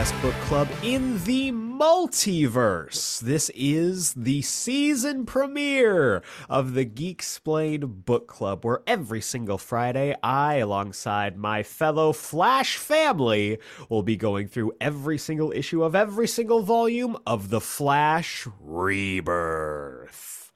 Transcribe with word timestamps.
book 0.00 0.34
club 0.46 0.66
in 0.82 1.22
the 1.24 1.52
multiverse. 1.52 3.20
This 3.20 3.50
is 3.54 4.14
the 4.14 4.40
season 4.40 5.26
premiere 5.26 6.22
of 6.48 6.72
the 6.72 6.86
Geeksplained 6.86 8.06
Book 8.06 8.26
Club, 8.26 8.64
where 8.64 8.80
every 8.86 9.20
single 9.20 9.58
Friday, 9.58 10.16
I, 10.22 10.54
alongside 10.54 11.36
my 11.36 11.62
fellow 11.62 12.14
Flash 12.14 12.78
family, 12.78 13.58
will 13.90 14.02
be 14.02 14.16
going 14.16 14.48
through 14.48 14.72
every 14.80 15.18
single 15.18 15.52
issue 15.52 15.84
of 15.84 15.94
every 15.94 16.28
single 16.28 16.62
volume 16.62 17.18
of 17.26 17.50
The 17.50 17.60
Flash 17.60 18.48
Rebirth. 18.58 20.50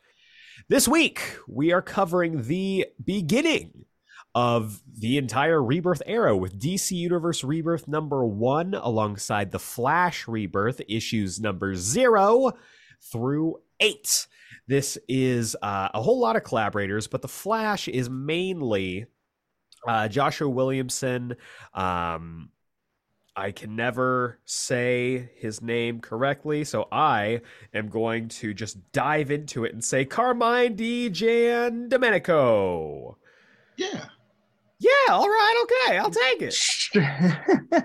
This 0.69 0.89
week, 0.89 1.21
we 1.47 1.71
are 1.71 1.83
covering 1.83 2.45
the 2.45 2.87
beginning 3.05 3.84
of 4.35 4.83
the 4.99 5.17
entire 5.17 5.63
Rebirth 5.63 6.03
era 6.07 6.37
with 6.37 6.59
DC 6.59 6.93
Universe 6.93 7.45
Rebirth 7.45 7.87
number 7.87 8.25
one 8.25 8.75
alongside 8.75 9.53
the 9.53 9.59
Flash 9.59 10.27
Rebirth 10.27 10.81
issues 10.89 11.41
number 11.41 11.75
zero 11.75 12.53
through 13.01 13.61
eight. 13.81 14.27
This 14.67 14.99
is 15.09 15.57
uh, 15.63 15.89
a 15.95 16.03
whole 16.03 16.19
lot 16.19 16.37
of 16.37 16.43
collaborators, 16.43 17.07
but 17.07 17.23
the 17.23 17.29
Flash 17.29 17.87
is 17.87 18.11
mainly 18.11 19.07
uh, 19.87 20.09
Joshua 20.09 20.49
Williamson. 20.49 21.37
Um, 21.73 22.51
I 23.37 23.53
can 23.53 23.77
never 23.77 24.39
say 24.45 25.31
his 25.37 25.61
name 25.61 26.01
correctly, 26.01 26.65
so 26.65 26.89
I 26.91 27.43
am 27.73 27.89
going 27.89 28.29
to 28.29 28.55
just 28.55 28.93
dive 28.93 29.31
into 29.31 29.65
it 29.65 29.73
and 29.73 29.85
say 29.85 30.05
Carmine 30.05 30.77
Di 30.77 31.11
Giandomenico. 31.11 33.17
Yeah. 33.77 34.07
Yeah, 34.79 34.91
all 35.11 35.29
right, 35.29 35.65
okay, 35.65 35.99
I'll 35.99 36.11
take 36.11 36.43
it. 36.43 37.85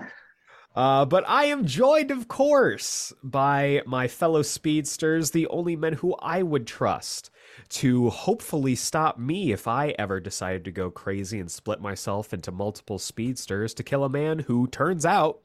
uh, 0.74 1.04
but 1.04 1.28
I 1.28 1.44
am 1.44 1.66
joined, 1.66 2.10
of 2.10 2.28
course, 2.28 3.12
by 3.22 3.82
my 3.86 4.08
fellow 4.08 4.42
speedsters, 4.42 5.30
the 5.30 5.46
only 5.48 5.76
men 5.76 5.94
who 5.94 6.14
I 6.20 6.42
would 6.42 6.66
trust 6.66 7.30
to 7.70 8.10
hopefully 8.10 8.74
stop 8.74 9.18
me 9.18 9.52
if 9.52 9.68
I 9.68 9.94
ever 9.98 10.20
decided 10.20 10.64
to 10.64 10.72
go 10.72 10.90
crazy 10.90 11.38
and 11.38 11.50
split 11.50 11.80
myself 11.80 12.32
into 12.32 12.50
multiple 12.50 12.98
speedsters 12.98 13.74
to 13.74 13.82
kill 13.82 14.04
a 14.04 14.08
man 14.08 14.40
who 14.40 14.66
turns 14.66 15.06
out 15.06 15.40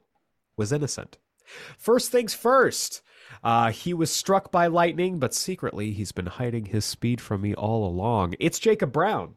was 0.56 0.72
innocent. 0.72 1.18
First 1.78 2.10
things 2.10 2.34
first. 2.34 3.02
Uh, 3.42 3.70
he 3.70 3.92
was 3.94 4.10
struck 4.10 4.50
by 4.50 4.66
lightning, 4.66 5.18
but 5.18 5.34
secretly 5.34 5.92
he's 5.92 6.12
been 6.12 6.26
hiding 6.26 6.66
his 6.66 6.84
speed 6.84 7.20
from 7.20 7.42
me 7.42 7.54
all 7.54 7.86
along. 7.86 8.34
It's 8.40 8.58
Jacob 8.58 8.92
Brown. 8.92 9.36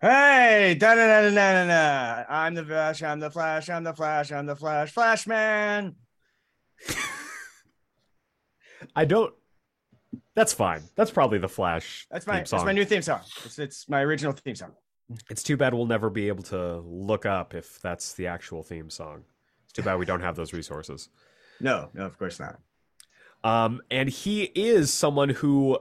Hey, 0.00 0.76
da 0.78 0.94
da 0.94 1.06
da 1.06 1.28
da 1.28 1.30
da 1.30 1.66
da! 1.66 2.24
I'm 2.30 2.54
the 2.54 2.64
Flash. 2.64 3.02
I'm 3.02 3.20
the 3.20 3.30
Flash. 3.30 3.68
I'm 3.68 3.84
the 3.84 3.92
Flash. 3.92 4.32
I'm 4.32 4.46
the 4.46 4.56
Flash. 4.56 4.92
Flashman. 4.92 5.94
I 8.96 9.04
don't. 9.04 9.34
That's 10.34 10.54
fine. 10.54 10.84
That's 10.96 11.10
probably 11.10 11.36
the 11.36 11.50
Flash. 11.50 12.06
That's 12.10 12.26
my 12.26 12.38
that's 12.38 12.52
my 12.52 12.72
new 12.72 12.86
theme 12.86 13.02
song. 13.02 13.20
It's 13.44 13.58
it's 13.58 13.90
my 13.90 14.00
original 14.00 14.32
theme 14.32 14.54
song. 14.54 14.72
It's 15.28 15.42
too 15.42 15.58
bad 15.58 15.74
we'll 15.74 15.84
never 15.84 16.08
be 16.08 16.28
able 16.28 16.44
to 16.44 16.78
look 16.78 17.26
up 17.26 17.54
if 17.54 17.78
that's 17.82 18.14
the 18.14 18.26
actual 18.26 18.62
theme 18.62 18.88
song. 18.88 19.24
It's 19.64 19.74
too 19.74 19.82
bad 19.82 19.98
we 19.98 20.06
don't 20.06 20.22
have 20.22 20.34
those 20.34 20.54
resources. 20.54 21.10
No, 21.60 21.90
no, 21.92 22.06
of 22.06 22.18
course 22.18 22.40
not. 22.40 22.58
Um, 23.44 23.82
and 23.90 24.08
he 24.08 24.44
is 24.44 24.92
someone 24.92 25.30
who, 25.30 25.78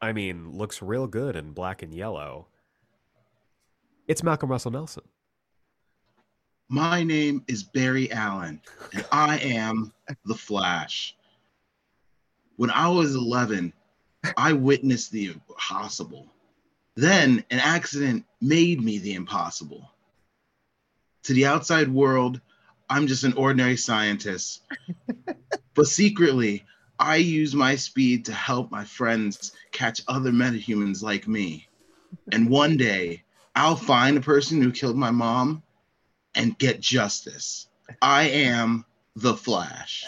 I 0.00 0.12
mean, 0.12 0.52
looks 0.52 0.80
real 0.80 1.06
good 1.06 1.36
in 1.36 1.52
black 1.52 1.82
and 1.82 1.92
yellow. 1.92 2.46
It's 4.10 4.24
Malcolm 4.24 4.50
Russell 4.50 4.72
Nelson. 4.72 5.04
My 6.68 7.04
name 7.04 7.44
is 7.46 7.62
Barry 7.62 8.10
Allen, 8.10 8.60
and 8.92 9.06
I 9.12 9.38
am 9.38 9.92
the 10.24 10.34
Flash. 10.34 11.14
When 12.56 12.72
I 12.72 12.88
was 12.88 13.14
11, 13.14 13.72
I 14.36 14.52
witnessed 14.52 15.12
the 15.12 15.26
impossible. 15.26 16.26
Then 16.96 17.44
an 17.50 17.60
accident 17.60 18.24
made 18.40 18.82
me 18.82 18.98
the 18.98 19.14
impossible. 19.14 19.88
To 21.22 21.32
the 21.32 21.46
outside 21.46 21.88
world, 21.88 22.40
I'm 22.88 23.06
just 23.06 23.22
an 23.22 23.34
ordinary 23.34 23.76
scientist. 23.76 24.62
but 25.74 25.86
secretly, 25.86 26.64
I 26.98 27.14
use 27.14 27.54
my 27.54 27.76
speed 27.76 28.24
to 28.24 28.32
help 28.32 28.72
my 28.72 28.82
friends 28.82 29.52
catch 29.70 30.02
other 30.08 30.32
metahumans 30.32 31.00
like 31.00 31.28
me. 31.28 31.68
And 32.32 32.50
one 32.50 32.76
day, 32.76 33.22
I'll 33.54 33.76
find 33.76 34.16
the 34.16 34.20
person 34.20 34.62
who 34.62 34.72
killed 34.72 34.96
my 34.96 35.10
mom 35.10 35.62
and 36.34 36.58
get 36.58 36.80
justice. 36.80 37.68
I 38.00 38.24
am 38.24 38.84
the 39.16 39.34
Flash. 39.34 40.04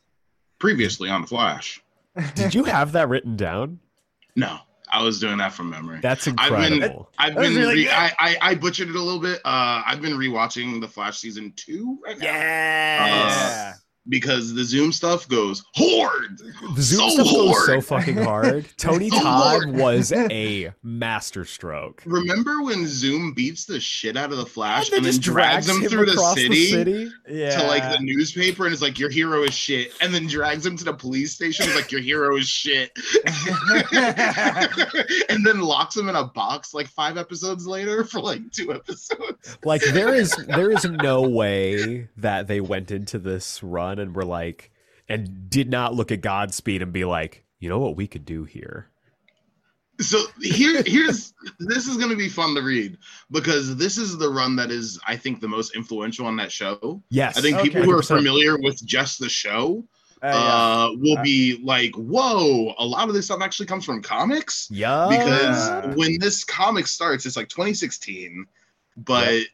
Previously 0.58 1.08
on 1.08 1.22
the 1.22 1.26
Flash. 1.26 1.82
Did 2.34 2.54
you 2.54 2.64
have 2.64 2.92
that 2.92 3.08
written 3.08 3.36
down? 3.36 3.78
No, 4.36 4.58
I 4.92 5.02
was 5.02 5.20
doing 5.20 5.38
that 5.38 5.52
from 5.52 5.70
memory. 5.70 6.00
That's 6.02 6.26
incredible. 6.26 7.08
I've 7.18 7.34
been, 7.34 7.42
I've 7.44 7.52
been 7.52 7.54
really 7.54 7.84
re- 7.84 7.90
I, 7.90 8.12
I, 8.18 8.36
I, 8.40 8.54
butchered 8.54 8.88
it 8.88 8.94
a 8.94 9.00
little 9.00 9.20
bit. 9.20 9.40
Uh, 9.44 9.82
I've 9.86 10.02
been 10.02 10.14
rewatching 10.14 10.80
the 10.80 10.88
Flash 10.88 11.18
season 11.18 11.52
two 11.56 11.98
right 12.04 12.18
now. 12.18 12.26
Yeah. 12.26 13.72
Uh, 13.74 13.78
because 14.10 14.52
the 14.52 14.64
Zoom 14.64 14.92
stuff 14.92 15.26
goes 15.28 15.64
hard. 15.74 16.38
The 16.74 16.82
Zoom 16.82 17.08
so 17.10 17.24
stuff 17.24 17.26
hard. 17.28 17.46
goes 17.46 17.66
so 17.66 17.80
fucking 17.80 18.16
hard. 18.18 18.66
Tony 18.76 19.08
so 19.08 19.20
Todd 19.20 19.62
hard. 19.64 19.74
was 19.76 20.12
a 20.30 20.72
masterstroke. 20.82 22.02
Remember 22.04 22.62
when 22.62 22.86
Zoom 22.86 23.32
beats 23.32 23.64
the 23.64 23.80
shit 23.80 24.16
out 24.16 24.32
of 24.32 24.36
the 24.38 24.44
Flash 24.46 24.88
and, 24.90 24.98
and 24.98 25.06
then 25.06 25.20
drags, 25.20 25.68
him, 25.68 25.80
him 25.82 25.88
through 25.88 26.06
the 26.06 26.16
city, 26.34 26.48
the 26.48 26.66
city, 26.66 27.10
Yeah. 27.28 27.58
to 27.60 27.66
like 27.66 27.82
the 27.96 28.02
newspaper 28.04 28.66
and 28.66 28.74
is 28.74 28.82
like, 28.82 28.98
"Your 28.98 29.10
hero 29.10 29.44
is 29.44 29.54
shit," 29.54 29.92
and 30.00 30.12
then 30.12 30.26
drags 30.26 30.66
him 30.66 30.76
to 30.76 30.84
the 30.84 30.92
police 30.94 31.32
station. 31.32 31.66
Is 31.68 31.74
like, 31.76 31.92
"Your 31.92 32.00
hero 32.02 32.36
is 32.36 32.48
shit," 32.48 32.90
and 35.28 35.46
then 35.46 35.60
locks 35.60 35.96
him 35.96 36.08
in 36.08 36.16
a 36.16 36.24
box 36.24 36.74
like 36.74 36.88
five 36.88 37.16
episodes 37.16 37.66
later 37.66 38.04
for 38.04 38.20
like 38.20 38.50
two 38.52 38.72
episodes. 38.72 39.56
Like 39.64 39.82
there 39.82 40.14
is 40.14 40.34
there 40.48 40.70
is 40.70 40.84
no 40.84 41.22
way 41.22 42.08
that 42.16 42.46
they 42.48 42.60
went 42.60 42.90
into 42.90 43.18
this 43.18 43.62
run 43.62 43.98
and 44.00 44.14
were 44.14 44.24
like, 44.24 44.70
and 45.08 45.50
did 45.50 45.70
not 45.70 45.94
look 45.94 46.12
at 46.12 46.20
Godspeed 46.20 46.82
and 46.82 46.92
be 46.92 47.04
like, 47.04 47.44
you 47.58 47.68
know 47.68 47.78
what 47.78 47.96
we 47.96 48.06
could 48.06 48.24
do 48.24 48.44
here. 48.44 48.88
So 50.00 50.18
here, 50.40 50.82
here's 50.86 51.34
this 51.58 51.86
is 51.86 51.98
going 51.98 52.08
to 52.08 52.16
be 52.16 52.28
fun 52.28 52.54
to 52.54 52.62
read 52.62 52.96
because 53.30 53.76
this 53.76 53.98
is 53.98 54.16
the 54.16 54.30
run 54.30 54.56
that 54.56 54.70
is, 54.70 54.98
I 55.06 55.16
think, 55.16 55.40
the 55.40 55.48
most 55.48 55.76
influential 55.76 56.26
on 56.26 56.36
that 56.36 56.50
show. 56.50 57.02
Yes, 57.10 57.36
I 57.36 57.42
think 57.42 57.58
okay. 57.58 57.68
people 57.68 57.82
who 57.82 57.92
are 57.92 58.02
familiar 58.02 58.56
with 58.58 58.82
just 58.84 59.18
the 59.18 59.28
show 59.28 59.84
uh, 60.22 60.26
yeah. 60.26 60.34
uh, 60.34 60.90
will 60.96 61.18
uh, 61.18 61.22
be 61.22 61.60
like, 61.62 61.94
"Whoa!" 61.96 62.74
A 62.78 62.84
lot 62.84 63.08
of 63.08 63.14
this 63.14 63.26
stuff 63.26 63.40
actually 63.42 63.66
comes 63.66 63.84
from 63.84 64.00
comics. 64.00 64.68
Yeah, 64.70 65.06
because 65.10 65.96
when 65.96 66.18
this 66.18 66.44
comic 66.44 66.86
starts, 66.86 67.26
it's 67.26 67.36
like 67.36 67.48
2016, 67.48 68.46
but. 68.96 69.32
Yep 69.32 69.46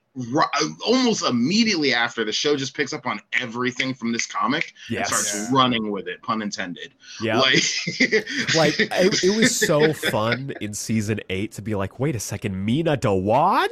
almost 0.86 1.22
immediately 1.24 1.92
after 1.92 2.24
the 2.24 2.32
show 2.32 2.56
just 2.56 2.74
picks 2.74 2.94
up 2.94 3.06
on 3.06 3.20
everything 3.34 3.92
from 3.92 4.12
this 4.12 4.26
comic 4.26 4.72
yes. 4.88 4.98
and 4.98 5.06
starts 5.06 5.50
yeah. 5.50 5.56
running 5.56 5.90
with 5.90 6.08
it 6.08 6.22
pun 6.22 6.40
intended 6.40 6.94
yeah 7.20 7.38
like, 7.38 7.54
like 8.54 8.80
it, 8.80 9.24
it, 9.24 9.36
was 9.36 9.54
so 9.54 9.92
fun 9.92 10.54
in 10.62 10.72
season 10.72 11.20
eight 11.28 11.52
to 11.52 11.60
be 11.60 11.74
like 11.74 12.00
wait 12.00 12.16
a 12.16 12.20
second 12.20 12.54
Meena 12.54 12.96
Dhawan 12.96 13.68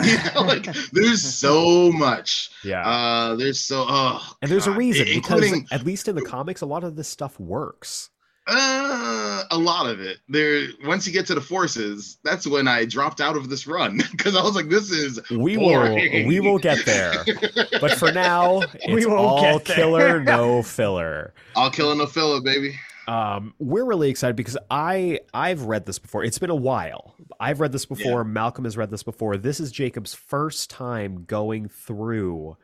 yeah 0.04 0.38
like 0.38 0.66
there's 0.92 1.22
so 1.22 1.90
much 1.90 2.50
yeah 2.62 2.86
uh 2.88 3.34
there's 3.34 3.60
so 3.60 3.84
oh 3.88 4.34
and 4.42 4.50
there's 4.50 4.66
God. 4.66 4.76
a 4.76 4.78
reason 4.78 5.06
because 5.06 5.52
at 5.72 5.84
least 5.84 6.06
in 6.06 6.14
the 6.14 6.22
comics 6.22 6.60
a 6.60 6.66
lot 6.66 6.84
of 6.84 6.94
this 6.94 7.08
stuff 7.08 7.38
works 7.40 8.10
uh, 8.50 9.44
a 9.50 9.56
lot 9.56 9.86
of 9.88 10.00
it. 10.00 10.18
There, 10.28 10.66
once 10.84 11.06
you 11.06 11.12
get 11.12 11.26
to 11.26 11.34
the 11.34 11.40
forces, 11.40 12.18
that's 12.24 12.46
when 12.46 12.66
I 12.66 12.84
dropped 12.84 13.20
out 13.20 13.36
of 13.36 13.48
this 13.48 13.66
run 13.66 14.00
because 14.10 14.34
I 14.34 14.42
was 14.42 14.56
like, 14.56 14.68
"This 14.68 14.90
is 14.90 15.20
we 15.30 15.56
boring. 15.56 16.12
will 16.12 16.28
we 16.28 16.40
will 16.40 16.58
get 16.58 16.84
there." 16.84 17.24
but 17.80 17.92
for 17.92 18.12
now, 18.12 18.62
it's 18.74 19.06
all 19.06 19.60
killer, 19.60 20.20
no 20.24 20.62
filler. 20.62 21.32
All 21.54 21.70
killer, 21.70 21.94
no 21.94 22.06
filler, 22.06 22.40
baby. 22.40 22.74
Um, 23.06 23.54
we're 23.58 23.84
really 23.84 24.10
excited 24.10 24.36
because 24.36 24.58
I 24.70 25.20
I've 25.32 25.62
read 25.62 25.86
this 25.86 25.98
before. 25.98 26.24
It's 26.24 26.38
been 26.38 26.50
a 26.50 26.54
while. 26.56 27.14
I've 27.38 27.60
read 27.60 27.72
this 27.72 27.86
before. 27.86 28.22
Yeah. 28.22 28.32
Malcolm 28.32 28.64
has 28.64 28.76
read 28.76 28.90
this 28.90 29.02
before. 29.02 29.36
This 29.36 29.60
is 29.60 29.70
Jacob's 29.70 30.14
first 30.14 30.70
time 30.70 31.24
going 31.24 31.68
through 31.68 32.56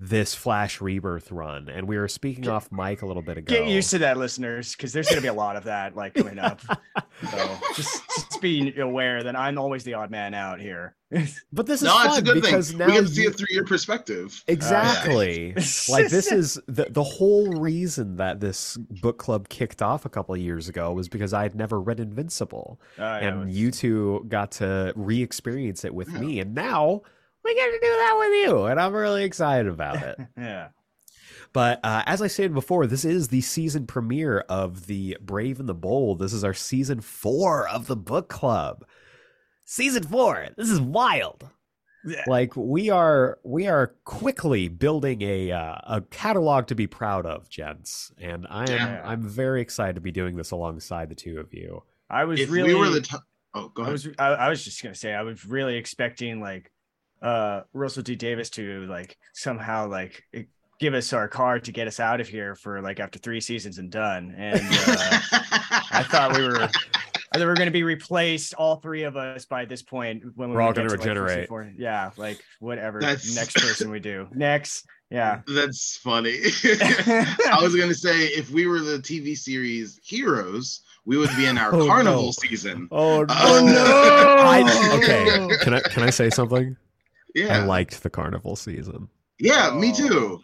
this 0.00 0.32
Flash 0.32 0.80
Rebirth 0.80 1.32
run, 1.32 1.68
and 1.68 1.88
we 1.88 1.98
were 1.98 2.06
speaking 2.06 2.44
get, 2.44 2.52
off 2.52 2.70
mic 2.70 3.02
a 3.02 3.06
little 3.06 3.22
bit 3.22 3.36
ago. 3.36 3.52
Get 3.52 3.66
used 3.66 3.90
to 3.90 3.98
that, 3.98 4.16
listeners, 4.16 4.76
because 4.76 4.92
there's 4.92 5.08
going 5.08 5.16
to 5.16 5.22
be 5.22 5.28
a 5.28 5.32
lot 5.32 5.56
of 5.56 5.64
that 5.64 5.96
like 5.96 6.14
coming 6.14 6.38
up. 6.38 6.60
so 7.30 7.58
just, 7.74 8.02
just 8.08 8.40
be 8.40 8.78
aware 8.78 9.24
that 9.24 9.34
I'm 9.34 9.58
always 9.58 9.82
the 9.82 9.94
odd 9.94 10.12
man 10.12 10.34
out 10.34 10.60
here. 10.60 10.94
but 11.52 11.66
this 11.66 11.82
is 11.82 11.88
no, 11.88 11.94
fun 11.94 12.06
it's 12.10 12.18
a 12.18 12.22
good 12.22 12.34
because 12.42 12.68
thing. 12.68 12.78
now 12.78 12.86
we 12.86 12.92
get 12.92 13.06
to 13.06 13.08
see 13.08 13.22
it 13.22 13.36
through 13.36 13.46
your 13.50 13.64
perspective. 13.64 14.44
Exactly. 14.46 15.52
Uh, 15.56 15.62
like 15.88 16.08
this 16.08 16.30
is 16.30 16.60
the 16.68 16.86
the 16.90 17.02
whole 17.02 17.48
reason 17.54 18.16
that 18.16 18.38
this 18.38 18.76
book 18.76 19.18
club 19.18 19.48
kicked 19.48 19.82
off 19.82 20.04
a 20.04 20.08
couple 20.08 20.34
of 20.34 20.40
years 20.40 20.68
ago 20.68 20.92
was 20.92 21.08
because 21.08 21.32
I 21.32 21.42
had 21.42 21.56
never 21.56 21.80
read 21.80 21.98
Invincible, 21.98 22.80
uh, 22.98 23.02
yeah, 23.02 23.18
and 23.18 23.46
was... 23.46 23.58
you 23.58 23.70
two 23.72 24.26
got 24.28 24.52
to 24.52 24.92
re-experience 24.94 25.84
it 25.84 25.94
with 25.94 26.12
yeah. 26.12 26.20
me, 26.20 26.40
and 26.40 26.54
now 26.54 27.02
we 27.48 27.54
get 27.54 27.66
to 27.66 27.78
do 27.80 27.88
that 27.96 28.16
with 28.18 28.30
you, 28.44 28.64
and 28.66 28.78
I'm 28.80 28.92
really 28.94 29.24
excited 29.24 29.68
about 29.72 30.02
it. 30.02 30.18
yeah. 30.36 30.68
But 31.52 31.80
uh, 31.82 32.02
as 32.06 32.20
I 32.20 32.26
stated 32.26 32.52
before, 32.52 32.86
this 32.86 33.04
is 33.04 33.28
the 33.28 33.40
season 33.40 33.86
premiere 33.86 34.40
of 34.48 34.86
the 34.86 35.16
Brave 35.20 35.60
and 35.60 35.68
the 35.68 35.74
Bold. 35.74 36.18
This 36.18 36.32
is 36.34 36.44
our 36.44 36.52
season 36.54 37.00
four 37.00 37.66
of 37.68 37.86
the 37.86 37.96
book 37.96 38.28
club. 38.28 38.84
Season 39.64 40.02
four. 40.02 40.48
This 40.56 40.68
is 40.70 40.80
wild. 40.80 41.48
Yeah. 42.04 42.22
Like 42.26 42.54
we 42.54 42.90
are, 42.90 43.38
we 43.44 43.66
are 43.66 43.94
quickly 44.04 44.68
building 44.68 45.22
a 45.22 45.50
uh, 45.52 45.76
a 45.84 46.02
catalog 46.10 46.66
to 46.68 46.74
be 46.74 46.86
proud 46.86 47.26
of, 47.26 47.48
gents. 47.48 48.12
And 48.18 48.46
I 48.48 48.62
am, 48.64 48.68
Yeah. 48.68 49.02
I'm 49.04 49.22
very 49.22 49.60
excited 49.62 49.94
to 49.94 50.00
be 50.00 50.12
doing 50.12 50.36
this 50.36 50.50
alongside 50.50 51.08
the 51.08 51.14
two 51.14 51.40
of 51.40 51.52
you. 51.54 51.82
I 52.10 52.24
was 52.24 52.40
if 52.40 52.50
really 52.50 52.74
we 52.74 52.80
were 52.80 52.90
the 52.90 53.00
t- 53.00 53.16
oh, 53.54 53.68
go 53.70 53.82
ahead. 53.82 53.90
I 53.90 53.92
was 53.92 54.08
I, 54.18 54.26
I 54.26 54.48
was 54.48 54.64
just 54.64 54.82
gonna 54.82 54.94
say 54.94 55.12
I 55.14 55.22
was 55.22 55.44
really 55.44 55.76
expecting 55.76 56.40
like 56.40 56.70
uh 57.22 57.62
Russell 57.72 58.02
T 58.02 58.14
Davies 58.16 58.50
to 58.50 58.86
like 58.86 59.16
somehow 59.32 59.88
like 59.88 60.22
give 60.80 60.94
us 60.94 61.12
our 61.12 61.26
card 61.26 61.64
to 61.64 61.72
get 61.72 61.88
us 61.88 61.98
out 61.98 62.20
of 62.20 62.28
here 62.28 62.54
for 62.54 62.80
like 62.80 63.00
after 63.00 63.18
three 63.18 63.40
seasons 63.40 63.78
and 63.78 63.90
done. 63.90 64.32
And 64.36 64.60
uh, 64.60 65.18
I 65.90 66.04
thought 66.08 66.36
we 66.36 66.44
were 66.44 66.62
I 66.62 66.68
thought 67.36 67.40
we 67.40 67.44
were 67.46 67.54
going 67.56 67.66
to 67.66 67.72
be 67.72 67.82
replaced, 67.82 68.54
all 68.54 68.76
three 68.76 69.02
of 69.02 69.16
us, 69.16 69.44
by 69.44 69.64
this 69.66 69.82
point. 69.82 70.22
When 70.36 70.48
we 70.50 70.56
We're 70.56 70.62
all 70.62 70.72
gonna 70.72 70.88
to, 70.88 70.94
like, 70.94 71.00
regenerate. 71.04 71.48
four. 71.48 71.70
yeah, 71.76 72.10
like 72.16 72.42
whatever. 72.60 73.00
That's- 73.00 73.34
Next 73.34 73.56
person 73.56 73.90
we 73.90 74.00
do. 74.00 74.28
Next. 74.34 74.86
Yeah. 75.10 75.40
That's 75.46 75.96
funny. 75.96 76.36
I 76.64 77.58
was 77.60 77.74
gonna 77.76 77.92
say 77.94 78.26
if 78.28 78.50
we 78.50 78.66
were 78.66 78.78
the 78.80 78.98
TV 78.98 79.36
series 79.36 79.98
Heroes, 80.04 80.82
we 81.06 81.16
would 81.18 81.30
be 81.36 81.46
in 81.46 81.58
our 81.58 81.74
Oh, 81.74 81.86
carnival 81.86 82.22
no. 82.26 82.30
season. 82.30 82.88
Oh 82.92 83.26
Oh, 83.28 83.62
no! 83.66 84.36
I, 84.40 84.98
okay, 85.02 85.56
can 85.64 85.74
I 85.74 85.80
can 85.80 86.02
I 86.04 86.10
say 86.10 86.30
something? 86.30 86.76
Yeah, 87.34 87.58
I 87.58 87.64
liked 87.64 88.02
the 88.02 88.10
carnival 88.10 88.56
season. 88.56 89.08
yeah, 89.38 89.70
me 89.74 89.92
oh. 89.92 89.94
too. 89.94 90.40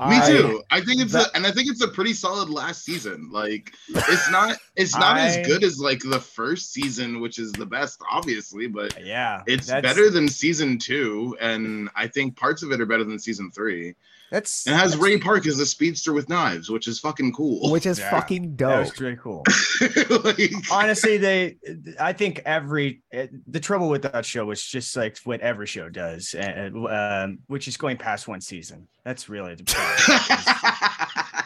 Me 0.00 0.16
I- 0.18 0.26
too. 0.28 0.62
I 0.72 0.80
think 0.80 1.00
it's 1.00 1.12
that- 1.12 1.28
a, 1.28 1.36
and 1.36 1.46
I 1.46 1.52
think 1.52 1.70
it's 1.70 1.80
a 1.82 1.86
pretty 1.88 2.14
solid 2.14 2.50
last 2.50 2.84
season. 2.84 3.30
Like 3.32 3.72
it's 3.88 4.28
not 4.30 4.56
it's 4.76 4.94
not 4.96 5.16
I- 5.18 5.26
as 5.28 5.46
good 5.46 5.62
as 5.62 5.78
like 5.78 6.00
the 6.00 6.18
first 6.20 6.72
season, 6.72 7.20
which 7.20 7.38
is 7.38 7.52
the 7.52 7.66
best, 7.66 8.00
obviously, 8.10 8.66
but 8.66 8.98
Yeah. 9.04 9.42
it's 9.46 9.70
better 9.70 10.10
than 10.10 10.28
season 10.28 10.78
two, 10.78 11.36
and 11.40 11.88
I 11.94 12.08
think 12.08 12.36
parts 12.36 12.62
of 12.64 12.72
it 12.72 12.80
are 12.80 12.86
better 12.86 13.04
than 13.04 13.18
season 13.20 13.50
three. 13.52 13.94
That's 14.30 14.66
And 14.66 14.74
it 14.74 14.78
has 14.78 14.92
that's- 14.92 15.04
Ray 15.04 15.18
Park 15.18 15.46
as 15.46 15.60
a 15.60 15.66
speedster 15.66 16.12
with 16.12 16.28
knives, 16.28 16.70
which 16.70 16.88
is 16.88 16.98
fucking 16.98 17.32
cool. 17.34 17.70
which 17.70 17.86
is 17.86 17.98
Yeah, 17.98 18.10
fucking 18.10 18.56
dope. 18.56 18.80
was 18.80 19.00
really 19.00 19.16
cool. 19.16 19.44
Like- 20.24 20.52
honestly 20.70 21.16
they 21.18 21.56
i 22.00 22.12
think 22.12 22.40
every 22.44 23.02
the 23.46 23.60
trouble 23.60 23.88
with 23.88 24.02
that 24.02 24.24
show 24.24 24.50
is 24.50 24.62
just 24.62 24.96
like 24.96 25.18
what 25.24 25.40
every 25.40 25.66
show 25.66 25.88
does 25.88 26.34
and 26.34 26.76
um, 26.88 27.38
which 27.48 27.66
is 27.68 27.76
going 27.76 27.96
past 27.96 28.26
one 28.28 28.40
season 28.40 28.86
that's 29.04 29.28
really 29.28 29.54
the 29.54 29.64
problem. 29.64 31.10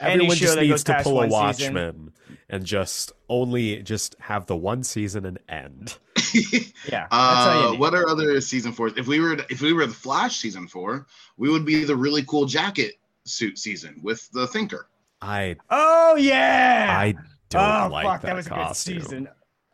Everyone 0.00 0.36
just 0.36 0.58
needs 0.58 0.84
to 0.84 1.00
pull 1.02 1.20
a 1.22 1.28
one 1.28 1.52
season- 1.54 1.74
Watchmen 1.74 2.12
and 2.48 2.64
just 2.64 3.12
only 3.28 3.82
just 3.82 4.16
have 4.20 4.46
the 4.46 4.56
one 4.56 4.82
season 4.82 5.24
and 5.26 5.38
end. 5.48 5.98
yeah 6.88 7.06
that's 7.10 7.12
all 7.12 7.62
you 7.70 7.76
uh, 7.76 7.78
what 7.78 7.94
are 7.94 8.08
other 8.08 8.40
season 8.40 8.72
fours? 8.72 8.92
If 8.96 9.06
we 9.06 9.20
were 9.20 9.38
if 9.50 9.60
we 9.60 9.72
were 9.72 9.86
the 9.86 9.94
Flash 9.94 10.38
season 10.38 10.66
four, 10.66 11.06
we 11.36 11.50
would 11.50 11.64
be 11.64 11.84
the 11.84 11.96
really 11.96 12.22
cool 12.24 12.46
jacket 12.46 12.94
suit 13.24 13.58
season 13.58 14.00
with 14.02 14.30
the 14.32 14.46
Thinker. 14.46 14.88
I 15.22 15.56
oh 15.70 16.16
yeah 16.16 16.96
I 16.98 17.14
don't 17.48 17.62
oh 17.62 17.88
like 17.92 18.06
fuck 18.06 18.22
that, 18.22 18.28
that, 18.28 18.36
was 18.36 18.48
costume. 18.48 18.96
a 18.96 19.00
good 19.00 19.04
season 19.04 19.28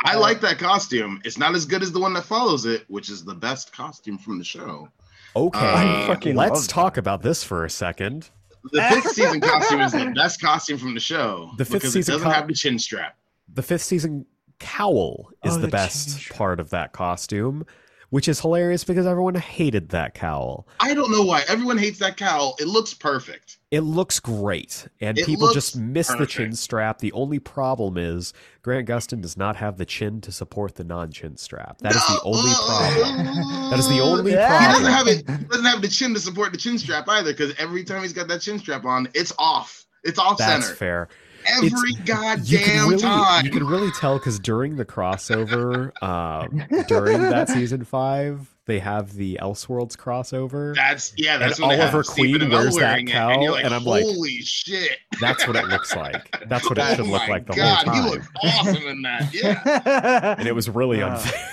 I 0.04 0.14
Uh, 0.14 0.20
like 0.20 0.40
that 0.42 0.58
costume. 0.58 1.20
It's 1.24 1.38
not 1.38 1.54
as 1.54 1.64
good 1.64 1.82
as 1.82 1.90
the 1.90 2.00
one 2.00 2.12
that 2.14 2.24
follows 2.24 2.66
it, 2.66 2.84
which 2.88 3.08
is 3.08 3.24
the 3.24 3.34
best 3.34 3.72
costume 3.72 4.18
from 4.18 4.38
the 4.38 4.44
show. 4.44 4.88
Okay, 5.34 5.58
I 5.58 6.06
fucking 6.06 6.36
let's 6.36 6.60
love 6.62 6.68
talk 6.68 6.96
about 6.96 7.22
this 7.22 7.42
for 7.44 7.64
a 7.64 7.70
second. 7.70 8.30
The 8.72 8.82
fifth 8.82 9.12
season 9.12 9.40
costume 9.40 9.80
is 9.80 9.92
the 9.92 10.12
best 10.14 10.40
costume 10.40 10.78
from 10.78 10.94
the 10.94 11.00
show 11.00 11.52
The 11.56 11.64
fifth 11.64 11.82
because 11.82 11.92
season 11.92 12.14
it 12.14 12.16
doesn't 12.18 12.28
co- 12.30 12.34
have 12.34 12.48
the 12.48 12.54
chin 12.54 12.78
strap. 12.78 13.16
The 13.54 13.62
fifth 13.62 13.82
season 13.82 14.26
cowl 14.58 15.30
is 15.44 15.54
Oh, 15.54 15.56
the 15.56 15.62
the 15.66 15.68
best 15.68 16.08
change. 16.18 16.30
part 16.30 16.60
of 16.60 16.70
that 16.70 16.92
costume, 16.92 17.64
which 18.10 18.28
is 18.28 18.40
hilarious 18.40 18.84
because 18.84 19.04
everyone 19.06 19.34
hated 19.34 19.88
that 19.90 20.14
cowl. 20.14 20.66
I 20.80 20.94
don't 20.94 21.10
know 21.10 21.22
why 21.22 21.42
everyone 21.48 21.76
hates 21.78 21.98
that 21.98 22.16
cowl. 22.16 22.54
It 22.60 22.68
looks 22.68 22.94
perfect. 22.94 23.58
It 23.72 23.80
looks 23.80 24.20
great, 24.20 24.86
and 25.00 25.18
It 25.18 25.26
people 25.26 25.52
just 25.52 25.76
miss 25.76 26.06
the 26.08 26.24
chin 26.26 26.54
strap. 26.54 26.98
The 27.00 27.10
only 27.12 27.40
problem 27.40 27.98
is 27.98 28.32
Grant 28.62 28.88
Gustin 28.88 29.20
does 29.20 29.36
not 29.36 29.56
have 29.56 29.76
the 29.76 29.84
chin 29.84 30.20
to 30.22 30.30
support 30.32 30.76
the 30.76 30.84
non-chin 30.84 31.36
strap. 31.36 31.78
That 31.78 31.96
is 31.96 32.06
the 32.06 32.20
only 32.22 32.52
problem. 32.54 33.70
That 33.70 33.78
is 33.80 33.88
the 33.88 33.98
only 34.00 34.32
Yeah. 34.32 34.48
He 34.48 34.64
problem. 34.64 34.82
doesn't 34.92 34.92
have 34.92 35.06
it. 35.08 35.38
He 35.40 35.44
doesn't 35.46 35.64
have 35.64 35.82
the 35.82 35.88
chin 35.88 36.14
to 36.14 36.20
support 36.20 36.52
the 36.52 36.58
chin 36.58 36.78
strap 36.78 37.08
either. 37.08 37.32
Because 37.32 37.54
every 37.58 37.82
time 37.84 38.02
he's 38.02 38.12
got 38.12 38.28
that 38.28 38.40
chin 38.40 38.58
strap 38.60 38.84
on, 38.84 39.08
it's 39.14 39.32
off. 39.36 39.84
It's 40.04 40.20
off 40.20 40.38
That's 40.38 40.64
center. 40.66 40.76
fair. 40.76 41.08
Every 41.48 41.68
You 41.68 41.96
can 41.96 42.04
goddamn 42.04 42.88
really, 42.88 42.96
time. 42.98 43.44
you 43.44 43.50
can 43.50 43.66
really 43.66 43.90
tell 43.92 44.18
because 44.18 44.38
during 44.38 44.76
the 44.76 44.84
crossover, 44.84 45.90
um, 46.02 46.62
during 46.88 47.20
that 47.22 47.48
season 47.48 47.84
five, 47.84 48.52
they 48.66 48.78
have 48.80 49.14
the 49.14 49.38
Elseworlds 49.40 49.96
crossover. 49.96 50.74
That's 50.74 51.12
yeah. 51.16 51.38
That's 51.38 51.58
And 51.58 51.70
Oliver 51.70 52.02
Queen 52.02 52.50
wears 52.50 52.76
that 52.76 53.06
cowl, 53.06 53.30
and, 53.44 53.52
like, 53.52 53.64
and 53.64 53.72
I'm 53.74 53.84
like, 53.84 54.02
holy 54.04 54.38
shit! 54.40 54.98
That's 55.20 55.46
what 55.46 55.56
it 55.56 55.66
looks 55.68 55.94
like. 55.94 56.48
That's 56.48 56.68
what 56.68 56.78
it 56.78 56.84
oh 56.88 56.94
should 56.96 57.06
look 57.06 57.28
like 57.28 57.46
the 57.46 57.54
god, 57.54 57.86
whole 57.86 57.94
he 57.94 58.00
time. 58.00 58.10
looked 58.10 58.28
awesome 58.42 58.86
in 58.88 59.02
that. 59.02 59.32
Yeah, 59.34 60.34
And 60.38 60.48
it 60.48 60.54
was 60.54 60.68
really 60.68 61.00
Uh, 61.02 61.10
unfair. 61.14 61.48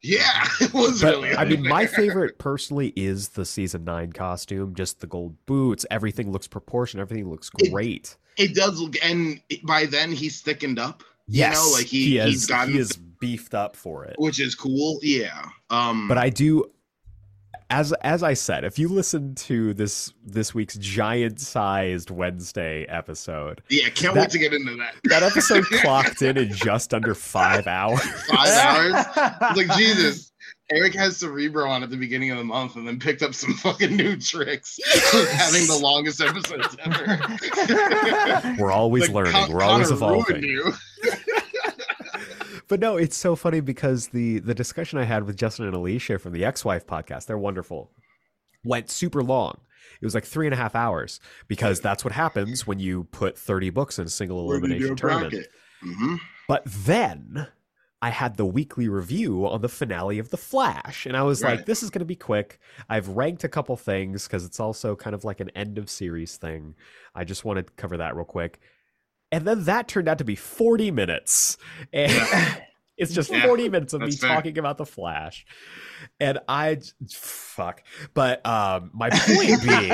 yeah, 0.00 0.44
it 0.60 0.72
was 0.72 1.02
But 1.02 1.14
really. 1.16 1.34
I 1.34 1.44
mean, 1.44 1.66
my 1.66 1.86
favorite 1.86 2.38
personally 2.38 2.92
is 2.94 3.30
the 3.30 3.44
season 3.44 3.82
nine 3.84 4.12
costume. 4.12 4.74
Just 4.76 5.00
the 5.00 5.08
gold 5.08 5.34
boots. 5.46 5.84
Everything 5.90 6.30
looks 6.30 6.46
proportioned. 6.46 7.00
Everything 7.00 7.28
looks 7.28 7.50
great. 7.50 8.04
It 8.04 8.16
does 8.46 8.80
look, 8.80 8.94
and 9.04 9.40
by 9.64 9.86
then 9.86 10.12
he's 10.12 10.40
thickened 10.40 10.78
up. 10.78 11.02
Yes, 11.26 11.56
you 11.56 11.60
know, 11.62 11.76
like 11.76 11.86
he, 11.86 12.16
has, 12.16 12.28
he's 12.30 12.46
gotten, 12.46 12.72
he 12.72 12.78
is 12.78 12.92
beefed 12.96 13.52
up 13.54 13.74
for 13.76 14.04
it. 14.04 14.14
which 14.18 14.40
is 14.40 14.54
cool. 14.54 14.98
Yeah. 15.02 15.48
Um. 15.70 16.06
But 16.08 16.16
I 16.18 16.30
do, 16.30 16.70
as 17.70 17.92
as 18.02 18.22
I 18.22 18.32
said, 18.34 18.64
if 18.64 18.78
you 18.78 18.88
listen 18.88 19.34
to 19.34 19.74
this 19.74 20.12
this 20.24 20.54
week's 20.54 20.78
giant 20.78 21.38
sized 21.40 22.10
Wednesday 22.10 22.86
episode, 22.88 23.62
yeah, 23.68 23.90
can't 23.90 24.14
that- 24.14 24.20
wait 24.20 24.30
to 24.30 24.38
get 24.38 24.54
into 24.54 24.74
that. 24.76 24.94
that 25.04 25.22
episode 25.22 25.64
clocked 25.64 26.22
in 26.22 26.38
in 26.38 26.50
just 26.54 26.94
under 26.94 27.14
five 27.14 27.66
hours. 27.66 28.00
Five 28.00 28.48
hours. 28.48 29.04
It's 29.56 29.68
like 29.68 29.76
Jesus. 29.76 30.27
Eric 30.70 30.94
has 30.94 31.16
Cerebro 31.16 31.68
on 31.68 31.82
at 31.82 31.88
the 31.90 31.96
beginning 31.96 32.30
of 32.30 32.36
the 32.38 32.44
month, 32.44 32.76
and 32.76 32.86
then 32.86 32.98
picked 32.98 33.22
up 33.22 33.34
some 33.34 33.54
fucking 33.58 33.96
new 33.96 34.16
tricks. 34.16 34.78
having 35.30 35.66
the 35.66 35.78
longest 35.80 36.20
episodes 36.20 36.76
ever. 36.84 38.56
We're 38.62 38.70
always 38.72 39.04
Like, 39.04 39.14
learning. 39.14 39.32
Con- 39.32 39.52
We're 39.52 39.62
always 39.62 39.88
Connor 39.88 39.96
evolving. 39.96 40.42
you. 40.44 40.72
But 42.68 42.80
no, 42.80 42.98
it's 42.98 43.16
so 43.16 43.34
funny 43.34 43.60
because 43.60 44.08
the 44.08 44.40
the 44.40 44.54
discussion 44.54 44.98
I 44.98 45.04
had 45.04 45.24
with 45.24 45.36
Justin 45.38 45.64
and 45.64 45.74
Alicia 45.74 46.18
from 46.18 46.32
the 46.34 46.44
Ex 46.44 46.66
Wife 46.66 46.86
podcast, 46.86 47.24
they're 47.24 47.38
wonderful, 47.38 47.90
went 48.62 48.90
super 48.90 49.22
long. 49.22 49.58
It 50.02 50.04
was 50.04 50.14
like 50.14 50.26
three 50.26 50.46
and 50.46 50.52
a 50.52 50.56
half 50.58 50.74
hours 50.74 51.18
because 51.48 51.80
that's 51.80 52.04
what 52.04 52.12
happens 52.12 52.66
when 52.66 52.78
you 52.78 53.04
put 53.04 53.38
30 53.38 53.70
books 53.70 53.98
in 53.98 54.04
a 54.04 54.10
single 54.10 54.46
Where 54.46 54.60
did 54.60 54.68
you 54.68 54.68
do 54.68 54.74
elimination 54.84 54.96
tournament. 54.96 55.30
bracket? 55.32 55.50
Mhm. 55.82 56.18
But 56.46 56.62
then 56.66 57.46
I 58.00 58.10
had 58.10 58.36
the 58.36 58.46
weekly 58.46 58.88
review 58.88 59.46
on 59.46 59.60
the 59.60 59.68
finale 59.68 60.18
of 60.20 60.30
The 60.30 60.36
Flash, 60.36 61.04
and 61.04 61.16
I 61.16 61.22
was 61.24 61.42
like, 61.42 61.66
this 61.66 61.82
is 61.82 61.90
going 61.90 62.00
to 62.00 62.04
be 62.06 62.14
quick. 62.14 62.60
I've 62.88 63.08
ranked 63.08 63.42
a 63.42 63.48
couple 63.48 63.76
things 63.76 64.24
because 64.26 64.44
it's 64.44 64.60
also 64.60 64.94
kind 64.94 65.14
of 65.14 65.24
like 65.24 65.40
an 65.40 65.50
end 65.56 65.78
of 65.78 65.90
series 65.90 66.36
thing. 66.36 66.76
I 67.14 67.24
just 67.24 67.44
want 67.44 67.56
to 67.58 67.72
cover 67.74 67.96
that 67.96 68.14
real 68.14 68.24
quick. 68.24 68.60
And 69.32 69.44
then 69.44 69.64
that 69.64 69.88
turned 69.88 70.08
out 70.08 70.18
to 70.18 70.24
be 70.24 70.36
40 70.36 70.90
minutes. 70.92 71.58
And 71.92 72.12
it's 72.96 73.12
just 73.12 73.30
Yeah, 73.30 73.44
40 73.44 73.68
minutes 73.68 73.92
of 73.92 74.00
me 74.02 74.12
fair. 74.12 74.30
talking 74.32 74.58
about 74.58 74.78
The 74.78 74.86
Flash. 74.86 75.44
And 76.20 76.38
I, 76.48 76.78
fuck. 77.10 77.82
But 78.14 78.46
um, 78.46 78.90
my 78.94 79.10
point 79.10 79.62
being, 79.62 79.88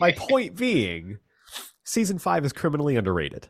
my 0.00 0.12
point 0.16 0.56
being, 0.56 1.18
season 1.84 2.18
five 2.18 2.44
is 2.44 2.52
criminally 2.52 2.96
underrated. 2.96 3.48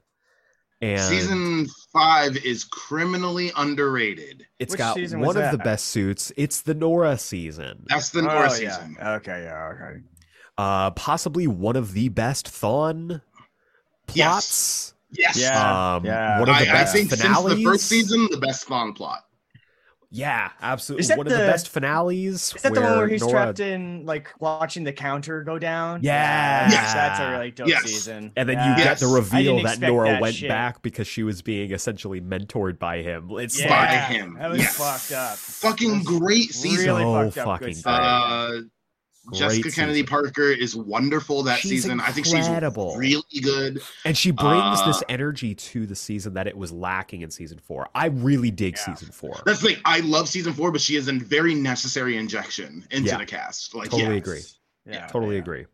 And 0.80 1.00
Season 1.00 1.66
five 1.92 2.36
is 2.44 2.62
criminally 2.64 3.50
underrated. 3.56 4.46
It's 4.60 4.72
Which 4.72 4.78
got 4.78 4.96
one 5.12 5.36
of 5.36 5.50
the 5.50 5.58
best 5.58 5.86
suits. 5.86 6.32
It's 6.36 6.60
the 6.60 6.74
Nora 6.74 7.18
season. 7.18 7.84
That's 7.88 8.10
the 8.10 8.20
Oh, 8.20 8.24
Nora 8.24 8.42
yeah. 8.42 8.48
season. 8.48 8.96
Okay, 9.02 9.42
yeah, 9.42 9.72
okay. 9.74 10.00
Uh, 10.56 10.90
possibly 10.92 11.46
one 11.48 11.76
of 11.76 11.92
the 11.94 12.08
best 12.10 12.46
Thawne 12.46 13.22
plots. 14.06 14.94
Yes. 15.10 15.40
Yeah. 15.40 15.94
Um, 15.96 16.04
yeah. 16.04 16.38
One 16.38 16.48
of 16.48 16.54
I, 16.54 16.64
the 16.64 16.70
I 16.70 16.72
best 16.74 16.92
think 16.94 17.10
finales. 17.10 17.46
since 17.46 17.58
the 17.58 17.64
first 17.64 17.84
season, 17.86 18.28
the 18.30 18.36
best 18.38 18.66
Thawne 18.68 18.94
plot. 18.94 19.24
Yeah, 20.10 20.50
absolutely. 20.62 21.02
Is 21.02 21.08
that 21.08 21.18
One 21.18 21.26
of 21.26 21.32
the 21.32 21.38
the- 21.38 21.44
best 21.44 21.68
finales. 21.68 22.54
Is 22.54 22.62
that 22.62 22.72
the 22.72 22.80
one 22.80 22.96
where 22.96 23.08
he's 23.08 23.20
Nora- 23.20 23.30
trapped 23.32 23.60
in 23.60 24.06
like 24.06 24.32
watching 24.40 24.84
the 24.84 24.92
counter 24.92 25.42
go 25.44 25.58
down? 25.58 26.00
Yeah. 26.02 26.68
that's, 26.70 26.94
that's 26.94 27.20
a 27.20 27.30
really 27.32 27.50
dope 27.50 27.68
Yes. 27.68 27.82
season. 27.82 28.32
And 28.34 28.48
then 28.48 28.56
Yeah. 28.56 28.78
you 28.78 28.84
get 28.84 28.98
the 29.00 29.06
reveal 29.06 29.62
that 29.64 29.80
Nora 29.80 30.08
that 30.12 30.22
went 30.22 30.36
shit. 30.36 30.48
back 30.48 30.80
because 30.80 31.06
she 31.06 31.22
was 31.22 31.42
being 31.42 31.72
essentially 31.72 32.22
mentored 32.22 32.78
by 32.78 33.02
him. 33.02 33.28
It's 33.32 33.60
yeah, 33.60 33.68
by 33.68 33.86
him. 34.14 34.36
That 34.38 34.48
was 34.50 34.60
Yes. 34.60 34.76
fucked 34.76 35.12
up. 35.12 35.36
Fucking 35.36 36.04
great 36.04 36.54
season. 36.54 36.86
Really 36.86 37.02
So 37.02 37.24
fucked 37.30 37.38
up. 37.38 37.44
fucking 37.46 37.66
Good 37.68 37.76
stuff. 37.76 38.00
Uh, 38.02 38.60
Jessica 39.32 39.62
Great 39.62 39.74
Kennedy 39.74 39.94
season. 40.00 40.06
Parker 40.06 40.50
is 40.50 40.74
wonderful 40.76 41.42
that 41.44 41.58
She's 41.60 41.70
season. 41.70 42.00
I 42.00 42.10
think 42.12 42.26
incredible. 42.28 42.90
she's 42.92 42.98
really 42.98 43.40
good. 43.42 43.80
And 44.04 44.16
she 44.16 44.30
brings 44.30 44.80
Uh, 44.80 44.86
this 44.86 45.02
energy 45.08 45.54
to 45.54 45.86
the 45.86 45.94
season 45.94 46.34
that 46.34 46.46
it 46.46 46.56
was 46.56 46.72
lacking 46.72 47.20
in 47.22 47.30
season 47.30 47.58
four. 47.58 47.88
I 47.94 48.06
really 48.06 48.50
dig 48.50 48.76
Yeah. 48.76 48.94
season 48.94 49.12
four. 49.12 49.40
That's 49.46 49.62
like 49.62 49.80
I 49.84 50.00
love 50.00 50.28
season 50.28 50.52
four, 50.52 50.72
but 50.72 50.80
she 50.80 50.96
is 50.96 51.08
a 51.08 51.12
very 51.12 51.54
necessary 51.54 52.16
injection 52.16 52.86
into 52.90 53.08
Yeah. 53.10 53.18
the 53.18 53.26
cast. 53.26 53.74
Like, 53.74 53.90
Totally 53.90 54.12
yeah. 54.12 54.16
agree. 54.18 54.40
Yeah, 54.86 55.06
Totally 55.08 55.34
yeah. 55.36 55.42
agree. 55.42 55.66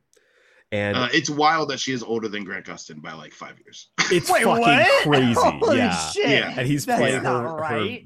And 0.72 0.96
Uh, 0.96 1.08
it's 1.12 1.30
wild 1.30 1.70
that 1.70 1.78
she 1.78 1.92
is 1.92 2.02
older 2.02 2.26
than 2.26 2.42
Grant 2.42 2.66
Gustin 2.66 3.00
by 3.00 3.12
like 3.12 3.32
five 3.32 3.54
years. 3.64 3.88
it's 4.10 4.28
Wait, 4.28 4.42
fucking 4.42 4.60
what? 4.60 5.02
crazy. 5.04 5.34
Holy 5.40 5.76
yeah. 5.76 5.96
shit. 6.10 6.28
Yeah. 6.28 6.54
And 6.58 6.66
he's 6.66 6.84
That's 6.84 6.98
playing 6.98 7.22
her, 7.22 7.54
right. 7.54 8.04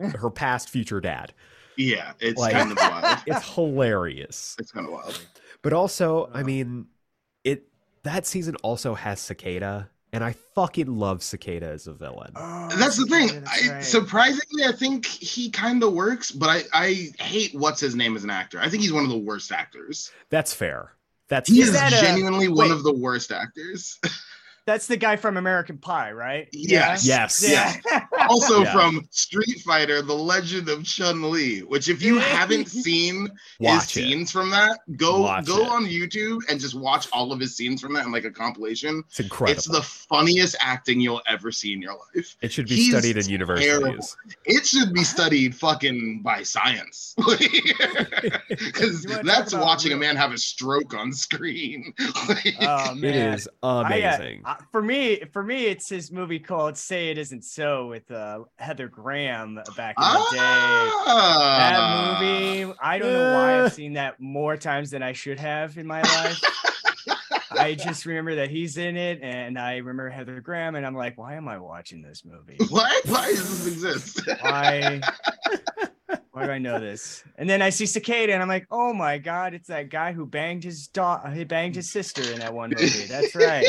her 0.00 0.08
her 0.18 0.30
past 0.30 0.68
future 0.70 1.00
dad. 1.00 1.32
Yeah, 1.76 2.12
it's 2.20 2.38
Like- 2.38 2.52
kind 2.52 2.72
of 2.72 2.78
wild. 2.78 3.18
It's 3.26 3.54
hilarious. 3.54 4.56
It's 4.58 4.72
kind 4.72 4.86
of 4.86 4.92
wild. 4.92 5.20
But 5.62 5.72
also, 5.72 6.30
I 6.32 6.40
Uh. 6.40 6.44
mean, 6.44 6.86
it 7.44 7.68
that 8.02 8.26
season 8.26 8.56
also 8.56 8.94
has 8.94 9.20
Cicada, 9.20 9.90
and 10.12 10.24
I 10.24 10.34
fucking 10.54 10.86
love 10.86 11.22
Cicada 11.22 11.66
as 11.68 11.86
a 11.86 11.92
villain. 11.92 12.32
Oh, 12.36 12.68
That's 12.76 12.96
the 12.96 13.06
thing. 13.06 13.28
yeah, 13.28 13.40
that's 13.40 13.68
I. 13.70 13.80
Surprisingly, 13.82 14.64
I 14.66 14.72
think 14.72 15.06
he 15.06 15.50
kind 15.50 15.82
of 15.82 15.92
works, 15.92 16.30
but 16.32 16.48
I, 16.48 16.64
I 16.72 17.12
hate 17.22 17.54
what's 17.54 17.80
his 17.80 17.94
name 17.94 18.16
as 18.16 18.24
an 18.24 18.30
actor. 18.30 18.58
I 18.60 18.68
think 18.68 18.82
he's 18.82 18.92
one 18.92 19.04
of 19.04 19.10
the 19.10 19.18
worst 19.18 19.52
actors. 19.52 20.10
That's 20.30 20.52
fair. 20.54 20.92
That's 21.28 21.48
He 21.48 21.60
Is 21.60 21.68
is 21.68 21.76
fair. 21.78 21.90
that 21.90 22.02
a- 22.02 22.06
genuinely 22.06 22.48
one 22.48 22.68
wait. 22.68 22.70
of 22.72 22.82
the 22.82 22.92
worst 22.92 23.30
actors. 23.32 23.98
That's 24.70 24.86
the 24.86 24.96
guy 24.96 25.16
from 25.16 25.36
American 25.36 25.78
Pie, 25.78 26.12
right? 26.12 26.46
Yes. 26.52 27.04
Yes. 27.04 27.42
Yeah. 27.44 28.06
also 28.28 28.62
Yeah. 28.62 28.72
from 28.72 29.08
Street 29.10 29.60
Fighter: 29.66 30.00
The 30.00 30.14
Legend 30.14 30.68
of 30.68 30.84
Chun 30.84 31.28
Li, 31.32 31.58
which 31.60 31.88
if 31.88 32.00
you 32.02 32.20
haven't 32.20 32.68
seen 32.86 33.28
his 33.58 33.82
it. 33.82 33.88
scenes 33.88 34.30
from 34.30 34.50
that, 34.50 34.78
go 34.96 35.22
Watch 35.22 35.46
go 35.46 35.62
it. 35.64 35.68
on 35.70 35.86
YouTube 35.86 36.38
and 36.48 36.60
just 36.60 36.76
watch 36.76 37.08
all 37.12 37.32
of 37.32 37.40
his 37.40 37.56
scenes 37.56 37.80
from 37.80 37.94
that 37.94 38.06
in 38.06 38.12
like 38.12 38.24
a 38.24 38.30
compilation. 38.30 39.02
It's 39.08 39.18
incredible. 39.18 39.58
It's 39.58 39.66
the 39.66 39.82
funniest 39.82 40.54
acting 40.60 41.00
you'll 41.00 41.20
ever 41.26 41.50
see 41.50 41.72
in 41.72 41.82
your 41.82 41.98
life. 42.14 42.36
it 42.40 42.52
should 42.52 42.68
be 42.68 42.76
he's 42.76 42.90
studied 42.90 43.16
in 43.16 43.28
universities. 43.28 43.72
terrible. 43.80 44.06
It 44.44 44.64
should 44.68 44.94
be 44.94 45.02
studied 45.02 45.56
fucking 45.56 46.22
by 46.22 46.44
science. 46.44 47.14
Because 47.16 47.40
You 49.04 49.10
wanna 49.10 49.22
talk 49.22 49.24
that's 49.24 49.52
about 49.52 49.64
watching 49.64 49.92
a 49.92 49.96
man 49.96 50.14
have 50.14 50.32
a 50.32 50.38
stroke 50.38 50.94
on 50.94 51.12
screen. 51.12 51.92
Oh 52.62 52.92
It 52.92 53.00
man. 53.00 53.34
is 53.34 53.48
I, 53.62 53.66
uh, 53.66 53.82
amazing. 53.86 54.42
uh, 54.44 54.54
for 54.72 54.82
me, 54.82 55.22
for 55.32 55.42
me, 55.42 55.66
it's 55.66 55.88
his 55.88 56.10
movie 56.12 56.38
called 56.38 56.76
"Say 56.76 57.08
It 57.10 57.18
Isn't 57.18 57.44
So" 57.44 57.86
with 57.88 58.10
uh, 58.10 58.44
Heather 58.56 58.88
Graham 58.88 59.56
back 59.76 59.94
in 59.98 60.02
the 60.02 60.28
day. 60.32 60.36
That 60.38 61.76
Ah. 61.78 62.18
movie, 62.20 62.74
I 62.80 62.98
don't 62.98 63.12
know 63.12 63.34
why. 63.34 63.62
I've 63.64 63.72
seen 63.72 63.94
that 63.94 64.20
more 64.20 64.56
times 64.56 64.90
than 64.90 65.02
I 65.02 65.12
should 65.12 65.38
have 65.38 65.76
in 65.78 65.86
my 65.86 66.02
life. 66.02 66.40
I 67.52 67.74
just 67.74 68.06
remember 68.06 68.36
that 68.36 68.48
he's 68.48 68.76
in 68.76 68.96
it, 68.96 69.18
and 69.22 69.58
I 69.58 69.78
remember 69.78 70.08
Heather 70.08 70.40
Graham, 70.40 70.76
and 70.76 70.86
I'm 70.86 70.94
like, 70.94 71.18
why 71.18 71.34
am 71.34 71.48
I 71.48 71.58
watching 71.58 72.00
this 72.00 72.24
movie? 72.24 72.56
What? 72.70 73.04
Why 73.06 73.26
does 73.26 73.64
this 73.64 73.66
exist? 73.72 74.20
Why? 74.40 75.00
Why 76.32 76.46
do 76.46 76.52
I 76.52 76.58
know 76.58 76.78
this? 76.78 77.24
And 77.38 77.50
then 77.50 77.60
I 77.60 77.70
see 77.70 77.86
Cicada, 77.86 78.32
and 78.32 78.40
I'm 78.40 78.48
like, 78.48 78.66
oh 78.70 78.92
my 78.92 79.18
god, 79.18 79.52
it's 79.52 79.66
that 79.66 79.90
guy 79.90 80.12
who 80.12 80.26
banged 80.26 80.62
his 80.62 80.86
daughter, 80.86 81.28
he 81.30 81.42
banged 81.42 81.74
his 81.74 81.90
sister 81.90 82.22
in 82.22 82.38
that 82.38 82.54
one 82.54 82.70
movie. 82.70 83.06
That's 83.06 83.34
right. 83.34 83.66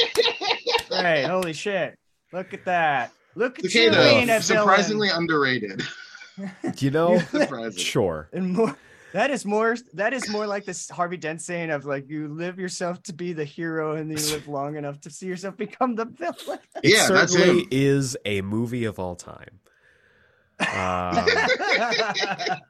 Right. 1.04 1.26
Holy 1.26 1.54
shit! 1.54 1.98
Look 2.34 2.54
at 2.54 2.66
that. 2.66 3.12
Look 3.36 3.60
at 3.60 3.66
you 3.74 3.92
being 3.92 4.28
Cicada, 4.28 4.38
a 4.38 4.42
surprisingly 4.42 5.08
villain. 5.08 5.24
underrated. 5.24 5.84
Do 6.38 6.72
you 6.86 6.92
know? 6.92 7.22
Sure. 7.78 8.30
And 8.34 8.54
more. 8.54 8.76
That 9.14 9.30
is 9.30 9.46
more. 9.46 9.76
That 9.94 10.14
is 10.14 10.30
more 10.30 10.48
like 10.48 10.64
this 10.66 10.90
Harvey 10.90 11.18
Dent 11.18 11.42
saying 11.42 11.70
of 11.70 11.86
like 11.86 12.10
you 12.10 12.30
live 12.30 12.58
yourself 12.60 13.04
to 13.04 13.14
be 13.14 13.34
the 13.34 13.44
hero, 13.44 13.96
and 13.98 14.10
then 14.10 14.18
you 14.24 14.32
live 14.32 14.48
long 14.48 14.78
enough 14.78 15.02
to 15.02 15.10
see 15.10 15.26
yourself 15.28 15.58
become 15.58 15.96
the 15.96 16.06
villain. 16.06 16.60
It 16.82 16.94
Yeah, 16.96 17.08
that's 17.10 17.34
certainly 17.34 17.64
him. 17.64 17.68
is 17.72 18.16
a 18.26 18.42
movie 18.42 18.86
of 18.86 19.00
all 19.00 19.16
time. 19.16 19.60
Um, 20.62 21.26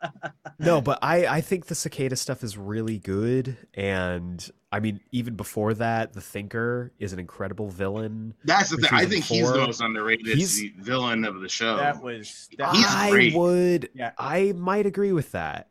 no, 0.60 0.81
but 0.81 1.00
I 1.01 1.25
I 1.27 1.41
think 1.41 1.65
the 1.65 1.75
cicada 1.75 2.15
stuff 2.15 2.43
is 2.43 2.57
really 2.57 3.00
good, 3.00 3.57
and 3.74 4.48
I 4.71 4.79
mean 4.79 5.00
even 5.12 5.36
before 5.36 5.74
that, 5.75 6.13
the 6.13 6.21
Thinker 6.21 6.91
is 7.00 7.13
an 7.13 7.19
incredible 7.19 7.69
villain. 7.69 8.33
That's 8.45 8.69
the 8.69 8.77
thing. 8.77 8.89
I 8.91 9.00
season 9.05 9.10
think 9.12 9.25
he's 9.25 9.51
the 9.51 9.57
most 9.60 9.81
underrated 9.81 10.27
he's- 10.38 10.62
villain 10.79 11.25
of 11.25 11.41
the 11.41 11.50
show. 11.50 11.77
that 11.77 12.01
was. 12.01 12.50
That 12.57 12.74
He's 12.75 12.86
I 12.88 13.10
great. 13.12 13.33
would, 13.36 13.89
Yeah. 13.93 14.12
I 14.17 14.53
might 14.55 14.86
agree 14.86 15.12
with 15.12 15.31
that. 15.31 15.67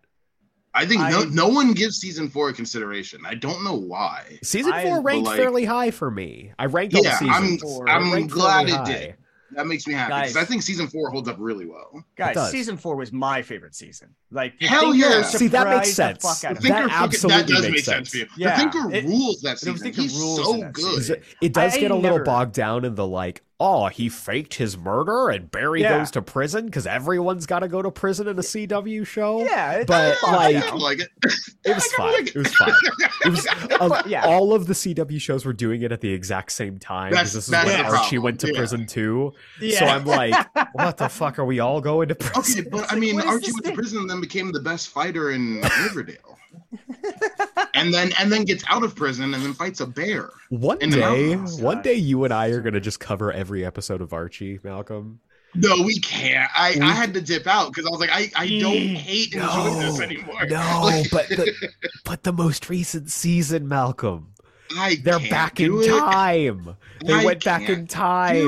I 0.73 0.87
think 0.87 1.01
no, 1.01 1.23
I- 1.23 1.25
no 1.33 1.49
one 1.49 1.73
gives 1.73 1.97
season 1.99 2.29
four 2.31 2.53
consideration. 2.53 3.23
I 3.27 3.35
don't 3.35 3.65
know 3.65 3.75
why. 3.75 4.39
Season 4.43 4.73
I- 4.73 4.85
four 4.85 5.01
ranked 5.03 5.27
like- 5.27 5.37
fairly 5.37 5.65
high 5.65 5.91
for 5.91 6.11
me. 6.11 6.53
I 6.59 6.67
ranked 6.67 6.95
all 6.95 7.03
the 7.03 7.09
Yeah, 7.09 7.19
seasons. 7.19 7.37
I'm, 7.37 7.59
four. 7.59 7.89
I'm 7.89 8.27
glad 8.29 8.69
it 8.69 8.75
high. 8.75 8.85
did. 8.85 9.15
That 9.55 9.67
makes 9.67 9.87
me 9.87 9.95
happy 9.95 10.15
because 10.15 10.35
Guys. 10.35 10.43
I 10.43 10.47
think 10.47 10.63
season 10.63 10.87
four 10.89 11.11
holds 11.11 11.29
up 11.29 11.37
really 11.39 11.67
well. 11.67 12.05
Guys, 12.17 12.51
season 12.51 12.77
four 12.77 12.97
was 12.97 13.13
my 13.13 13.43
favorite 13.43 13.75
season. 13.75 14.15
Like 14.31 14.55
Hell 14.61 14.93
Thinker 14.93 15.09
yeah. 15.09 15.23
See, 15.23 15.49
that 15.49 15.69
makes 15.69 15.91
surprised 15.93 16.21
the 16.21 16.21
sense. 16.21 16.41
fuck 16.41 16.51
out 16.51 16.55
The 16.55 16.59
of 16.59 16.65
me. 16.65 16.71
That 16.71 16.81
Thinker 16.83 16.95
absolutely 17.05 17.43
that 17.43 17.49
does 17.49 17.63
makes 17.63 17.73
make 17.73 17.85
sense. 17.85 18.11
sense. 18.11 18.11
for 18.11 18.17
you. 18.19 18.27
Yeah, 18.47 18.51
the 18.57 18.71
Thinker 18.71 18.95
it- 18.95 19.05
rules 19.07 19.41
that 19.43 19.53
the 19.53 19.59
season. 19.59 19.79
Thinker 19.79 20.03
He's 20.03 20.19
rules 20.19 20.45
so 20.45 20.71
good. 20.71 20.95
season. 20.97 21.23
It 21.41 21.53
does 21.53 21.75
I 21.75 21.81
get 21.81 21.91
a 21.91 21.95
little 21.95 22.13
never- 22.19 22.25
bogged 22.25 22.55
down 22.55 22.85
in 22.85 22.95
the 22.95 23.07
like, 23.07 23.43
oh, 23.63 23.89
he 23.89 24.09
faked 24.09 24.55
his 24.55 24.77
murder 24.79 25.29
and 25.29 25.51
Barry 25.51 25.83
Yeah. 25.83 25.99
goes 25.99 26.11
to 26.13 26.23
prison 26.23 26.65
because 26.67 26.87
everyone's 26.87 27.45
got 27.45 27.59
to 27.61 27.69
go 27.69 27.83
to 27.83 27.91
prison 27.91 28.27
in 28.27 28.39
a 28.39 28.43
CW 28.43 29.07
show. 29.07 29.45
Yeah, 29.45 29.85
But, 29.87 30.17
bogged 30.23 30.33
like- 30.35 30.57
I 30.57 30.61
down. 30.61 30.79
like 30.79 31.01
it. 31.01 31.09
It 31.63 31.75
was 31.75 31.85
I 31.93 31.97
fine. 31.99 32.13
like 32.15 32.29
It 32.35 32.39
was 32.39 32.55
fine. 32.57 32.73
It 33.27 33.29
was 33.31 33.47
of- 33.79 33.93
um, 33.93 34.03
Yeah. 34.07 34.25
all 34.25 34.55
of 34.55 34.67
the 34.67 34.73
CW 34.73 35.21
shows 35.21 35.45
were 35.45 35.53
doing 35.53 35.83
it 35.83 35.93
at 35.93 36.01
the 36.01 36.11
exact 36.11 36.53
same 36.53 36.79
time 36.79 37.13
That's- 37.13 37.35
because 37.35 37.49
this 37.49 37.59
is 37.61 37.65
when 37.67 37.85
Archie 37.85 37.91
problem. 38.17 38.23
went 38.23 38.41
to 38.41 38.47
Yeah. 38.49 38.57
prison 38.59 38.87
too. 38.87 39.35
yeah. 39.61 39.79
So 39.79 39.85
I'm 39.85 40.07
like, 40.07 40.35
what 40.73 40.97
the 40.97 41.11
fuck 41.11 41.39
are 41.39 41.45
we 41.45 41.61
all 41.61 41.83
going 41.83 42.09
to 42.09 42.15
prison? 42.15 42.61
Okay, 42.61 42.69
but 42.71 42.91
I 42.91 42.97
mean, 42.97 43.17
what 43.17 43.25
is 43.27 43.31
Archie 43.31 43.47
this 43.47 43.53
went 43.55 43.67
to 43.67 43.73
prison 43.73 43.99
and 44.01 44.09
then 44.11 44.21
became 44.23 44.53
the 44.53 44.61
best 44.61 44.89
fighter 44.89 45.33
in 45.33 45.61
Riverdale. 45.85 46.39
And 47.75 47.93
then 47.93 48.13
and 48.19 48.31
then 48.33 48.45
gets 48.45 48.65
out 48.69 48.83
of 48.83 48.95
prison 48.95 49.35
and 49.35 49.43
then 49.43 49.53
fights 49.55 49.81
a 49.81 49.87
bear. 49.87 50.31
One 50.51 50.79
day, 50.79 51.35
one 51.35 51.83
day, 51.83 51.95
you 51.95 52.25
and 52.25 52.33
I 52.33 52.49
are 52.49 52.61
gonna 52.61 52.81
just 52.81 53.01
cover 53.01 53.33
every 53.33 53.65
episode 53.65 54.01
of 54.01 54.13
Archie, 54.13 54.59
Malcolm. 54.63 55.21
No, 55.57 55.83
we 55.83 55.99
can't. 55.99 56.49
I, 56.57 56.75
We- 56.77 56.81
I 56.83 56.93
had 56.93 57.13
to 57.15 57.21
dip 57.21 57.47
out 57.49 57.73
because 57.73 57.85
I 57.85 57.91
was 57.91 57.99
like, 57.99 58.11
I, 58.13 58.31
I 58.37 58.47
don't 58.61 58.77
Mm. 58.77 58.95
hate 58.97 59.35
enjoying 59.35 59.79
this 59.81 59.99
No, 59.99 60.05
anymore. 60.05 60.47
No, 60.47 60.81
Like, 60.85 61.11
but 61.11 61.29
the, 61.29 61.53
but 62.05 62.23
the 62.23 62.33
most 62.33 62.71
recent 62.71 63.11
season, 63.11 63.67
Malcolm, 63.67 64.30
I 64.77 64.97
they're 65.03 65.19
can't 65.19 65.31
back 65.31 65.61
in 65.61 65.81
it. 65.81 65.87
time. 65.89 66.77
They 67.05 67.15
I 67.15 67.25
went 67.25 67.43
back 67.45 67.69
in 67.69 67.87
time. 67.87 68.47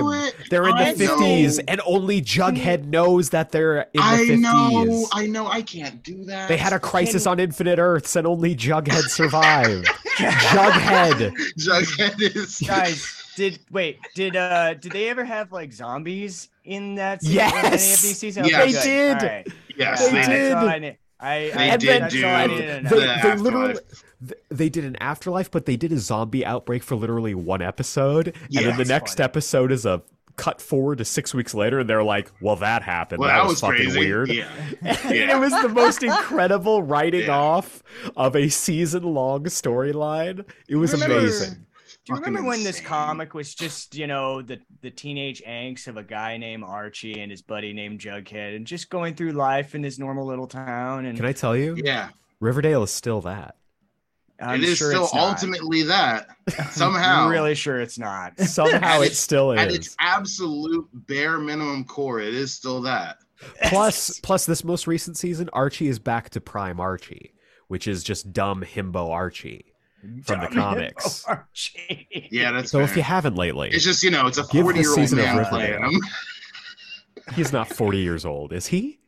They're 0.50 0.69
in 0.69 0.75
I 0.75 0.93
the 0.93 1.07
fifties, 1.07 1.59
and 1.61 1.81
only 1.87 2.21
Jughead 2.21 2.85
knows 2.85 3.31
that 3.31 3.50
they're 3.50 3.83
in 3.83 3.87
the 3.95 4.02
fifties. 4.02 4.05
I 4.05 4.17
fifties. 4.19 4.41
know, 4.41 5.07
I 5.12 5.26
know, 5.26 5.47
I 5.47 5.62
can't 5.62 6.02
do 6.02 6.25
that. 6.26 6.49
They 6.49 6.57
had 6.59 6.73
a 6.73 6.79
crisis 6.79 7.25
Can- 7.25 7.33
on 7.33 7.41
Infinite 7.41 7.79
Earths, 7.79 8.14
and 8.17 8.26
only 8.26 8.55
Jughead 8.55 9.02
survived. 9.09 9.87
Jughead. 10.17 11.35
Jughead 11.59 12.37
is 12.37 12.61
guys 12.67 13.19
did 13.35 13.59
wait 13.71 13.99
did 14.14 14.37
uh 14.37 14.75
did 14.75 14.93
they 14.93 15.09
ever 15.09 15.25
have 15.25 15.50
like 15.52 15.73
zombies 15.73 16.50
in 16.64 16.97
that 16.97 17.23
season, 17.23 17.37
Yes! 17.37 17.55
in 17.55 17.67
any 17.67 17.75
of 17.75 18.02
these 18.02 18.19
seasons 18.19 18.49
Yes. 18.50 18.62
Okay, 18.62 18.73
They 18.73 18.73
good. 18.73 18.83
did. 18.83 19.23
All 19.23 19.29
right. 19.29 19.49
Yes, 19.76 20.00
They 20.00 20.11
they 20.11 20.17
that's 20.17 20.29
did. 20.29 20.52
I. 20.52 20.97
I, 21.25 21.38
They 21.38 21.52
I, 21.71 21.76
did 21.76 22.02
that's 22.02 22.14
do 22.14 22.26
all 22.26 22.35
I 22.35 22.47
needed 22.47 22.67
to 22.67 22.83
know. 22.83 22.91
They, 22.91 22.97
the 22.97 23.00
they 23.00 23.09
afterlife. 23.12 23.41
literally 23.41 23.75
th- 24.26 24.41
they 24.50 24.69
did 24.69 24.85
an 24.85 24.97
afterlife, 25.00 25.50
but 25.50 25.67
they 25.67 25.76
did 25.76 25.93
a 25.93 25.99
zombie 25.99 26.45
outbreak 26.45 26.83
for 26.83 26.95
literally 26.97 27.35
one 27.35 27.62
episode, 27.62 28.35
and 28.55 28.67
then 28.67 28.76
the 28.76 28.85
next 28.85 29.17
funny. 29.17 29.25
episode 29.25 29.73
is 29.73 29.85
a 29.87 30.02
cut 30.37 30.62
forward 30.62 30.97
to 30.99 31.05
six 31.05 31.35
weeks 31.35 31.52
later, 31.55 31.79
and 31.81 31.88
they're 31.91 32.02
like, 32.02 32.31
"Well, 32.41 32.57
that 32.57 32.83
happened. 32.83 33.21
Well, 33.21 33.29
that, 33.29 33.47
was, 33.47 33.61
fucking 33.61 33.76
crazy. 33.76 33.99
weird." 34.00 34.29
Yeah. 34.31 34.49
Yeah. 34.83 35.37
it 35.37 35.41
was 35.41 35.52
the 35.52 35.69
most 35.69 36.02
incredible 36.12 36.83
writing 36.83 37.26
Yeah. 37.26 37.37
off 37.38 37.83
of 38.17 38.35
a 38.35 38.49
season 38.49 39.02
long 39.02 39.45
storyline. 39.45 40.45
It 40.69 40.76
was 40.76 40.93
Remember- 40.93 41.19
amazing. 41.19 41.67
Do 42.05 42.14
you 42.14 42.17
Fucking 42.17 42.33
remember 42.35 42.49
when 42.49 42.64
this 42.64 42.81
comic 42.81 43.33
was 43.33 43.55
just, 43.55 43.95
you 43.95 44.09
know, 44.09 44.43
the 44.43 44.59
the 44.81 44.91
teenage 44.91 45.41
angst 45.47 45.87
of 45.87 45.97
a 45.97 46.02
guy 46.02 46.37
named 46.37 46.64
Archie 46.64 47.21
and 47.21 47.31
his 47.31 47.43
buddy 47.43 47.73
named 47.73 48.00
Jughead 48.00 48.57
and 48.57 48.67
just 48.67 48.91
going 48.91 49.14
through 49.14 49.31
life 49.33 49.76
in 49.76 49.85
his 49.85 50.00
normal 50.00 50.26
little 50.26 50.49
town 50.49 51.05
and 51.07 51.17
Can 51.17 51.26
I 51.26 51.33
tell 51.33 51.57
you, 51.57 51.76
Yeah. 51.79 52.09
Riverdale 52.41 52.83
is 52.83 52.91
still 52.91 53.21
that. 53.21 53.55
I'm 54.42 54.61
it 54.61 54.64
is 54.68 54.78
sure 54.78 54.90
still 54.90 55.04
it's 55.04 55.14
not. 55.14 55.28
ultimately 55.28 55.82
that. 55.84 56.26
Somehow. 56.70 57.25
I'm 57.26 57.30
really 57.30 57.54
sure 57.54 57.80
it's 57.80 57.99
not. 57.99 58.38
Somehow 58.40 59.00
it 59.00 59.06
its- 59.08 59.18
still 59.18 59.52
At 59.52 59.68
is. 59.68 59.75
its 59.76 59.96
absolute 60.00 60.88
bare 60.92 61.38
minimum 61.38 61.84
core, 61.84 62.20
it 62.20 62.34
is 62.34 62.52
still 62.52 62.80
that. 62.82 63.18
plus 63.64 64.18
plus 64.20 64.46
this 64.46 64.62
most 64.64 64.87
recent 64.87 65.16
season 65.16 65.49
archie 65.52 65.88
is 65.88 65.99
back 65.99 66.30
to 66.30 66.40
prime 66.40 66.78
archie 66.80 67.32
which 67.68 67.88
is 67.88 68.04
just 68.04 68.32
dumb 68.32 68.62
himbo 68.62 69.08
archie 69.11 69.72
from 70.25 70.40
the 70.40 70.46
comics. 70.49 71.25
Yeah, 72.30 72.52
that's 72.52 72.70
so 72.70 72.80
if 72.80 72.94
you 72.96 73.02
haven't 73.02 73.37
lately 73.37 73.70
It's 73.70 73.84
just, 73.84 74.02
you 74.02 74.11
know, 74.11 74.26
it's 74.26 74.37
a 74.38 74.44
forty-year-old 74.44 75.12
man 75.12 75.44
playing 75.46 75.82
him. 75.82 76.00
he's 77.34 77.52
not 77.52 77.68
40 77.68 77.99
years 77.99 78.25
old 78.25 78.52
is 78.52 78.66
he 78.66 78.99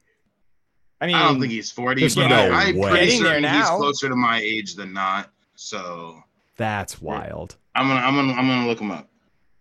I 1.01 1.07
mean, 1.07 1.17
I 1.17 1.23
don't 1.29 1.41
think 1.41 1.53
he's 1.53 1.71
40, 1.71 2.01
There's 2.01 2.15
but 2.15 2.29
no 2.29 2.37
I, 2.37 2.63
I'm 2.69 2.77
way. 2.77 2.91
pretty 2.91 3.07
Getting 3.07 3.23
there 3.25 3.33
certain 3.43 3.55
he's 3.61 3.69
closer 3.71 4.09
to 4.09 4.17
my 4.17 4.39
age 4.41 4.75
than 4.75 4.93
not. 4.93 5.31
So 5.55 6.23
That's 6.57 7.01
wild. 7.03 7.57
I'm 7.75 7.89
gonna 7.89 8.01
I'm 8.01 8.15
gonna 8.15 8.33
I'm 8.33 8.47
gonna 8.47 8.67
look 8.67 8.79
him 8.81 8.91
up. 8.91 9.09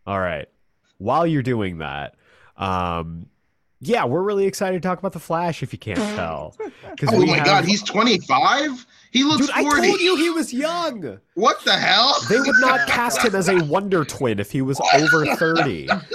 All 0.05 0.19
right. 0.19 0.47
While 0.99 1.25
you're 1.27 1.41
doing 1.43 1.79
that, 1.79 2.15
um, 2.57 3.25
yeah, 3.81 4.05
we're 4.05 4.21
really 4.21 4.45
excited 4.45 4.81
to 4.81 4.87
talk 4.87 4.99
about 4.99 5.11
the 5.13 5.19
Flash. 5.19 5.63
If 5.63 5.73
you 5.73 5.79
can't 5.79 5.97
tell, 5.99 6.55
Oh 6.61 7.25
my 7.25 7.37
have- 7.37 7.45
god, 7.45 7.65
he's 7.65 7.83
25. 7.83 8.85
He 9.13 9.23
looks 9.23 9.45
dude! 9.45 9.55
I 9.55 9.61
40. 9.61 9.87
told 9.87 9.99
you 10.01 10.15
he 10.17 10.29
was 10.31 10.51
young. 10.51 11.19
What 11.35 11.63
the 11.63 11.73
hell? 11.73 12.15
They 12.29 12.39
would 12.39 12.55
not 12.59 12.87
cast 12.87 13.21
him 13.23 13.35
as 13.35 13.47
a 13.47 13.63
Wonder 13.65 14.03
Twin 14.03 14.39
if 14.39 14.51
he 14.51 14.63
was 14.63 14.81
over 14.95 15.25
thirty. 15.35 15.85
what 15.87 16.07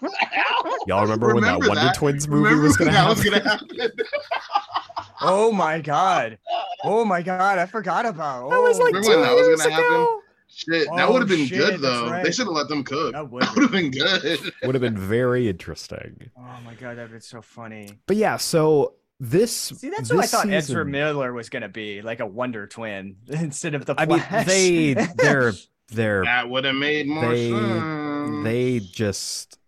the 0.00 0.16
hell? 0.30 0.76
Y'all 0.86 1.02
remember, 1.02 1.34
when 1.34 1.42
that 1.42 1.54
Remember 1.58 1.68
Wonder? 1.68 1.92
Twins 1.94 2.28
movie 2.28 2.44
Remember 2.44 2.62
was 2.62 2.76
going 2.76 2.92
to 2.92 2.96
happen? 2.96 3.24
gonna 3.24 3.40
happen? 3.42 3.68
oh 5.20 5.50
my 5.50 5.80
god, 5.80 6.38
oh 6.84 7.04
my 7.04 7.20
god, 7.20 7.58
I 7.58 7.66
forgot 7.66 8.06
about. 8.06 8.50
That 8.50 8.60
was 8.62 8.78
oh, 8.78 8.84
like 8.84 8.94
Remember 8.94 9.08
two 9.08 9.18
when 9.18 9.28
that 9.28 9.34
was 9.34 9.46
years 9.48 9.62
gonna 9.62 9.74
happen? 9.74 9.86
ago. 9.94 10.20
Shit, 10.48 10.88
that 10.96 11.08
Oh, 11.08 11.12
would 11.12 11.22
have 11.22 11.28
been 11.28 11.46
shit, 11.46 11.58
good 11.58 11.70
that's 11.72 11.82
though. 11.82 12.22
They 12.22 12.30
should 12.30 12.46
have 12.46 12.54
let 12.54 12.68
them 12.68 12.84
cook. 12.84 13.12
that 13.12 13.28
would. 13.30 13.42
That 13.42 13.54
would 13.56 13.62
have 13.62 13.72
been 13.72 13.90
good. 13.90 14.38
Would 14.62 14.74
have 14.74 14.82
been 14.82 14.96
very 14.96 15.48
interesting. 15.48 16.30
Oh 16.38 16.58
my 16.64 16.74
god, 16.74 16.96
that'd 16.96 17.10
been 17.10 17.20
so 17.20 17.42
funny. 17.42 17.90
But 18.06 18.16
yeah, 18.16 18.36
so 18.36 18.94
this. 19.20 19.52
See, 19.52 19.90
that's 19.90 20.10
who 20.10 20.18
I 20.18 20.22
this 20.22 20.30
thought 20.30 20.50
Ezra 20.50 20.84
Miller 20.84 21.32
was 21.32 21.48
gonna 21.48 21.68
be, 21.68 22.02
like 22.02 22.20
a 22.20 22.26
Wonder 22.26 22.66
Twin 22.66 23.16
instead 23.28 23.74
of 23.74 23.84
the 23.86 23.94
I 23.98 24.06
mean, 24.06 24.22
they 24.46 24.94
they're 25.16 25.52
they're 25.88 26.24
That 26.24 26.48
would 26.50 26.64
have 26.64 26.74
made 26.74 27.06
more 27.06 27.30
They- 27.30 27.50
sense. 27.50 28.44
they 28.44 28.80
just 28.80 29.58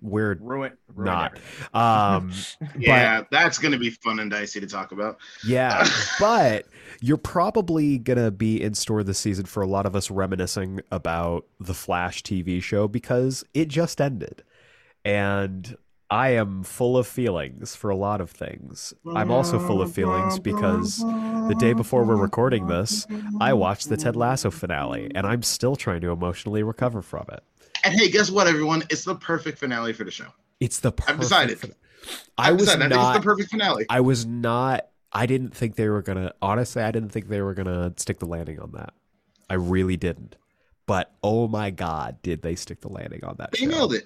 we're 0.00 0.34
ruin, 0.40 0.72
ruin 0.94 1.06
Not. 1.06 1.32
everything. 1.32 1.66
um 1.74 2.32
yeah, 2.78 3.22
that's 3.30 3.58
gonna 3.58 3.76
be 3.78 3.90
fun 3.90 4.20
and 4.20 4.30
dicey 4.30 4.60
to 4.60 4.66
talk 4.66 4.92
about. 4.92 5.18
yeah 5.44 5.84
but 6.20 6.66
you're 7.00 7.16
probably 7.16 7.98
gonna 7.98 8.30
be 8.30 8.62
in 8.62 8.72
store 8.74 9.02
this 9.02 9.18
season 9.18 9.46
for 9.46 9.62
a 9.62 9.66
lot 9.66 9.86
of 9.86 9.96
us 9.96 10.08
reminiscing 10.10 10.80
about 10.92 11.44
the 11.58 11.74
flash 11.74 12.22
tv 12.22 12.62
show 12.62 12.86
because 12.86 13.42
it 13.52 13.66
just 13.66 14.00
ended 14.00 14.44
and 15.04 15.76
i 16.10 16.30
am 16.30 16.62
full 16.64 16.96
of 16.96 17.06
feelings 17.06 17.74
for 17.76 17.90
a 17.90 17.96
lot 17.96 18.20
of 18.20 18.30
things 18.30 18.92
i'm 19.14 19.30
also 19.30 19.58
full 19.58 19.80
of 19.82 19.92
feelings 19.92 20.38
because 20.38 20.98
the 20.98 21.56
day 21.58 21.72
before 21.72 22.04
we're 22.04 22.16
recording 22.16 22.66
this 22.66 23.06
i 23.40 23.52
watched 23.52 23.88
the 23.88 23.96
ted 23.96 24.16
lasso 24.16 24.50
finale 24.50 25.10
and 25.14 25.26
i'm 25.26 25.42
still 25.42 25.76
trying 25.76 26.00
to 26.00 26.10
emotionally 26.10 26.62
recover 26.62 27.00
from 27.02 27.24
it 27.32 27.42
And 27.84 27.94
hey, 27.94 28.10
guess 28.10 28.30
what, 28.30 28.46
everyone? 28.46 28.82
It's 28.90 29.04
the 29.04 29.14
perfect 29.14 29.58
finale 29.58 29.92
for 29.94 30.04
the 30.04 30.10
show. 30.10 30.26
it's 30.60 30.80
the 30.80 30.92
perfect 30.92 31.20
decided. 31.20 31.58
fin- 31.58 31.74
i 32.36 32.48
I've 32.48 32.54
was 32.60 32.64
decided. 32.64 32.92
I 32.92 32.96
not 32.96 33.16
it's 33.16 33.24
the 33.24 33.28
perfect 33.30 33.50
finale. 33.50 33.86
I 33.88 34.00
was 34.00 34.26
not. 34.26 34.86
I 35.12 35.24
didn't 35.26 35.54
think 35.54 35.76
they 35.76 35.88
were 35.88 36.02
gonna. 36.02 36.32
Honestly, 36.42 36.82
I 36.82 36.90
didn't 36.90 37.08
think 37.10 37.28
they 37.28 37.40
were 37.40 37.54
gonna 37.54 37.92
stick 37.96 38.18
the 38.18 38.26
landing 38.26 38.58
on 38.60 38.72
that. 38.72 38.92
I 39.48 39.54
really 39.54 39.96
didn't. 39.96 40.36
But 40.86 41.10
oh 41.22 41.48
my 41.48 41.70
god, 41.70 42.20
did 42.22 42.42
they 42.42 42.54
stick 42.54 42.80
the 42.82 42.88
landing 42.88 43.24
on 43.24 43.36
that? 43.38 43.52
They 43.52 43.60
show. 43.60 43.66
nailed 43.70 43.94
it. 43.94 44.04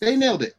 They 0.00 0.14
nailed 0.16 0.42
it. 0.44 0.54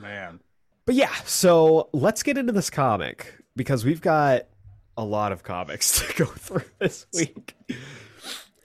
Man, 0.00 0.40
But 0.86 0.94
yeah, 0.96 1.12
so 1.24 1.88
let's 1.92 2.22
get 2.22 2.36
into 2.38 2.52
this 2.52 2.70
comic 2.70 3.34
because 3.56 3.84
we've 3.84 4.00
got 4.00 4.46
a 4.96 5.04
lot 5.04 5.32
of 5.32 5.42
comics 5.42 6.00
to 6.06 6.14
go 6.14 6.24
through 6.26 6.64
this 6.78 7.06
week. 7.14 7.54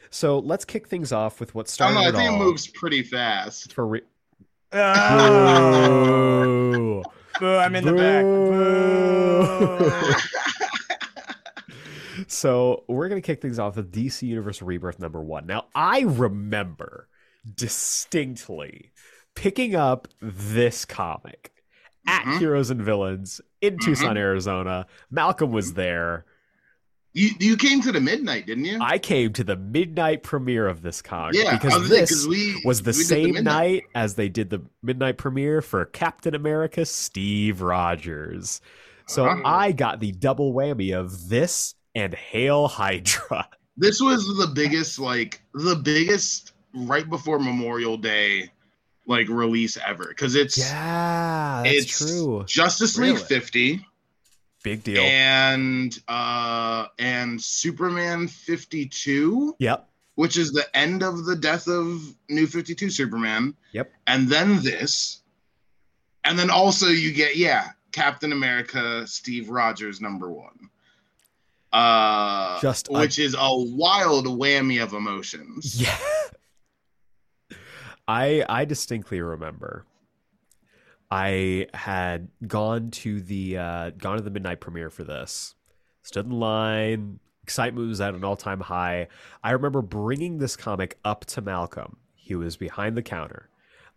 So 0.09 0.39
let's 0.39 0.65
kick 0.65 0.87
things 0.87 1.11
off 1.11 1.39
with 1.39 1.53
what 1.55 1.67
I 1.67 1.69
started 1.69 1.95
know. 1.95 2.01
I 2.01 2.09
it 2.09 2.15
think 2.15 2.29
it 2.31 2.33
all. 2.33 2.39
moves 2.39 2.67
pretty 2.67 3.03
fast. 3.03 3.73
For 3.73 3.87
re- 3.87 4.01
Ah, 4.71 6.41
Boo. 6.43 7.03
boo, 7.39 7.55
I'm 7.55 7.75
in 7.75 7.85
the 7.85 7.93
back. 7.93 8.23
Boo. 8.23 9.91
so 12.27 12.83
we're 12.87 13.09
gonna 13.09 13.21
kick 13.21 13.41
things 13.41 13.57
off 13.59 13.75
with 13.77 13.91
DC 13.91 14.21
Universe 14.23 14.61
Rebirth 14.61 14.99
number 14.99 15.21
one. 15.21 15.45
Now 15.47 15.65
I 15.73 16.01
remember 16.01 17.07
distinctly 17.55 18.91
picking 19.39 19.73
up 19.73 20.07
this 20.21 20.83
comic 20.83 21.51
at 22.05 22.23
Mhm. 22.25 22.39
Heroes 22.39 22.69
and 22.69 22.81
Villains 22.81 23.39
in 23.61 23.77
Tucson, 23.79 24.17
Arizona. 24.17 24.85
Malcolm 25.09 25.51
was 25.51 25.73
there. 25.73 26.25
You 27.13 27.29
you 27.39 27.57
came 27.57 27.81
to 27.81 27.91
the 27.91 28.01
midnight, 28.01 28.45
didn't 28.47 28.65
you? 28.65 28.77
I 28.81 28.99
came 28.99 29.31
to 29.33 29.43
the 29.43 29.55
midnight 29.55 30.23
premiere 30.23 30.67
of 30.67 30.81
this 30.81 31.01
comic 31.01 31.35
yeah, 31.35 31.57
because 31.57 31.79
was 31.79 31.89
this 31.89 32.27
we, 32.27 32.61
was 32.65 32.81
the 32.83 32.93
same 32.93 33.33
midnight. 33.33 33.43
night 33.43 33.83
as 33.95 34.15
they 34.15 34.27
did 34.29 34.49
the 34.49 34.61
midnight 34.83 35.17
premiere 35.17 35.61
for 35.61 35.85
Captain 35.85 36.35
America 36.35 36.85
Steve 36.85 37.61
Rogers. 37.61 38.61
So 39.07 39.25
Uh-huh. 39.25 39.41
I 39.45 39.71
got 39.71 39.99
the 40.01 40.11
double 40.11 40.53
whammy 40.53 40.93
of 40.97 41.29
this 41.29 41.73
and 41.95 42.13
Hail 42.13 42.67
Hydra. 42.67 43.47
This 43.77 44.01
was 44.01 44.27
the 44.37 44.47
biggest, 44.47 44.99
like 44.99 45.41
the 45.53 45.75
biggest 45.75 46.51
right 46.75 47.09
before 47.09 47.39
Memorial 47.39 47.95
Day, 47.97 48.51
like 49.09 49.27
release 49.27 49.77
ever. 49.85 50.05
Because 50.07 50.35
it's 50.35 50.57
Yeah, 50.57 51.61
that's 51.65 51.75
it's 51.75 51.97
true. 51.97 52.45
Justice 52.47 52.97
League 52.97 53.15
Really? 53.15 53.25
50 53.25 53.85
Big 54.63 54.83
deal. 54.83 55.01
and 55.01 55.97
uh 56.07 56.85
and 56.97 57.41
Superman 57.41 58.27
52. 58.29 59.55
yep. 59.59 59.87
which 60.15 60.37
is 60.37 60.51
the 60.51 60.65
end 60.75 61.01
of 61.03 61.25
the 61.25 61.35
death 61.35 61.67
of 61.67 62.01
New 62.29 62.45
52 62.47 62.89
Superman. 62.89 63.55
Yep. 63.73 63.91
And 64.07 64.27
then 64.29 64.61
this. 64.63 65.21
And 66.25 66.37
then 66.37 66.49
also 66.49 66.87
you 66.87 67.13
get, 67.13 67.37
yeah, 67.37 67.69
Captain 67.93 68.33
America, 68.33 69.07
Steve 69.07 69.49
Rogers, 69.49 70.01
number 70.01 70.29
one. 70.29 70.69
Uh, 71.71 72.59
Just 72.59 72.89
a- 72.89 72.93
which 72.93 73.17
is 73.19 73.33
a 73.37 73.49
wild 73.55 74.25
whammy 74.25 74.83
of 74.83 74.93
emotions. 74.93 75.81
Yeah. 75.81 75.97
I 78.09 78.43
I 78.49 78.65
distinctly 78.65 79.21
remember 79.21 79.85
I 81.11 81.67
had 81.75 82.29
gone 82.47 82.89
to 82.91 83.21
the 83.21 83.57
uh 83.57 83.89
gone 83.91 84.17
to 84.17 84.23
the 84.23 84.31
midnight 84.31 84.59
premiere 84.59 84.89
for 84.89 85.03
this. 85.03 85.53
Stood 86.01 86.25
in 86.25 86.31
line, 86.31 87.19
excitement 87.43 87.87
was 87.87 88.01
at 88.01 88.15
an 88.15 88.23
all-time 88.23 88.61
high. 88.61 89.09
I 89.43 89.51
remember 89.51 89.83
bringing 89.83 90.39
this 90.39 90.55
comic 90.55 90.97
up 91.05 91.25
to 91.25 91.41
Malcolm. 91.41 91.97
He 92.15 92.33
was 92.33 92.57
behind 92.57 92.97
the 92.97 93.03
counter. 93.03 93.47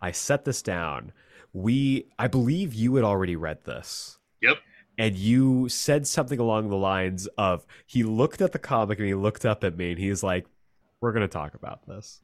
I 0.02 0.10
set 0.12 0.44
this 0.44 0.60
down. 0.60 1.12
We 1.54 2.10
I 2.18 2.28
believe 2.28 2.74
you 2.74 2.96
had 2.96 3.04
already 3.06 3.36
read 3.36 3.64
this. 3.64 4.18
Yep. 4.42 4.58
And 4.98 5.16
you 5.16 5.70
said 5.70 6.06
something 6.06 6.38
along 6.38 6.68
the 6.68 6.76
lines 6.76 7.28
of 7.38 7.64
he 7.86 8.02
looked 8.02 8.42
at 8.42 8.52
the 8.52 8.58
comic 8.58 8.98
and 8.98 9.08
he 9.08 9.14
looked 9.14 9.46
up 9.46 9.64
at 9.64 9.74
me 9.74 9.92
and 9.92 9.98
he's 9.98 10.22
like, 10.22 10.44
We're 11.00 11.12
gonna 11.12 11.28
talk 11.28 11.54
about 11.54 11.86
this. 11.86 12.20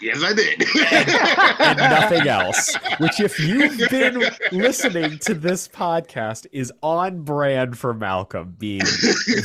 Yes, 0.00 0.22
I 0.22 0.32
did. 0.32 0.64
and 1.60 1.78
nothing 1.78 2.28
else. 2.28 2.74
Which, 2.98 3.20
if 3.20 3.38
you've 3.38 3.88
been 3.90 4.22
listening 4.50 5.18
to 5.20 5.34
this 5.34 5.68
podcast, 5.68 6.46
is 6.52 6.72
on 6.82 7.22
brand 7.22 7.78
for 7.78 7.94
Malcolm 7.94 8.54
being 8.58 8.82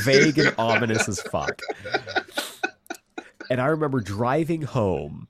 vague 0.02 0.38
and 0.38 0.54
ominous 0.58 1.08
as 1.08 1.20
fuck. 1.20 1.60
And 3.50 3.60
I 3.60 3.66
remember 3.66 4.00
driving 4.00 4.62
home, 4.62 5.28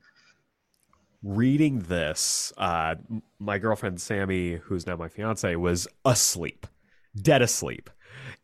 reading 1.23 1.81
this. 1.81 2.53
Uh, 2.57 2.97
my 3.39 3.59
girlfriend 3.59 4.01
Sammy, 4.01 4.55
who's 4.57 4.87
now 4.87 4.97
my 4.97 5.09
fiance, 5.09 5.55
was 5.57 5.87
asleep, 6.05 6.67
dead 7.21 7.43
asleep. 7.43 7.91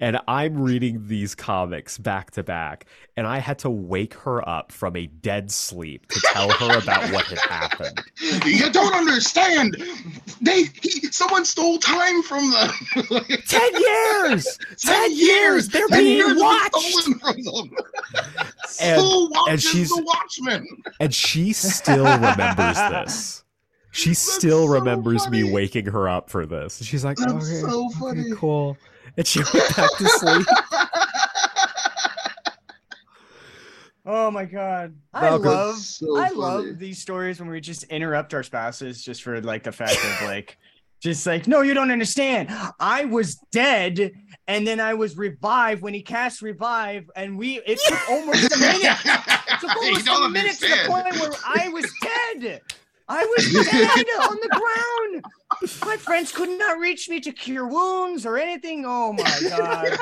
And 0.05 0.19
I'm 0.29 0.61
reading 0.61 1.07
these 1.07 1.35
comics 1.35 1.97
back 1.97 2.31
to 2.33 2.43
back, 2.43 2.85
and 3.17 3.27
I 3.27 3.39
had 3.39 3.59
to 3.61 3.71
wake 3.71 4.13
her 4.13 4.47
up 4.47 4.71
from 4.71 4.97
a 4.97 5.07
dead 5.07 5.51
sleep 5.51 6.07
to 6.09 6.21
tell 6.35 6.51
her 6.51 6.79
about 6.79 7.11
what 7.11 7.25
had 7.25 7.39
happened. 7.39 8.03
you 8.45 8.69
don't 8.71 8.93
understand. 8.95 9.83
They 10.43 10.65
he, 10.83 11.11
someone 11.11 11.47
stole 11.47 11.79
time 11.79 12.23
from 12.23 12.51
them. 12.51 12.71
Ten 13.49 13.73
years! 13.81 14.59
Ten 14.77 15.11
years! 15.17 15.69
They're 15.69 15.89
10 15.89 15.99
being 15.99 16.19
years 16.19 16.39
watched! 16.39 16.77
stolen 16.77 17.19
from 17.21 17.43
them. 17.43 17.71
And- 18.83 19.31
watches 19.31 19.63
she's- 19.63 19.89
the 19.89 20.03
Watchmen? 20.05 20.67
And 21.01 21.15
she 21.15 21.55
still 21.55 22.05
remembers 22.05 22.77
this. 22.77 23.45
She 23.93 24.13
still 24.13 24.67
so 24.67 24.73
remembers 24.75 25.31
me 25.31 25.51
waking 25.51 25.87
her 25.87 26.11
up 26.11 26.29
for 26.29 26.45
this. 26.45 26.83
She's 26.83 27.07
like, 27.07 27.17
That's 27.17 27.33
okay, 27.33 27.61
so 27.61 27.89
okay, 28.03 28.25
cool. 28.35 28.77
And 29.17 29.27
she 29.27 29.41
went 29.53 29.77
back 29.77 29.91
to 29.99 30.09
sleep. 30.09 30.47
Oh 34.07 34.31
my 34.31 34.45
god. 34.45 34.95
I 35.15 35.23
Malcolm. 35.23 35.45
love 35.47 35.77
So 35.79 36.17
I 36.19 36.29
funny. 36.29 36.37
love 36.39 36.79
these 36.79 36.99
stories 37.01 37.41
when 37.41 37.49
we 37.49 37.59
just 37.61 37.85
interrupt 37.85 38.35
our 38.35 38.43
spouses 38.43 39.03
just 39.03 39.23
for 39.23 39.41
like 39.41 39.63
the 39.63 39.73
fact 39.73 39.97
of 39.97 40.23
like 40.29 40.59
just 41.01 41.27
like 41.27 41.47
no 41.49 41.63
you 41.63 41.73
don't 41.73 41.91
understand. 41.91 42.49
I 42.79 43.07
was 43.07 43.37
dead 43.51 44.13
and 44.47 44.67
then 44.67 44.79
I 44.79 44.93
was 44.93 45.17
revived 45.17 45.81
when 45.81 45.95
he 45.95 46.03
cast 46.03 46.43
revive 46.43 47.11
and 47.17 47.39
we 47.39 47.61
it 47.67 47.81
took 47.87 48.11
almost 48.11 48.55
a 48.55 48.59
minute. 48.59 48.83
It 48.83 49.61
took 49.61 49.71
you 49.75 49.81
almost 49.89 50.05
don't 50.05 50.25
a 50.25 50.29
minute 50.29 50.53
to 50.57 50.61
the 50.61 50.67
understand. 50.67 50.93
point 50.93 51.21
where 51.21 51.41
I 51.47 51.69
was 51.69 51.91
dead. 52.43 52.61
I 53.09 53.25
was 53.25 53.53
dead 53.71 54.07
on 54.31 54.37
the 54.41 54.49
ground. 54.51 55.25
My 55.85 55.97
friends 55.97 56.33
could 56.33 56.49
not 56.59 56.79
reach 56.79 57.09
me 57.09 57.21
to 57.21 57.33
cure 57.33 57.67
wounds 57.67 58.25
or 58.27 58.39
anything. 58.39 58.85
Oh 58.87 59.13
my 59.13 59.41
god. 59.49 59.99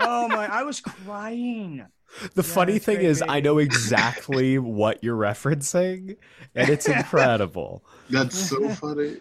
Oh 0.00 0.28
my! 0.28 0.46
I 0.46 0.62
was 0.62 0.80
crying. 0.80 1.86
The 2.34 2.42
Yeah, 2.42 2.42
funny 2.42 2.78
thing 2.78 2.96
great, 2.96 3.06
is, 3.06 3.22
I 3.28 3.40
know 3.40 3.58
exactly 3.58 4.58
what 4.58 5.04
you're 5.04 5.16
referencing, 5.16 6.16
and 6.54 6.70
it's 6.70 6.88
incredible. 6.88 7.84
That's 8.08 8.36
so 8.38 8.70
funny. 8.70 9.18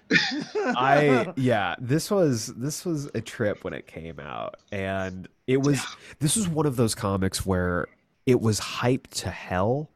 I 0.55 1.33
yeah, 1.35 1.75
this 1.79 2.09
was 2.09 2.47
this 2.55 2.85
was 2.85 3.05
a 3.13 3.21
trip 3.21 3.63
when 3.63 3.73
it 3.73 3.87
came 3.87 4.19
out, 4.19 4.55
and 4.71 5.27
it 5.47 5.61
was 5.61 5.85
this 6.19 6.35
was 6.35 6.47
one 6.47 6.65
of 6.65 6.77
those 6.77 6.95
comics 6.95 7.45
where 7.45 7.87
it 8.25 8.39
was 8.41 8.59
hyped 8.59 9.09
to 9.21 9.31
hell, 9.31 9.89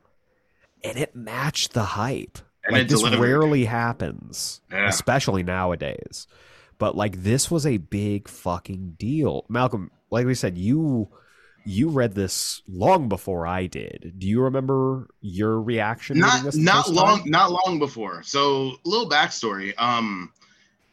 and 0.84 0.98
it 0.98 1.16
matched 1.16 1.74
the 1.74 1.84
hype. 1.84 2.38
And 2.72 2.78
like 2.78 2.82
it 2.84 2.90
this 2.90 3.00
delivered. 3.02 3.20
rarely 3.24 3.66
happens, 3.66 4.62
Yeah. 4.72 4.88
especially 4.88 5.44
nowadays. 5.44 6.28
But 6.78 6.96
like 6.98 7.24
this 7.24 7.52
was 7.52 7.66
a 7.66 7.78
big 7.78 8.28
fucking 8.28 8.96
deal. 8.98 9.46
Malcolm, 9.50 9.92
like 10.10 10.26
we 10.26 10.34
said, 10.36 10.58
you 10.58 11.10
you 11.64 11.90
read 11.90 12.16
this 12.16 12.64
long 12.68 13.08
before 13.08 13.46
I 13.46 13.68
did. 13.68 14.14
Do 14.18 14.26
you 14.28 14.42
remember 14.42 15.08
your 15.22 15.62
reaction? 15.62 16.18
not 16.18 16.44
this 16.44 16.56
not 16.56 16.90
long 16.90 17.20
time? 17.20 17.30
not 17.30 17.52
long 17.52 17.78
before 17.78 18.24
so 18.24 18.78
little 18.84 19.08
backstory 19.08 19.74
um 19.78 20.32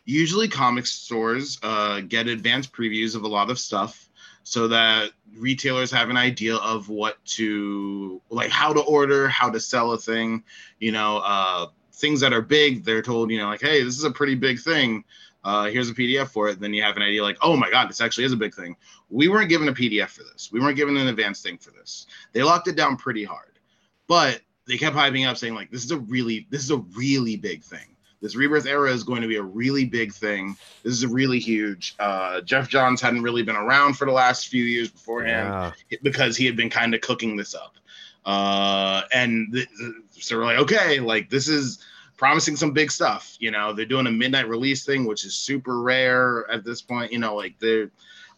usually 0.05 0.47
comic 0.49 0.85
stores 0.87 1.59
uh 1.63 2.01
get 2.01 2.27
advanced 2.29 2.71
previews 2.73 3.15
of 3.17 3.23
a 3.23 3.29
lot 3.29 3.49
of 3.51 3.59
stuff 3.59 4.08
so 4.49 4.67
that 4.67 5.11
retailers 5.37 5.91
have 5.91 6.09
an 6.09 6.17
idea 6.17 6.57
of 6.57 6.89
what 6.89 7.23
to 7.27 8.19
like 8.31 8.49
how 8.49 8.73
to 8.73 8.81
order 8.81 9.29
how 9.29 9.51
to 9.51 9.61
sell 9.61 9.93
a 9.93 9.99
thing 9.99 10.43
you 10.81 10.91
know 10.91 11.19
uh 11.19 11.67
things 11.93 12.19
that 12.19 12.33
are 12.33 12.41
big 12.41 12.83
they're 12.83 13.03
told 13.03 13.31
you 13.31 13.37
know 13.37 13.47
like 13.47 13.61
hey 13.61 13.83
this 13.83 13.99
is 13.99 14.05
a 14.05 14.11
pretty 14.11 14.35
big 14.35 14.59
thing. 14.59 15.05
Uh 15.45 15.67
here's 15.67 15.91
a 15.91 15.95
pdf 15.95 16.29
for 16.29 16.49
it. 16.49 16.61
Then 16.61 16.73
you 16.73 16.83
have 16.83 16.97
an 16.97 17.03
idea 17.03 17.23
like 17.23 17.37
oh 17.43 17.57
my 17.59 17.71
god 17.71 17.91
this 17.91 18.01
actually 18.01 18.25
is 18.25 18.33
a 18.33 18.39
big 18.39 18.55
thing. 18.55 18.75
We 19.11 19.29
weren't 19.29 19.51
given 19.51 19.69
a 19.69 19.75
pdf 19.75 20.09
for 20.09 20.23
this. 20.23 20.51
We 20.51 20.61
weren't 20.61 20.77
given 20.77 20.97
an 20.97 21.09
advanced 21.09 21.43
thing 21.43 21.59
for 21.59 21.71
this. 21.71 22.07
They 22.33 22.43
locked 22.43 22.69
it 22.69 22.77
down 22.77 22.97
pretty 22.97 23.25
hard. 23.25 23.59
But 24.07 24.41
they 24.67 24.79
kept 24.79 24.97
hyping 24.97 25.29
up 25.29 25.37
saying 25.37 25.57
like 25.57 25.71
this 25.71 25.85
is 25.85 25.91
a 25.91 25.99
really 25.99 26.47
this 26.49 26.65
is 26.65 26.71
a 26.71 26.79
really 26.97 27.37
big 27.37 27.63
thing 27.63 27.97
this 28.21 28.35
rebirth 28.35 28.67
era 28.67 28.91
is 28.93 29.05
going 29.05 29.23
to 29.23 29.29
be 29.29 29.37
a 29.37 29.43
really 29.43 29.85
big 29.85 30.13
thing. 30.13 30.57
This 30.83 30.93
is 30.93 31.03
a 31.05 31.09
really 31.09 31.39
huge 31.39 31.95
uh 31.99 32.41
Geoff 32.41 32.69
Johns 32.69 33.01
hadn't 33.01 33.23
really 33.23 33.43
been 33.43 33.57
around 33.57 33.95
for 33.95 34.05
the 34.07 34.13
last 34.13 34.49
few 34.49 34.65
years 34.65 34.91
beforehand 34.91 35.75
Yeah. 35.91 35.99
because 36.03 36.37
he 36.37 36.45
had 36.47 36.57
been 36.57 36.71
kind 36.71 36.95
of 36.95 37.01
cooking 37.01 37.37
this 37.37 37.55
up. 37.55 37.77
Uh 38.25 39.03
and 39.13 39.53
th- 39.53 39.69
th- 39.79 39.93
so 40.25 40.37
we're 40.37 40.45
like 40.45 40.59
okay 40.59 41.01
like 41.01 41.31
this 41.31 41.49
is 41.49 41.79
promising 42.17 42.57
some 42.57 42.73
big 42.73 42.91
stuff 42.91 43.37
you 43.39 43.51
know? 43.51 43.73
They're 43.73 43.87
doing 43.87 44.07
a 44.07 44.11
midnight 44.13 44.49
release 44.49 44.85
thing 44.85 45.07
which 45.07 45.25
is 45.25 45.35
super 45.35 45.81
rare 45.81 46.45
at 46.51 46.65
this 46.65 46.83
point 46.83 47.13
you 47.13 47.19
know? 47.19 47.35
Like 47.37 47.59
they're 47.59 47.91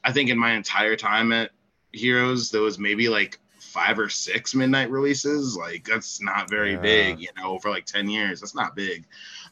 i 0.05 0.12
think 0.12 0.31
in 0.31 0.38
my 0.38 0.53
entire 0.53 0.97
time 0.97 1.33
at 1.33 1.51
heroes 1.93 2.51
there 2.51 2.61
was 2.62 2.79
maybe 2.79 3.09
like 3.09 3.38
five 3.59 3.99
or 3.99 4.09
six 4.09 4.55
midnight 4.55 4.90
releases. 4.90 5.57
Like 5.57 5.85
that's 5.87 6.21
not 6.21 6.51
very 6.51 6.73
Yeah. 6.73 6.81
big 6.81 7.21
you 7.21 7.29
know 7.37 7.59
for 7.59 7.71
like 7.71 7.87
10 7.87 8.09
years. 8.09 8.40
That's 8.40 8.55
not 8.55 8.75
big 8.77 9.07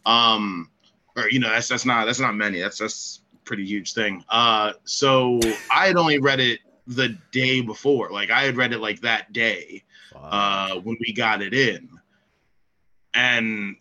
um 0.06 0.70
or 1.16 1.28
you 1.30 1.38
know 1.38 1.50
that's 1.50 1.68
that's 1.68 1.84
not 1.84 2.06
that's 2.06 2.20
not 2.20 2.34
many. 2.34 2.60
That's 2.60 2.78
that's 2.78 3.20
a 3.34 3.38
pretty 3.44 3.64
huge 3.64 3.92
thing. 3.92 4.24
Uh 4.28 4.72
so 4.84 5.40
i 5.70 5.86
had 5.86 5.96
only 5.96 6.18
read 6.18 6.40
it 6.40 6.60
the 6.86 7.16
day 7.32 7.60
before. 7.60 8.10
Like 8.10 8.30
i 8.30 8.42
had 8.42 8.56
read 8.56 8.72
it 8.72 8.78
like 8.80 9.00
that 9.00 9.32
day 9.32 9.84
uh 10.14 10.76
when 10.76 10.96
we 11.00 11.12
got 11.12 11.42
it 11.42 11.54
in. 11.54 11.88
And 13.14 13.76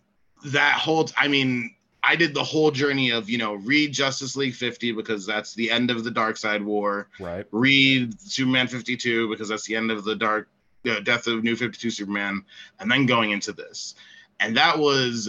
that 0.46 0.74
whole 0.74 1.08
I 1.16 1.28
mean 1.28 1.74
i 2.02 2.14
did 2.14 2.32
the 2.32 2.44
whole 2.44 2.70
journey 2.70 3.10
of 3.10 3.28
you 3.28 3.38
know 3.38 3.54
read 3.54 3.92
justice 3.92 4.36
league 4.36 4.54
50 4.54 4.92
because 4.92 5.26
that's 5.26 5.54
the 5.54 5.70
end 5.70 5.90
of 5.90 6.04
the 6.04 6.10
Darkseid 6.10 6.62
War. 6.62 7.08
Right. 7.18 7.46
read 7.50 8.18
Superman 8.20 8.68
52 8.68 9.28
because 9.28 9.48
that's 9.48 9.66
the 9.66 9.76
end 9.76 9.90
of 9.90 10.04
the 10.04 10.14
dark 10.14 10.48
uh, 10.88 11.00
death 11.00 11.26
of 11.26 11.42
New 11.42 11.56
52 11.56 11.90
Superman, 11.90 12.44
and 12.78 12.90
then 12.90 13.06
going 13.06 13.30
into 13.32 13.52
this. 13.52 13.94
And 14.40 14.56
that 14.56 14.78
was 14.78 15.28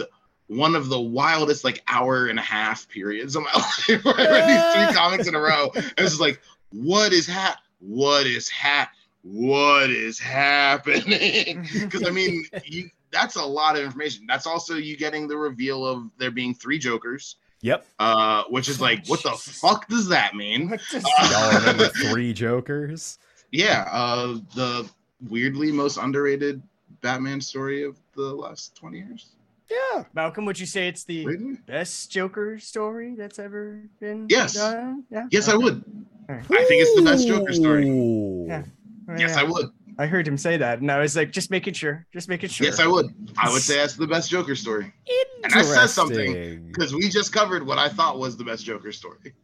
one 0.50 0.74
of 0.74 0.88
the 0.88 1.00
wildest 1.00 1.62
like 1.62 1.80
hour 1.86 2.26
and 2.26 2.36
a 2.38 2.42
half 2.42 2.88
periods 2.88 3.36
of 3.36 3.44
my 3.44 3.52
life 3.54 4.04
where 4.04 4.14
I 4.18 4.24
read 4.24 4.48
these 4.48 4.74
three 4.88 4.94
comics 4.96 5.28
in 5.28 5.34
a 5.36 5.40
row. 5.40 5.70
And 5.76 5.84
it's 5.98 6.10
just 6.10 6.20
like, 6.20 6.40
what 6.70 7.12
is 7.12 7.24
hap? 7.26 7.58
What 7.78 8.26
is 8.26 8.48
hap? 8.48 8.90
What 9.22 9.90
is 9.90 10.18
happening? 10.18 11.68
Because 11.80 12.04
I 12.06 12.10
mean, 12.10 12.44
you, 12.64 12.90
that's 13.12 13.36
a 13.36 13.44
lot 13.44 13.76
of 13.76 13.84
information. 13.84 14.24
That's 14.26 14.46
also 14.46 14.74
you 14.74 14.96
getting 14.96 15.28
the 15.28 15.36
reveal 15.36 15.86
of 15.86 16.10
there 16.18 16.30
being 16.32 16.54
three 16.54 16.78
Jokers, 16.78 17.36
Yep. 17.62 17.86
uh, 18.00 18.44
which 18.48 18.68
is 18.68 18.80
like, 18.80 19.06
what 19.06 19.22
the 19.22 19.30
fuck 19.32 19.86
does 19.88 20.08
that 20.08 20.34
mean? 20.34 20.70
What 20.70 20.80
does- 20.90 21.04
Y'all 21.30 21.54
remember 21.60 21.88
three 21.88 22.32
Jokers? 22.32 23.18
Yeah, 23.52 23.86
uh, 23.90 24.38
the 24.54 24.88
weirdly 25.28 25.70
most 25.70 25.96
underrated 25.96 26.62
Batman 27.02 27.40
story 27.40 27.82
of 27.84 27.98
the 28.14 28.22
last 28.22 28.74
20 28.76 28.98
years. 28.98 29.26
Yeah. 29.70 30.04
Malcolm, 30.14 30.44
would 30.46 30.58
you 30.58 30.66
say 30.66 30.88
it's 30.88 31.04
the 31.04 31.24
Weirdly? 31.24 31.56
best 31.66 32.10
Joker 32.10 32.58
story 32.58 33.14
that's 33.16 33.38
ever 33.38 33.82
been 34.00 34.26
Yes. 34.28 34.54
done? 34.54 35.04
Yeah. 35.10 35.26
Yes, 35.30 35.48
I 35.48 35.56
would. 35.56 35.84
All 36.28 36.34
right. 36.36 36.44
I 36.50 36.64
think 36.64 36.82
it's 36.82 36.94
the 36.96 37.02
best 37.02 37.26
Joker 37.26 37.52
story. 37.52 37.86
Yeah. 37.86 38.64
Oh, 39.08 39.14
Yes, 39.16 39.30
yeah. 39.34 39.40
I 39.40 39.42
would. 39.44 39.66
I 39.98 40.06
heard 40.06 40.26
him 40.26 40.38
say 40.38 40.56
that, 40.56 40.80
and 40.80 40.90
I 40.90 40.98
was 40.98 41.14
like, 41.14 41.30
just 41.30 41.50
making 41.50 41.74
sure, 41.74 42.06
just 42.12 42.28
making 42.28 42.48
sure. 42.48 42.64
Yes, 42.66 42.80
I 42.80 42.86
would. 42.86 43.06
I 43.36 43.52
would 43.52 43.60
say 43.60 43.76
that's 43.76 43.94
the 43.96 44.06
best 44.06 44.30
Joker 44.30 44.56
story. 44.56 44.84
And 44.84 45.52
that 45.52 45.64
says 45.64 45.92
something 45.92 46.66
because 46.68 46.94
we 46.94 47.08
just 47.10 47.32
covered 47.32 47.66
what 47.66 47.76
I 47.78 47.88
thought 47.90 48.18
was 48.18 48.36
the 48.36 48.44
best 48.44 48.64
Joker 48.64 48.92
story. 48.92 49.34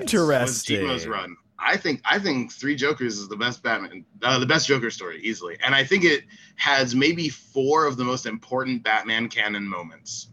Interesting. 0.00 0.20
Was 0.28 0.68
Interesting. 0.70 0.80
Timo's 0.80 1.06
run. 1.06 1.36
I 1.58 1.76
think 1.76 2.00
I 2.04 2.18
think 2.18 2.52
Three 2.52 2.76
Jokers 2.76 3.18
is 3.18 3.28
the 3.28 3.36
best 3.36 3.62
Batman, 3.62 4.04
uh, 4.22 4.38
the 4.38 4.46
best 4.46 4.68
Joker 4.68 4.90
story 4.90 5.20
easily, 5.22 5.56
and 5.64 5.74
I 5.74 5.84
think 5.84 6.04
it 6.04 6.24
has 6.56 6.94
maybe 6.94 7.28
four 7.28 7.86
of 7.86 7.96
the 7.96 8.04
most 8.04 8.26
important 8.26 8.82
Batman 8.82 9.28
canon 9.28 9.66
moments. 9.66 10.28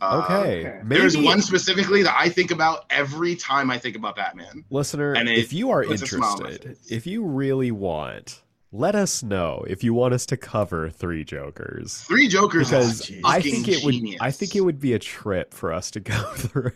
Uh, 0.00 0.22
Okay. 0.24 0.60
Okay. 0.60 0.80
Maybe, 0.84 1.00
There's 1.00 1.16
one 1.16 1.40
specifically 1.40 2.02
that 2.02 2.14
I 2.18 2.28
think 2.28 2.50
about 2.50 2.84
every 2.90 3.34
time 3.36 3.70
I 3.70 3.78
think 3.78 3.96
about 3.96 4.16
Batman. 4.16 4.64
listener, 4.70 5.14
and 5.14 5.28
it 5.28 5.38
if 5.38 5.52
you 5.52 5.70
are 5.70 5.84
puts 5.84 6.02
a 6.02 6.06
smile 6.06 6.32
on 6.32 6.42
my 6.42 6.50
interested, 6.50 6.92
if 6.92 7.06
you 7.06 7.24
really 7.24 7.70
want, 7.70 8.42
let 8.72 8.94
us 8.94 9.22
know 9.22 9.64
if 9.68 9.82
you 9.84 9.94
want 9.94 10.12
us 10.14 10.26
to 10.26 10.36
cover 10.36 10.90
three 10.90 11.24
Jokers. 11.24 12.02
Three 12.02 12.28
Jokers 12.28 12.68
Because 12.68 13.08
is 13.08 13.20
I 13.24 13.40
think 13.40 13.68
it 13.68 13.84
would. 13.84 13.94
I 14.20 14.30
think 14.30 14.54
it 14.56 14.60
would 14.60 14.80
be 14.80 14.92
a 14.92 14.98
trip 14.98 15.54
for 15.54 15.72
us 15.72 15.90
to 15.92 16.00
go 16.00 16.24
through. 16.34 16.72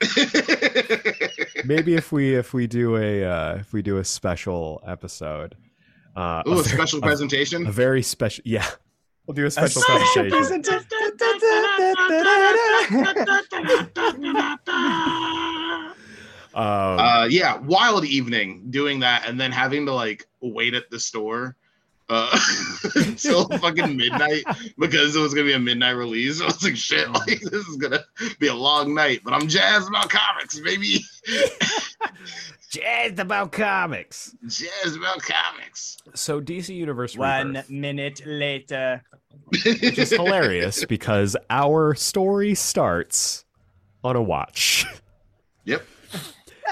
Maybe 1.64 1.94
if 1.94 2.10
we 2.12 2.34
if 2.34 2.52
we 2.54 2.66
do 2.66 2.96
a 2.96 3.24
uh, 3.24 3.54
if 3.56 3.72
we 3.72 3.82
do 3.82 3.98
a 3.98 4.04
special 4.04 4.82
episode. 4.86 5.56
Uh, 6.16 6.42
Ooh, 6.46 6.52
a, 6.52 6.60
a 6.60 6.64
special 6.64 6.98
a- 6.98 7.02
presentation. 7.02 7.66
a 7.66 7.70
very 7.72 8.02
special 8.02 8.42
yeah. 8.46 8.66
We'll 9.26 9.34
do 9.34 9.46
a 9.46 9.50
special 9.50 9.82
special 9.82 10.28
presentation. 10.28 10.64
Um, 16.52 16.64
uh, 16.98 17.26
yeah, 17.30 17.58
wild 17.58 18.04
evening 18.04 18.66
doing 18.70 18.98
that, 19.00 19.24
and 19.28 19.40
then 19.40 19.52
having 19.52 19.86
to 19.86 19.94
like 19.94 20.26
wait 20.40 20.74
at 20.74 20.90
the 20.90 20.98
store 20.98 21.56
uh, 22.10 22.38
until 22.96 23.48
fucking 23.58 23.96
midnight 23.96 24.44
because 24.78 25.14
it 25.14 25.20
was 25.20 25.32
gonna 25.32 25.46
be 25.46 25.52
a 25.52 25.58
midnight 25.58 25.92
release. 25.92 26.42
I 26.42 26.46
was 26.46 26.62
like, 26.62 26.76
shit, 26.76 27.10
like 27.10 27.40
this 27.40 27.66
is 27.66 27.76
gonna 27.76 28.04
be 28.38 28.48
a 28.48 28.54
long 28.54 28.94
night, 28.94 29.20
but 29.24 29.32
I'm 29.32 29.46
jazzed 29.48 29.88
about 29.88 30.10
comics, 30.10 30.58
baby. 30.58 31.04
jazzed 32.70 33.20
about 33.20 33.52
comics. 33.52 34.34
Jazzed 34.46 34.96
about 34.96 35.22
comics. 35.22 35.98
So 36.14 36.40
DC 36.40 36.74
Universe 36.74 37.16
One 37.16 37.48
Rebirth, 37.48 37.70
minute 37.70 38.22
later. 38.26 39.02
which 39.50 39.98
is 39.98 40.10
hilarious 40.10 40.84
because 40.84 41.36
our 41.48 41.94
story 41.94 42.54
starts 42.54 43.44
on 44.02 44.16
a 44.16 44.22
watch. 44.22 44.84
Yep. 45.64 45.86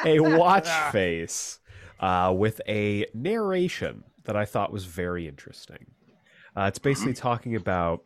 a 0.04 0.18
watch 0.18 0.68
face 0.90 1.60
uh, 2.00 2.32
with 2.36 2.60
a 2.66 3.06
narration 3.14 4.02
that 4.28 4.36
I 4.36 4.44
thought 4.44 4.70
was 4.70 4.84
very 4.84 5.26
interesting. 5.26 5.86
Uh, 6.54 6.64
it's 6.64 6.78
basically 6.78 7.14
talking 7.14 7.56
about 7.56 8.04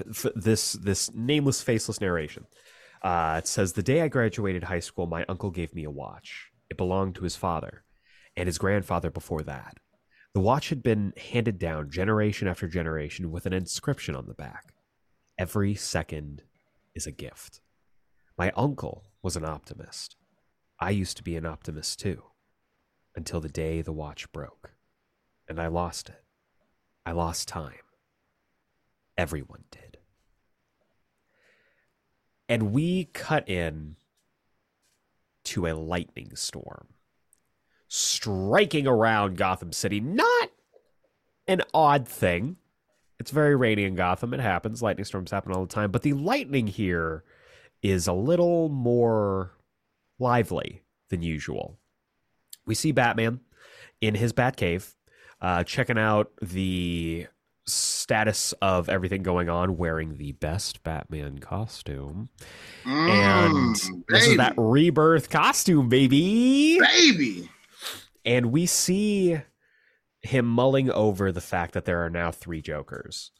f- 0.00 0.32
this 0.34 0.72
this 0.72 1.14
nameless, 1.14 1.62
faceless 1.62 2.00
narration. 2.00 2.46
Uh, 3.02 3.36
it 3.38 3.46
says, 3.46 3.74
"The 3.74 3.82
day 3.82 4.00
I 4.00 4.08
graduated 4.08 4.64
high 4.64 4.80
school, 4.80 5.06
my 5.06 5.26
uncle 5.28 5.50
gave 5.50 5.74
me 5.74 5.84
a 5.84 5.90
watch. 5.90 6.50
It 6.70 6.78
belonged 6.78 7.16
to 7.16 7.24
his 7.24 7.36
father 7.36 7.84
and 8.34 8.46
his 8.46 8.56
grandfather 8.56 9.10
before 9.10 9.42
that. 9.42 9.76
The 10.32 10.40
watch 10.40 10.70
had 10.70 10.82
been 10.82 11.12
handed 11.18 11.58
down 11.58 11.90
generation 11.90 12.48
after 12.48 12.66
generation 12.66 13.30
with 13.30 13.44
an 13.44 13.52
inscription 13.52 14.16
on 14.16 14.26
the 14.26 14.34
back. 14.34 14.72
Every 15.38 15.74
second 15.74 16.44
is 16.94 17.06
a 17.06 17.12
gift. 17.12 17.60
My 18.38 18.52
uncle 18.56 19.04
was 19.22 19.36
an 19.36 19.44
optimist. 19.44 20.16
I 20.80 20.90
used 20.90 21.18
to 21.18 21.22
be 21.22 21.36
an 21.36 21.44
optimist 21.44 22.00
too, 22.00 22.22
until 23.14 23.40
the 23.42 23.50
day 23.50 23.82
the 23.82 23.92
watch 23.92 24.32
broke. 24.32 24.75
And 25.48 25.60
I 25.60 25.68
lost 25.68 26.08
it. 26.08 26.22
I 27.04 27.12
lost 27.12 27.48
time. 27.48 27.72
Everyone 29.16 29.64
did. 29.70 29.98
and 32.48 32.72
we 32.72 33.06
cut 33.06 33.48
in 33.48 33.96
to 35.44 35.66
a 35.66 35.74
lightning 35.74 36.34
storm 36.34 36.88
striking 37.88 38.86
around 38.86 39.36
Gotham 39.36 39.72
City. 39.72 40.00
Not 40.00 40.50
an 41.46 41.62
odd 41.72 42.08
thing. 42.08 42.56
It's 43.18 43.30
very 43.30 43.56
rainy 43.56 43.84
in 43.84 43.94
Gotham. 43.94 44.34
It 44.34 44.40
happens. 44.40 44.82
Lightning 44.82 45.04
storms 45.04 45.30
happen 45.30 45.52
all 45.52 45.64
the 45.64 45.72
time. 45.72 45.90
But 45.90 46.02
the 46.02 46.12
lightning 46.12 46.66
here 46.66 47.24
is 47.82 48.06
a 48.06 48.12
little 48.12 48.68
more 48.68 49.52
lively 50.18 50.82
than 51.08 51.22
usual. 51.22 51.78
We 52.66 52.74
see 52.74 52.92
Batman 52.92 53.40
in 54.00 54.16
his 54.16 54.32
Batcave, 54.32 54.94
uh, 55.40 55.64
checking 55.64 55.98
out 55.98 56.30
the 56.40 57.26
status 57.66 58.52
of 58.62 58.88
everything 58.88 59.22
going 59.22 59.48
on, 59.48 59.76
wearing 59.76 60.16
the 60.16 60.32
best 60.32 60.82
Batman 60.84 61.38
costume. 61.38 62.28
and 62.84 63.74
Mm, 63.76 64.04
this 64.08 64.28
is 64.28 64.36
that 64.36 64.54
rebirth 64.56 65.30
costume, 65.30 65.88
baby. 65.88 66.78
baby. 66.78 67.50
And 68.24 68.52
we 68.52 68.66
see 68.66 69.38
him 70.20 70.46
mulling 70.46 70.90
over 70.90 71.32
the 71.32 71.40
fact 71.40 71.74
that 71.74 71.84
there 71.84 72.04
are 72.04 72.10
now 72.10 72.30
three 72.30 72.62
Jokers. 72.62 73.30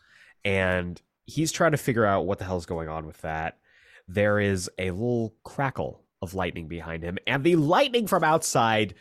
And 0.44 1.00
he's 1.24 1.52
trying 1.52 1.72
to 1.72 1.76
figure 1.76 2.04
out 2.06 2.26
what 2.26 2.38
the 2.38 2.44
hell's 2.44 2.66
going 2.66 2.88
on 2.88 3.06
with 3.06 3.20
that. 3.22 3.58
There 4.08 4.38
is 4.38 4.70
a 4.78 4.90
little 4.92 5.34
crackle 5.42 6.04
of 6.22 6.34
lightning 6.34 6.68
behind 6.68 7.02
him, 7.02 7.18
and 7.26 7.42
the 7.44 7.56
lightning 7.56 8.06
from 8.06 8.24
outside 8.24 8.94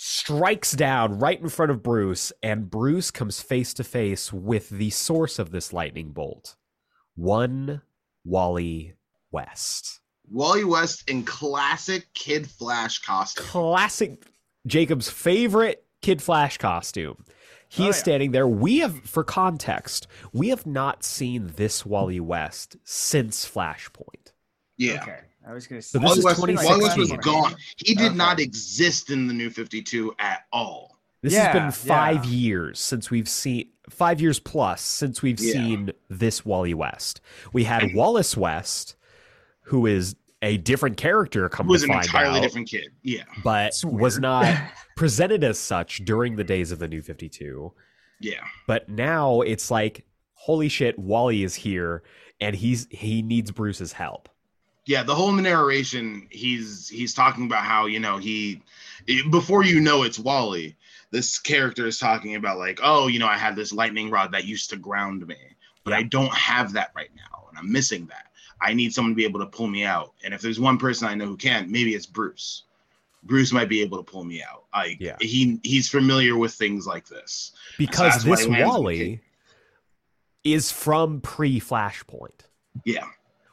strikes 0.00 0.72
down 0.74 1.18
right 1.18 1.40
in 1.40 1.48
front 1.48 1.72
of 1.72 1.82
Bruce, 1.82 2.32
and 2.40 2.70
Bruce 2.70 3.10
comes 3.10 3.42
face 3.42 3.74
to 3.74 3.82
face 3.82 4.32
with 4.32 4.68
the 4.68 4.90
source 4.90 5.40
of 5.40 5.50
this 5.50 5.72
lightning 5.72 6.12
bolt. 6.12 6.54
One 7.16 7.82
Wally 8.24 8.94
West. 9.32 9.98
Wally 10.30 10.62
West 10.62 11.10
in 11.10 11.24
classic 11.24 12.06
Kid 12.14 12.48
Flash 12.48 13.00
costume. 13.00 13.44
classic 13.44 14.24
Jacob's 14.68 15.10
favorite 15.10 15.84
Kid 16.00 16.22
Flash 16.22 16.58
costume. 16.58 17.24
He 17.68 17.86
Oh, 17.86 17.88
is 17.88 17.96
yeah. 17.96 18.02
standing 18.02 18.30
there. 18.30 18.46
We 18.46 18.78
have, 18.78 19.00
for 19.04 19.24
context, 19.24 20.06
we 20.32 20.50
have 20.50 20.64
not 20.64 21.02
seen 21.02 21.52
this 21.56 21.84
Wally 21.84 22.20
West 22.20 22.76
since 22.84 23.44
Flashpoint. 23.50 24.32
Yeah. 24.76 25.02
Okay. 25.02 25.18
I 25.48 25.54
was 25.54 25.66
gonna 25.66 25.80
say 25.82 25.98
So 25.98 25.98
this 25.98 26.08
Wally 26.22 26.24
West, 26.24 26.36
2016. 26.40 26.68
Wally 26.70 26.82
West 26.84 26.98
was 26.98 27.12
gone. 27.24 27.56
He 27.78 27.94
did 27.94 28.08
Okay. 28.08 28.14
not 28.14 28.38
exist 28.40 29.10
in 29.10 29.26
the 29.26 29.32
New 29.34 29.48
52 29.50 30.14
at 30.18 30.44
all. 30.52 30.98
This 31.22 31.32
Yeah, 31.32 31.52
has 31.52 31.54
been 31.54 31.70
five 31.88 32.24
yeah. 32.26 32.30
years 32.30 32.78
since 32.78 33.10
we've 33.10 33.28
seen 33.28 33.70
five 33.88 34.20
years 34.20 34.38
plus 34.38 34.82
since 34.82 35.22
we've 35.22 35.40
Yeah. 35.40 35.52
seen 35.52 35.90
this 36.10 36.44
Wally 36.44 36.74
West. 36.74 37.20
We 37.52 37.64
had 37.64 37.94
Wallace 37.94 38.36
West, 38.36 38.96
who 39.62 39.86
is 39.86 40.14
a 40.42 40.58
different 40.58 40.96
character. 40.98 41.44
He 41.44 41.56
Come 41.56 41.66
was 41.66 41.82
to 41.82 41.86
an 41.88 41.94
find 41.94 42.04
entirely 42.04 42.38
out, 42.38 42.42
different 42.42 42.68
kid. 42.68 42.90
Yeah. 43.02 43.24
but 43.42 43.72
was 43.84 44.18
not 44.18 44.54
presented 44.96 45.42
as 45.42 45.58
such 45.58 46.04
during 46.04 46.36
the 46.36 46.44
days 46.44 46.70
of 46.70 46.78
the 46.78 46.86
New 46.88 47.00
Fifty 47.02 47.28
Two. 47.28 47.72
Yeah. 48.20 48.44
But 48.66 48.88
now 48.88 49.40
it's 49.40 49.70
like, 49.70 50.04
holy 50.34 50.68
shit, 50.68 50.98
Wally 50.98 51.42
is 51.42 51.54
here 51.54 52.02
and 52.40 52.54
he's 52.54 52.86
he 52.90 53.22
needs 53.22 53.50
Bruce's 53.50 53.92
help. 53.94 54.28
Yeah, 54.88 55.02
the 55.02 55.14
whole 55.14 55.32
narration, 55.32 56.26
he's 56.30 56.88
he's 56.88 57.12
talking 57.12 57.44
about 57.44 57.62
how, 57.62 57.84
you 57.84 58.00
know, 58.00 58.16
he 58.16 58.62
before 59.30 59.62
you 59.62 59.80
know 59.80 60.02
it's 60.02 60.18
Wally, 60.18 60.78
this 61.10 61.38
character 61.38 61.86
is 61.86 61.98
talking 61.98 62.36
about 62.36 62.56
like, 62.56 62.80
oh, 62.82 63.06
you 63.06 63.18
know, 63.18 63.26
I 63.26 63.36
had 63.36 63.54
this 63.54 63.70
lightning 63.70 64.08
rod 64.08 64.32
that 64.32 64.46
used 64.46 64.70
to 64.70 64.76
ground 64.76 65.26
me, 65.26 65.36
but 65.84 65.92
I 65.92 66.04
don't 66.04 66.32
have 66.32 66.72
that 66.72 66.92
right 66.96 67.10
now, 67.14 67.48
and 67.50 67.58
I'm 67.58 67.70
missing 67.70 68.06
that. 68.06 68.28
I 68.62 68.72
need 68.72 68.94
someone 68.94 69.12
to 69.12 69.14
be 69.14 69.26
able 69.26 69.40
to 69.40 69.46
pull 69.46 69.66
me 69.66 69.84
out. 69.84 70.14
And 70.24 70.32
if 70.32 70.40
there's 70.40 70.58
one 70.58 70.78
person 70.78 71.06
I 71.06 71.14
know 71.14 71.26
who 71.26 71.36
can, 71.36 71.70
maybe 71.70 71.94
it's 71.94 72.06
Bruce. 72.06 72.62
Bruce 73.24 73.52
might 73.52 73.68
be 73.68 73.82
able 73.82 73.98
to 73.98 74.10
pull 74.10 74.24
me 74.24 74.42
out. 74.42 74.64
Like 74.72 74.96
Yeah. 75.00 75.16
he 75.20 75.60
he's 75.64 75.90
familiar 75.90 76.38
with 76.38 76.54
things 76.54 76.86
like 76.86 77.06
this. 77.06 77.52
Because 77.76 78.24
why 78.24 78.36
this 78.36 78.46
he 78.46 78.52
lands 78.52 78.70
on 78.70 78.74
the 78.74 78.80
Wally 78.80 79.20
is 80.44 80.72
from 80.72 81.20
pre 81.20 81.60
Flashpoint. 81.60 82.46
Yeah. 82.86 83.04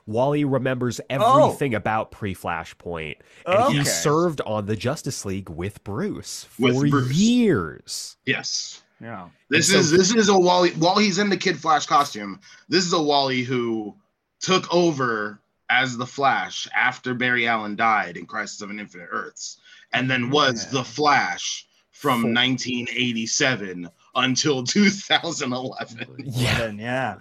Wally 0.08 0.46
remembers 0.46 1.00
Oh. 1.10 1.48
everything 1.48 1.74
about 1.76 2.12
pre 2.12 2.36
Flashpoint. 2.36 3.16
And 3.46 3.74
he 3.78 3.84
served 3.86 4.42
on 4.42 4.66
the 4.66 4.76
Justice 4.76 5.26
League 5.26 5.50
with 5.50 5.84
Bruce 5.84 6.48
With 6.60 6.76
for 6.76 6.88
Bruce. 6.88 7.12
years. 7.16 8.18
Yes. 8.26 8.82
Yeah. 9.02 9.30
This 9.50 9.70
And 9.72 9.80
is 9.80 9.90
so- 9.90 9.98
this 9.98 10.14
is 10.14 10.30
a 10.30 10.38
Wally 10.38 10.72
while 10.72 10.98
he's 10.98 11.18
in 11.18 11.30
the 11.30 11.38
Kid 11.38 11.60
Flash 11.60 11.86
costume. 11.86 12.40
This 12.70 12.86
is 12.86 12.94
a 12.94 13.02
Wally 13.02 13.42
who 13.44 13.96
took 14.40 14.72
over 14.74 15.40
as 15.70 15.98
the 15.98 16.06
Flash 16.06 16.68
after 16.76 17.14
Barry 17.16 17.48
Allen 17.48 17.76
died 17.76 18.16
in 18.18 18.26
Crisis 18.28 18.62
of 18.62 18.70
an 18.70 18.80
Infinite 18.80 19.10
Earths, 19.12 19.58
and 19.92 20.10
then 20.10 20.30
was 20.30 20.66
Yeah. 20.66 20.72
the 20.80 20.84
Flash 20.84 21.66
from 21.92 22.22
For- 22.22 22.28
1987 22.30 23.90
until 24.16 24.64
2011. 24.66 26.16
Yeah. 26.26 26.58
Then, 26.58 26.80
yeah. 26.80 27.18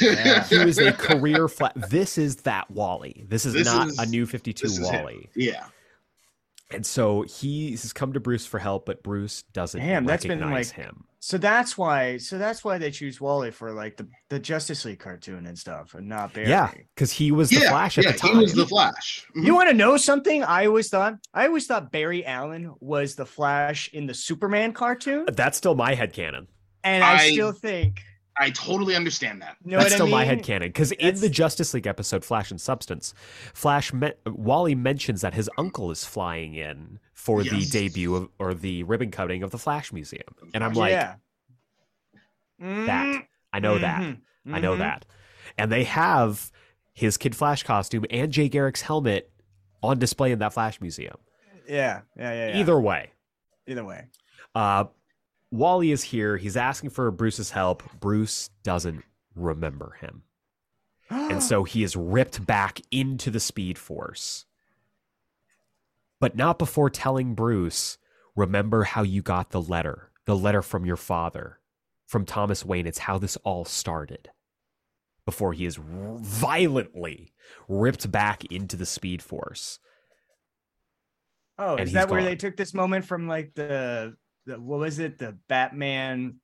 Yeah. 0.00 0.44
He 0.48 0.58
was 0.64 0.78
a 0.78 0.92
career 0.92 1.48
flat. 1.48 1.72
This 1.90 2.18
is 2.18 2.36
that 2.36 2.70
Wally. 2.70 3.24
This 3.28 3.44
is 3.46 3.54
This 3.54 3.66
not 3.66 3.88
is- 3.88 3.98
a 3.98 4.06
new 4.06 4.26
52 4.26 4.66
this 4.68 4.78
him. 4.78 4.84
Wally. 4.84 5.28
Yeah, 5.34 5.66
And 6.70 6.84
so 6.86 7.22
he 7.22 7.70
has 7.72 7.92
come 7.92 8.12
to 8.12 8.20
Bruce 8.20 8.46
for 8.46 8.58
help, 8.58 8.86
but 8.86 9.02
Bruce 9.02 9.42
doesn't 9.52 9.80
Damn, 9.80 10.04
that's 10.04 10.24
been, 10.24 10.38
recognize 10.40 10.68
like, 10.76 10.86
him. 10.86 11.04
So 11.20 11.36
that's 11.36 11.76
why. 11.76 12.16
So 12.18 12.38
that's 12.38 12.64
why 12.64 12.78
they 12.78 12.90
choose 12.90 13.20
Wally 13.20 13.50
for 13.50 13.72
like 13.72 13.96
the, 13.96 14.06
the 14.30 14.38
Justice 14.38 14.84
League 14.84 15.00
cartoon 15.00 15.46
and 15.46 15.58
stuff, 15.58 15.94
and 15.94 16.08
not 16.08 16.32
Barry. 16.32 16.48
Yeah, 16.48 16.70
because 16.94 17.10
he 17.10 17.32
was 17.32 17.50
the 17.50 17.60
yeah, 17.60 17.70
Flash 17.70 17.98
at 17.98 18.04
yeah. 18.04 18.12
the 18.12 18.18
time. 18.18 18.34
He 18.34 18.38
was 18.38 18.54
the 18.54 18.66
Flash. 18.66 19.26
Mhm. 19.36 19.44
You 19.44 19.54
want 19.54 19.68
to 19.68 19.74
know 19.74 19.96
something? 19.96 20.44
I 20.44 20.66
always 20.66 20.88
thought 20.88 21.14
I 21.34 21.46
always 21.46 21.66
thought 21.66 21.90
Barry 21.90 22.24
Allen 22.24 22.72
was 22.80 23.16
the 23.16 23.26
Flash 23.26 23.88
in 23.92 24.06
the 24.06 24.14
Superman 24.14 24.72
cartoon, 24.72 25.26
That's 25.32 25.58
still 25.58 25.74
my 25.74 25.94
head 25.94 26.12
headcanon. 26.12 26.46
and 26.84 27.02
I, 27.02 27.14
I- 27.24 27.30
still 27.30 27.52
think 27.52 28.00
I 28.40 28.50
totally 28.50 28.94
understand 28.94 29.42
that. 29.42 29.56
you 29.64 29.72
know 29.72 29.78
That's 29.80 29.94
still 29.94 30.06
I 30.06 30.24
my 30.24 30.24
mean? 30.34 30.38
headcanon. 30.42 30.60
Because 30.68 30.92
in 30.92 31.16
the 31.20 31.28
Justice 31.28 31.74
League 31.74 31.86
episode 31.86 32.24
Flash 32.24 32.50
and 32.50 32.60
Substance, 32.60 33.14
Flash 33.54 33.92
me- 33.92 34.12
Wally 34.26 34.74
mentions 34.74 35.20
that 35.22 35.34
his 35.34 35.50
uncle 35.58 35.90
is 35.90 36.04
flying 36.04 36.54
in 36.54 36.98
for 37.14 37.42
the 37.42 37.64
debut 37.66 38.14
of, 38.14 38.28
or 38.38 38.54
the 38.54 38.82
ribbon 38.84 39.10
cutting 39.10 39.42
of 39.42 39.50
the 39.50 39.58
Flash 39.58 39.92
Museum. 39.92 40.22
And 40.54 40.62
I'm 40.62 40.72
like, 40.74 40.92
yeah. 40.92 41.16
that. 42.60 43.24
I 43.52 43.60
know 43.60 43.78
that. 43.78 44.00
Mhm. 44.02 44.20
I 44.52 44.60
know 44.60 44.74
Mhm. 44.74 44.78
that. 44.78 45.04
And 45.56 45.72
they 45.72 45.84
have 45.84 46.50
his 46.92 47.16
Kid 47.16 47.34
Flash 47.36 47.62
costume 47.62 48.04
and 48.10 48.32
Jay 48.32 48.48
Garrick's 48.48 48.82
helmet 48.82 49.30
on 49.82 49.98
display 49.98 50.32
in 50.32 50.38
that 50.40 50.52
Flash 50.52 50.80
Museum. 50.80 51.16
Yeah, 51.68 52.02
yeah, 52.16 52.32
yeah, 52.32 52.48
yeah. 52.48 52.58
Either 52.60 52.80
way, 52.80 53.10
either 53.66 53.84
way. 53.84 54.06
uh, 54.54 54.84
Wally 55.50 55.90
is 55.92 56.02
here. 56.04 56.36
He's 56.36 56.56
asking 56.56 56.90
for 56.90 57.10
Bruce's 57.10 57.50
help. 57.50 57.82
Bruce 58.00 58.50
doesn't 58.62 59.04
remember 59.34 59.96
him. 60.00 60.22
and 61.10 61.42
so 61.42 61.64
he 61.64 61.82
is 61.82 61.96
ripped 61.96 62.44
back 62.44 62.80
into 62.90 63.30
the 63.30 63.40
Speed 63.40 63.78
Force. 63.78 64.44
But 66.20 66.36
not 66.36 66.58
before 66.58 66.90
telling 66.90 67.34
Bruce, 67.34 67.96
remember 68.36 68.84
how 68.84 69.02
you 69.02 69.22
got 69.22 69.50
the 69.50 69.62
letter, 69.62 70.10
the 70.26 70.36
letter 70.36 70.62
from 70.62 70.84
your 70.84 70.96
father, 70.96 71.60
from 72.06 72.26
Thomas 72.26 72.64
Wayne. 72.64 72.86
It's 72.86 72.98
how 72.98 73.18
this 73.18 73.36
all 73.38 73.64
started. 73.64 74.30
Before 75.24 75.52
he 75.52 75.66
is 75.66 75.78
violently 75.78 77.32
ripped 77.68 78.10
back 78.10 78.44
into 78.46 78.76
the 78.76 78.86
Speed 78.86 79.22
Force. 79.22 79.78
Oh, 81.58 81.76
and 81.76 81.86
is 81.86 81.92
that 81.92 82.08
where 82.08 82.22
they 82.22 82.36
took 82.36 82.56
this 82.56 82.72
moment 82.72 83.04
from 83.04 83.28
like 83.28 83.52
the, 83.54 84.16
the 84.48 84.60
what 84.60 84.80
was 84.80 84.98
it? 84.98 85.18
The 85.18 85.36
Batman, 85.48 86.40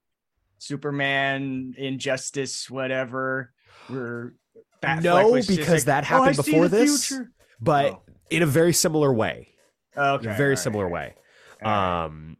Superman, 0.59 1.75
Injustice, 1.77 2.71
whatever. 2.71 3.53
Batfleck 3.88 5.03
No, 5.03 5.33
because 5.35 5.69
like, 5.69 5.83
that 5.85 6.05
"Oh, 6.05 6.07
happened 6.07 6.37
see 6.37 6.53
before 6.53 6.69
this. 6.69 7.09
future." 7.09 7.33
But 7.61 7.93
Oh. 7.95 8.03
in 8.31 8.43
a 8.43 8.47
very 8.47 8.73
similar 8.73 9.12
way. 9.12 9.55
Oh, 9.97 10.14
okay, 10.14 10.35
very 10.37 10.51
right, 10.51 10.59
similar 10.59 10.88
way. 10.88 11.14
right, 11.62 11.67
all 11.67 11.71
right. 11.73 12.05
Um, 12.07 12.37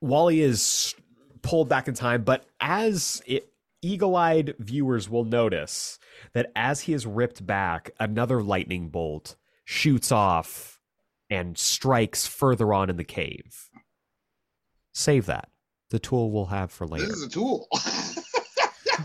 Wally 0.00 0.40
is 0.40 0.94
pulled 1.42 1.68
back 1.68 1.88
in 1.88 1.94
time, 1.94 2.22
but 2.24 2.44
as 2.60 3.22
it, 3.26 3.52
eagle-eyed 3.82 4.54
viewers 4.58 5.08
will 5.10 5.24
notice 5.24 5.98
that 6.32 6.50
as 6.56 6.82
he 6.82 6.92
is 6.94 7.06
ripped 7.06 7.46
back, 7.46 7.90
another 8.00 8.42
lightning 8.42 8.88
bolt 8.88 9.36
shoots 9.64 10.10
off 10.10 10.80
and 11.30 11.56
strikes 11.58 12.26
further 12.26 12.72
on 12.72 12.88
in 12.90 12.96
the 12.96 13.04
cave. 13.04 13.68
Save 14.94 15.26
that. 15.26 15.50
The 15.90 15.98
tool 15.98 16.30
we'll 16.30 16.46
have 16.46 16.70
for 16.70 16.86
later. 16.86 17.06
This 17.06 17.16
is 17.16 17.22
a 17.24 17.28
tool. 17.28 17.68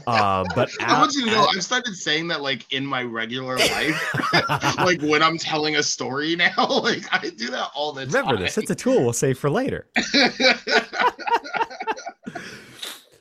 Um, 0.07 0.45
but 0.55 0.69
I 0.79 0.99
want 0.99 1.13
you 1.15 1.25
to 1.25 1.31
know, 1.31 1.43
at- 1.43 1.55
I've 1.55 1.63
started 1.63 1.95
saying 1.95 2.27
that 2.29 2.41
like 2.41 2.71
in 2.71 2.85
my 2.85 3.03
regular 3.03 3.57
life, 3.59 4.77
like 4.77 5.01
when 5.01 5.21
I'm 5.21 5.37
telling 5.37 5.75
a 5.75 5.83
story 5.83 6.35
now. 6.35 6.53
Like 6.57 7.03
I 7.11 7.29
do 7.29 7.49
that 7.49 7.71
all 7.75 7.91
the 7.91 8.05
time. 8.05 8.13
remember 8.13 8.37
this. 8.41 8.57
It's 8.57 8.71
a 8.71 8.75
tool 8.75 9.01
we'll 9.01 9.13
save 9.13 9.37
for 9.37 9.49
later. 9.49 9.87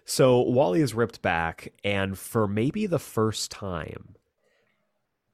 So 0.05 0.41
Wally 0.41 0.81
is 0.81 0.95
ripped 0.95 1.23
back, 1.23 1.73
and 1.85 2.19
for 2.19 2.49
maybe 2.49 2.87
the 2.87 2.99
first 2.99 3.51
time, 3.51 4.17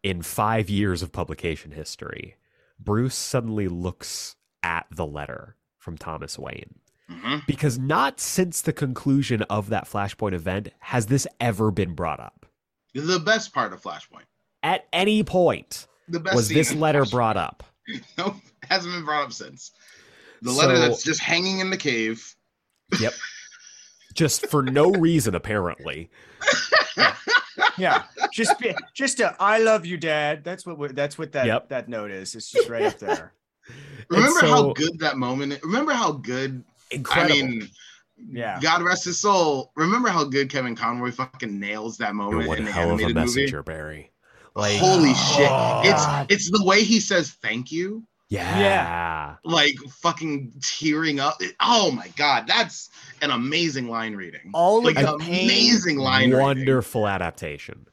in 0.02 0.20
five 0.20 0.68
years 0.68 1.00
of 1.02 1.10
publication 1.12 1.70
history, 1.70 2.36
Bruce 2.78 3.14
suddenly 3.14 3.68
looks 3.68 4.36
at 4.62 4.86
the 4.90 5.06
letter 5.06 5.56
from 5.78 5.96
Thomas 5.96 6.38
Wayne. 6.38 6.74
Hmm 7.08 7.36
Because 7.46 7.78
not 7.78 8.20
since 8.20 8.60
the 8.62 8.72
conclusion 8.72 9.42
of 9.42 9.68
that 9.70 9.84
Flashpoint 9.88 10.32
event 10.32 10.68
has 10.80 11.06
this 11.06 11.26
ever 11.40 11.70
been 11.70 11.94
brought 11.94 12.20
up. 12.20 12.46
The 12.94 13.18
best 13.18 13.52
part 13.52 13.72
of 13.72 13.82
Flashpoint. 13.82 14.24
At 14.62 14.86
any 14.92 15.22
point 15.24 15.86
The 16.08 16.20
best 16.20 16.36
was 16.36 16.48
this 16.48 16.72
letter 16.74 17.04
brought 17.04 17.36
up. 17.36 17.62
Nope, 18.16 18.36
hasn't 18.62 18.94
been 18.94 19.04
brought 19.04 19.24
up 19.26 19.32
since. 19.32 19.72
The 20.40 20.52
letter 20.52 20.76
So- 20.76 20.80
that's 20.82 21.02
just 21.02 21.20
hanging 21.20 21.58
in 21.58 21.70
the 21.70 21.76
cave. 21.76 22.34
Yep. 23.00 23.12
Just 24.14 24.46
for 24.46 24.62
no 24.62 24.90
reason, 24.92 25.34
apparently. 25.34 26.10
Yeah, 27.76 28.04
just 28.32 28.58
be, 28.60 28.72
just 28.94 29.18
a 29.20 29.34
I 29.40 29.58
love 29.58 29.84
you, 29.84 29.96
Dad. 29.96 30.44
That's 30.44 30.64
what 30.64 30.78
we- 30.78 30.88
that's 30.92 31.18
what 31.18 31.32
that 31.32 31.46
Yep. 31.46 31.68
that 31.70 31.88
note 31.88 32.10
is. 32.12 32.34
It's 32.36 32.50
just 32.50 32.68
right 32.68 32.84
up 32.84 32.98
there. 32.98 33.32
Remember 34.08 34.38
And 34.40 34.48
how 34.48 34.72
good 34.72 34.98
that 35.00 35.16
moment? 35.16 35.60
Remember 35.64 35.92
how 35.92 36.12
good? 36.12 36.62
Incredible. 36.90 37.34
I 37.38 37.42
mean, 37.42 37.68
Yeah. 38.16 38.58
God 38.60 38.82
rest 38.82 39.04
his 39.04 39.18
soul. 39.18 39.72
Remember 39.76 40.08
how 40.08 40.24
good 40.24 40.48
Kevin 40.50 40.76
Conroy 40.76 41.10
fucking 41.10 41.58
nails 41.58 41.98
that 41.98 42.06
You're 42.08 42.14
moment 42.14 42.48
one 42.48 42.58
in 42.58 42.64
the 42.64 42.72
hell 42.72 42.84
of 42.90 43.00
a 43.00 43.02
animated 43.04 43.16
movie? 43.16 43.26
messenger, 43.40 43.62
Barry. 43.62 44.10
Like, 44.54 44.78
Holy 44.78 45.10
oh, 45.10 45.34
shit! 45.36 45.48
Oh, 45.50 45.82
it's 45.84 46.06
God. 46.06 46.26
it's 46.30 46.48
the 46.50 46.64
way 46.64 46.84
he 46.84 47.00
says 47.00 47.32
thank 47.42 47.72
you, 47.72 48.06
yeah. 48.28 48.58
Yeah. 48.60 49.34
Like 49.44 49.74
fucking 50.00 50.52
tearing 50.62 51.18
up. 51.18 51.40
Oh 51.60 51.90
my 51.90 52.06
god, 52.16 52.46
that's 52.46 52.88
an 53.20 53.30
amazing 53.32 53.88
line 53.88 54.14
reading. 54.14 54.52
All 54.54 54.78
of 54.78 54.84
like 54.84 54.94
the 54.94 55.12
an 55.14 55.18
pain, 55.18 55.44
amazing 55.50 55.98
line 55.98 56.30
reading. 56.30 56.40
Wonderful 56.40 57.08
adaptation. 57.08 57.86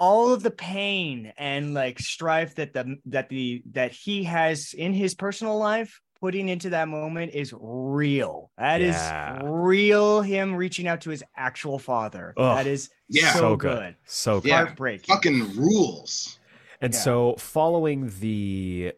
all 0.00 0.32
of 0.32 0.42
the 0.42 0.50
pain 0.50 1.32
and 1.38 1.72
like 1.74 2.00
strife 2.00 2.56
that 2.56 2.72
the 2.72 2.96
that 3.06 3.28
the 3.28 3.62
that 3.70 3.92
he 3.92 4.24
has 4.24 4.74
in 4.76 4.92
his 4.92 5.14
personal 5.14 5.56
life 5.56 6.00
putting 6.20 6.48
into 6.48 6.70
that 6.70 6.88
moment 6.88 7.32
is 7.34 7.54
real. 7.58 8.50
That 8.58 8.80
is 8.80 8.94
Yeah. 8.96 9.40
real. 9.44 10.20
Him 10.22 10.54
reaching 10.54 10.86
out 10.88 11.00
to 11.02 11.10
his 11.10 11.22
actual 11.36 11.78
father. 11.78 12.34
Ugh. 12.36 12.56
that 12.56 12.66
is 12.66 12.90
Yeah. 13.08 13.32
so, 13.32 13.38
so 13.38 13.56
good. 13.56 13.78
good. 13.78 13.96
So 14.04 14.40
good. 14.40 14.48
Yeah. 14.48 14.56
Heartbreaking. 14.64 15.14
Fucking 15.14 15.56
rules. 15.56 16.38
And 16.80 16.92
Yeah. 16.92 17.00
so, 17.00 17.34
following 17.38 18.12
the 18.20 18.92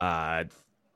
uh, 0.00 0.44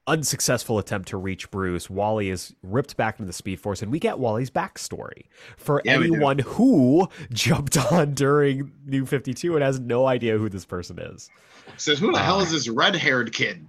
unsuccessful 0.07 0.79
attempt 0.79 1.09
to 1.09 1.17
reach 1.17 1.51
Bruce, 1.51 1.89
Wally 1.91 2.31
is 2.31 2.55
ripped 2.63 2.97
back 2.97 3.19
into 3.19 3.27
the 3.27 3.33
Speed 3.33 3.61
Force, 3.61 3.83
and 3.83 3.93
we 3.93 3.99
get 3.99 4.19
Wally's 4.19 4.51
backstory 4.51 5.27
for 5.57 5.81
Yeah, 5.85 5.95
anyone 5.95 6.39
who 6.41 7.09
jumped 7.33 7.77
on 7.93 8.15
during 8.15 8.73
New 8.87 9.07
52 9.07 9.55
and 9.55 9.63
has 9.63 9.79
no 9.79 10.07
idea 10.07 10.37
who 10.39 10.49
this 10.49 10.65
person 10.65 10.99
is. 10.99 11.29
Says, 11.77 11.99
who 11.99 12.11
the 12.13 12.19
hell 12.19 12.41
is 12.41 12.51
this 12.51 12.69
red-haired 12.69 13.33
kid? 13.33 13.67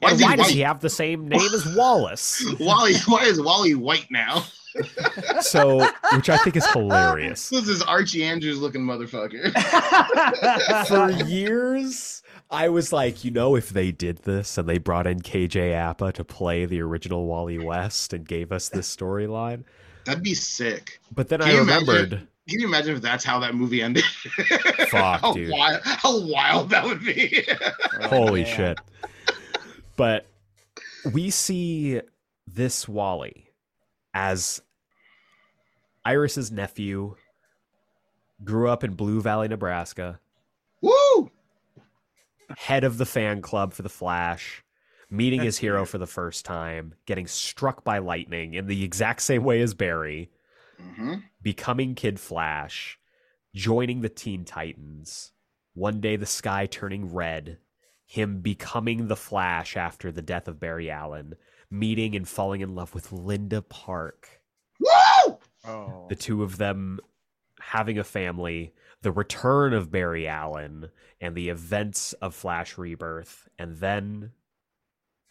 Why 0.00 0.10
and 0.10 0.20
is 0.20 0.26
he 0.26 0.36
does 0.36 0.48
he 0.48 0.60
have 0.60 0.80
the 0.80 0.90
same 0.90 1.28
name 1.28 1.40
as 1.40 1.74
Wallace? 1.76 2.44
Wally, 2.60 2.94
why 3.06 3.24
is 3.24 3.40
Wally 3.40 3.74
white 3.74 4.06
now? 4.10 4.44
So, 5.40 5.78
which 6.14 6.28
I 6.28 6.36
think 6.36 6.54
is 6.54 6.66
hilarious. 6.72 7.48
This 7.48 7.66
is 7.66 7.80
Archie 7.80 8.22
Andrews 8.24 8.58
looking 8.60 8.82
motherfucker. 8.82 9.50
For 10.86 11.24
years, 11.26 12.22
I 12.50 12.68
was 12.68 12.92
like, 12.92 13.24
you 13.24 13.30
know, 13.30 13.54
if 13.56 13.70
they 13.70 13.90
did 13.90 14.18
this 14.24 14.58
and 14.58 14.68
they 14.68 14.76
brought 14.76 15.06
in 15.06 15.20
KJ 15.20 15.72
Appa 15.72 16.12
to 16.12 16.24
play 16.24 16.66
the 16.66 16.82
original 16.82 17.24
Wally 17.26 17.58
West 17.58 18.12
and 18.12 18.28
gave 18.28 18.52
us 18.52 18.68
this 18.68 18.94
storyline, 18.94 19.64
That'd 20.04 20.22
be 20.22 20.34
sick. 20.34 21.00
but 21.10 21.30
then 21.30 21.40
Can 21.40 21.48
I 21.48 21.52
you 21.54 21.60
imagine- 21.62 21.86
remembered. 21.88 22.10
Can 22.48 22.60
you 22.60 22.66
imagine 22.68 22.94
if 22.96 23.02
that's 23.02 23.24
how 23.24 23.40
that 23.40 23.54
movie 23.54 23.80
ended? 23.82 24.04
Fuck, 24.90 25.20
how 25.22 25.32
dude. 25.32 25.50
Wild, 25.50 25.80
how 25.84 26.20
wild 26.26 26.70
that 26.70 26.84
would 26.84 27.04
be. 27.04 27.44
Holy 28.02 28.44
shit. 28.44 28.78
But 29.96 30.26
we 31.12 31.30
see 31.30 32.00
this 32.46 32.86
Wally 32.88 33.50
as 34.14 34.62
Iris's 36.04 36.52
nephew, 36.52 37.16
grew 38.44 38.68
up 38.68 38.84
in 38.84 38.94
Blue 38.94 39.20
Valley, 39.20 39.48
Nebraska, 39.48 40.20
Woo! 40.80 41.30
head 42.56 42.84
of 42.84 42.98
the 42.98 43.06
fan 43.06 43.42
club 43.42 43.72
for 43.72 43.82
the 43.82 43.88
Flash, 43.88 44.62
meeting 45.10 45.40
his 45.40 45.58
hero 45.58 45.80
weird. 45.80 45.88
for 45.88 45.98
the 45.98 46.06
first 46.06 46.44
time, 46.44 46.94
getting 47.06 47.26
struck 47.26 47.82
by 47.84 47.98
lightning 47.98 48.54
in 48.54 48.66
the 48.66 48.84
exact 48.84 49.22
same 49.22 49.42
way 49.42 49.60
as 49.60 49.74
Barry, 49.74 50.30
hmm 50.78 51.14
becoming 51.42 51.94
Kid 51.94 52.18
Flash, 52.18 52.98
joining 53.54 54.00
the 54.00 54.08
Teen 54.08 54.44
Titans, 54.44 55.32
one 55.74 56.00
day 56.00 56.16
the 56.16 56.26
sky 56.26 56.66
turning 56.66 57.12
red, 57.12 57.58
him 58.06 58.40
becoming 58.40 59.08
the 59.08 59.16
Flash 59.16 59.76
after 59.76 60.10
the 60.12 60.22
death 60.22 60.48
of 60.48 60.58
Barry 60.60 60.90
Allen, 60.90 61.34
meeting 61.70 62.14
and 62.14 62.26
falling 62.28 62.60
in 62.60 62.74
love 62.74 62.94
with 62.94 63.12
Linda 63.12 63.60
Park, 63.62 64.40
Woo! 64.80 65.38
Oh. 65.64 66.06
the 66.08 66.14
two 66.16 66.42
of 66.44 66.56
them 66.58 67.00
having 67.60 67.98
a 67.98 68.04
family, 68.04 68.72
the 69.02 69.10
return 69.12 69.72
of 69.72 69.90
Barry 69.90 70.28
Allen, 70.28 70.88
and 71.20 71.34
the 71.34 71.48
events 71.48 72.12
of 72.14 72.34
Flash 72.34 72.78
Rebirth, 72.78 73.48
and 73.58 73.76
then 73.76 74.30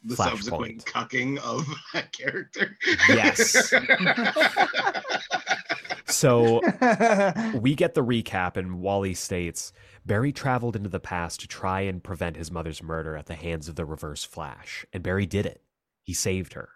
The 0.03 0.15
Flashpoint. 0.15 0.29
subsequent 0.31 0.85
cucking 0.85 1.37
of 1.39 1.65
that 1.93 2.11
character. 2.11 2.77
Yes. 3.07 3.71
so 6.07 6.61
we 7.59 7.75
get 7.75 7.93
the 7.93 8.03
recap, 8.03 8.57
and 8.57 8.79
Wally 8.79 9.13
states 9.13 9.73
Barry 10.05 10.31
traveled 10.31 10.75
into 10.75 10.89
the 10.89 10.99
past 10.99 11.39
to 11.41 11.47
try 11.47 11.81
and 11.81 12.03
prevent 12.03 12.37
his 12.37 12.51
mother's 12.51 12.83
murder 12.83 13.15
at 13.15 13.25
the 13.25 13.35
hands 13.35 13.67
of 13.67 13.75
the 13.75 13.85
Reverse 13.85 14.23
Flash, 14.23 14.85
and 14.93 15.03
Barry 15.03 15.25
did 15.25 15.45
it. 15.45 15.61
He 16.03 16.13
saved 16.13 16.53
her. 16.53 16.69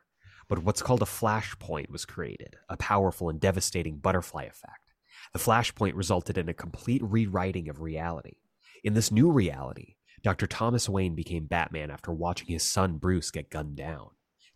But 0.47 0.63
what's 0.63 0.81
called 0.81 1.03
a 1.03 1.05
flashpoint 1.05 1.91
was 1.91 2.05
created, 2.05 2.55
a 2.67 2.77
powerful 2.77 3.29
and 3.29 3.39
devastating 3.39 3.97
butterfly 3.97 4.43
effect. 4.45 4.93
The 5.31 5.39
flashpoint 5.39 5.93
resulted 5.95 6.37
in 6.37 6.49
a 6.49 6.53
complete 6.53 7.03
rewriting 7.03 7.69
of 7.69 7.81
reality. 7.81 8.37
In 8.83 8.95
this 8.95 9.11
new 9.11 9.29
reality, 9.29 9.95
Dr. 10.23 10.47
Thomas 10.47 10.89
Wayne 10.89 11.13
became 11.13 11.45
Batman 11.45 11.91
after 11.91 12.11
watching 12.11 12.47
his 12.47 12.63
son 12.63 12.97
Bruce 12.97 13.29
get 13.29 13.51
gunned 13.51 13.75
down. 13.75 14.09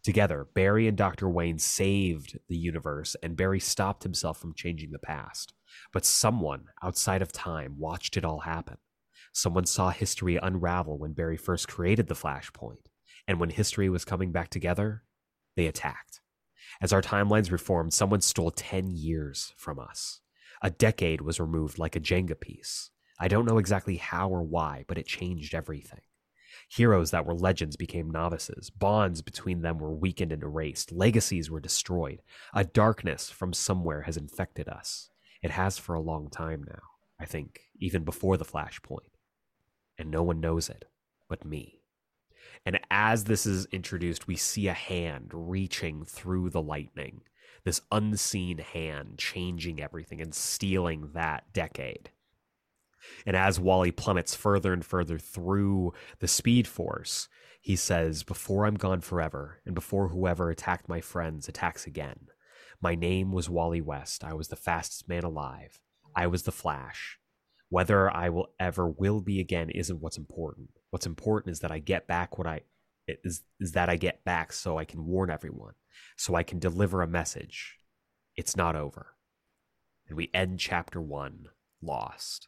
Together, 0.04 0.48
Barry 0.54 0.88
and 0.88 0.98
Dr. 0.98 1.30
Wayne 1.30 1.60
saved 1.60 2.38
the 2.50 2.58
universe, 2.58 3.16
and 3.24 3.38
Barry 3.38 3.60
stopped 3.60 4.04
himself 4.04 4.38
from 4.38 4.54
changing 4.54 4.92
the 4.92 5.00
past. 5.00 5.54
But 5.94 6.06
someone 6.06 6.66
outside 6.84 7.22
of 7.22 7.32
time 7.32 7.76
watched 7.78 8.18
it 8.18 8.26
all 8.26 8.42
happen. 8.42 8.78
Someone 9.32 9.66
saw 9.66 9.90
history 9.90 10.38
unravel 10.42 10.98
when 11.00 11.14
Barry 11.14 11.38
first 11.38 11.70
created 11.70 12.08
the 12.08 12.16
Flashpoint, 12.16 12.86
and 13.28 13.40
when 13.40 13.50
history 13.50 13.90
was 13.90 14.04
coming 14.04 14.32
back 14.32 14.50
together, 14.50 15.04
they 15.56 15.68
attacked. 15.68 16.20
As 16.82 16.92
our 16.92 17.02
timelines 17.02 17.52
reformed, 17.52 17.94
someone 17.94 18.22
stole 18.22 18.52
10 18.52 18.92
years 18.92 19.54
from 19.58 19.80
us. 19.80 20.20
A 20.62 20.70
decade 20.70 21.22
was 21.22 21.40
removed 21.40 21.80
like 21.80 21.96
a 21.96 22.00
Jenga 22.00 22.40
piece. 22.40 22.90
I 23.20 23.28
don't 23.28 23.46
know 23.46 23.58
exactly 23.58 23.98
how 23.98 24.30
or 24.30 24.44
why, 24.44 24.84
but 24.88 24.98
it 24.98 25.06
changed 25.06 25.56
everything. 25.56 26.02
Heroes 26.76 27.12
that 27.12 27.26
were 27.26 27.36
legends 27.36 27.76
became 27.76 28.10
novices. 28.10 28.72
Bonds 28.72 29.22
between 29.22 29.62
them 29.62 29.78
were 29.78 29.94
weakened 29.94 30.32
and 30.32 30.42
erased. 30.42 30.92
Legacies 30.92 31.52
were 31.52 31.60
destroyed. 31.60 32.24
A 32.52 32.64
darkness 32.64 33.30
from 33.30 33.54
somewhere 33.54 34.02
has 34.02 34.18
infected 34.18 34.68
us. 34.68 35.12
It 35.44 35.52
has 35.52 35.78
for 35.78 35.94
a 35.94 36.02
long 36.02 36.30
time 36.32 36.64
now, 36.68 36.82
I 37.20 37.26
think, 37.26 37.62
even 37.80 38.04
before 38.04 38.38
the 38.38 38.46
flashpoint. 38.46 39.12
And 40.00 40.10
no 40.10 40.24
one 40.24 40.40
knows 40.40 40.68
it 40.68 40.86
but 41.30 41.46
me. 41.46 41.82
And 42.66 42.80
as 42.90 43.26
this 43.26 43.46
is 43.46 43.68
introduced, 43.72 44.28
we 44.28 44.36
see 44.36 44.68
a 44.68 44.74
hand 44.74 45.30
reaching 45.32 46.06
through 46.06 46.50
the 46.50 46.62
lightning, 46.62 47.22
this 47.66 47.82
unseen 47.92 48.58
hand 48.58 49.20
changing 49.20 49.80
everything 49.82 50.22
and 50.22 50.34
stealing 50.34 51.12
that 51.14 51.54
decade. 51.54 52.10
And 53.26 53.36
as 53.36 53.60
Wally 53.60 53.92
plummets 53.92 54.36
further 54.36 54.74
and 54.74 54.86
further 54.86 55.18
through 55.18 55.94
the 56.20 56.28
speed 56.28 56.68
force, 56.68 57.28
he 57.62 57.76
says, 57.76 58.24
Before 58.24 58.66
I'm 58.66 58.76
gone 58.76 59.02
forever, 59.02 59.62
and 59.66 59.74
before 59.74 60.10
whoever 60.10 60.50
attacked 60.50 60.90
my 60.90 61.02
friends 61.02 61.48
attacks 61.48 61.88
again, 61.88 62.28
my 62.82 62.96
name 62.96 63.32
was 63.32 63.50
Wally 63.50 63.82
West. 63.82 64.24
I 64.24 64.34
was 64.34 64.50
the 64.50 64.58
fastest 64.58 65.08
man 65.08 65.24
alive. 65.24 65.80
I 66.16 66.28
was 66.28 66.44
the 66.44 66.52
Flash. 66.52 67.20
Whether 67.70 68.14
I 68.14 68.30
will 68.30 68.50
ever 68.60 68.88
will 68.88 69.22
be 69.22 69.40
again 69.40 69.70
isn't 69.70 70.02
what's 70.02 70.18
important. 70.18 70.70
What's 70.90 71.06
important 71.06 71.54
is 71.54 71.62
that 71.62 71.72
I 71.72 71.80
get 71.80 72.06
back 72.08 72.38
what 72.38 72.46
I 72.46 72.62
is 73.08 73.44
is 73.60 73.72
that 73.72 73.90
I 73.90 73.96
get 73.96 74.24
back 74.24 74.54
so 74.54 74.78
I 74.78 74.86
can 74.86 75.06
warn 75.06 75.30
everyone, 75.30 75.74
so 76.18 76.36
I 76.36 76.44
can 76.44 76.60
deliver 76.60 77.02
a 77.02 77.08
message. 77.08 77.78
It's 78.36 78.56
not 78.56 78.76
over. 78.76 79.16
And 80.08 80.18
we 80.18 80.30
end 80.34 80.60
chapter 80.60 81.02
1 81.02 81.48
lost. 81.82 82.48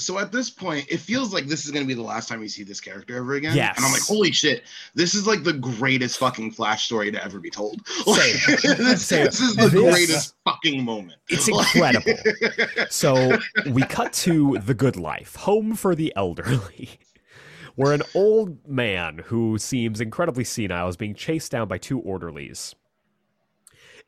So 0.00 0.18
at 0.18 0.32
this 0.32 0.50
point, 0.50 0.86
it 0.88 0.98
feels 0.98 1.32
like 1.32 1.46
this 1.46 1.64
is 1.64 1.70
gonna 1.70 1.84
be 1.86 1.94
the 1.94 2.02
last 2.02 2.28
time 2.28 2.40
we 2.40 2.48
see 2.48 2.62
this 2.62 2.80
character 2.80 3.16
ever 3.16 3.34
again. 3.34 3.56
Yes. 3.56 3.76
And 3.76 3.84
I'm 3.86 3.92
like, 3.92 4.02
holy 4.02 4.32
shit, 4.32 4.64
this 4.94 5.14
is 5.14 5.26
like 5.26 5.42
the 5.44 5.52
greatest 5.52 6.18
fucking 6.18 6.52
Flash 6.52 6.84
story 6.86 7.10
to 7.10 7.22
ever 7.24 7.38
be 7.38 7.50
told. 7.50 7.86
Same. 7.86 8.56
this, 8.78 9.08
this 9.08 9.40
is 9.40 9.56
the 9.56 9.68
This- 9.68 9.80
greatest 9.80 10.34
fucking 10.44 10.84
moment. 10.84 11.18
It's 11.28 11.48
incredible. 11.48 12.14
So 12.90 13.38
we 13.70 13.82
cut 13.82 14.12
to 14.14 14.58
the 14.58 14.74
good 14.74 14.96
life, 14.96 15.36
home 15.36 15.74
for 15.74 15.94
the 15.94 16.12
elderly, 16.16 16.90
where 17.76 17.92
an 17.92 18.02
old 18.14 18.66
man 18.68 19.18
who 19.26 19.58
seems 19.58 20.00
incredibly 20.00 20.44
senile 20.44 20.88
is 20.88 20.96
being 20.96 21.14
chased 21.14 21.52
down 21.52 21.68
by 21.68 21.78
two 21.78 22.00
orderlies 22.00 22.74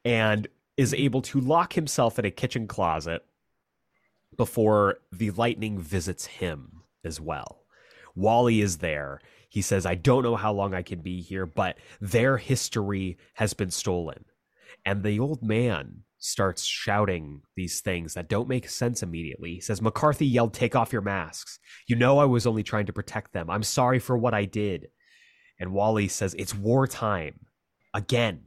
and 0.04 0.48
is 0.76 0.92
able 0.94 1.22
to 1.22 1.40
lock 1.40 1.74
himself 1.74 2.18
in 2.18 2.24
a 2.24 2.30
kitchen 2.30 2.66
closet 2.66 3.24
before 4.36 4.98
the 5.10 5.30
lightning 5.30 5.78
visits 5.78 6.26
him 6.26 6.82
as 7.04 7.20
well. 7.20 7.64
Wally 8.14 8.60
is 8.60 8.78
there. 8.78 9.20
He 9.48 9.62
says, 9.62 9.84
I 9.84 9.94
don't 9.94 10.22
know 10.22 10.36
how 10.36 10.52
long 10.52 10.74
I 10.74 10.82
can 10.82 11.00
be 11.00 11.20
here, 11.20 11.46
but 11.46 11.76
their 12.00 12.38
history 12.38 13.18
has 13.34 13.54
been 13.54 13.70
stolen. 13.70 14.24
And 14.84 15.02
the 15.02 15.20
old 15.20 15.42
man 15.42 16.04
starts 16.18 16.64
shouting 16.64 17.42
these 17.56 17.80
things 17.80 18.14
that 18.14 18.28
don't 18.28 18.48
make 18.48 18.68
sense 18.68 19.02
immediately. 19.02 19.54
He 19.54 19.60
says, 19.60 19.82
McCarthy 19.82 20.26
yelled, 20.26 20.54
Take 20.54 20.74
off 20.74 20.92
your 20.92 21.02
masks. 21.02 21.58
You 21.86 21.96
know, 21.96 22.18
I 22.18 22.24
was 22.24 22.46
only 22.46 22.62
trying 22.62 22.86
to 22.86 22.92
protect 22.92 23.32
them. 23.32 23.50
I'm 23.50 23.62
sorry 23.62 23.98
for 23.98 24.16
what 24.16 24.32
I 24.32 24.44
did. 24.44 24.88
And 25.58 25.72
Wally 25.72 26.08
says, 26.08 26.34
It's 26.38 26.54
wartime. 26.54 27.40
Again, 27.92 28.44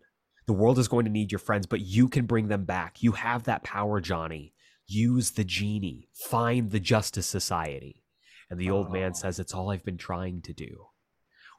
the 0.48 0.54
world 0.54 0.80
is 0.80 0.88
going 0.88 1.06
to 1.06 1.12
need 1.12 1.32
your 1.32 1.40
friends, 1.40 1.66
but 1.66 1.82
you 1.82 2.08
can 2.08 2.26
bring 2.26 2.48
them 2.48 2.66
back. 2.66 3.04
You 3.04 3.12
have 3.14 3.44
that 3.44 3.64
power, 3.64 4.00
Johnny. 4.00 4.54
Use 4.88 5.32
the 5.32 5.44
genie, 5.44 6.08
find 6.14 6.72
the 6.72 6.80
Justice 6.80 7.26
Society. 7.28 8.04
And 8.50 8.60
the 8.60 8.70
old 8.70 8.92
man 8.92 9.12
Oh. 9.12 9.18
says, 9.18 9.40
It's 9.40 9.54
all 9.54 9.72
I've 9.72 9.84
been 9.86 9.98
trying 9.98 10.42
to 10.44 10.54
do. 10.54 10.88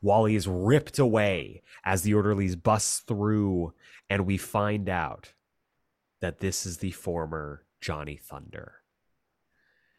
Wally 0.02 0.36
is 0.36 0.46
ripped 0.46 0.98
away 0.98 1.62
as 1.84 2.02
the 2.02 2.14
orderlies 2.14 2.54
bust 2.54 3.06
through, 3.08 3.74
and 4.08 4.26
we 4.26 4.36
find 4.36 4.88
out 4.88 5.32
that 6.20 6.38
this 6.38 6.64
is 6.64 6.78
the 6.78 6.92
former 6.92 7.64
Johnny 7.80 8.16
Thunder. 8.16 8.74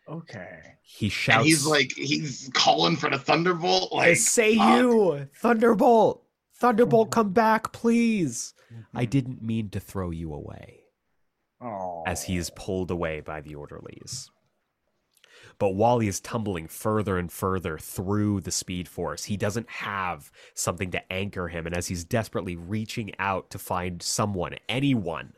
Okay. 0.07 0.61
He 0.83 1.09
shouts, 1.09 1.39
and 1.39 1.45
he's 1.47 1.65
like, 1.65 1.91
he's 1.93 2.49
calling 2.53 2.95
for 2.95 3.09
the 3.09 3.19
Thunderbolt. 3.19 3.89
I 3.93 3.95
Like, 4.09 4.17
say 4.17 4.55
fuck. 4.55 4.77
you, 4.79 5.27
Thunderbolt, 5.41 6.23
Thunderbolt, 6.55 7.11
come 7.11 7.33
back, 7.33 7.73
please. 7.73 8.53
I 8.93 9.03
Hmm. 9.03 9.09
didn't 9.09 9.41
mean 9.41 9.69
to 9.71 9.79
throw 9.81 10.11
you 10.11 10.33
away. 10.33 10.83
As 12.07 12.23
he 12.23 12.37
is 12.37 12.49
pulled 12.51 12.89
away 12.89 13.19
by 13.19 13.41
the 13.41 13.55
orderlies. 13.55 14.31
But 15.59 15.75
while 15.75 15.99
he 15.99 16.07
is 16.07 16.19
tumbling 16.19 16.67
further 16.67 17.17
and 17.17 17.31
further 17.31 17.77
through 17.77 18.41
the 18.41 18.51
speed 18.51 18.87
force. 18.87 19.25
He 19.25 19.37
doesn't 19.37 19.69
have 19.69 20.31
something 20.53 20.91
to 20.91 21.11
anchor 21.11 21.47
him. 21.47 21.65
And 21.65 21.75
as 21.75 21.87
he's 21.87 22.03
desperately 22.03 22.55
reaching 22.55 23.11
out 23.19 23.49
to 23.49 23.59
find 23.59 24.01
someone, 24.01 24.55
anyone 24.69 25.33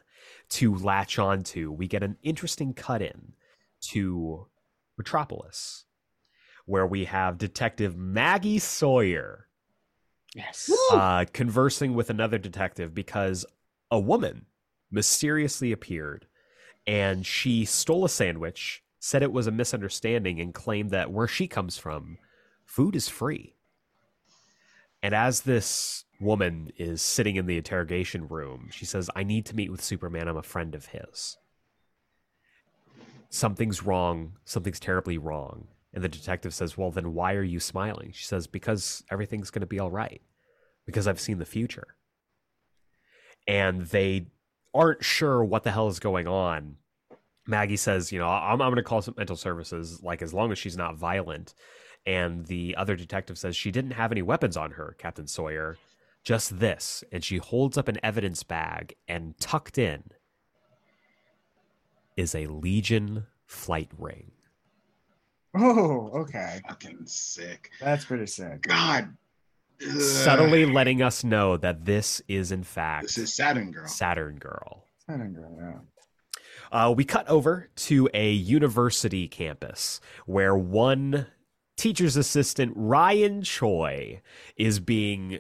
to 0.49 0.75
latch 0.75 1.17
onto, 1.19 1.71
we 1.71 1.87
get 1.87 2.03
an 2.03 2.17
interesting 2.21 2.73
cut 2.73 3.01
in 3.01 3.33
to 3.81 4.47
Metropolis, 4.97 5.85
where 6.65 6.85
we 6.85 7.05
have 7.05 7.37
Detective 7.37 7.95
Maggie 7.97 8.59
Sawyer 8.59 9.47
Yes. 10.35 10.69
uh, 10.91 11.25
conversing 11.33 11.93
with 11.93 12.09
another 12.09 12.37
detective 12.37 12.93
because 12.93 13.45
a 13.89 13.99
woman 13.99 14.45
mysteriously 14.91 15.71
appeared 15.71 16.27
and 16.85 17.25
she 17.25 17.65
stole 17.65 18.05
a 18.05 18.09
sandwich, 18.09 18.83
said 18.99 19.23
it 19.23 19.31
was 19.31 19.47
a 19.47 19.51
misunderstanding, 19.51 20.39
and 20.39 20.53
claimed 20.53 20.91
that 20.91 21.11
where 21.11 21.27
she 21.27 21.47
comes 21.47 21.77
from, 21.77 22.17
food 22.65 22.95
is 22.95 23.07
free. 23.07 23.55
And 25.01 25.15
as 25.15 25.41
this 25.41 26.05
woman 26.19 26.71
is 26.77 27.01
sitting 27.01 27.35
in 27.35 27.45
the 27.45 27.57
interrogation 27.57 28.27
room, 28.27 28.69
she 28.71 28.85
says, 28.85 29.09
I 29.15 29.23
need 29.23 29.45
to 29.47 29.55
meet 29.55 29.71
with 29.71 29.83
Superman. 29.83 30.27
I'm 30.27 30.37
a 30.37 30.43
friend 30.43 30.75
of 30.75 30.87
his. 30.87 31.37
Something's 33.29 33.83
wrong. 33.83 34.33
Something's 34.43 34.79
terribly 34.79 35.17
wrong. 35.17 35.67
And 35.93 36.03
the 36.03 36.09
detective 36.09 36.53
says, 36.53 36.77
Well, 36.77 36.91
then 36.91 37.13
why 37.13 37.33
are 37.33 37.43
you 37.43 37.59
smiling? 37.59 38.11
She 38.13 38.25
says, 38.25 38.47
Because 38.47 39.03
everything's 39.09 39.51
going 39.51 39.61
to 39.61 39.67
be 39.67 39.79
all 39.79 39.91
right. 39.91 40.21
Because 40.85 41.07
I've 41.07 41.19
seen 41.19 41.39
the 41.39 41.45
future. 41.45 41.95
And 43.47 43.83
they 43.87 44.27
aren't 44.73 45.03
sure 45.03 45.43
what 45.43 45.63
the 45.63 45.71
hell 45.71 45.87
is 45.87 45.99
going 45.99 46.27
on. 46.27 46.75
Maggie 47.47 47.77
says, 47.77 48.11
You 48.11 48.19
know, 48.19 48.27
I'm, 48.27 48.61
I'm 48.61 48.69
going 48.69 48.75
to 48.75 48.83
call 48.83 49.01
some 49.01 49.15
mental 49.17 49.35
services, 49.35 50.01
like 50.03 50.21
as 50.21 50.33
long 50.33 50.51
as 50.51 50.57
she's 50.57 50.77
not 50.77 50.95
violent. 50.95 51.53
And 52.05 52.45
the 52.45 52.75
other 52.77 52.95
detective 52.95 53.37
says, 53.37 53.55
She 53.55 53.71
didn't 53.71 53.91
have 53.91 54.11
any 54.11 54.21
weapons 54.21 54.55
on 54.55 54.71
her, 54.71 54.95
Captain 54.97 55.27
Sawyer. 55.27 55.77
Just 56.23 56.59
this. 56.59 57.03
And 57.11 57.23
she 57.23 57.37
holds 57.37 57.77
up 57.77 57.87
an 57.87 57.97
evidence 58.03 58.43
bag, 58.43 58.95
and 59.07 59.37
tucked 59.39 59.77
in 59.77 60.03
is 62.17 62.35
a 62.35 62.47
Legion 62.47 63.25
flight 63.45 63.89
ring. 63.97 64.31
Oh, 65.55 66.09
okay. 66.13 66.61
fucking 66.67 67.05
sick. 67.05 67.71
That's 67.79 68.05
pretty 68.05 68.27
sick. 68.27 68.61
God. 68.61 69.15
Ugh. 69.81 70.01
subtly 70.01 70.65
letting 70.65 71.01
us 71.01 71.23
know 71.23 71.57
that 71.57 71.85
this 71.85 72.21
is 72.27 72.51
in 72.51 72.63
fact 72.63 73.03
This 73.03 73.17
is 73.17 73.33
Saturn 73.33 73.71
Girl. 73.71 73.87
Saturn 73.87 74.39
Girl. 74.39 74.85
I 75.07 75.17
don't 75.17 75.33
know. 75.33 75.81
Uh, 76.71 76.93
we 76.95 77.03
cut 77.03 77.27
over 77.27 77.69
to 77.75 78.09
a 78.13 78.31
university 78.31 79.27
campus 79.27 79.99
where 80.25 80.55
one 80.55 81.25
teacher's 81.77 82.15
assistant, 82.15 82.73
Ryan 82.75 83.41
Choi, 83.41 84.21
is 84.55 84.79
being 84.79 85.39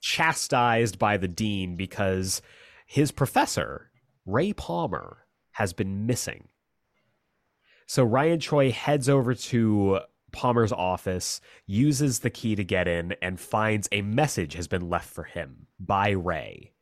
chastised 0.00 0.98
by 0.98 1.16
the 1.16 1.26
dean 1.28 1.76
because 1.76 2.40
his 2.86 3.10
professor, 3.10 3.90
Ray 4.24 4.52
Palmer, 4.52 5.26
has 5.52 5.72
been 5.72 6.06
missing. 6.06 6.48
So 7.86 8.04
Ryan 8.04 8.38
Choi 8.38 8.70
heads 8.70 9.08
over 9.08 9.34
to 9.34 10.00
Palmer's 10.32 10.72
office, 10.72 11.40
uses 11.66 12.20
the 12.20 12.30
key 12.30 12.54
to 12.54 12.64
get 12.64 12.88
in, 12.88 13.14
and 13.22 13.38
finds 13.38 13.88
a 13.92 14.02
message 14.02 14.54
has 14.54 14.68
been 14.68 14.88
left 14.88 15.08
for 15.08 15.24
him 15.24 15.66
by 15.78 16.10
Ray 16.10 16.72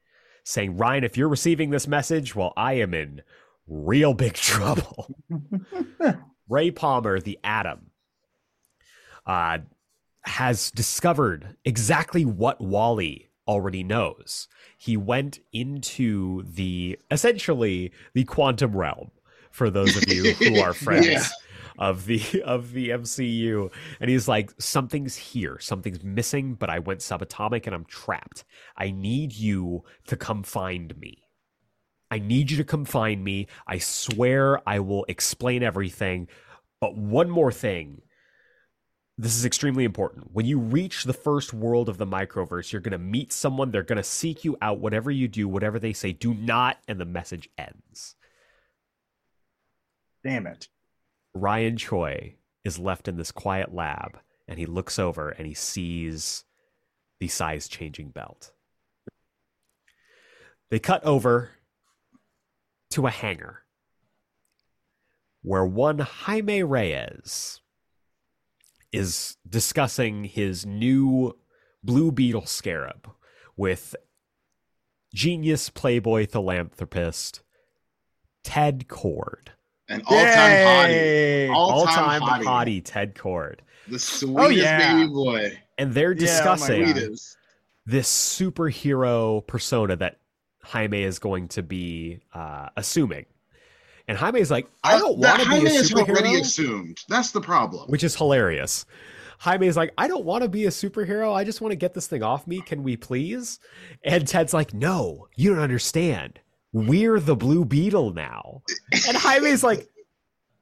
saying, 0.48 0.78
Ryan, 0.78 1.04
if 1.04 1.16
you're 1.16 1.28
receiving 1.28 1.70
this 1.70 1.86
message, 1.86 2.34
well, 2.34 2.54
I 2.56 2.74
am 2.74 2.94
in 2.94 3.22
real 3.66 4.14
big 4.14 4.32
trouble. 4.34 5.14
Ray 6.48 6.70
Palmer, 6.70 7.20
the 7.20 7.38
Atom, 7.44 7.90
uh, 9.26 9.58
has 10.22 10.70
discovered 10.70 11.56
exactly 11.64 12.24
what 12.24 12.60
Wally 12.60 13.28
already 13.46 13.82
knows. 13.82 14.48
He 14.78 14.96
went 14.96 15.40
into 15.52 16.42
the 16.44 16.98
essentially 17.10 17.92
the 18.14 18.24
quantum 18.24 18.74
realm 18.74 19.10
for 19.50 19.68
those 19.70 19.96
of 19.96 20.10
you 20.10 20.32
who 20.34 20.60
are 20.60 20.72
friends 20.74 21.06
Yeah. 21.06 21.24
Of 21.78 22.06
the 22.06 22.42
of 22.44 22.72
the 22.72 22.90
MCU 22.90 23.72
and 24.00 24.10
he's 24.10 24.28
like 24.28 24.52
something's 24.58 25.16
here 25.16 25.58
something's 25.60 26.02
missing 26.02 26.54
but 26.54 26.70
I 26.70 26.78
went 26.78 27.00
subatomic 27.00 27.66
and 27.66 27.74
I'm 27.74 27.84
trapped 27.84 28.44
I 28.76 28.90
need 28.90 29.32
you 29.32 29.84
to 30.06 30.16
come 30.16 30.42
find 30.42 30.96
me 30.98 31.22
I 32.10 32.18
need 32.18 32.50
you 32.50 32.56
to 32.56 32.64
come 32.64 32.84
find 32.84 33.22
me 33.22 33.46
I 33.66 33.78
swear 33.78 34.60
I 34.68 34.80
will 34.80 35.04
explain 35.08 35.62
everything 35.62 36.28
but 36.80 36.96
one 36.96 37.30
more 37.30 37.52
thing 37.52 38.02
this 39.20 39.34
is 39.34 39.44
extremely 39.44 39.82
important. 39.82 40.28
When 40.32 40.46
you 40.46 40.60
reach 40.60 41.02
the 41.02 41.12
first 41.12 41.52
world 41.52 41.88
of 41.88 41.98
the 41.98 42.06
microverse, 42.06 42.70
you're 42.70 42.80
going 42.80 42.92
to 42.92 42.98
meet 42.98 43.32
someone. 43.32 43.72
They're 43.72 43.82
going 43.82 43.96
to 43.96 44.04
seek 44.04 44.44
you 44.44 44.56
out. 44.62 44.78
Whatever 44.78 45.10
you 45.10 45.26
do, 45.26 45.48
whatever 45.48 45.80
they 45.80 45.92
say, 45.92 46.12
do 46.12 46.32
not, 46.34 46.78
and 46.86 47.00
the 47.00 47.04
message 47.04 47.48
ends. 47.58 48.14
Damn 50.22 50.46
it. 50.46 50.68
Ryan 51.40 51.76
Choi 51.76 52.36
is 52.64 52.78
left 52.78 53.08
in 53.08 53.16
this 53.16 53.32
quiet 53.32 53.74
lab 53.74 54.18
and 54.46 54.58
he 54.58 54.66
looks 54.66 54.98
over 54.98 55.30
and 55.30 55.46
he 55.46 55.54
sees 55.54 56.44
the 57.20 57.28
size 57.28 57.68
changing 57.68 58.10
belt. 58.10 58.52
They 60.70 60.78
cut 60.78 61.04
over 61.04 61.52
to 62.90 63.06
a 63.06 63.10
hangar 63.10 63.62
where 65.42 65.64
one 65.64 65.98
Jaime 65.98 66.62
Reyes 66.62 67.60
is 68.92 69.36
discussing 69.48 70.24
his 70.24 70.66
new 70.66 71.38
Blue 71.82 72.10
Beetle 72.10 72.46
scarab 72.46 73.10
with 73.56 73.94
genius 75.14 75.70
playboy 75.70 76.26
philanthropist 76.26 77.42
Ted 78.42 78.86
Kord. 78.88 79.48
An 79.88 80.02
all-time 80.06 80.26
hottie. 80.26 80.88
Yay! 80.90 81.48
All- 81.48 81.70
All-time 81.70 82.22
All-time 82.22 82.42
hottie. 82.42 82.44
hottie. 82.44 82.82
Ted 82.84 83.14
Kord. 83.14 83.60
The 83.88 83.98
sweetest 83.98 84.58
yeah. 84.62 84.94
baby 84.96 85.08
boy. 85.12 85.58
And 85.78 85.92
they're 85.94 86.12
Yeah, 86.12 86.16
oh 86.16 86.26
discussing 86.26 87.16
this 87.86 88.08
superhero 88.38 89.46
persona 89.46 89.96
that 89.96 90.18
Jaime 90.62 91.02
is 91.02 91.18
going 91.18 91.48
to 91.48 91.62
be 91.62 92.20
uh, 92.34 92.68
assuming. 92.76 93.24
And 94.08 94.16
Jaime's 94.18 94.50
like, 94.50 94.68
I 94.84 94.98
don't 94.98 95.20
that 95.20 95.38
want 95.38 95.42
to 95.42 95.48
be 95.48 95.66
a 95.66 95.70
Jaime 95.70 95.76
is 95.80 95.94
already 95.94 96.40
assumed. 96.40 96.98
That's 97.08 97.30
the 97.30 97.40
problem. 97.40 97.88
which 97.88 98.04
is 98.04 98.14
hilarious. 98.16 98.84
Jaime's 99.38 99.76
like, 99.76 99.92
I 99.96 100.08
don't 100.08 100.24
want 100.24 100.42
to 100.42 100.48
be 100.48 100.64
a 100.66 100.70
superhero. 100.70 101.32
I 101.34 101.44
just 101.44 101.60
want 101.60 101.72
to 101.72 101.76
get 101.76 101.94
this 101.94 102.06
thing 102.08 102.22
off 102.22 102.46
me. 102.46 102.60
Can 102.60 102.82
we 102.82 102.96
please? 102.96 103.60
And 104.02 104.26
Ted's 104.26 104.52
like, 104.52 104.74
No, 104.74 105.28
you 105.36 105.50
don't 105.54 105.62
understand. 105.62 106.40
We're 106.72 107.18
the 107.20 107.36
Blue 107.36 107.64
Beetle 107.64 108.12
now. 108.12 108.62
And 109.08 109.16
Jaime's 109.16 109.62
like, 109.64 109.88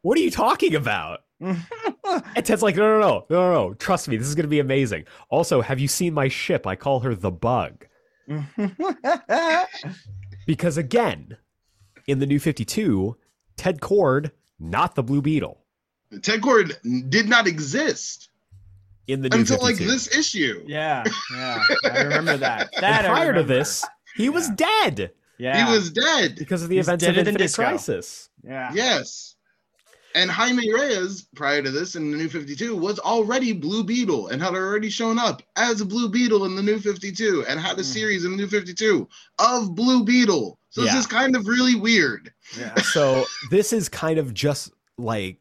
What 0.03 0.17
are 0.19 0.21
you 0.21 0.31
talking 0.31 0.75
about? 0.75 1.21
And 1.41 2.45
Ted's 2.45 2.63
like, 2.63 2.77
No, 2.77 2.83
no, 2.83 3.01
no, 3.01 3.27
no, 3.29 3.37
no, 3.51 3.53
no. 3.69 3.75
Trust 3.75 4.09
me, 4.09 4.17
this 4.17 4.27
is 4.29 4.35
going 4.35 4.45
to 4.45 4.49
be 4.49 4.61
amazing. 4.61 5.05
Also, 5.29 5.61
have 5.63 5.79
you 5.81 5.89
seen 5.89 6.15
my 6.15 6.29
ship? 6.29 6.67
I 6.67 6.77
call 6.77 7.01
her 7.01 7.15
the 7.15 7.31
Bug. 7.31 7.87
Because 10.47 10.77
again, 10.77 11.37
in 12.07 12.19
the 12.21 12.27
new 12.27 12.39
52, 12.39 13.17
Ted 13.57 13.81
Kord, 13.81 14.31
not 14.61 14.95
the 14.95 15.03
Blue 15.03 15.21
Beetle. 15.23 15.61
Ted 16.23 16.41
Kord 16.41 16.73
did 17.11 17.29
not 17.29 17.47
exist 17.49 18.29
In 19.09 19.23
the 19.23 19.29
new 19.29 19.39
until 19.41 19.59
like 19.59 19.77
52. 19.77 19.91
this 19.91 20.17
issue. 20.17 20.63
yeah, 20.67 21.03
yeah. 21.35 21.63
I 21.85 22.03
remember 22.03 22.37
that. 22.37 22.69
And 22.75 22.83
That 22.83 23.05
I 23.05 23.09
prior 23.09 23.33
to 23.35 23.43
this, 23.43 23.85
he 24.17 24.29
was 24.29 24.49
dead 24.51 25.11
yeah, 25.39 25.67
He 25.67 25.73
was 25.73 25.91
dead. 25.91 26.37
because 26.37 26.63
of 26.63 26.69
the 26.69 26.77
He's 26.77 26.87
events 26.87 27.03
of 27.05 27.09
deader 27.09 27.23
than 27.25 27.35
Infinite 27.35 27.45
disco. 27.45 27.63
Crisis. 27.65 28.29
yeah. 28.45 28.71
Yes. 28.75 29.35
And 30.15 30.31
Jaime 30.31 30.73
Reyes, 30.73 31.29
prior 31.35 31.61
to 31.63 31.71
this 31.71 31.95
in 31.95 32.11
the 32.11 32.17
New 32.17 32.31
52, 32.31 32.75
was 32.75 32.99
already 33.01 33.53
Blue 33.53 33.85
Beetle 33.85 34.29
and 34.29 34.41
had 34.43 34.55
already 34.55 34.89
shown 34.89 35.19
up 35.19 35.43
as 35.57 35.85
Blue 35.85 36.09
Beetle 36.09 36.47
in 36.47 36.57
the 36.57 36.63
New 36.63 36.79
52 36.79 37.45
and 37.47 37.61
had 37.61 37.79
a 37.79 37.83
Mhm. 37.83 37.93
series 37.93 38.25
in 38.25 38.31
the 38.31 38.37
New 38.39 38.47
52 38.49 39.07
of 39.39 39.75
Blue 39.75 40.05
Beetle. 40.05 40.59
So 40.71 40.85
Yeah. 40.85 40.93
this 40.95 41.01
is 41.01 41.07
kind 41.07 41.37
of 41.37 41.47
really 41.47 41.75
weird. 41.75 42.33
yeah. 42.59 42.75
So 42.95 43.27
this 43.51 43.75
is 43.75 43.91
kind 43.91 44.19
of 44.19 44.33
just 44.33 44.71
like 44.97 45.39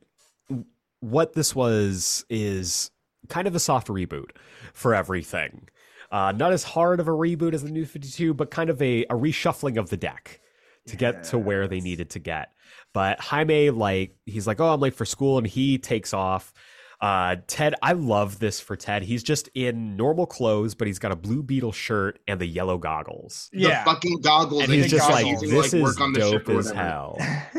what 0.99 1.33
this 1.33 1.55
was 1.55 2.25
is 2.29 2.91
kind 3.29 3.47
of 3.47 3.55
a 3.55 3.59
soft 3.59 3.87
reboot 3.87 4.31
for 4.73 4.93
everything. 4.93 5.69
Uh, 6.15 6.31
not 6.31 6.53
as 6.53 6.63
hard 6.63 7.01
of 7.01 7.09
a 7.09 7.11
reboot 7.11 7.53
as 7.53 7.61
the 7.61 7.69
New 7.69 7.85
52, 7.85 8.33
but 8.33 8.49
kind 8.49 8.69
of 8.69 8.81
a, 8.81 9.03
a 9.03 9.15
reshuffling 9.15 9.77
of 9.77 9.89
the 9.89 9.97
deck 9.97 10.39
to 10.87 10.95
get 10.95 11.25
to 11.25 11.37
where 11.37 11.67
they 11.67 11.81
needed 11.81 12.09
to 12.11 12.19
get. 12.19 12.53
But 12.93 13.19
Jaime, 13.19 13.69
like, 13.69 14.15
he's 14.25 14.47
like, 14.47 14.61
oh, 14.61 14.73
I'm 14.73 14.79
late 14.79 14.93
for 14.93 15.03
school, 15.03 15.37
and 15.37 15.45
he 15.45 15.77
takes 15.77 16.13
off. 16.13 16.53
Uh, 17.01 17.35
Ted, 17.47 17.75
I 17.81 17.91
love 17.91 18.39
this 18.39 18.61
for 18.61 18.77
Ted. 18.77 19.03
He's 19.03 19.23
just 19.23 19.49
in 19.55 19.97
normal 19.97 20.25
clothes, 20.25 20.73
but 20.73 20.87
he's 20.87 20.99
got 20.99 21.11
a 21.11 21.17
blue 21.17 21.43
beetle 21.43 21.73
shirt 21.73 22.19
and 22.29 22.39
the 22.39 22.45
yellow 22.45 22.77
goggles. 22.77 23.49
Yeah. 23.51 23.83
The 23.83 23.91
fucking 23.91 24.21
goggles. 24.21 24.63
And 24.63 24.71
that 24.71 24.75
he's 24.77 24.91
just 24.91 25.09
got 25.09 25.21
like, 25.21 25.37
to, 25.41 25.47
this 25.47 25.73
is 25.73 25.83
work 25.83 25.99
on 25.99 26.13
the 26.13 26.29
ship 26.29 26.45
dope 26.45 26.59
as 26.59 26.71
hell. 26.71 27.17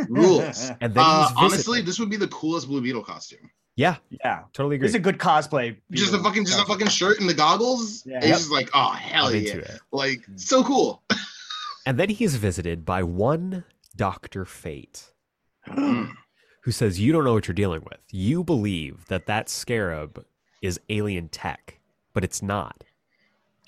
Rules. 0.08 0.70
And 0.80 0.94
then 0.94 1.04
Uh, 1.04 1.28
honestly, 1.36 1.82
this 1.82 1.98
would 1.98 2.08
be 2.08 2.16
the 2.16 2.28
coolest 2.28 2.68
Blue 2.68 2.80
Beetle 2.80 3.04
costume. 3.04 3.50
Yeah, 3.76 3.96
yeah. 4.10 4.40
totally 4.52 4.76
agree. 4.76 4.86
It's 4.86 4.94
a 4.96 4.98
good 4.98 5.18
cosplay. 5.18 5.76
Just 5.92 6.08
a 6.12 6.16
Beetle 6.16 6.24
fucking, 6.24 6.44
just 6.46 6.56
a 6.58 6.62
costume. 6.62 6.74
fucking 6.74 6.88
shirt 6.88 7.20
and 7.20 7.28
the 7.28 7.34
goggles. 7.34 8.04
Yeah. 8.06 8.18
It's 8.18 8.26
just 8.38 8.50
like, 8.50 8.68
oh 8.74 8.90
hell 8.90 9.26
I'm 9.26 9.34
yeah! 9.34 9.38
into 9.40 9.58
it. 9.58 9.80
Like 9.92 10.20
so 10.36 10.64
cool. 10.64 11.02
And 11.88 12.00
then 12.00 12.08
he 12.08 12.24
is 12.24 12.34
visited 12.34 12.84
by 12.84 13.04
one 13.04 13.62
Dr. 13.94 14.44
Fate, 14.44 15.12
Mm. 15.68 16.10
who 16.64 16.72
says, 16.72 16.98
You 16.98 17.12
don't 17.12 17.22
know 17.22 17.32
what 17.34 17.46
you're 17.46 17.54
dealing 17.54 17.82
with. 17.88 18.00
You 18.10 18.42
believe 18.42 19.06
that 19.06 19.26
that 19.26 19.48
scarab 19.48 20.24
is 20.60 20.80
alien 20.88 21.28
tech, 21.28 21.78
but 22.12 22.24
it's 22.24 22.42
not. 22.42 22.82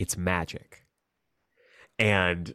It's 0.01 0.17
magic. 0.17 0.85
And 1.97 2.55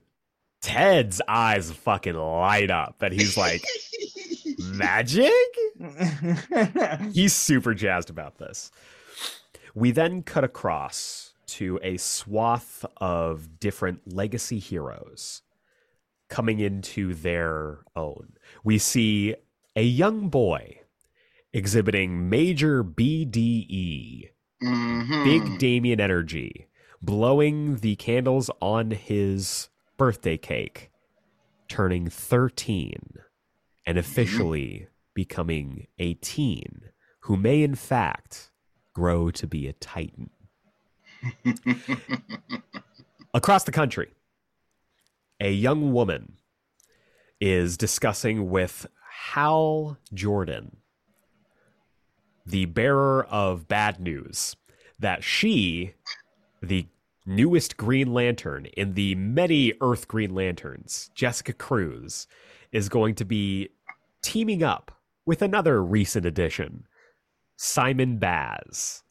Ted's 0.62 1.22
eyes 1.30 1.72
fucking 1.72 2.16
light 2.16 2.70
up, 2.70 3.02
and 3.02 3.14
he's 3.14 3.38
like, 3.38 3.64
Magic? 4.74 5.32
He's 7.14 7.34
super 7.34 7.74
jazzed 7.74 8.10
about 8.10 8.38
this. 8.38 8.72
We 9.76 9.92
then 9.92 10.24
cut 10.24 10.44
across 10.44 11.34
to 11.48 11.80
a 11.84 11.98
swath 11.98 12.86
of 12.98 13.60
different 13.60 14.14
legacy 14.14 14.60
heroes 14.60 15.42
coming 16.30 16.60
into 16.60 17.14
their 17.14 17.80
own. 17.96 18.34
We 18.64 18.78
see 18.78 19.36
a 19.76 19.84
young 19.84 20.30
boy 20.30 20.80
exhibiting 21.54 22.30
major 22.30 22.84
BDE, 22.84 24.30
Mhm. 24.64 25.24
big 25.24 25.60
Damien 25.60 26.00
energy, 26.00 26.68
blowing 27.02 27.78
the 27.78 27.96
candles 27.98 28.50
on 28.62 28.92
his 28.92 29.70
birthday 29.98 30.38
cake, 30.38 30.90
turning 31.68 32.10
13 32.10 33.20
and 33.86 33.98
officially 33.98 34.88
becoming 35.14 35.88
a 36.00 36.14
teen 36.16 36.90
who 37.22 37.38
may, 37.38 37.64
in 37.64 37.76
fact, 37.76 38.52
grow 38.94 39.32
to 39.32 39.48
be 39.48 39.68
a 39.68 39.74
titan. 39.74 40.30
Across 43.34 43.64
the 43.64 43.72
country, 43.72 44.14
a 45.40 45.52
young 45.52 45.94
woman 45.94 46.34
is 47.40 47.78
discussing 47.78 48.50
with 48.50 48.86
Hal 49.10 49.98
Jordan, 50.14 50.78
the 52.46 52.66
bearer 52.66 53.26
of 53.26 53.68
bad 53.68 54.00
news, 54.00 54.56
that 55.00 55.24
she, 55.24 55.94
the 56.62 56.88
newest 57.26 57.78
Green 57.78 58.14
Lantern 58.14 58.66
in 58.78 58.94
the 58.94 59.16
many 59.16 59.74
Earth 59.82 60.08
Green 60.08 60.34
Lanterns, 60.34 61.10
Jessica 61.16 61.54
Cruz, 61.54 62.28
is 62.74 62.90
going 62.90 63.16
to 63.16 63.24
be 63.26 63.70
teaming 64.22 64.64
up 64.64 64.92
with 65.26 65.42
another 65.42 65.82
recent 65.82 66.26
addition, 66.26 66.86
Simon 67.56 68.18
Baz. 68.18 69.04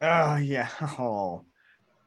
oh 0.00 0.36
yeah. 0.36 0.68
Oh. 0.98 1.44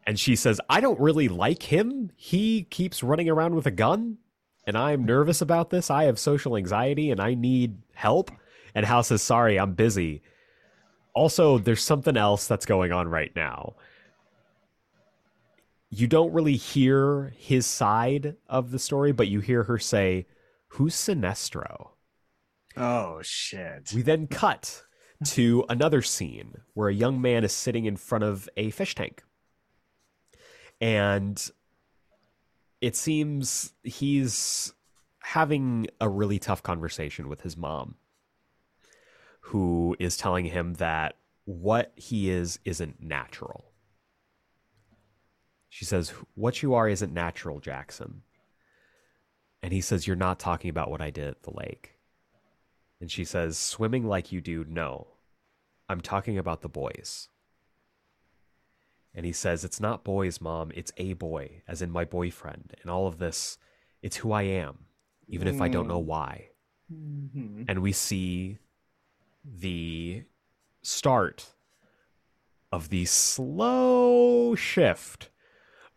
And 0.07 0.19
she 0.19 0.35
says, 0.35 0.59
I 0.67 0.81
don't 0.81 0.99
really 0.99 1.27
like 1.27 1.61
him. 1.61 2.09
He 2.15 2.63
keeps 2.63 3.03
running 3.03 3.29
around 3.29 3.53
with 3.53 3.67
a 3.67 3.71
gun, 3.71 4.17
and 4.65 4.75
I'm 4.75 5.05
nervous 5.05 5.41
about 5.41 5.69
this. 5.69 5.91
I 5.91 6.05
have 6.05 6.17
social 6.17 6.57
anxiety 6.57 7.11
and 7.11 7.19
I 7.19 7.35
need 7.35 7.77
help. 7.93 8.31
And 8.73 8.83
Hal 8.83 9.03
says, 9.03 9.21
Sorry, 9.21 9.59
I'm 9.59 9.73
busy. 9.73 10.23
Also, 11.13 11.59
there's 11.59 11.83
something 11.83 12.17
else 12.17 12.47
that's 12.47 12.65
going 12.65 12.91
on 12.91 13.09
right 13.09 13.31
now. 13.35 13.75
You 15.89 16.07
don't 16.07 16.33
really 16.33 16.55
hear 16.55 17.33
his 17.37 17.65
side 17.67 18.37
of 18.47 18.71
the 18.71 18.79
story, 18.79 19.11
but 19.11 19.27
you 19.27 19.41
hear 19.41 19.63
her 19.63 19.77
say, 19.77 20.25
Who's 20.75 20.95
Sinestro? 20.95 21.89
Oh 22.77 23.19
shit. 23.21 23.91
We 23.93 24.01
then 24.01 24.27
cut 24.27 24.83
to 25.25 25.65
another 25.67 26.01
scene 26.01 26.61
where 26.73 26.87
a 26.87 26.93
young 26.93 27.21
man 27.21 27.43
is 27.43 27.51
sitting 27.51 27.85
in 27.85 27.97
front 27.97 28.23
of 28.23 28.47
a 28.55 28.69
fish 28.69 28.95
tank. 28.95 29.21
And 30.79 31.45
it 32.79 32.95
seems 32.95 33.73
he's 33.83 34.73
having 35.19 35.87
a 35.99 36.07
really 36.07 36.39
tough 36.39 36.63
conversation 36.63 37.27
with 37.27 37.41
his 37.41 37.57
mom, 37.57 37.95
who 39.41 39.95
is 39.99 40.15
telling 40.15 40.45
him 40.45 40.75
that 40.75 41.17
what 41.43 41.91
he 41.95 42.29
is 42.29 42.59
isn't 42.63 43.01
natural. 43.01 43.65
She 45.67 45.83
says, 45.83 46.13
What 46.35 46.63
you 46.63 46.73
are 46.73 46.87
isn't 46.87 47.13
natural, 47.13 47.59
Jackson. 47.59 48.23
And 49.63 49.73
he 49.73 49.81
says, 49.81 50.07
You're 50.07 50.15
not 50.15 50.39
talking 50.39 50.69
about 50.69 50.89
what 50.89 51.01
I 51.01 51.09
did 51.09 51.27
at 51.27 51.43
the 51.43 51.53
lake. 51.53 51.97
And 52.99 53.11
she 53.11 53.23
says, 53.23 53.57
Swimming 53.57 54.05
like 54.05 54.31
you 54.31 54.41
do, 54.41 54.65
no. 54.67 55.07
I'm 55.89 56.01
talking 56.01 56.37
about 56.37 56.61
the 56.61 56.69
boys. 56.69 57.29
And 59.13 59.25
he 59.25 59.33
says, 59.33 59.63
It's 59.63 59.79
not 59.79 60.03
boys, 60.03 60.41
mom. 60.41 60.71
It's 60.73 60.91
a 60.97 61.13
boy, 61.13 61.61
as 61.67 61.81
in 61.81 61.91
my 61.91 62.05
boyfriend. 62.05 62.75
And 62.81 62.89
all 62.89 63.07
of 63.07 63.17
this, 63.19 63.57
it's 64.01 64.17
who 64.17 64.31
I 64.31 64.43
am, 64.43 64.85
even 65.27 65.47
if 65.47 65.61
I 65.61 65.67
don't 65.67 65.87
know 65.87 65.99
why. 65.99 66.49
Mhm. 66.91 67.65
And 67.67 67.81
we 67.81 67.91
see 67.91 68.57
the 69.43 70.23
start 70.81 71.53
of 72.71 72.89
the 72.89 73.05
slow 73.05 74.55
shift 74.55 75.29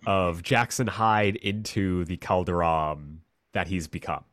of 0.07 0.43
Jackson 0.43 0.87
Hyde 0.87 1.37
into 1.37 2.05
the 2.05 2.17
Calderon 2.17 3.23
that 3.55 3.68
he's 3.68 3.88
become. 3.88 4.24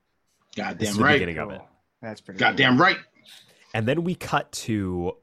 Goddamn 0.56 0.98
right. 0.98 1.14
beginning 1.14 1.38
of 1.38 1.52
it. 1.52 1.62
That's 2.02 2.20
pretty. 2.20 2.40
Goddamn 2.40 2.80
right. 2.80 2.98
And 3.74 3.88
then 3.88 4.04
we 4.04 4.16
cut 4.16 4.52
to 4.52 5.16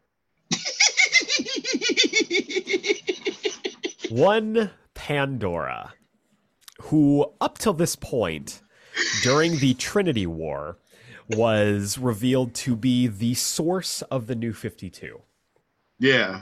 one 4.09 4.71
Pandora, 4.95 5.93
who 6.83 7.27
up 7.41 7.59
till 7.59 7.75
this 7.75 7.95
point, 7.95 8.63
during 9.23 9.59
the 9.59 9.75
Trinity 9.75 10.27
War, 10.27 10.79
was 11.29 11.99
revealed 11.99 12.55
to 12.55 12.75
be 12.75 13.07
the 13.07 13.35
source 13.35 14.01
of 14.03 14.29
the 14.29 14.35
New 14.35 14.55
52. 14.55 15.21
yeah. 15.99 16.41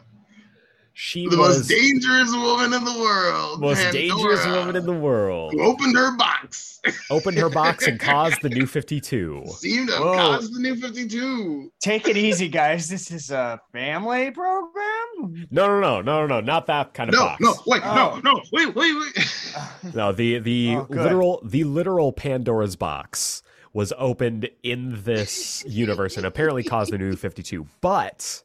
She 0.98 1.28
the 1.28 1.36
was 1.36 1.58
most 1.58 1.68
dangerous 1.68 2.32
woman 2.32 2.72
in 2.72 2.82
the 2.82 2.98
world. 2.98 3.60
most 3.60 3.76
Pandora, 3.76 3.92
dangerous 3.92 4.46
woman 4.46 4.76
in 4.76 4.86
the 4.86 4.94
world. 4.94 5.52
who 5.52 5.62
opened 5.62 5.94
her 5.94 6.16
box. 6.16 6.80
Opened 7.10 7.36
her 7.36 7.50
box 7.50 7.86
and 7.86 7.98
caused 8.00 8.40
the 8.42 8.48
new 8.48 8.64
52. 8.64 9.42
Seemed 9.58 9.88
to 9.88 9.94
Whoa. 9.96 10.14
cause 10.14 10.50
the 10.52 10.58
new 10.60 10.74
52. 10.76 11.70
Take 11.80 12.08
it 12.08 12.16
easy, 12.16 12.48
guys. 12.48 12.88
This 12.88 13.10
is 13.10 13.30
a 13.30 13.60
family 13.72 14.30
program. 14.30 15.46
No, 15.50 15.66
no, 15.66 15.80
no, 15.80 16.00
no, 16.00 16.20
no, 16.20 16.26
no, 16.26 16.40
not 16.40 16.66
that 16.68 16.94
kind 16.94 17.10
of 17.10 17.14
No, 17.14 17.20
box. 17.26 17.40
no, 17.42 17.54
wait, 17.66 17.82
Oh. 17.84 18.20
no, 18.24 18.32
no, 18.32 18.40
wait, 18.52 18.74
wait, 18.74 18.94
wait. 18.94 19.94
No, 19.94 20.12
the 20.12 20.38
the 20.38 20.76
Oh, 20.76 20.86
literal 20.88 21.42
the 21.44 21.64
literal 21.64 22.12
Pandora's 22.12 22.76
box 22.76 23.42
was 23.74 23.92
opened 23.98 24.48
in 24.62 25.02
this 25.02 25.62
universe 25.66 26.16
and 26.16 26.24
apparently 26.24 26.62
caused 26.62 26.90
the 26.92 26.98
new 26.98 27.16
52. 27.16 27.66
But 27.82 28.44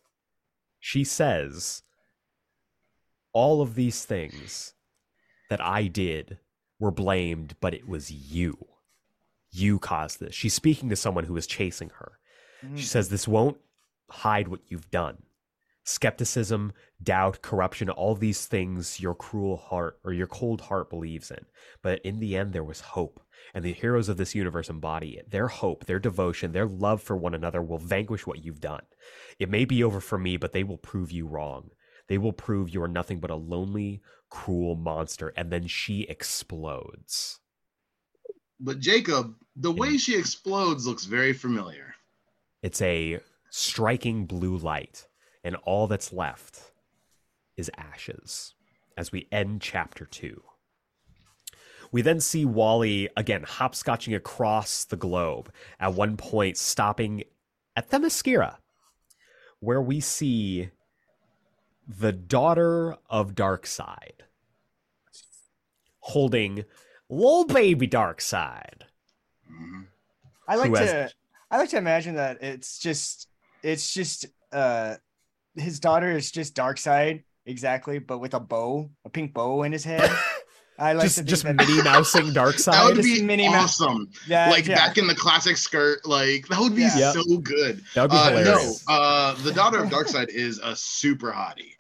she 0.79 1.03
says 1.03 1.83
all 3.33 3.61
of 3.61 3.75
these 3.75 4.03
things 4.03 4.73
that 5.49 5.61
I 5.61 5.87
did 5.87 6.39
were 6.79 6.91
blamed, 6.91 7.55
but 7.61 7.73
it 7.73 7.87
was 7.87 8.11
you. 8.11 8.57
You 9.51 9.79
caused 9.79 10.19
this. 10.19 10.33
She's 10.33 10.53
speaking 10.53 10.89
to 10.89 10.95
someone 10.95 11.25
who 11.25 11.37
is 11.37 11.47
chasing 11.47 11.91
her. 11.99 12.13
Hmm. 12.61 12.75
She 12.75 12.85
says 12.85 13.09
this 13.09 13.27
won't 13.27 13.57
hide 14.09 14.47
what 14.47 14.61
you've 14.67 14.89
done. 14.91 15.23
Skepticism, 15.83 16.73
doubt, 17.01 17.41
corruption, 17.41 17.89
all 17.89 18.15
these 18.15 18.45
things 18.45 18.99
your 18.99 19.15
cruel 19.15 19.57
heart 19.57 19.99
or 20.03 20.13
your 20.13 20.27
cold 20.27 20.61
heart 20.61 20.89
believes 20.89 21.31
in. 21.31 21.45
But 21.81 21.99
in 22.05 22.19
the 22.19 22.37
end, 22.37 22.53
there 22.53 22.63
was 22.63 22.81
hope. 22.81 23.19
And 23.53 23.65
the 23.65 23.73
heroes 23.73 24.07
of 24.07 24.17
this 24.17 24.35
universe 24.35 24.69
embody 24.69 25.17
it. 25.17 25.31
Their 25.31 25.47
hope, 25.47 25.85
their 25.85 25.99
devotion, 25.99 26.51
their 26.51 26.67
love 26.67 27.01
for 27.01 27.17
one 27.17 27.33
another 27.33 27.61
will 27.61 27.79
vanquish 27.79 28.27
what 28.27 28.43
you've 28.45 28.61
done. 28.61 28.83
It 29.39 29.49
may 29.49 29.65
be 29.65 29.83
over 29.83 29.99
for 29.99 30.17
me, 30.17 30.37
but 30.37 30.53
they 30.53 30.63
will 30.63 30.77
prove 30.77 31.11
you 31.11 31.25
wrong. 31.25 31.71
They 32.11 32.17
will 32.17 32.33
prove 32.33 32.67
you 32.67 32.83
are 32.83 32.89
nothing 32.89 33.21
but 33.21 33.31
a 33.31 33.35
lonely, 33.35 34.01
cruel 34.29 34.75
monster. 34.75 35.31
And 35.37 35.49
then 35.49 35.65
she 35.65 36.01
explodes. 36.01 37.39
But 38.59 38.79
Jacob, 38.81 39.35
the 39.55 39.71
way 39.71 39.95
she 39.95 40.17
explodes 40.19 40.85
looks 40.85 41.05
very 41.05 41.31
familiar. 41.31 41.95
It's 42.61 42.81
a 42.81 43.21
striking 43.49 44.25
blue 44.25 44.57
light, 44.57 45.07
and 45.45 45.55
all 45.63 45.87
that's 45.87 46.11
left 46.11 46.73
is 47.55 47.71
ashes 47.77 48.55
as 48.97 49.13
we 49.13 49.29
end 49.31 49.61
chapter 49.61 50.05
two. 50.05 50.43
We 51.93 52.01
then 52.01 52.19
see 52.19 52.43
Wally 52.43 53.07
again 53.15 53.45
hopscotching 53.45 54.17
across 54.17 54.83
the 54.83 54.97
globe, 54.97 55.49
at 55.79 55.93
one 55.93 56.17
point 56.17 56.57
stopping 56.57 57.23
at 57.77 57.89
Themyscira, 57.89 58.57
where 59.61 59.81
we 59.81 60.01
see 60.01 60.71
the 61.99 62.11
daughter 62.11 62.95
of 63.09 63.33
Darkseid 63.35 64.21
holding 65.99 66.63
little 67.09 67.45
baby 67.45 67.87
Darkseid. 67.87 68.81
I 70.47 70.55
like 70.55 70.69
Who 70.69 70.75
has- 70.75 70.89
to 71.11 71.15
I 71.49 71.57
like 71.57 71.69
to 71.69 71.77
imagine 71.77 72.15
that 72.15 72.41
it's 72.41 72.79
just 72.79 73.27
it's 73.61 73.93
just 73.93 74.25
uh 74.51 74.95
his 75.55 75.79
daughter 75.79 76.09
is 76.11 76.31
just 76.31 76.55
Darkseid 76.55 77.23
exactly, 77.45 77.99
but 77.99 78.19
with 78.19 78.33
a 78.33 78.39
bow, 78.39 78.89
a 79.05 79.09
pink 79.09 79.33
bow 79.33 79.63
in 79.63 79.71
his 79.71 79.83
head. 79.83 80.09
I 80.79 80.93
like 80.93 81.01
to 81.03 81.07
just 81.07 81.15
think 81.17 81.27
just 81.29 81.43
that- 81.43 81.55
Minnie 81.57 81.83
Mousing 81.83 82.33
That 82.33 82.83
would 82.85 83.03
be 83.03 83.21
Minnie 83.21 83.47
Mouse- 83.49 83.79
awesome. 83.81 84.09
that, 84.29 84.49
like 84.49 84.65
yeah. 84.65 84.75
back 84.75 84.97
in 84.97 85.05
the 85.05 85.13
classic 85.13 85.57
skirt, 85.57 86.05
like 86.07 86.47
that 86.47 86.59
would 86.59 86.75
be 86.75 86.81
Yeah. 86.81 87.11
So 87.11 87.23
good. 87.37 87.83
That 87.93 88.03
would 88.03 88.11
be 88.11 88.17
Uh, 88.17 88.43
no, 88.43 88.73
uh, 88.87 89.33
the 89.43 89.51
daughter 89.51 89.83
of 89.83 89.89
Darkseid 89.89 90.29
is 90.29 90.57
a 90.63 90.75
super 90.75 91.31
hottie. 91.31 91.75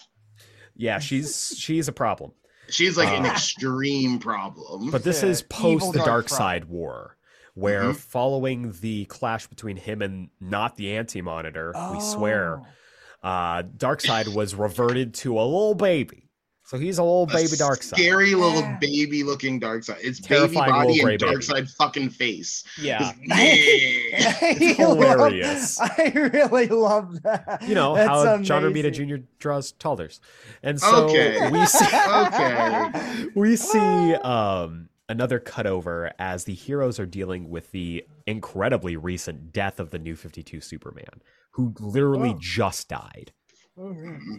Yeah, 0.81 0.97
she's 0.97 1.53
she's 1.57 1.87
a 1.87 1.91
problem. 1.91 2.31
She's 2.67 2.97
like 2.97 3.09
an 3.09 3.23
Uh, 3.25 3.29
extreme 3.33 4.17
problem. 4.17 4.89
But 4.89 5.03
this 5.03 5.21
The 5.21 5.27
is 5.27 5.41
post 5.43 5.75
evil 5.83 5.91
the 5.91 5.99
dark 5.99 6.07
Dark 6.07 6.27
front. 6.29 6.37
Side 6.39 6.65
War, 6.65 7.17
where 7.53 7.83
Mhm. 7.91 7.95
following 7.97 8.73
the 8.81 9.05
clash 9.05 9.45
between 9.45 9.77
him 9.77 10.01
and 10.01 10.29
not 10.39 10.77
the 10.77 10.95
Anti 10.97 11.21
Monitor, 11.21 11.73
we 11.93 11.99
swear, 11.99 12.61
Oh. 13.23 13.27
uh, 13.29 13.61
Darkseid 13.63 14.33
was 14.33 14.55
reverted 14.55 15.13
to 15.15 15.37
a 15.39 15.43
little 15.43 15.75
baby. 15.75 16.30
So 16.71 16.77
he's 16.79 16.99
a 16.99 17.03
little 17.03 17.23
A 17.23 17.27
baby 17.27 17.49
Darkseid. 17.49 17.83
Scary 17.97 18.33
little 18.33 18.61
Yeah. 18.61 18.77
baby 18.79 19.23
looking 19.23 19.59
Darkseid. 19.59 19.97
It's 20.01 20.21
Terrifying 20.21 20.53
baby 20.53 20.71
body 20.71 20.87
little 20.93 21.03
gray 21.03 21.13
and 21.15 21.19
baby. 21.19 21.35
Darkseid 21.35 21.69
fucking 21.75 22.09
face. 22.11 22.63
Yeah. 22.81 23.11
Yeah. 23.21 24.37
I 24.41 24.53
hilarious. 24.77 25.77
Love, 25.81 25.91
I 25.97 26.11
really 26.33 26.67
love 26.67 27.21
that. 27.23 27.61
You 27.67 27.75
know 27.75 27.93
That's 27.95 28.07
how 28.09 28.37
John 28.37 28.63
Romita. 28.63 28.93
Jr. 28.93 29.21
draws 29.39 29.73
Talders. 29.73 30.21
And 30.63 30.79
so 30.79 31.07
Okay. 31.09 31.51
we 31.51 31.65
see 31.65 31.85
Okay. 32.07 33.25
we 33.35 33.55
see 33.57 34.13
um, 34.15 34.87
another 35.09 35.41
cutover 35.41 36.11
as 36.19 36.45
the 36.45 36.53
heroes 36.53 37.01
are 37.01 37.05
dealing 37.05 37.49
with 37.49 37.71
the 37.71 38.05
incredibly 38.25 38.95
recent 38.95 39.51
death 39.51 39.77
of 39.81 39.89
the 39.91 39.99
new 39.99 40.15
52 40.15 40.61
Superman, 40.61 41.21
who 41.51 41.73
literally 41.81 42.31
Oh. 42.33 42.39
just 42.39 42.87
died. 42.87 43.33
Mm-hmm. 43.77 44.35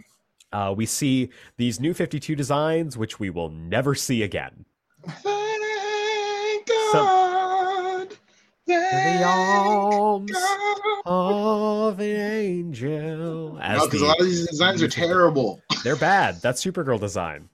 Uh, 0.53 0.73
we 0.75 0.85
see 0.85 1.29
these 1.57 1.79
new 1.79 1.93
52 1.93 2.35
designs, 2.35 2.97
which 2.97 3.19
we 3.19 3.29
will 3.29 3.49
never 3.49 3.95
see 3.95 4.23
again. 4.23 4.65
Thank 5.07 6.67
So- 6.91 7.03
God. 7.03 8.07
The 8.65 9.23
arms 9.25 10.31
God. 10.31 10.77
of 11.05 11.99
an 11.99 12.05
angel. 12.05 13.59
As 13.61 13.77
No, 13.79 13.85
because 13.87 14.01
a 14.01 14.05
lot 14.05 14.19
of 14.21 14.25
these 14.25 14.47
designs 14.47 14.81
are 14.81 14.87
terrible. 14.87 15.61
they're 15.83 15.97
bad. 15.97 16.41
That's 16.41 16.63
Supergirl 16.63 16.97
design. 16.99 17.49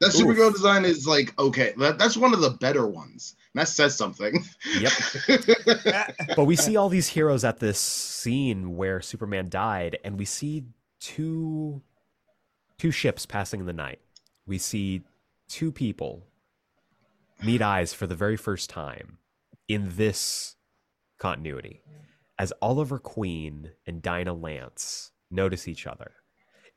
That 0.00 0.14
Oof. 0.14 0.22
Supergirl 0.22 0.52
design 0.52 0.84
is 0.86 1.06
like 1.06 1.38
okay. 1.38 1.74
That, 1.76 1.98
that's 1.98 2.16
one 2.16 2.32
of 2.32 2.40
the 2.40 2.50
better 2.50 2.86
ones. 2.86 3.36
And 3.54 3.60
that 3.60 3.68
says 3.68 3.94
something. 3.96 4.42
Yep. 4.80 4.92
But 6.36 6.44
we 6.46 6.56
see 6.56 6.76
all 6.76 6.88
these 6.88 7.08
heroes 7.08 7.44
at 7.44 7.58
this 7.60 7.78
scene 7.78 8.74
where 8.76 9.00
Superman 9.02 9.48
died, 9.50 9.98
and 10.02 10.18
we 10.18 10.24
see 10.24 10.64
two 10.98 11.82
two 12.84 12.90
ships 12.90 13.24
passing 13.24 13.60
in 13.60 13.66
the 13.66 13.72
night. 13.72 13.98
We 14.46 14.58
see 14.58 15.04
two 15.48 15.72
people 15.72 16.26
meet 17.42 17.62
eyes 17.62 17.94
for 17.94 18.06
the 18.06 18.14
very 18.14 18.36
first 18.36 18.68
time 18.68 19.16
in 19.68 19.96
this 19.96 20.56
continuity 21.18 21.80
as 22.38 22.52
Oliver 22.60 22.98
Queen 22.98 23.70
and 23.86 24.02
Dinah 24.02 24.34
Lance 24.34 25.12
notice 25.30 25.66
each 25.66 25.86
other. 25.86 26.12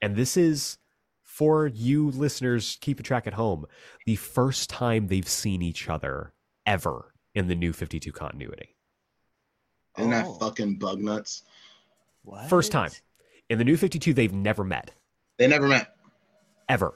And 0.02 0.16
this 0.16 0.38
is 0.38 0.78
for 1.26 1.68
you 1.68 2.10
listeners 2.12 2.78
keeping 2.80 3.04
track 3.04 3.28
at 3.28 3.34
home, 3.34 3.66
the 4.06 4.16
first 4.16 4.70
time 4.70 5.08
they've 5.08 5.28
seen 5.28 5.62
each 5.62 5.90
other 5.90 6.32
ever 6.66 7.14
in 7.36 7.48
the 7.50 7.56
new 7.56 7.74
52 7.74 8.14
continuity. 8.14 8.78
Isn't 9.98 10.12
that 10.12 10.26
Oh. 10.26 10.36
fucking 10.36 10.78
bug 10.78 11.02
nuts? 11.02 11.44
First 12.48 12.72
time. 12.72 12.92
In 13.50 13.58
the 13.58 13.66
new 13.66 13.76
52, 13.76 14.14
they've 14.14 14.32
never 14.34 14.64
met, 14.64 14.92
They 15.38 15.48
never 15.48 15.68
met. 15.68 15.94
Ever. 16.70 16.94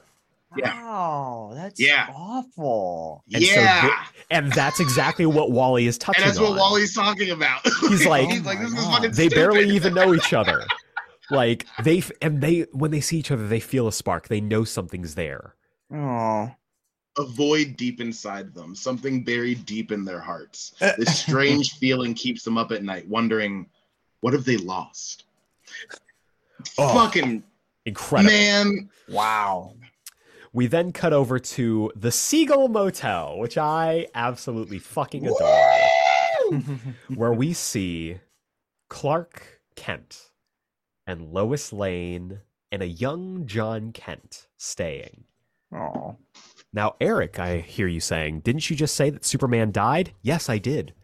Yeah. 0.56 0.82
Wow, 0.82 1.52
that's 1.54 1.80
Yeah. 1.80 2.08
awful. 2.14 3.24
And 3.32 3.42
so 3.42 3.54
yeah. 3.60 3.82
thi- 3.82 4.10
And 4.30 4.52
that's 4.52 4.80
exactly 4.80 5.24
what 5.24 5.50
Wally 5.50 5.86
is 5.86 5.96
touching 5.96 6.22
and 6.24 6.30
that's 6.30 6.38
what 6.40 6.50
on. 6.52 6.56
Wally's 6.58 6.94
talking 6.94 7.30
about. 7.30 7.60
He's 7.88 8.04
like- 8.06 8.28
he's 8.28 8.42
like, 8.42 8.58
this 8.60 8.68
is 8.72 8.78
Oh 8.78 8.90
fucking 8.90 9.10
God. 9.10 9.14
they 9.16 9.28
barely 9.28 9.68
even 9.70 9.94
know 9.94 10.12
each 10.14 10.32
other. 10.34 10.66
Like 11.30 11.66
they 11.82 11.98
f- 11.98 12.10
and 12.20 12.42
they 12.42 12.66
when 12.72 12.90
they 12.90 13.00
see 13.00 13.16
each 13.18 13.30
other, 13.30 13.48
they 13.48 13.60
feel 13.60 13.88
a 13.88 13.92
spark. 13.92 14.28
They 14.28 14.42
know 14.42 14.64
something's 14.64 15.14
there. 15.14 15.54
Oh. 15.94 16.50
a 17.18 17.24
void 17.24 17.76
deep 17.76 18.00
inside 18.00 18.54
them, 18.54 18.74
something 18.74 19.22
buried 19.24 19.64
deep 19.66 19.90
in 19.92 20.04
their 20.04 20.20
hearts. 20.20 20.72
Uh, 20.82 20.92
this 20.98 21.20
strange 21.22 21.78
feeling 21.78 22.12
keeps 22.14 22.42
them 22.42 22.56
up 22.58 22.72
at 22.72 22.82
night, 22.82 23.06
wondering, 23.08 23.66
what 24.20 24.32
have 24.34 24.44
they 24.44 24.56
lost? 24.58 25.24
Oh. 26.78 26.94
Fucking 26.94 27.42
Incredible. 27.84 28.32
man. 28.32 28.90
Wow. 29.08 29.74
We 30.52 30.66
then 30.66 30.92
cut 30.92 31.12
over 31.12 31.38
to 31.38 31.90
the 31.96 32.12
Seagull 32.12 32.68
Motel, 32.68 33.38
which 33.38 33.56
I 33.56 34.06
absolutely 34.14 34.78
fucking 34.78 35.26
adore, 35.26 36.60
where 37.14 37.32
we 37.32 37.52
see 37.54 38.18
Clark 38.90 39.60
Kent 39.76 40.30
and 41.06 41.32
Lois 41.32 41.72
Lane 41.72 42.40
and 42.70 42.82
a 42.82 42.86
young 42.86 43.46
Jon 43.46 43.92
Kent 43.92 44.46
staying. 44.58 45.24
oh. 45.74 46.16
Now, 46.74 46.94
Eric, 47.02 47.38
I 47.38 47.58
hear 47.58 47.86
you 47.86 48.00
saying, 48.00 48.40
didn't 48.40 48.70
you 48.70 48.76
just 48.76 48.94
say 48.94 49.10
that 49.10 49.26
Superman 49.26 49.72
died? 49.72 50.12
Yes, 50.22 50.48
I 50.48 50.56
did. 50.56 50.94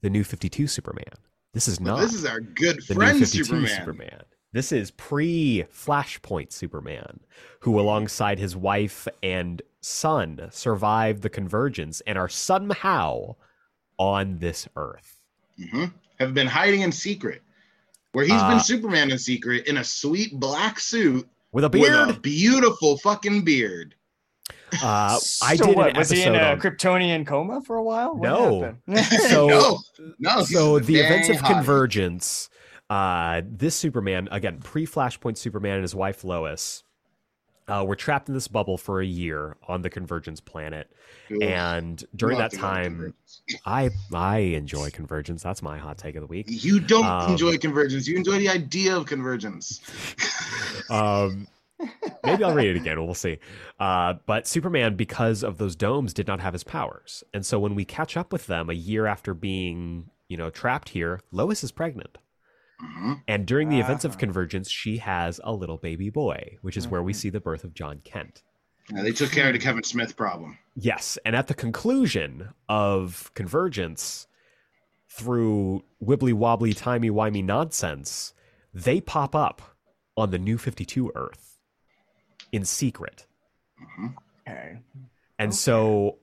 The 0.00 0.10
new 0.10 0.22
52 0.22 0.68
Superman. 0.68 1.04
This 1.52 1.66
is 1.66 1.78
But 1.80 1.84
not 1.84 2.00
this 2.00 2.14
is 2.14 2.24
our 2.24 2.40
good 2.40 2.76
the 2.86 2.94
friend 2.94 3.18
new 3.18 3.24
52 3.26 3.44
Superman. 3.44 3.68
Superman. 3.76 4.22
This 4.56 4.72
is 4.72 4.90
pre 4.90 5.66
Flashpoint 5.70 6.50
Superman, 6.50 7.20
who, 7.60 7.78
alongside 7.78 8.38
his 8.38 8.56
wife 8.56 9.06
and 9.22 9.60
son, 9.82 10.48
survived 10.50 11.20
the 11.20 11.28
convergence 11.28 12.00
and 12.06 12.16
are 12.16 12.30
somehow 12.30 13.36
on 13.98 14.38
this 14.38 14.66
Earth. 14.74 15.20
Mhm. 15.60 15.92
Have 16.18 16.32
been 16.32 16.46
hiding 16.46 16.80
in 16.80 16.90
secret, 16.90 17.42
where 18.12 18.24
he's 18.24 18.32
Uh, 18.32 18.48
been 18.48 18.60
Superman 18.60 19.10
in 19.10 19.18
secret 19.18 19.66
in 19.66 19.76
a 19.76 19.84
sweet 19.84 20.40
black 20.40 20.80
suit 20.80 21.28
with 21.52 21.64
a 21.64 21.68
with 21.68 21.92
a 22.16 22.18
beautiful 22.18 22.96
fucking 22.96 23.42
beard. 23.44 23.94
Uh, 24.82 25.18
I 25.42 25.56
did 25.56 25.76
what, 25.76 25.94
was 25.98 26.08
he 26.08 26.22
in 26.22 26.34
a 26.34 26.52
on- 26.52 26.60
Kryptonian 26.60 27.26
coma 27.26 27.60
for 27.60 27.76
a 27.76 27.82
while? 27.82 28.16
What 28.16 28.22
No. 28.26 28.74
So- 29.28 29.48
no, 29.48 29.78
no. 30.18 30.44
so 30.44 30.78
the 30.78 30.96
events 31.00 31.28
of 31.28 31.40
hot. 31.40 31.52
convergence 31.52 32.48
uh 32.90 33.42
this 33.44 33.74
superman 33.74 34.28
again 34.30 34.60
pre-flashpoint 34.60 35.36
superman 35.36 35.74
and 35.74 35.82
his 35.82 35.94
wife 35.94 36.22
lois 36.22 36.84
uh, 37.68 37.84
were 37.86 37.96
trapped 37.96 38.28
in 38.28 38.34
this 38.34 38.48
bubble 38.48 38.78
for 38.78 39.00
a 39.00 39.06
year 39.06 39.56
on 39.66 39.82
the 39.82 39.90
convergence 39.90 40.40
planet. 40.40 40.88
And 41.42 42.04
during 42.14 42.38
that 42.38 42.52
have 42.52 42.52
to 42.52 42.56
go 42.58 42.62
to 42.62 42.68
time 42.68 43.14
i 43.64 43.90
i 44.14 44.38
enjoy 44.38 44.90
convergence. 44.90 45.42
That's 45.42 45.62
my 45.62 45.76
hot 45.76 45.98
take 45.98 46.14
of 46.14 46.20
the 46.20 46.28
week. 46.28 46.46
You 46.48 46.78
don't 46.78 47.04
Um, 47.04 47.32
enjoy 47.32 47.58
convergence. 47.58 48.06
You 48.06 48.16
enjoy 48.16 48.38
the 48.38 48.48
idea 48.48 48.96
of 48.96 49.06
convergence. 49.06 49.80
um 50.90 51.48
maybe 52.24 52.42
i'll 52.44 52.54
read 52.54 52.68
it 52.68 52.76
again. 52.76 53.04
We'll 53.04 53.14
see. 53.14 53.38
Uh 53.80 54.14
but 54.26 54.46
superman 54.46 54.94
because 54.94 55.42
of 55.42 55.58
those 55.58 55.74
domes 55.74 56.14
did 56.14 56.28
not 56.28 56.38
have 56.40 56.52
his 56.52 56.62
powers. 56.64 57.24
And 57.34 57.44
so 57.44 57.58
when 57.58 57.74
we 57.74 57.84
catch 57.84 58.16
up 58.16 58.32
with 58.32 58.46
them 58.46 58.70
a 58.70 58.74
year 58.74 59.06
after 59.06 59.34
being 59.34 60.08
you 60.28 60.36
know 60.36 60.50
trapped 60.50 60.90
here 60.90 61.20
lois 61.32 61.64
is 61.64 61.72
pregnant 61.72 62.18
Mhm. 62.80 63.22
And 63.26 63.46
during 63.46 63.68
the 63.70 63.80
events 63.80 64.04
of 64.04 64.12
Ah. 64.12 64.16
convergence, 64.18 64.70
she 64.70 64.98
has 64.98 65.40
a 65.44 65.52
little 65.52 65.78
baby 65.78 66.10
boy, 66.10 66.58
which 66.62 66.76
is 66.76 66.86
where 66.88 67.02
we 67.02 67.12
Mhm. 67.12 67.16
see 67.16 67.30
the 67.30 67.40
birth 67.40 67.64
of 67.64 67.72
Jon 67.74 68.00
Kent. 68.04 68.42
Yeah, 68.90 69.02
they 69.02 69.12
took 69.12 69.32
care 69.32 69.48
of 69.48 69.52
the 69.54 69.58
Kevin 69.58 69.82
Smith 69.82 70.16
problem. 70.16 70.58
Yes. 70.74 71.18
And 71.24 71.34
at 71.34 71.46
the 71.48 71.54
conclusion 71.54 72.50
of 72.68 73.30
convergence, 73.34 74.26
through 75.08 75.82
wibbly 76.02 76.32
wobbly, 76.34 76.74
timey 76.74 77.10
wimey 77.10 77.42
nonsense, 77.42 78.34
they 78.74 79.00
pop 79.00 79.34
up 79.34 79.76
on 80.16 80.30
the 80.30 80.38
new 80.38 80.58
52 80.58 81.10
Earth 81.14 81.58
in 82.52 82.64
secret. 82.64 83.26
Mhm. 83.80 84.14
Okay. 84.46 84.78
And 85.38 85.48
Okay. 85.48 85.56
so, 85.56 86.18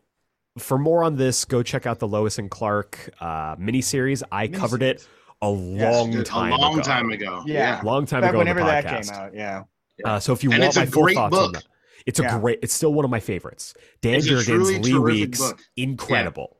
for 0.58 0.78
more 0.78 1.04
on 1.04 1.18
this, 1.18 1.46
go 1.46 1.64
check 1.64 1.86
out 1.86 2.00
the 2.00 2.08
Lois 2.08 2.38
and 2.38 2.50
Clark 2.50 3.10
uh, 3.20 3.56
miniseries. 3.56 4.22
I 4.32 4.48
covered 4.48 4.84
it 4.84 5.08
a 5.44 5.50
long 5.50 6.16
A 6.16 6.24
time 6.24 6.52
long 6.52 6.74
ago. 6.76 6.82
time 6.82 7.10
ago. 7.12 7.44
Yeah. 7.46 7.82
Long 7.84 8.06
time 8.06 8.22
Back 8.22 8.30
ago. 8.32 8.40
on 8.40 8.46
the 8.46 8.52
whenever 8.54 8.70
that 8.70 8.86
came 9.06 9.14
out, 9.14 9.34
yeah. 9.36 9.64
Uh, 10.06 10.20
so 10.20 10.34
if 10.34 10.44
you 10.44 10.52
And 10.52 10.60
want 10.62 10.70
it's 10.70 10.78
a 10.78 10.80
my 10.82 10.86
full 10.86 11.04
great 11.04 11.16
thoughts 11.16 11.36
on 11.38 11.52
book. 11.52 11.54
that, 11.56 11.64
it's 12.06 12.20
a 12.20 12.24
Yeah. 12.24 12.40
great. 12.40 12.60
It's 12.62 12.74
still 12.74 12.94
one 12.94 13.06
of 13.06 13.12
my 13.12 13.20
favorites. 13.20 13.74
Dan 14.02 14.16
It's 14.16 14.28
a 14.28 14.30
Jurgens, 14.32 14.46
truly 14.46 14.80
Lee 14.80 14.92
terrific 14.94 15.20
Weeks, 15.28 15.40
book. 15.40 15.60
incredible, 15.78 16.58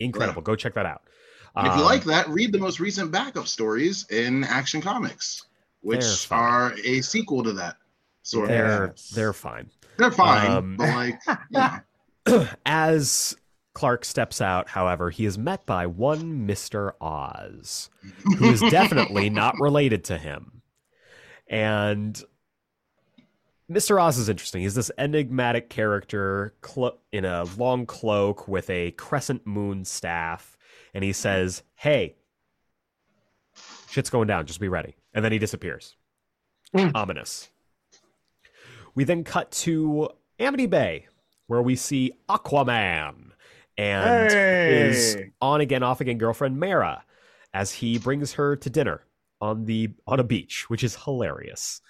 incredible. 0.00 0.42
Go 0.42 0.56
check 0.56 0.74
that 0.74 0.84
out. 0.86 1.02
And 1.56 1.66
if 1.68 1.74
you 1.74 1.80
Um, 1.80 1.86
like 1.86 2.04
that, 2.04 2.28
read 2.28 2.50
the 2.52 2.58
most 2.58 2.80
recent 2.80 3.12
backup 3.12 3.46
stories 3.46 4.06
in 4.10 4.42
Action 4.44 4.80
Comics, 4.80 5.44
which 5.82 6.04
are 6.32 6.74
a 6.84 7.00
sequel 7.00 7.42
to 7.44 7.52
that. 7.54 7.76
Sort 8.22 8.44
of. 8.44 8.48
they're 8.56 8.86
Yes. 8.88 9.08
they're 9.10 9.32
fine. 9.32 9.70
They're 9.98 10.10
fine, 10.10 10.50
um, 10.50 10.76
but 10.76 10.88
like, 10.88 11.20
you 11.26 11.60
know, 12.26 12.48
As 12.66 13.36
Clark 13.74 14.04
steps 14.04 14.40
out, 14.40 14.68
however, 14.68 15.10
he 15.10 15.26
is 15.26 15.36
met 15.36 15.66
by 15.66 15.86
one 15.86 16.46
Mister 16.46 16.94
Oz, 17.00 17.90
who 18.38 18.50
is 18.50 18.60
definitely 18.60 19.28
not 19.30 19.58
related 19.60 20.04
to 20.04 20.18
him, 20.18 20.62
and. 21.48 22.22
Mr. 23.70 23.98
Oz 24.00 24.18
is 24.18 24.28
interesting. 24.28 24.60
He's 24.60 24.74
this 24.74 24.90
enigmatic 24.98 25.70
character 25.70 26.54
clo- 26.60 26.98
in 27.12 27.24
a 27.24 27.44
long 27.56 27.86
cloak 27.86 28.46
with 28.46 28.68
a 28.68 28.90
crescent 28.90 29.46
moon 29.46 29.86
staff, 29.86 30.58
and 30.92 31.02
he 31.02 31.14
says, 31.14 31.62
"Hey, 31.74 32.14
shit's 33.88 34.10
going 34.10 34.28
down. 34.28 34.44
Just 34.44 34.60
be 34.60 34.68
ready." 34.68 34.96
And 35.14 35.24
then 35.24 35.32
he 35.32 35.38
disappears. 35.38 35.96
Mm. 36.76 36.92
Ominous. 36.94 37.48
We 38.94 39.04
then 39.04 39.24
cut 39.24 39.50
to 39.52 40.10
Amnesty 40.38 40.66
Bay, 40.66 41.06
where 41.46 41.62
we 41.62 41.74
see 41.74 42.12
Aquaman 42.28 43.30
and 43.76 44.32
his 44.32 45.16
on 45.40 45.60
again, 45.60 45.82
off 45.82 46.00
again 46.00 46.18
girlfriend 46.18 46.58
Mera, 46.58 47.04
as 47.52 47.72
he 47.72 47.98
brings 47.98 48.32
her 48.34 48.56
to 48.56 48.70
dinner 48.70 49.02
on 49.40 49.64
the 49.64 49.90
on 50.06 50.20
a 50.20 50.24
beach, 50.24 50.68
which 50.68 50.84
is 50.84 50.96
hilarious. 51.04 51.80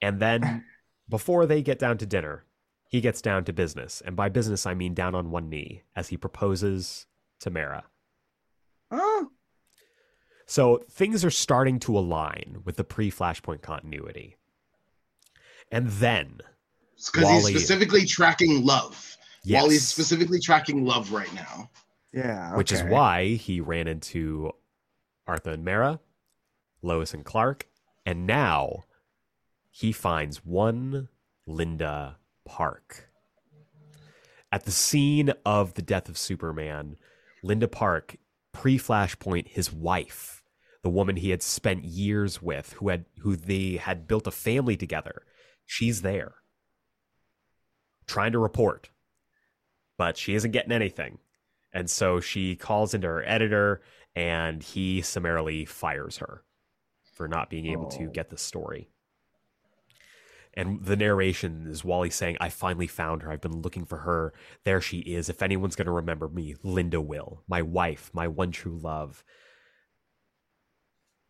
And 0.00 0.20
then 0.20 0.64
before 1.08 1.46
they 1.46 1.62
get 1.62 1.78
down 1.78 1.98
to 1.98 2.06
dinner, 2.06 2.44
he 2.88 3.00
gets 3.00 3.20
down 3.20 3.44
to 3.44 3.52
business. 3.52 4.02
And 4.04 4.16
by 4.16 4.28
business 4.28 4.66
I 4.66 4.74
mean 4.74 4.94
down 4.94 5.14
on 5.14 5.30
one 5.30 5.48
knee 5.48 5.82
as 5.94 6.08
he 6.08 6.16
proposes 6.16 7.06
to 7.40 7.50
Mera. 7.50 7.84
Oh, 8.90 9.28
So 10.46 10.82
things 10.90 11.24
are 11.24 11.30
starting 11.30 11.78
to 11.80 11.98
align 11.98 12.62
with 12.64 12.76
the 12.76 12.84
pre-Flashpoint 12.84 13.60
continuity. 13.60 14.36
And 15.70 15.88
then, 15.88 16.38
because 17.12 17.46
he's 17.46 17.58
specifically 17.58 18.06
tracking 18.06 18.64
love. 18.64 19.16
Yes, 19.48 19.62
While 19.62 19.70
he's 19.70 19.88
specifically 19.88 20.40
tracking 20.40 20.84
love 20.84 21.10
right 21.10 21.32
now. 21.34 21.70
yeah. 22.12 22.54
which 22.54 22.70
is 22.70 22.82
why 22.82 23.28
he 23.34 23.60
ran 23.60 23.88
into 23.88 24.52
Arthur 25.26 25.50
and 25.52 25.64
Mera, 25.64 26.00
Lois 26.82 27.14
and 27.14 27.24
Clark, 27.24 27.66
and 28.04 28.26
now 28.26 28.84
he 29.70 29.90
finds 29.90 30.44
one 30.44 31.08
Linda 31.46 32.18
Park. 32.44 33.08
At 34.52 34.64
the 34.64 34.70
scene 34.70 35.32
of 35.46 35.74
the 35.74 35.82
death 35.82 36.08
of 36.10 36.18
Superman, 36.18 36.96
Linda 37.42 37.68
Park, 37.68 38.16
pre 38.52 38.78
Flashpoint, 38.78 39.48
his 39.48 39.72
wife, 39.72 40.42
the 40.82 40.90
woman 40.90 41.16
he 41.16 41.30
had 41.30 41.42
spent 41.42 41.84
years 41.84 42.42
with, 42.42 42.74
who 42.74 42.88
had 42.90 43.06
who 43.20 43.34
they 43.34 43.76
had 43.76 44.06
built 44.06 44.26
a 44.26 44.30
family 44.30 44.76
together, 44.76 45.22
she's 45.64 46.02
there. 46.02 46.34
Trying 48.06 48.32
to 48.32 48.38
report. 48.38 48.90
But 49.98 50.16
she 50.16 50.34
isn't 50.34 50.52
getting 50.52 50.72
anything. 50.72 51.18
And 51.72 51.90
so 51.90 52.20
she 52.20 52.56
calls 52.56 52.94
into 52.94 53.08
her 53.08 53.22
editor 53.28 53.82
and 54.16 54.62
he 54.62 55.02
summarily 55.02 55.66
fires 55.66 56.16
her 56.18 56.42
for 57.12 57.28
not 57.28 57.50
being 57.50 57.66
able 57.66 57.88
to 57.90 58.04
Oh. 58.06 58.10
get 58.10 58.30
the 58.30 58.38
story. 58.38 58.88
And 60.54 60.84
the 60.84 60.96
narration 60.96 61.66
is 61.68 61.84
Wally 61.84 62.10
saying, 62.10 62.36
I 62.40 62.48
finally 62.48 62.86
found 62.86 63.22
her. 63.22 63.30
I've 63.30 63.40
been 63.40 63.60
looking 63.60 63.84
for 63.84 63.98
her. 63.98 64.32
There 64.64 64.80
she 64.80 65.00
is. 65.00 65.28
If 65.28 65.42
anyone's 65.42 65.76
going 65.76 65.86
to 65.86 65.92
remember 65.92 66.28
me, 66.28 66.56
Linda 66.62 67.00
will. 67.00 67.44
My 67.46 67.62
wife, 67.62 68.10
my 68.12 68.26
one 68.26 68.50
true 68.50 68.76
love. 68.76 69.22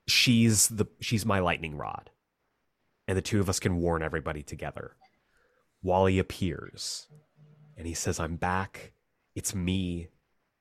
She's 0.07 0.69
the 0.69 0.87
she's 1.01 1.27
my 1.27 1.41
lightning 1.41 1.77
rod. 1.77 2.11
And 3.07 3.17
the 3.19 3.23
two 3.23 3.41
of 3.41 3.49
us 3.49 3.61
can 3.61 3.77
warn 3.77 4.03
everybody 4.03 4.43
together. 4.43 4.97
Wally 5.83 6.19
appears 6.19 7.09
and 7.79 7.87
he 7.87 7.95
says, 7.95 8.19
I'm 8.19 8.37
back. 8.37 8.93
It's 9.37 9.55
me. 9.55 10.09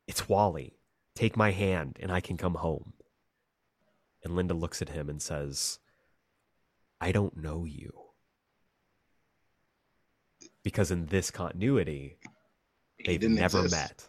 It's 0.08 0.30
Wally. 0.30 0.78
Take 1.16 1.36
my 1.36 1.52
hand 1.52 1.98
and 2.00 2.12
I 2.12 2.22
can 2.22 2.38
come 2.38 2.54
home. 2.54 2.94
And 4.24 4.36
Linda 4.36 4.54
looks 4.54 4.84
at 4.84 4.90
him 4.90 5.10
and 5.10 5.20
says, 5.22 5.80
I 7.02 7.12
don't 7.12 7.36
know 7.36 7.66
you. 7.66 7.92
Because 10.64 10.92
in 10.92 11.08
this 11.08 11.32
continuity, 11.32 12.20
they've 13.04 13.22
never 13.22 13.64
exist. 13.64 13.72
met. 13.74 14.08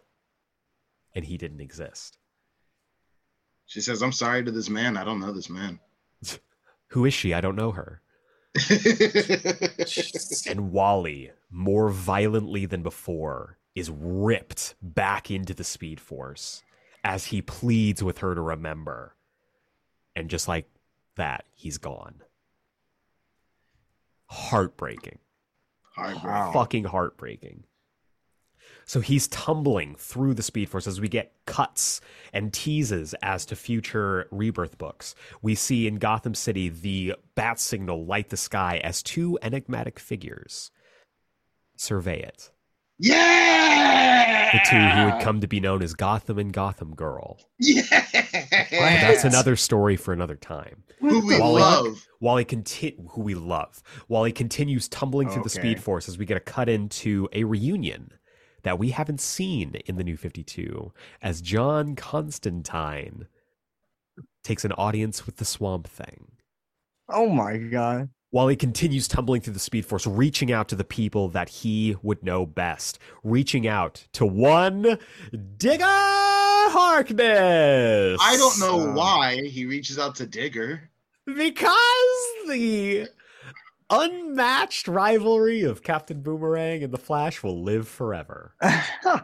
And 1.15 1.25
he 1.25 1.39
didn't 1.39 1.61
exist. 1.61 2.19
She 3.67 3.81
says, 3.81 4.03
I'm 4.03 4.13
sorry 4.13 4.45
to 4.45 4.51
this 4.51 4.69
man. 4.69 4.97
I 4.97 5.05
don't 5.05 5.21
know 5.21 5.33
this 5.33 5.49
man. 5.49 5.81
Who 6.89 7.07
is 7.07 7.15
she? 7.15 7.33
I 7.33 7.41
don't 7.41 7.57
know 7.57 7.71
her. 7.71 8.03
And 10.49 10.73
Wally, 10.73 11.31
more 11.51 11.91
violently 11.91 12.67
than 12.67 12.83
before, 12.83 13.59
is 13.75 13.91
ripped 13.91 14.75
back 14.83 15.31
into 15.31 15.55
the 15.55 15.65
Speed 15.65 16.01
Force 16.01 16.63
as 17.05 17.27
he 17.27 17.43
pleads 17.43 18.03
with 18.03 18.19
her 18.19 18.35
to 18.35 18.41
remember. 18.41 19.15
And 20.17 20.29
just 20.29 20.49
like 20.49 20.69
that, 21.17 21.45
he's 21.55 21.79
gone. 21.79 22.23
Heartbreaking. 24.27 25.19
Heartbreak. 25.95 26.25
Wow. 26.25 26.53
Fucking 26.53 26.85
heartbreaking. 26.85 27.65
So 28.89 29.01
he's 29.01 29.29
tumbling 29.29 29.97
through 29.97 30.33
the 30.33 30.43
Speed 30.43 30.71
Force 30.71 30.87
as 30.87 30.99
we 30.99 31.09
get 31.09 31.35
cuts 31.45 32.01
and 32.33 32.51
teases 32.55 33.15
as 33.21 33.45
to 33.45 33.55
future 33.55 34.27
rebirth 34.31 34.79
books. 34.79 35.15
We 35.43 35.57
see 35.57 35.87
in 35.87 35.97
Gotham 35.97 36.35
City 36.35 36.71
the 36.71 37.15
bat 37.35 37.61
signal 37.61 38.07
light 38.07 38.31
the 38.31 38.39
sky 38.39 38.81
as 38.83 39.03
two 39.03 39.39
enigmatic 39.43 39.99
figures 39.99 40.71
survey 41.77 42.23
it. 42.23 42.51
Yeah. 42.99 44.53
The 44.53 44.61
two 44.71 44.79
who 44.79 45.05
would 45.05 45.23
come 45.23 45.43
to 45.43 45.47
be 45.47 45.61
known 45.61 45.83
as 45.83 45.93
Gotham 45.93 46.39
and 46.39 46.51
Gotham 46.51 46.95
Girl. 46.95 47.39
Yeah. 47.61 47.83
That's 48.71 49.25
another 49.25 49.55
story 49.57 49.97
for 49.97 50.15
another 50.15 50.37
time. 50.37 50.85
Who 51.01 51.27
we 51.27 51.39
Wally- 51.39 51.61
love. 51.61 52.07
While 52.21 52.39
he 52.39 52.45
conti- 52.47 52.97
who 53.11 53.21
we 53.21 53.35
love, 53.35 53.83
while 54.07 54.25
he 54.25 54.33
continues 54.33 54.89
tumbling 54.89 55.29
through 55.29 55.43
the 55.43 55.51
Speed 55.51 55.83
Force 55.83 56.09
as 56.09 56.17
we 56.17 56.25
get 56.25 56.39
a 56.39 56.41
cut 56.41 56.71
into 56.71 57.29
a 57.35 57.45
reunion 57.45 58.13
that 58.63 58.79
we 58.79 58.91
haven't 58.91 59.21
seen 59.21 59.77
in 59.87 59.97
the 59.97 60.05
New 60.05 60.17
Fifty 60.17 60.43
Two, 60.43 60.93
as 61.23 61.41
John 61.41 61.97
Constantine 61.97 63.27
takes 64.43 64.65
an 64.65 64.73
audience 64.73 65.27
with 65.27 65.37
the 65.37 65.45
Swamp 65.45 65.87
Thing. 65.87 66.33
Oh 67.09 67.29
my 67.29 67.57
god. 67.57 68.11
While 68.31 68.49
he 68.49 68.57
continues 68.57 69.09
tumbling 69.09 69.41
through 69.41 69.55
the 69.55 69.59
Speed 69.59 69.87
Force, 69.87 70.07
reaching 70.07 70.53
out 70.53 70.69
to 70.69 70.77
the 70.77 70.85
people 70.85 71.29
that 71.31 71.49
he 71.49 71.97
would 72.03 72.23
know 72.23 72.45
best, 72.45 72.99
reaching 73.25 73.67
out 73.67 74.07
to 74.13 74.27
one 74.27 74.99
Digger 75.57 75.85
Harkness. 76.71 78.19
I 78.23 78.37
don't 78.37 78.61
know 78.61 78.93
why 78.93 79.45
he 79.47 79.65
reaches 79.65 79.99
out 79.99 80.15
to 80.17 80.27
Digger. 80.27 80.91
Because 81.25 81.75
the 82.47 83.09
unmatched 83.91 84.87
rivalry 84.89 85.63
of 85.63 85.83
Captain 85.83 86.21
Boomerang 86.21 86.83
and 86.83 86.93
the 86.93 86.99
Flash 86.99 87.43
will 87.43 87.63
live 87.63 87.89
forever. 87.89 88.53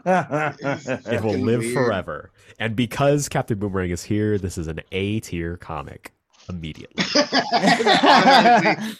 It 0.07 1.21
will 1.23 1.37
live 1.37 1.59
weird. 1.61 1.73
forever. 1.73 2.31
And 2.59 2.75
because 2.75 3.29
Captain 3.29 3.57
Boomerang 3.59 3.91
is 3.91 4.03
here, 4.03 4.37
this 4.37 4.57
is 4.57 4.67
an 4.67 4.81
A 4.91 5.19
tier 5.21 5.57
comic 5.57 6.11
immediately. 6.49 6.95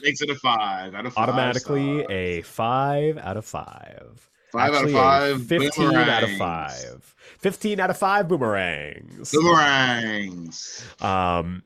Makes 0.04 0.22
it 0.22 0.30
a 0.30 0.36
five 0.42 0.94
out 0.96 1.06
of 1.06 1.14
five. 1.14 1.30
Automatically 1.30 2.00
stars. 2.00 2.12
a 2.12 2.42
five 2.44 3.18
out 3.18 3.38
of 3.38 3.46
five. 3.46 4.30
five 4.52 4.74
Actually, 4.74 4.96
out 4.96 5.32
of 5.32 5.38
five. 5.40 5.48
15 5.48 5.96
out 5.96 6.24
of 6.24 6.32
five. 6.38 7.16
15 7.40 7.80
out 7.80 7.90
of 7.90 7.98
five 7.98 8.28
boomerangs. 8.28 9.32
Boomerangs. 9.32 10.86
um, 11.02 11.64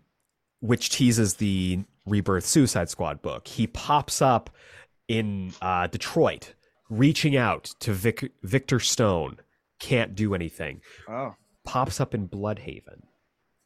which 0.61 0.89
teases 0.89 1.35
the 1.35 1.79
Rebirth 2.09 2.45
Suicide 2.45 2.89
Squad 2.89 3.21
book. 3.21 3.47
He 3.47 3.67
pops 3.67 4.21
up 4.21 4.49
in 5.07 5.53
uh, 5.61 5.87
Detroit, 5.87 6.53
reaching 6.89 7.35
out 7.37 7.65
to 7.79 7.93
Vic- 7.93 8.31
Victor 8.43 8.79
Stone. 8.79 9.37
Can't 9.79 10.15
do 10.15 10.33
anything. 10.35 10.81
oh. 11.07 11.35
Pops 11.65 11.99
up 12.01 12.15
in 12.15 12.27
Blüdhaven, 12.27 13.01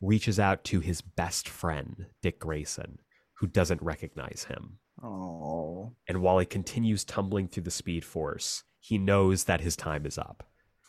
reaches 0.01 0.37
out 0.39 0.63
to 0.65 0.81
his 0.81 1.01
best 1.01 1.47
friend, 1.47 2.07
Dick 2.21 2.37
Grayson, 2.39 2.99
who 3.35 3.47
doesn't 3.47 3.81
recognize 3.81 4.45
him. 4.49 4.79
Oh. 5.01 5.93
And 6.07 6.21
while 6.21 6.37
he 6.39 6.45
continues 6.45 7.05
tumbling 7.05 7.47
through 7.47 7.63
the 7.63 7.71
Speed 7.71 8.03
Force, 8.03 8.63
he 8.79 8.97
knows 8.97 9.45
that 9.45 9.61
his 9.61 9.77
time 9.77 10.05
is 10.05 10.17
up. 10.17 10.43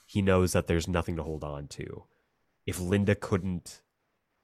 He 0.06 0.22
knows 0.22 0.52
that 0.52 0.66
there's 0.66 0.88
nothing 0.88 1.14
to 1.16 1.22
hold 1.22 1.44
on 1.44 1.68
to. 1.68 2.04
If 2.66 2.80
Linda 2.80 3.14
couldn't 3.14 3.82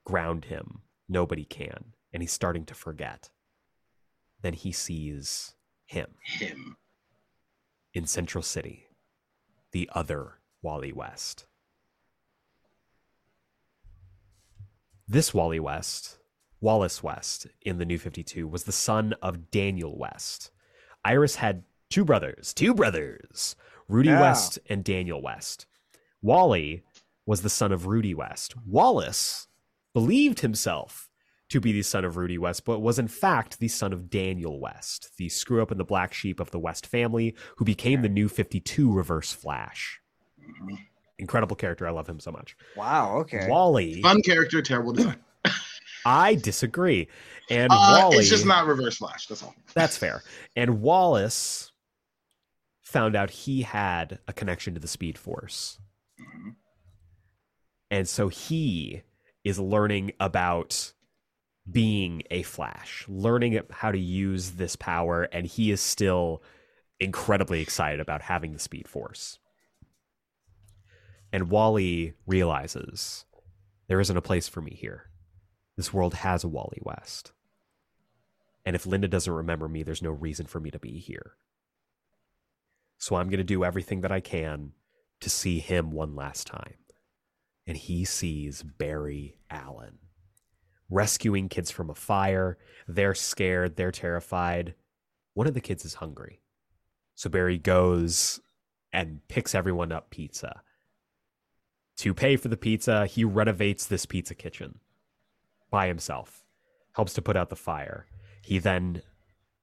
ground 0.05 0.45
him, 0.45 0.83
nobody 1.09 1.45
can. 1.45 1.93
And 2.13 2.23
he's 2.23 2.33
starting 2.33 2.65
to 2.67 2.75
forget. 2.75 3.31
Then 4.43 4.55
he 4.55 4.73
sees 4.73 5.55
him 5.87 6.15
Him. 6.25 6.77
in 7.95 8.07
Central 8.07 8.43
City, 8.43 8.89
the 9.73 9.89
other 9.95 10.41
Wally 10.63 10.93
West. 10.93 11.47
This 15.07 15.35
Wally 15.35 15.59
West, 15.61 16.19
Wallace 16.61 17.03
West 17.03 17.47
in 17.63 17.79
the 17.79 17.85
New 17.85 17.99
52, 17.99 18.47
was 18.47 18.65
the 18.65 18.73
son 18.73 19.15
of 19.21 19.51
Daniel 19.51 19.99
West. 19.99 20.51
Iris 21.05 21.37
had 21.37 21.65
two 21.89 22.05
brothers, 22.05 22.55
two 22.55 22.75
brothers, 22.75 23.57
Rudy 23.89 24.11
Yeah. 24.11 24.21
West 24.21 24.59
and 24.69 24.85
Daniel 24.85 25.21
West. 25.21 25.67
Wally 26.23 26.85
was 27.27 27.43
the 27.43 27.51
son 27.51 27.73
of 27.73 27.87
Rudy 27.87 28.15
West. 28.15 28.55
Wallace 28.65 29.49
believed 29.93 30.41
himself 30.41 31.10
to 31.51 31.61
be 31.61 31.73
the 31.73 31.83
son 31.83 32.05
of 32.05 32.17
Rudy 32.17 32.39
West, 32.39 32.65
but 32.65 32.81
was 32.81 32.99
in 32.99 33.09
fact 33.09 33.59
the 33.59 33.69
son 33.69 33.93
of 33.93 34.09
Daniel 34.09 34.59
West, 34.61 35.11
the 35.19 35.29
screw 35.29 35.61
up 35.61 35.71
and 35.71 35.79
the 35.79 35.85
black 35.85 36.15
sheep 36.15 36.41
of 36.41 36.51
the 36.51 36.59
West 36.59 36.87
family, 36.87 37.35
who 37.57 37.65
became 37.65 38.03
the 38.03 38.09
new 38.09 38.29
52 38.29 38.91
Reverse 38.93 39.33
Flash. 39.33 40.01
Mhm. 40.41 40.79
Incredible 41.19 41.57
character. 41.57 41.87
I 41.87 41.91
love 41.91 42.09
him 42.09 42.19
so 42.21 42.31
much. 42.33 42.57
Wow. 42.77 43.19
Okay. 43.19 43.47
Wally, 43.49 44.01
Fun 44.01 44.23
character, 44.23 44.63
terrible 44.63 44.93
design. 44.93 45.19
I 46.07 46.37
disagree. 46.37 47.09
And 47.51 47.71
Uh, 47.71 47.77
Wally, 48.01 48.19
it's 48.19 48.31
just 48.31 48.47
not 48.47 48.67
Reverse 48.67 48.97
Flash. 48.99 49.27
That's 49.27 49.43
all. 49.43 49.55
That's 49.75 49.97
fair. 49.99 50.23
And 50.57 50.81
Wallace 50.81 51.73
found 52.81 53.15
out 53.17 53.31
he 53.31 53.63
had 53.63 54.19
a 54.27 54.33
connection 54.33 54.75
to 54.75 54.81
the 54.81 54.89
Speed 54.89 55.19
Force. 55.19 55.79
Mhm. 56.19 56.55
And 57.91 58.09
so 58.09 58.29
he 58.29 59.03
is 59.45 59.59
learning 59.59 60.13
about 60.21 60.93
being 61.69 62.23
a 62.31 62.43
Flash, 62.43 63.05
learning 63.09 63.61
how 63.71 63.91
to 63.91 63.99
use 63.99 64.53
this 64.53 64.77
power, 64.77 65.25
and 65.25 65.47
he 65.47 65.71
is 65.71 65.81
still 65.81 66.43
incredibly 66.99 67.61
excited 67.61 68.01
about 68.01 68.23
having 68.23 68.53
the 68.53 68.59
Speed 68.59 68.89
Force. 68.89 69.39
And 71.33 71.51
Wally 71.51 72.15
realizes 72.27 73.25
there 73.87 74.01
isn't 74.01 74.17
a 74.17 74.23
place 74.23 74.49
for 74.49 74.61
me 74.61 74.75
here. 74.75 75.11
This 75.77 75.93
world 75.93 76.15
has 76.15 76.45
a 76.45 76.49
Wally 76.49 76.81
West. 76.83 77.33
And 78.67 78.77
if 78.77 78.87
Linda 78.87 79.09
doesn't 79.09 79.33
remember 79.33 79.69
me, 79.69 79.83
there's 79.83 80.03
no 80.03 80.11
reason 80.11 80.47
for 80.47 80.61
me 80.61 80.71
to 80.71 80.79
be 80.79 80.99
here. 80.99 81.33
So 82.99 83.17
I'm 83.17 83.29
going 83.29 83.39
to 83.39 83.45
do 83.45 83.65
everything 83.65 84.03
that 84.03 84.13
I 84.13 84.21
can 84.21 84.73
to 85.21 85.31
see 85.31 85.59
him 85.59 85.91
one 85.91 86.15
last 86.15 86.47
time. 86.47 86.75
And 87.67 87.77
he 87.77 88.05
sees 88.05 88.63
Barry 88.63 89.39
Allen 89.51 89.99
rescuing 90.91 91.49
kids 91.49 91.71
from 91.71 91.89
a 91.89 91.95
fire. 91.95 92.59
They're 92.87 93.15
scared, 93.15 93.77
they're 93.77 93.93
terrified. 93.93 94.75
One 95.35 95.47
of 95.47 95.55
the 95.55 95.61
kids 95.61 95.85
is 95.85 95.95
hungry. 95.95 96.41
So 97.15 97.31
Barry 97.31 97.59
goes 97.59 98.41
and 98.93 99.21
picks 99.29 99.55
everyone 99.55 99.93
up 99.93 100.11
pizza. 100.11 100.63
To 101.99 102.15
pay 102.15 102.37
for 102.37 102.49
the 102.49 102.57
pizza, 102.57 103.07
he 103.07 103.25
renovates 103.25 103.87
this 103.87 104.07
pizza 104.07 104.35
kitchen 104.35 104.81
by 105.71 105.87
himself, 105.87 106.45
helps 106.95 107.13
to 107.15 107.23
put 107.23 107.37
out 107.37 107.51
the 107.51 107.57
fire. 107.57 108.07
He 108.43 108.59
then 108.59 109.03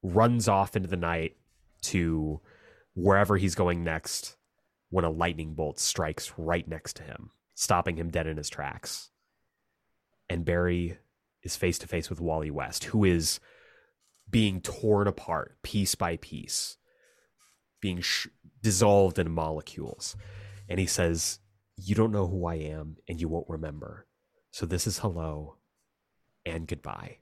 runs 0.04 0.48
off 0.48 0.76
into 0.76 0.88
the 0.88 0.96
night 0.96 1.36
to 1.82 2.40
wherever 2.94 3.38
he's 3.38 3.56
going 3.56 3.84
next 3.84 4.36
when 4.90 5.04
a 5.04 5.10
lightning 5.10 5.54
bolt 5.54 5.80
strikes 5.80 6.34
right 6.38 6.68
next 6.68 6.96
to 6.98 7.04
him, 7.04 7.32
stopping 7.56 7.98
him 7.98 8.10
dead 8.10 8.28
in 8.28 8.38
his 8.38 8.50
tracks. 8.50 9.10
And 10.30 10.46
Barry 10.46 10.98
is 11.48 11.56
face 11.56 11.80
to 11.80 11.88
face 11.88 12.10
with 12.10 12.22
Wally 12.22 12.52
West, 12.52 12.86
who 12.86 13.06
is 13.06 13.40
being 14.30 14.60
torn 14.62 15.08
apart 15.08 15.58
piece 15.64 15.96
by 15.96 16.18
piece, 16.18 16.78
being 17.80 18.02
sh- 18.02 18.28
dissolved 18.62 19.18
in 19.18 19.32
molecules. 19.32 20.16
And 20.68 20.80
he 20.80 20.86
says, 20.86 21.40
You 21.78 21.96
don't 21.96 22.12
know 22.12 22.28
who 22.28 22.46
I 22.46 22.56
am, 22.56 22.98
and 23.08 23.22
you 23.22 23.30
won't 23.30 23.50
remember. 23.50 24.06
So 24.52 24.66
this 24.66 24.86
is 24.86 25.00
hello 25.00 25.56
and 26.46 26.68
goodbye. 26.68 27.20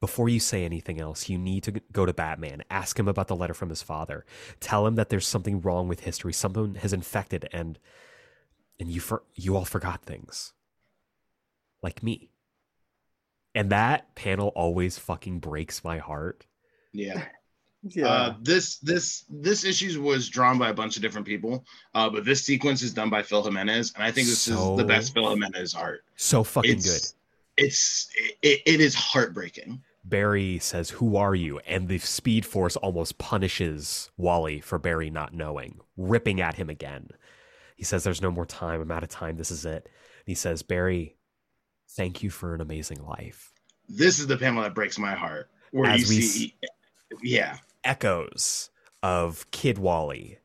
Before 0.00 0.28
you 0.28 0.40
say 0.40 0.64
anything 0.64 1.00
else, 1.00 1.28
you 1.28 1.38
need 1.38 1.62
to 1.62 1.80
go 1.92 2.04
to 2.04 2.12
Batman. 2.12 2.64
Ask 2.68 2.98
him 2.98 3.06
about 3.06 3.28
the 3.28 3.36
letter 3.36 3.54
from 3.54 3.68
his 3.68 3.82
father. 3.82 4.26
Tell 4.58 4.84
him 4.84 4.96
that 4.96 5.10
there's 5.10 5.28
something 5.28 5.60
wrong 5.60 5.86
with 5.86 6.00
history. 6.00 6.32
Someone 6.32 6.74
has 6.74 6.92
infected, 6.92 7.48
and 7.52 7.78
and 8.80 8.90
you 8.90 8.98
for, 9.00 9.22
you 9.36 9.56
all 9.56 9.64
forgot 9.64 10.02
things, 10.02 10.54
like 11.84 12.02
me. 12.02 12.31
And 13.54 13.70
that 13.70 14.14
panel 14.14 14.48
always 14.54 14.98
fucking 14.98 15.40
breaks 15.40 15.84
my 15.84 15.98
heart. 15.98 16.46
Yeah. 16.92 17.24
Yeah. 17.84 18.06
Uh, 18.06 18.34
this 18.40 18.76
this 18.76 19.24
this 19.28 19.64
issue 19.64 20.00
was 20.00 20.28
drawn 20.28 20.56
by 20.56 20.68
a 20.68 20.72
bunch 20.72 20.94
of 20.94 21.02
different 21.02 21.26
people, 21.26 21.64
uh, 21.96 22.08
but 22.08 22.24
this 22.24 22.44
sequence 22.44 22.80
is 22.80 22.94
done 22.94 23.10
by 23.10 23.24
Phil 23.24 23.42
Jimenez, 23.42 23.94
and 23.96 24.04
I 24.04 24.12
think 24.12 24.28
this 24.28 24.46
is 24.46 24.56
the 24.76 24.84
best 24.84 25.12
Phil 25.12 25.28
Jimenez 25.28 25.74
art. 25.74 26.04
So 26.14 26.44
fucking 26.44 26.70
it's, 26.70 26.86
good. 26.86 27.64
It's 27.64 28.08
it, 28.40 28.62
it 28.66 28.80
is 28.80 28.94
heartbreaking. 28.94 29.82
Barry 30.04 30.58
says, 30.58 30.90
Who 30.90 31.16
are 31.16 31.34
you? 31.34 31.58
And 31.60 31.88
the 31.88 31.98
Speed 31.98 32.44
Force 32.44 32.76
almost 32.76 33.18
punishes 33.18 34.10
Wally 34.16 34.60
for 34.60 34.78
Barry 34.78 35.10
not 35.10 35.34
knowing, 35.34 35.80
ripping 35.96 36.40
at 36.40 36.56
him 36.56 36.68
again. 36.68 37.10
He 37.76 37.84
says, 37.84 38.04
There's 38.04 38.22
no 38.22 38.30
more 38.30 38.46
time. 38.46 38.80
I'm 38.80 38.90
out 38.90 39.02
of 39.02 39.08
time. 39.08 39.36
This 39.36 39.50
is 39.50 39.64
it. 39.64 39.84
And 39.84 40.26
he 40.26 40.34
says, 40.34 40.62
Barry, 40.62 41.16
thank 41.96 42.22
you 42.22 42.30
for 42.30 42.54
an 42.54 42.60
amazing 42.60 43.04
life. 43.04 43.52
This 43.88 44.18
is 44.18 44.26
the 44.26 44.36
panel 44.36 44.62
that 44.62 44.74
breaks 44.74 44.98
my 44.98 45.14
heart, 45.14 45.50
where 45.70 45.90
As 45.90 46.02
you 46.02 46.16
we 46.16 46.22
see, 46.22 46.54
yeah, 47.22 47.58
Echoes 47.84 48.70
of 49.02 49.50
Kid 49.50 49.78
Wally, 49.78 50.38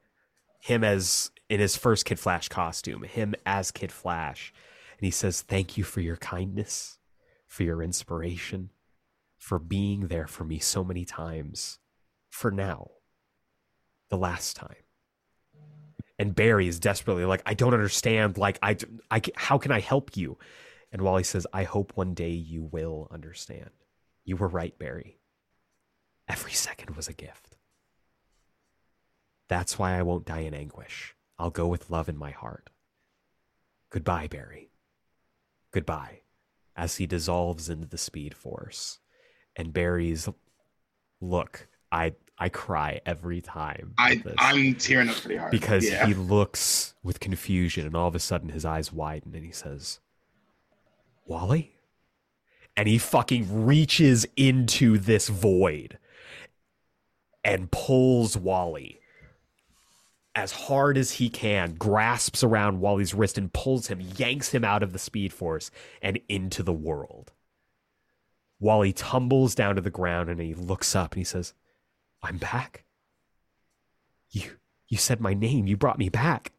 him 0.60 0.84
as 0.84 1.32
in 1.50 1.60
his 1.60 1.78
first 1.78 2.06
Kid 2.06 2.20
Flash 2.20 2.50
costume, 2.50 3.04
him 3.04 3.36
as 3.46 3.72
Kid 3.72 3.92
Flash. 3.92 4.54
And 4.98 5.06
he 5.06 5.12
says, 5.12 5.42
Thank 5.42 5.78
you 5.78 5.84
for 5.84 6.02
your 6.02 6.18
kindness, 6.18 6.98
for 7.46 7.64
your 7.64 7.82
inspiration, 7.82 8.72
for 9.38 9.60
being 9.60 10.08
there 10.08 10.28
for 10.28 10.44
me 10.44 10.60
so 10.60 10.84
many 10.84 11.06
times. 11.06 11.80
For 12.30 12.52
now, 12.52 12.92
the 14.10 14.18
last 14.18 14.56
time. 14.56 14.76
And 16.20 16.36
Barry 16.36 16.68
is 16.68 16.80
desperately 16.80 17.26
like, 17.26 17.42
I 17.46 17.54
don't 17.54 17.74
understand. 17.74 18.38
Like, 18.38 18.60
I, 18.62 18.78
I, 19.10 19.22
how 19.36 19.58
can 19.58 19.72
I 19.72 19.80
help 19.80 20.18
you? 20.18 20.38
And 20.98 21.06
Wally 21.06 21.22
says, 21.22 21.46
I 21.54 21.62
hope 21.62 21.92
one 21.94 22.16
day 22.16 22.32
you 22.32 22.64
will 22.64 23.08
understand. 23.12 23.70
You 24.26 24.36
were 24.36 24.48
right, 24.48 24.76
Barry. 24.80 25.20
Every 26.28 26.54
second 26.54 26.96
was 26.96 27.08
a 27.08 27.14
gift. 27.14 27.56
That's 29.48 29.78
why 29.78 29.96
I 29.96 30.02
won't 30.02 30.26
die 30.26 30.40
in 30.40 30.56
anguish. 30.56 31.16
I'll 31.38 31.52
go 31.52 31.68
with 31.68 31.92
love 31.92 32.10
in 32.10 32.18
my 32.18 32.32
heart. 32.32 32.72
Goodbye, 33.92 34.26
Barry. 34.26 34.72
Goodbye, 35.72 36.22
as 36.76 36.96
he 36.96 37.06
dissolves 37.06 37.70
into 37.70 37.86
the 37.86 38.00
Speed 38.00 38.34
Force. 38.34 38.98
And 39.56 39.74
Barry's 39.74 40.28
look, 41.22 41.68
I 41.92 42.16
I 42.40 42.50
cry 42.50 43.02
every 43.06 43.42
time. 43.42 43.94
I, 44.00 44.24
I'm 44.40 44.74
tearing 44.74 45.10
up 45.10 45.18
pretty 45.18 45.38
hard 45.38 45.52
because 45.52 45.88
yeah. 45.88 46.08
he 46.08 46.16
looks 46.16 46.96
with 47.04 47.20
confusion 47.20 47.86
and 47.86 47.96
all 47.96 48.08
of 48.08 48.16
a 48.16 48.20
sudden 48.20 48.50
his 48.50 48.66
eyes 48.66 48.92
widen 48.92 49.36
and 49.36 49.46
he 49.46 49.52
says, 49.52 50.00
Wally? 51.28 51.74
And 52.76 52.88
he 52.88 52.98
fucking 52.98 53.66
reaches 53.66 54.26
into 54.36 54.98
this 54.98 55.30
void 55.30 55.98
and 57.44 57.72
pulls 57.72 58.38
Wally 58.38 59.00
as 60.36 60.52
hard 60.52 61.00
as 61.00 61.14
he 61.14 61.30
can, 61.30 61.74
grasps 61.74 62.44
around 62.44 62.80
Wally's 62.80 63.16
wrist 63.16 63.40
and 63.40 63.52
pulls 63.52 63.88
him, 63.88 64.00
yanks 64.00 64.52
him 64.52 64.64
out 64.64 64.84
of 64.84 64.94
the 64.94 65.00
speed 65.00 65.34
force 65.34 65.72
and 66.00 66.20
into 66.30 66.62
the 66.62 66.72
world. 66.72 67.32
Wally 68.60 68.94
tumbles 68.94 69.56
down 69.56 69.76
to 69.76 69.82
the 69.82 69.90
ground 69.90 70.30
and 70.30 70.40
he 70.40 70.54
looks 70.54 70.96
up 70.96 71.14
and 71.14 71.20
he 71.20 71.24
says, 71.24 71.56
I'm 72.22 72.38
back. 72.38 72.84
You 74.30 74.52
you 74.88 74.98
said 74.98 75.20
my 75.20 75.34
name. 75.34 75.66
You 75.66 75.76
brought 75.76 75.98
me 75.98 76.10
back. 76.10 76.54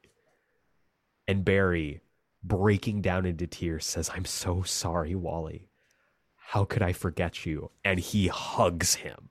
And 1.26 1.44
Barry, 1.44 2.00
breaking 2.42 3.02
down 3.02 3.26
into 3.26 3.46
tears, 3.46 3.86
says, 3.86 4.10
I'm 4.14 4.24
so 4.24 4.62
sorry, 4.62 5.14
Wally. 5.14 5.68
How 6.36 6.64
could 6.64 6.82
I 6.82 6.92
forget 6.92 7.44
you? 7.44 7.70
And 7.84 8.00
he 8.00 8.28
hugs 8.28 8.96
him. 8.96 9.28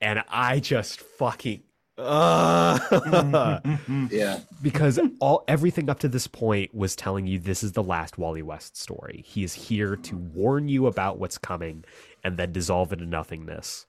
And 0.00 0.24
I 0.28 0.58
just 0.58 1.00
fucking 1.00 1.62
uh, 1.98 3.60
yeah. 4.10 4.40
because 4.62 4.98
all 5.20 5.44
everything 5.46 5.90
up 5.90 5.98
to 6.00 6.08
this 6.08 6.26
point 6.26 6.74
was 6.74 6.96
telling 6.96 7.26
you 7.26 7.38
this 7.38 7.62
is 7.62 7.72
the 7.72 7.82
last 7.82 8.18
Wally 8.18 8.42
West 8.42 8.76
story. 8.76 9.22
He 9.26 9.44
is 9.44 9.52
here 9.52 9.96
to 9.96 10.16
warn 10.16 10.68
you 10.68 10.86
about 10.86 11.18
what's 11.18 11.38
coming 11.38 11.84
and 12.24 12.36
then 12.36 12.52
dissolve 12.52 12.92
into 12.92 13.06
nothingness. 13.06 13.86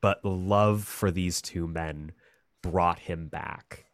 But 0.00 0.22
the 0.22 0.30
love 0.30 0.84
for 0.84 1.10
these 1.10 1.40
two 1.40 1.66
men 1.66 2.12
brought 2.62 3.00
him 3.00 3.28
back. 3.28 3.86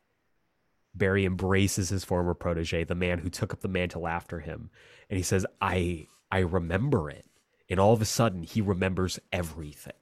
Barry 0.94 1.24
embraces 1.24 1.88
his 1.88 2.04
former 2.04 2.34
protege, 2.34 2.84
the 2.84 2.94
man 2.94 3.18
who 3.18 3.28
took 3.28 3.52
up 3.52 3.60
the 3.60 3.68
mantle 3.68 4.06
after 4.06 4.40
him, 4.40 4.70
and 5.10 5.16
he 5.16 5.22
says, 5.22 5.44
"I 5.60 6.08
I 6.30 6.38
remember 6.40 7.10
it." 7.10 7.26
And 7.68 7.80
all 7.80 7.92
of 7.92 8.02
a 8.02 8.06
sudden, 8.06 8.42
he 8.42 8.60
remembers 8.60 9.18
everything. 9.32 9.92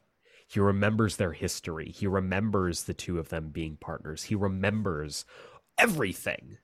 He 0.46 0.60
remembers 0.60 1.16
their 1.16 1.32
history. 1.32 1.90
He 1.90 2.06
remembers 2.06 2.84
the 2.84 2.92
two 2.94 3.18
of 3.18 3.30
them 3.30 3.50
being 3.50 3.76
partners. 3.76 4.24
He 4.24 4.34
remembers 4.34 5.24
everything 5.78 6.58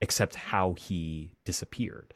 except 0.00 0.34
how 0.34 0.74
he 0.74 1.36
disappeared. 1.44 2.14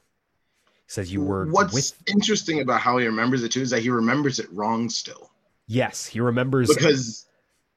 He 0.67 0.93
says 0.93 1.13
you 1.13 1.23
were 1.23 1.47
What's 1.47 1.73
with 1.73 1.95
interesting 2.07 2.61
about 2.61 2.81
how 2.81 2.99
he 2.99 3.07
remembers 3.07 3.43
it 3.43 3.53
too 3.53 3.63
is 3.63 3.71
that 3.71 3.81
he 3.81 3.91
remembers 3.91 4.39
it 4.39 4.53
wrong 4.53 4.89
still. 4.89 5.31
Yes, 5.67 6.07
he 6.07 6.21
remembers 6.21 6.69
Because 6.69 7.27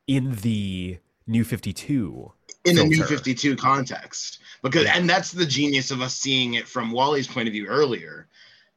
in 0.06 0.36
the 0.36 1.00
New 1.30 1.44
52. 1.44 2.32
in 2.66 2.76
the 2.76 2.84
new 2.84 3.04
52 3.06 3.56
context. 3.56 4.40
Because 4.62 4.84
Yeah. 4.84 4.98
and 4.98 5.10
that's 5.10 5.32
the 5.32 5.46
genius 5.46 5.92
of 5.92 6.02
us 6.02 6.14
seeing 6.16 6.56
it 6.56 6.68
from 6.68 6.92
Wally's 6.92 7.28
point 7.28 7.48
of 7.48 7.54
view 7.54 7.68
earlier. 7.68 8.28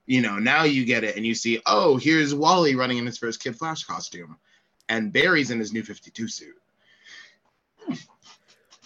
You 0.06 0.20
know, 0.20 0.38
now 0.38 0.64
you 0.64 0.84
get 0.84 1.02
it 1.04 1.16
and 1.16 1.26
you 1.26 1.34
see, 1.34 1.60
oh, 1.66 1.96
here's 1.96 2.34
Wally 2.34 2.74
running 2.76 2.98
in 2.98 3.06
his 3.06 3.18
first 3.18 3.42
Kid 3.42 3.56
Flash 3.56 3.84
costume, 3.84 4.36
and 4.88 5.12
Barry's 5.12 5.50
in 5.50 5.58
his 5.58 5.72
new 5.72 5.82
52 5.82 6.28
suit. 6.28 6.54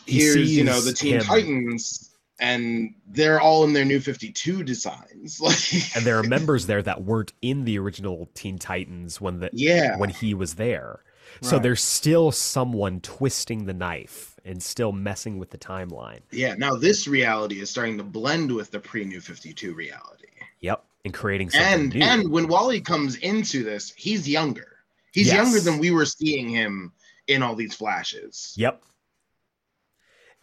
He 0.07 0.21
Here's, 0.21 0.57
you 0.57 0.63
know, 0.65 0.81
the 0.81 0.93
Teen 0.93 1.17
him. 1.17 1.23
Titans, 1.23 2.11
and 2.39 2.95
they're 3.09 3.41
all 3.41 3.65
in 3.65 3.73
their 3.73 3.85
new 3.85 3.99
52 4.01 4.63
designs. 4.63 5.41
Like 5.41 5.57
And 5.97 6.05
there 6.05 6.19
are 6.19 6.23
members 6.23 6.67
there 6.67 6.83
that 6.83 7.03
weren't 7.03 7.33
in 7.43 7.65
the 7.65 7.79
original 7.79 8.29
Teen 8.35 8.59
Titans 8.59 9.21
when 9.21 9.41
the 9.41 9.51
Yeah. 9.53 9.97
when 9.99 10.11
he 10.11 10.33
was 10.35 10.55
there. 10.55 11.01
So 11.43 11.59
there's 11.59 11.83
still 11.83 12.33
someone 12.33 13.01
twisting 13.01 13.67
the 13.67 13.75
knife 13.75 14.39
and 14.45 14.63
still 14.63 14.93
messing 14.93 15.39
with 15.39 15.51
the 15.51 15.59
timeline. 15.59 16.21
Yeah, 16.31 16.55
now 16.55 16.77
this 16.77 17.07
reality 17.07 17.61
is 17.61 17.71
starting 17.71 17.99
to 17.99 18.05
blend 18.05 18.51
with 18.55 18.71
the 18.71 18.81
pre 18.81 19.05
New 19.05 19.21
52 19.21 19.75
reality. 19.75 20.29
Yep. 20.61 20.85
And 21.05 21.15
creating 21.15 21.51
something 21.51 21.73
And 21.73 21.95
new. 21.95 22.03
and 22.05 22.31
when 22.31 22.49
Wally 22.49 22.81
comes 22.81 23.17
into 23.17 23.63
this, 23.63 23.93
he's 23.97 24.29
younger. 24.29 24.79
He's 25.13 25.29
Yes. 25.29 25.37
younger 25.37 25.61
than 25.61 25.79
we 25.79 25.91
were 25.91 26.05
seeing 26.07 26.49
him 26.49 26.93
in 27.29 27.43
all 27.43 27.55
these 27.55 27.75
flashes. 27.75 28.53
Yep. 28.57 28.83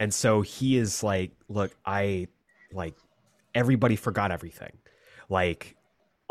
And 0.00 0.12
so 0.12 0.40
he 0.42 0.76
is 0.76 1.02
like, 1.02 1.32
look, 1.48 1.72
I 1.86 2.28
like 2.72 2.94
everybody 3.54 3.96
forgot 3.96 4.30
everything. 4.32 4.78
Like 5.28 5.76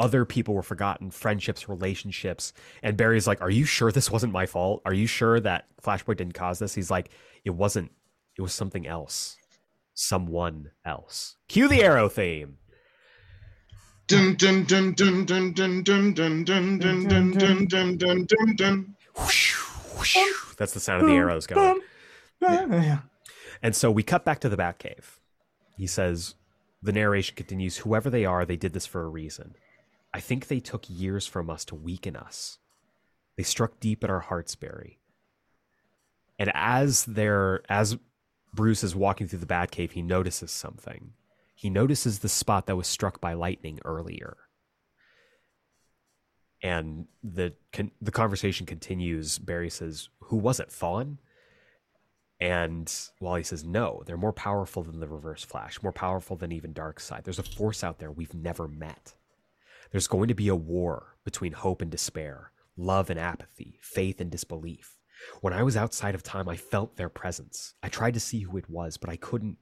other 0.04 0.26
people 0.26 0.54
were 0.54 0.62
forgotten, 0.62 1.10
friendships, 1.10 1.70
relationships. 1.70 2.52
And 2.84 2.98
Barry's 2.98 3.26
like, 3.26 3.42
Are 3.42 3.50
you 3.50 3.64
sure 3.64 3.90
this 3.90 4.12
wasn't 4.12 4.34
my 4.34 4.46
fault? 4.46 4.82
Are 4.86 4.94
you 4.94 5.08
sure 5.08 5.40
that 5.40 5.68
Flashpoint 5.82 6.18
didn't 6.18 6.34
cause 6.34 6.60
this? 6.60 6.76
He's 6.76 6.92
like, 6.92 7.10
It 7.46 7.52
wasn't. 7.52 7.90
It 8.38 8.42
was 8.42 8.54
something 8.54 8.86
else. 8.86 9.38
Someone 9.94 10.72
else. 10.84 11.38
Cue 11.48 11.70
the 11.70 11.82
arrow 11.82 12.10
theme. 12.10 12.58
Dun 14.08 14.36
dun 14.36 14.66
dun 14.66 14.94
dun 14.94 15.24
dun 15.24 15.54
dun 15.54 15.84
dun 15.84 16.14
dun 16.14 16.44
dun 16.44 16.78
dun 16.78 17.08
dun 17.08 17.32
dun 17.32 17.68
dun 17.68 17.98
dun 17.98 18.26
dun 18.26 18.56
dun. 18.58 18.96
Whoosh, 19.16 19.54
whoosh. 19.98 20.18
That's 20.58 20.74
the 20.74 20.82
sound 20.82 21.04
of 21.04 21.08
the 21.08 21.16
arrows 21.16 21.48
going. 21.48 21.80
Yeah. 22.42 23.00
And 23.62 23.74
so 23.74 23.90
we 23.90 24.04
cut 24.04 24.26
back 24.26 24.42
to 24.42 24.50
the 24.50 24.58
Batcave. 24.58 25.20
He 25.78 25.88
says, 25.88 26.36
the 26.84 26.92
narration 26.92 27.36
continues 27.36 27.78
Whoever 27.78 28.10
they 28.10 28.26
are, 28.26 28.44
they 28.44 28.58
did 28.58 28.74
this 28.74 28.86
for 28.86 29.04
a 29.04 29.08
reason. 29.08 29.56
I 30.14 30.20
think 30.20 30.48
they 30.48 30.60
took 30.60 30.86
years 30.90 31.26
from 31.26 31.50
us 31.50 31.66
to 31.66 31.76
weaken 31.76 32.16
us. 32.16 32.60
They 33.36 33.44
struck 33.44 33.80
deep 33.80 34.04
at 34.04 34.10
our 34.10 34.20
hearts, 34.20 34.56
Barry. 34.56 35.00
And 36.38 36.52
as 36.54 37.06
they're 37.06 37.64
as 37.70 37.98
Bruce 38.54 38.84
is 38.84 38.96
walking 38.96 39.28
through 39.28 39.40
the 39.40 39.46
Batcave, 39.46 39.92
he 39.92 40.02
notices 40.02 40.52
something. 40.52 41.14
He 41.56 41.70
notices 41.70 42.20
the 42.20 42.30
spot 42.30 42.68
that 42.68 42.76
was 42.76 42.88
struck 42.88 43.20
by 43.20 43.34
lightning 43.34 43.80
earlier. 43.86 44.38
And 46.62 47.08
the 47.24 47.54
con- 47.72 47.92
the 48.02 48.12
conversation 48.12 48.66
continues. 48.66 49.40
Barry 49.40 49.70
says, 49.70 50.10
"Who 50.26 50.38
was 50.38 50.60
it? 50.60 50.70
Thawne?" 50.70 51.18
And 52.40 52.94
Wally 53.22 53.44
says, 53.44 53.64
no, 53.64 54.04
they're 54.06 54.18
more 54.18 54.34
powerful 54.34 54.84
than 54.84 55.00
the 55.00 55.08
Reverse 55.08 55.46
Flash, 55.46 55.82
more 55.82 55.94
powerful 55.94 56.36
than 56.36 56.52
even 56.52 56.74
Darkseid. 56.74 57.24
There's 57.24 57.40
a 57.40 57.44
force 57.44 57.86
out 57.86 58.00
there 58.00 58.12
we've 58.12 58.34
never 58.34 58.68
met. 58.68 59.16
There's 59.94 60.08
going 60.08 60.28
to 60.28 60.34
be 60.34 60.48
a 60.48 60.56
war 60.56 61.18
between 61.24 61.54
hope 61.54 61.80
and 61.80 61.92
despair, 61.92 62.52
love 62.76 63.12
and 63.12 63.20
apathy, 63.20 63.78
faith 63.80 64.20
and 64.20 64.32
disbelief. 64.32 64.98
When 65.40 65.54
I 65.54 65.62
was 65.62 65.78
outside 65.78 66.16
of 66.16 66.24
time, 66.24 66.50
I 66.50 66.58
felt 66.58 66.98
their 66.98 67.10
presence. 67.10 67.76
I 67.84 67.90
tried 67.90 68.16
to 68.16 68.20
see 68.20 68.42
who 68.42 68.58
it 68.58 68.68
was, 68.68 68.98
but 68.98 69.12
I 69.12 69.18
couldn't. 69.18 69.58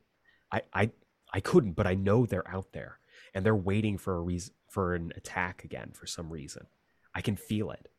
I 0.49 0.61
I, 0.73 0.91
I 1.34 1.41
couldn't, 1.41 1.73
but 1.73 1.86
I 1.86 1.95
know 1.95 2.25
they're 2.25 2.47
out 2.47 2.71
there, 2.71 2.99
and 3.34 3.45
they're 3.45 3.53
waiting 3.53 3.97
for 3.97 4.15
a 4.15 4.21
reason 4.21 4.53
for 4.69 4.95
an 4.95 5.11
attack 5.17 5.65
again 5.65 5.91
for 5.93 6.07
some 6.07 6.32
reason. 6.32 6.67
I 7.13 7.19
can 7.19 7.36
feel 7.36 7.69
it, 7.69 7.89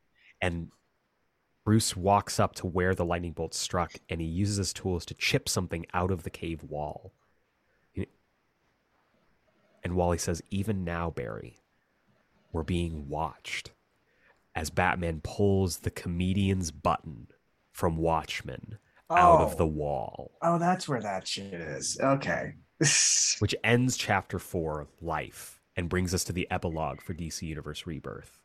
and 0.41 0.70
Bruce 1.66 1.95
walks 1.95 2.41
up 2.41 2.55
to 2.57 2.66
where 2.66 2.95
the 2.95 3.05
lightning 3.05 3.33
bolt 3.33 3.53
struck 3.53 3.93
and 4.09 4.22
he 4.22 4.26
uses 4.26 4.57
his 4.57 4.72
tools 4.72 5.05
to 5.05 5.14
chip 5.14 5.49
something 5.49 5.87
out 5.95 6.11
of 6.11 6.22
the 6.22 6.30
cave 6.30 6.64
wall. 6.64 7.12
And 9.85 9.97
Wally 9.97 10.18
says, 10.18 10.43
Even 10.51 10.85
now, 10.85 11.11
Barry, 11.11 11.62
we're 12.53 12.63
being 12.63 13.09
watched 13.09 13.71
as 14.55 14.71
Batman 14.71 15.21
pulls 15.25 15.79
the 15.79 15.91
comedian's 15.91 16.71
button 16.71 17.29
from 17.73 17.97
Watchmen 17.97 18.79
out 19.11 19.41
of 19.41 19.55
Oh. 19.55 19.57
the 19.57 19.67
wall, 19.67 20.33
Oh, 20.43 20.59
that's 20.59 20.89
where 20.89 21.01
that 21.01 21.27
shit 21.27 21.53
is. 21.55 21.99
Okay. 22.01 22.55
which 23.39 23.55
ends 23.65 23.97
chapter 23.97 24.39
four, 24.39 24.89
Life, 25.01 25.61
and 25.77 25.89
brings 25.89 26.13
us 26.13 26.25
to 26.25 26.33
the 26.33 26.51
epilogue 26.51 27.01
for 27.01 27.15
DC 27.15 27.43
Universe 27.47 27.87
Rebirth. 27.87 28.41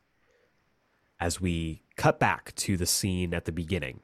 As 1.20 1.40
we 1.40 1.82
cut 1.96 2.18
back 2.20 2.54
to 2.56 2.76
the 2.76 2.86
scene 2.86 3.34
at 3.34 3.44
the 3.44 3.52
beginning, 3.52 4.00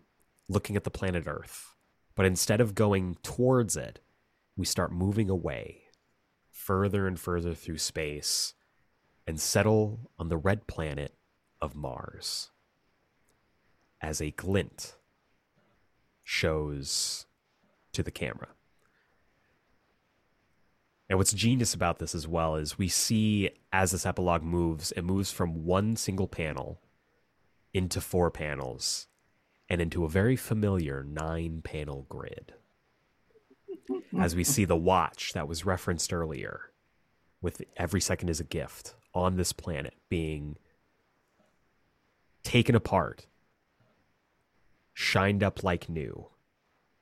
looking 0.49 0.75
at 0.77 0.85
the 0.85 0.91
planet 0.91 1.25
Earth, 1.27 1.75
but 2.17 2.27
instead 2.27 2.61
of 2.61 2.75
going 2.75 3.17
towards 3.23 3.77
it, 3.77 4.01
we 4.57 4.65
start 4.67 4.93
moving 4.93 5.31
away 5.31 5.83
further 6.51 7.07
and 7.07 7.19
further 7.19 7.55
through 7.55 7.79
space 7.79 8.55
and 9.27 9.41
settle 9.41 10.11
on 10.19 10.29
the 10.29 10.37
red 10.37 10.67
planet 10.67 11.15
of 11.61 11.75
Mars. 11.75 12.51
As 14.01 14.21
a 14.21 14.31
glint 14.33 14.97
shows 16.23 17.27
to 17.93 18.03
the 18.03 18.11
camera. 18.11 18.49
And 21.09 21.19
what's 21.19 21.33
genius 21.33 21.75
about 21.75 21.99
this 21.99 22.15
as 22.15 22.27
well 22.27 22.57
is 22.57 22.79
we 22.79 22.89
see 22.89 23.51
as 23.73 23.93
this 23.93 24.07
epilogue 24.07 24.43
moves, 24.43 24.93
it 24.93 25.03
moves 25.03 25.31
from 25.31 25.65
one 25.65 25.97
single 25.97 26.27
panel 26.27 26.81
into 27.73 28.01
four 28.01 28.31
panels 28.31 29.07
and 29.69 29.81
into 29.81 30.05
a 30.05 30.09
very 30.09 30.37
familiar 30.37 31.03
nine 31.03 31.61
panel 31.63 32.07
grid. 32.09 32.55
As 34.19 34.35
we 34.35 34.45
see 34.45 34.65
the 34.65 34.77
watch 34.77 35.33
that 35.35 35.49
was 35.49 35.67
referenced 35.67 36.13
earlier, 36.13 36.71
with 37.43 37.63
every 37.77 38.01
second 38.01 38.31
is 38.31 38.41
a 38.41 38.45
gift, 38.45 38.95
on 39.15 39.37
this 39.37 39.53
planet 39.53 39.95
being 40.09 40.57
taken 42.43 42.75
apart, 42.75 43.27
shined 44.93 45.43
up 45.43 45.63
like 45.63 45.89
new, 45.89 46.29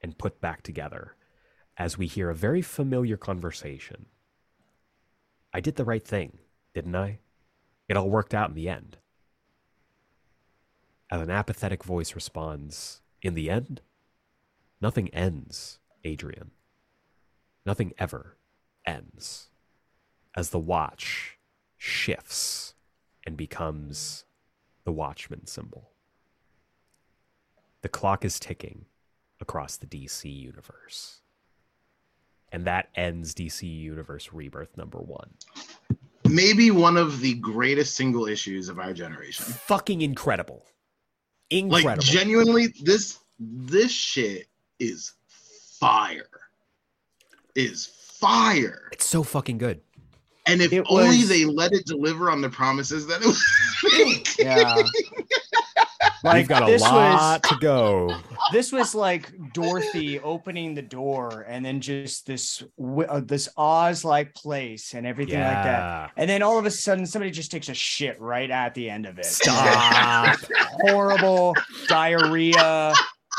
and 0.01 0.19
put 0.19 0.41
back 0.41 0.63
together 0.63 1.17
as 1.77 1.97
we 1.97 2.07
hear 2.07 2.31
a 2.31 2.35
very 2.35 2.63
familiar 2.63 3.17
conversation. 3.17 4.07
I 5.53 5.61
did 5.61 5.77
the 5.77 5.85
right 5.85 6.05
thing, 6.07 6.39
didn't 6.75 6.97
I? 6.97 7.19
It 7.89 7.97
all 7.97 8.11
worked 8.11 8.35
out 8.35 8.51
in 8.51 8.55
the 8.55 8.69
end. 8.69 8.99
As 11.11 11.21
an 11.21 11.31
apathetic 11.31 11.85
voice 11.85 12.15
responds, 12.15 13.03
In 13.21 13.35
the 13.35 13.51
end, 13.51 13.83
nothing 14.81 15.09
ends, 15.09 15.79
Adrian. 16.05 16.53
Nothing 17.67 17.93
ever 17.99 18.37
ends. 18.87 19.49
As 20.35 20.51
the 20.51 20.59
watch 20.59 21.39
shifts 21.83 22.75
and 23.27 23.37
becomes 23.37 24.25
the 24.85 24.93
watchman 24.93 25.47
symbol. 25.49 25.91
The 27.83 27.89
clock 27.89 28.25
is 28.25 28.39
ticking 28.39 28.85
across 29.41 29.77
the 29.77 29.87
DC 29.87 30.33
universe. 30.33 31.23
And 32.53 32.65
that 32.67 32.91
ends 32.95 33.35
DC 33.35 33.63
Universe 33.63 34.33
Rebirth 34.33 34.77
number 34.77 34.99
one. 34.99 35.31
Maybe 36.29 36.71
one 36.71 36.97
of 36.97 37.21
the 37.21 37.35
greatest 37.35 37.97
single 37.97 38.27
issues 38.27 38.69
of 38.69 38.79
our 38.79 38.93
generation. 38.93 39.45
Fucking 39.45 40.03
incredible. 40.03 40.65
Incredible. 41.51 41.91
Like 41.91 42.01
genuinely, 42.01 42.69
this 42.83 43.19
this 43.41 43.91
shit 43.91 44.47
is 44.79 45.15
fire. 45.81 46.29
Is 47.57 47.87
fire. 47.87 48.89
it's 48.93 49.07
so 49.07 49.25
fucking 49.25 49.59
good. 49.59 49.81
And 50.47 50.61
if 50.61 50.73
It 50.73 50.85
only 50.89 51.19
was- 51.19 51.29
they 51.29 51.45
let 51.45 51.73
it 51.73 51.87
deliver 51.87 52.31
on 52.31 52.41
the 52.41 52.49
promises 52.51 53.07
that 53.07 53.23
it 53.23 53.27
was. 53.27 53.43
Yeah. 54.39 54.83
We've 56.35 56.49
got 56.49 56.63
a 56.63 56.67
this 56.67 56.83
lot 56.83 57.43
was 57.43 57.51
to 57.51 57.57
go. 57.61 58.17
this 58.53 58.71
was 58.73 58.95
like 58.95 59.33
Dorothy 59.53 60.21
opening 60.21 60.75
the 60.75 60.83
door 60.83 61.45
and 61.49 61.65
then 61.65 61.81
just 61.81 62.27
this 62.27 62.63
uh, 63.09 63.21
this 63.25 63.49
Oz 63.57 64.05
like 64.05 64.33
place 64.35 64.95
and 64.95 65.05
everything 65.07 65.41
like 65.41 65.65
that. 65.65 66.11
And 66.17 66.29
then 66.31 66.43
all 66.43 66.59
of 66.59 66.67
a 66.67 66.71
sudden 66.71 67.07
somebody 67.07 67.31
just 67.33 67.51
takes 67.51 67.69
a 67.69 67.75
shit 67.75 68.21
right 68.21 68.51
at 68.51 68.75
the 68.75 68.89
end 68.89 69.07
of 69.07 69.19
it. 69.19 69.27
Stop. 69.27 70.39
Horrible 70.83 71.55
diarrhea 71.89 72.95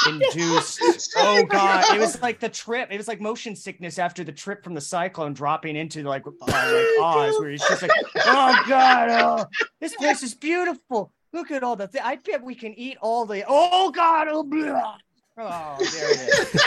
induced. 0.08 0.82
Oh 1.16 1.44
god, 1.44 1.96
it 1.96 2.00
was 2.00 2.22
like 2.22 2.40
the 2.40 2.50
trip. 2.50 2.90
It 2.92 2.98
was 2.98 3.08
like 3.08 3.22
motion 3.22 3.56
sickness 3.56 4.00
after 4.00 4.24
the 4.24 4.32
trip 4.32 4.64
from 4.64 4.74
the 4.74 4.82
cyclone 4.82 5.34
dropping 5.34 5.76
into 5.76 6.04
like, 6.04 6.26
uh, 6.26 6.32
like 6.42 6.86
Oz, 7.02 7.40
where 7.40 7.52
he's 7.52 7.62
just 7.62 7.82
like, 7.82 7.92
oh 8.26 8.64
god, 8.68 9.10
oh, 9.10 9.46
this 9.80 9.96
place 9.96 10.24
is 10.24 10.34
beautiful. 10.34 11.12
Look 11.34 11.52
at 11.52 11.64
all 11.64 11.76
the. 11.76 11.88
Th- 11.88 12.04
I 12.04 12.16
bet 12.18 12.44
we 12.44 12.56
can 12.56 12.74
eat 12.78 12.98
all 13.02 13.26
the. 13.26 13.44
Oh 13.48 13.92
god, 13.92 14.28
oh, 14.30 14.44
blah. 14.44 14.98
oh 15.38 15.78
there 15.80 16.12
it 16.12 16.56
is. 16.56 16.62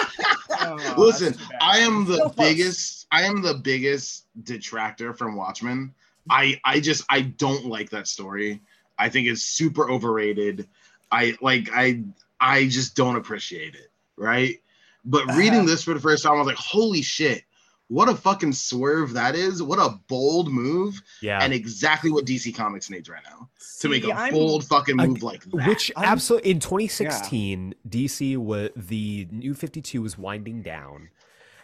Oh, 0.58 0.94
Listen. 0.96 1.36
I 1.60 1.78
am 1.78 2.04
the 2.04 2.16
So 2.16 2.28
biggest 2.30 3.06
I 3.12 3.22
am 3.22 3.42
the 3.42 3.54
biggest 3.54 4.26
detractor 4.44 5.12
from 5.12 5.36
Watchmen. 5.36 5.94
I 6.30 6.60
I 6.64 6.80
just 6.80 7.04
I 7.10 7.22
don't 7.22 7.66
like 7.66 7.90
that 7.90 8.08
story. 8.08 8.60
I 8.98 9.08
think 9.08 9.28
it's 9.28 9.42
super 9.42 9.90
overrated. 9.90 10.68
I 11.12 11.36
like 11.40 11.68
I 11.72 12.04
I 12.40 12.66
just 12.68 12.94
don't 12.94 13.16
appreciate 13.16 13.74
it, 13.74 13.90
right? 14.16 14.56
But 15.04 15.26
reading 15.36 15.60
Uh-huh. 15.60 15.66
this 15.66 15.82
for 15.84 15.94
the 15.94 16.00
first 16.00 16.22
time, 16.24 16.32
I 16.34 16.38
was 16.38 16.46
like, 16.46 16.56
holy 16.56 17.00
shit, 17.02 17.44
what 17.88 18.08
a 18.08 18.14
fucking 18.16 18.52
swerve 18.52 19.12
that 19.12 19.36
is. 19.36 19.62
What 19.62 19.78
a 19.78 19.98
bold 20.08 20.48
move. 20.50 21.00
Yeah. 21.22 21.38
And 21.42 21.52
exactly 21.52 22.10
what 22.10 22.24
DC 22.26 22.52
Comics 22.54 22.90
needs 22.90 23.08
right 23.08 23.22
now. 23.24 23.48
To 23.80 23.88
make 23.88 24.02
See, 24.02 24.10
a 24.10 24.14
I'm- 24.14 24.32
bold 24.32 24.66
fucking 24.66 24.98
I- 25.00 25.06
move 25.06 25.22
like 25.22 25.44
that. 25.44 25.68
Which 25.68 25.92
I'm- 25.96 26.08
absolutely 26.10 26.50
in 26.50 26.58
2016, 26.60 27.74
DC 27.88 28.36
was 28.36 28.70
the 28.74 29.28
new 29.30 29.54
52 29.54 30.02
was 30.02 30.18
winding 30.18 30.62
down. 30.62 31.10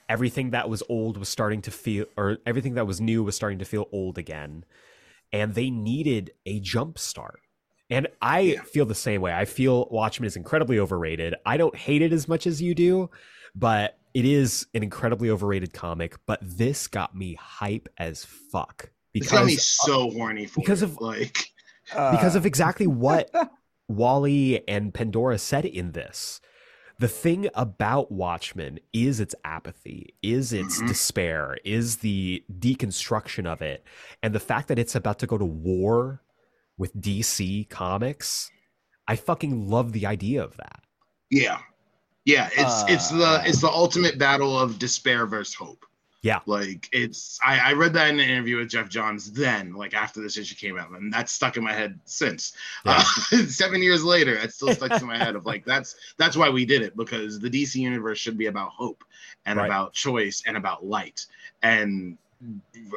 Everything 0.08 0.50
that 0.50 0.68
was 0.68 0.82
old 0.88 1.16
was 1.16 1.28
starting 1.28 1.60
to 1.62 1.70
feel, 1.70 2.04
or 2.16 2.38
everything 2.46 2.74
that 2.74 2.86
was 2.86 3.00
new 3.00 3.22
was 3.24 3.34
starting 3.34 3.58
to 3.58 3.64
feel 3.64 3.88
old 3.92 4.16
again, 4.18 4.64
and 5.32 5.54
they 5.54 5.70
needed 5.70 6.32
a 6.46 6.60
jump 6.60 6.98
start. 6.98 7.40
And 7.92 8.08
I 8.22 8.40
Yeah. 8.40 8.62
feel 8.62 8.86
the 8.86 8.94
same 8.94 9.20
way. 9.20 9.32
I 9.34 9.44
feel 9.44 9.86
Watchmen 9.90 10.26
is 10.26 10.34
incredibly 10.36 10.78
overrated. 10.78 11.34
I 11.44 11.56
don't 11.58 11.76
hate 11.76 12.00
it 12.02 12.12
as 12.12 12.26
much 12.26 12.46
as 12.46 12.60
you 12.62 12.74
do, 12.74 13.10
but 13.54 13.98
it 14.14 14.24
is 14.24 14.66
an 14.74 14.82
incredibly 14.82 15.28
overrated 15.30 15.72
comic. 15.74 16.16
But 16.26 16.38
this 16.42 16.86
got 16.88 17.14
me 17.14 17.34
hype 17.34 17.88
as 17.98 18.24
fuck 18.24 18.90
it's 19.14 19.30
got 19.30 19.44
me 19.44 19.52
because 19.52 19.66
so 19.66 20.10
horny 20.10 20.46
for 20.46 20.60
because 20.60 20.80
it. 20.82 20.86
of- 20.86 21.00
like 21.00 21.50
because 22.10 22.34
Uh, 22.34 22.38
of 22.38 22.46
exactly 22.46 22.86
what 22.86 23.30
Wally 23.88 24.66
and 24.66 24.94
Pandora 24.94 25.36
said 25.38 25.66
in 25.66 25.92
this. 25.92 26.40
The 26.98 27.08
thing 27.08 27.48
about 27.54 28.10
Watchmen 28.12 28.78
is 28.92 29.20
its 29.20 29.34
apathy, 29.44 30.14
is 30.22 30.52
its 30.52 30.80
Mhm. 30.80 30.86
despair, 30.88 31.58
is 31.64 31.96
the 31.98 32.42
deconstruction 32.60 33.44
of 33.46 33.60
it, 33.60 33.84
and 34.22 34.34
the 34.34 34.40
fact 34.40 34.68
that 34.68 34.78
it's 34.78 34.94
about 34.94 35.18
to 35.18 35.26
go 35.26 35.36
to 35.36 35.44
war 35.44 36.22
with 36.78 36.94
DC 37.00 37.68
Comics. 37.68 38.50
I 39.08 39.16
fucking 39.16 39.68
love 39.68 39.92
the 39.92 40.06
idea 40.06 40.42
of 40.42 40.56
that. 40.56 40.80
Yeah, 41.30 41.58
yeah. 42.24 42.48
It's 42.52 42.84
it's 42.90 43.08
the 43.10 43.24
Uh. 43.24 43.42
it's 43.44 43.60
the 43.60 43.68
ultimate 43.70 44.18
battle 44.18 44.58
of 44.58 44.78
despair 44.78 45.26
versus 45.26 45.54
hope. 45.54 45.84
Yeah. 46.22 46.38
like 46.46 46.88
it's. 46.92 47.40
I, 47.44 47.58
I 47.58 47.72
read 47.72 47.92
that 47.94 48.08
in 48.08 48.20
an 48.20 48.28
interview 48.28 48.58
with 48.58 48.68
Geoff 48.70 48.88
Johns. 48.88 49.32
Then, 49.32 49.74
like 49.74 49.92
after 49.92 50.22
this 50.22 50.36
issue 50.36 50.54
came 50.54 50.78
out, 50.78 50.90
and 50.92 51.12
that's 51.12 51.32
stuck 51.32 51.56
in 51.56 51.64
my 51.64 51.72
head 51.72 51.98
since. 52.04 52.52
Yeah. 52.86 53.02
Uh, 53.32 53.36
seven 53.48 53.82
years 53.82 54.04
later, 54.04 54.34
it 54.34 54.52
still 54.52 54.72
sticks 54.72 55.00
in 55.00 55.08
my 55.08 55.18
head. 55.18 55.34
Of 55.34 55.46
like 55.46 55.64
that's 55.64 55.96
that's 56.18 56.36
why 56.36 56.48
we 56.48 56.64
did 56.64 56.82
it 56.82 56.96
because 56.96 57.40
the 57.40 57.50
DC 57.50 57.74
universe 57.74 58.18
should 58.18 58.38
be 58.38 58.46
about 58.46 58.70
hope 58.70 59.02
and 59.46 59.58
Right. 59.58 59.66
about 59.66 59.94
choice 59.94 60.44
and 60.46 60.56
about 60.56 60.84
light 60.86 61.26
and. 61.62 62.16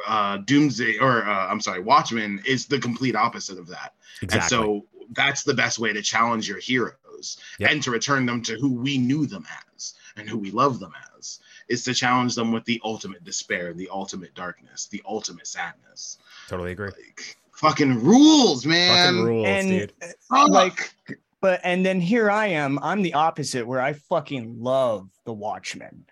Uh, 0.06 0.38
Doomsday, 0.38 0.98
or 0.98 1.24
uh, 1.24 1.46
I'm 1.46 1.60
sorry, 1.60 1.80
Watchmen 1.80 2.42
is 2.46 2.66
the 2.66 2.78
complete 2.78 3.14
opposite 3.14 3.58
of 3.58 3.68
that. 3.68 3.94
Exactly. 4.22 4.38
And 4.40 4.48
so 4.48 4.86
that's 5.12 5.44
the 5.44 5.54
best 5.54 5.78
way 5.78 5.92
to 5.92 6.02
challenge 6.02 6.48
your 6.48 6.58
heroes 6.58 7.38
Yep. 7.58 7.70
and 7.70 7.82
to 7.82 7.90
return 7.90 8.26
them 8.26 8.42
to 8.42 8.56
who 8.56 8.74
we 8.74 8.98
knew 8.98 9.26
them 9.26 9.46
as 9.74 9.94
and 10.16 10.28
who 10.28 10.36
we 10.36 10.50
love 10.50 10.80
them 10.80 10.92
as 11.16 11.40
is 11.68 11.82
to 11.84 11.94
challenge 11.94 12.34
them 12.34 12.52
with 12.52 12.64
the 12.64 12.80
ultimate 12.84 13.24
despair, 13.24 13.72
the 13.72 13.88
ultimate 13.90 14.34
darkness, 14.34 14.86
the 14.86 15.02
ultimate 15.06 15.46
sadness. 15.46 16.18
totally 16.48 16.72
agree. 16.72 16.88
Like 16.88 17.36
fucking 17.52 18.02
rules, 18.04 18.66
man. 18.66 19.14
Fucking 19.14 19.24
rules, 19.24 19.46
and 19.46 19.68
dude. 19.68 19.92
Fuck. 20.28 20.50
like 20.50 20.92
but 21.40 21.60
and 21.64 21.84
then 21.84 22.00
here 22.00 22.30
I 22.30 22.48
am. 22.48 22.78
I'm 22.80 23.02
the 23.02 23.14
opposite 23.14 23.66
where 23.66 23.80
I 23.80 23.92
fucking 23.94 24.60
love 24.60 25.08
the 25.24 25.32
Watchmen. 25.32 26.04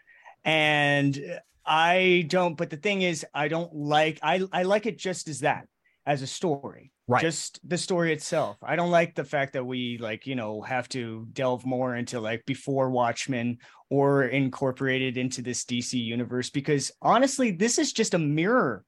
And 0.45 1.41
I 1.67 2.25
don't 2.29 2.57
but 2.57 2.71
the 2.71 2.77
thing 2.77 3.03
is 3.03 3.25
I 3.35 3.49
don't 3.49 3.75
like 3.75 4.19
I 4.23 4.43
I 4.53 4.65
like 4.65 4.87
it 4.87 4.99
just 4.99 5.29
as 5.29 5.41
that 5.41 5.67
as 6.07 6.23
a 6.23 6.27
story. 6.27 6.93
Right. 7.07 7.21
Just 7.21 7.61
the 7.69 7.77
story 7.77 8.13
itself. 8.13 8.57
I 8.63 8.77
don't 8.77 8.91
like 8.91 9.15
the 9.15 9.25
fact 9.25 9.53
that 9.55 9.65
we 9.65 9.99
like, 9.99 10.27
you 10.27 10.37
know, 10.37 10.63
have 10.63 10.89
to 10.91 11.27
delve 11.33 11.67
more 11.67 11.97
into 11.97 12.19
like 12.19 12.45
before 12.47 12.91
Watchmen 12.91 13.59
or 13.91 14.25
incorporated 14.25 15.19
into 15.19 15.43
this 15.43 15.65
DC 15.65 15.93
universe 15.93 16.49
because 16.49 16.91
honestly, 17.03 17.51
this 17.51 17.79
is 17.79 17.93
just 17.93 18.15
a 18.15 18.19
mirror 18.19 18.85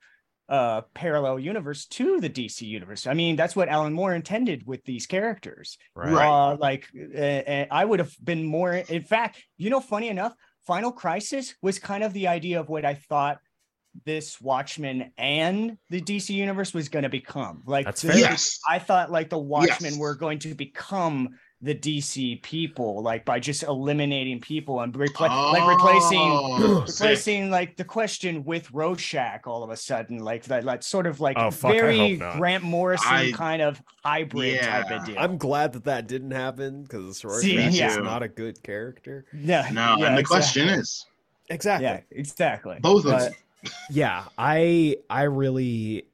uh 0.49 0.81
parallel 0.95 1.41
universe 1.41 1.87
to 1.87 2.21
the 2.21 2.31
DC 2.31 2.63
universe. 2.63 3.07
I 3.07 3.15
mean, 3.15 3.37
that's 3.37 3.57
what 3.57 3.69
Alan 3.69 3.93
Moore 3.93 4.15
intended 4.15 4.67
with 4.67 4.83
these 4.85 5.07
characters. 5.07 5.77
right. 5.95 6.27
Uh, 6.27 6.57
like 6.57 6.89
uh, 6.97 7.67
I 7.71 7.85
would 7.85 7.99
have 7.99 8.15
been 8.23 8.45
more 8.45 8.73
in 8.73 9.03
fact, 9.03 9.43
you 9.59 9.71
know, 9.71 9.81
funny 9.81 10.09
enough, 10.09 10.35
Final 10.67 10.93
Crisis 10.93 11.55
was 11.63 11.79
kind 11.79 12.03
of 12.03 12.13
the 12.13 12.27
idea 12.29 12.59
of 12.61 12.69
what 12.69 12.85
I 12.85 12.95
thought 12.95 13.39
this 14.05 14.41
Watchmen 14.41 15.11
and 15.17 15.79
the 15.91 16.01
DC 16.03 16.31
universe 16.31 16.75
was 16.75 16.89
going 16.89 17.05
to 17.05 17.09
become. 17.09 17.63
Like 17.67 17.87
That's 17.87 18.03
the- 18.03 18.19
yes. 18.19 18.59
I 18.69 18.79
thought 18.79 19.11
like 19.11 19.31
the 19.31 19.39
Watchmen 19.39 19.93
Yes. 19.93 19.99
were 19.99 20.15
going 20.15 20.39
to 20.41 20.55
become 20.55 21.31
the 21.63 21.75
DC 21.75 22.43
people, 22.43 23.03
like 23.03 23.25
by 23.25 23.41
just 23.41 23.63
eliminating 23.63 24.41
people 24.41 24.81
and 24.81 24.93
repla- 24.93 25.53
like 25.53 25.67
replacing 25.67 26.19
Oh, 26.21 26.85
sick. 26.87 27.01
replacing 27.05 27.51
like 27.51 27.77
the 27.77 27.85
question 27.85 28.45
with 28.45 28.71
Rorschach 28.73 29.47
all 29.47 29.63
of 29.63 29.71
a 29.71 29.77
sudden, 29.77 30.19
like 30.19 30.45
that, 30.45 30.65
like 30.65 30.83
sort 30.83 31.07
of 31.07 31.21
like 31.21 31.37
Oh, 31.39 31.51
fuck, 31.51 31.73
very. 31.73 32.17
Grant 32.17 32.63
Morrison 32.63 33.09
I- 33.11 33.33
kind 33.33 33.63
of 33.63 33.83
hybrid 34.05 34.61
type 34.61 34.91
of 34.91 35.07
deal. 35.07 35.17
I'm 35.19 35.39
glad 35.39 35.73
that 35.73 35.85
that 35.85 36.07
didn't 36.07 36.33
happen 36.33 36.83
because 36.83 37.19
See, 37.19 37.27
Rorschach 37.27 37.73
yeah. 37.73 37.89
is 37.91 37.97
not 37.99 38.23
a 38.23 38.29
good 38.29 38.63
character. 38.63 39.25
yeah, 39.33 39.69
No, 39.73 39.97
yeah, 39.99 40.07
and 40.09 40.17
the 40.17 40.21
exactly. 40.21 40.25
question 40.25 40.69
is 40.69 41.07
Exactly. 41.49 41.87
yeah, 41.87 42.01
exactly. 42.11 42.79
both 42.81 43.05
of 43.07 43.13
But- 43.13 43.21
them. 43.23 43.33
yeah 43.91 44.25
i 44.39 44.97
i 45.11 45.23
really 45.23 46.05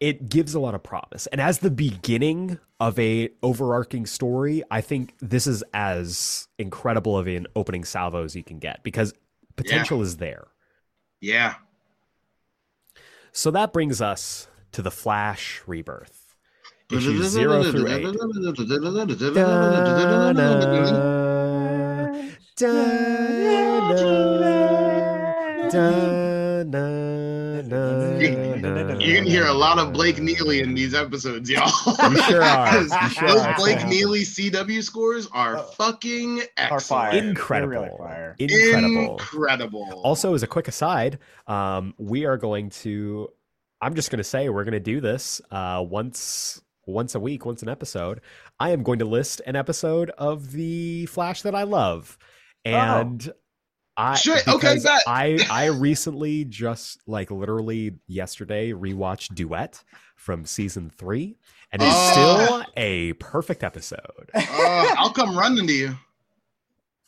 it 0.00 0.28
gives 0.30 0.54
a 0.54 0.60
lot 0.60 0.74
of 0.74 0.82
promise 0.82 1.26
and 1.26 1.40
as 1.40 1.58
the 1.58 1.70
beginning 1.70 2.58
of 2.84 2.98
a 2.98 3.30
overarching 3.42 4.04
story 4.06 4.62
i 4.70 4.80
think 4.80 5.14
this 5.20 5.46
is 5.46 5.64
as 5.72 6.48
incredible 6.58 7.16
of 7.16 7.26
an 7.26 7.46
opening 7.56 7.84
salvo 7.84 8.24
as 8.24 8.36
you 8.36 8.42
can 8.44 8.58
get 8.58 8.82
because 8.82 9.12
potential 9.56 10.02
is 10.02 10.18
there 10.18 10.46
Yeah. 11.20 11.54
so 13.32 13.50
that 13.50 13.72
brings 13.72 14.00
us 14.02 14.48
to 14.72 14.82
the 14.82 14.90
Flash 14.90 15.62
Rebirth. 15.68 16.34
Issues 16.90 17.28
zero 17.28 17.62
through 17.62 17.86
eight. 17.88 18.04
You 27.74 29.14
can 29.16 29.26
hear 29.26 29.46
a 29.46 29.52
lot 29.52 29.78
of 29.78 29.92
Blake 29.92 30.18
Neely 30.18 30.60
in 30.60 30.74
these 30.74 30.94
episodes, 30.94 31.50
y'all. 31.50 31.70
You 32.10 32.22
sure 32.22 32.42
are. 32.42 32.82
You 32.82 33.08
sure 33.10 33.28
Those 33.28 33.40
are. 33.42 33.54
Blake 33.56 33.84
Neely 33.86 34.20
CW 34.20 34.82
scores 34.82 35.26
are 35.32 35.58
Oh. 35.58 35.62
fucking 35.76 36.42
Are 36.58 36.80
fire. 36.80 37.10
excellent. 37.10 37.12
They're 37.12 37.28
Incredible. 37.30 37.68
really 37.72 37.90
fire. 37.98 38.36
Incredible. 38.38 39.12
Incredible. 39.12 40.00
Also, 40.04 40.34
as 40.34 40.42
a 40.42 40.46
quick 40.46 40.68
aside, 40.68 41.18
um, 41.46 41.94
we 41.98 42.24
are 42.24 42.36
going 42.36 42.70
to. 42.70 43.28
I'm 43.80 43.94
just 43.94 44.10
going 44.10 44.18
to 44.18 44.24
say 44.24 44.48
we're 44.48 44.64
going 44.64 44.72
to 44.72 44.80
do 44.80 45.00
this 45.00 45.40
uh, 45.50 45.84
once 45.86 46.60
once 46.86 47.14
a 47.14 47.20
week, 47.20 47.44
once 47.44 47.62
an 47.62 47.68
episode. 47.68 48.20
I 48.60 48.70
am 48.70 48.82
going 48.82 48.98
to 49.00 49.04
list 49.04 49.40
an 49.46 49.56
episode 49.56 50.10
of 50.10 50.52
the 50.52 51.06
Flash 51.06 51.42
that 51.42 51.54
I 51.54 51.64
love, 51.64 52.16
and 52.64 53.30
I 53.96 54.16
Shit, 54.16 54.46
okay, 54.48 54.78
bet. 54.82 55.02
I 55.06 55.38
I 55.50 55.66
recently 55.66 56.44
just 56.44 56.98
like 57.06 57.30
literally 57.30 57.96
yesterday 58.08 58.72
rewatched 58.72 59.34
Duet 59.34 59.82
from 60.16 60.44
season 60.46 60.90
three, 60.90 61.36
and 61.72 61.80
it's 61.82 61.92
Oh. 61.94 62.10
still 62.12 62.64
a 62.76 63.12
perfect 63.14 63.62
episode. 63.62 64.30
Uh, 64.34 64.94
I'll 64.98 65.12
come 65.12 65.36
running 65.38 65.66
to 65.68 65.72
you. 65.72 65.96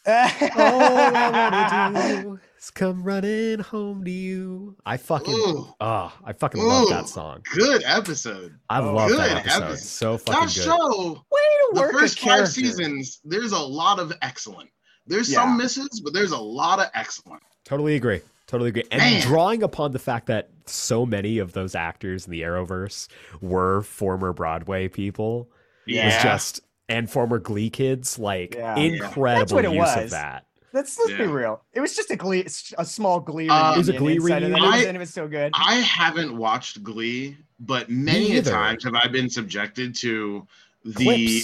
All 0.06 0.12
I 0.54 1.90
wanna 1.92 2.22
do 2.22 2.40
is 2.56 2.70
come 2.70 3.02
running 3.02 3.58
home 3.58 4.04
to 4.04 4.10
you. 4.10 4.76
I 4.86 4.96
fucking 4.98 5.34
Ooh, 5.34 5.74
oh, 5.80 6.12
I 6.24 6.32
fucking 6.32 6.62
love 6.62 6.88
that 6.90 7.08
song. 7.08 7.42
good 7.52 7.82
episode. 7.84 8.56
I 8.70 8.80
Oh, 8.80 8.94
love 8.94 9.10
that 9.10 9.16
good 9.16 9.36
episode. 9.38 9.62
episode. 9.64 9.78
So 9.88 10.18
fucking 10.18 10.40
That 10.46 10.54
good. 10.54 10.62
show, 10.64 11.24
Way 11.32 11.40
to 11.40 11.70
the 11.72 11.80
work 11.80 11.94
a 11.94 11.98
first 11.98 12.20
five 12.20 12.28
character. 12.28 12.52
seasons, 12.52 13.20
there's 13.24 13.50
a 13.52 13.58
lot 13.58 13.98
of 13.98 14.12
excellent. 14.22 14.70
There's 15.06 15.30
Yeah. 15.30 15.40
some 15.42 15.56
misses, 15.56 16.00
but 16.00 16.12
there's 16.12 16.32
a 16.32 16.38
lot 16.38 16.80
of 16.80 16.86
excellent. 16.94 17.42
Totally 17.64 17.94
agree. 17.96 18.20
Totally 18.46 18.68
agree. 18.70 18.84
And 18.90 19.00
Man. 19.00 19.22
drawing 19.22 19.62
upon 19.62 19.92
the 19.92 19.98
fact 19.98 20.26
that 20.26 20.50
so 20.66 21.04
many 21.04 21.38
of 21.38 21.52
those 21.52 21.74
actors 21.74 22.26
in 22.26 22.30
the 22.30 22.42
Arrowverse 22.42 23.08
were 23.40 23.82
former 23.82 24.32
Broadway 24.32 24.88
people 24.88 25.50
Yeah. 25.86 26.04
was 26.06 26.14
Yeah. 26.14 26.22
just 26.22 26.60
and 26.88 27.10
former 27.10 27.38
Glee 27.40 27.70
kids, 27.70 28.18
like 28.18 28.54
Yeah. 28.54 28.76
incredible 28.76 29.40
That's 29.40 29.52
what 29.52 29.64
it 29.64 29.72
use 29.72 29.78
was. 29.80 30.04
of 30.04 30.10
that. 30.10 30.44
Let's 30.72 30.98
let's 30.98 31.12
be 31.18 31.26
real. 31.26 31.62
It 31.72 31.80
was 31.80 31.96
just 31.96 32.10
a 32.10 32.16
glee, 32.16 32.44
a 32.76 32.84
small 32.84 33.18
glee. 33.18 33.48
Uh, 33.48 33.74
It 33.74 33.78
was 33.78 33.88
a 33.88 33.94
Glee 33.94 34.16
inside 34.16 34.42
of 34.42 34.50
that, 34.50 34.84
and 34.86 34.96
it 34.96 35.00
was 35.00 35.12
so 35.12 35.26
good. 35.26 35.50
I 35.54 35.76
haven't 35.76 36.36
watched 36.36 36.82
Glee, 36.82 37.38
but 37.58 37.88
many 37.88 38.26
a 38.32 38.34
neither. 38.34 38.50
times 38.50 38.84
have 38.84 38.94
I 38.94 39.08
been 39.08 39.30
subjected 39.30 39.94
to 39.96 40.46
the 40.86 41.42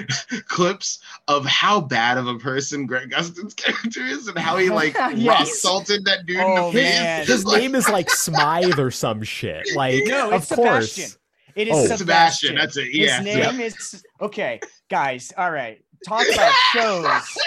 clips. 0.48 0.98
of 1.28 1.44
how 1.46 1.80
bad 1.80 2.18
of 2.18 2.26
a 2.26 2.38
person 2.38 2.86
Grant 2.86 3.10
Gustin's 3.12 3.54
character 3.56 4.00
is 4.04 4.26
and 4.28 4.38
how 4.38 4.56
he 4.56 4.70
like 4.70 4.94
Yes. 5.14 5.26
rock 5.26 5.46
salted 5.48 6.04
that 6.06 6.26
dude 6.26 6.38
Oh, 6.38 6.48
in 6.48 6.54
the 6.54 6.60
oh, 6.62 6.72
man. 6.72 7.26
His 7.26 7.44
Like, 7.44 7.60
name 7.62 7.74
is 7.74 7.88
like 7.88 8.10
Smythe 8.10 8.78
or 8.78 8.90
some 8.90 9.22
shit. 9.22 9.74
Like, 9.76 10.02
No, 10.06 10.30
of 10.32 10.48
course. 10.48 10.92
Sebastian. 10.92 11.18
It 11.54 11.68
is 11.68 11.74
Oh. 11.74 11.80
Sebastian. 11.96 11.98
Sebastian. 11.98 12.54
That's 12.56 12.76
it. 12.76 12.86
His 12.86 12.96
Yeah. 12.96 13.20
name 13.20 13.60
is 13.60 14.04
okay, 14.20 14.60
guys. 14.90 15.32
All 15.36 15.50
right, 15.50 15.84
talk 16.06 16.24
about 16.32 16.52
shows. 16.72 17.38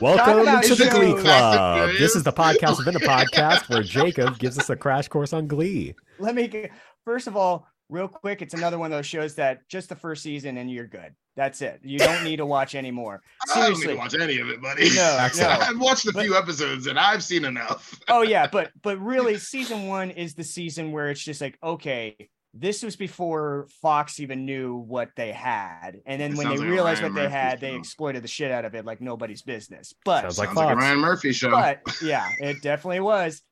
Welcome 0.00 0.40
about 0.40 0.64
to 0.64 0.74
the 0.74 0.88
Glee. 0.90 1.14
Club. 1.20 1.90
This 1.98 2.14
is 2.16 2.22
the 2.22 2.32
Classic 2.32 2.60
podcast 2.60 2.78
within 2.78 2.96
a 2.96 3.00
podcast 3.00 3.68
where 3.70 3.82
Jacob 3.82 4.38
gives 4.38 4.58
us 4.58 4.68
a 4.70 4.76
crash 4.76 5.08
course 5.08 5.32
on 5.32 5.46
Glee. 5.46 5.94
Let 6.18 6.34
me 6.34 6.48
g- 6.48 6.68
first 7.04 7.26
of 7.26 7.36
all, 7.36 7.66
real 7.88 8.08
quick. 8.08 8.42
It's 8.42 8.54
another 8.54 8.78
one 8.78 8.92
of 8.92 8.98
those 8.98 9.06
shows 9.06 9.34
that 9.36 9.68
just 9.68 9.88
the 9.88 9.96
first 9.96 10.22
season 10.22 10.56
and 10.56 10.70
you're 10.70 10.86
good. 10.86 11.14
That's 11.36 11.62
it. 11.62 11.80
You 11.82 11.98
don't 11.98 12.22
need 12.22 12.36
to 12.36 12.46
watch 12.46 12.74
anymore. 12.76 13.20
I 13.42 13.46
don't 13.54 13.70
need 13.70 13.76
Seriously. 13.78 13.94
to 13.94 13.98
watch 13.98 14.14
any 14.14 14.38
of 14.40 14.48
it, 14.48 14.62
buddy. 14.62 14.88
No, 14.94 15.28
no. 15.38 15.48
I've 15.48 15.80
watched 15.80 16.06
a 16.06 16.12
But- 16.12 16.22
few 16.24 16.36
episodes 16.36 16.86
and 16.86 16.98
I've 16.98 17.24
seen 17.24 17.44
enough. 17.44 17.98
oh 18.08 18.22
yeah 18.22 18.46
but 18.46 18.70
but 18.82 18.98
really 19.00 19.36
season 19.38 19.86
one 19.88 20.10
is 20.10 20.34
the 20.34 20.44
season 20.44 20.92
where 20.92 21.08
it's 21.10 21.22
just 21.24 21.40
like 21.40 21.58
okay 21.62 22.16
this 22.56 22.84
was 22.84 22.94
before 22.94 23.66
fox 23.82 24.20
even 24.20 24.44
knew 24.44 24.76
what 24.76 25.08
they 25.16 25.32
had 25.32 26.00
and 26.06 26.20
then 26.20 26.32
It 26.32 26.36
when 26.38 26.48
they 26.50 26.56
like 26.58 26.68
realized 26.68 27.00
Ryan 27.02 27.12
what 27.14 27.18
they 27.18 27.24
Murphy 27.26 27.34
had 27.34 27.60
they 27.60 27.74
exploited 27.74 28.22
the 28.22 28.28
shit 28.28 28.52
out 28.52 28.64
of 28.64 28.74
it 28.76 28.84
like 28.84 29.00
nobody's 29.00 29.42
business 29.42 29.92
but 30.04 30.20
Sounds 30.22 30.38
like 30.38 30.48
Sounds 30.48 30.56
like 30.58 30.72
a 30.72 30.76
Ryan 30.76 30.98
Murphy 31.00 31.32
show. 31.32 31.50
but 31.50 31.80
yeah 32.00 32.28
it 32.38 32.62
definitely 32.62 33.00
was 33.00 33.42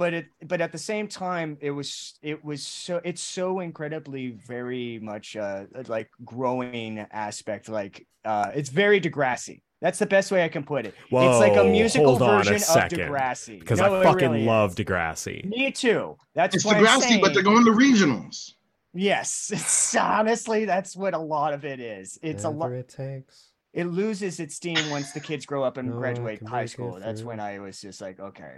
but 0.00 0.14
it 0.14 0.26
but 0.48 0.62
at 0.62 0.72
the 0.72 0.78
same 0.78 1.06
time 1.06 1.58
it 1.60 1.70
was 1.70 2.18
it 2.22 2.42
was 2.42 2.66
so 2.66 3.02
it's 3.04 3.20
so 3.20 3.60
incredibly 3.60 4.30
very 4.30 4.98
much 5.02 5.36
uh 5.36 5.64
like 5.88 6.08
growing 6.24 7.00
aspect 7.12 7.68
like 7.68 8.06
uh 8.24 8.50
it's 8.54 8.70
very 8.70 8.98
degrassi 8.98 9.60
that's 9.82 9.98
the 9.98 10.06
best 10.06 10.32
way 10.32 10.42
i 10.42 10.48
can 10.48 10.64
put 10.64 10.86
it 10.86 10.94
it's 11.10 11.38
like 11.38 11.56
a 11.56 11.64
musical 11.64 12.16
hold 12.16 12.22
on 12.22 12.30
a 12.30 12.38
version 12.38 12.54
of 12.54 12.62
second, 12.62 12.98
degrassi 13.00 13.60
Because 13.60 13.78
No, 13.78 14.00
I 14.00 14.02
fucking 14.02 14.30
really 14.30 14.44
love 14.44 14.70
is. 14.70 14.76
Degrassi. 14.76 15.44
Me 15.44 15.70
too. 15.70 16.16
That's 16.34 16.56
it's 16.56 16.64
what 16.64 16.76
I'm 16.76 16.84
Degrassi, 16.84 17.20
but 17.20 17.34
they're 17.34 17.42
going 17.42 17.64
to 17.66 17.72
regionals. 17.72 18.52
Yes, 18.94 19.50
it's 19.52 19.94
honestly 19.96 20.64
that's 20.64 20.96
what 20.96 21.14
a 21.14 21.18
lot 21.18 21.52
of 21.52 21.64
it 21.64 21.80
is. 21.80 22.18
It's 22.22 22.44
a 22.44 22.50
lot. 22.50 22.72
it 22.72 22.88
takes. 22.88 23.50
It 23.72 23.86
loses 23.86 24.40
its 24.40 24.56
steam 24.56 24.82
once 24.90 25.12
the 25.12 25.20
kids 25.20 25.46
grow 25.46 25.62
up 25.62 25.76
and 25.76 25.90
No, 25.90 25.98
graduate 25.98 26.42
high 26.46 26.66
school. 26.66 26.98
That's 26.98 27.22
when 27.22 27.38
I 27.38 27.58
was 27.60 27.80
just 27.80 28.00
like, 28.00 28.18
okay, 28.18 28.54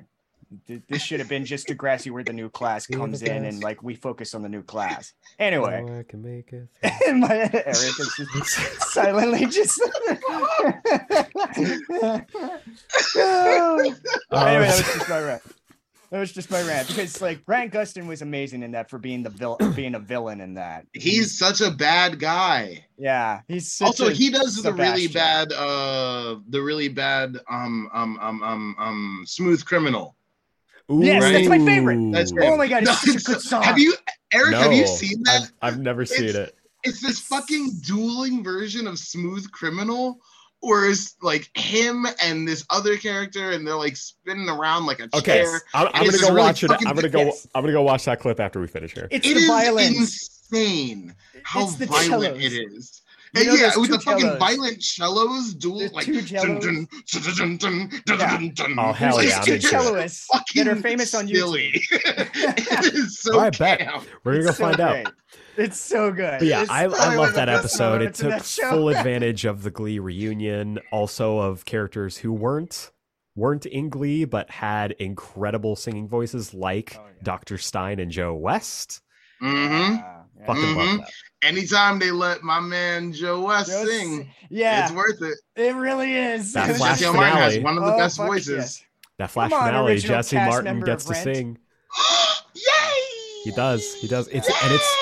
th- 0.66 0.82
this 0.88 1.02
should 1.02 1.20
have 1.20 1.28
been 1.28 1.44
just 1.44 1.66
Degrassi, 1.68 2.10
where 2.10 2.24
the 2.24 2.32
new 2.32 2.48
class 2.48 2.86
comes 2.86 3.22
in 3.22 3.44
and 3.44 3.62
like 3.62 3.82
we 3.82 3.94
focus 3.94 4.34
on 4.34 4.42
the 4.42 4.48
new 4.48 4.62
class. 4.62 5.12
Anyway, 5.38 5.84
Oh, 5.88 5.98
I 6.00 6.02
can 6.02 6.22
make 6.22 6.52
it. 6.52 6.68
and 7.08 7.20
my 7.20 7.34
Eric 7.52 7.66
is 7.76 8.20
just 8.32 8.82
silently 8.92 9.46
just. 9.46 9.80
anyway, 13.16 13.94
that 14.30 14.58
was 14.60 14.78
just 14.94 15.08
my 15.08 15.20
rant. 15.20 15.42
That 16.10 16.18
was 16.20 16.32
just 16.32 16.50
my 16.50 16.60
rant 16.60 16.88
because 16.88 17.22
like 17.22 17.42
Grant 17.46 17.72
Gustin 17.72 18.06
was 18.06 18.20
amazing 18.20 18.62
in 18.62 18.72
that 18.72 18.90
for 18.90 18.98
being 18.98 19.22
the 19.22 19.30
vil- 19.30 19.56
being 19.74 19.94
a 19.94 19.98
villain 19.98 20.42
in 20.42 20.52
that. 20.54 20.86
He's 20.92 21.38
such 21.38 21.62
a 21.62 21.70
bad 21.70 22.18
guy. 22.18 22.84
yeah, 22.98 23.40
he's 23.48 23.72
such 23.72 23.86
also, 23.86 24.08
a- 24.08 24.12
he 24.12 24.28
does 24.30 24.62
the 24.62 24.74
really 24.74 25.08
bad, 25.08 25.52
uh, 25.54 26.36
the 26.50 26.60
really 26.60 26.88
bad, 26.88 27.38
um, 27.50 27.88
um, 27.94 28.18
um, 28.20 28.42
um, 28.42 28.76
um, 28.78 29.24
smooth 29.26 29.64
criminal. 29.64 30.14
Yes, 30.88 31.22
that's 31.22 31.48
my 31.48 31.58
favorite. 31.58 32.12
That's 32.12 32.32
great. 32.32 32.48
Oh 32.48 32.56
my 32.56 32.68
god, 32.68 32.84
No, 32.84 32.92
it's 32.92 33.00
such 33.12 33.22
a 33.22 33.24
good 33.24 33.40
song. 33.40 33.62
Have 33.62 33.78
you, 33.78 33.94
Eric? 34.32 34.54
have 34.56 34.72
you 34.72 34.86
seen 34.86 35.22
that? 35.24 35.50
I've, 35.62 35.74
I've 35.74 35.80
never 35.80 36.04
seen 36.04 36.28
It's- 36.28 36.48
it. 36.48 36.54
It's 36.84 37.00
this 37.00 37.20
fucking 37.20 37.70
dueling 37.86 38.42
version 38.42 38.88
of 38.88 38.98
Smooth 38.98 39.48
Criminal, 39.52 40.18
where 40.62 40.90
it's 40.90 41.14
like 41.22 41.48
him 41.56 42.06
and 42.20 42.46
this 42.48 42.64
other 42.70 42.96
character, 42.96 43.52
and 43.52 43.64
they're 43.64 43.76
like 43.76 43.96
spinning 43.96 44.48
around 44.48 44.86
like 44.86 44.98
a 44.98 45.04
Okay, 45.14 45.42
chair. 45.44 45.62
I'm, 45.74 45.86
I'm 45.94 46.04
gonna 46.06 46.18
go 46.18 46.28
really 46.30 46.40
watch 46.40 46.64
it. 46.64 46.72
I'm 46.72 46.96
gonna 46.96 47.08
go. 47.08 47.18
yes. 47.20 47.46
I'm 47.54 47.62
gonna 47.62 47.72
go 47.72 47.82
watch 47.82 48.04
that 48.06 48.18
clip 48.18 48.40
after 48.40 48.60
we 48.60 48.66
finish 48.66 48.94
here. 48.94 49.06
It's 49.12 49.24
It 49.28 49.34
the 49.34 49.40
is 49.42 49.46
violence. 49.46 49.96
insane 50.52 51.14
how 51.44 51.62
It's 51.64 51.76
the 51.76 51.86
violent 51.86 52.08
cellos. 52.40 52.42
it 52.42 52.52
is. 52.52 53.01
You 53.34 53.46
know, 53.46 53.52
yeah, 53.54 53.60
there's 53.60 53.76
with 53.76 53.86
two 53.90 53.92
the 53.96 54.00
fucking 54.00 54.20
cellos. 54.20 54.38
violent 54.38 54.82
cellos, 54.82 55.54
duel 55.54 55.78
There's 55.78 55.92
like 55.92 56.04
two 56.04 56.20
dun, 56.20 56.26
cellos. 56.26 56.64
dun, 56.64 56.88
dun, 57.10 57.22
dun, 57.22 57.56
dun, 57.56 57.88
dun, 58.04 58.18
Yeah. 58.18 58.36
dun, 58.36 58.50
dun. 58.54 58.78
Oh, 58.78 58.92
hell 58.92 59.16
There's 59.16 59.30
yeah, 59.30 59.38
I'm 59.38 59.44
two 59.44 59.52
into 59.54 59.66
it. 59.68 59.72
cellists 59.72 60.24
fucking 60.26 60.64
that 60.64 60.70
are 60.76 60.80
famous 60.80 61.14
on 61.14 61.28
YouTube. 61.28 61.72
it 61.92 62.94
is 62.94 63.20
so 63.20 63.36
Oh, 63.36 63.40
I 63.40 63.50
bet. 63.50 63.78
camp. 63.78 64.04
We're 64.24 64.32
gonna 64.34 64.44
go 64.44 64.50
so 64.52 64.64
find 64.64 64.80
out. 64.80 65.12
It's 65.56 65.78
so 65.80 66.10
good. 66.12 66.40
But 66.40 66.46
yeah, 66.48 66.62
It's 66.62 66.70
I, 66.70 66.82
I 66.84 67.14
love 67.16 67.34
that 67.34 67.48
episode. 67.48 68.02
It 68.02 68.14
took 68.14 68.42
full 68.42 68.88
advantage 68.94 69.44
of 69.44 69.62
the 69.62 69.70
Glee 69.70 69.98
reunion, 69.98 70.78
also 70.90 71.38
of 71.38 71.64
characters 71.64 72.18
who 72.18 72.32
weren't 72.32 72.90
weren't 73.34 73.64
in 73.64 73.88
Glee 73.88 74.26
but 74.26 74.50
had 74.50 74.92
incredible 74.92 75.74
singing 75.74 76.06
voices 76.06 76.52
like 76.52 76.96
Oh, 76.98 77.04
yeah. 77.06 77.12
Dr. 77.22 77.56
Stein 77.56 77.98
and 77.98 78.10
Joe 78.10 78.34
West. 78.34 79.00
Mm-hmm. 79.42 79.94
Yeah, 79.94 80.22
yeah. 80.38 80.46
Fucking 80.46 80.62
Mhm. 80.64 80.76
love 80.76 80.98
that. 80.98 81.10
Anytime 81.42 81.98
they 81.98 82.10
let 82.12 82.42
my 82.42 82.60
man 82.60 83.12
Joe 83.12 83.40
West 83.44 83.68
Just- 83.70 83.86
sing, 83.86 84.30
yeah, 84.48 84.84
it's 84.84 84.92
worth 84.92 85.20
it. 85.22 85.38
it 85.56 85.74
really 85.74 86.14
is. 86.14 86.52
That 86.52 86.76
Flash 86.76 87.00
Jesse 87.00 87.04
just- 87.04 87.14
Martin 87.16 87.36
has 87.38 87.58
one 87.58 87.76
of 87.78 87.84
the 87.84 87.94
Oh, 87.94 87.98
best 87.98 88.16
voices. 88.16 88.48
yes. 88.48 88.84
That 89.18 89.30
flash 89.30 89.50
Come 89.50 89.60
on, 89.60 89.68
finale, 89.68 89.98
Jesse 89.98 90.36
Martin 90.36 90.80
gets 90.80 91.04
to 91.04 91.14
sing. 91.14 91.58
Yay! 92.54 92.62
He 93.44 93.50
does. 93.52 93.94
He 93.94 94.08
does. 94.08 94.28
It's 94.28 94.48
and 94.48 94.72
it's 94.72 94.96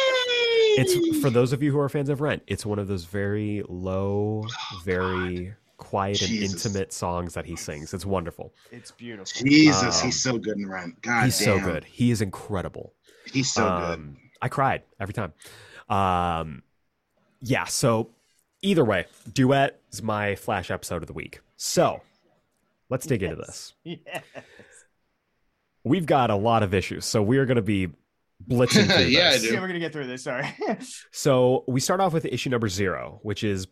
it's 0.79 1.21
for 1.21 1.31
those 1.31 1.53
of 1.53 1.63
you 1.63 1.71
who 1.73 1.79
are 1.79 1.89
fans 1.89 2.09
of 2.09 2.21
Rent. 2.21 2.43
It's 2.47 2.65
one 2.67 2.79
of 2.79 2.89
those 2.89 3.05
very 3.05 3.63
low, 3.69 4.45
very 4.85 5.55
quiet 5.77 6.21
and 6.21 6.29
Jesus. 6.31 6.65
intimate 6.67 6.93
songs 6.93 7.35
that 7.35 7.47
he 7.47 7.57
sings. 7.57 7.95
It's 7.95 8.05
wonderful. 8.07 8.53
It's 8.71 8.91
beautiful. 8.91 9.47
Jesus, 9.49 10.01
Um, 10.01 10.07
he's 10.07 10.21
so 10.23 10.39
good 10.39 10.57
in 10.59 10.69
Rent. 10.69 11.01
God 11.03 11.25
He's 11.25 11.37
so 11.37 11.59
good. 11.61 11.85
He 11.85 12.11
is 12.11 12.21
incredible. 12.21 12.93
He's 13.33 13.51
so 13.51 13.63
good. 13.63 13.95
Um, 13.95 14.17
I 14.43 14.49
cried 14.49 14.83
every 15.01 15.15
time. 15.15 15.33
Um, 15.91 16.63
yeah. 17.43 17.65
So 17.65 18.11
either 18.63 18.85
way, 18.85 19.07
duet 19.33 19.81
is 19.93 20.03
my 20.03 20.35
flash 20.37 20.71
episode 20.71 21.03
of 21.03 21.07
the 21.07 21.13
week. 21.13 21.41
So 21.57 22.01
let's 22.89 23.07
dig 23.07 23.23
into 23.23 23.37
this. 23.37 23.75
Yes. 23.85 24.23
We've 25.83 26.05
got 26.07 26.29
a 26.31 26.37
lot 26.37 26.63
of 26.63 26.75
issues, 26.75 27.07
so 27.07 27.23
we 27.23 27.39
are 27.39 27.47
going 27.47 27.57
to 27.57 27.63
be 27.63 27.89
blitzing 28.49 28.87
through 28.95 29.05
Yeah, 29.07 29.29
I 29.29 29.33
this. 29.33 29.43
do. 29.43 29.55
Yeah, 29.55 29.61
we're 29.61 29.67
gonna 29.67 29.79
get 29.79 29.93
through 29.95 30.07
this. 30.09 30.25
Sorry. 30.25 30.47
So 31.11 31.65
we 31.67 31.81
start 31.81 32.01
off 32.01 32.13
with 32.13 32.27
issue 32.27 32.51
number 32.51 32.69
zero, 32.69 33.19
which 33.23 33.43
is 33.45 33.67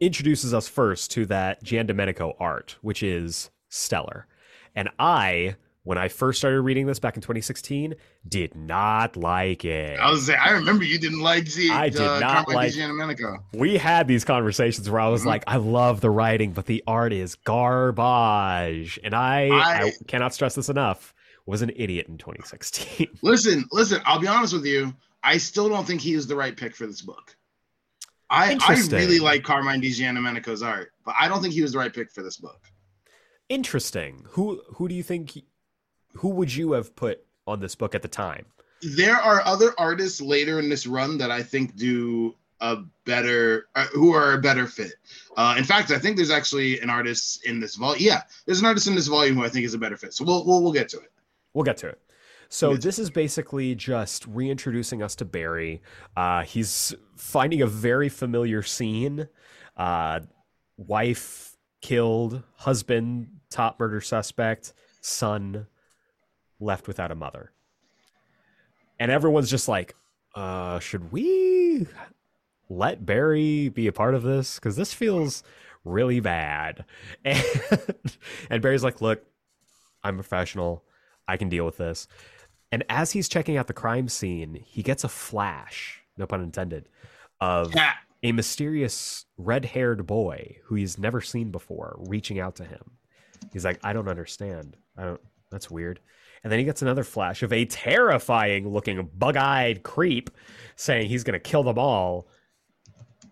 introduces 0.00 0.52
us 0.52 0.68
first 0.68 1.12
to 1.12 1.26
that 1.26 1.62
Giandomenico 1.64 2.34
art, 2.40 2.76
which 2.82 3.02
is 3.04 3.50
stellar. 3.68 4.26
And 4.74 4.88
I, 4.98 5.54
when 5.84 5.98
I 5.98 6.08
first 6.08 6.38
started 6.38 6.60
reading 6.60 6.86
this 6.86 6.98
back 7.00 7.16
in 7.16 7.22
2016, 7.22 7.94
did 8.28 8.54
not 8.54 9.16
like 9.16 9.64
it. 9.64 9.98
I 9.98 10.10
was 10.10 10.26
saying, 10.26 10.38
I 10.40 10.50
remember 10.52 10.84
you 10.84 10.98
didn't 10.98 11.20
like 11.20 11.48
Z. 11.48 11.70
I 11.70 11.88
did 11.88 12.00
uh, 12.00 12.20
not 12.20 12.48
like- 12.48 12.72
we 13.52 13.76
had 13.76 14.06
these 14.06 14.24
conversations 14.24 14.88
where 14.88 15.00
I 15.00 15.08
was 15.08 15.22
Mhm. 15.22 15.26
like, 15.26 15.44
I 15.48 15.56
love 15.56 16.00
the 16.00 16.10
writing, 16.10 16.52
but 16.52 16.66
the 16.66 16.84
art 16.86 17.12
is 17.12 17.34
garbage. 17.34 18.98
And 19.02 19.14
I, 19.14 19.48
I, 19.48 19.82
I- 19.86 19.92
cannot 20.06 20.34
stress 20.34 20.54
this 20.54 20.68
enough, 20.68 21.12
was 21.46 21.62
an 21.62 21.72
idiot 21.74 22.06
in 22.08 22.16
2016. 22.18 23.08
Listen, 23.22 23.64
listen. 23.72 24.00
I'll 24.04 24.20
be 24.20 24.28
honest 24.28 24.52
with 24.52 24.64
you. 24.64 24.94
I 25.24 25.36
still 25.38 25.68
don't 25.68 25.86
think 25.86 26.00
he 26.00 26.14
is 26.14 26.26
the 26.26 26.36
right 26.36 26.56
pick 26.56 26.74
for 26.76 26.86
this 26.86 27.00
book. 27.02 27.36
I, 28.30 28.56
I 28.66 28.74
really 28.90 29.18
like 29.18 29.42
Carmine 29.44 29.80
di 29.80 29.90
Giandomenico's 29.90 30.62
art, 30.62 30.92
but 31.04 31.14
I 31.20 31.28
don't 31.28 31.42
think 31.42 31.52
he 31.52 31.60
was 31.62 31.72
the 31.72 31.78
right 31.78 31.92
pick 31.92 32.10
for 32.10 32.22
this 32.22 32.38
book. 32.38 32.60
Interesting. 33.48 34.24
Who 34.30 34.62
who 34.76 34.88
do 34.88 34.94
you 34.94 35.02
think 35.02 35.36
who 36.14 36.28
would 36.28 36.54
you 36.54 36.72
have 36.72 36.94
put 36.94 37.24
on 37.46 37.60
this 37.60 37.74
book 37.74 37.94
at 37.94 38.02
the 38.02 38.08
time? 38.08 38.46
There 38.82 39.16
are 39.16 39.42
other 39.44 39.74
artists 39.78 40.20
later 40.20 40.58
in 40.58 40.68
this 40.68 40.86
run 40.86 41.18
that 41.18 41.30
I 41.30 41.42
think 41.42 41.76
do 41.76 42.34
a 42.60 42.76
better, 43.04 43.66
uh, 43.74 43.86
who 43.92 44.12
are 44.12 44.34
a 44.34 44.38
better 44.38 44.66
fit. 44.66 44.92
Uh, 45.36 45.54
in 45.58 45.64
fact, 45.64 45.90
I 45.90 45.98
think 45.98 46.16
there's 46.16 46.30
actually 46.30 46.80
an 46.80 46.90
artist 46.90 47.44
in 47.44 47.60
this 47.60 47.76
volume. 47.76 48.04
Yeah, 48.04 48.22
there's 48.46 48.60
an 48.60 48.66
artist 48.66 48.86
in 48.86 48.94
this 48.94 49.08
volume 49.08 49.36
who 49.36 49.44
I 49.44 49.48
think 49.48 49.64
is 49.66 49.74
a 49.74 49.78
better 49.78 49.96
fit. 49.96 50.14
So 50.14 50.24
we'll 50.24 50.44
we'll, 50.44 50.62
we'll 50.62 50.72
get 50.72 50.88
to 50.90 50.98
it. 50.98 51.12
We'll 51.54 51.64
get 51.64 51.76
to 51.78 51.88
it. 51.88 52.00
So 52.48 52.68
We'll 52.68 52.76
get 52.76 52.82
to 52.82 52.88
this 52.88 52.98
is 52.98 53.10
basically 53.10 53.74
just 53.74 54.26
reintroducing 54.26 55.02
us 55.02 55.16
to 55.16 55.24
Barry. 55.24 55.82
Uh, 56.16 56.42
he's 56.42 56.94
finding 57.16 57.62
a 57.62 57.66
very 57.66 58.08
familiar 58.08 58.62
scene. 58.62 59.28
Uh, 59.76 60.20
wife 60.76 61.56
killed, 61.80 62.42
husband 62.56 63.28
top 63.50 63.78
murder 63.78 64.00
suspect, 64.00 64.72
son 65.00 65.66
left 66.62 66.86
without 66.86 67.10
a 67.10 67.14
mother. 67.14 67.52
And 68.98 69.10
everyone's 69.10 69.50
just 69.50 69.68
like, 69.68 69.94
uh, 70.34 70.78
should 70.78 71.12
we 71.12 71.86
let 72.68 73.04
Barry 73.04 73.68
be 73.68 73.86
a 73.86 73.92
part 73.92 74.14
of 74.14 74.22
this? 74.22 74.56
Because 74.56 74.76
this 74.76 74.94
feels 74.94 75.42
really 75.84 76.20
bad. 76.20 76.84
And, 77.24 77.44
and 78.50 78.62
Barry's 78.62 78.84
like, 78.84 79.00
look, 79.00 79.22
I'm 80.04 80.14
professional. 80.16 80.84
I 81.28 81.36
can 81.36 81.48
deal 81.48 81.64
with 81.64 81.76
this. 81.76 82.06
And 82.70 82.84
as 82.88 83.12
he's 83.12 83.28
checking 83.28 83.56
out 83.56 83.66
the 83.66 83.72
crime 83.74 84.08
scene, 84.08 84.54
he 84.64 84.82
gets 84.82 85.04
a 85.04 85.08
flash, 85.08 86.02
no 86.16 86.26
pun 86.26 86.40
intended, 86.42 86.88
of 87.40 87.74
Yeah. 87.74 87.92
a 88.22 88.32
mysterious 88.32 89.26
red 89.36 89.64
haired 89.66 90.06
boy 90.06 90.56
who 90.64 90.76
he's 90.76 90.96
never 90.98 91.20
seen 91.20 91.50
before 91.50 91.96
reaching 92.08 92.40
out 92.40 92.56
to 92.56 92.64
him. 92.64 92.92
He's 93.52 93.64
like, 93.64 93.78
I 93.82 93.92
don't 93.92 94.08
understand. 94.08 94.76
I 94.96 95.04
don't, 95.04 95.20
that's 95.50 95.70
weird. 95.70 96.00
And 96.42 96.50
then 96.50 96.58
he 96.58 96.64
gets 96.64 96.82
another 96.82 97.04
flash 97.04 97.42
of 97.42 97.52
a 97.52 97.64
terrifying 97.64 98.68
looking 98.68 99.08
bug 99.16 99.36
eyed 99.36 99.82
creep 99.82 100.30
saying 100.76 101.08
he's 101.08 101.24
going 101.24 101.34
to 101.34 101.40
kill 101.40 101.62
them 101.62 101.78
all. 101.78 102.26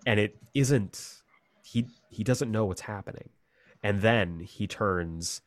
And 0.07 0.21
it 0.21 0.37
isn't, 0.55 1.23
he, 1.65 1.87
he 2.09 2.23
doesn't 2.23 2.51
know 2.51 2.67
what's 2.67 2.83
happening. 2.83 3.31
And 3.83 4.01
then 4.03 4.41
he 4.41 4.67
turns 4.67 5.43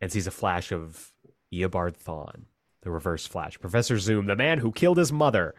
and 0.00 0.12
sees 0.12 0.26
a 0.26 0.30
flash 0.30 0.70
of 0.70 1.12
Eobard 1.52 1.96
Thawne, 1.96 2.42
the 2.82 2.90
reverse 2.90 3.26
flash. 3.26 3.58
Professor 3.58 3.98
Zoom, 3.98 4.26
the 4.26 4.36
man 4.36 4.58
who 4.58 4.70
killed 4.70 4.98
his 4.98 5.10
mother. 5.10 5.54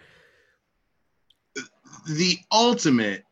The 2.08 2.38
ultimate 2.52 3.26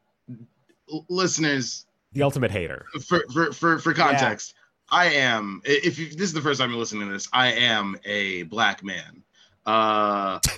listeners 1.10 1.86
The 2.12 2.24
ultimate 2.24 2.52
hater. 2.52 2.86
for 3.08 3.24
for 3.32 3.54
for, 3.54 3.80
for 3.80 3.94
context. 3.94 4.56
I 4.90 5.08
am 5.08 5.62
if 5.66 6.00
you, 6.00 6.10
this 6.10 6.22
is 6.22 6.34
the 6.34 6.42
first 6.42 6.60
time 6.60 6.70
you're 6.70 6.80
listening 6.80 7.08
to 7.08 7.14
this, 7.14 7.28
I 7.34 7.52
am 7.54 7.98
a 8.06 8.44
black 8.44 8.84
man. 8.84 9.24
Uh 9.66 10.40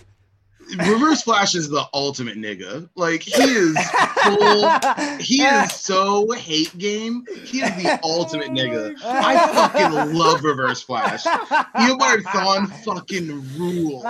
Reverse 0.78 1.24
Flash 1.24 1.56
is 1.56 1.68
the 1.70 1.88
ultimate 1.94 2.38
nigga. 2.38 2.88
Like 2.96 3.24
he 3.24 3.42
is 3.42 3.76
full 4.24 5.18
he 5.20 5.42
is 5.42 5.74
so 5.74 6.30
hate 6.32 6.78
game. 6.78 7.26
He 7.44 7.62
is 7.62 7.76
the 7.82 8.00
ultimate 8.04 8.50
nigga. 8.50 8.96
I 9.04 9.48
fucking 9.52 10.14
love 10.14 10.44
Reverse 10.44 10.84
Flash. 10.84 11.24
Eobard 11.24 12.22
Thawne 12.24 12.68
fucking 12.84 13.58
rules. 13.58 14.06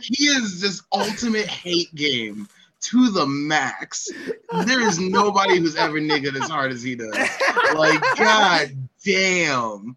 He 0.00 0.24
is 0.24 0.60
this 0.60 0.82
ultimate 0.92 1.46
hate 1.46 1.94
game 1.94 2.48
to 2.82 3.10
the 3.10 3.26
max. 3.26 4.08
There 4.64 4.80
is 4.80 4.98
nobody 4.98 5.58
who's 5.58 5.76
ever 5.76 6.00
niggered 6.00 6.40
as 6.40 6.48
hard 6.48 6.72
as 6.72 6.82
he 6.82 6.94
does. 6.94 7.14
Like, 7.74 8.00
god 8.16 8.74
damn. 9.04 9.96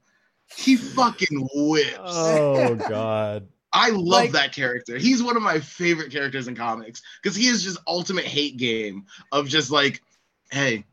He 0.56 0.76
fucking 0.76 1.48
whips. 1.54 1.98
Oh 2.00 2.76
God. 2.76 3.48
I 3.72 3.90
love 3.90 4.06
Like- 4.06 4.32
that 4.34 4.54
character. 4.54 4.98
He's 4.98 5.24
one 5.24 5.36
of 5.36 5.42
my 5.42 5.60
favorite 5.60 6.12
characters 6.12 6.48
in 6.48 6.56
comics 6.56 7.02
because 7.22 7.36
he 7.36 7.48
is 7.48 7.64
just 7.64 7.80
ultimate 7.88 8.26
hate 8.26 8.58
game 8.58 9.06
of 9.32 9.48
just 9.48 9.72
like, 9.72 10.02
hey, 10.52 10.86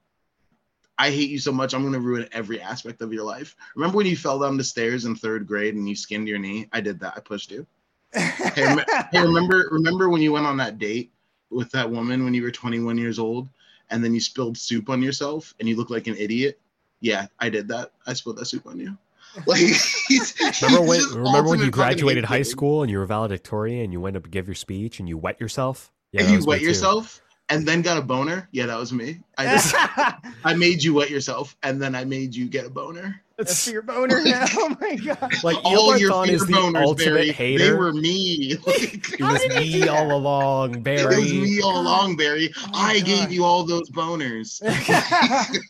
I 0.96 1.10
hate 1.10 1.30
you 1.30 1.38
so 1.38 1.52
much, 1.52 1.72
I'm 1.74 1.82
gonna 1.82 2.00
ruin 2.00 2.28
every 2.32 2.60
aspect 2.60 3.00
of 3.02 3.12
your 3.12 3.24
life. 3.24 3.54
Remember 3.74 3.98
when 3.98 4.06
you 4.06 4.16
fell 4.16 4.38
down 4.38 4.56
the 4.56 4.64
stairs 4.64 5.04
in 5.04 5.14
third 5.14 5.46
grade 5.46 5.74
and 5.74 5.88
you 5.88 5.94
skinned 5.96 6.28
your 6.28 6.38
knee? 6.38 6.68
I 6.72 6.80
did 6.80 7.00
that. 7.00 7.14
I 7.16 7.20
pushed 7.20 7.50
you. 7.50 7.66
Hey, 8.12 8.64
rem- 8.64 8.84
hey, 9.12 9.20
remember 9.22 9.68
remember 9.70 10.08
when 10.08 10.20
you 10.22 10.32
went 10.32 10.46
on 10.46 10.56
that 10.58 10.78
date 10.78 11.12
with 11.50 11.70
that 11.72 11.90
woman 11.90 12.24
when 12.24 12.32
you 12.34 12.42
were 12.42 12.50
21 12.50 12.96
years 12.98 13.18
old 13.18 13.48
and 13.90 14.02
then 14.04 14.14
you 14.14 14.20
spilled 14.20 14.56
soup 14.56 14.88
on 14.88 15.02
yourself 15.02 15.54
and 15.60 15.68
you 15.68 15.76
looked 15.76 15.90
like 15.90 16.06
an 16.06 16.16
idiot? 16.16 16.60
Yeah, 17.00 17.26
I 17.38 17.48
did 17.48 17.68
that. 17.68 17.92
I 18.06 18.12
spilled 18.12 18.38
that 18.38 18.46
soup 18.46 18.66
on 18.66 18.78
you. 18.78 18.96
Like 19.46 19.60
he's, 19.60 20.34
Remember 20.60 20.92
he's 20.92 21.06
when? 21.14 21.22
Remember 21.24 21.50
when 21.50 21.60
you 21.60 21.70
graduated 21.70 22.24
high 22.24 22.38
game. 22.38 22.44
school 22.44 22.82
and 22.82 22.90
you 22.90 22.98
were 22.98 23.06
valedictorian 23.06 23.84
and 23.84 23.92
you 23.92 24.00
went 24.00 24.16
up 24.16 24.24
to 24.24 24.28
give 24.28 24.48
your 24.48 24.56
speech 24.56 24.98
and 24.98 25.08
you 25.08 25.16
wet 25.16 25.40
yourself? 25.40 25.92
and 26.12 26.28
you 26.28 26.34
was 26.36 26.46
me 26.46 26.50
wet 26.50 26.58
too. 26.58 26.66
yourself 26.66 27.22
and 27.48 27.66
then 27.66 27.80
got 27.82 27.96
a 27.96 28.02
boner? 28.02 28.48
Yeah, 28.50 28.66
that 28.66 28.76
was 28.76 28.92
me. 28.92 29.20
I 29.38 29.44
just 29.46 29.72
I 30.44 30.54
made 30.54 30.82
you 30.82 30.94
wet 30.94 31.10
yourself 31.10 31.56
and 31.62 31.80
then 31.80 31.94
I 31.94 32.04
made 32.04 32.34
you 32.34 32.48
get 32.48 32.66
a 32.66 32.70
boner. 32.70 33.22
That's 33.46 33.68
your 33.68 33.82
boner 33.82 34.22
now. 34.24 34.44
Oh 34.52 34.76
my 34.80 34.96
god. 34.96 35.32
Like 35.42 35.56
All 35.64 35.92
Eobard 35.92 36.00
your 36.00 36.10
Thawne 36.12 36.26
fear 36.26 36.34
is 36.36 36.46
the 36.46 36.52
boners, 36.52 36.82
ultimate 36.82 37.14
Barry, 37.14 37.32
hater. 37.32 37.64
They 37.64 37.72
were 37.72 37.92
me. 37.92 38.56
Like, 38.66 39.12
it 39.12 39.20
was 39.20 39.48
me 39.56 39.88
all 39.88 40.12
along, 40.12 40.82
Barry. 40.82 41.00
it 41.00 41.08
Barry. 41.10 41.22
was 41.22 41.32
me 41.32 41.60
all 41.62 41.80
along, 41.80 42.16
Barry. 42.16 42.52
Oh 42.56 42.70
I 42.74 42.98
God. 42.98 43.06
gave 43.06 43.32
you 43.32 43.44
all 43.44 43.64
those 43.64 43.88
boners. 43.90 44.60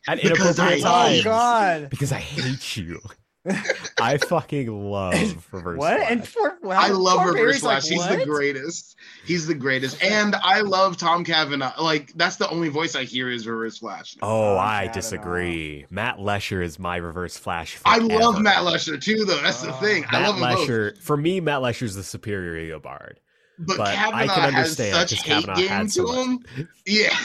At 0.08 0.20
Because 0.22 0.58
I- 0.58 0.74
inappropriate 0.74 0.84
oh 0.86 1.22
god. 1.24 1.90
Because 1.90 2.12
I 2.12 2.18
hate 2.18 2.76
you. 2.76 3.00
I 4.00 4.16
fucking 4.18 4.90
love 4.90 5.46
Reverse 5.52 5.78
What? 5.78 5.96
Flash. 5.98 6.10
And 6.10 6.26
for 6.28 6.58
well, 6.62 6.80
I 6.80 6.88
love 6.88 7.18
poor 7.18 7.32
Reverse 7.32 7.40
Barry's 7.40 7.60
Flash. 7.60 7.90
Like, 7.90 8.10
He's 8.10 8.18
the 8.18 8.24
greatest. 8.26 8.96
He's 9.24 9.46
the 9.46 9.54
greatest. 9.54 10.02
And 10.02 10.34
I 10.36 10.60
love 10.60 10.96
Tom 10.96 11.24
Cavanagh. 11.24 11.72
Like 11.80 12.12
that's 12.14 12.36
the 12.36 12.48
only 12.50 12.68
voice 12.68 12.94
I 12.96 13.04
hear 13.04 13.30
is 13.30 13.46
Reverse 13.46 13.78
Flash. 13.78 14.16
Oh, 14.22 14.54
Oh, 14.54 14.58
I 14.58 14.86
Cavanagh. 14.86 14.92
disagree. 14.94 15.86
Matt 15.90 16.18
Letscher 16.18 16.62
is 16.62 16.78
my 16.78 16.96
Reverse 16.96 17.36
Flash. 17.36 17.78
I 17.84 17.98
love 17.98 18.40
Matt 18.40 18.58
Letscher 18.64 19.00
too, 19.00 19.24
though. 19.24 19.40
That's 19.42 19.62
the 19.62 19.70
Oh. 19.74 19.80
thing. 19.80 20.04
I 20.08 20.12
Matt 20.20 20.22
love 20.30 20.38
them 20.40 20.54
both. 20.56 20.68
Letscher. 20.68 20.98
For 20.98 21.16
me, 21.16 21.40
Matt 21.40 21.60
Letscher's 21.60 21.94
the 21.94 22.02
superior 22.02 22.78
Eobard. 22.78 23.14
But, 23.62 23.76
but 23.76 23.88
I 23.88 23.94
Cavanagh 23.94 24.26
can 24.26 24.42
has 24.54 24.54
understand 24.80 24.94
such 24.94 25.10
'cause 25.10 25.20
hate 25.26 25.44
Cavanagh 25.44 25.54
game 25.60 25.68
had 25.68 25.90
so 25.92 26.06
to 26.06 26.12
much. 26.12 26.26
him. 26.56 26.68
Yeah. 26.86 27.16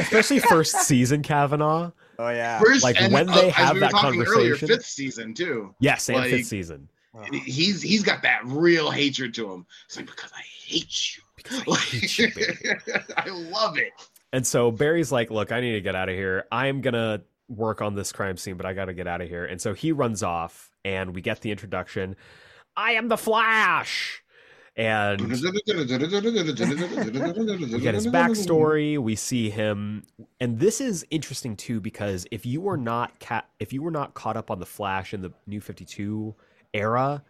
Especially 0.00 0.38
first 0.48 0.74
season 0.86 1.22
Cavanagh. 1.22 1.90
Oh 2.18 2.28
yeah. 2.30 2.58
First, 2.58 2.82
Like, 2.84 3.00
and, 3.00 3.12
when 3.12 3.28
uh, 3.28 3.34
they 3.34 3.48
as 3.48 3.54
have 3.54 3.74
we 3.74 3.80
that 3.80 3.92
were 3.92 3.98
talking 3.98 4.22
earlier, 4.22 4.50
conversation- 4.52 4.68
fifth 4.68 4.86
season 4.86 5.34
too. 5.34 5.74
Yes, 5.80 6.08
and 6.08 6.18
Like- 6.18 6.30
fifth 6.30 6.46
season. 6.46 6.88
He's 7.32 7.80
he's 7.80 8.02
got 8.02 8.20
that 8.22 8.42
real 8.44 8.90
hatred 8.90 9.32
to 9.34 9.50
him. 9.50 9.64
It's 9.86 9.96
like 9.96 10.04
because 10.06 10.30
I 10.36 10.42
hate 10.66 11.16
you. 11.16 11.22
Because 11.36 11.62
I 11.66 11.80
hate 11.80 12.18
you, 12.18 12.28
I 13.16 13.28
love 13.30 13.78
it. 13.78 13.92
And 14.34 14.46
so 14.46 14.70
Barry's 14.70 15.10
like, 15.10 15.30
"Look, 15.30 15.50
I 15.50 15.60
need 15.62 15.72
to 15.72 15.80
get 15.80 15.94
out 15.94 16.10
of 16.10 16.14
here. 16.14 16.44
I'm 16.52 16.82
gonna 16.82 17.22
work 17.48 17.80
on 17.80 17.94
this 17.94 18.12
crime 18.12 18.36
scene, 18.36 18.58
but 18.58 18.66
I 18.66 18.74
got 18.74 18.86
to 18.86 18.92
get 18.92 19.06
out 19.06 19.22
of 19.22 19.28
here." 19.30 19.46
And 19.46 19.58
so 19.62 19.72
he 19.72 19.92
runs 19.92 20.22
off, 20.22 20.70
and 20.84 21.14
we 21.14 21.22
get 21.22 21.40
the 21.40 21.50
introduction. 21.50 22.16
I 22.76 22.92
am 22.92 23.08
the 23.08 23.16
Flash, 23.16 24.22
and 24.76 25.20
we 25.20 25.28
get 27.80 27.94
his 27.94 28.06
backstory. 28.06 28.98
We 28.98 29.16
see 29.16 29.50
him, 29.50 30.04
and 30.40 30.58
this 30.58 30.80
is 30.80 31.04
interesting 31.10 31.56
too 31.56 31.80
because 31.80 32.26
if 32.30 32.46
you 32.46 32.60
were 32.60 32.76
not 32.76 33.18
ca- 33.20 33.44
if 33.58 33.72
you 33.72 33.82
were 33.82 33.90
not 33.90 34.14
caught 34.14 34.36
up 34.36 34.50
on 34.50 34.60
the 34.60 34.66
Flash 34.66 35.14
in 35.14 35.22
the 35.22 35.32
New 35.46 35.60
Fifty 35.60 35.84
Two 35.84 36.34
era, 36.74 37.22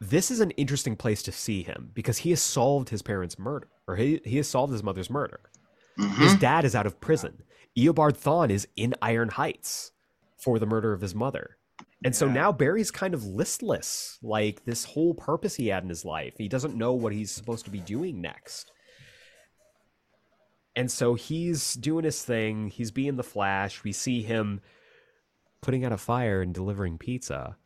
this 0.00 0.30
is 0.30 0.40
an 0.40 0.50
interesting 0.52 0.96
place 0.96 1.22
to 1.24 1.32
see 1.32 1.62
him 1.62 1.90
because 1.94 2.18
he 2.18 2.30
has 2.30 2.40
solved 2.40 2.88
his 2.90 3.02
parents' 3.02 3.38
murder, 3.38 3.68
or 3.86 3.96
he 3.96 4.20
he 4.24 4.36
has 4.36 4.48
solved 4.48 4.72
his 4.72 4.82
mother's 4.82 5.10
murder. 5.10 5.40
His 5.96 6.34
Mhm. 6.34 6.40
dad 6.40 6.64
is 6.64 6.76
out 6.76 6.86
of 6.86 7.00
prison. 7.00 7.42
Eobard 7.76 8.16
Thawne 8.16 8.50
is 8.50 8.68
in 8.76 8.94
Iron 9.02 9.30
Heights 9.30 9.90
for 10.36 10.60
the 10.60 10.66
murder 10.66 10.92
of 10.92 11.00
his 11.00 11.14
mother. 11.14 11.56
And 12.04 12.14
so 12.14 12.28
now 12.28 12.52
Barry's 12.52 12.92
kind 12.92 13.12
of 13.12 13.24
listless, 13.24 14.18
like 14.22 14.64
this 14.64 14.84
whole 14.84 15.14
purpose 15.14 15.56
he 15.56 15.68
had 15.68 15.82
in 15.82 15.88
his 15.88 16.04
life. 16.04 16.34
He 16.38 16.48
doesn't 16.48 16.76
know 16.76 16.92
what 16.92 17.12
he's 17.12 17.32
supposed 17.32 17.64
to 17.64 17.72
be 17.72 17.80
doing 17.80 18.20
next. 18.20 18.70
And 20.76 20.90
so 20.90 21.14
he's 21.14 21.74
doing 21.74 22.04
his 22.04 22.22
thing. 22.22 22.68
He's 22.68 22.92
being 22.92 23.16
the 23.16 23.24
Flash. 23.24 23.82
We 23.82 23.90
see 23.90 24.22
him 24.22 24.60
putting 25.60 25.84
out 25.84 25.90
a 25.90 25.96
fire 25.96 26.40
and 26.40 26.54
delivering 26.54 26.98
pizza. 26.98 27.56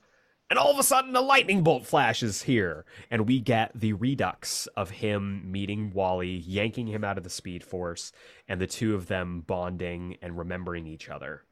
And 0.48 0.58
all 0.58 0.70
of 0.70 0.78
a 0.78 0.82
sudden, 0.82 1.14
a 1.14 1.20
lightning 1.20 1.62
bolt 1.62 1.86
flashes 1.86 2.42
here. 2.42 2.84
And 3.10 3.26
we 3.26 3.38
get 3.38 3.70
the 3.74 3.92
redux 3.92 4.66
of 4.76 4.90
him 4.90 5.50
meeting 5.50 5.92
Wally, 5.94 6.36
yanking 6.46 6.86
him 6.86 7.04
out 7.04 7.18
of 7.18 7.24
the 7.24 7.30
Speed 7.30 7.64
Force, 7.64 8.12
and 8.48 8.60
the 8.60 8.66
two 8.66 8.94
of 8.94 9.08
them 9.08 9.44
bonding 9.46 10.16
and 10.22 10.38
remembering 10.38 10.86
each 10.86 11.08
other. 11.08 11.44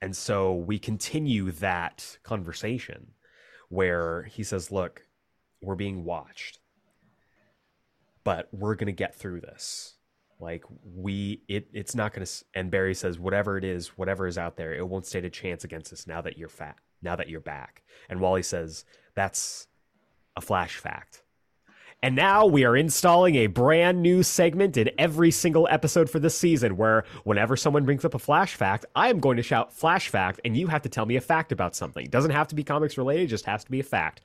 And 0.00 0.16
so 0.16 0.54
we 0.54 0.78
continue 0.78 1.50
that 1.52 2.18
conversation 2.22 3.08
where 3.68 4.24
he 4.24 4.42
says, 4.42 4.70
Look, 4.70 5.02
we're 5.60 5.74
being 5.74 6.04
watched, 6.04 6.60
but 8.24 8.48
we're 8.52 8.76
going 8.76 8.86
to 8.86 8.92
get 8.92 9.14
through 9.14 9.40
this. 9.40 9.94
Like, 10.40 10.64
we, 10.84 11.42
it, 11.48 11.68
it's 11.72 11.96
not 11.96 12.12
going 12.12 12.24
to, 12.24 12.32
and 12.54 12.70
Barry 12.70 12.94
says, 12.94 13.18
Whatever 13.18 13.58
it 13.58 13.64
is, 13.64 13.98
whatever 13.98 14.26
is 14.26 14.38
out 14.38 14.56
there, 14.56 14.72
it 14.72 14.88
won't 14.88 15.06
stand 15.06 15.26
a 15.26 15.30
chance 15.30 15.64
against 15.64 15.92
us 15.92 16.06
now 16.06 16.20
that 16.20 16.38
you're 16.38 16.48
fat, 16.48 16.76
now 17.02 17.16
that 17.16 17.28
you're 17.28 17.40
back. 17.40 17.82
And 18.08 18.20
Wally 18.20 18.42
says, 18.42 18.84
That's 19.14 19.66
a 20.36 20.40
flash 20.40 20.76
fact. 20.76 21.22
And 22.00 22.14
now 22.14 22.46
we 22.46 22.64
are 22.64 22.76
installing 22.76 23.34
a 23.34 23.48
brand 23.48 24.00
new 24.00 24.22
segment 24.22 24.76
in 24.76 24.88
every 24.98 25.32
single 25.32 25.66
episode 25.68 26.08
for 26.08 26.20
this 26.20 26.38
season 26.38 26.76
where 26.76 27.04
whenever 27.24 27.56
someone 27.56 27.84
brings 27.84 28.04
up 28.04 28.14
a 28.14 28.20
flash 28.20 28.54
fact, 28.54 28.86
I 28.94 29.08
am 29.08 29.18
going 29.18 29.36
to 29.36 29.42
shout 29.42 29.72
flash 29.72 30.08
fact 30.08 30.40
and 30.44 30.56
you 30.56 30.68
have 30.68 30.82
to 30.82 30.88
tell 30.88 31.06
me 31.06 31.16
a 31.16 31.20
fact 31.20 31.50
about 31.50 31.74
something. 31.74 32.04
It 32.04 32.12
doesn't 32.12 32.30
have 32.30 32.46
to 32.48 32.54
be 32.54 32.62
comics 32.62 32.96
related, 32.96 33.24
it 33.24 33.26
just 33.26 33.46
has 33.46 33.64
to 33.64 33.70
be 33.70 33.80
a 33.80 33.84
fact. 33.84 34.20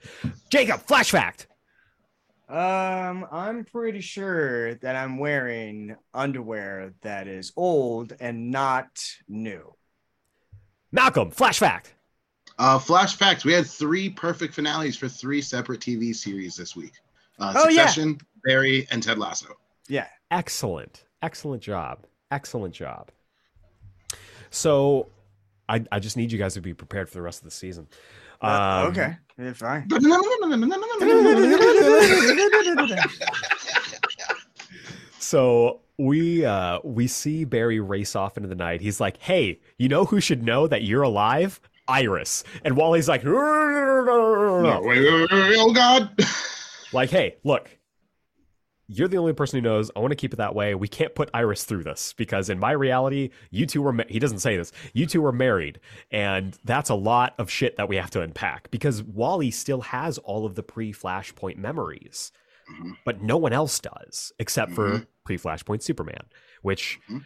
Jacob, 0.52 0.82
flash 0.82 1.10
fact. 1.10 1.48
Um, 2.48 3.26
I'm 3.32 3.66
pretty 3.66 4.02
sure 4.02 4.76
that 4.76 4.95
I'm 4.95 5.18
wearing 5.18 5.95
underwear 6.14 6.94
that 7.02 7.28
is 7.28 7.54
old 7.56 8.14
and 8.20 8.52
not 8.52 9.04
new. 9.28 9.74
Malcolm, 10.91 11.32
flash 11.32 11.58
fact. 11.58 11.95
Uh, 12.60 12.78
flash 12.78 13.16
facts: 13.16 13.44
We 13.44 13.54
had 13.54 13.66
three 13.66 14.10
perfect 14.12 14.54
finales 14.54 14.95
for 14.95 15.10
three 15.10 15.41
separate 15.41 15.80
TV 15.80 16.16
series 16.16 16.56
this 16.56 16.76
week. 16.76 16.94
Uh, 17.49 17.53
Oh, 17.57 17.70
yeah. 17.70 17.94
Barry, 18.45 18.88
and 18.91 19.02
Ted 19.02 19.18
Lasso. 19.18 19.56
Yeah. 19.88 20.07
Excellent. 20.32 21.06
Excellent 21.22 21.61
job. 21.61 21.99
Excellent 22.32 22.74
job. 22.74 23.10
So 24.49 25.07
I, 25.70 25.84
I 25.91 25.99
just 25.99 26.18
need 26.18 26.32
you 26.32 26.38
guys 26.38 26.53
to 26.56 26.61
be 26.61 26.74
prepared 26.74 27.10
for 27.10 27.15
the 27.15 27.22
rest 27.22 27.40
of 27.40 27.45
the 27.45 27.52
season. 27.52 27.88
Uh, 28.41 28.84
Um, 28.86 28.91
okay. 28.91 29.18
Yeah, 29.40 29.53
fine. 29.53 29.88
So 35.20 35.82
we 35.98 36.45
uh 36.45 36.80
we 36.84 37.07
see 37.07 37.45
Barry 37.45 37.80
race 37.80 38.15
off 38.15 38.38
into 38.38 38.49
the 38.49 38.56
night. 38.56 38.82
He's 38.82 38.99
like, 38.99 39.18
"Hey, 39.18 39.60
you 39.78 39.88
know 39.90 40.06
who 40.06 40.20
should 40.20 40.44
know 40.44 40.68
that 40.68 40.84
you're 40.84 41.02
alive? 41.03 41.60
Iris." 41.88 42.44
And 42.64 42.76
Wally's 42.76 43.07
like, 43.07 43.24
No, 43.24 43.32
wait, 44.84 44.99
wait, 44.99 45.11
wait, 45.11 45.32
wait, 45.32 45.56
oh 45.57 45.74
God! 45.74 46.10
"Like, 46.94 47.10
hey, 47.10 47.36
look, 47.44 47.70
you're 48.88 49.07
the 49.07 49.18
only 49.18 49.34
person 49.34 49.57
who 49.57 49.61
knows. 49.61 49.90
I 49.95 49.99
want 49.99 50.11
to 50.11 50.15
keep 50.15 50.34
it 50.34 50.38
that 50.38 50.53
way. 50.56 50.76
We 50.76 50.88
can't 50.88 51.15
put 51.15 51.30
Iris 51.34 51.64
through 51.64 51.84
this 51.84 52.14
because 52.14 52.49
in 52.49 52.60
my 52.60 52.72
reality, 52.72 53.30
you 53.49 53.65
two 53.65 53.82
were. 53.82 53.94
Ma- 53.94 54.03
he 54.10 54.20
doesn't 54.20 54.40
say 54.40 54.57
this. 54.57 54.72
You 54.94 55.06
two 55.06 55.22
were 55.22 55.32
married, 55.32 55.80
and 56.11 56.57
that's 56.65 56.90
a 56.90 56.95
lot 56.95 57.34
of 57.38 57.49
shit 57.49 57.78
that 57.78 57.88
we 57.88 57.95
have 57.95 58.11
to 58.11 58.22
unpack 58.22 58.70
because 58.72 59.02
Wally 59.02 59.52
still 59.52 59.82
has 59.82 60.18
all 60.20 60.45
of 60.45 60.56
the 60.56 60.64
pre-Flashpoint 60.64 61.57
memories, 61.57 62.32
Mhm. 62.70 62.98
but 63.06 63.22
no 63.22 63.38
one 63.38 63.53
else 63.53 63.80
does 63.80 64.32
except 64.38 64.74
for 64.74 64.90
Mhm. 64.99 65.07
pre-Flashpoint 65.24 65.82
Superman, 65.82 66.26
which." 66.61 66.99
Mhm. 67.10 67.26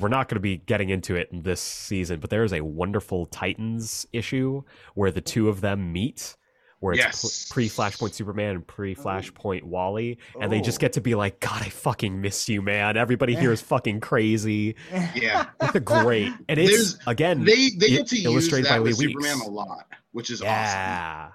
We're 0.00 0.08
not 0.08 0.28
going 0.28 0.34
to 0.34 0.40
be 0.40 0.56
getting 0.56 0.88
into 0.88 1.14
it 1.14 1.28
in 1.30 1.42
this 1.42 1.60
season, 1.60 2.18
but 2.18 2.28
there 2.28 2.42
is 2.42 2.52
a 2.52 2.60
wonderful 2.62 3.24
Titans 3.26 4.04
issue 4.12 4.62
where 4.94 5.12
the 5.12 5.20
two 5.20 5.48
of 5.48 5.60
them 5.60 5.92
meet, 5.92 6.36
where 6.80 6.94
it's 6.94 7.02
Yes. 7.02 7.48
pre 7.50 7.68
Flashpoint 7.68 8.12
Superman 8.14 8.56
and 8.56 8.66
pre 8.66 8.94
Flashpoint 8.94 9.62
oh. 9.64 9.68
Wally, 9.68 10.18
and 10.40 10.52
they 10.52 10.60
just 10.60 10.78
Oh. 10.78 10.80
get 10.82 10.92
to 10.94 11.00
be 11.00 11.14
like, 11.14 11.40
God, 11.40 11.62
I 11.62 11.68
fucking 11.68 12.20
miss 12.20 12.48
you, 12.48 12.60
man. 12.62 12.96
Everybody 12.96 13.34
here 13.34 13.52
is 13.52 13.60
fucking 13.72 14.00
crazy. 14.00 14.76
Yeah, 15.14 15.46
They're 15.72 15.80
great, 15.80 16.32
and 16.48 16.58
it's 16.58 16.70
There's- 16.70 16.98
again, 17.06 17.44
they 17.44 17.70
they 17.70 17.88
get 17.88 18.06
to 18.08 18.16
use 18.16 18.24
illustrated 18.26 18.68
by 18.68 18.76
that 18.78 18.82
Lee 18.84 18.90
with 18.90 18.98
Weeks. 18.98 19.24
Superman 19.24 19.46
a 19.46 19.50
lot, 19.50 19.86
which 20.12 20.30
is 20.30 20.40
awesome. 20.42 20.52
yeah. 20.52 21.28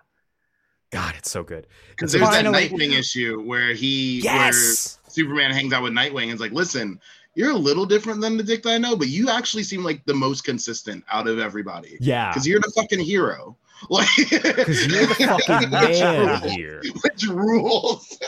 God, 0.92 1.16
it's 1.18 1.32
so 1.32 1.42
good. 1.42 1.68
Because 1.92 2.12
there's 2.12 2.30
that 2.30 2.44
Nightwing 2.46 2.92
issue 2.98 3.42
where 3.42 3.74
he 3.74 4.20
yes, 4.22 5.00
where 5.06 5.12
Superman 5.12 5.52
hangs 5.52 5.72
out 5.72 5.84
with 5.84 5.94
Nightwing 5.94 6.24
and 6.24 6.34
is 6.34 6.42
like, 6.42 6.52
listen, 6.52 7.00
you're 7.34 7.52
a 7.52 7.56
little 7.58 7.86
different 7.86 8.20
than 8.20 8.36
the 8.36 8.44
dick 8.44 8.62
that 8.64 8.72
I 8.74 8.78
know, 8.78 8.98
but 8.98 9.08
you 9.08 9.30
actually 9.30 9.64
seem 9.64 9.86
like 9.86 10.04
the 10.06 10.14
most 10.14 10.44
consistent 10.44 11.06
out 11.10 11.28
of 11.28 11.40
everybody. 11.40 11.98
yeah, 12.02 12.30
Because 12.30 12.46
you're 12.46 12.60
the 12.60 12.72
fucking 12.76 13.00
hero. 13.00 13.56
Like 13.90 14.08
because 14.16 14.88
you're 14.88 15.08
the 15.08 15.16
fucking 15.48 15.70
man 15.72 16.50
here, 16.50 16.82
which 17.04 17.24
rules. 17.28 18.20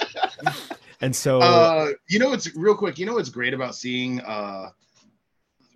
and 1.01 1.15
so 1.15 1.41
Uh, 1.41 1.89
you 2.09 2.19
know 2.19 2.33
it's 2.33 2.55
real 2.55 2.75
quick. 2.75 2.97
You 2.97 3.05
know 3.05 3.13
what's 3.13 3.29
great 3.29 3.53
about 3.53 3.75
seeing 3.75 4.19
uh, 4.21 4.69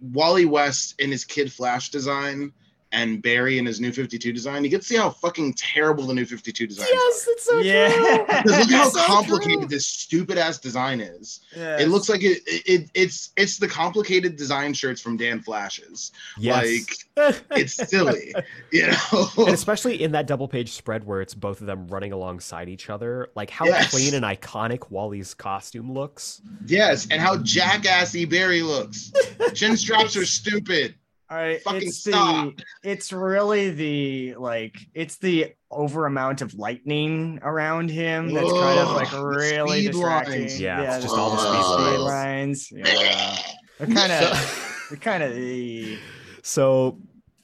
Wally 0.01 0.45
West 0.45 0.95
in 0.99 1.11
his 1.11 1.25
Kid 1.25 1.51
Flash 1.51 1.89
design 1.89 2.53
and 2.91 3.21
Barry 3.21 3.57
in 3.57 3.65
his 3.65 3.79
New 3.81 3.91
Fifty 3.91 4.17
Two 4.17 4.31
design. 4.31 4.63
You 4.63 4.69
get 4.69 4.81
to 4.81 4.87
see 4.87 4.95
how 4.97 5.09
fucking 5.09 5.53
terrible 5.53 6.05
the 6.07 6.13
New 6.13 6.25
Fifty 6.25 6.51
Two 6.51 6.67
design 6.67 6.85
is. 6.87 6.91
yes, 6.93 7.27
it's 7.27 7.43
so 7.45 7.57
Yeah. 7.59 7.91
true. 7.93 8.25
Because 8.43 8.59
look 8.59 8.71
how 8.71 8.89
So 8.89 9.03
complicated 9.05 9.59
true. 9.61 9.67
this 9.67 9.85
stupid 9.85 10.37
ass 10.37 10.57
design 10.59 11.01
is. 11.01 11.41
Yes. 11.55 11.81
It 11.81 11.87
looks 11.89 12.07
like 12.09 12.23
it, 12.23 12.41
it. 12.45 12.89
It's 12.93 13.31
it's 13.35 13.57
the 13.57 13.67
complicated 13.67 14.35
design 14.37 14.73
shirts 14.73 15.01
from 15.01 15.17
Dan 15.17 15.41
Flashes. 15.41 16.11
Yes, 16.37 16.85
Like 17.17 17.43
It's 17.51 17.73
silly, 17.89 18.33
you 18.71 18.87
know. 18.87 19.29
and 19.37 19.49
especially 19.49 20.01
in 20.03 20.11
that 20.11 20.27
double 20.27 20.47
page 20.47 20.71
spread 20.71 21.03
where 21.03 21.21
it's 21.21 21.33
both 21.33 21.61
of 21.61 21.67
them 21.67 21.87
running 21.87 22.11
alongside 22.13 22.69
each 22.69 22.89
other 22.89 23.29
like 23.35 23.49
how 23.49 23.65
Yes. 23.65 23.89
clean 23.91 24.13
and 24.13 24.23
iconic 24.23 24.89
wally's 24.91 25.33
costume 25.33 25.91
looks 25.91 26.41
yes, 26.65 27.07
and 27.11 27.19
how 27.21 27.37
jackassy 27.37 28.23
Barry 28.29 28.61
looks. 28.61 29.11
Chin 29.53 29.75
straps 29.77 30.15
are 30.15 30.25
stupid. 30.25 30.95
All 31.29 31.37
right, 31.37 31.61
Fucking 31.61 31.81
it's 31.89 31.97
stop. 31.99 32.55
the 32.55 32.63
it's 32.89 33.11
really 33.11 33.69
the 33.71 34.35
like 34.35 34.77
it's 34.93 35.17
the 35.17 35.53
over 35.69 36.05
amount 36.05 36.41
of 36.41 36.53
lightning 36.53 37.39
around 37.43 37.89
him 37.91 38.33
that's 38.33 38.51
kind 38.51 38.79
of 38.79 38.91
like 38.95 39.11
really 39.11 39.87
distracting. 39.87 40.41
lines. 40.41 40.59
Yeah, 40.59 40.95
it's 40.95 41.03
just 41.03 41.17
all 41.17 41.31
the 41.31 41.37
speed 41.37 41.97
lines. 41.99 42.71
Yeah, 42.71 43.37
they're 43.77 43.87
kind 43.93 44.11
of 44.13 44.85
they're 44.89 44.99
kind 44.99 45.21
of 45.23 45.35
the 45.35 45.99
so 46.43 46.97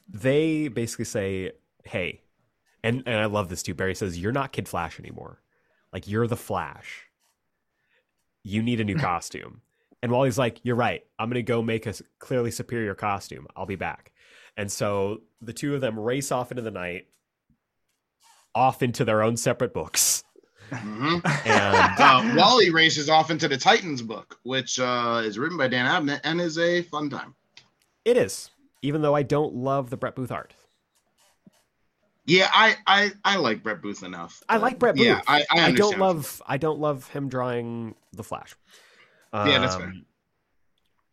they 0.07 0.69
basically 0.69 1.05
say 1.05 1.51
hey 1.83 2.21
and 2.83 3.03
and 3.05 3.15
i 3.17 3.25
love 3.25 3.49
this 3.49 3.63
too 3.63 3.73
barry 3.73 3.95
says 3.95 4.17
you're 4.17 4.31
not 4.31 4.51
kid 4.53 4.67
flash 4.69 4.99
anymore 4.99 5.41
like 5.91 6.07
you're 6.07 6.27
the 6.27 6.37
flash 6.37 7.07
you 8.43 8.61
need 8.61 8.79
a 8.79 8.83
new 8.83 8.95
costume 8.95 9.61
and 10.03 10.11
wally's 10.11 10.37
like 10.37 10.59
you're 10.63 10.75
right 10.75 11.03
i'm 11.17 11.29
gonna 11.29 11.41
go 11.41 11.63
make 11.63 11.87
a 11.87 11.93
clearly 12.19 12.51
superior 12.51 12.93
costume 12.93 13.47
i'll 13.55 13.65
be 13.65 13.75
back 13.75 14.11
and 14.57 14.71
so 14.71 15.21
the 15.41 15.53
two 15.53 15.73
of 15.73 15.81
them 15.81 15.99
race 15.99 16.31
off 16.31 16.51
into 16.51 16.61
the 16.61 16.69
night 16.69 17.07
off 18.53 18.83
into 18.83 19.03
their 19.03 19.23
own 19.23 19.35
separate 19.35 19.73
books 19.73 20.23
Mhm. 20.71 21.21
and 21.45 21.99
Uh, 21.99 22.35
Wally 22.35 22.69
races 22.71 23.07
off 23.07 23.29
into 23.29 23.47
the 23.47 23.57
Titans 23.57 24.01
book, 24.01 24.39
which 24.43 24.79
uh, 24.79 25.21
is 25.23 25.37
written 25.37 25.55
by 25.57 25.67
Dan 25.67 25.85
Abnett 25.85 26.21
and 26.23 26.41
is 26.41 26.57
a 26.57 26.81
fun 26.83 27.11
time. 27.11 27.35
It 28.05 28.17
is, 28.17 28.49
even 28.81 29.03
though 29.03 29.13
I 29.13 29.21
don't 29.21 29.53
love 29.53 29.91
the 29.91 29.97
Brett 29.97 30.15
Booth 30.15 30.31
art. 30.31 30.55
Yeah, 32.25 32.49
I 32.51 32.77
I, 32.87 33.11
I 33.23 33.35
like 33.35 33.61
Brett 33.61 33.81
Booth 33.83 34.01
enough. 34.01 34.41
I 34.49 34.57
like 34.57 34.79
Brett 34.79 34.95
Booth. 34.95 35.05
Yeah, 35.05 35.21
I, 35.27 35.45
I, 35.51 35.65
I, 35.67 35.71
don't 35.73 35.99
love. 35.99 36.41
I 36.47 36.57
don't 36.57 36.79
love 36.79 37.07
him 37.09 37.29
drawing 37.29 37.93
the 38.13 38.23
Flash. 38.23 38.55
Um, 39.33 39.49
Yeah, 39.49 39.59
that's 39.59 39.75
fair. 39.75 39.93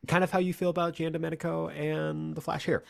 Kind 0.07 0.25
of 0.25 0.31
how 0.31 0.39
you 0.39 0.55
feel 0.55 0.71
about 0.71 0.95
Giandomenico 0.95 1.75
and 1.77 2.35
the 2.35 2.41
Flash 2.41 2.65
here, 2.65 2.85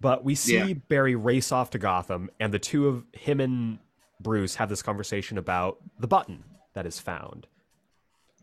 but 0.00 0.24
we 0.24 0.34
see 0.34 0.58
Yeah. 0.58 0.74
Barry 0.88 1.16
race 1.16 1.50
off 1.52 1.70
to 1.70 1.78
Gotham, 1.78 2.30
and 2.38 2.52
the 2.54 2.58
two 2.58 2.86
of 2.88 3.04
him 3.12 3.40
and 3.40 3.78
Bruce 4.20 4.56
have 4.56 4.68
this 4.68 4.82
conversation 4.82 5.38
about 5.38 5.78
the 5.98 6.06
button 6.06 6.44
that 6.74 6.86
is 6.86 6.98
found. 7.00 7.46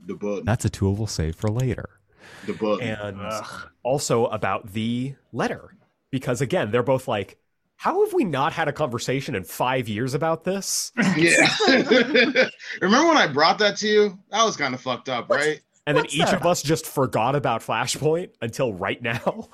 the 0.06 0.16
book. 0.16 0.46
That's 0.46 0.64
a 0.64 0.70
tool 0.70 0.96
we'll 0.96 1.08
save 1.08 1.36
for 1.36 1.50
later, 1.50 2.00
The 2.46 2.54
book. 2.54 2.82
and 2.82 3.20
Ugh. 3.20 3.70
also 3.84 4.28
about 4.28 4.72
the 4.72 5.16
letter, 5.34 5.76
because 6.10 6.40
again, 6.42 6.72
they're 6.72 6.84
both 6.84 7.08
like. 7.08 7.38
How 7.76 8.04
have 8.04 8.14
we 8.14 8.26
not 8.26 8.52
had 8.52 8.68
a 8.68 8.74
conversation 8.74 9.36
in 9.36 9.46
five 9.46 9.88
years 9.88 10.14
about 10.14 10.44
this? 10.44 10.92
Yeah. 11.16 11.48
Remember 12.82 13.08
when 13.08 13.16
I 13.18 13.28
brought 13.28 13.58
that 13.60 13.78
to 13.78 13.88
you? 13.88 14.20
That 14.32 14.44
was 14.44 14.58
kind 14.58 14.74
of 14.74 14.82
fucked 14.82 15.08
up, 15.10 15.30
What's- 15.30 15.46
right? 15.46 15.62
And 15.88 15.98
then 15.98 16.06
each 16.06 16.20
that? 16.20 16.36
of 16.36 16.46
us 16.46 16.62
just 16.62 16.86
forgot 16.86 17.36
about 17.36 17.62
Flashpoint 17.62 18.30
until 18.42 18.74
right 18.74 19.02
now. 19.02 19.50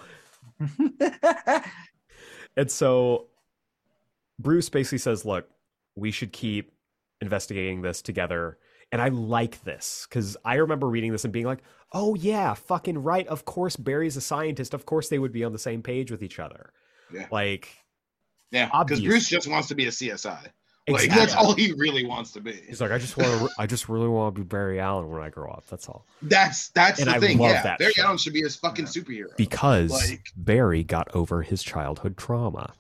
And 2.58 2.72
so 2.72 3.28
Bruce 4.40 4.70
basically 4.70 5.00
says, 5.00 5.26
"Look, 5.26 5.50
we 5.96 6.12
should 6.12 6.32
keep 6.32 6.72
investigating 7.22 7.82
this 7.82 8.02
together." 8.02 8.58
And 8.92 9.02
I 9.02 9.10
like 9.10 9.64
this 9.64 10.08
because 10.10 10.38
I 10.46 10.56
remember 10.56 10.88
reading 10.88 11.12
this 11.12 11.24
and 11.24 11.34
being 11.34 11.46
like, 11.46 11.64
"Oh 11.92 12.16
yeah, 12.16 12.54
fucking 12.54 13.04
right. 13.04 13.28
Of 13.28 13.46
course, 13.46 13.76
Barry's 13.76 14.18
a 14.18 14.22
scientist. 14.22 14.74
Of 14.74 14.86
course, 14.86 15.10
they 15.10 15.20
would 15.20 15.34
be 15.34 15.44
on 15.44 15.54
the 15.54 15.60
same 15.60 15.82
page 15.82 16.12
with 16.12 16.24
each 16.24 16.40
other." 16.40 16.72
Yeah. 17.14 17.28
Like, 17.32 17.70
Yeah, 18.52 18.70
because 18.84 19.02
Bruce 19.02 19.30
just 19.30 19.48
wants 19.48 19.68
to 19.68 19.76
be 19.76 19.86
a 19.86 19.92
CSI. 19.92 20.48
Like 20.88 21.10
that's 21.10 21.34
all 21.34 21.54
he 21.56 21.74
really 21.74 22.06
wants 22.06 22.32
to 22.34 22.42
be. 22.42 22.54
He's 22.68 22.80
like, 22.80 22.92
I 22.92 23.00
just 23.00 23.18
want 23.18 23.30
to. 23.42 23.50
I 23.58 23.66
just 23.66 23.90
really 23.90 24.08
want 24.08 24.36
to 24.36 24.42
be 24.42 24.46
Barry 24.46 24.80
Allen 24.80 25.10
when 25.10 25.22
I 25.22 25.30
grow 25.30 25.50
up. 25.52 25.66
That's 25.68 25.90
all. 25.90 26.06
That's 26.22 26.70
that's 26.70 27.00
And 27.00 27.10
the 27.10 27.16
I 27.16 27.20
thing. 27.20 27.40
love 27.40 27.52
Yeah, 27.52 27.64
that 27.64 27.80
Barry 27.80 27.94
shit. 27.94 28.06
Allen 28.06 28.18
should 28.18 28.34
be 28.34 28.44
a 28.44 28.50
fucking 28.50 28.86
superhero. 28.86 29.36
Because 29.36 29.92
Like- 29.92 30.26
Barry 30.38 30.84
got 30.84 31.08
over 31.16 31.42
his 31.42 31.64
childhood 31.64 32.18
trauma. 32.18 32.74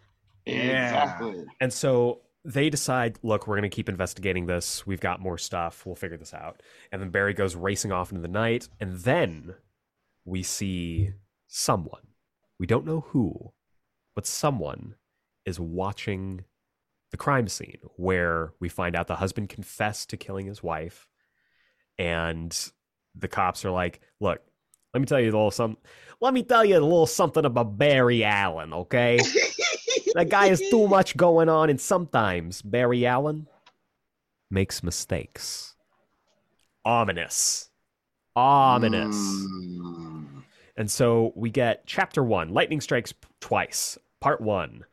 Yeah. 0.46 0.54
Exactly. 0.90 1.46
And 1.60 1.74
so 1.74 2.22
they 2.44 2.70
decide, 2.70 3.18
look, 3.24 3.48
we're 3.48 3.56
going 3.56 3.68
to 3.72 3.76
keep 3.76 3.90
investigating 3.90 4.46
this. 4.46 4.86
We've 4.86 5.00
got 5.00 5.20
more 5.20 5.40
stuff. 5.40 5.84
We'll 5.84 5.96
figure 5.96 6.18
this 6.18 6.36
out. 6.36 6.62
And 6.92 7.02
then 7.02 7.10
Barry 7.10 7.34
goes 7.34 7.56
racing 7.56 7.92
off 7.92 8.12
into 8.12 8.22
the 8.22 8.28
night. 8.28 8.70
And 8.80 9.00
then 9.00 9.56
we 10.26 10.44
see 10.44 11.14
someone. 11.48 12.02
We 12.60 12.68
don't 12.68 12.86
know 12.86 13.00
who, 13.08 13.54
but 14.16 14.28
someone 14.28 14.94
is 15.44 15.60
watching 15.60 16.44
the 17.16 17.24
crime 17.24 17.48
scene 17.48 17.78
where 17.96 18.52
we 18.60 18.68
find 18.68 18.94
out 18.94 19.08
the 19.08 19.16
husband 19.16 19.48
confessed 19.48 20.10
to 20.10 20.18
killing 20.18 20.48
his 20.48 20.62
wife. 20.62 21.08
And 21.98 22.54
the 23.18 23.30
cops 23.30 23.64
are 23.64 23.72
like, 23.72 24.02
look, 24.20 24.42
let 24.94 25.00
me 25.00 25.06
tell 25.06 25.22
you 25.22 25.28
a 25.28 25.32
little 25.32 25.50
something. 25.50 25.82
Let 26.20 26.34
me 26.34 26.44
tell 26.44 26.66
you 26.66 26.78
a 26.78 26.82
little 26.82 27.06
something 27.06 27.46
about 27.46 27.78
Barry 27.78 28.26
Allen, 28.26 28.74
okay? 28.74 29.20
That 30.14 30.30
guy 30.30 30.48
has 30.48 30.62
too 30.70 30.88
much 30.88 31.18
going 31.18 31.50
on, 31.50 31.70
and 31.70 31.80
sometimes 31.80 32.62
Barry 32.62 33.06
Allen 33.06 33.48
makes 34.50 34.82
mistakes. 34.82 35.76
Ominous. 36.86 37.70
Ominous. 38.34 39.14
Mm. 39.14 40.44
And 40.78 40.90
so 40.90 41.34
we 41.36 41.50
get 41.50 41.86
chapter 41.86 42.24
one 42.24 42.54
Lightning 42.54 42.80
Strikes 42.80 43.14
Twice, 43.42 43.98
part 44.22 44.40
one. 44.40 44.86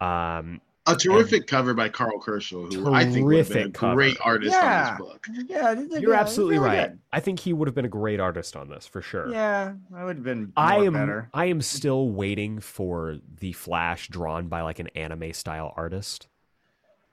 Um, 0.00 0.60
A 0.86 0.96
terrific 0.96 1.46
cover 1.46 1.74
by 1.74 1.88
Karl 1.88 2.18
Kerschl, 2.20 2.72
who 2.72 2.92
I 2.92 3.04
think 3.04 3.24
would 3.24 3.36
have 3.36 3.48
been 3.48 3.56
a 3.56 3.60
Terrific 3.60 3.74
cover. 3.74 3.94
great 3.94 4.16
artist 4.20 4.52
Yeah. 4.52 4.88
on 4.98 4.98
this 4.98 5.06
book. 5.08 5.26
Yeah, 5.48 5.74
this 5.74 5.84
is 5.92 6.00
you're 6.00 6.10
good. 6.10 6.18
absolutely 6.18 6.58
Really 6.58 6.76
right. 6.76 6.88
good. 6.90 6.98
I 7.12 7.20
think 7.20 7.38
he 7.38 7.52
would 7.52 7.68
have 7.68 7.74
been 7.76 7.84
a 7.84 7.88
great 7.88 8.18
artist 8.18 8.56
on 8.56 8.68
this 8.68 8.86
for 8.88 9.00
sure. 9.00 9.30
Yeah, 9.30 9.74
I 9.94 10.04
would 10.04 10.16
have 10.16 10.24
been 10.24 10.40
more 10.46 10.52
I 10.56 10.78
am 10.78 10.94
better. 10.94 11.28
I 11.32 11.44
am 11.44 11.60
still 11.62 12.08
waiting 12.10 12.58
for 12.58 13.18
the 13.38 13.52
Flash 13.52 14.08
drawn 14.08 14.48
by 14.48 14.62
like 14.62 14.80
an 14.80 14.88
anime 14.96 15.32
style 15.34 15.72
artist. 15.76 16.26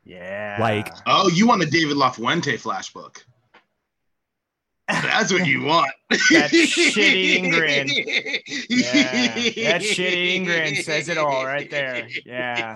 Yeah. 0.03 0.57
Like- 0.59 0.91
Oh, 1.05 1.29
you 1.29 1.45
want 1.45 1.61
a 1.61 1.67
David 1.67 1.95
LaFuente 1.97 2.59
flash 2.59 2.91
book? 2.91 3.23
That's 4.89 5.31
what 5.31 5.45
you 5.45 5.63
want. 5.63 5.91
That 6.31 6.49
shit-eating 6.49 7.51
grin. 7.51 7.87
Yeah, 8.67 9.33
that 9.69 9.83
shit-eating 9.83 10.45
grin 10.45 10.75
says 10.77 11.07
it 11.07 11.19
all 11.19 11.45
right 11.45 11.69
there. 11.69 12.07
Yeah. 12.25 12.73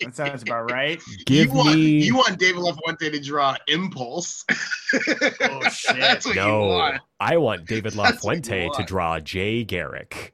that 0.00 0.14
sounds 0.14 0.42
about 0.42 0.70
right. 0.70 1.02
Give 1.26 1.48
you 1.48 1.52
want, 1.52 1.74
me 1.74 2.04
you 2.04 2.14
want 2.14 2.38
David 2.38 2.62
LaFuente 2.62 3.10
to 3.10 3.20
draw 3.20 3.56
Impulse. 3.66 4.44
Oh, 4.92 5.68
shit. 5.68 6.00
That's 6.00 6.26
what 6.26 6.34
you 6.34 6.40
no. 6.40 6.66
want. 6.66 7.00
I 7.20 7.36
want 7.36 7.66
David 7.66 7.92
That's 7.92 8.24
what 8.24 8.36
you 8.36 8.42
LaFuente 8.42 8.76
to 8.76 8.82
draw 8.84 9.20
Jay 9.20 9.62
Garrick. 9.64 10.32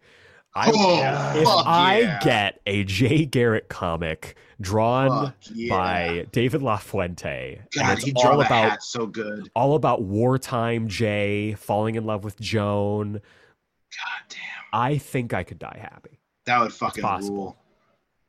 I, 0.56 0.70
Oh, 0.74 0.96
Yeah. 0.98 1.34
if 1.34 1.46
I 1.48 1.98
yeah. 2.00 2.20
get 2.22 2.60
a 2.66 2.82
Jay 2.84 3.24
Garrick 3.26 3.68
comic 3.68 4.36
drawn 4.60 5.34
yeah. 5.52 5.68
by 5.68 6.26
David 6.32 6.62
LaFuente, 6.62 7.60
and 7.78 7.98
it's 7.98 8.24
all 8.24 8.40
about 8.40 8.82
so 8.82 9.06
good. 9.06 9.50
all 9.54 9.74
about 9.74 10.02
wartime 10.02 10.88
Jay 10.88 11.54
falling 11.54 11.94
in 11.94 12.04
love 12.06 12.24
with 12.24 12.40
Joan, 12.40 13.12
God 13.14 14.22
damn. 14.30 14.40
I 14.72 14.98
think 14.98 15.34
I 15.34 15.42
could 15.44 15.58
die 15.58 15.78
happy. 15.80 16.18
That 16.46 16.60
would 16.60 16.72
fucking 16.72 17.02
possible. 17.02 17.36
rule. 17.36 17.56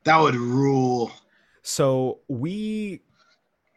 That 0.04 0.18
would 0.20 0.36
rule. 0.36 1.12
So 1.62 2.20
we 2.28 3.02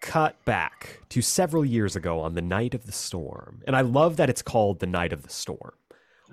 cut 0.00 0.42
back 0.44 1.00
to 1.10 1.20
several 1.20 1.64
years 1.64 1.94
ago 1.94 2.20
on 2.20 2.34
the 2.34 2.40
night 2.42 2.72
of 2.74 2.86
the 2.86 2.92
storm. 2.92 3.62
And 3.66 3.76
I 3.76 3.82
love 3.82 4.16
that 4.16 4.30
it's 4.30 4.42
called 4.42 4.80
the 4.80 4.86
night 4.86 5.12
of 5.12 5.22
the 5.22 5.28
storm. 5.28 5.72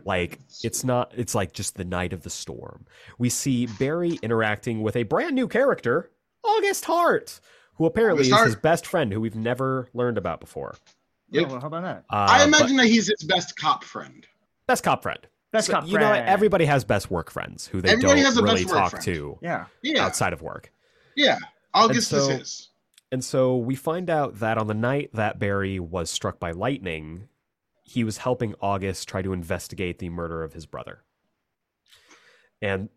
Like 0.05 0.39
it's 0.63 0.83
not 0.83 1.11
it's 1.15 1.35
like 1.35 1.53
just 1.53 1.75
the 1.75 1.83
night 1.85 2.13
of 2.13 2.23
the 2.23 2.29
storm. 2.29 2.85
We 3.17 3.29
see 3.29 3.65
Barry 3.79 4.19
interacting 4.21 4.81
with 4.81 4.95
a 4.95 5.03
brand 5.03 5.35
new 5.35 5.47
character, 5.47 6.11
August 6.43 6.85
Hart, 6.85 7.39
who 7.75 7.85
apparently 7.85 8.21
August 8.21 8.29
is 8.29 8.33
Hart. 8.35 8.45
his 8.47 8.55
best 8.55 8.85
friend 8.87 9.11
who 9.11 9.19
we've 9.21 9.35
never 9.35 9.89
learned 9.93 10.17
about 10.17 10.39
before. 10.39 10.75
Yeah, 11.29 11.41
Yep. 11.41 11.49
well, 11.51 11.59
how 11.61 11.67
about 11.67 11.83
that? 11.83 11.97
Uh, 12.09 12.25
I 12.29 12.37
but 12.39 12.47
imagine 12.47 12.77
that 12.77 12.85
he's 12.87 13.07
his 13.07 13.23
best 13.27 13.57
cop 13.59 13.83
friend. 13.83 14.25
best 14.67 14.83
cop 14.83 15.03
friend. 15.03 15.19
That's 15.51 15.67
So, 15.67 15.73
not 15.73 15.87
you 15.87 15.97
know 15.97 16.09
what? 16.09 16.19
Everybody 16.25 16.65
has 16.65 16.83
best 16.83 17.09
work 17.11 17.31
friends 17.31 17.67
who 17.67 17.81
they 17.81 17.89
Everybody 17.89 18.21
don't 18.21 18.43
really 18.43 18.65
talk 18.65 18.91
friend. 18.91 19.05
to 19.05 19.37
Yeah. 19.41 19.65
Yeah. 19.81 20.05
outside 20.05 20.33
of 20.33 20.41
work. 20.41 20.71
Yeah. 21.15 21.37
August 21.73 22.09
so- 22.09 22.17
is 22.17 22.27
his. 22.27 22.69
And 23.11 23.23
so 23.23 23.55
we 23.55 23.75
find 23.75 24.09
out 24.09 24.39
that 24.39 24.57
on 24.57 24.67
the 24.67 24.73
night 24.73 25.11
that 25.13 25.39
Barry 25.39 25.79
was 25.79 26.09
struck 26.09 26.39
by 26.41 26.51
lightning, 26.51 27.29
he 27.87 28.03
was 28.03 28.17
helping 28.17 28.53
August 28.61 29.07
try 29.07 29.21
to 29.21 29.31
investigate 29.31 29.97
the 29.97 30.09
murder 30.09 30.43
of 30.43 30.51
his 30.51 30.65
brother. 30.65 31.03
And 32.61 32.89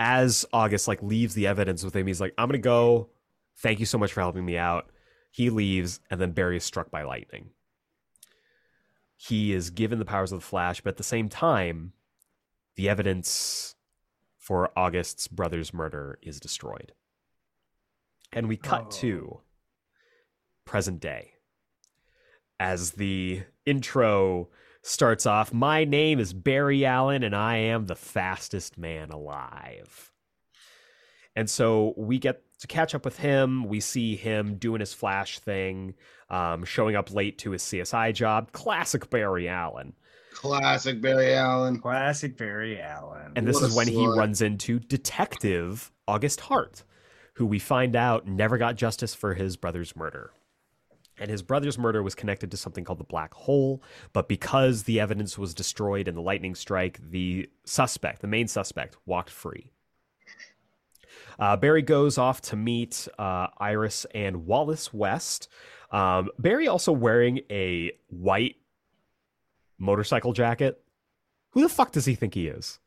as 0.00 0.44
August 0.52 0.88
like 0.88 1.00
leaves 1.00 1.34
the 1.34 1.46
evidence 1.46 1.84
with 1.84 1.94
him, 1.94 2.08
he's 2.08 2.20
like, 2.20 2.34
"I'm 2.36 2.48
gonna 2.48 2.58
go. 2.58 3.10
Thank 3.58 3.78
you 3.78 3.86
so 3.86 3.98
much 3.98 4.12
for 4.12 4.20
helping 4.20 4.44
me 4.44 4.58
out." 4.58 4.90
He 5.30 5.48
leaves, 5.48 6.00
and 6.10 6.20
then 6.20 6.32
Barry 6.32 6.56
is 6.56 6.64
struck 6.64 6.90
by 6.90 7.02
lightning. 7.02 7.50
He 9.16 9.52
is 9.52 9.70
given 9.70 10.00
the 10.00 10.04
powers 10.04 10.32
of 10.32 10.40
the 10.40 10.46
Flash, 10.46 10.80
but 10.80 10.90
at 10.90 10.96
the 10.96 11.02
same 11.04 11.28
time, 11.28 11.92
the 12.74 12.88
evidence 12.88 13.76
for 14.38 14.76
August's 14.76 15.28
brother's 15.28 15.72
murder 15.72 16.18
is 16.20 16.40
destroyed. 16.40 16.94
And 18.32 18.48
we 18.48 18.56
cut 18.56 18.86
Oh. 18.86 18.90
to 18.90 19.42
present 20.64 21.00
day. 21.00 21.34
As 22.58 22.92
the 22.92 23.44
intro 23.66 24.48
starts 24.82 25.26
off, 25.26 25.52
my 25.52 25.84
name 25.84 26.18
is 26.18 26.32
Barry 26.32 26.86
Allen 26.86 27.22
and 27.22 27.34
I 27.34 27.56
am 27.56 27.86
the 27.86 27.96
fastest 27.96 28.78
man 28.78 29.10
alive. 29.10 30.12
And 31.34 31.50
so 31.50 31.92
we 31.96 32.18
get 32.18 32.42
to 32.60 32.66
catch 32.66 32.94
up 32.94 33.04
with 33.04 33.18
him. 33.18 33.64
We 33.64 33.80
see 33.80 34.16
him 34.16 34.56
doing 34.56 34.80
his 34.80 34.94
flash 34.94 35.38
thing, 35.38 35.94
um, 36.30 36.64
showing 36.64 36.96
up 36.96 37.12
late 37.12 37.36
to 37.38 37.50
his 37.50 37.62
CSI 37.62 38.14
job. 38.14 38.52
Classic 38.52 39.10
Barry 39.10 39.48
Allen. 39.48 39.92
Classic 40.32 41.00
Barry 41.00 41.34
Allen. 41.34 41.78
Classic 41.78 42.36
Barry 42.36 42.80
Allen. 42.80 43.32
And 43.36 43.46
this 43.46 43.56
What 43.56 43.64
a 43.64 43.66
is 43.66 43.74
when 43.74 43.88
he 43.88 44.06
runs 44.06 44.40
into 44.40 44.78
Detective 44.78 45.92
August 46.08 46.40
Hart, 46.40 46.84
who 47.34 47.44
we 47.44 47.58
find 47.58 47.96
out 47.96 48.26
never 48.26 48.56
got 48.56 48.76
justice 48.76 49.14
for 49.14 49.34
his 49.34 49.56
brother's 49.56 49.94
murder. 49.94 50.30
And 51.18 51.30
his 51.30 51.42
brother's 51.42 51.78
murder 51.78 52.02
was 52.02 52.14
connected 52.14 52.50
to 52.50 52.56
something 52.56 52.84
called 52.84 52.98
the 52.98 53.04
black 53.04 53.32
hole, 53.32 53.82
but 54.12 54.28
because 54.28 54.82
the 54.82 55.00
evidence 55.00 55.38
was 55.38 55.54
destroyed 55.54 56.08
in 56.08 56.14
the 56.14 56.20
lightning 56.20 56.54
strike, 56.54 57.00
the 57.10 57.48
suspect, 57.64 58.20
the 58.20 58.26
main 58.26 58.48
suspect, 58.48 58.96
walked 59.06 59.30
free. 59.30 59.72
Uh, 61.38 61.56
Barry 61.56 61.82
goes 61.82 62.18
off 62.18 62.40
to 62.42 62.56
meet 62.56 63.08
uh, 63.18 63.48
Iris 63.58 64.06
and 64.14 64.46
Wallace 64.46 64.92
West. 64.92 65.48
Um, 65.90 66.30
Barry 66.38 66.68
also 66.68 66.92
wearing 66.92 67.40
a 67.50 67.92
white 68.08 68.56
motorcycle 69.78 70.32
jacket. 70.32 70.80
Who 71.50 71.62
the 71.62 71.68
fuck 71.68 71.92
does 71.92 72.04
he 72.06 72.14
think 72.14 72.34
he 72.34 72.48
is? 72.48 72.78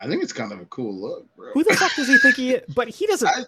I 0.00 0.08
think 0.08 0.22
it's 0.22 0.32
kind 0.32 0.52
of 0.52 0.60
a 0.60 0.66
cool 0.66 0.94
look, 0.94 1.26
bro. 1.36 1.52
Who 1.52 1.64
the 1.64 1.74
fuck 1.74 1.94
does 1.94 2.08
he 2.08 2.18
think 2.18 2.36
he 2.36 2.52
is? 2.54 2.74
But 2.74 2.88
he 2.88 3.06
doesn't. 3.06 3.28
I, 3.28 3.44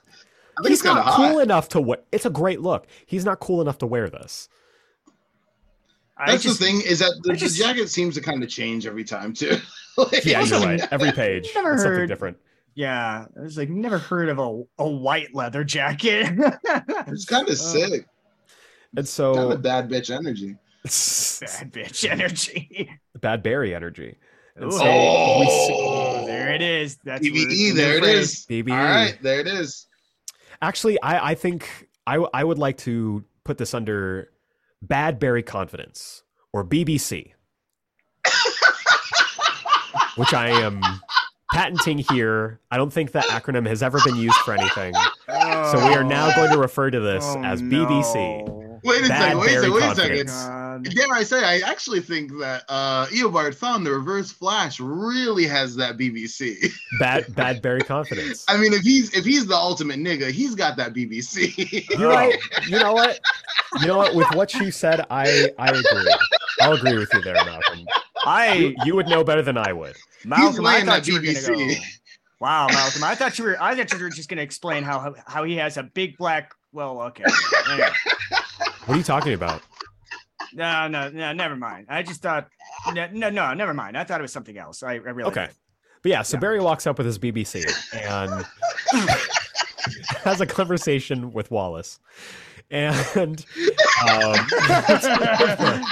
he's 0.62 0.72
it's 0.78 0.82
kind 0.82 0.96
not 0.96 1.06
hot. 1.06 1.16
cool 1.30 1.38
enough 1.40 1.68
to 1.70 1.80
wear. 1.80 1.98
It's 2.12 2.26
a 2.26 2.30
great 2.30 2.60
look. 2.60 2.86
He's 3.06 3.24
not 3.24 3.40
cool 3.40 3.60
enough 3.60 3.78
to 3.78 3.86
wear 3.86 4.08
this. 4.08 4.48
I 6.16 6.32
That's 6.32 6.42
just 6.42 6.58
the 6.58 6.66
thing 6.66 6.80
is 6.80 6.98
that 6.98 7.12
the, 7.22 7.34
just- 7.34 7.56
the 7.58 7.64
jacket 7.64 7.88
seems 7.88 8.14
to 8.16 8.20
kind 8.20 8.42
of 8.42 8.48
change 8.48 8.86
every 8.86 9.04
time 9.04 9.32
too. 9.32 9.56
Like, 9.98 10.24
Yeah, 10.24 10.44
you're 10.44 10.60
right. 10.60 10.80
Every 10.92 11.10
page, 11.24 11.50
never 11.56 11.72
it's 11.74 11.82
something 11.82 12.06
different. 12.06 12.36
Yeah, 12.76 13.26
I 13.36 13.40
was 13.40 13.58
like, 13.58 13.68
never 13.68 13.98
heard 13.98 14.28
of 14.28 14.38
a, 14.38 14.62
a 14.78 14.88
white 14.88 15.34
leather 15.34 15.64
jacket. 15.64 16.28
It's 17.08 17.24
kind 17.24 17.48
of 17.48 17.54
uh, 17.54 17.56
sick. 17.56 18.06
And 18.96 19.08
so, 19.08 19.34
Kind 19.34 19.46
so, 19.48 19.52
of 19.54 19.62
bad 19.62 19.90
bitch 19.90 20.10
energy. 20.14 20.54
Bad 20.84 21.72
bitch 21.72 22.08
energy. 22.08 22.96
bad 23.20 23.42
Barry 23.42 23.74
energy. 23.74 24.16
And 24.54 24.72
so 24.72 24.80
Oh! 24.84 25.40
we 25.40 25.46
see, 25.46 25.76
Oh, 25.76 26.26
there 26.28 26.52
it 26.54 26.62
is. 26.62 26.96
That's 27.04 27.22
where- 27.22 27.32
BBE, 27.32 27.48
the 27.48 27.72
there 27.72 27.96
it 27.98 28.04
is. 28.04 28.46
BBE. 28.48 28.70
All 28.70 28.76
right, 28.84 29.18
there 29.20 29.40
it 29.40 29.48
is. 29.48 29.87
Actually, 30.62 31.00
I, 31.02 31.30
I 31.30 31.34
think 31.34 31.88
I, 32.06 32.16
I 32.32 32.44
would 32.44 32.58
like 32.58 32.78
to 32.78 33.24
put 33.44 33.58
this 33.58 33.74
under 33.74 34.30
bad 34.82 35.18
Barry 35.18 35.42
confidence 35.42 36.22
or 36.52 36.64
BBC, 36.64 37.32
which 40.16 40.34
I 40.34 40.48
am 40.48 40.80
patenting 41.52 41.98
here. 41.98 42.60
I 42.70 42.76
don't 42.76 42.92
think 42.92 43.12
that 43.12 43.24
acronym 43.26 43.66
has 43.66 43.82
ever 43.82 43.98
been 44.04 44.16
used 44.16 44.36
for 44.38 44.54
anything. 44.54 44.94
Oh. 45.28 45.72
So 45.72 45.88
we 45.88 45.94
are 45.94 46.04
now 46.04 46.34
going 46.34 46.50
to 46.52 46.58
refer 46.58 46.90
to 46.90 47.00
this 47.00 47.24
Oh, 47.26 47.42
as 47.44 47.60
no. 47.62 47.86
BBC. 47.86 48.80
Wait 48.84 49.04
a 49.04 49.08
Bad 49.08 49.20
second, 49.20 49.38
wait 49.38 49.48
a 49.48 49.60
second, 49.60 49.72
wait 49.72 49.82
a 49.82 49.94
second. 49.94 50.28
Dare 50.82 51.12
I 51.12 51.22
say, 51.22 51.44
I 51.44 51.68
actually 51.68 52.00
think 52.00 52.36
that 52.38 52.64
uh 52.68 53.06
Eobard 53.06 53.56
Thawne, 53.56 53.84
the 53.84 53.92
Reverse 53.92 54.32
Flash, 54.32 54.80
really 54.80 55.46
has 55.46 55.76
that 55.76 55.96
BBC. 55.96 56.72
Bad 56.98 57.34
bad 57.34 57.62
Barry 57.62 57.80
confidence. 57.80 58.44
I 58.48 58.56
mean, 58.56 58.72
if 58.72 58.82
he's 58.82 59.14
if 59.14 59.24
he's 59.24 59.46
the 59.46 59.54
ultimate 59.54 59.98
nigga, 59.98 60.30
he's 60.30 60.54
got 60.54 60.76
that 60.76 60.94
BBC. 60.94 61.88
You're 61.98 62.08
right. 62.08 62.38
You 62.66 62.78
know 62.78 62.92
what? 62.92 63.20
You 63.80 63.86
know 63.86 63.98
what? 63.98 64.14
With 64.14 64.28
what 64.34 64.54
you 64.54 64.70
said, 64.70 65.04
I 65.10 65.50
I 65.58 65.68
agree. 65.68 66.14
I'll 66.60 66.72
agree 66.74 66.98
with 66.98 67.12
you 67.12 67.22
there, 67.22 67.34
Malcolm. 67.34 67.86
I 68.24 68.74
you 68.84 68.96
would 68.96 69.08
know 69.08 69.22
better 69.22 69.42
than 69.42 69.56
I 69.56 69.72
would. 69.72 69.96
Malcolm, 70.24 70.66
I 70.66 70.82
thought 70.82 71.06
you 71.06 71.14
were 71.14 71.20
gonna 71.20 71.40
go. 71.40 71.74
Wow, 72.40 72.68
Malcolm, 72.68 73.04
I 73.04 73.14
thought 73.14 73.38
you 73.38 73.44
were. 73.44 73.62
I 73.62 73.74
thought 73.74 73.92
you 73.92 73.98
were 74.02 74.10
just 74.10 74.28
gonna 74.28 74.42
explain 74.42 74.82
how 74.82 75.14
how 75.26 75.44
he 75.44 75.56
has 75.56 75.76
a 75.76 75.82
big 75.82 76.16
black. 76.16 76.54
Well, 76.72 77.00
okay. 77.02 77.24
Anyway. 77.70 77.88
What 78.88 78.94
are 78.94 78.98
you 78.98 79.04
talking 79.04 79.34
about? 79.34 79.60
No, 80.54 80.88
no, 80.88 81.08
no. 81.10 81.32
Never 81.32 81.56
mind. 81.56 81.86
I 81.88 82.02
just 82.02 82.22
thought. 82.22 82.48
No, 82.92 83.08
no, 83.12 83.30
no. 83.30 83.54
Never 83.54 83.74
mind. 83.74 83.96
I 83.96 84.04
thought 84.04 84.20
it 84.20 84.22
was 84.22 84.32
something 84.32 84.56
else. 84.58 84.82
I, 84.82 84.92
I 84.92 84.96
really. 84.96 85.30
Okay. 85.30 85.46
did. 85.46 85.54
But 86.02 86.10
yeah, 86.10 86.22
so 86.22 86.36
Yeah. 86.36 86.40
Barry 86.40 86.60
walks 86.60 86.86
up 86.86 86.98
with 86.98 87.06
his 87.06 87.18
BBC 87.18 87.64
and 87.92 88.46
has 90.24 90.40
a 90.40 90.46
conversation 90.46 91.32
with 91.32 91.50
Wallace. 91.50 91.98
And 92.70 93.44
um, 94.10 94.34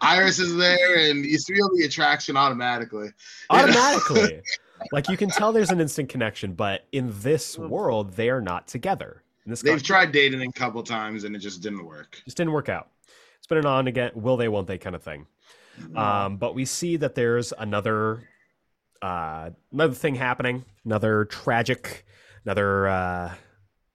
Iris 0.00 0.38
is 0.38 0.56
there, 0.56 1.10
and 1.10 1.24
you 1.24 1.38
feel 1.38 1.68
the 1.74 1.84
attraction 1.84 2.36
automatically. 2.36 3.08
automatically, 3.50 4.42
like 4.92 5.08
you 5.08 5.16
can 5.16 5.28
tell 5.28 5.52
there's 5.52 5.70
an 5.70 5.80
instant 5.80 6.08
connection, 6.08 6.52
but 6.52 6.86
in 6.92 7.12
this 7.20 7.58
world, 7.58 8.12
they 8.12 8.30
are 8.30 8.40
not 8.40 8.68
together. 8.68 9.22
In 9.46 9.50
this 9.50 9.62
They've 9.62 9.82
tried 9.82 10.12
dating 10.12 10.42
a 10.42 10.52
couple 10.52 10.82
times, 10.82 11.24
and 11.24 11.34
it 11.34 11.38
just 11.38 11.62
didn't 11.62 11.86
work. 11.86 12.20
just 12.24 12.36
didn't 12.36 12.52
work 12.52 12.68
out. 12.68 12.90
It's 13.38 13.46
been 13.46 13.58
an 13.58 13.66
on 13.66 13.86
again, 13.86 14.10
will 14.14 14.36
they, 14.36 14.48
won't 14.48 14.66
they 14.66 14.76
kind 14.76 14.96
of 14.96 15.02
thing. 15.02 15.26
Um, 15.94 16.36
but 16.38 16.54
we 16.54 16.64
see 16.64 16.96
that 16.96 17.14
there's 17.14 17.52
another 17.56 18.28
uh, 19.02 19.50
another 19.72 19.94
thing 19.94 20.14
happening, 20.14 20.64
another 20.84 21.26
tragic, 21.26 22.06
another 22.44 22.88
uh, 22.88 23.34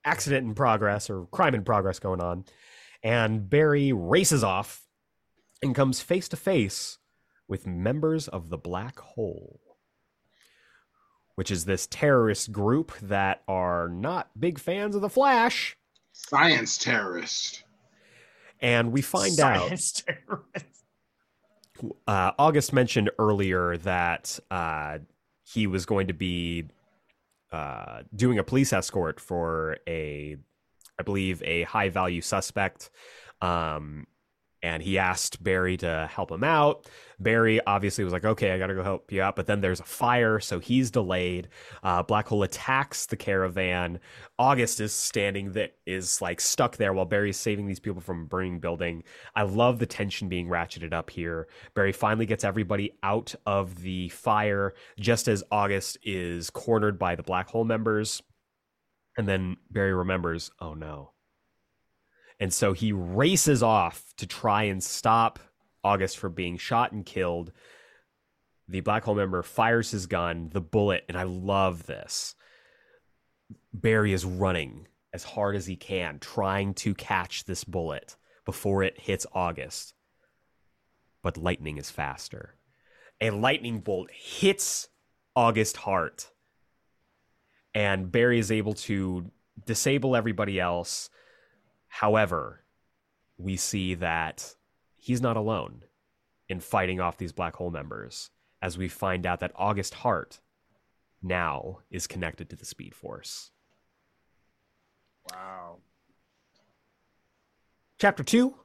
accident 0.05 0.47
in 0.47 0.53
progress 0.53 1.09
or 1.09 1.25
crime 1.25 1.55
in 1.55 1.63
progress 1.63 1.99
going 1.99 2.21
on, 2.21 2.45
and 3.03 3.49
Barry 3.49 3.91
races 3.91 4.43
off 4.43 4.83
and 5.61 5.75
comes 5.75 6.01
face 6.01 6.27
to 6.29 6.37
face 6.37 6.99
with 7.47 7.67
members 7.67 8.27
of 8.27 8.49
the 8.49 8.57
Black 8.57 8.99
Hole, 8.99 9.59
which 11.41 11.49
is 11.49 11.65
this 11.65 11.87
terrorist 11.87 12.51
group 12.51 12.91
that 13.01 13.41
are 13.47 13.89
not 13.89 14.29
big 14.39 14.59
fans 14.59 14.93
of 14.93 15.01
the 15.01 15.09
Flash, 15.09 15.75
Science 16.11 16.77
terrorist. 16.77 17.63
and 18.61 18.91
we 18.91 19.01
find 19.01 19.39
out. 19.39 19.65
Science 19.69 20.03
terrorist. 20.27 20.85
uh, 22.05 22.31
August 22.37 22.73
mentioned 22.73 23.09
earlier 23.17 23.75
that 23.77 24.39
uh, 24.51 24.99
he 25.43 25.65
was 25.65 25.87
going 25.87 26.05
to 26.09 26.13
be 26.13 26.65
uh, 27.51 28.03
doing 28.15 28.37
a 28.37 28.43
police 28.43 28.71
escort 28.71 29.19
for 29.19 29.77
a, 29.87 30.37
I 30.99 31.01
believe, 31.01 31.41
a 31.41 31.63
high 31.63 31.89
value 31.89 32.21
suspect. 32.21 32.91
Um, 33.41 34.05
and 34.63 34.83
he 34.83 34.97
asked 34.97 35.43
Barry 35.43 35.77
to 35.77 36.09
help 36.11 36.31
him 36.31 36.43
out. 36.43 36.87
Barry 37.19 37.59
obviously 37.65 38.03
was 38.03 38.13
like, 38.13 38.25
okay, 38.25 38.51
I 38.51 38.57
got 38.57 38.67
to 38.67 38.75
go 38.75 38.83
help 38.83 39.11
you 39.11 39.21
out. 39.21 39.35
But 39.35 39.45
then 39.45 39.61
there's 39.61 39.79
a 39.79 39.85
fire, 39.85 40.39
so 40.39 40.59
he's 40.59 40.91
delayed. 40.91 41.49
Uh, 41.83 42.03
Black 42.03 42.27
Hole 42.27 42.43
attacks 42.43 43.05
the 43.05 43.15
caravan. 43.15 43.99
August 44.39 44.79
is 44.79 44.93
standing 44.93 45.51
that 45.53 45.75
is 45.85 46.21
like 46.21 46.41
stuck 46.41 46.77
there 46.77 46.93
while 46.93 47.05
Barry's 47.05 47.37
saving 47.37 47.67
these 47.67 47.79
people 47.79 48.01
from 48.01 48.25
burning 48.25 48.59
building. 48.59 49.03
I 49.35 49.43
love 49.43 49.79
the 49.79 49.85
tension 49.85 50.29
being 50.29 50.47
ratcheted 50.47 50.93
up 50.93 51.09
here. 51.09 51.47
Barry 51.75 51.91
finally 51.91 52.25
gets 52.25 52.43
everybody 52.43 52.93
out 53.03 53.35
of 53.45 53.81
the 53.81 54.09
fire 54.09 54.73
just 54.99 55.27
as 55.27 55.43
August 55.51 55.97
is 56.03 56.49
cornered 56.49 56.97
by 56.97 57.15
the 57.15 57.23
Black 57.23 57.49
Hole 57.49 57.65
members. 57.65 58.21
And 59.17 59.27
then 59.27 59.57
Barry 59.69 59.93
remembers, 59.93 60.51
oh 60.59 60.73
no. 60.73 61.11
And 62.41 62.51
so 62.51 62.73
he 62.73 62.91
races 62.91 63.61
off 63.61 64.03
to 64.17 64.25
try 64.25 64.63
and 64.63 64.83
stop 64.83 65.39
August 65.83 66.17
from 66.17 66.33
being 66.33 66.57
shot 66.57 66.91
and 66.91 67.05
killed. 67.05 67.51
The 68.67 68.79
Black 68.79 69.03
Hole 69.03 69.13
member 69.13 69.43
fires 69.43 69.91
his 69.91 70.07
gun, 70.07 70.49
the 70.51 70.59
bullet, 70.59 71.05
and 71.07 71.15
I 71.15 71.23
love 71.23 71.85
this. 71.85 72.33
Barry 73.71 74.11
is 74.11 74.25
running 74.25 74.87
as 75.13 75.23
hard 75.23 75.55
as 75.55 75.67
he 75.67 75.75
can, 75.75 76.17
trying 76.17 76.73
to 76.73 76.95
catch 76.95 77.45
this 77.45 77.63
bullet 77.63 78.15
before 78.43 78.81
it 78.81 78.99
hits 78.99 79.27
August. 79.33 79.93
But 81.21 81.37
lightning 81.37 81.77
is 81.77 81.91
faster. 81.91 82.55
A 83.21 83.29
lightning 83.29 83.81
bolt 83.81 84.09
hits 84.11 84.87
August 85.35 85.77
Hart, 85.77 86.31
and 87.75 88.11
Barry 88.11 88.39
is 88.39 88.51
able 88.51 88.73
to 88.73 89.29
disable 89.63 90.15
everybody 90.15 90.59
else. 90.59 91.11
However, 91.93 92.63
we 93.37 93.57
see 93.57 93.95
that 93.95 94.55
he's 94.95 95.21
not 95.21 95.35
alone 95.35 95.83
in 96.47 96.61
fighting 96.61 97.01
off 97.01 97.17
these 97.17 97.33
black 97.33 97.57
hole 97.57 97.69
members 97.69 98.29
as 98.61 98.77
we 98.77 98.87
find 98.87 99.25
out 99.25 99.41
that 99.41 99.51
August 99.55 99.95
Hart 99.95 100.39
now 101.21 101.79
is 101.91 102.07
connected 102.07 102.49
to 102.49 102.55
the 102.55 102.65
Speed 102.65 102.95
Force. 102.95 103.51
Wow. 105.29 105.79
Chapter 107.99 108.23
two, 108.23 108.55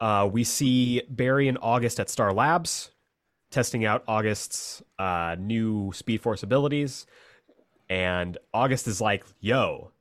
uh, 0.00 0.28
we 0.30 0.42
see 0.42 1.02
Barry 1.08 1.46
and 1.46 1.58
August 1.62 2.00
at 2.00 2.10
Star 2.10 2.32
Labs 2.32 2.90
testing 3.50 3.84
out 3.84 4.02
August's 4.08 4.82
uh, 4.98 5.36
new 5.38 5.92
Speed 5.92 6.20
Force 6.20 6.42
abilities. 6.42 7.06
And 7.88 8.36
August 8.52 8.88
is 8.88 9.00
like, 9.00 9.24
yo, 9.40 9.92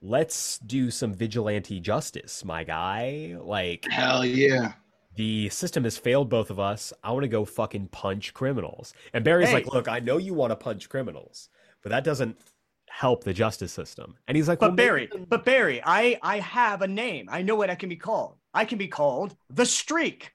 let's 0.00 0.58
do 0.60 0.90
some 0.90 1.12
vigilante 1.14 1.80
justice, 1.80 2.44
my 2.44 2.64
guy. 2.64 3.36
Like, 3.40 3.86
Hell 3.90 4.24
yeah. 4.24 4.72
the 5.16 5.48
system 5.48 5.84
has 5.84 5.98
failed 5.98 6.28
both 6.28 6.50
of 6.50 6.58
us. 6.60 6.92
I 7.02 7.10
want 7.12 7.24
to 7.24 7.28
go 7.28 7.44
fucking 7.44 7.88
punch 7.88 8.34
criminals. 8.34 8.92
And 9.12 9.24
Barry's 9.24 9.48
Hey. 9.48 9.54
like, 9.54 9.66
look, 9.66 9.88
I 9.88 9.98
know 10.00 10.16
you 10.18 10.34
want 10.34 10.50
to 10.52 10.56
punch 10.56 10.88
criminals, 10.88 11.48
but 11.82 11.90
that 11.90 12.04
doesn't 12.04 12.38
help 12.88 13.24
the 13.24 13.34
justice 13.34 13.72
system. 13.72 14.16
And 14.26 14.36
he's 14.36 14.48
like, 14.48 14.60
But 14.60 14.70
well, 14.70 14.76
Barry, 14.76 15.08
maybe- 15.12 15.26
but 15.28 15.44
Barry, 15.44 15.82
I 15.84 16.18
I 16.22 16.38
have 16.40 16.82
a 16.82 16.88
name. 16.88 17.28
I 17.30 17.42
know 17.42 17.54
what 17.56 17.70
I 17.70 17.74
can 17.74 17.88
be 17.88 17.96
called. 17.96 18.36
I 18.54 18.64
can 18.64 18.78
be 18.78 18.88
called 18.88 19.36
the 19.50 19.66
Streak. 19.66 20.32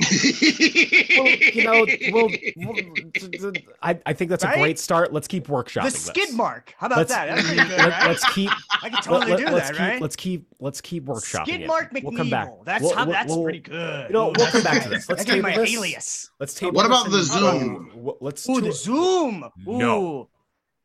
Well, 0.00 1.28
you 1.28 1.64
know, 1.64 1.86
well, 2.12 2.28
well, 2.56 3.52
I, 3.82 3.98
I 4.06 4.12
think 4.12 4.28
that's 4.30 4.42
a 4.42 4.52
great 4.54 4.78
start. 4.78 5.12
Let's 5.12 5.28
keep 5.28 5.46
workshopping 5.46 5.84
The 5.84 5.90
this. 5.90 6.04
skid 6.06 6.34
mark. 6.34 6.74
How 6.78 6.86
about 6.88 6.98
Let's, 6.98 7.10
that? 7.14 7.26
That's 7.36 7.48
good, 7.48 7.56
let, 7.58 7.78
right? 7.78 8.08
us 8.10 8.24
keep 8.34 8.50
I 8.82 8.88
can 8.90 9.02
totally 9.02 9.32
let, 9.32 9.38
do 9.38 9.46
us 9.46 9.62
that, 9.68 9.72
keep, 9.72 9.80
right? 9.80 10.02
Let's 10.02 10.16
keep 10.16 10.46
let's 10.58 10.80
keep 10.80 11.04
workshopping 11.04 11.44
Skid 11.46 11.60
it. 11.62 11.66
Mark 11.68 11.92
McNeil. 11.92 12.02
We'll 12.04 12.16
come 12.16 12.30
back. 12.30 12.48
That's 12.64 12.82
We'll- 12.82 12.96
how, 12.96 13.04
that's 13.04 13.28
we'll- 13.32 13.44
pretty 13.44 13.60
good. 13.60 14.08
You 14.08 14.12
know, 14.14 14.32
we'll 14.36 14.46
come 14.50 14.62
back 14.64 14.82
to 14.82 14.88
this. 14.88 15.08
Let's 15.08 15.24
that 15.24 15.30
could 15.30 15.42
be 15.42 15.48
table 15.48 15.50
my 15.50 15.56
this. 15.56 15.74
alias. 15.74 16.30
Let's 16.40 16.54
table 16.54 16.72
What 16.72 16.86
about 16.86 17.10
the 17.10 17.22
Zoom? 17.22 17.92
Oh, 17.96 18.16
let's 18.20 18.48
Ooh, 18.48 18.54
do 18.56 18.60
the. 18.62 18.72
Zoom. 18.72 19.44
Ooh. 19.68 19.78
No. 19.78 20.28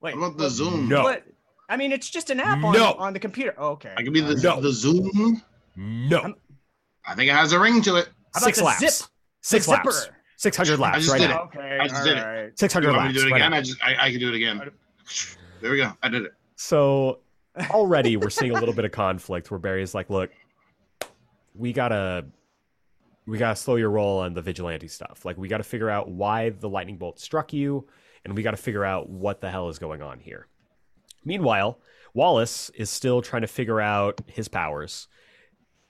Wait. 0.02 0.16
What 0.18 0.28
about 0.28 0.38
the 0.38 0.50
Zoom? 0.50 0.88
No. 0.88 1.04
What? 1.04 1.24
I 1.68 1.78
mean, 1.78 1.92
it's 1.92 2.10
just 2.10 2.30
an 2.30 2.40
app 2.40 2.64
on, 2.64 2.74
No. 2.74 2.94
on 2.94 3.14
the 3.14 3.20
computer. 3.20 3.54
Oh, 3.58 3.70
okay. 3.70 3.94
I 3.98 4.04
can 4.04 4.14
be 4.14 4.22
the, 4.22 4.36
No. 4.36 4.62
the 4.62 4.72
Zoom. 4.72 5.42
No. 5.76 6.20
I'm- 6.20 6.36
I 7.08 7.16
think 7.16 7.30
it 7.32 7.34
has 7.34 7.54
a 7.54 7.60
ring 7.60 7.82
to 7.84 7.96
it. 7.96 8.10
How 8.34 8.40
about 8.40 8.46
Six 8.46 8.58
the 8.60 8.64
laps. 8.66 8.80
zip? 8.80 9.10
Six 9.42 9.66
the 9.66 9.72
laps. 9.72 10.02
zipper? 10.04 10.16
Six 10.38 10.56
hundred 10.58 10.80
laps 10.80 10.98
just 11.00 11.12
right 11.12 11.20
did 11.20 11.30
now. 11.30 11.42
Okay. 11.44 11.78
I 11.82 11.88
just 11.88 12.04
did 12.04 12.18
it. 12.18 12.22
right. 12.22 12.60
Six 12.60 12.74
You 12.74 12.82
hundred 12.82 12.96
want 12.96 13.02
me 13.14 13.14
laps. 13.14 13.16
to 13.16 13.22
do 13.30 13.34
it 13.34 13.36
again? 13.38 13.52
now. 13.52 13.58
I 13.58 13.62
just 13.62 13.84
I, 13.84 13.96
I 14.08 14.12
can 14.12 14.20
do 14.20 14.30
it 14.30 14.36
again. 14.36 14.72
There 15.62 15.72
we 15.72 15.78
go. 15.78 15.92
I 16.02 16.10
did 16.10 16.24
it. 16.24 16.32
So 16.56 17.20
already 17.72 18.16
we're 18.18 18.30
seeing 18.30 18.52
a 18.52 18.60
little 18.60 18.74
bit 18.74 18.86
of 18.86 18.92
conflict 18.92 19.52
where 19.52 19.60
Barry's 19.60 19.94
like, 19.94 20.10
"Look, 20.10 20.32
we 21.56 21.74
gotta, 21.74 22.26
we 23.26 23.38
gotta 23.38 23.56
slow 23.58 23.76
your 23.76 23.90
roll 23.90 24.20
on 24.20 24.34
the 24.34 24.42
vigilante 24.42 24.88
stuff. 24.88 25.26
Like, 25.26 25.38
we 25.38 25.48
gotta 25.50 25.64
figure 25.64 25.90
out 25.90 26.10
why 26.10 26.52
the 26.52 26.70
lightning 26.70 26.98
bolt 26.98 27.20
struck 27.20 27.52
you, 27.52 27.88
and 28.24 28.36
we 28.36 28.44
gotta 28.44 28.56
figure 28.58 28.86
out 28.86 29.10
what 29.10 29.42
the 29.42 29.50
hell 29.52 29.68
is 29.70 29.80
going 29.80 30.02
on 30.02 30.20
here." 30.20 30.48
Meanwhile, 31.26 31.80
Wallace 32.14 32.70
is 32.76 32.90
still 32.90 33.22
trying 33.22 33.42
to 33.42 33.48
figure 33.48 33.82
out 33.82 34.22
his 34.28 34.48
powers. 34.48 35.08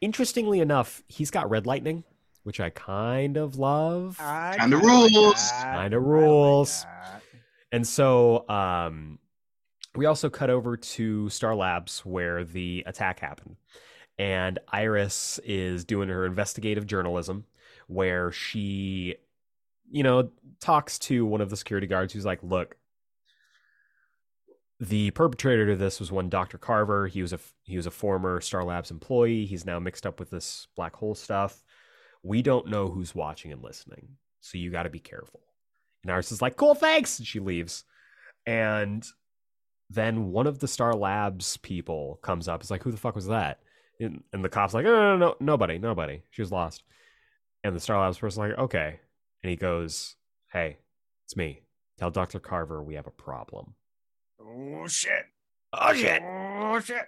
Interestingly 0.01 0.59
enough, 0.59 1.03
he's 1.07 1.29
got 1.29 1.49
red 1.49 1.67
lightning, 1.67 2.03
which 2.43 2.59
I 2.59 2.69
kind 2.69 3.37
of 3.37 3.57
love. 3.57 4.17
Kinda 4.17 4.57
kinda 4.59 4.77
rules. 4.77 5.51
Kinda 5.51 5.67
I 5.67 5.83
like 5.83 5.93
rules. 5.93 6.85
And 7.71 7.85
so 7.85 8.47
um, 8.49 9.19
we 9.95 10.05
also 10.05 10.29
cut 10.29 10.49
over 10.49 10.77
to 10.77 11.29
Star 11.29 11.55
Labs 11.55 12.05
where 12.05 12.43
the 12.43 12.83
attack 12.87 13.19
happened. 13.19 13.57
And 14.17 14.59
Iris 14.67 15.39
is 15.45 15.85
doing 15.85 16.09
her 16.09 16.25
investigative 16.25 16.85
journalism 16.85 17.45
where 17.87 18.31
she, 18.31 19.15
you 19.89 20.03
know, 20.03 20.31
talks 20.59 20.99
to 20.99 21.25
one 21.25 21.41
of 21.41 21.49
the 21.49 21.57
security 21.57 21.87
guards 21.87 22.13
who's 22.13 22.25
like, 22.25 22.43
look, 22.43 22.75
the 24.79 25.11
perpetrator 25.11 25.67
to 25.67 25.75
this 25.75 25.99
was 25.99 26.11
one 26.11 26.29
Dr. 26.29 26.57
Carver. 26.57 27.07
He 27.07 27.21
was 27.21 27.33
a 27.33 27.39
he 27.63 27.75
was 27.75 27.85
a 27.85 27.91
former 27.91 28.39
Star 28.39 28.63
Labs 28.63 28.91
employee. 28.91 29.45
He's 29.45 29.65
now 29.65 29.79
mixed 29.79 30.05
up 30.05 30.19
with 30.19 30.29
this 30.29 30.67
black 30.75 30.95
hole 30.95 31.15
stuff. 31.15 31.63
We 32.23 32.41
don't 32.41 32.67
know 32.67 32.89
who's 32.89 33.15
watching 33.15 33.51
and 33.51 33.63
listening, 33.63 34.17
so 34.41 34.57
you 34.57 34.71
got 34.71 34.83
to 34.83 34.89
be 34.89 34.99
careful. 34.99 35.41
And 36.03 36.11
Iris 36.11 36.31
is 36.31 36.41
like, 36.41 36.57
"Cool, 36.57 36.75
thanks," 36.75 37.19
and 37.19 37.27
she 37.27 37.39
leaves. 37.39 37.83
And 38.45 39.05
then 39.89 40.31
one 40.31 40.47
of 40.47 40.59
the 40.59 40.67
Star 40.67 40.93
Labs 40.93 41.57
people 41.57 42.19
comes 42.21 42.47
up. 42.47 42.61
It's 42.61 42.71
like, 42.71 42.83
"Who 42.83 42.91
the 42.91 42.97
fuck 42.97 43.15
was 43.15 43.27
that?" 43.27 43.59
And, 43.99 44.23
and 44.31 44.43
the 44.43 44.49
cop's 44.49 44.73
like, 44.73 44.85
"No, 44.85 44.91
no, 44.91 45.17
no, 45.17 45.27
no, 45.27 45.35
nobody, 45.39 45.77
nobody. 45.77 46.21
She 46.29 46.41
was 46.41 46.51
lost." 46.51 46.83
And 47.63 47.75
the 47.75 47.79
Star 47.79 47.99
Labs 47.99 48.17
person's 48.17 48.37
like, 48.37 48.57
"Okay," 48.57 48.99
and 49.43 49.49
he 49.49 49.55
goes, 49.55 50.15
"Hey, 50.51 50.77
it's 51.25 51.35
me. 51.35 51.61
Tell 51.97 52.11
Dr. 52.11 52.39
Carver 52.39 52.83
we 52.83 52.95
have 52.95 53.07
a 53.07 53.11
problem." 53.11 53.75
Oh 54.41 54.87
shit. 54.87 55.25
Oh 55.73 55.93
shit. 55.93 56.21
Oh 56.23 56.79
shit. 56.79 57.05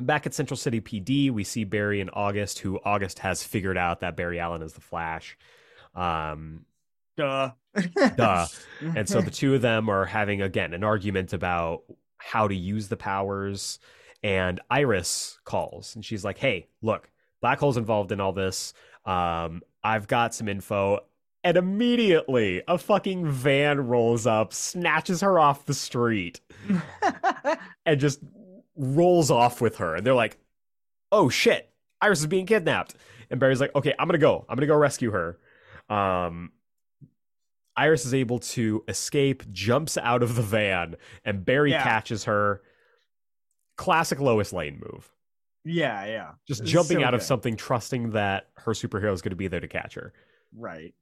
Back 0.00 0.26
at 0.26 0.34
Central 0.34 0.56
City 0.56 0.80
PD, 0.80 1.30
we 1.30 1.44
see 1.44 1.64
Barry 1.64 2.00
and 2.00 2.10
August, 2.12 2.60
who 2.60 2.78
August 2.84 3.18
has 3.20 3.42
figured 3.42 3.76
out 3.76 4.00
that 4.00 4.16
Barry 4.16 4.38
Allen 4.38 4.62
is 4.62 4.72
the 4.72 4.80
Flash. 4.80 5.36
Um, 5.94 6.64
Duh. 7.16 7.50
Duh. 8.16 8.46
and 8.94 9.08
so 9.08 9.20
the 9.20 9.30
two 9.32 9.54
of 9.54 9.62
them 9.62 9.88
are 9.88 10.04
having 10.04 10.40
again 10.42 10.72
an 10.72 10.84
argument 10.84 11.32
about 11.32 11.82
how 12.18 12.48
to 12.48 12.54
use 12.54 12.88
the 12.88 12.96
powers. 12.96 13.78
And 14.22 14.60
Iris 14.70 15.38
calls 15.44 15.94
and 15.94 16.04
she's 16.04 16.24
like, 16.24 16.38
"Hey, 16.38 16.68
look, 16.82 17.10
black 17.40 17.58
hole's 17.58 17.76
involved 17.76 18.12
in 18.12 18.20
all 18.20 18.32
this. 18.32 18.72
Um, 19.04 19.62
I've 19.82 20.06
got 20.06 20.34
some 20.34 20.48
info." 20.48 21.00
And 21.44 21.56
immediately, 21.56 22.62
a 22.66 22.78
fucking 22.78 23.28
van 23.28 23.86
rolls 23.86 24.26
up, 24.26 24.52
snatches 24.52 25.20
her 25.20 25.38
off 25.38 25.66
the 25.66 25.74
street, 25.74 26.40
and 27.86 28.00
just 28.00 28.18
rolls 28.78 29.30
off 29.30 29.60
with 29.60 29.76
her. 29.76 29.94
And 29.96 30.06
they're 30.06 30.14
like, 30.14 30.38
"Oh 31.12 31.28
shit, 31.28 31.70
Iris 32.00 32.20
is 32.20 32.26
being 32.26 32.46
kidnapped." 32.46 32.94
And 33.30 33.38
Barry's 33.38 33.60
like, 33.60 33.74
"Okay, 33.74 33.92
I'm 33.98 34.08
gonna 34.08 34.18
go. 34.18 34.46
I'm 34.48 34.56
gonna 34.56 34.66
go 34.66 34.76
rescue 34.76 35.10
her." 35.10 35.38
Um, 35.90 36.52
Iris 37.76 38.04
is 38.06 38.14
able 38.14 38.38
to 38.40 38.84
escape, 38.88 39.50
jumps 39.52 39.96
out 39.98 40.22
of 40.22 40.34
the 40.34 40.42
van, 40.42 40.96
and 41.24 41.44
Barry 41.44 41.70
Yeah. 41.72 41.82
catches 41.82 42.24
her. 42.24 42.62
Classic 43.76 44.18
Lois 44.18 44.52
Lane 44.52 44.80
move. 44.80 45.12
yeah, 45.64 46.04
yeah. 46.06 46.32
Just 46.46 46.62
It's 46.62 46.70
jumping 46.70 46.98
so 47.00 47.04
out 47.04 47.14
of 47.14 47.22
something, 47.22 47.54
trusting 47.56 48.10
that 48.10 48.48
her 48.56 48.72
superhero 48.72 49.12
is 49.12 49.20
going 49.22 49.30
to 49.30 49.36
be 49.36 49.48
there 49.48 49.60
to 49.60 49.68
catch 49.68 49.94
her. 49.94 50.12
Right. 50.56 50.94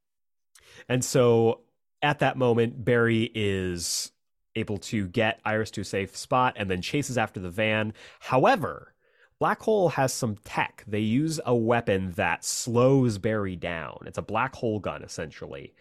And 0.89 1.05
so 1.05 1.61
at 2.03 2.19
that 2.19 2.37
moment, 2.37 2.85
Barry 2.85 3.31
is 3.35 4.11
able 4.57 4.79
to 4.79 5.07
get 5.09 5.41
Iris 5.45 5.71
to 5.73 5.83
a 5.83 5.85
safe 5.85 6.17
spot 6.17 6.55
and 6.57 6.71
then 6.71 6.83
chases 6.83 7.17
after 7.17 7.39
the 7.39 7.51
van. 7.51 7.93
However, 8.21 8.95
Black 9.39 9.61
Hole 9.61 9.91
has 9.91 10.13
some 10.13 10.37
tech. 10.45 10.83
They 10.87 11.01
use 11.01 11.39
a 11.45 11.55
weapon 11.55 12.13
that 12.13 12.45
slows 12.45 13.19
Barry 13.19 13.55
down. 13.55 13.99
It's 14.07 14.19
a 14.19 14.23
black 14.23 14.55
hole 14.55 14.81
gun, 14.81 15.03
essentially. 15.03 15.75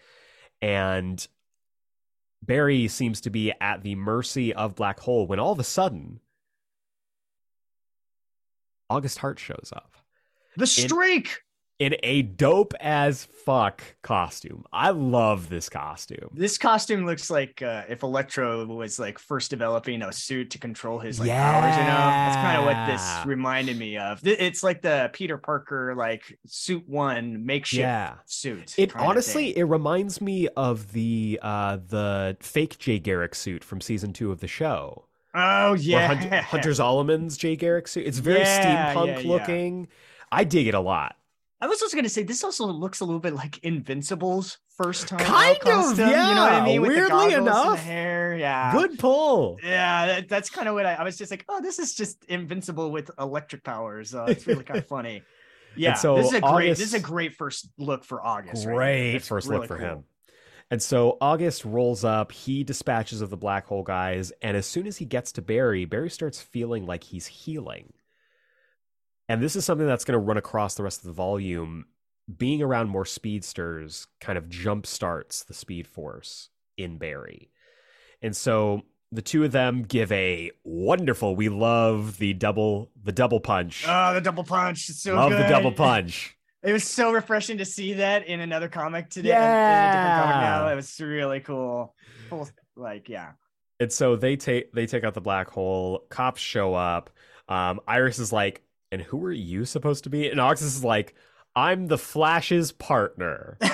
And 0.61 1.25
Barry 2.43 2.87
seems 2.89 3.21
to 3.21 3.29
be 3.29 3.53
at 3.61 3.81
the 3.81 3.95
mercy 3.95 4.53
of 4.53 4.75
Black 4.75 4.99
Hole 4.99 5.25
when 5.25 5.39
all 5.39 5.53
of 5.53 5.59
a 5.59 5.63
sudden, 5.63 6.19
August 8.89 9.19
Hart 9.19 9.39
shows 9.39 9.71
up 9.75 9.95
The 10.57 10.67
streak. 10.67 11.41
In 11.77 11.95
a 12.03 12.21
dope 12.21 12.73
as 12.79 13.25
fuck 13.25 13.83
costume. 14.01 14.63
I 14.71 14.91
love 14.91 15.49
this 15.49 15.67
costume. 15.67 16.29
This 16.33 16.57
costume 16.57 17.05
looks 17.05 17.29
like 17.29 17.61
uh, 17.61 17.83
if 17.89 18.01
Electro 18.01 18.65
was 18.65 18.97
like 18.97 19.19
first 19.19 19.49
developing 19.49 20.01
a 20.01 20.13
suit 20.13 20.51
to 20.51 20.57
control 20.57 20.99
his 20.99 21.19
like 21.19 21.29
powers. 21.29 21.75
You 21.75 21.83
know, 21.83 21.87
that's 21.87 22.35
kind 22.37 22.57
of 22.59 22.65
what 22.65 22.87
this 22.87 23.25
reminded 23.25 23.77
me 23.77 23.97
of. 23.97 24.25
It's 24.25 24.63
like 24.63 24.81
the 24.81 25.09
Peter 25.13 25.37
Parker 25.37 25.93
like 25.95 26.37
suit 26.45 26.87
one 26.87 27.45
makeshift 27.45 27.81
Yeah. 27.81 28.13
suit. 28.25 28.73
It 28.77 28.95
honestly 28.95 29.57
it 29.57 29.63
reminds 29.63 30.21
me 30.21 30.47
of 30.55 30.93
the 30.93 31.39
uh 31.41 31.77
the 31.87 32.37
fake 32.39 32.79
Jay 32.79 32.99
Garrick 32.99 33.35
suit 33.35 33.63
from 33.63 33.81
season 33.81 34.13
two 34.13 34.31
of 34.31 34.39
the 34.39 34.47
show. 34.47 35.05
Oh 35.33 35.73
yeah, 35.73 36.07
Hunter, 36.07 36.41
Hunter 36.41 37.27
Jay 37.35 37.57
Garrick 37.57 37.89
suit. 37.89 38.07
It's 38.07 38.19
very 38.19 38.39
Yeah, 38.39 38.93
steampunk 38.93 39.07
yeah, 39.07 39.19
yeah. 39.19 39.29
looking. 39.29 39.87
I 40.31 40.45
dig 40.45 40.67
it 40.67 40.73
a 40.73 40.79
lot. 40.79 41.17
I 41.61 41.67
was 41.67 41.81
also 41.81 41.95
gonna 41.95 42.09
say 42.09 42.23
this 42.23 42.43
also 42.43 42.65
looks 42.67 42.99
a 42.99 43.05
little 43.05 43.19
bit 43.19 43.33
like 43.33 43.59
Invincible's 43.59 44.57
first 44.77 45.07
time. 45.07 45.19
Kind 45.19 45.57
of, 45.65 45.97
yeah. 45.97 46.29
You 46.29 46.35
know 46.35 46.41
what 46.41 46.51
I 46.53 46.65
mean? 46.65 46.81
With 46.81 46.89
weirdly 46.89 47.09
goggles 47.09 47.33
and 47.33 47.47
the 47.47 47.51
enough. 47.51 47.79
hair. 47.79 48.35
Yeah. 48.37 48.71
Good 48.73 48.99
pull. 48.99 49.57
Yeah, 49.63 50.05
that, 50.07 50.29
that's 50.29 50.49
kind 50.49 50.67
of 50.67 50.73
what 50.73 50.85
I, 50.85 50.95
I 50.95 51.03
was 51.03 51.17
just 51.17 51.31
like. 51.31 51.45
Oh, 51.47 51.61
this 51.61 51.79
is 51.79 51.95
just 51.95 52.25
invincible 52.25 52.91
with 52.91 53.09
electric 53.17 53.63
powers. 53.63 54.13
Uh, 54.13 54.25
it's 54.27 54.45
really 54.47 54.63
kind 54.63 54.79
of 54.79 54.87
funny. 54.89 55.23
Yeah, 55.77 55.93
so 55.95 56.15
this 56.15 56.27
is 56.27 56.33
a 56.33 56.41
great. 56.41 56.69
This 56.69 56.79
is 56.81 56.93
a 56.93 56.99
great 56.99 57.35
first 57.35 57.69
look 57.77 58.03
for 58.03 58.21
August. 58.25 58.65
right. 58.65 58.75
Great 58.75 59.11
That's 59.13 59.27
first 59.27 59.47
really 59.47 59.59
look 59.59 59.67
for 59.67 59.77
cool. 59.77 59.85
him. 59.85 60.03
And 60.71 60.81
so 60.81 61.17
August 61.21 61.63
rolls 61.63 62.03
up, 62.03 62.31
he 62.31 62.63
dispatches 62.63 63.21
of 63.21 63.29
the 63.29 63.37
black 63.37 63.67
hole 63.67 63.83
guys, 63.83 64.31
and 64.41 64.57
as 64.57 64.65
soon 64.65 64.87
as 64.87 64.97
he 64.97 65.05
gets 65.05 65.31
to 65.33 65.41
Barry, 65.41 65.85
Barry 65.85 66.09
starts 66.09 66.41
feeling 66.41 66.85
like 66.87 67.03
he's 67.03 67.27
healing. 67.27 67.93
And 69.27 69.41
this 69.41 69.55
is 69.55 69.65
something 69.65 69.87
that's 69.87 70.05
going 70.05 70.13
to 70.13 70.25
run 70.25 70.37
across 70.37 70.75
the 70.75 70.83
rest 70.83 70.99
of 70.99 71.05
the 71.05 71.13
volume. 71.13 71.85
Being 72.37 72.61
around 72.61 72.89
more 72.89 73.05
speedsters 73.05 74.07
kind 74.19 74.37
of 74.37 74.49
jump 74.49 74.85
starts 74.85 75.43
the 75.43 75.53
speed 75.53 75.87
force 75.87 76.49
in 76.77 76.97
Barry. 76.97 77.51
And 78.21 78.35
so 78.35 78.83
the 79.11 79.21
two 79.21 79.43
of 79.43 79.51
them 79.51 79.83
give 79.83 80.11
a 80.11 80.51
wonderful, 80.63 81.35
we 81.35 81.49
love 81.49 82.17
the 82.17 82.33
double 82.33 82.91
the 83.03 83.11
double 83.11 83.39
punch. 83.39 83.85
Oh, 83.87 84.13
the 84.13 84.21
double 84.21 84.43
punch! 84.43 84.89
It's 84.89 85.01
so 85.01 85.15
love 85.15 85.31
the 85.31 85.47
double 85.47 85.71
punch. 85.71 86.35
It 86.63 86.73
was 86.73 86.83
so 86.83 87.11
refreshing 87.11 87.59
to 87.59 87.65
see 87.65 87.93
that 87.93 88.25
in 88.25 88.39
another 88.39 88.67
comic 88.67 89.09
today. 89.09 89.29
a 89.29 89.33
different 89.33 90.23
comic 90.23 90.35
now. 90.35 90.65
Yeah. 90.65 90.71
It 90.73 90.75
was 90.75 90.99
really 90.99 91.39
cool. 91.39 91.93
Full, 92.29 92.49
like, 92.75 93.07
yeah. 93.07 93.33
And 93.79 93.91
so 93.91 94.15
they 94.15 94.35
take 94.35 94.73
they 94.73 94.87
take 94.87 95.03
out 95.03 95.13
the 95.13 95.21
black 95.21 95.49
hole. 95.49 96.05
Cops 96.09 96.41
show 96.41 96.73
up. 96.73 97.11
Um, 97.47 97.81
Iris 97.87 98.17
is 98.17 98.33
like, 98.33 98.63
"And 98.91 99.01
who 99.01 99.23
are 99.25 99.31
you 99.31 99.65
supposed 99.65 100.03
to 100.05 100.09
be?" 100.09 100.29
And 100.29 100.39
August 100.39 100.63
is 100.63 100.83
like, 100.83 101.15
"I'm 101.55 101.87
the 101.87 101.97
Flash's 101.97 102.71
partner." 102.71 103.57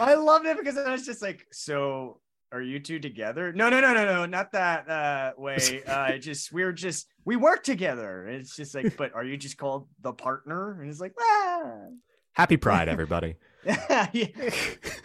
I 0.00 0.14
loved 0.18 0.46
it 0.46 0.56
because 0.58 0.76
I 0.78 0.90
was 0.90 1.04
just 1.06 1.22
like, 1.22 1.46
so 1.52 2.20
are 2.50 2.62
you 2.62 2.78
two 2.80 2.98
together? 2.98 3.52
No, 3.52 3.70
no, 3.70 3.80
no, 3.80 3.94
no, 3.94 4.04
no, 4.04 4.26
not 4.26 4.52
that 4.52 4.88
uh, 4.88 5.32
way. 5.38 5.82
Uh, 5.86 6.18
just 6.18 6.52
we're 6.52 6.72
just 6.72 7.06
we 7.24 7.36
work 7.36 7.62
together. 7.62 8.26
It's 8.28 8.56
just 8.56 8.74
like, 8.74 8.96
but 8.96 9.14
are 9.14 9.24
you 9.24 9.36
just 9.36 9.56
called 9.58 9.88
the 10.00 10.12
partner? 10.12 10.80
And 10.80 10.90
it's 10.90 11.00
like, 11.00 11.14
ah. 11.20 11.62
Happy 12.34 12.56
Pride, 12.56 12.88
everybody! 12.88 13.36
yeah. 13.66 14.26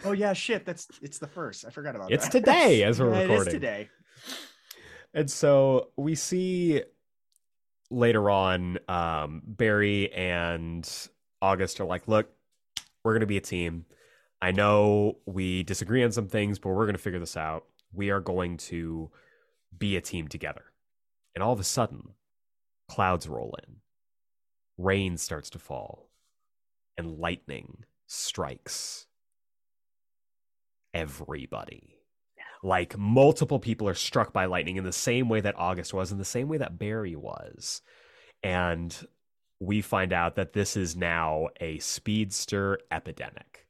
Oh 0.04 0.12
yeah, 0.12 0.32
shit. 0.32 0.64
That's 0.64 0.88
it's 1.02 1.18
the 1.18 1.26
first. 1.26 1.66
I 1.66 1.70
forgot 1.70 1.94
about 1.94 2.10
It's 2.10 2.26
that. 2.28 2.38
It's 2.38 2.46
today 2.46 2.82
as 2.84 2.98
we're 3.00 3.10
Yeah, 3.12 3.18
It 3.18 3.22
recording. 3.28 3.46
is 3.48 3.52
today. 3.52 3.88
And 5.14 5.30
so 5.30 5.90
we 5.96 6.14
see 6.14 6.82
later 7.90 8.30
on, 8.30 8.78
um, 8.88 9.42
Barry 9.44 10.12
and 10.12 10.88
August 11.40 11.80
are 11.80 11.84
like, 11.86 12.06
"Look, 12.06 12.30
we're 13.02 13.14
gonna 13.14 13.26
be 13.26 13.36
a 13.36 13.42
team. 13.42 13.86
I 14.40 14.52
know 14.52 15.18
we 15.26 15.62
disagree 15.62 16.04
on 16.04 16.12
some 16.12 16.28
things, 16.28 16.58
but 16.58 16.70
we're 16.70 16.86
gonna 16.86 16.98
figure 16.98 17.20
this 17.20 17.36
out. 17.36 17.66
We 17.92 18.10
are 18.10 18.20
going 18.20 18.58
to 18.58 19.10
be 19.76 19.96
a 19.96 20.00
team 20.00 20.28
together." 20.28 20.72
And 21.34 21.42
all 21.42 21.52
of 21.52 21.60
a 21.60 21.64
sudden, 21.64 22.14
clouds 22.88 23.28
roll 23.28 23.56
in, 23.66 23.80
rain 24.76 25.16
starts 25.16 25.50
to 25.50 25.58
fall, 25.58 26.10
and 26.96 27.18
lightning 27.18 27.84
strikes 28.06 29.06
everybody. 30.94 31.97
Like 32.62 32.98
multiple 32.98 33.58
people 33.58 33.88
are 33.88 33.94
struck 33.94 34.32
by 34.32 34.46
lightning 34.46 34.76
in 34.76 34.84
the 34.84 34.92
same 34.92 35.28
way 35.28 35.40
that 35.40 35.58
August 35.58 35.94
was, 35.94 36.10
in 36.10 36.18
the 36.18 36.24
same 36.24 36.48
way 36.48 36.58
that 36.58 36.78
Barry 36.78 37.16
was. 37.16 37.82
And 38.42 38.96
we 39.60 39.80
find 39.80 40.12
out 40.12 40.36
that 40.36 40.52
this 40.52 40.76
is 40.76 40.96
now 40.96 41.48
a 41.60 41.78
speedster 41.78 42.78
epidemic. 42.90 43.66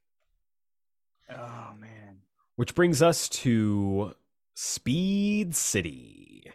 Oh 1.31 1.73
man. 1.79 2.19
Which 2.57 2.75
brings 2.75 3.03
us 3.03 3.29
to 3.29 4.15
Speed 4.55 5.55
City. 5.55 6.51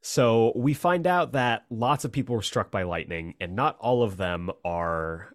So 0.00 0.52
we 0.54 0.74
find 0.74 1.06
out 1.06 1.32
that 1.32 1.64
lots 1.70 2.04
of 2.04 2.12
people 2.12 2.36
were 2.36 2.42
struck 2.42 2.70
by 2.70 2.82
lightning, 2.82 3.34
and 3.40 3.56
not 3.56 3.78
all 3.80 4.02
of 4.02 4.18
them 4.18 4.50
are 4.64 5.34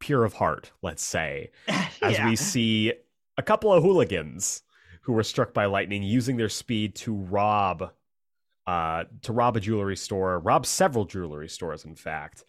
pure 0.00 0.24
of 0.24 0.32
heart, 0.32 0.72
let's 0.82 1.04
say, 1.04 1.50
as 2.02 2.18
we 2.24 2.34
see 2.34 2.94
a 3.36 3.42
couple 3.42 3.72
of 3.72 3.82
hooligans 3.82 4.62
who 5.02 5.12
were 5.12 5.22
struck 5.22 5.52
by 5.54 5.66
lightning 5.66 6.02
using 6.02 6.36
their 6.36 6.48
speed 6.48 6.94
to 6.94 7.14
rob 7.14 7.90
uh 8.66 9.04
to 9.22 9.32
rob 9.32 9.56
a 9.56 9.60
jewelry 9.60 9.96
store 9.96 10.38
rob 10.40 10.66
several 10.66 11.04
jewelry 11.04 11.48
stores 11.48 11.84
in 11.84 11.94
fact 11.96 12.44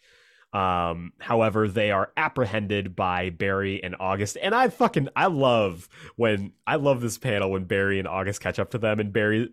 Um, 0.53 1.13
however, 1.19 1.69
they 1.69 1.91
are 1.91 2.11
apprehended 2.17 2.93
by 2.93 3.29
Barry 3.29 3.81
and 3.81 3.95
August, 4.01 4.37
and 4.41 4.53
I 4.53 4.67
fucking 4.67 5.07
I 5.15 5.27
love 5.27 5.87
when 6.17 6.51
I 6.67 6.75
love 6.75 6.99
this 6.99 7.17
panel 7.17 7.51
when 7.51 7.63
Barry 7.63 7.99
and 7.99 8.07
August 8.07 8.41
catch 8.41 8.59
up 8.59 8.71
to 8.71 8.77
them, 8.77 8.99
and 8.99 9.13
Barry 9.13 9.47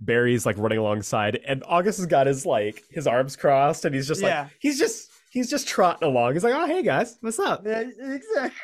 Barry's 0.00 0.46
like 0.46 0.56
running 0.56 0.78
alongside, 0.78 1.40
and 1.44 1.64
August 1.66 1.98
has 1.98 2.06
got 2.06 2.28
his 2.28 2.46
like 2.46 2.84
his 2.92 3.08
arms 3.08 3.34
crossed, 3.34 3.84
and 3.84 3.92
he's 3.92 4.06
just 4.06 4.22
Yeah. 4.22 4.42
like 4.42 4.50
he's 4.60 4.78
just 4.78 5.10
he's 5.32 5.50
just 5.50 5.66
trotting 5.66 6.06
along. 6.08 6.34
He's 6.34 6.44
like, 6.44 6.54
oh 6.54 6.66
hey 6.66 6.84
guys, 6.84 7.18
what's 7.22 7.40
up? 7.40 7.66
Yeah, 7.66 7.80
exactly. 7.80 8.60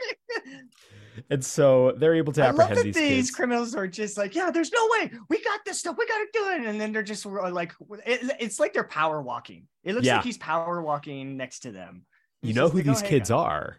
And 1.31 1.45
so 1.45 1.93
they're 1.93 2.15
able 2.15 2.33
to 2.35 2.43
I 2.43 2.47
love 2.51 2.61
apprehend 2.61 2.79
that 2.79 2.85
these 2.85 2.95
these, 2.95 3.31
criminals 3.31 3.75
are 3.75 3.87
just 3.87 4.17
like, 4.17 4.35
yeah, 4.35 4.51
there's 4.51 4.73
no 4.73 4.89
way 4.93 5.11
we 5.29 5.43
got 5.43 5.61
this 5.65 5.79
stuff, 5.79 5.97
we 5.99 6.07
got 6.07 6.19
to 6.19 6.27
do 6.33 6.49
it, 6.51 6.67
and 6.69 6.81
then 6.81 6.93
they're 6.93 7.03
just 7.03 7.27
uh, 7.27 7.51
like, 7.51 7.73
it, 8.07 8.37
it's 8.41 8.59
like 8.59 8.73
they're 8.73 8.85
power 8.85 9.21
walking. 9.21 9.67
It 9.85 9.95
looks 9.95 10.07
Yeah. 10.07 10.17
like 10.17 10.25
he's 10.25 10.39
power 10.39 10.81
walking 10.83 11.37
next 11.37 11.61
to 11.61 11.73
them. 11.73 12.07
you 12.43 12.55
know 12.55 12.69
who 12.69 12.79
like, 12.79 12.87
"Oh, 12.87 12.91
these 12.91 13.01
hey, 13.03 13.09
kids 13.09 13.29
guys." 13.31 13.37
are? 13.37 13.77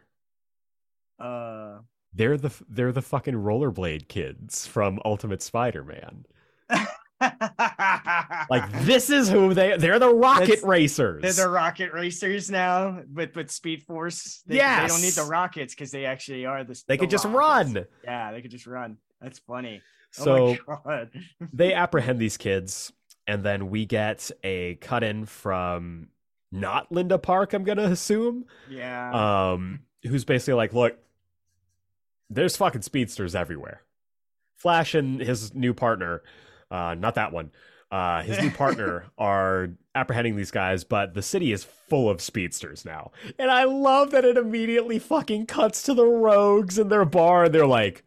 are? 1.19 1.83
They're 2.13 2.37
the 2.37 2.51
they're 2.69 2.91
the 2.91 3.01
fucking 3.01 3.33
rollerblade 3.33 4.07
kids 4.07 4.67
from 4.67 4.99
Ultimate 5.03 5.41
Spider-Man. 5.41 6.25
Like 8.49 8.83
this 8.83 9.09
is 9.09 9.29
who 9.29 9.53
they 9.53 9.77
they're 9.77 9.99
the 9.99 10.13
rocket 10.13 10.47
That's- 10.47 10.63
racers. 10.63 11.21
They're 11.21 11.45
the 11.45 11.51
rocket 11.51 11.93
racers 11.93 12.51
now, 12.51 13.01
but 13.07 13.35
with 13.35 13.49
Speed 13.51 13.83
Force. 13.83 14.43
They, 14.45 14.57
they 14.57 14.85
don't 14.87 15.01
need 15.01 15.13
the 15.13 15.23
rockets 15.23 15.73
because 15.73 15.91
they 15.91 16.05
actually 16.05 16.45
are 16.45 16.63
the. 16.63 16.81
they 16.87 16.95
the 16.95 16.99
could 16.99 17.09
just 17.09 17.25
run. 17.25 17.85
Yeah, 18.03 18.31
they 18.31 18.41
could 18.41 18.51
just 18.51 18.67
run. 18.67 18.97
That's 19.21 19.39
funny. 19.39 19.81
So 20.11 20.49
oh 20.49 20.57
my 20.67 20.77
god. 20.85 21.11
they 21.53 21.73
apprehend 21.73 22.19
these 22.19 22.37
kids, 22.37 22.91
and 23.25 23.43
then 23.43 23.69
we 23.69 23.85
get 23.85 24.29
a 24.43 24.75
cut 24.75 25.03
in 25.03 25.25
from 25.25 26.09
not 26.51 26.91
Linda 26.91 27.17
Park, 27.17 27.53
I'm 27.53 27.63
gonna 27.63 27.83
assume. 27.83 28.45
yeah. 28.69 29.51
Um, 29.53 29.79
who's 30.03 30.25
basically 30.25 30.53
like, 30.55 30.73
look, 30.73 30.97
there's 32.29 32.55
fucking 32.57 32.81
speedsters 32.83 33.35
everywhere. 33.35 33.81
Flash 34.55 34.93
and 34.95 35.19
his 35.19 35.53
new 35.53 35.73
partner, 35.73 36.21
uh, 36.73 36.95
not 36.95 37.15
that 37.15 37.31
one, 37.31 37.51
uh, 37.91 38.23
his 38.23 38.39
new 38.39 38.49
partner 38.63 39.05
are 39.17 39.69
apprehending 39.93 40.35
these 40.35 40.51
guys, 40.51 40.83
but 40.83 41.13
the 41.13 41.21
city 41.21 41.51
is 41.51 41.63
full 41.63 42.09
of 42.09 42.19
speedsters 42.19 42.83
now. 42.83 43.11
And 43.37 43.51
I 43.51 43.65
love 43.65 44.09
that 44.11 44.25
it 44.25 44.37
immediately 44.37 44.97
fucking 44.97 45.45
cuts 45.45 45.83
to 45.83 45.93
the 45.93 46.05
rogues 46.05 46.79
in 46.79 46.89
their 46.89 47.05
bar, 47.05 47.45
and 47.45 47.53
they're 47.53 47.67
like, 47.67 48.03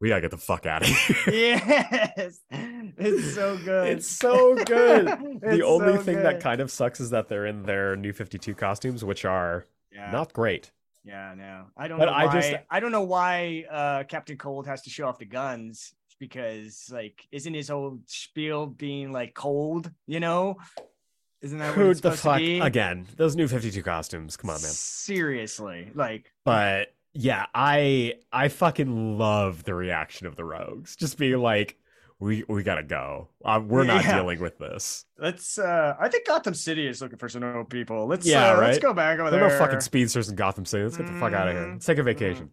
we 0.00 0.08
gotta 0.08 0.22
get 0.22 0.30
the 0.32 0.38
fuck 0.38 0.66
out 0.66 0.82
of 0.82 0.88
here. 0.88 1.16
yes. 1.32 2.40
It's 2.50 3.34
so 3.34 3.58
good. 3.58 3.86
It's 3.88 4.06
so 4.08 4.56
good. 4.56 5.06
the 5.42 5.62
only 5.62 5.96
so 5.98 6.02
thing 6.02 6.16
that 6.22 6.40
kind 6.40 6.60
of 6.60 6.70
sucks 6.70 7.00
is 7.00 7.10
that 7.10 7.28
they're 7.28 7.46
in 7.46 7.62
their 7.62 7.96
new 7.96 8.12
52 8.12 8.54
costumes, 8.54 9.04
which 9.04 9.24
are 9.24 9.66
yeah. 9.92 10.10
not 10.10 10.32
great. 10.32 10.72
Yeah, 11.04 11.34
no. 11.36 11.66
I 11.76 11.86
don't 11.86 11.98
But 11.98 12.06
know 12.06 12.12
I 12.12 12.26
why 12.26 12.32
just- 12.40 12.54
I 12.70 12.80
don't 12.80 12.92
know 12.92 13.02
why 13.02 13.66
uh 13.70 14.04
Captain 14.04 14.36
Cold 14.36 14.66
has 14.66 14.82
to 14.82 14.90
show 14.90 15.06
off 15.06 15.18
the 15.18 15.26
guns 15.26 15.94
because 16.20 16.88
like 16.92 17.26
isn't 17.32 17.54
his 17.54 17.68
whole 17.68 17.98
spiel 18.06 18.66
being 18.66 19.10
like 19.10 19.34
cold, 19.34 19.90
you 20.06 20.20
know? 20.20 20.58
Isn't 21.40 21.58
that 21.58 21.68
what 21.76 21.86
Who 21.86 21.94
the 21.94 22.12
fuck? 22.12 22.38
Again, 22.40 23.06
those 23.16 23.34
new 23.34 23.48
52 23.48 23.82
costumes. 23.82 24.36
Come 24.36 24.50
on, 24.50 24.60
man. 24.62 24.70
Seriously. 24.70 25.90
Like 25.94 26.30
But 26.44 26.94
yeah, 27.14 27.46
I 27.54 28.14
I 28.32 28.48
fucking 28.48 29.18
love 29.18 29.64
the 29.64 29.74
reaction 29.74 30.26
of 30.26 30.36
the 30.36 30.44
rogues. 30.44 30.94
Just 30.96 31.16
being 31.18 31.38
like, 31.38 31.76
we 32.20 32.44
we 32.46 32.62
gotta 32.62 32.82
go. 32.82 33.28
Uh, 33.42 33.58
we're 33.66 33.84
not 33.84 34.04
Yeah. 34.04 34.16
dealing 34.16 34.38
with 34.40 34.58
this. 34.58 35.06
let's 35.18 35.58
uh 35.58 35.96
I 35.98 36.08
think 36.10 36.26
Gotham 36.26 36.52
City 36.52 36.86
is 36.86 37.00
looking 37.00 37.16
for 37.18 37.30
some 37.30 37.40
new 37.40 37.64
people. 37.64 38.06
Let's 38.06 38.26
Yeah, 38.26 38.52
uh, 38.52 38.60
let's 38.60 38.78
go 38.78 38.92
back 38.92 39.18
over 39.18 39.30
There 39.30 39.40
there. 39.40 39.48
are 39.48 39.52
no 39.52 39.58
fucking 39.58 39.80
speedsters 39.80 40.28
in 40.28 40.36
Gotham 40.36 40.66
City. 40.66 40.84
Let's 40.84 40.98
get 40.98 41.06
the 41.06 41.14
fuck 41.18 41.32
out 41.32 41.48
of 41.48 41.54
here. 41.54 41.64
Mhm. 41.64 41.72
Let's 41.72 41.86
take 41.86 41.96
a 41.98 42.02
vacation. 42.02 42.52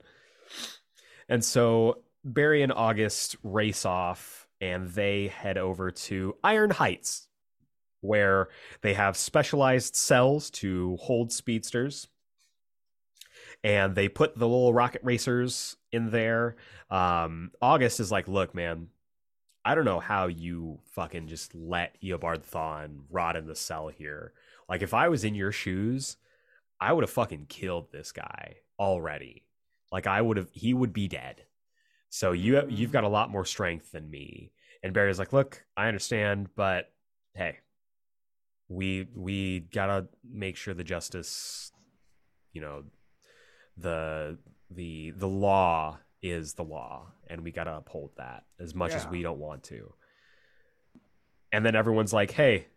And 1.28 1.44
so 1.44 2.04
Barry 2.34 2.62
and 2.62 2.74
August 2.74 3.38
race 3.44 3.86
off 3.86 4.48
and 4.60 4.90
they 4.90 5.28
head 5.28 5.58
over 5.58 5.92
to 5.92 6.36
Iron 6.44 6.72
Heights, 6.72 7.28
where 8.02 8.50
they 8.82 8.94
have 8.94 9.16
specialized 9.16 9.96
cells 9.96 10.50
to 10.52 10.98
hold 10.98 11.32
speedsters. 11.32 12.08
And 13.64 13.96
they 13.96 14.08
put 14.08 14.38
the 14.38 14.48
little 14.48 14.74
rocket 14.74 15.02
racers 15.04 15.78
in 15.92 16.12
there. 16.12 16.58
Um, 16.90 17.52
August 17.62 18.00
is 18.00 18.12
like, 18.12 18.28
look, 18.28 18.54
man, 18.54 18.88
I 19.66 19.76
don't 19.76 19.86
know 19.86 20.00
how 20.00 20.28
you 20.28 20.80
fucking 20.92 21.28
just 21.28 21.56
let 21.56 22.02
Eobard 22.02 22.46
Thawne 22.46 23.02
rot 23.10 23.36
in 23.36 23.48
the 23.48 23.56
cell 23.56 23.88
here. 23.88 24.34
Like, 24.70 24.82
if 24.82 24.94
I 24.94 25.10
was 25.10 25.24
in 25.24 25.36
your 25.36 25.52
shoes, 25.52 26.18
I 26.80 26.94
would 26.94 27.04
have 27.04 27.10
fucking 27.10 27.48
killed 27.50 27.92
this 27.92 28.12
guy 28.12 28.58
already. 28.80 29.44
Like, 29.92 30.08
I 30.08 30.22
would 30.22 30.38
have, 30.38 30.50
he 30.52 30.74
would 30.74 30.94
be 30.94 31.08
dead. 31.08 31.44
So 32.10 32.32
you 32.32 32.62
you've 32.70 32.92
got 32.92 33.04
a 33.04 33.10
lot 33.10 33.30
more 33.30 33.46
strength 33.46 33.92
than 33.92 34.10
me. 34.10 34.52
And 34.84 34.94
Barry's 34.94 35.20
like, 35.20 35.34
look, 35.34 35.64
I 35.76 35.88
understand, 35.88 36.50
but 36.56 36.92
hey, 37.34 37.58
we 38.70 39.08
we 39.16 39.62
gotta 39.62 40.08
make 40.24 40.56
sure 40.56 40.74
the 40.74 40.84
justice, 40.84 41.72
you 42.54 42.62
know, 42.62 42.84
the 43.78 44.38
the 44.70 45.12
the 45.12 45.28
law 45.28 46.00
is 46.22 46.54
the 46.54 46.64
law, 46.64 47.08
and 47.28 47.42
we 47.42 47.52
gotta 47.52 47.76
uphold 47.76 48.12
that 48.18 48.46
as 48.60 48.74
much 48.74 48.94
as 48.94 49.08
we 49.08 49.22
don't 49.22 49.40
want 49.40 49.64
to. 49.64 49.94
And 51.52 51.66
then 51.66 51.76
everyone's 51.76 52.14
like, 52.14 52.32
hey, 52.32 52.68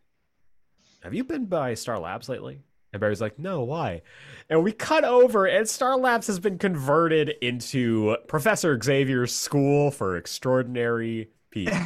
have 1.02 1.14
you 1.14 1.24
been 1.24 1.46
by 1.46 1.74
Star 1.74 1.98
Labs 1.98 2.28
lately? 2.28 2.62
And 2.92 3.00
Barry's 3.00 3.20
like, 3.20 3.38
no, 3.38 3.62
why? 3.62 4.02
And 4.48 4.64
we 4.64 4.72
cut 4.72 5.04
over, 5.04 5.46
and 5.46 5.68
Star 5.68 5.96
Labs 5.96 6.26
has 6.26 6.40
been 6.40 6.58
converted 6.58 7.34
into 7.40 8.16
Professor 8.26 8.78
Xavier's 8.80 9.32
School 9.34 9.90
for 9.90 10.16
Extraordinary 10.16 11.30
People. 11.50 11.78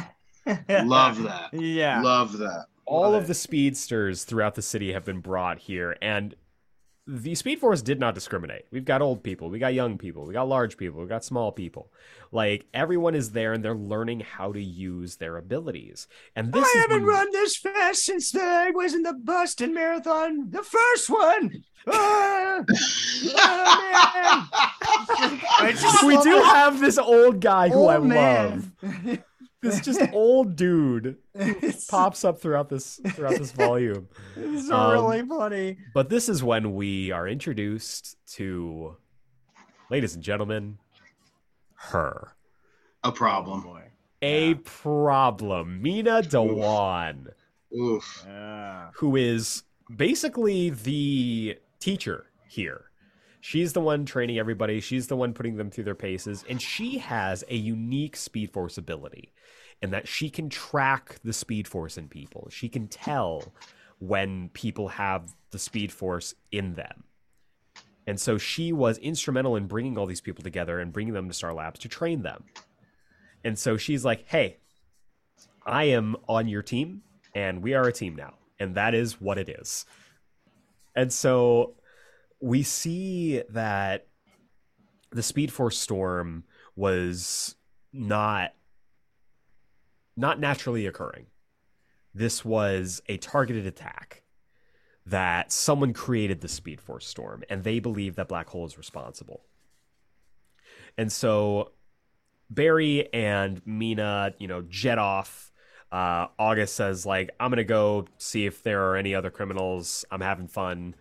Love 0.69 1.21
that. 1.23 1.49
Yeah. 1.53 2.01
Love 2.01 2.37
that. 2.39 2.65
All 2.85 3.01
Love 3.11 3.13
of 3.15 3.23
it. 3.23 3.27
the 3.27 3.33
speedsters 3.35 4.23
throughout 4.23 4.55
the 4.55 4.61
city 4.61 4.93
have 4.93 5.05
been 5.05 5.19
brought 5.19 5.59
here, 5.59 5.95
and 6.01 6.35
the 7.07 7.35
Speed 7.35 7.59
Force 7.59 7.81
did 7.83 7.99
not 7.99 8.15
discriminate. 8.15 8.65
We've 8.71 8.83
got 8.85 9.01
old 9.01 9.21
people, 9.23 9.49
we 9.49 9.59
got 9.59 9.73
young 9.75 9.97
people, 9.97 10.25
we 10.25 10.33
got 10.33 10.47
large 10.47 10.75
people, 10.75 11.01
we 11.01 11.07
got 11.07 11.23
small 11.23 11.51
people. 11.51 11.91
Like 12.31 12.65
everyone 12.73 13.13
is 13.13 13.31
there, 13.31 13.53
and 13.53 13.63
they're 13.63 13.75
learning 13.75 14.21
how 14.21 14.51
to 14.51 14.61
use 14.61 15.17
their 15.17 15.37
abilities. 15.37 16.07
And 16.35 16.51
this 16.51 16.63
I 16.65 16.67
is 16.67 16.81
haven't 16.81 17.05
when- 17.05 17.15
run 17.15 17.31
this 17.31 17.55
fast 17.57 18.03
since 18.05 18.35
I 18.35 18.71
was 18.71 18.93
in 18.95 19.03
the 19.03 19.13
Boston 19.13 19.73
Marathon, 19.73 20.49
the 20.49 20.63
first 20.63 21.09
one. 21.09 21.63
Oh, 21.87 22.65
man. 23.35 24.47
We 26.05 26.17
do 26.17 26.23
this 26.23 26.45
have 26.45 26.79
this 26.79 26.97
old 26.97 27.39
guy 27.39 27.69
who 27.69 27.85
I 27.85 27.97
old 27.97 28.07
love. 28.07 28.71
man. 29.65 29.71
This 29.75 29.85
just 29.85 30.01
old 30.13 30.55
dude 30.55 31.17
pops 31.89 32.23
up 32.23 32.39
throughout 32.39 32.69
this 32.69 32.99
throughout 33.09 33.37
this 33.37 33.51
volume. 33.51 34.07
it's 34.35 34.69
um, 34.69 34.91
really 34.91 35.21
funny. 35.27 35.77
But 35.93 36.09
this 36.09 36.29
is 36.29 36.43
when 36.43 36.73
we 36.75 37.11
are 37.11 37.27
introduced 37.27 38.17
to, 38.35 38.97
ladies 39.89 40.15
and 40.15 40.23
gentlemen, 40.23 40.77
her. 41.75 42.33
A 43.03 43.11
problem. 43.11 43.61
boy. 43.61 43.83
A 44.21 44.49
Yeah. 44.49 44.55
problem. 44.63 45.81
Meena 45.83 46.23
Dhawan, 46.23 47.27
Oof. 47.77 48.23
Yeah. 48.25 48.89
who 48.95 49.15
is 49.15 49.63
basically 49.95 50.71
the 50.71 51.57
teacher 51.79 52.25
here. 52.47 52.85
She's 53.41 53.73
the 53.73 53.81
one 53.81 54.05
training 54.05 54.39
everybody. 54.39 54.79
She's 54.79 55.05
the 55.05 55.15
one 55.15 55.33
putting 55.35 55.57
them 55.57 55.69
through 55.69 55.83
their 55.83 55.93
paces. 55.93 56.43
And 56.49 56.59
she 56.59 56.97
has 56.97 57.43
a 57.47 57.55
unique 57.55 58.15
Speed 58.15 58.51
Force 58.51 58.79
ability 58.79 59.33
in 59.85 59.91
that 59.91 60.07
she 60.07 60.29
can 60.29 60.49
track 60.49 61.19
the 61.23 61.31
Speed 61.31 61.67
Force 61.67 61.97
in 61.97 62.09
people. 62.09 62.49
She 62.51 62.67
can 62.67 62.87
tell 62.87 63.53
when 63.99 64.49
people 64.49 64.89
have 64.89 65.33
the 65.51 65.59
Speed 65.59 65.91
Force 65.93 66.35
in 66.51 66.73
them. 66.73 67.05
And 68.07 68.19
so 68.19 68.37
she 68.37 68.73
was 68.73 68.97
instrumental 68.97 69.55
in 69.55 69.67
bringing 69.67 69.97
all 69.97 70.05
these 70.05 70.21
people 70.21 70.43
together 70.43 70.79
and 70.79 70.91
bringing 70.91 71.13
them 71.13 71.27
to 71.27 71.33
Star 71.33 71.53
Labs 71.53 71.79
to 71.79 71.87
train 71.87 72.23
them. 72.23 72.43
And 73.43 73.57
so 73.57 73.77
she's 73.77 74.03
like, 74.03 74.25
hey, 74.27 74.57
I 75.65 75.85
am 75.85 76.15
on 76.27 76.47
your 76.47 76.61
team, 76.61 77.03
and 77.33 77.63
we 77.63 77.73
are 77.73 77.87
a 77.87 77.93
team 77.93 78.15
now. 78.15 78.33
And 78.59 78.75
that 78.75 78.93
is 78.93 79.21
what 79.21 79.37
it 79.37 79.49
is. 79.49 79.85
And 80.95 81.11
so 81.11 81.75
we 82.39 82.63
see 82.63 83.43
that 83.49 84.07
the 85.11 85.23
Speed 85.23 85.51
Force 85.51 85.77
storm 85.77 86.43
was 86.75 87.55
not 87.93 88.53
not 90.17 90.39
naturally 90.39 90.85
occurring. 90.85 91.27
This 92.13 92.45
was 92.45 93.01
a 93.07 93.17
targeted 93.17 93.65
attack 93.65 94.23
that 95.05 95.51
someone 95.51 95.93
created 95.93 96.41
the 96.41 96.47
Speed 96.47 96.81
Force 96.81 97.05
storm, 97.05 97.43
and 97.49 97.63
they 97.63 97.79
believe 97.79 98.15
that 98.15 98.27
Black 98.27 98.49
Hole 98.49 98.65
is 98.65 98.77
responsible. 98.77 99.43
And 100.97 101.11
so 101.11 101.71
Barry 102.49 103.13
and 103.13 103.63
Meena, 103.65 104.33
you 104.39 104.47
know, 104.47 104.61
jet 104.61 104.97
off. 104.97 105.51
Uh, 105.91 106.27
August 106.39 106.75
says, 106.75 107.05
like, 107.05 107.29
I'm 107.39 107.49
going 107.51 107.57
to 107.57 107.63
go 107.63 108.07
see 108.17 108.45
if 108.45 108.63
there 108.63 108.89
are 108.89 108.95
any 108.95 109.13
other 109.13 109.29
criminals. 109.29 110.05
I'm 110.09 110.21
having 110.21 110.47
fun. 110.47 110.95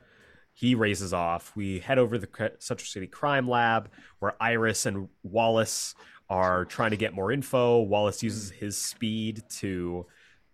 he 0.55 0.77
races 0.77 1.13
off. 1.13 1.53
We 1.57 1.81
head 1.81 1.99
over 1.99 2.17
to 2.17 2.27
the 2.27 2.53
Central 2.61 2.87
City 2.87 3.09
Crime 3.09 3.49
Lab 3.49 3.91
where 4.21 4.35
Iris 4.41 4.87
and 4.87 5.09
Wallace 5.25 5.95
are 6.29 6.65
trying 6.65 6.91
to 6.91 6.97
get 6.97 7.13
more 7.15 7.31
info. 7.33 7.81
Wallace 7.83 8.23
uses 8.23 8.51
his 8.51 8.77
speed 8.77 9.43
to 9.59 10.07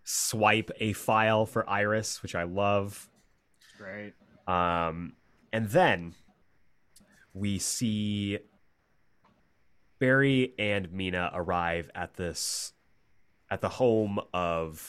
swipe 0.04 0.70
a 0.80 0.92
file 0.92 1.46
for 1.46 1.68
Iris, 1.68 2.22
which 2.22 2.34
I 2.34 2.42
love. 2.42 3.08
Great. 3.78 4.14
Um, 4.46 5.14
and 5.52 5.68
then 5.68 6.14
we 7.32 7.58
see 7.58 8.38
Barry 9.98 10.54
and 10.58 10.88
Meena 10.88 11.30
arrive 11.32 11.90
at 11.94 12.14
this 12.14 12.72
at 13.50 13.60
the 13.60 13.68
home 13.68 14.18
of 14.32 14.88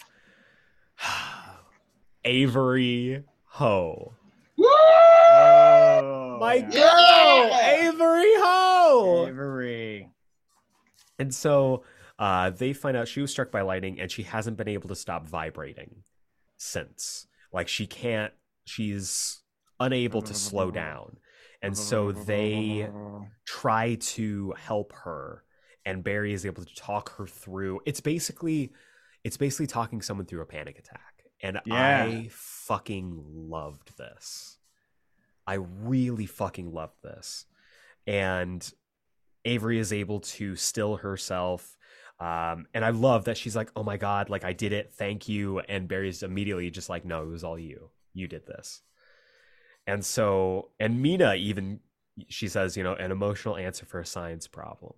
Avery 2.26 3.24
Ho. 3.46 4.14
Woo! 4.58 4.66
Oh, 5.34 6.38
My 6.40 6.56
yeah. 6.56 6.70
girl, 6.70 7.50
Yeah! 7.50 7.90
Avery 7.90 8.34
Ho. 8.38 9.26
Avery. 9.28 10.11
And 11.22 11.34
so 11.34 11.84
uh, 12.18 12.50
they 12.50 12.74
find 12.74 12.98
out 12.98 13.08
she 13.08 13.22
was 13.22 13.32
struck 13.32 13.52
by 13.52 13.62
lightning 13.62 14.00
and 14.00 14.12
she 14.12 14.24
hasn't 14.24 14.58
been 14.58 14.68
able 14.68 14.90
to 14.90 14.96
stop 14.96 15.28
vibrating 15.28 16.04
since. 16.58 17.28
Like 17.54 17.68
she 17.68 17.86
can't, 17.86 18.34
she's 18.66 19.42
unable 19.80 20.22
to 20.24 20.34
slow 20.34 20.72
down. 20.72 21.18
And 21.62 21.78
so 21.78 22.12
they 22.12 22.90
try 23.46 23.96
to 23.96 24.54
help 24.58 24.94
her 24.94 25.44
and 25.86 26.04
Barry 26.04 26.34
is 26.34 26.46
able 26.46 26.64
to 26.64 26.76
talk 26.76 27.18
her 27.18 27.28
through. 27.28 27.82
It's 27.86 28.02
basically 28.02 28.72
it's 29.24 29.38
basically 29.38 29.68
talking 29.68 30.02
someone 30.02 30.26
through 30.26 30.42
a 30.42 30.46
panic 30.46 30.80
attack. 30.80 31.24
And 31.42 31.60
Yeah. 31.66 32.04
I 32.04 32.30
fucking 32.32 33.24
loved 33.28 33.98
this. 33.98 34.58
I 35.46 35.56
really 35.56 36.26
fucking 36.26 36.72
loved 36.72 37.04
this. 37.04 37.46
And 38.08 38.72
Avery 39.46 39.80
is 39.80 39.92
able 39.94 40.20
to 40.22 40.56
still 40.56 40.98
herself. 40.98 41.78
Um, 42.20 42.68
and 42.74 42.86
I 42.86 42.92
love 42.92 43.26
that 43.26 43.38
she's 43.38 43.56
like, 43.56 43.72
oh 43.76 43.84
my 43.84 43.98
God, 43.98 44.30
like 44.30 44.44
I 44.44 44.54
did 44.54 44.74
it. 44.74 44.94
Thank 44.94 45.28
you. 45.28 45.60
And 45.60 45.88
Barry's 45.88 46.22
immediately 46.22 46.70
just 46.70 46.90
like, 46.90 47.04
no, 47.04 47.24
it 47.24 47.28
was 47.28 47.44
all 47.44 47.58
you. 47.58 47.90
You 48.14 48.28
did 48.28 48.46
this. 48.46 48.82
And 49.88 50.06
so, 50.06 50.70
and 50.80 51.04
Meena 51.04 51.38
even, 51.38 51.80
she 52.28 52.48
says, 52.48 52.78
you 52.78 52.84
know, 52.84 52.94
an 52.94 53.12
emotional 53.12 53.58
answer 53.58 53.86
for 53.86 54.00
a 54.00 54.06
science 54.06 54.48
problem. 54.48 54.94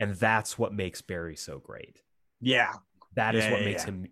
And 0.00 0.14
that's 0.14 0.58
what 0.58 0.72
makes 0.72 1.02
Barry 1.02 1.36
so 1.36 1.58
great. 1.58 2.00
Yeah. 2.40 2.72
That 3.14 3.34
is 3.34 3.44
Yeah, 3.44 3.50
what 3.50 3.60
yeah, 3.60 3.66
makes 3.66 3.82
yeah. 3.82 3.90
him, 3.90 4.08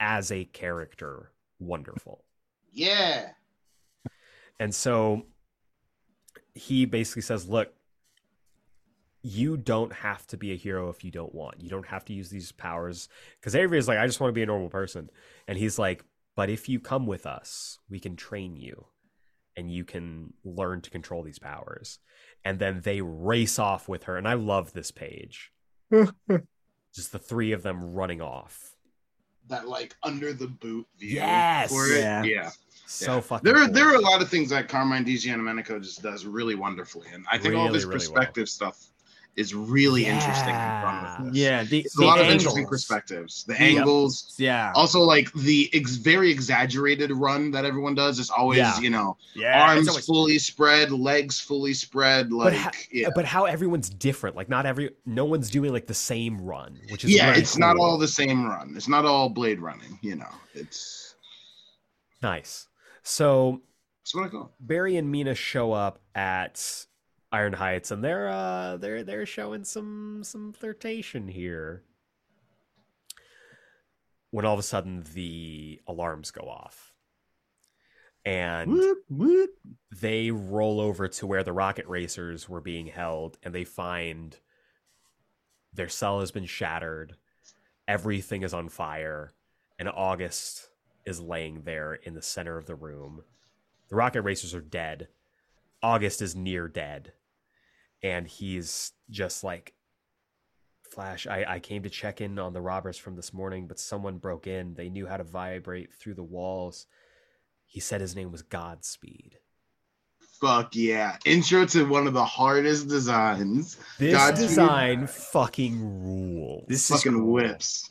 as 0.00 0.32
a 0.32 0.44
character, 0.44 1.30
wonderful. 1.58 2.24
Yeah. 2.72 3.30
And 4.58 4.74
so 4.74 5.26
he 6.54 6.86
basically 6.86 7.22
says, 7.22 7.48
Look, 7.48 7.72
you 9.22 9.56
don't 9.56 9.92
have 9.92 10.26
to 10.28 10.36
be 10.36 10.52
a 10.52 10.56
hero 10.56 10.88
if 10.88 11.04
you 11.04 11.10
don't 11.10 11.34
want. 11.34 11.60
You 11.60 11.68
don't 11.68 11.86
have 11.86 12.04
to 12.06 12.12
use 12.12 12.30
these 12.30 12.52
powers. 12.52 13.08
Because 13.38 13.54
Avery 13.54 13.78
is 13.78 13.86
like, 13.88 13.98
I 13.98 14.06
just 14.06 14.20
want 14.20 14.30
to 14.30 14.34
be 14.34 14.42
a 14.42 14.46
normal 14.46 14.70
person. 14.70 15.10
And 15.46 15.58
he's 15.58 15.78
like, 15.78 16.04
But 16.36 16.48
if 16.50 16.68
you 16.68 16.80
come 16.80 17.06
with 17.06 17.26
us, 17.26 17.78
we 17.90 18.00
can 18.00 18.16
train 18.16 18.56
you 18.56 18.86
and 19.56 19.70
you 19.70 19.84
can 19.84 20.32
learn 20.44 20.80
to 20.82 20.90
control 20.90 21.22
these 21.22 21.38
powers. 21.38 21.98
And 22.44 22.58
then 22.58 22.80
they 22.82 23.02
race 23.02 23.58
off 23.58 23.88
with 23.88 24.04
her. 24.04 24.16
And 24.16 24.26
I 24.26 24.34
love 24.34 24.72
this 24.72 24.90
page. 24.90 25.52
just 26.94 27.12
the 27.12 27.18
three 27.18 27.52
of 27.52 27.62
them 27.62 27.92
running 27.92 28.22
off. 28.22 28.76
That 29.48 29.68
like 29.68 29.96
under 30.02 30.32
the 30.32 30.46
boot 30.46 30.86
view. 30.98 31.16
Yes! 31.16 31.70
For 31.70 31.86
it. 31.88 31.98
Yeah. 31.98 32.22
Yeah. 32.22 32.50
So 32.86 33.16
Yeah. 33.16 33.20
fucking 33.20 33.44
There 33.52 33.60
are 33.60 33.66
cool. 33.66 33.74
there 33.74 33.88
are 33.88 33.96
a 33.96 34.00
lot 34.00 34.22
of 34.22 34.28
things 34.30 34.48
that 34.50 34.68
Carmine 34.68 35.04
Di 35.04 35.16
Giandomenico 35.16 35.82
just 35.82 36.02
does 36.02 36.24
really 36.24 36.54
wonderfully, 36.54 37.08
and 37.12 37.26
I 37.30 37.36
think 37.38 37.54
all 37.54 37.70
this 37.70 37.84
Really, 37.84 37.94
his 37.96 38.06
really 38.06 38.14
well. 38.14 38.14
perspective 38.22 38.48
stuff 38.48 38.86
is 39.36 39.54
really 39.54 40.04
interesting 40.04 40.54
and 40.54 40.82
fun 40.84 41.24
with 41.24 41.32
this. 41.34 41.42
Yeah. 41.42 41.62
The, 41.62 41.80
It's 41.80 41.96
a 41.96 42.00
the 42.00 42.06
lot 42.06 42.20
of 42.20 42.26
interesting 42.28 42.66
perspectives. 42.66 43.44
The 43.44 43.52
Yep. 43.54 43.60
angles, 43.60 44.34
Yeah. 44.38 44.72
also 44.74 45.00
like 45.00 45.32
the 45.32 45.70
ex- 45.72 45.94
very 45.96 46.30
exaggerated 46.30 47.10
run 47.12 47.50
that 47.52 47.64
everyone 47.64 47.94
does 47.94 48.18
is 48.18 48.28
always 48.30 48.58
Yeah. 48.58 48.78
you 48.80 48.90
know 48.90 49.16
Yeah. 49.34 49.62
arms 49.62 49.88
always- 49.88 50.04
fully 50.04 50.38
spread, 50.38 50.90
legs 50.90 51.40
fully 51.40 51.72
spread, 51.74 52.32
like 52.32 52.54
ha- 52.54 52.70
yeah. 52.92 53.08
but 53.14 53.24
how 53.24 53.44
everyone's 53.46 53.88
different. 53.88 54.36
Like 54.36 54.48
not 54.48 54.66
every 54.66 54.90
no 55.06 55.24
one's 55.24 55.48
doing 55.48 55.72
like 55.72 55.86
the 55.86 55.94
same 55.94 56.40
run, 56.40 56.78
which 56.90 57.04
is 57.04 57.10
yeah, 57.10 57.28
really 57.30 57.40
it's 57.42 57.56
not 57.56 57.76
all 57.76 57.96
the 57.98 58.08
same 58.08 58.44
run. 58.46 58.74
It's 58.76 58.88
not 58.88 59.04
all 59.06 59.28
blade 59.28 59.60
running. 59.60 59.98
You 60.02 60.16
know, 60.16 60.32
it's 60.54 61.14
nice. 62.22 62.66
So 63.02 63.62
that's 64.02 64.14
what 64.14 64.24
I 64.24 64.28
call. 64.28 64.52
Barry 64.60 64.96
and 64.96 65.12
Meena 65.14 65.34
show 65.36 65.72
up 65.72 66.00
at 66.14 66.86
Iron 67.32 67.52
Heights, 67.52 67.90
and 67.90 68.02
they're 68.02 68.28
uh 68.28 68.76
they're 68.76 69.04
they're 69.04 69.26
showing 69.26 69.64
some 69.64 70.22
some 70.24 70.52
flirtation 70.52 71.28
here. 71.28 71.82
When 74.32 74.44
all 74.44 74.54
of 74.54 74.60
a 74.60 74.64
sudden 74.64 75.04
the 75.14 75.80
alarms 75.86 76.30
go 76.30 76.42
off, 76.42 76.92
and 78.24 78.70
Whoop, 78.70 78.98
whoop. 79.08 79.50
they 80.00 80.30
roll 80.30 80.80
over 80.80 81.08
to 81.08 81.26
where 81.26 81.42
the 81.42 81.52
rocket 81.52 81.86
racers 81.86 82.48
were 82.48 82.60
being 82.60 82.86
held 82.86 83.38
and 83.42 83.54
they 83.54 83.64
find 83.64 84.36
their 85.72 85.88
cell 85.88 86.20
has 86.20 86.30
been 86.30 86.46
shattered 86.46 87.14
everything 87.88 88.42
is 88.42 88.52
on 88.52 88.68
fire 88.68 89.30
and 89.78 89.88
august 89.88 90.68
is 91.06 91.20
laying 91.20 91.62
there 91.62 91.94
in 91.94 92.14
the 92.14 92.22
center 92.22 92.58
of 92.58 92.66
the 92.66 92.74
room 92.74 93.22
the 93.88 93.96
rocket 93.96 94.22
racers 94.22 94.54
are 94.54 94.60
dead 94.60 95.08
august 95.82 96.20
is 96.20 96.36
near 96.36 96.68
dead 96.68 97.12
and 98.02 98.26
he's 98.26 98.92
just 99.10 99.44
like 99.44 99.74
flash 100.90 101.26
I, 101.26 101.44
I 101.46 101.58
came 101.60 101.82
to 101.84 101.90
check 101.90 102.20
in 102.20 102.38
on 102.38 102.52
the 102.52 102.60
robbers 102.60 102.98
from 102.98 103.14
this 103.16 103.32
morning 103.32 103.66
but 103.66 103.78
someone 103.78 104.18
broke 104.18 104.46
in 104.46 104.74
they 104.74 104.88
knew 104.88 105.06
how 105.06 105.16
to 105.18 105.24
vibrate 105.24 105.92
through 105.94 106.14
the 106.14 106.22
walls 106.24 106.86
he 107.66 107.78
said 107.80 108.00
his 108.00 108.16
name 108.16 108.32
was 108.32 108.42
godspeed 108.42 109.38
Fuck 110.40 110.74
yeah! 110.74 111.18
Intro 111.26 111.66
to 111.66 111.84
one 111.84 112.06
of 112.06 112.14
the 112.14 112.24
hardest 112.24 112.88
designs. 112.88 113.76
This 113.98 114.14
Godspeed. 114.14 114.48
design 114.48 115.06
fucking 115.06 116.02
rules. 116.02 116.64
This 116.66 116.90
is 116.90 116.96
fucking 116.96 117.12
cool. 117.12 117.32
whips. 117.32 117.90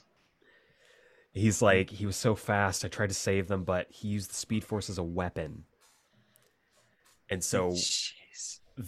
He's 1.32 1.62
like, 1.62 1.92
he 1.92 2.08
was 2.08 2.16
so 2.16 2.34
fast. 2.34 2.84
I 2.84 2.88
tried 2.88 3.10
to 3.10 3.14
save 3.14 3.48
them, 3.48 3.64
but 3.64 3.86
he 3.92 4.08
used 4.08 4.32
the 4.32 4.36
Speed 4.36 4.64
Force 4.64 4.90
as 4.90 4.98
a 4.98 5.04
weapon. 5.04 5.66
And 7.30 7.44
so 7.44 7.70
Jeez. 7.70 8.14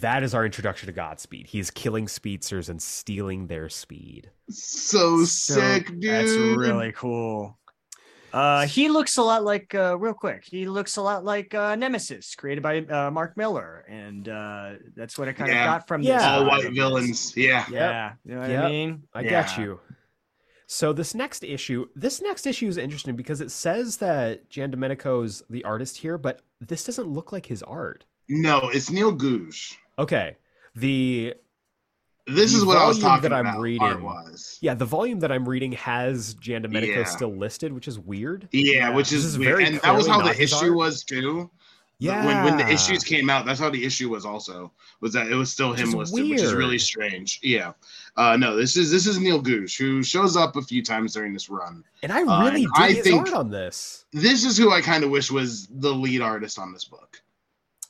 That 0.00 0.22
is 0.22 0.34
our 0.34 0.44
introduction 0.46 0.86
to 0.86 0.92
Godspeed. 0.92 1.46
He 1.48 1.58
is 1.58 1.70
killing 1.70 2.08
speedsters 2.08 2.70
and 2.70 2.80
stealing 2.80 3.46
their 3.46 3.68
speed. 3.68 4.30
So, 4.48 5.24
So, 5.24 5.54
sick, 5.60 5.86
dude. 5.88 6.02
That's 6.02 6.32
really 6.32 6.92
cool. 6.92 7.58
Uh, 8.32 8.66
he 8.66 8.88
looks 8.88 9.18
a 9.18 9.22
lot 9.22 9.44
like, 9.44 9.74
uh, 9.74 9.98
real 9.98 10.14
quick, 10.14 10.44
he 10.46 10.66
looks 10.66 10.96
a 10.96 11.02
lot 11.02 11.22
like 11.22 11.52
uh, 11.54 11.76
Nemesis, 11.76 12.34
created 12.34 12.62
by 12.62 12.78
uh, 12.78 13.10
Mark 13.10 13.36
Millar, 13.36 13.84
and 13.86 14.26
uh, 14.26 14.70
that's 14.96 15.18
what 15.18 15.28
I 15.28 15.32
kind 15.34 15.50
of 15.50 15.56
Yeah. 15.56 15.66
got 15.66 15.86
from 15.86 16.00
Yeah. 16.00 16.16
this. 16.16 16.24
all 16.26 16.46
white 16.46 16.72
villains. 16.72 17.36
Yeah. 17.36 17.66
Yeah, 17.70 18.12
you 18.24 18.34
know 18.34 18.40
what 18.40 18.48
Yep. 18.50 18.64
I 18.64 18.68
mean. 18.70 19.02
I 19.12 19.20
yeah. 19.20 19.28
get 19.28 19.58
you. 19.58 19.78
So 20.66 20.94
this 20.94 21.14
next 21.14 21.44
issue, 21.44 21.84
this 21.94 22.22
next 22.22 22.46
issue 22.46 22.66
is 22.68 22.78
interesting 22.78 23.14
because 23.14 23.42
it 23.42 23.50
says 23.50 23.98
that 23.98 24.48
Giandomenico's 24.48 25.42
the 25.50 25.62
artist 25.64 25.98
here, 25.98 26.16
but 26.16 26.40
this 26.62 26.84
doesn't 26.84 27.08
look 27.08 27.30
like 27.32 27.44
his 27.44 27.62
art. 27.62 28.06
No, 28.30 28.70
it's 28.72 28.90
Neil 28.90 29.14
Googe. 29.14 29.74
Okay. 29.98 30.36
The 30.74 31.34
This 32.26 32.52
The 32.52 32.58
is 32.58 32.64
what 32.64 32.76
I 32.76 32.86
was 32.86 33.00
talking 33.00 33.22
that 33.22 33.32
I'm 33.32 33.46
about. 33.46 33.60
reading- 33.60 34.08
yeah, 34.60 34.74
the 34.74 34.84
volume 34.84 35.18
that 35.20 35.32
I'm 35.32 35.48
reading 35.48 35.72
has 35.72 36.36
Giandomenico 36.36 36.96
Yeah. 36.98 37.04
still 37.04 37.34
listed, 37.36 37.72
which 37.72 37.88
is 37.88 37.98
weird. 37.98 38.48
Yeah, 38.52 38.72
Yeah. 38.74 38.90
which 38.90 39.12
is, 39.12 39.24
is 39.24 39.38
weird. 39.38 39.62
and 39.64 39.80
that 39.80 39.94
was 39.94 40.06
how 40.06 40.22
the 40.22 40.40
issue 40.40 40.54
art. 40.66 40.74
was 40.74 41.02
too. 41.04 41.50
Yeah. 41.98 42.24
When 42.26 42.44
when 42.44 42.56
the 42.56 42.72
issues 42.72 43.04
came 43.04 43.28
out, 43.30 43.44
that's 43.46 43.60
how 43.60 43.70
the 43.70 43.84
issue 43.84 44.08
was 44.08 44.24
also. 44.24 44.72
Was 45.00 45.12
that 45.14 45.28
it 45.28 45.34
was 45.34 45.52
still 45.52 45.70
Which 45.70 45.80
him 45.80 45.88
is 45.90 45.94
listed, 45.94 46.30
which 46.30 46.40
is 46.42 46.52
really 46.54 46.78
strange. 46.78 47.38
Yeah. 47.42 47.72
Uh 48.16 48.36
no, 48.36 48.56
this 48.56 48.76
is 48.76 48.90
this 48.90 49.06
is 49.06 49.18
Neil 49.18 49.40
Googe 49.42 49.76
who 49.76 50.02
shows 50.02 50.36
up 50.36 50.56
a 50.56 50.62
few 50.62 50.82
times 50.82 51.14
during 51.14 51.32
this 51.32 51.48
run. 51.50 51.84
And 52.02 52.10
I 52.12 52.22
Uh, 52.22 52.44
really 52.44 52.64
and 52.64 52.72
dig 52.74 52.98
I 52.98 53.02
think- 53.02 53.20
art 53.28 53.32
on 53.34 53.50
this. 53.50 54.04
This 54.12 54.44
is 54.44 54.56
who 54.56 54.70
I 54.72 54.80
kind 54.80 55.02
of 55.04 55.10
wish 55.10 55.30
was 55.30 55.66
the 55.70 55.92
lead 55.94 56.20
artist 56.22 56.58
on 56.58 56.72
this 56.72 56.84
book. 56.84 57.20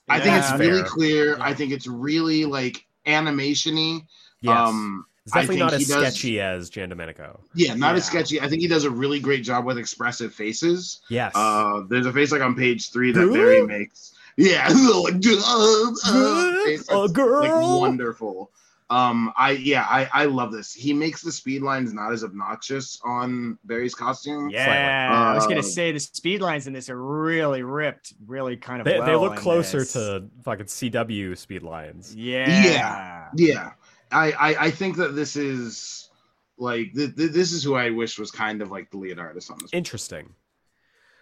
I 0.09 0.21
think 0.21 0.37
it's 0.37 0.53
really 0.59 0.81
fair. 0.83 0.89
clear. 0.89 1.37
Yeah. 1.37 1.45
I 1.45 1.55
think 1.55 1.73
it's 1.73 1.87
really 1.87 2.45
like 2.45 2.85
animation-y. 3.07 4.01
Yes. 4.41 4.57
Um 4.69 5.07
it's 5.25 5.35
I 5.37 5.43
definitely 5.43 5.57
think 5.61 5.71
not 5.71 5.73
as 5.81 5.87
does- 5.89 6.15
sketchy 6.15 6.41
as 6.41 6.71
Giandomenico. 6.71 7.41
Yeah, 7.55 7.75
not 7.75 7.95
as 7.95 8.05
sketchy. 8.05 8.41
I 8.41 8.49
think 8.49 8.61
he 8.61 8.67
does 8.67 8.85
a 8.85 8.91
really 8.91 9.21
great 9.21 9.45
job 9.45 9.65
with 9.65 9.79
expressive 9.79 10.35
faces. 10.35 11.01
Yes. 11.09 11.31
Uh, 11.37 11.83
there's 11.89 12.07
a 12.07 12.13
face 12.13 12.33
like 12.33 12.43
on 12.43 12.57
page 12.57 12.91
three 12.91 13.13
that 13.13 13.21
Huh? 13.29 13.33
Barry 13.33 13.65
makes. 13.65 14.15
Yeah, 14.37 14.67
like, 14.69 15.15
uh, 15.27 15.93
uh, 16.07 16.65
face 16.65 16.89
a 16.91 17.09
girl. 17.09 17.41
like 17.43 17.81
wonderful. 17.81 18.51
Um, 18.93 19.33
I 19.39 19.53
yeah, 19.53 19.87
I 19.89 20.07
I 20.13 20.25
love 20.27 20.53
this. 20.53 20.75
He 20.75 20.93
makes 20.93 21.23
the 21.23 21.33
speed 21.33 21.63
lines 21.63 21.95
not 21.95 22.13
as 22.13 22.23
obnoxious 22.25 23.01
on 23.03 23.59
Barry's 23.65 23.95
costume. 23.95 24.51
Yeah, 24.51 25.31
I 25.33 25.35
was 25.35 25.47
gonna 25.47 25.61
Uh, 25.61 25.63
say 25.63 25.93
the 25.93 25.99
speed 26.01 26.43
lines 26.43 26.67
in 26.67 26.75
this 26.75 26.91
are 26.91 27.03
really 27.03 27.63
ripped, 27.63 28.13
really 28.27 28.59
kind 28.59 28.81
of. 28.81 28.85
They, 28.85 28.93
they 28.93 28.99
well 28.99 29.23
look 29.23 29.33
in 29.33 29.39
closer 29.39 29.79
this. 29.79 29.95
to 29.95 30.29
fucking 30.45 30.67
CW 30.67 31.39
speed 31.39 31.63
lines. 31.63 32.15
Yeah. 32.15 33.29
Yeah, 33.35 33.71
I 34.11 34.33
I, 34.33 34.65
I 34.67 34.71
think 34.71 34.97
that 34.99 35.15
this 35.15 35.37
is 35.37 36.11
like 36.59 36.93
th- 36.95 37.17
th- 37.17 37.33
this 37.33 37.53
is 37.53 37.65
who 37.65 37.75
I 37.75 37.89
wish 37.89 38.19
was 38.19 38.31
kind 38.31 38.61
of 38.61 38.71
like 38.71 38.91
the 38.91 38.99
lead 38.99 39.19
artist 39.19 39.51
on 39.51 39.57
this. 39.63 39.71
Interesting. 39.73 40.35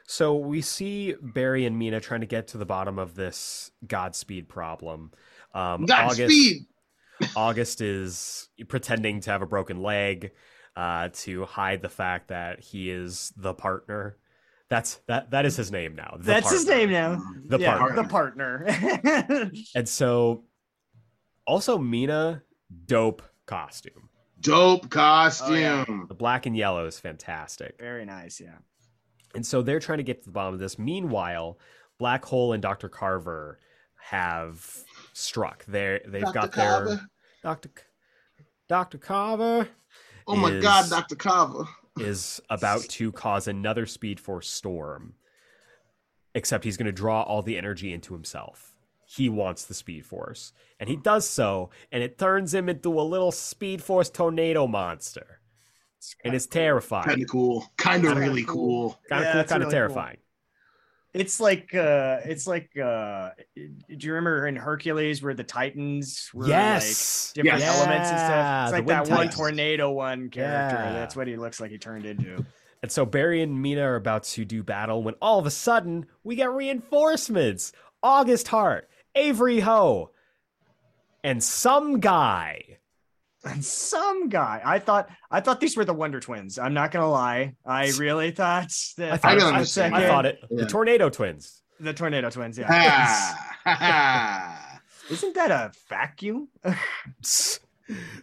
So 0.07 0.35
we 0.35 0.61
see 0.61 1.15
Barry 1.23 1.67
and 1.67 1.81
Meena 1.81 2.03
trying 2.03 2.23
to 2.23 2.27
get 2.27 2.49
to 2.49 2.59
the 2.59 2.67
bottom 2.67 2.99
of 2.99 3.15
this 3.15 3.71
Godspeed 3.87 4.49
problem. 4.49 5.13
Um, 5.55 5.85
August, 5.85 6.19
Godspeed. 6.19 6.67
August 7.37 7.81
is 7.81 8.49
pretending 8.69 9.21
to 9.21 9.31
have 9.31 9.43
a 9.43 9.47
broken 9.47 9.83
leg 9.83 10.33
uh, 10.77 11.09
to 11.13 11.45
hide 11.45 11.83
the 11.83 11.89
fact 11.89 12.29
that 12.29 12.61
he 12.61 12.91
is 12.91 13.33
the 13.37 13.55
partner. 13.55 14.17
That's 14.69 15.01
that. 15.07 15.33
That 15.33 15.47
is 15.47 15.57
his 15.57 15.73
name 15.73 15.97
now. 15.97 16.17
the 16.19 16.25
That's 16.25 16.51
his 16.51 16.67
name 16.67 16.91
now. 16.91 17.21
The 17.47 17.59
yeah, 17.59 17.77
partner. 17.77 18.03
The 18.03 18.09
partner. 18.09 19.51
And 19.75 19.89
so, 19.89 20.45
also 21.47 21.77
Meena, 21.77 22.43
dope 22.87 23.23
costume. 23.47 24.09
Dope 24.41 24.89
costume. 24.89 25.53
Oh, 25.53 25.59
yeah. 25.59 25.85
The 26.09 26.15
black 26.15 26.47
and 26.47 26.57
yellow 26.57 26.87
is 26.87 26.99
fantastic. 26.99 27.77
Very 27.79 28.05
nice. 28.05 28.41
Yeah. 28.41 28.59
And 29.35 29.45
so 29.45 29.61
they're 29.61 29.81
trying 29.81 29.99
to 29.99 30.05
get 30.05 30.23
to 30.23 30.27
the 30.27 30.33
bottom 30.33 30.55
of 30.55 30.61
this. 30.61 30.79
Meanwhile, 30.79 31.59
Black 31.99 32.25
Hole 32.25 32.53
and 32.53 32.63
Dr. 32.63 32.89
Carver 32.89 33.59
have 34.01 34.65
struck. 35.13 35.65
They're 35.67 36.01
they've 36.07 36.23
Dr. 36.23 36.33
got 36.33 36.53
their 36.53 37.01
Dr. 37.43 37.71
C- 37.77 38.45
Dr. 38.69 38.99
Carver 38.99 39.69
Oh 40.27 40.37
my 40.37 40.51
is- 40.51 40.63
God, 40.63 40.89
Dr. 40.91 41.17
Carver. 41.17 41.65
is 41.99 42.41
about 42.49 42.83
to 42.83 43.11
cause 43.13 43.49
another 43.49 43.85
Speed 43.87 44.21
Force 44.21 44.49
storm. 44.49 45.15
Except 46.35 46.63
he's 46.65 46.77
going 46.77 46.87
to 46.87 46.93
draw 46.93 47.23
all 47.23 47.43
the 47.43 47.59
energy 47.59 47.93
into 47.93 48.15
himself. 48.15 48.73
He 49.05 49.29
wants 49.29 49.65
the 49.65 49.75
Speed 49.75 50.07
Force, 50.07 50.53
and 50.79 50.89
he 50.89 50.95
does 50.95 51.29
so, 51.29 51.71
and 51.91 52.01
it 52.05 52.17
turns 52.17 52.55
him 52.55 52.69
into 52.69 53.01
a 53.01 53.03
little 53.03 53.33
Speed 53.33 53.83
Force 53.83 54.09
tornado 54.09 54.69
monster, 54.69 55.41
and 56.25 56.33
it's 56.33 56.47
terrifying. 56.47 57.09
Kind 57.09 57.23
of 57.23 57.29
cool. 57.29 57.67
Kind 57.77 58.05
of 58.05 58.17
really 58.17 58.45
cool. 58.45 58.91
cool. 58.93 59.01
Kind 59.09 59.25
of 59.25 59.27
Yeah, 59.27 59.33
cool, 59.43 59.49
kind 59.49 59.51
of 59.51 59.51
really 59.51 59.65
cool. 59.65 59.71
terrifying. 59.73 60.17
It's 61.13 61.41
like 61.41 61.75
uh 61.75 62.19
it's 62.25 62.47
like 62.47 62.71
uh 62.79 63.31
do 63.57 63.71
you 64.07 64.13
remember 64.13 64.47
in 64.47 64.55
Hercules 64.55 65.23
where 65.23 65.35
the 65.35 65.43
Titans 65.45 66.31
were 66.33 66.45
like 66.45 66.51
different 67.35 67.61
Yes. 67.61 67.79
elements 67.81 68.11
and 68.11 68.19
stuff? 68.19 68.31
Yeah, 68.31 68.65
It's 68.65 68.73
like 68.73 68.87
Wind 68.87 69.07
that 69.07 69.17
one 69.17 69.29
tornado 69.31 69.91
one 69.91 70.29
character. 70.31 70.77
Yeah. 70.77 70.93
That's 70.93 71.17
what 71.17 71.27
he 71.27 71.37
looks 71.37 71.61
like 71.61 71.71
he 71.73 71.79
turned 71.79 72.07
into. 72.07 72.45
And 72.83 72.91
so 72.93 73.05
Barry 73.05 73.43
and 73.43 73.63
Meena 73.63 73.83
are 73.83 73.97
about 73.97 74.23
to 74.25 74.45
do 74.45 74.63
battle 74.63 75.03
when 75.03 75.15
all 75.21 75.39
of 75.39 75.47
a 75.47 75.51
sudden 75.51 76.07
we 76.25 76.37
get 76.37 76.51
reinforcements. 76.51 77.73
August 78.03 78.49
Hart, 78.49 78.89
Avery 79.15 79.61
Ho, 79.61 80.11
and 81.23 81.43
some 81.43 82.01
guy. 82.01 82.79
And 83.45 83.65
some 83.65 84.29
guy. 84.29 84.61
I 84.65 84.79
thought 84.79 85.09
I 85.31 85.41
thought 85.41 85.61
these 85.61 85.77
were 85.77 85.85
the 85.85 85.95
Wonder 85.95 86.21
Twins. 86.21 86.59
I'm 86.59 86.75
not 86.75 86.91
gonna 86.91 87.09
lie. 87.11 87.55
I 87.65 87.91
really 87.99 88.31
thought 88.33 88.71
that 88.99 89.13
I 89.13 89.15
I 89.15 89.17
thought, 89.17 89.39
can 89.39 89.41
I, 89.47 89.49
understand. 89.55 89.95
I 89.95 90.07
thought 90.07 90.27
it. 90.27 90.39
Yeah. 90.51 90.63
The 90.65 90.67
Tornado 90.69 91.09
Twins. 91.09 91.63
the 91.81 91.95
Tornado 91.95 92.29
Twins, 92.29 92.59
yeah. 92.59 93.35
Isn't 95.11 95.35
that 95.35 95.51
a 95.51 95.73
vacuum? 95.89 96.49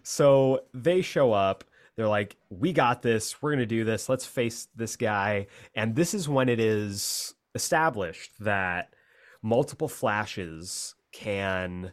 So 0.03 0.61
they 0.73 1.01
show 1.01 1.33
up. 1.33 1.65
They're 1.97 2.07
like, 2.07 2.37
"We 2.49 2.71
got 2.71 3.01
this. 3.01 3.41
We're 3.41 3.51
gonna 3.51 3.65
do 3.65 3.83
this. 3.83 4.07
Let's 4.07 4.25
face 4.25 4.67
this 4.75 4.95
guy." 4.95 5.47
And 5.75 5.93
this 5.95 6.13
is 6.13 6.29
when 6.29 6.47
it 6.47 6.59
is 6.61 7.33
established 7.53 8.31
that 8.39 8.93
multiple 9.41 9.89
flashes 9.89 10.95
can 11.11 11.85
s- 11.85 11.91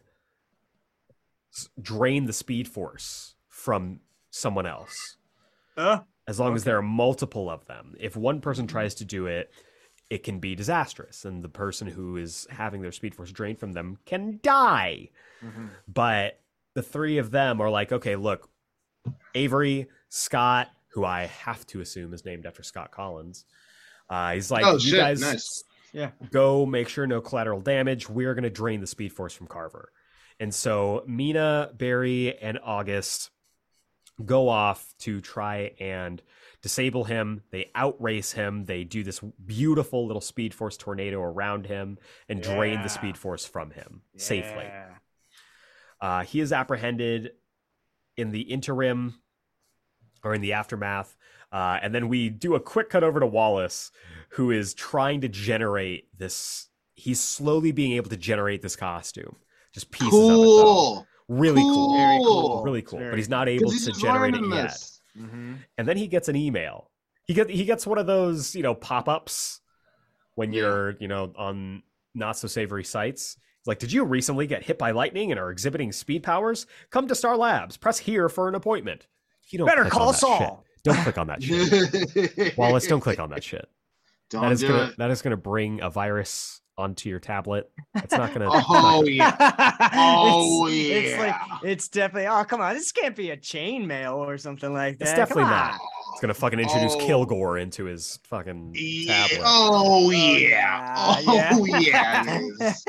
drain 1.80 2.26
the 2.26 2.32
speed 2.32 2.68
force 2.68 3.34
from 3.48 4.00
someone 4.30 4.66
else. 4.66 5.16
Uh, 5.76 6.00
as 6.26 6.40
long 6.40 6.54
as 6.54 6.64
there 6.64 6.78
are 6.78 6.82
multiple 6.82 7.50
of 7.50 7.64
them. 7.66 7.94
If 7.98 8.16
one 8.16 8.40
person 8.40 8.66
tries 8.66 8.94
to 8.96 9.04
do 9.04 9.26
it, 9.26 9.52
it 10.10 10.22
can 10.22 10.38
be 10.38 10.54
disastrous, 10.54 11.24
and 11.24 11.42
the 11.42 11.48
person 11.48 11.86
who 11.88 12.16
is 12.16 12.46
having 12.50 12.82
their 12.82 12.92
speed 12.92 13.14
force 13.14 13.32
drained 13.32 13.58
from 13.58 13.72
them 13.72 13.98
can 14.04 14.38
die. 14.42 15.10
mhm. 15.42 15.70
But 15.88 16.40
the 16.74 16.82
three 16.82 17.18
of 17.18 17.30
them 17.30 17.60
are 17.60 17.70
like, 17.70 17.92
okay, 17.92 18.16
look, 18.16 18.48
Avery, 19.34 19.88
Scott, 20.08 20.68
who 20.88 21.04
I 21.04 21.26
have 21.26 21.66
to 21.68 21.80
assume 21.80 22.12
is 22.14 22.24
named 22.24 22.46
after 22.46 22.62
Scott 22.62 22.90
Kolins. 22.92 23.44
Uh, 24.08 24.34
he's 24.34 24.50
like, 24.50 24.64
oh 24.64 24.74
you 24.74 24.90
shit! 24.90 24.98
guys 24.98 25.20
nice. 25.20 25.64
go 26.30 26.66
make 26.66 26.88
sure 26.88 27.06
no 27.06 27.20
collateral 27.20 27.60
damage. 27.60 28.08
We're 28.08 28.34
going 28.34 28.44
to 28.44 28.50
drain 28.50 28.80
the 28.80 28.86
speed 28.86 29.12
force 29.12 29.32
from 29.32 29.46
Carver. 29.46 29.90
And 30.40 30.54
so 30.54 31.04
Meena, 31.08 31.76
Barry, 31.76 32.36
and 32.38 32.58
August 32.62 33.30
go 34.24 34.48
off 34.48 34.94
to 35.00 35.20
try 35.20 35.72
and 35.80 36.22
disable 36.62 37.04
him. 37.04 37.42
They 37.50 37.70
outrace 37.74 38.32
him. 38.32 38.64
They 38.64 38.84
do 38.84 39.02
this 39.04 39.20
beautiful 39.44 40.06
little 40.06 40.20
speed 40.20 40.54
force 40.54 40.76
tornado 40.76 41.20
around 41.20 41.66
him 41.66 41.98
and 42.28 42.42
drain 42.42 42.82
the 42.82 42.88
speed 42.88 43.18
force 43.18 43.44
from 43.44 43.70
him 43.70 44.02
safely. 44.16 44.66
Uh, 46.00 46.22
he 46.22 46.40
is 46.40 46.52
apprehended 46.52 47.32
in 48.16 48.30
the 48.30 48.42
interim 48.42 49.20
or 50.22 50.34
in 50.34 50.40
the 50.40 50.52
aftermath. 50.52 51.16
Uh, 51.52 51.78
and 51.82 51.94
then 51.94 52.08
we 52.08 52.28
do 52.28 52.54
a 52.54 52.60
quick 52.60 52.90
cut 52.90 53.04
over 53.04 53.20
to 53.20 53.26
Wallace, 53.26 53.92
who 54.30 54.50
is 54.50 54.74
trying 54.74 55.20
to 55.20 55.28
generate 55.28 56.08
this. 56.18 56.68
He's 56.94 57.20
slowly 57.20 57.72
being 57.72 57.92
able 57.92 58.10
to 58.10 58.16
generate 58.16 58.62
this 58.62 58.76
costume. 58.76 59.36
Just 59.74 59.90
pieces 59.90 60.12
of 60.14 60.20
it. 60.20 60.28
though. 60.28 60.62
Cool. 60.62 61.06
Really 61.28 61.60
cool. 61.62 61.96
Very 61.96 62.18
cool. 62.18 62.62
Really 62.64 62.82
cool. 62.82 62.98
very 63.00 63.10
But 63.10 63.18
he's 63.18 63.28
not 63.28 63.48
able 63.48 63.70
he's 63.70 63.84
to 63.86 63.92
generate 63.92 64.34
it 64.34 64.40
yet. 64.48 64.68
this. 64.70 65.00
Mhm. 65.18 65.58
And 65.78 65.88
then 65.88 65.96
he 65.96 66.06
gets 66.06 66.28
an 66.28 66.36
email. 66.36 66.90
He 67.24 67.34
get 67.34 67.48
he 67.50 67.64
gets 67.64 67.86
one 67.86 67.98
of 67.98 68.06
those, 68.06 68.54
you 68.54 68.62
know, 68.62 68.74
pop-ups 68.74 69.60
when 70.34 70.52
Yeah. 70.52 70.60
you're, 70.62 70.90
you 71.00 71.08
know, 71.08 71.32
on 71.36 71.82
not 72.14 72.36
so 72.36 72.46
savory 72.48 72.84
sites. 72.84 73.36
It's 73.60 73.66
like, 73.66 73.78
did 73.78 73.92
you 73.92 74.04
recently 74.04 74.46
get 74.46 74.62
hit 74.64 74.78
by 74.78 74.90
lightning 74.90 75.30
and 75.30 75.40
are 75.40 75.50
exhibiting 75.50 75.90
speed 75.92 76.22
powers? 76.22 76.66
Come 76.90 77.08
to 77.08 77.14
Star 77.14 77.36
Labs. 77.36 77.76
Press 77.78 77.98
here 77.98 78.28
for 78.28 78.46
an 78.48 78.54
appointment. 78.54 79.06
You 79.48 79.58
don't 79.58 79.66
Better 79.68 79.86
call 79.86 80.12
that 80.12 80.18
Saul. 80.18 80.38
shit. 80.38 80.50
Don't 80.84 81.02
click 81.02 81.16
on 81.16 81.26
that 81.28 81.42
shit. 81.42 82.56
Wallace, 82.58 82.86
don't 82.86 83.00
click 83.00 83.18
on 83.18 83.30
that 83.30 83.42
shit. 83.42 83.66
Don't 84.28 84.42
that 84.42 84.52
is 84.52 84.60
do 84.60 84.68
gonna 84.68 84.82
it. 84.88 84.96
that 84.98 85.10
is 85.10 85.22
gonna 85.22 85.36
bring 85.38 85.80
a 85.80 85.88
virus 85.88 86.60
onto 86.76 87.08
your 87.08 87.20
tablet. 87.20 87.70
It's 87.94 88.12
not 88.12 88.32
gonna. 88.32 88.48
Oh 88.50 89.04
yeah. 89.06 89.34
Oh, 89.96 90.66
it's, 90.68 91.08
It's 91.10 91.18
like 91.18 91.34
yeah. 91.34 91.58
it's 91.70 91.88
definitely. 91.88 92.26
Oh 92.28 92.44
come 92.44 92.60
on, 92.60 92.74
this 92.74 92.90
can't 92.92 93.14
be 93.14 93.30
a 93.30 93.36
chain 93.36 93.86
mail 93.86 94.14
or 94.14 94.38
something 94.38 94.72
like 94.72 94.98
that. 94.98 95.04
It's 95.08 95.14
definitely 95.16 95.44
not. 95.44 95.78
It's 96.12 96.20
gonna 96.20 96.34
fucking 96.34 96.58
introduce 96.60 96.94
Oh. 96.94 96.98
Kilgore 97.06 97.58
into 97.58 97.84
his 97.84 98.18
fucking 98.24 98.72
Yeah. 98.76 99.26
tablet. 99.28 99.42
Oh 99.44 100.06
Oh, 100.06 100.10
yeah. 100.10 100.94
Oh 101.26 101.64
yeah. 101.64 102.24
it 102.26 102.54
is. 102.60 102.86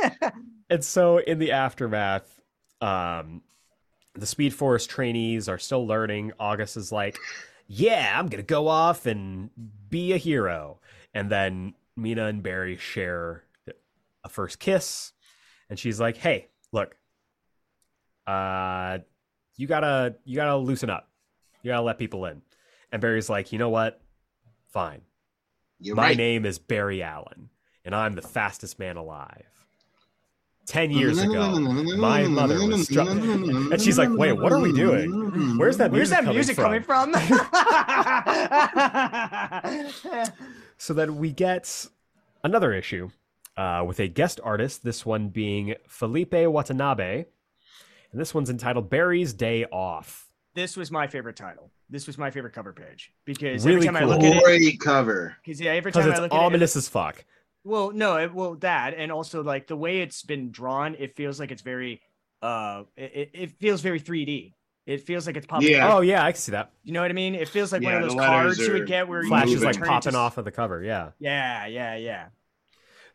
And 0.70 0.84
so 0.84 1.18
in 1.20 1.38
the 1.40 1.52
aftermath, 1.52 2.42
um, 2.82 3.42
the 4.16 4.26
Speed 4.26 4.54
Force 4.54 4.88
trainees 4.88 5.48
are 5.50 5.58
still 5.60 5.86
learning. 5.86 6.32
August 6.40 6.78
is 6.78 6.92
like, 6.92 7.18
"Yeah, 7.68 8.18
I'm 8.18 8.28
gonna 8.28 8.44
go 8.44 8.68
off 8.68 9.06
and 9.06 9.50
be 9.90 10.14
a 10.14 10.18
hero." 10.18 10.80
And 11.14 11.30
then 11.30 11.76
Meena 12.00 12.30
and 12.30 12.42
Barry 12.42 12.78
share 12.78 13.44
a 14.26 14.30
first 14.30 14.60
kiss, 14.60 15.14
and 15.70 15.80
she's 15.80 16.02
like, 16.02 16.18
"Hey, 16.18 16.50
look, 16.74 16.98
uh, 18.28 18.98
you 19.56 19.68
gotta 19.68 20.16
you 20.26 20.36
gotta 20.36 20.58
loosen 20.58 20.90
up. 20.90 21.08
You 21.62 21.72
gotta 21.72 21.84
let 21.84 21.98
people 21.98 22.26
in." 22.26 22.42
And 22.92 23.02
Barry's 23.02 23.30
like, 23.30 23.54
"You 23.54 23.60
know 23.60 23.70
what? 23.70 24.02
Fine. 24.74 25.02
You're 25.80 25.96
My 25.96 26.08
right. 26.08 26.18
name 26.18 26.46
is 26.46 26.60
Barry 26.60 27.02
Allen, 27.02 27.50
and 27.86 27.96
I'm 27.96 28.16
the 28.16 28.22
fastest 28.22 28.80
man 28.80 28.98
alive." 28.98 29.46
Ten 30.66 30.90
years 30.90 31.22
ago, 31.22 31.60
my 31.60 32.24
mother 32.24 32.68
was 32.68 32.88
struck. 32.88 33.08
And 33.72 33.80
she's 33.80 34.00
like, 34.00 34.10
"Wait, 34.10 34.34
what 34.34 34.52
are 34.52 34.60
we 34.60 34.74
doing? 34.74 35.58
Where's 35.58 35.78
that 35.78 35.92
Where's 35.92 36.10
music, 36.10 36.26
that 36.26 36.34
music 36.34 36.58
coming 36.58 36.82
from? 36.82 37.14
So 40.78 40.94
then 40.94 41.18
we 41.18 41.32
get 41.32 41.88
another 42.44 42.74
issue 42.74 43.10
uh, 43.58 43.84
with 43.88 44.00
a 44.00 44.08
guest 44.08 44.40
artist, 44.44 44.84
this 44.84 45.06
one 45.06 45.30
being 45.30 45.76
Felipe 45.88 46.34
Watanabe. 46.34 47.26
And 48.12 48.22
this 48.22 48.34
one's 48.34 48.50
entitled 48.50 48.90
Barry's 48.90 49.34
Day 49.34 49.66
Off. 49.66 50.28
this 50.54 50.78
was 50.78 50.92
my 50.92 51.08
favorite 51.08 51.36
title. 51.36 51.70
This 51.90 52.08
was 52.08 52.18
my 52.18 52.32
favorite 52.32 52.54
cover 52.54 52.74
page 52.74 53.12
because 53.26 53.66
Really 53.66 53.88
every 53.88 54.00
time 54.00 54.08
cool. 54.08 54.14
I 54.14 54.16
look 54.16 54.24
at 54.24 54.38
it, 54.38 54.44
Great 54.44 54.80
cover. 54.80 55.36
because 55.44 55.62
yeah, 55.62 55.72
every 55.72 55.92
time 55.92 56.10
it's 56.10 56.20
I 56.20 56.24
look 56.24 56.34
at 56.34 56.36
it, 56.36 56.40
ominous 56.40 56.76
as 56.76 56.88
fuck. 56.90 57.24
Well, 57.64 57.92
no, 57.92 58.18
it, 58.18 58.34
well 58.34 58.56
that 58.56 58.94
and 58.96 59.12
also 59.12 59.44
like 59.44 59.68
the 59.68 59.76
way 59.76 60.02
it's 60.02 60.24
been 60.24 60.50
drawn, 60.52 60.96
it 60.98 61.16
feels 61.16 61.40
like 61.40 61.52
it's 61.52 61.62
very 61.62 62.02
uh, 62.42 62.84
it, 62.98 63.32
it 63.34 63.52
feels 63.60 63.82
very 63.82 64.00
3D. 64.00 64.54
It 64.88 65.02
feels 65.02 65.26
like 65.28 65.36
it's 65.36 65.46
popping. 65.48 65.70
Yeah. 65.70 65.86
out. 65.88 65.98
Oh 65.98 66.02
yeah, 66.02 66.24
I 66.24 66.32
can 66.32 66.40
see 66.40 66.52
that. 66.54 66.72
You 66.84 66.94
know 66.94 67.02
what 67.02 67.12
I 67.12 67.14
mean? 67.16 67.36
It 67.36 67.50
feels 67.50 67.72
like 67.72 67.82
one 67.84 67.96
of 67.96 68.02
those 68.04 68.16
cards 68.16 68.60
you 68.60 68.74
would 68.74 68.88
get 68.88 69.08
where 69.08 69.24
Flash 69.24 69.48
you 69.50 69.56
is 69.58 69.64
like 69.64 69.80
popping 69.80 70.10
into- 70.10 70.18
off 70.20 70.38
of 70.38 70.46
the 70.46 70.52
cover. 70.52 70.84
Yeah. 70.84 71.10
Yeah, 71.20 71.66
yeah, 71.68 71.96
yeah. 71.96 72.26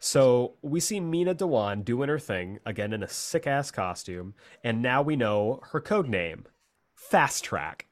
So 0.02 0.54
we 0.62 0.80
see 0.80 0.98
Meena 0.98 1.34
Dhawan 1.34 1.84
doing 1.84 2.08
her 2.08 2.18
thing 2.18 2.58
again 2.64 2.92
in 2.94 3.02
a 3.02 3.08
sick 3.08 3.46
ass 3.46 3.70
costume, 3.70 4.34
and 4.64 4.80
now 4.80 5.02
we 5.02 5.14
know 5.14 5.60
her 5.72 5.80
code 5.80 6.08
name, 6.08 6.46
Fast 6.94 7.44
Track, 7.44 7.86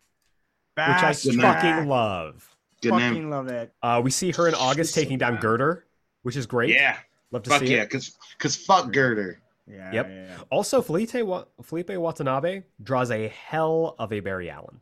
which 0.75 0.87
I 0.87 1.01
Fast 1.01 1.25
Good 1.25 1.35
track. 1.39 1.63
fucking 1.63 1.89
love. 1.89 2.57
Good 2.81 2.91
fucking 2.93 3.13
name. 3.13 3.31
love 3.31 3.49
it. 3.49 3.75
Uh, 3.83 4.01
we 4.03 4.11
see 4.11 4.33
her 4.33 4.49
in 4.49 4.55
August 4.55 4.91
She's 4.91 4.95
so 4.95 5.01
taking 5.03 5.19
down 5.19 5.35
bad. 5.35 5.43
Girder, 5.43 5.85
which 6.23 6.37
is 6.37 6.47
great. 6.47 6.71
Yeah. 6.75 6.97
Love 7.31 7.43
to 7.43 7.51
Fuck 7.51 7.61
see 7.61 7.75
yeah, 7.75 7.83
it. 7.83 7.91
cause 7.91 8.17
cause 8.39 8.57
fuck 8.57 8.91
Girder. 8.91 9.41
Yeah. 9.67 9.93
Yep. 9.93 10.07
yeah, 10.09 10.15
yeah. 10.29 10.37
Also, 10.51 10.81
Felipe, 10.81 11.13
Wa- 11.15 11.45
Felipe 11.63 11.91
Watanabe 11.91 12.63
draws 12.83 13.11
a 13.11 13.29
hell 13.29 13.97
of 13.99 14.15
a 14.15 14.21
Barry 14.21 14.49
Allen. 14.49 14.81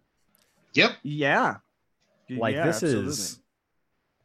Yep. 0.74 0.92
Yeah. 1.02 1.56
Like 2.30 2.54
Yeah, 2.54 2.66
this 2.66 2.76
absolutely. 2.84 3.08
is 3.10 3.40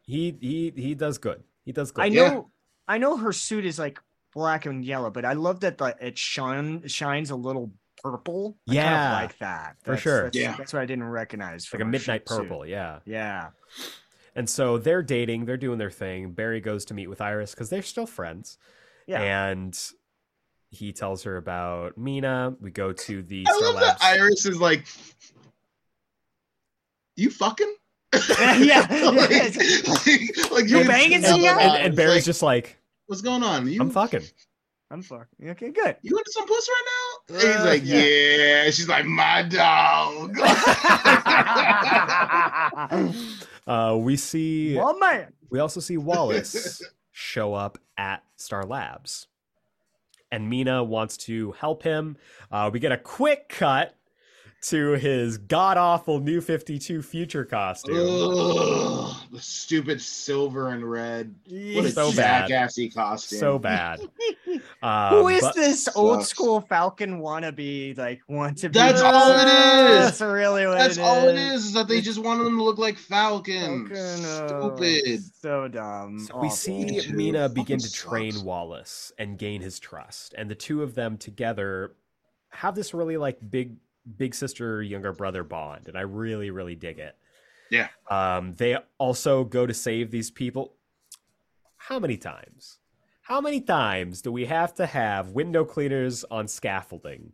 he 0.03 0.37
he 0.39 0.73
he 0.75 0.93
does 0.93 1.17
good. 1.17 1.41
He 1.65 1.71
does 1.71 1.91
good. 1.91 2.03
I 2.03 2.05
Yeah. 2.07 2.29
know. 2.29 2.51
I 2.91 2.97
know 2.97 3.15
her 3.17 3.31
suit 3.31 3.65
is 3.65 3.79
like 3.79 3.99
black 4.33 4.65
and 4.65 4.83
yellow, 4.83 5.09
but 5.09 5.23
I 5.25 5.33
love 5.33 5.61
that 5.61 5.77
the, 5.77 5.95
it 6.01 6.17
shine 6.17 6.87
shines 6.87 7.29
a 7.31 7.35
little 7.35 7.71
purple. 8.03 8.57
I 8.67 8.73
kind 8.75 8.79
of 8.79 8.91
Yeah, 8.91 9.13
like 9.13 9.37
that 9.39 9.75
for 9.83 9.95
sure. 9.97 10.23
That's, 10.23 10.37
Yeah. 10.37 10.55
that's 10.57 10.73
what 10.73 10.81
I 10.81 10.85
didn't 10.85 11.05
recognize. 11.05 11.71
like 11.71 11.81
a 11.81 11.85
her 11.85 11.89
midnight 11.89 12.27
suit. 12.27 12.37
purple, 12.37 12.65
yeah. 12.65 12.99
Yeah. 13.05 13.49
And 14.35 14.49
so 14.49 14.77
they're 14.77 15.03
dating, 15.03 15.45
they're 15.45 15.57
doing 15.57 15.77
their 15.77 15.91
thing. 15.91 16.31
Barry 16.31 16.59
goes 16.61 16.83
to 16.85 16.93
meet 16.93 17.07
with 17.07 17.21
Iris 17.21 17.51
because 17.53 17.69
they're 17.69 17.81
still 17.81 18.05
friends. 18.07 18.57
Yeah. 19.07 19.21
And 19.21 19.77
he 20.69 20.91
tells 20.93 21.23
her 21.23 21.37
about 21.37 21.97
Meena. 21.99 22.55
We 22.61 22.71
go 22.71 22.91
to 22.93 23.21
the 23.23 23.45
I 23.47 23.51
Star 23.51 23.61
love 23.73 23.75
Labs. 23.75 23.99
that 24.01 24.05
Iris 24.19 24.45
is 24.45 24.59
like, 24.59 24.85
you 27.15 27.29
fucking? 27.29 27.73
Yeah, 28.39 28.85
like, 28.89 29.29
yeah. 29.29 29.49
like, 29.87 30.51
like 30.51 30.67
You 30.69 30.79
can 30.79 30.87
banging 30.87 31.21
some 31.23 31.35
and, 31.35 31.43
guy? 31.43 31.61
and, 31.61 31.83
and 31.87 31.95
Barry's 31.95 32.15
like, 32.15 32.23
just 32.25 32.41
like, 32.41 32.77
what's 33.11 33.21
going 33.21 33.43
on? 33.43 33.67
You, 33.67 33.81
I'm 33.81 33.89
fucking. 33.89 34.21
I'm 34.89 35.01
fucking 35.01 35.49
okay. 35.49 35.69
Good. 35.69 35.97
you 36.01 36.17
into 36.17 36.31
some 36.31 36.47
puss 36.47 36.69
right 36.69 36.85
now? 36.87 37.35
And 37.35 37.43
he's 37.43 37.55
Uh, 37.61 37.65
like, 37.65 37.81
yeah. 37.85 37.97
yeah. 37.99 38.63
She's 38.71 38.87
like, 38.87 39.05
my 39.05 39.43
dog. 39.43 40.37
Uh, 43.67 43.95
we 43.95 44.17
see 44.17 44.75
Well, 44.75 44.97
man. 44.97 45.31
we 45.51 45.59
also 45.59 45.79
see 45.79 45.95
Wallace 45.95 46.81
show 47.11 47.53
up 47.53 47.77
at 47.95 48.23
Star 48.35 48.65
Labs. 48.65 49.27
And 50.31 50.51
Meena 50.51 50.83
wants 50.85 51.15
to 51.17 51.51
help 51.51 51.83
him. 51.83 52.17
Uh, 52.51 52.71
we 52.73 52.79
get 52.79 52.91
a 52.91 52.97
quick 52.97 53.49
cut 53.49 53.95
to 54.61 54.91
his 54.91 55.37
god 55.39 55.77
awful 55.77 56.19
new 56.19 56.39
52 56.39 57.01
future 57.01 57.43
costume. 57.45 57.95
Ugh, 57.97 59.15
the 59.31 59.39
stupid 59.39 59.99
silver 60.01 60.69
and 60.69 60.89
red. 60.89 61.33
What 61.49 61.85
a 61.85 61.89
So 61.91 62.13
bad. 62.13 62.49
costume. 62.93 63.39
so 63.39 63.59
bad. 63.59 64.01
Uh, 64.83 65.09
Who 65.11 65.27
is 65.29 65.41
but- 65.41 65.55
this 65.55 65.87
old 65.95 66.19
sucks. 66.21 66.29
school 66.29 66.59
Falcon 66.61 67.19
wannabe? 67.21 67.97
Like, 67.97 68.21
want 68.27 68.57
to 68.59 68.69
be? 68.69 68.73
That's 68.73 68.99
all 69.01 69.31
it 69.31 69.47
is. 69.47 70.05
That's 70.05 70.21
really 70.21 70.65
what 70.67 70.77
it 70.77 70.81
is. 70.81 70.95
That's 70.95 70.97
it 70.97 71.01
all 71.01 71.27
it 71.29 71.35
is. 71.37 71.53
is, 71.61 71.65
is 71.67 71.73
that 71.73 71.87
they 71.87 72.01
just 72.01 72.19
wanted 72.19 72.43
them 72.45 72.57
to 72.57 72.63
look 72.63 72.77
like 72.77 72.97
Falcon. 72.97 73.87
Falcon, 73.87 74.25
oh, 74.25 74.75
Stupid. 74.75 75.23
So 75.41 75.67
dumb. 75.67 76.19
So 76.19 76.37
we 76.39 76.49
see 76.49 76.83
Dude, 76.85 77.05
Meena 77.15 77.53
begin 77.53 77.79
to 77.79 77.87
sucks. 77.87 78.01
train 78.09 78.43
Wallace 78.43 79.11
and 79.17 79.37
gain 79.37 79.61
his 79.61 79.79
trust, 79.79 80.33
and 80.37 80.49
the 80.49 80.55
two 80.55 80.83
of 80.83 80.95
them 80.95 81.17
together 81.17 81.93
have 82.49 82.75
this 82.75 82.93
really 82.93 83.17
like 83.17 83.37
big 83.49 83.75
big 84.17 84.35
sister 84.35 84.81
younger 84.81 85.13
brother 85.13 85.43
bond, 85.43 85.87
and 85.87 85.97
I 85.97 86.01
really 86.01 86.51
really 86.51 86.75
dig 86.75 86.99
it. 86.99 87.15
Yeah. 87.69 87.87
Um, 88.09 88.53
they 88.55 88.77
also 88.97 89.43
go 89.43 89.65
to 89.65 89.73
save 89.73 90.11
these 90.11 90.29
people. 90.29 90.73
How 91.77 91.99
many 91.99 92.17
times? 92.17 92.79
How 93.21 93.39
many 93.39 93.61
times 93.61 94.21
do 94.21 94.31
we 94.31 94.45
have 94.45 94.73
to 94.75 94.85
have 94.85 95.29
window 95.29 95.63
cleaners 95.63 96.25
on 96.29 96.47
scaffolding 96.47 97.31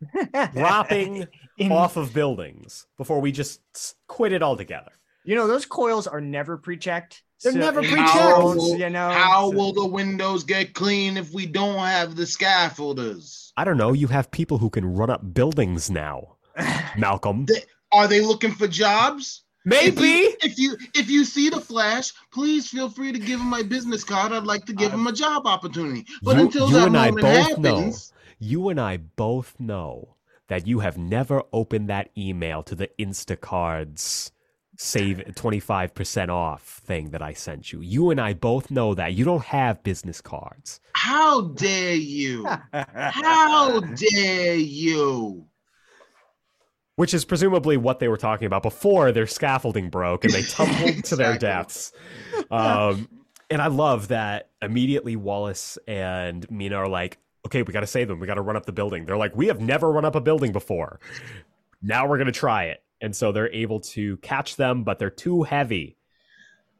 dropping 0.54 1.26
In- 1.58 1.70
off 1.70 1.96
of 1.96 2.14
buildings 2.14 2.86
before 2.96 3.20
we 3.20 3.30
just 3.30 3.60
quit 4.06 4.32
it 4.32 4.42
altogether? 4.42 4.92
You 5.24 5.34
know, 5.34 5.46
those 5.46 5.66
coils 5.66 6.06
are 6.06 6.20
never 6.20 6.56
pre-checked. 6.56 7.22
They're 7.42 7.52
never 7.52 7.80
pre-checked. 7.80 8.08
How- 8.08 8.54
You 8.76 8.90
know, 8.90 9.10
How 9.10 9.50
so- 9.50 9.56
will 9.56 9.72
the 9.72 9.86
windows 9.86 10.44
get 10.44 10.74
clean 10.74 11.16
if 11.16 11.32
we 11.32 11.46
don't 11.46 11.78
have 11.78 12.16
the 12.16 12.24
scaffolders? 12.24 13.52
I 13.56 13.64
don't 13.64 13.76
know. 13.76 13.92
You 13.92 14.08
have 14.08 14.30
people 14.30 14.58
who 14.58 14.70
can 14.70 14.84
run 14.94 15.10
up 15.10 15.34
buildings 15.34 15.90
now, 15.90 16.36
Malcolm. 16.98 17.46
They- 17.46 17.64
Are 17.92 18.06
they 18.08 18.20
looking 18.20 18.52
for 18.52 18.68
jobs? 18.68 19.42
Maybe. 19.64 20.00
If 20.00 20.00
you, 20.00 20.36
if 20.42 20.58
you 20.58 20.76
if 20.94 21.10
you 21.10 21.24
see 21.24 21.48
the 21.50 21.60
flash, 21.60 22.12
please 22.32 22.68
feel 22.68 22.88
free 22.88 23.12
to 23.12 23.18
give 23.18 23.38
him 23.40 23.46
my 23.46 23.62
business 23.62 24.02
card. 24.04 24.32
I'd 24.32 24.44
like 24.44 24.64
to 24.66 24.72
give 24.72 24.92
uh, 24.92 24.96
him 24.96 25.06
a 25.06 25.12
job 25.12 25.46
opportunity. 25.46 26.06
But 26.22 26.36
You- 26.36 26.42
until 26.44 26.68
you 26.68 26.74
that 26.74 26.86
and 26.86 26.96
I 26.96 27.10
moment 27.10 27.22
both 27.22 27.58
know. 27.58 27.92
You 28.38 28.68
and 28.68 28.80
I 28.80 28.96
both 28.98 29.54
know 29.58 30.14
that 30.48 30.66
you 30.66 30.78
have 30.80 30.96
never 30.96 31.42
opened 31.52 31.88
that 31.90 32.10
email 32.16 32.62
to 32.62 32.74
the 32.74 32.88
Instacards 32.98 34.30
save 34.78 35.18
25% 35.34 36.28
off 36.28 36.62
thing 36.62 37.10
that 37.10 37.20
I 37.20 37.32
sent 37.32 37.72
you. 37.72 37.80
You 37.80 38.10
and 38.10 38.20
I 38.20 38.32
both 38.32 38.70
know 38.70 38.94
that. 38.94 39.12
You 39.12 39.24
don't 39.24 39.44
have 39.44 39.82
business 39.82 40.20
cards. 40.20 40.80
how 40.92 41.48
dare 41.48 41.94
you? 41.94 42.46
How 42.72 43.80
dare 43.80 44.54
you? 44.54 45.46
Which 46.94 47.12
is 47.12 47.24
presumably 47.24 47.76
what 47.76 47.98
they 47.98 48.08
were 48.08 48.16
talking 48.16 48.46
about 48.46 48.62
before 48.62 49.10
their 49.12 49.26
scaffolding 49.26 49.90
broke 49.90 50.24
and 50.24 50.32
they 50.32 50.42
tumbled 50.48 51.04
to 51.04 51.16
their 51.16 51.36
deaths. 51.36 51.92
Um, 52.50 53.08
and 53.50 53.60
I 53.60 53.66
love 53.66 54.08
that 54.08 54.50
immediately 54.62 55.16
Wallace 55.16 55.76
and 55.88 56.48
Meena 56.48 56.76
are 56.76 56.88
like, 56.88 57.18
okay, 57.46 57.62
we 57.62 57.72
got 57.72 57.80
to 57.80 57.86
save 57.86 58.06
them. 58.08 58.20
We 58.20 58.28
got 58.28 58.34
to 58.34 58.42
run 58.42 58.56
up 58.56 58.66
the 58.66 58.72
building. 58.72 59.06
They're 59.06 59.16
like, 59.16 59.34
we 59.36 59.48
have 59.48 59.60
never 59.60 59.90
run 59.90 60.04
up 60.04 60.14
a 60.14 60.20
building 60.20 60.52
before. 60.52 61.00
Now 61.82 62.06
we're 62.08 62.16
going 62.16 62.26
to 62.26 62.32
try 62.32 62.64
it. 62.64 62.82
And 63.00 63.14
so 63.14 63.30
they're 63.32 63.52
able 63.52 63.80
to 63.80 64.16
catch 64.18 64.56
them, 64.56 64.82
but 64.84 64.98
they're 64.98 65.10
too 65.10 65.42
heavy 65.44 65.96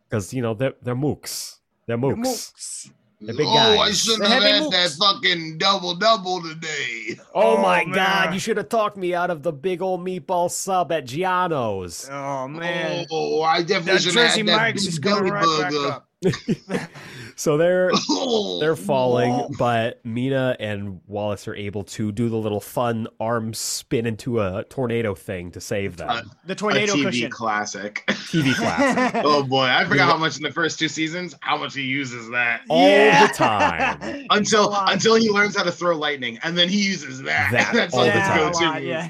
because, 0.09 0.35
you 0.35 0.43
know, 0.43 0.55
they're, 0.55 0.75
they're 0.83 0.97
mooks. 0.97 1.57
They're 1.87 1.99
mooks. 1.99 2.17
Mooks. 2.19 2.91
The 3.21 3.33
big 3.35 3.47
oh, 3.49 3.79
I 3.81 3.91
shouldn't 3.91 4.23
The 4.23 4.29
have 4.29 4.43
heavy 4.45 4.63
had 4.63 4.73
that 4.73 4.91
fucking 4.97 5.59
double 5.59 5.97
double 5.97 6.41
today. 6.41 7.19
Oh, 7.35 7.57
Oh, 7.57 7.63
my 7.63 7.85
man. 7.85 7.93
God. 7.95 8.35
You 8.35 8.39
should 8.39 8.57
have 8.59 8.69
talked 8.69 8.97
me 8.97 9.13
out 9.13 9.31
of 9.31 9.43
the 9.43 9.53
big 9.53 9.83
old 9.83 10.05
meatball 10.07 10.49
sub 10.51 10.93
at 10.93 11.05
Giano's. 11.05 12.09
Oh 12.09 12.47
man, 12.47 13.07
Oh, 13.11 13.43
I 13.43 13.63
definitely 13.63 13.95
that 13.95 14.03
should 14.03 14.15
have 14.15 14.35
had 14.35 14.47
that 14.47 14.57
Mike's 14.57 14.85
big 14.85 14.89
is 14.93 14.99
coming 15.01 15.33
belly 15.33 15.63
right 15.63 15.73
burger. 15.73 16.79
Uh. 16.79 16.87
back 17.39 17.45
up. 17.45 17.49
So 17.49 17.57
they're 17.57 17.91
they're 18.61 18.77
falling, 18.77 19.33
oh. 19.33 19.49
but 19.59 20.03
Meena 20.05 20.57
and 20.59 21.01
Wallace 21.07 21.47
are 21.49 21.55
able 21.55 21.85
to 21.85 22.13
do 22.13 22.29
the 22.29 22.37
little 22.37 22.61
fun 22.61 23.07
arm 23.21 23.55
spin 23.55 24.07
into 24.07 24.41
a 24.41 24.65
tornado 24.65 25.15
thing 25.15 25.51
to 25.53 25.61
save 25.61 25.97
them. 25.97 26.11
Uh, 26.11 26.23
The 26.47 26.53
A 26.53 26.57
tornado 26.57 26.95
TV 26.95 27.05
cushion. 27.05 27.31
classic. 27.31 28.05
TV 28.09 28.55
classic 28.55 29.23
oh 29.25 29.43
boy, 29.43 29.65
I 29.65 29.83
Yeah. 29.83 29.89
forgot 29.89 30.11
how 30.11 30.17
much 30.19 30.37
in 30.37 30.43
the 30.43 30.53
first 30.53 30.79
two 30.79 30.89
seasons. 30.89 31.35
How 31.41 31.57
much 31.57 31.75
he 31.75 31.83
uses 31.83 32.29
that 32.31 32.63
all 32.69 32.89
Yeah. 32.89 33.27
the 33.27 33.33
time. 33.35 34.27
until 34.31 34.75
until 34.75 35.15
he 35.15 35.31
learns 35.31 35.57
how 35.57 35.63
to 35.63 35.73
throw 35.73 35.97
lightning, 35.97 36.39
and 36.43 36.57
then 36.57 36.69
he 36.69 36.79
uses 36.83 37.23
that. 37.23 37.53
That 37.53 37.73
That's 37.73 37.95
all 37.95 38.01
like 38.01 38.13
the 38.13 38.21
his 38.21 38.29
time. 38.29 38.53
go-to 38.53 38.65
lot, 38.67 38.83
yeah. 38.85 39.09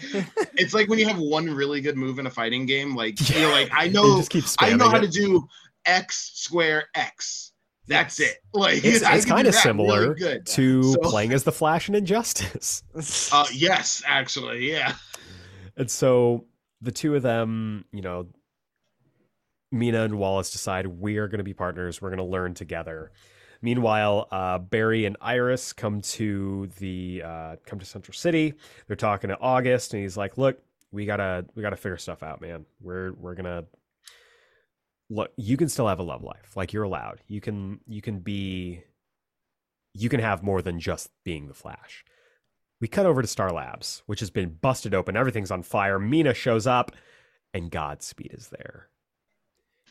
It's 0.54 0.74
like 0.74 0.88
when 0.88 0.98
you 0.98 1.06
have 1.08 1.18
one 1.18 1.46
really 1.54 1.80
good 1.80 1.96
move 1.96 2.18
in 2.18 2.26
a 2.26 2.30
fighting 2.30 2.66
game. 2.66 2.94
Like 2.94 3.18
Yeah. 3.30 3.38
you're 3.40 3.50
like, 3.52 3.70
I 3.72 3.88
know, 3.88 4.16
just 4.18 4.30
keep 4.30 4.44
I 4.60 4.72
know 4.74 4.88
how 4.88 4.96
it. 4.98 5.00
to 5.02 5.08
do 5.08 5.46
X 5.86 6.32
square 6.34 6.86
X. 6.94 7.47
That's 7.88 8.20
Yes. 8.20 8.30
it. 8.30 8.36
Like 8.52 8.84
It's, 8.84 9.02
it's 9.02 9.24
kind 9.24 9.48
of 9.48 9.54
similar 9.54 10.14
really 10.14 10.40
to 10.40 10.82
So- 10.82 10.98
playing 11.00 11.32
as 11.32 11.42
the 11.44 11.52
Flash 11.52 11.88
in 11.88 11.94
Injustice. 11.94 12.82
Uh, 13.32 13.46
yes, 13.52 14.02
actually, 14.06 14.70
yeah. 14.70 14.94
And 15.76 15.90
so 15.90 16.44
the 16.80 16.92
two 16.92 17.14
of 17.16 17.22
them, 17.22 17.84
you 17.92 18.02
know, 18.02 18.26
Meena 19.74 20.04
and 20.04 20.18
Wallace 20.18 20.50
decide 20.50 20.86
we 20.86 21.18
are 21.18 21.28
going 21.28 21.38
to 21.38 21.44
be 21.44 21.54
partners. 21.54 22.00
We're 22.00 22.08
going 22.10 22.18
to 22.18 22.24
learn 22.24 22.54
together. 22.54 23.12
Meanwhile, 23.60 24.28
uh, 24.30 24.58
Barry 24.58 25.04
and 25.04 25.16
Iris 25.20 25.72
come 25.72 26.00
to 26.02 26.68
the 26.78 27.22
uh, 27.24 27.56
come 27.66 27.78
to 27.80 27.84
Central 27.84 28.14
City. 28.14 28.54
They're 28.86 28.96
talking 28.96 29.28
to 29.28 29.38
August, 29.40 29.92
and 29.94 30.02
he's 30.02 30.16
like, 30.16 30.38
"Look, 30.38 30.62
we 30.92 31.06
gotta 31.06 31.44
we 31.56 31.62
gotta 31.62 31.76
figure 31.76 31.96
stuff 31.98 32.22
out, 32.22 32.40
man. 32.40 32.64
We're 32.80 33.12
we're 33.14 33.34
gonna 33.34 33.64
look. 35.10 35.32
You 35.36 35.56
can 35.56 35.68
still 35.68 35.88
have 35.88 35.98
a 35.98 36.04
love 36.04 36.22
life, 36.22 36.56
like 36.56 36.72
you're 36.72 36.84
allowed. 36.84 37.20
You 37.26 37.40
can 37.40 37.80
you 37.86 38.00
can 38.02 38.20
be 38.20 38.84
you 39.94 40.08
can 40.08 40.20
have 40.20 40.42
more 40.42 40.62
than 40.62 40.80
just 40.80 41.10
being 41.24 41.48
the 41.48 41.54
Flash." 41.54 42.04
We 42.80 42.86
cut 42.88 43.06
over 43.06 43.22
to 43.22 43.28
Star 43.28 43.50
Labs, 43.52 44.02
which 44.06 44.20
has 44.20 44.30
been 44.30 44.58
busted 44.60 44.94
open. 44.94 45.16
Everything's 45.16 45.50
on 45.50 45.62
fire. 45.64 45.98
Meena 45.98 46.34
shows 46.34 46.66
up, 46.66 46.92
and 47.52 47.72
Godspeed 47.72 48.32
is 48.32 48.48
there. 48.48 48.88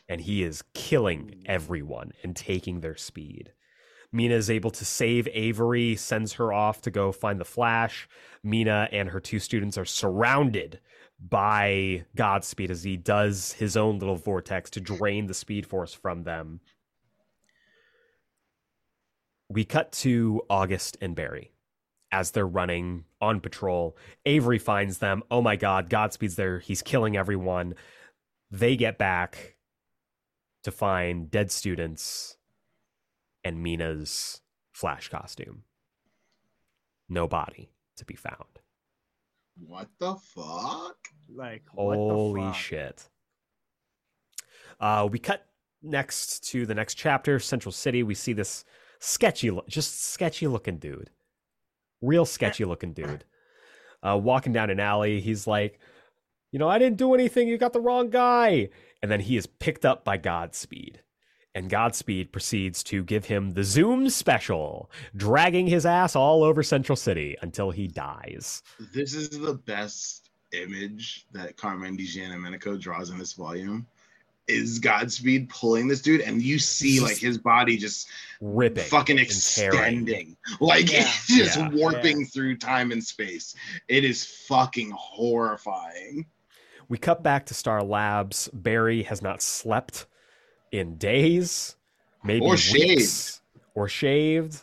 And 0.08 0.22
he 0.22 0.42
is 0.42 0.64
killing 0.72 1.42
everyone 1.44 2.12
and 2.22 2.34
taking 2.34 2.80
their 2.80 2.96
speed. 2.96 3.52
Meena 4.14 4.30
is 4.30 4.48
able 4.48 4.70
to 4.70 4.86
save 4.86 5.28
Avery, 5.34 5.96
sends 5.96 6.34
her 6.34 6.50
off 6.50 6.80
to 6.80 6.90
go 6.90 7.12
find 7.12 7.38
the 7.38 7.44
Flash. 7.44 8.08
Meena 8.42 8.88
and 8.90 9.10
her 9.10 9.20
two 9.20 9.38
students 9.38 9.76
are 9.76 9.84
surrounded 9.84 10.80
by 11.20 12.04
Godspeed 12.16 12.70
as 12.70 12.84
he 12.84 12.96
does 12.96 13.52
his 13.52 13.76
own 13.76 13.98
little 13.98 14.16
vortex 14.16 14.70
to 14.70 14.80
drain 14.80 15.26
the 15.26 15.34
speed 15.34 15.66
force 15.66 15.92
from 15.92 16.22
them. 16.22 16.60
We 19.48 19.64
cut 19.64 19.92
to 19.92 20.42
August 20.48 20.96
and 21.00 21.16
Barry 21.16 21.52
as 22.12 22.30
they're 22.30 22.46
running 22.46 23.04
on 23.20 23.40
patrol. 23.40 23.96
Avery 24.24 24.58
finds 24.58 24.98
them. 24.98 25.22
Oh 25.30 25.42
my 25.42 25.56
God, 25.56 25.90
Godspeed's 25.90 26.36
there. 26.36 26.58
He's 26.58 26.82
killing 26.82 27.16
everyone. 27.16 27.74
They 28.50 28.76
get 28.76 28.98
back 28.98 29.56
to 30.62 30.70
find 30.70 31.30
dead 31.30 31.50
students 31.50 32.36
and 33.44 33.64
Meena's 33.64 34.40
flash 34.72 35.08
costume. 35.08 35.64
No 37.08 37.26
body 37.26 37.70
to 37.96 38.04
be 38.04 38.14
found. 38.14 38.60
What 39.66 39.88
the 39.98 40.14
fuck? 40.14 40.96
Like 41.28 41.62
what 41.72 41.94
the 41.94 42.14
Holy 42.14 42.42
fuck? 42.42 42.54
shit. 42.54 43.08
Uh, 44.80 45.08
we 45.10 45.18
cut 45.18 45.46
next 45.82 46.44
to 46.50 46.66
the 46.66 46.74
next 46.74 46.94
chapter, 46.94 47.38
Central 47.38 47.72
City. 47.72 48.02
We 48.02 48.14
see 48.14 48.32
this 48.32 48.64
sketchy, 49.00 49.50
lo- 49.50 49.64
just 49.68 50.00
sketchy 50.04 50.46
looking 50.46 50.78
dude. 50.78 51.10
Real 52.00 52.24
sketchy 52.24 52.64
looking 52.64 52.92
dude. 52.92 53.24
Uh, 54.02 54.16
walking 54.16 54.52
down 54.52 54.70
an 54.70 54.78
alley. 54.78 55.20
He's 55.20 55.46
like, 55.46 55.80
you 56.52 56.58
know, 56.58 56.68
I 56.68 56.78
didn't 56.78 56.98
do 56.98 57.14
anything. 57.14 57.48
You 57.48 57.58
got 57.58 57.72
the 57.72 57.80
wrong 57.80 58.10
guy. 58.10 58.68
And 59.02 59.10
then 59.10 59.20
he 59.20 59.36
is 59.36 59.46
picked 59.46 59.84
up 59.84 60.04
by 60.04 60.16
Godspeed. 60.16 61.02
And 61.54 61.68
Godspeed 61.70 62.30
proceeds 62.30 62.82
to 62.84 63.02
give 63.02 63.24
him 63.24 63.50
the 63.50 63.64
Zoom 63.64 64.10
special, 64.10 64.90
dragging 65.16 65.66
his 65.66 65.86
ass 65.86 66.14
all 66.14 66.44
over 66.44 66.62
Central 66.62 66.94
City 66.94 67.36
until 67.42 67.70
he 67.70 67.88
dies. 67.88 68.62
This 68.92 69.14
is 69.14 69.30
the 69.30 69.54
best 69.54 70.30
image 70.52 71.26
that 71.32 71.56
Carmine 71.56 71.96
Giandomenico 71.98 72.80
draws 72.80 73.10
in 73.10 73.18
this 73.18 73.32
volume. 73.32 73.86
Is 74.46 74.78
Godspeed 74.78 75.50
pulling 75.50 75.88
this 75.88 76.00
dude, 76.00 76.22
and 76.22 76.40
you 76.40 76.58
see 76.58 77.00
like 77.00 77.18
his 77.18 77.36
body 77.36 77.76
just 77.76 78.08
Ripping. 78.40 78.84
fucking 78.84 79.18
extending, 79.18 80.36
like 80.60 80.90
Yeah. 80.90 81.00
it's 81.00 81.26
just 81.36 81.58
Yeah. 81.58 81.68
warping 81.74 82.24
through 82.24 82.56
time 82.56 82.90
and 82.92 83.04
space. 83.04 83.54
It 83.88 84.04
is 84.04 84.24
fucking 84.24 84.90
horrifying. 84.96 86.24
We 86.88 86.96
cut 86.96 87.22
back 87.22 87.44
to 87.46 87.54
Star 87.54 87.82
Labs. 87.82 88.48
Barry 88.54 89.02
has 89.02 89.20
not 89.20 89.42
slept 89.42 90.06
in 90.72 90.96
days, 90.96 91.76
maybe 92.24 92.44
Or 92.44 92.50
weeks, 92.52 92.62
shaved. 92.62 93.40
or 93.74 93.88
shaved. 93.88 94.62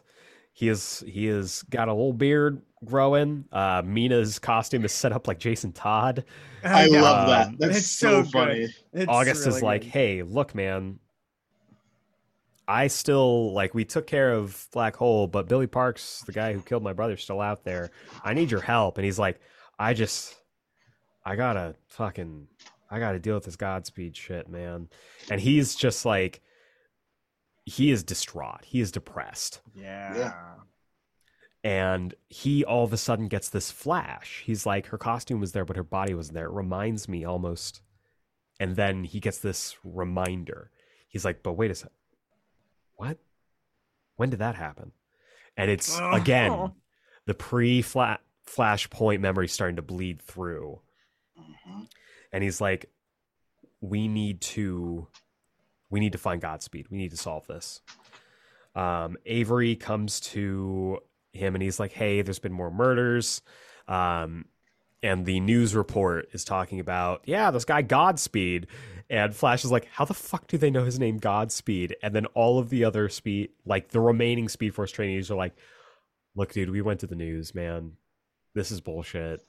He 0.54 0.70
is 0.70 1.04
he 1.08 1.26
has 1.26 1.64
got 1.64 1.88
a 1.90 1.94
little 1.94 2.14
beard 2.14 2.62
growing. 2.86 3.46
Uh, 3.52 3.82
Meena's 3.82 4.40
costume 4.40 4.86
is 4.86 4.92
set 4.94 5.12
up 5.12 5.28
like 5.28 5.40
Jason 5.40 5.72
Todd. 5.74 6.24
I 6.64 6.86
Yeah. 6.86 7.02
love 7.02 7.28
that. 7.28 7.48
Um, 7.48 7.56
That's 7.60 7.78
it's 7.80 7.88
so, 7.88 8.08
so 8.10 8.24
good. 8.24 8.32
funny. 8.32 8.68
It's 8.94 9.08
August 9.10 9.42
is 9.42 9.48
really 9.48 9.62
like, 9.62 9.82
good. 9.82 9.90
"Hey, 9.92 10.22
look, 10.24 10.56
man, 10.56 11.00
I 12.68 12.88
still 12.88 13.54
like 13.54 13.74
we 13.74 13.86
took 13.86 14.08
care 14.08 14.32
of 14.34 14.68
Black 14.72 14.96
Hole, 14.96 15.28
but 15.28 15.48
Billy 15.48 15.68
Parks, 15.68 16.24
the 16.26 16.32
guy 16.32 16.54
who 16.54 16.62
killed 16.62 16.84
my 16.84 16.94
brother, 16.94 17.18
still 17.18 17.42
out 17.42 17.64
there. 17.64 17.92
I 18.24 18.34
need 18.34 18.50
your 18.50 18.62
help." 18.62 18.98
And 18.98 19.06
he's 19.06 19.20
like, 19.20 19.40
"I 19.78 19.94
just, 19.94 20.36
I 21.26 21.36
gotta 21.36 21.76
fucking, 21.88 22.48
I 22.90 23.00
gotta 23.00 23.20
deal 23.20 23.36
with 23.36 23.46
this 23.46 23.56
Godspeed 23.56 24.16
shit, 24.16 24.48
man." 24.50 24.90
And 25.30 25.42
he's 25.42 25.76
just 25.76 26.06
like, 26.06 26.42
he 27.66 27.92
is 27.92 28.04
distraught. 28.04 28.64
He 28.66 28.80
is 28.82 28.92
depressed. 28.92 29.62
yeah. 29.76 30.34
and 31.64 32.14
he 32.30 32.64
all 32.64 32.84
of 32.84 32.94
a 32.94 32.98
sudden 32.98 33.28
gets 33.28 33.50
this 33.50 33.72
flash. 33.72 34.44
He's 34.46 34.66
like, 34.68 34.86
her 34.88 35.00
costume 35.00 35.40
was 35.40 35.52
there, 35.54 35.66
but 35.66 35.78
her 35.78 35.84
body 35.84 36.14
wasn't 36.14 36.36
there. 36.36 36.46
It 36.46 36.52
reminds 36.54 37.10
me 37.10 37.26
almost. 37.26 37.82
And 38.60 38.76
then 38.76 39.04
he 39.04 39.20
gets 39.20 39.40
this 39.40 39.76
reminder. 39.84 40.70
He's 41.08 41.26
like, 41.26 41.42
but 41.42 41.54
wait 41.54 41.72
a 41.72 41.76
sec. 41.76 41.92
What? 42.98 43.18
When 44.16 44.30
did 44.30 44.40
that 44.40 44.56
happen? 44.56 44.92
And 45.58 45.72
it's 45.72 45.98
Oh. 46.00 46.12
again 46.14 46.72
the 47.26 47.34
pre 47.34 47.82
flashpoint 47.82 49.20
memory 49.22 49.48
starting 49.48 49.78
to 49.78 49.82
bleed 49.82 50.22
through. 50.22 50.82
Mhm. 51.40 51.90
And 52.36 52.44
he's 52.44 52.60
like, 52.60 52.92
we 53.80 54.10
need 54.10 54.42
to 54.42 55.08
we 55.90 56.02
need 56.02 56.12
to 56.12 56.18
find 56.18 56.42
Godspeed. 56.42 56.88
We 56.92 56.98
need 56.98 57.12
to 57.12 57.18
solve 57.18 57.48
this. 57.48 57.80
Um, 58.76 59.16
Avery 59.26 59.78
comes 59.78 60.20
to 60.20 61.00
him 61.32 61.56
and 61.56 61.62
he's 61.62 61.80
like, 61.80 61.94
Hey, 61.94 62.22
there's 62.22 62.40
been 62.40 62.52
more 62.52 62.70
murders. 62.70 63.42
Um, 63.88 64.48
and 65.02 65.26
the 65.26 65.40
news 65.40 65.74
report 65.74 66.28
is 66.34 66.44
talking 66.44 66.82
about, 66.82 67.22
yeah, 67.24 67.52
this 67.52 67.64
guy 67.64 67.82
Godspeed. 67.82 68.68
And 69.10 69.34
Flash 69.34 69.64
is 69.64 69.72
like, 69.72 69.86
How 69.86 70.04
the 70.04 70.14
fuck 70.14 70.46
do 70.48 70.58
they 70.58 70.70
know 70.70 70.84
his 70.84 71.00
name 71.00 71.20
Godspeed? 71.20 71.96
And 72.04 72.14
then 72.14 72.26
all 72.34 72.60
of 72.60 72.70
the 72.70 72.84
other 72.84 73.08
speed, 73.08 73.52
like 73.66 73.92
the 73.92 74.02
remaining 74.02 74.50
Speed 74.50 74.76
Force 74.76 74.92
trainees 74.92 75.32
are 75.32 75.36
like, 75.36 75.56
Look, 76.36 76.52
dude, 76.52 76.70
we 76.70 76.82
went 76.82 77.00
to 77.00 77.08
the 77.08 77.16
news, 77.16 77.56
man. 77.56 77.94
This 78.54 78.72
is 78.72 78.82
bullshit. 78.82 79.42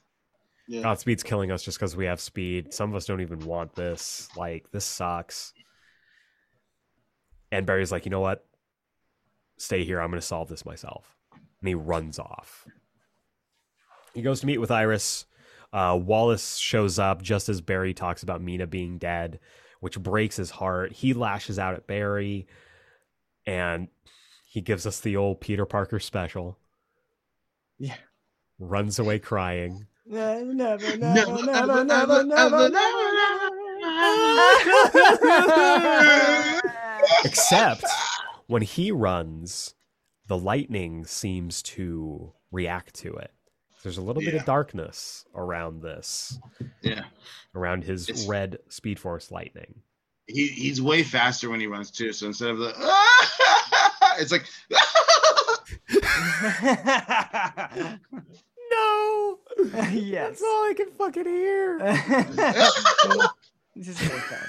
Yeah. 0.67 0.81
Godspeed's 0.81 1.23
killing 1.23 1.51
us 1.51 1.63
just 1.63 1.77
because 1.77 1.95
we 1.95 2.05
have 2.05 2.19
speed. 2.19 2.73
Some 2.73 2.89
of 2.89 2.95
us 2.95 3.05
don't 3.05 3.21
even 3.21 3.39
want 3.39 3.75
this. 3.75 4.27
Like, 4.35 4.69
this 4.71 4.85
sucks. 4.85 5.53
And 7.51 7.65
Barry's 7.65 7.91
like, 7.91 8.05
you 8.05 8.11
know 8.11 8.19
what? 8.19 8.45
Stay 9.57 9.83
here. 9.83 10.01
I'm 10.01 10.09
going 10.09 10.19
to 10.19 10.25
solve 10.25 10.49
this 10.49 10.65
myself. 10.65 11.15
And 11.33 11.67
he 11.67 11.73
runs 11.73 12.19
off. 12.19 12.67
He 14.13 14.21
goes 14.21 14.41
to 14.41 14.45
meet 14.45 14.57
with 14.57 14.71
Iris. 14.71 15.25
Uh, 15.71 15.97
Wallace 16.01 16.57
shows 16.57 16.99
up 16.99 17.21
just 17.21 17.49
as 17.49 17.61
Barry 17.61 17.93
talks 17.93 18.23
about 18.23 18.43
Meena 18.43 18.69
being 18.69 18.97
dead, 18.97 19.39
which 19.79 19.99
breaks 19.99 20.35
his 20.35 20.49
heart. 20.49 20.91
He 20.91 21.13
lashes 21.13 21.59
out 21.59 21.75
at 21.75 21.87
Barry 21.87 22.47
and 23.45 23.87
he 24.45 24.61
gives 24.61 24.85
us 24.85 24.99
the 24.99 25.15
old 25.17 25.39
Peter 25.39 25.65
Parker 25.65 25.99
special. 25.99 26.57
Yeah. 27.77 27.95
Runs 28.59 28.99
away 28.99 29.19
crying. 29.19 29.85
Never, 30.09 30.53
never, 30.53 30.97
never, 30.97 30.99
Never, 31.43 31.43
never, 31.43 31.71
ever, 31.71 32.23
never, 32.23 32.23
never, 32.23 32.69
never. 32.69 33.49
Except 37.25 37.83
when 38.47 38.61
he 38.61 38.91
runs, 38.91 39.73
the 40.27 40.37
lightning 40.37 41.05
seems 41.05 41.61
to 41.63 42.31
react 42.51 42.93
to 42.95 43.13
it. 43.15 43.31
There's 43.83 43.97
a 43.97 44.01
little 44.01 44.21
bit 44.21 44.33
of 44.33 44.45
darkness 44.45 45.25
around 45.35 45.81
this, 45.81 46.39
Yeah. 46.81 47.03
around 47.55 47.83
his 47.83 48.09
It's- 48.09 48.27
red 48.27 48.59
Speed 48.69 48.99
Force 48.99 49.31
lightning. 49.31 49.81
He 50.29 50.47
he's 50.47 50.81
way 50.81 51.03
faster 51.03 51.49
when 51.49 51.61
he 51.61 51.67
runs 51.67 51.89
too. 51.89 52.11
So 52.11 52.27
instead 52.27 52.49
of 52.49 52.57
the 52.57 52.73
it's 54.19 54.33
like 54.33 54.43
No! 58.69 59.16
yes. 59.93 60.29
That's 60.29 60.41
all 60.43 60.69
I 60.69 60.73
can 60.75 60.91
fucking 60.91 61.25
hear. 61.25 61.79
This 63.75 63.89
is 63.89 64.01
really 64.09 64.19
fun. 64.21 64.39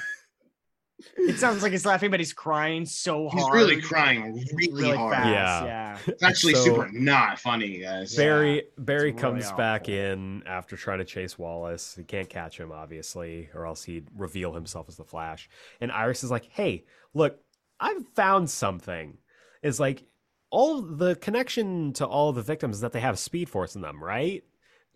It 1.19 1.39
sounds 1.39 1.63
like 1.63 1.73
he's 1.73 1.85
laughing, 1.85 2.11
but 2.11 2.19
he's 2.19 2.33
crying 2.33 2.87
so 2.87 3.29
hard. 3.29 3.39
he's 3.39 3.51
really 3.53 3.81
crying 3.83 4.43
really, 4.57 4.73
really 4.73 4.97
hard. 4.97 5.15
fast. 5.15 5.29
Yeah. 5.29 5.65
Yeah. 5.67 5.99
It's 6.07 6.23
actually 6.23 6.55
So- 6.55 6.65
super 6.65 6.89
not 6.93 7.39
funny, 7.39 7.79
guys. 7.81 8.15
Yeah. 8.17 8.25
Barry 8.25 8.63
Barry 8.79 9.11
it's 9.11 9.23
really 9.23 9.41
comes 9.41 9.53
back 9.53 9.89
in 9.91 10.43
after 10.47 10.77
trying 10.79 10.99
to 11.01 11.05
chase 11.05 11.39
Wallace. 11.39 11.95
He 11.97 12.05
can't 12.05 12.29
catch 12.31 12.59
him, 12.59 12.73
obviously, 12.73 13.51
or 13.55 13.67
else 13.67 13.85
he'd 13.85 14.09
reveal 14.17 14.55
himself 14.55 14.87
as 14.89 14.97
the 14.97 15.05
Flash. 15.05 15.51
And 15.81 15.93
Iris 15.93 16.25
is 16.25 16.31
like, 16.31 16.47
"Hey, 16.51 16.85
look, 17.13 17.39
I've 17.79 18.07
found 18.17 18.49
something. 18.49 19.19
It's 19.63 19.79
like 19.79 20.05
all 20.51 20.81
the 20.81 21.17
connection 21.17 21.93
to 21.95 22.07
all 22.07 22.33
the 22.33 22.43
victims 22.43 22.77
is 22.77 22.81
that 22.81 22.93
they 22.93 23.01
have 23.01 23.19
Speed 23.19 23.51
Force 23.51 23.77
in 23.77 23.83
them, 23.83 24.03
right?" 24.03 24.43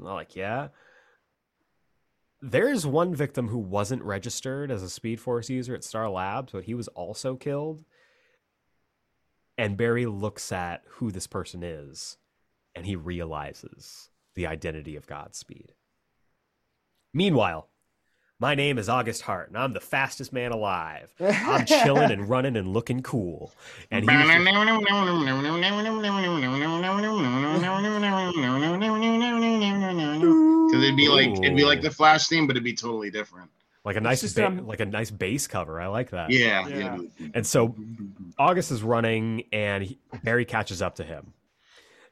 Like, 0.05 0.37
"Yeah." 0.37 0.69
There's 2.41 2.87
one 2.87 3.15
victim 3.15 3.49
who 3.49 3.59
wasn't 3.59 4.03
registered 4.03 4.71
as 4.71 4.83
a 4.83 4.91
Speed 4.91 5.21
Force 5.21 5.49
user 5.49 5.75
at 5.75 5.85
Star 5.85 6.11
Labs, 6.11 6.53
but 6.53 6.65
he 6.65 6.75
was 6.75 6.89
also 6.89 7.37
killed. 7.37 7.85
And 9.57 9.77
Barry 9.77 10.07
looks 10.07 10.51
at 10.51 10.83
who 10.89 11.13
this 11.13 11.29
person 11.29 11.63
is 11.63 12.19
and 12.75 12.87
he 12.87 12.97
realizes 12.97 14.11
the 14.35 14.47
identity 14.47 14.97
of 14.97 15.07
Godspeed. 15.07 15.73
Meanwhile, 17.13 17.69
my 18.43 18.57
name 18.57 18.77
is 18.77 18.89
August 18.89 19.23
Hart, 19.23 19.51
and 19.51 19.57
I'm 19.57 19.73
the 19.73 19.79
fastest 19.81 20.33
man 20.33 20.51
alive. 20.51 21.15
I'm 21.21 21.65
chilling 21.65 22.11
and 22.11 22.29
running 22.29 22.57
and 22.57 22.73
looking 22.73 23.01
cool. 23.01 23.53
And 23.93 24.03
he 24.03 24.09
Because 24.11 24.31
it'd 30.83 30.97
be 30.97 31.09
like 31.09 31.29
it'd 31.39 31.57
be 31.57 31.65
like 31.65 31.83
the 31.83 31.91
Flash 31.93 32.27
theme, 32.27 32.49
but 32.49 32.57
it'd 32.57 32.65
be 32.65 32.75
totally 32.75 33.13
different. 33.13 33.49
like 33.85 33.95
a 33.95 34.01
nice 34.01 34.33
ba- 34.33 34.47
um, 34.47 34.67
like 34.67 34.81
a 34.81 34.87
nice 34.87 35.13
bass 35.13 35.47
cover. 35.47 35.81
I 35.81 35.87
like 35.87 36.11
that. 36.11 36.31
Yeah, 36.31 36.67
Yeah. 36.67 36.99
yeah. 37.19 37.29
And 37.35 37.47
so 37.47 37.77
August 38.41 38.73
is 38.73 38.83
running, 38.83 39.45
and 39.53 39.85
he, 39.85 40.01
Barry 40.25 40.45
catches 40.45 40.83
up 40.83 40.97
to 40.97 41.05
him, 41.05 41.33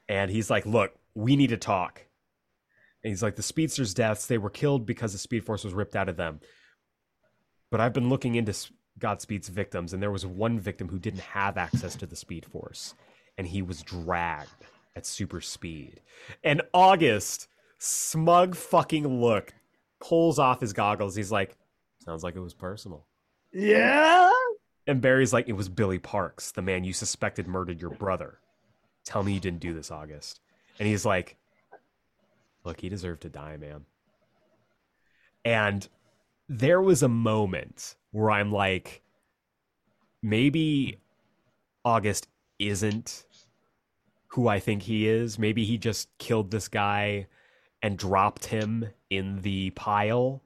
and 0.09 0.31
he's 0.31 0.48
like, 0.48 0.65
"Look, 0.65 0.93
we 1.16 1.35
need 1.35 1.51
to 1.51 1.57
talk." 1.57 2.02
And 3.02 3.10
he's 3.10 3.22
like, 3.22 3.36
"The 3.36 3.43
speedsters' 3.43 3.94
deaths, 3.94 4.27
they 4.27 4.39
were 4.39 4.51
killed 4.51 4.86
because 4.86 5.12
the 5.12 5.18
Speed 5.18 5.44
Force 5.44 5.64
was 5.64 5.74
ripped 5.74 5.97
out 5.97 6.09
of 6.09 6.16
them." 6.16 6.40
But 7.70 7.81
I've 7.81 7.93
been 7.93 8.09
looking 8.09 8.35
into 8.35 8.55
Godspeed's 8.98 9.48
victims, 9.48 9.93
and 9.93 10.02
there 10.02 10.10
was 10.10 10.27
one 10.27 10.59
victim 10.59 10.89
who 10.89 10.98
didn't 10.98 11.20
have 11.20 11.56
access 11.56 11.97
to 11.97 12.06
the 12.06 12.16
Speed 12.16 12.44
Force, 12.44 12.94
and 13.39 13.47
he 13.47 13.62
was 13.62 13.82
dragged 13.82 14.66
at 14.97 15.06
super 15.06 15.40
speed. 15.40 16.01
And 16.44 16.62
August, 16.74 17.48
smug 17.78 18.55
fucking 18.55 19.06
look, 19.06 19.55
pulls 20.01 20.39
off 20.39 20.60
his 20.60 20.72
goggles. 20.72 21.14
He's 21.14 21.32
like, 21.32 21.56
"Sounds 22.05 22.22
like 22.22 22.36
it 22.36 22.40
was 22.40 22.55
personal." 22.55 23.06
Yeah. 23.52 24.31
And 24.86 25.01
Barry's 25.01 25.32
like, 25.32 25.48
it 25.48 25.55
was 25.55 25.68
Billy 25.68 25.98
Parks, 25.98 26.52
the 26.52 26.62
man 26.62 26.85
you 26.85 26.93
suspected 26.93 27.47
murdered 27.47 27.81
your 27.81 27.90
brother. 27.90 28.39
Tell 29.05 29.22
me 29.22 29.32
you 29.32 29.40
didn't 29.40 29.60
do 29.60 29.74
this, 29.74 29.90
August. 29.90 30.40
And 30.78 30.89
he's 30.89 31.05
like, 31.05 31.36
look, 32.64 32.80
he 32.80 32.88
deserved 32.88 33.22
to 33.22 33.28
die, 33.28 33.56
man. 33.56 33.84
And 35.44 35.88
there 36.48 36.80
was 36.82 37.02
a 37.02 37.08
moment 37.08 37.96
where 38.10 38.30
I'm 38.30 38.52
like, 38.52 39.02
maybe 40.22 40.98
August 41.84 42.28
isn't 42.58 43.24
who 44.28 44.48
I 44.48 44.60
think 44.60 44.82
he 44.82 45.08
is. 45.08 45.38
Maybe 45.38 45.64
he 45.64 45.78
just 45.78 46.08
killed 46.18 46.50
this 46.50 46.68
guy 46.68 47.26
and 47.82 47.96
dropped 47.96 48.46
him 48.46 48.86
in 49.08 49.40
the 49.40 49.70
pile 49.70 50.42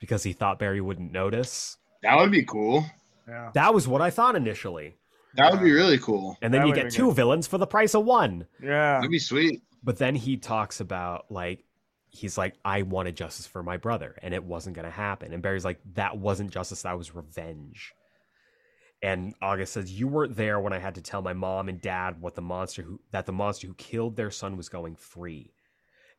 because 0.00 0.22
he 0.22 0.32
thought 0.32 0.58
Barry 0.58 0.80
wouldn't 0.80 1.12
notice. 1.12 1.76
That 2.02 2.16
would 2.16 2.30
be 2.30 2.44
cool. 2.44 2.84
Yeah. 3.28 3.50
That 3.54 3.72
was 3.74 3.86
what 3.86 4.00
I 4.02 4.10
thought 4.10 4.36
initially. 4.36 4.96
That 5.36 5.50
would 5.52 5.62
be 5.62 5.72
really 5.72 5.98
cool. 5.98 6.36
And 6.42 6.52
then 6.52 6.62
That 6.62 6.68
you 6.68 6.74
get 6.74 6.90
two 6.92 7.06
good. 7.08 7.16
villains 7.16 7.46
for 7.46 7.58
the 7.58 7.66
price 7.66 7.94
of 7.94 8.04
one. 8.04 8.46
Yeah. 8.62 8.96
That'd 8.96 9.10
be 9.10 9.18
sweet. 9.18 9.62
But 9.84 9.98
then 9.98 10.14
he 10.14 10.38
talks 10.38 10.80
about 10.80 11.30
like 11.30 11.64
he's 12.08 12.38
like 12.38 12.54
I 12.64 12.82
wanted 12.82 13.16
justice 13.16 13.46
for 13.46 13.62
my 13.62 13.76
brother 13.76 14.16
and 14.22 14.32
it 14.32 14.42
wasn't 14.42 14.76
going 14.76 14.86
to 14.86 14.90
happen. 14.90 15.32
And 15.32 15.42
Barry's 15.42 15.64
like 15.64 15.80
that 15.94 16.16
wasn't 16.16 16.50
justice, 16.50 16.82
that 16.82 16.98
was 16.98 17.14
revenge. 17.14 17.92
And 19.02 19.34
August 19.42 19.74
says 19.74 19.92
you 19.92 20.08
weren't 20.08 20.36
there 20.36 20.58
when 20.58 20.72
I 20.72 20.78
had 20.78 20.94
to 20.94 21.02
tell 21.02 21.20
my 21.20 21.34
mom 21.34 21.68
and 21.68 21.80
dad 21.80 22.20
what 22.20 22.34
the 22.34 22.42
monster 22.42 22.82
who 22.82 23.00
that 23.10 23.26
the 23.26 23.32
monster 23.32 23.66
who 23.66 23.74
killed 23.74 24.16
their 24.16 24.30
son 24.30 24.56
was 24.56 24.70
going 24.70 24.96
free. 24.96 25.52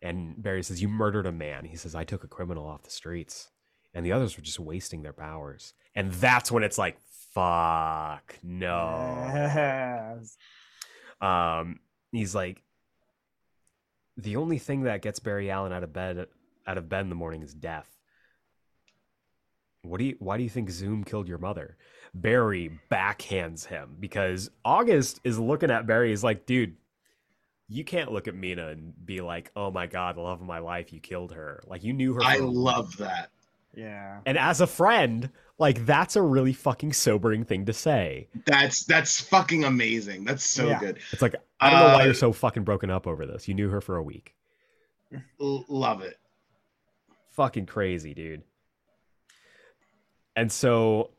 And 0.02 0.42
Barry 0.42 0.62
says 0.62 0.82
you 0.82 0.88
murdered 0.88 1.26
a 1.26 1.32
man. 1.32 1.66
He 1.66 1.78
says 1.78 1.96
I 1.96 2.04
took 2.04 2.24
a 2.24 2.28
criminal 2.28 2.68
off 2.68 2.84
the 2.84 2.92
streets 2.92 3.50
and 3.96 4.06
the 4.06 4.12
others 4.12 4.38
were 4.38 4.44
just 4.44 4.60
wasting 4.60 5.02
their 5.02 5.14
powers. 5.14 5.74
And 5.96 6.12
that's 6.12 6.52
when 6.52 6.64
it's 6.64 6.78
like 6.78 6.98
fuck 7.34 8.38
no. 8.44 9.30
Yes. 9.34 10.38
Um, 11.22 11.80
he's 12.12 12.34
like, 12.34 12.62
the 14.18 14.36
only 14.36 14.58
thing 14.58 14.84
that 14.84 15.02
gets 15.02 15.20
Barry 15.20 15.50
Allen 15.52 15.74
out 15.74 15.84
of 15.84 15.94
bed 15.94 16.28
out 16.68 16.78
of 16.78 16.90
bed 16.90 17.02
in 17.02 17.10
the 17.10 17.16
morning 17.16 17.42
is 17.42 17.54
death. 17.54 17.90
What 19.82 20.00
do 20.00 20.06
you? 20.06 20.16
Why 20.20 20.38
do 20.38 20.44
you 20.44 20.50
think 20.50 20.70
Zoom 20.70 21.04
killed 21.04 21.28
your 21.28 21.38
mother? 21.38 21.78
Barry 22.14 22.80
backhands 22.90 23.66
him 23.66 23.98
because 24.00 24.50
August 24.64 25.20
is 25.24 25.38
looking 25.38 25.70
at 25.70 25.86
Barry. 25.86 26.10
He's 26.10 26.24
like, 26.24 26.46
dude, 26.46 26.76
you 27.68 27.84
can't 27.84 28.12
look 28.12 28.28
at 28.28 28.36
Meena 28.36 28.72
and 28.72 28.94
be 29.06 29.22
like, 29.22 29.52
oh 29.56 29.70
my 29.70 29.86
god, 29.88 30.16
the 30.16 30.22
love 30.22 30.42
of 30.42 30.48
my 30.48 30.60
life, 30.60 30.94
you 30.94 31.00
killed 31.00 31.34
her. 31.34 31.62
Like 31.68 31.84
you 31.84 31.94
knew 31.94 32.14
her. 32.14 32.24
I 32.24 32.38
for 32.38 32.44
a 32.44 32.48
love 32.48 32.98
that. 32.98 33.32
Yeah. 33.76 34.20
And 34.26 34.38
as 34.38 34.62
a 34.62 34.68
friend, 34.68 35.30
like 35.58 35.86
that's 35.86 36.16
a 36.16 36.22
really 36.22 36.54
fucking 36.54 36.94
sobering 36.94 37.46
thing 37.46 37.66
to 37.66 37.74
say. 37.74 38.28
That's 38.46 38.84
that's 38.86 39.22
fucking 39.22 39.64
amazing. 39.64 40.26
That's 40.26 40.44
so 40.46 40.68
Yeah. 40.68 40.80
good. 40.80 41.00
It's 41.12 41.22
like 41.22 41.36
I 41.60 41.70
don't 41.70 41.80
know 41.80 41.86
why 41.96 42.02
Uh, 42.02 42.06
you're 42.06 42.14
so 42.14 42.34
fucking 42.34 42.64
broken 42.64 42.90
up 42.90 43.08
over 43.08 43.26
this. 43.26 43.48
You 43.48 43.54
knew 43.54 43.70
her 43.70 43.80
for 43.82 43.96
a 43.96 44.04
week. 44.04 44.36
L- 45.40 45.66
love 45.70 46.02
it. 46.02 46.18
fucking 47.32 47.66
crazy, 47.66 48.14
dude. 48.14 48.44
And 50.38 50.52
so, 50.52 51.12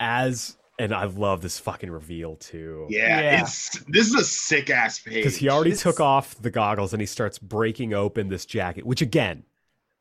as 0.00 0.56
and 0.78 0.92
I 0.94 1.04
love 1.04 1.42
this 1.42 1.58
fucking 1.58 1.90
reveal 1.90 2.36
too, 2.36 2.86
Yeah, 2.90 3.20
Yeah. 3.20 3.42
it's 3.42 3.78
this 3.88 4.08
is 4.08 4.14
a 4.14 4.24
sick 4.24 4.70
ass 4.70 4.98
page. 4.98 5.14
because 5.14 5.36
he 5.36 5.48
already 5.48 5.70
This- 5.70 5.82
took 5.82 6.00
off 6.00 6.34
the 6.40 6.50
goggles 6.50 6.92
and 6.92 7.00
he 7.00 7.06
starts 7.06 7.38
breaking 7.38 7.92
open 7.94 8.28
this 8.28 8.46
jacket. 8.46 8.84
Which 8.86 9.02
again, 9.02 9.44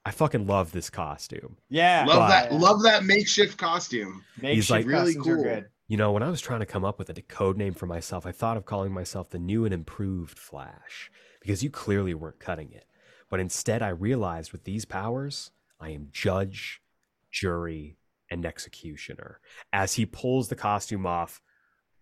I 0.06 0.12
fucking 0.12 0.48
love 0.48 0.72
this 0.72 0.90
costume. 0.90 1.58
Yeah. 1.70 2.06
love 2.08 2.18
But- 2.18 2.28
that. 2.30 2.54
Love 2.54 2.84
that 2.84 3.04
makeshift 3.04 3.58
costume. 3.58 4.24
Makeshift 4.42 4.70
like- 4.72 4.86
Really 4.88 5.14
costumes 5.14 5.28
are 5.28 5.36
cool. 5.36 5.44
good. 5.44 5.70
You 5.88 5.98
know, 5.98 6.12
when 6.14 6.24
I 6.24 6.30
was 6.30 6.42
trying 6.42 6.62
to 6.62 6.66
come 6.66 6.86
up 6.86 6.98
with 6.98 7.10
a 7.10 7.22
code 7.22 7.58
name 7.58 7.74
for 7.74 7.86
myself, 7.86 8.26
I 8.26 8.32
thought 8.32 8.56
of 8.58 8.66
calling 8.66 8.94
myself 8.94 9.30
the 9.30 9.38
new 9.40 9.66
and 9.66 9.74
improved 9.74 10.40
Flash 10.40 11.12
because 11.42 11.64
you 11.64 11.70
clearly 11.70 12.14
weren't 12.14 12.40
cutting 12.40 12.72
it. 12.72 12.86
But 13.30 13.40
instead, 13.42 13.82
I 13.82 13.90
realized 13.90 14.52
with 14.54 14.64
these 14.64 14.86
powers, 14.86 15.52
I 15.80 15.90
am 15.90 16.08
judge, 16.12 16.82
jury, 17.30 17.98
and 18.30 18.46
executioner. 18.46 19.40
As 19.74 19.94
he 19.94 20.06
pulls 20.06 20.48
the 20.48 20.56
costume 20.56 21.06
off, 21.06 21.42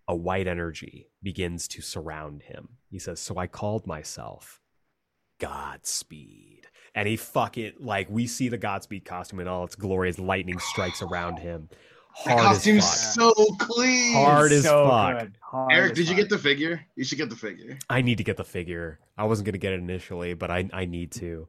a 0.08 0.16
white 0.16 0.48
energy 0.48 1.10
begins 1.24 1.68
to 1.70 1.82
surround 1.82 2.44
him. 2.44 2.78
He 2.90 3.00
says, 3.00 3.20
So 3.20 3.38
I 3.38 3.48
called 3.48 3.88
myself 3.88 4.62
Godspeed. 5.40 6.68
And 6.96 7.08
he 7.08 7.16
fuck 7.16 7.58
it 7.58 7.82
like, 7.82 8.10
we 8.10 8.28
see 8.28 8.50
the 8.50 8.58
Godspeed 8.58 9.06
costume 9.06 9.40
in 9.40 9.48
all 9.48 9.64
its 9.64 9.76
glory 9.76 10.10
as 10.10 10.20
lightning 10.20 10.60
strikes 10.60 11.02
around 11.02 11.38
him. 11.40 11.70
That 12.26 12.32
Hard 12.32 12.40
as 12.40 12.46
costume's 12.58 12.86
fuck. 12.86 13.36
so 13.36 13.46
clean. 13.60 14.14
Hard 14.14 14.52
as 14.52 14.64
so 14.64 14.88
fuck. 14.90 15.20
good. 15.20 15.34
Hard 15.42 15.72
Eric, 15.72 15.92
as 15.92 15.98
did 15.98 16.10
you 16.10 16.16
get 16.16 16.30
the 16.30 16.38
figure? 16.38 16.86
You 16.96 17.04
should 17.04 17.18
get 17.18 17.30
the 17.30 17.36
figure. 17.36 17.78
I 17.90 18.02
need 18.02 18.18
to 18.18 18.24
get 18.24 18.36
the 18.36 18.44
figure. 18.44 19.00
I 19.18 19.24
wasn't 19.26 19.46
gonna 19.46 19.58
get 19.60 19.74
it 19.74 19.80
initially, 19.80 20.34
but 20.34 20.52
I 20.52 20.68
I 20.74 20.86
need 20.86 21.12
to. 21.14 21.48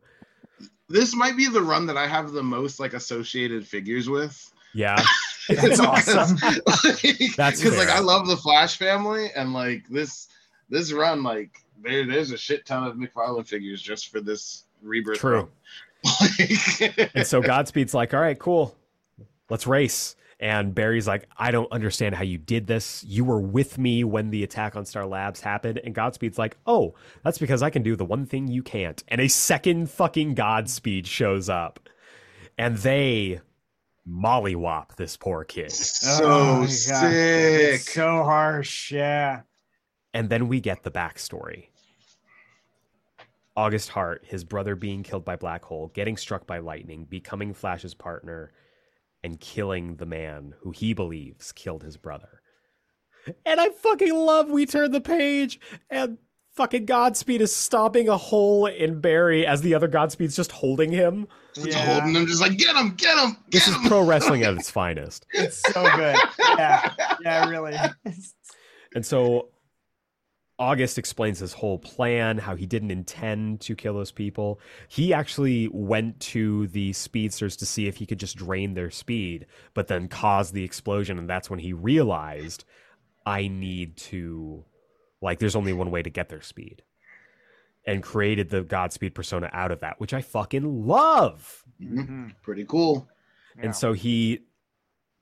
This 0.88 1.14
might 1.14 1.36
be 1.36 1.46
the 1.48 1.62
run 1.62 1.86
that 1.86 1.96
I 1.96 2.06
have 2.06 2.32
the 2.32 2.42
most 2.42 2.78
like 2.78 2.92
associated 2.92 3.66
figures 3.66 4.08
with. 4.08 4.52
Yeah, 4.74 5.02
That's 5.48 5.80
awesome. 5.80 6.36
That's 7.36 7.60
because 7.60 7.76
like. 7.76 7.88
I 7.88 8.00
love 8.00 8.28
the 8.28 8.36
Flash 8.36 8.76
family, 8.76 9.30
and 9.34 9.52
like 9.52 9.88
this 9.88 10.28
this 10.68 10.92
run, 10.92 11.22
like 11.22 11.50
there 11.82 12.06
there's 12.06 12.30
a 12.30 12.38
shit 12.38 12.66
ton 12.66 12.84
of 12.84 12.96
McFarlane 12.96 13.46
figures 13.46 13.82
just 13.82 14.08
for 14.08 14.20
this 14.20 14.64
rebirth. 14.82 15.18
True. 15.18 15.50
and 17.14 17.26
so 17.26 17.40
Godspeed's 17.42 17.94
like, 17.94 18.14
"All 18.14 18.20
right, 18.20 18.38
cool, 18.38 18.74
let's 19.48 19.66
race." 19.66 20.16
And 20.38 20.74
Barry's 20.74 21.06
like, 21.06 21.28
"I 21.36 21.50
don't 21.50 21.70
understand 21.70 22.14
how 22.14 22.22
you 22.22 22.38
did 22.38 22.66
this. 22.66 23.04
You 23.04 23.24
were 23.26 23.40
with 23.40 23.76
me 23.76 24.04
when 24.04 24.30
the 24.30 24.42
attack 24.42 24.76
on 24.76 24.86
Star 24.86 25.06
Labs 25.06 25.40
happened." 25.40 25.78
And 25.84 25.94
Godspeed's 25.94 26.38
like, 26.38 26.56
"Oh, 26.66 26.94
that's 27.22 27.38
because 27.38 27.62
I 27.62 27.68
can 27.70 27.82
do 27.82 27.96
the 27.96 28.04
one 28.06 28.24
thing 28.24 28.48
you 28.48 28.62
can't." 28.62 29.02
And 29.08 29.20
a 29.20 29.28
second 29.28 29.90
fucking 29.90 30.34
Godspeed 30.34 31.06
shows 31.06 31.48
up, 31.50 31.80
and 32.56 32.78
they 32.78 33.40
mollywop 34.08 34.96
this 34.96 35.16
poor 35.18 35.44
kid. 35.44 35.70
so 35.70 36.18
Oh 36.24 36.54
my 36.60 36.60
God. 36.62 36.70
sick. 36.70 37.80
So 37.80 38.24
harsh. 38.24 38.90
Yeah. 38.92 39.42
And 40.14 40.30
then 40.30 40.48
we 40.48 40.60
get 40.60 40.82
the 40.82 40.90
backstory. 40.90 41.66
August 43.60 43.90
Hart, 43.90 44.24
his 44.26 44.42
brother 44.42 44.74
being 44.74 45.02
killed 45.02 45.22
by 45.26 45.36
black 45.36 45.62
hole, 45.66 45.88
getting 45.94 46.16
struck 46.16 46.46
by 46.46 46.58
lightning, 46.60 47.04
becoming 47.04 47.52
Flash's 47.52 47.92
partner, 47.92 48.52
and 49.22 49.38
killing 49.38 49.96
the 49.96 50.06
man 50.06 50.54
who 50.60 50.70
he 50.70 50.94
believes 50.94 51.52
killed 51.52 51.82
his 51.82 51.98
brother. 51.98 52.40
And 53.44 53.60
I 53.60 53.68
fucking 53.68 54.14
love 54.14 54.48
we 54.48 54.64
turn 54.64 54.92
the 54.92 55.00
page 55.02 55.60
and 55.90 56.16
fucking 56.56 56.86
Godspeed 56.86 57.42
is 57.42 57.54
stopping 57.54 58.08
a 58.08 58.16
hole 58.16 58.64
in 58.64 59.02
Barry 59.02 59.46
as 59.46 59.60
the 59.60 59.74
other 59.74 59.88
Godspeed's 59.88 60.34
just 60.36 60.52
holding 60.52 60.90
him. 60.90 61.28
Just 61.54 61.68
Yeah. 61.68 61.84
holding 61.84 62.14
them, 62.14 62.26
just 62.26 62.40
like 62.40 62.56
get 62.56 62.74
him, 62.74 62.94
get 62.94 63.18
him. 63.18 63.36
This 63.50 63.68
is 63.68 63.76
pro 63.86 64.02
wrestling 64.06 64.42
at 64.42 64.54
its 64.54 64.70
finest. 64.70 65.26
It's 65.34 65.60
so 65.70 65.82
good. 65.96 66.16
Yeah. 66.56 66.94
Yeah, 67.22 67.48
really. 67.50 67.76
And 68.94 69.04
so 69.04 69.50
August 70.60 70.98
explains 70.98 71.38
his 71.38 71.54
whole 71.54 71.78
plan, 71.78 72.36
how 72.36 72.54
he 72.54 72.66
didn't 72.66 72.90
intend 72.90 73.62
to 73.62 73.74
kill 73.74 73.94
those 73.94 74.12
people. 74.12 74.60
He 74.88 75.14
actually 75.14 75.68
went 75.72 76.20
to 76.20 76.66
the 76.68 76.92
speedsters 76.92 77.56
to 77.56 77.66
see 77.66 77.88
if 77.88 77.96
he 77.96 78.04
could 78.04 78.20
just 78.20 78.36
drain 78.36 78.74
their 78.74 78.90
speed, 78.90 79.46
but 79.72 79.88
then 79.88 80.06
caused 80.06 80.52
the 80.52 80.62
explosion. 80.62 81.18
And 81.18 81.28
that's 81.28 81.48
when 81.48 81.60
he 81.60 81.72
realized 81.72 82.64
I 83.24 83.48
need 83.48 83.96
to, 83.96 84.64
like, 85.22 85.38
there's 85.38 85.56
only 85.56 85.72
one 85.72 85.90
way 85.90 86.02
to 86.02 86.10
get 86.10 86.28
their 86.28 86.42
speed. 86.42 86.82
And 87.86 88.02
created 88.02 88.50
the 88.50 88.62
Godspeed 88.62 89.14
persona 89.14 89.48
out 89.54 89.72
of 89.72 89.80
that, 89.80 89.98
which 89.98 90.12
I 90.12 90.20
fucking 90.20 90.86
love. 90.86 91.64
Mhm. 91.80 92.34
Pretty 92.42 92.66
cool. 92.66 93.08
Yeah. 93.56 93.64
And 93.64 93.74
so 93.74 93.94
he 93.94 94.40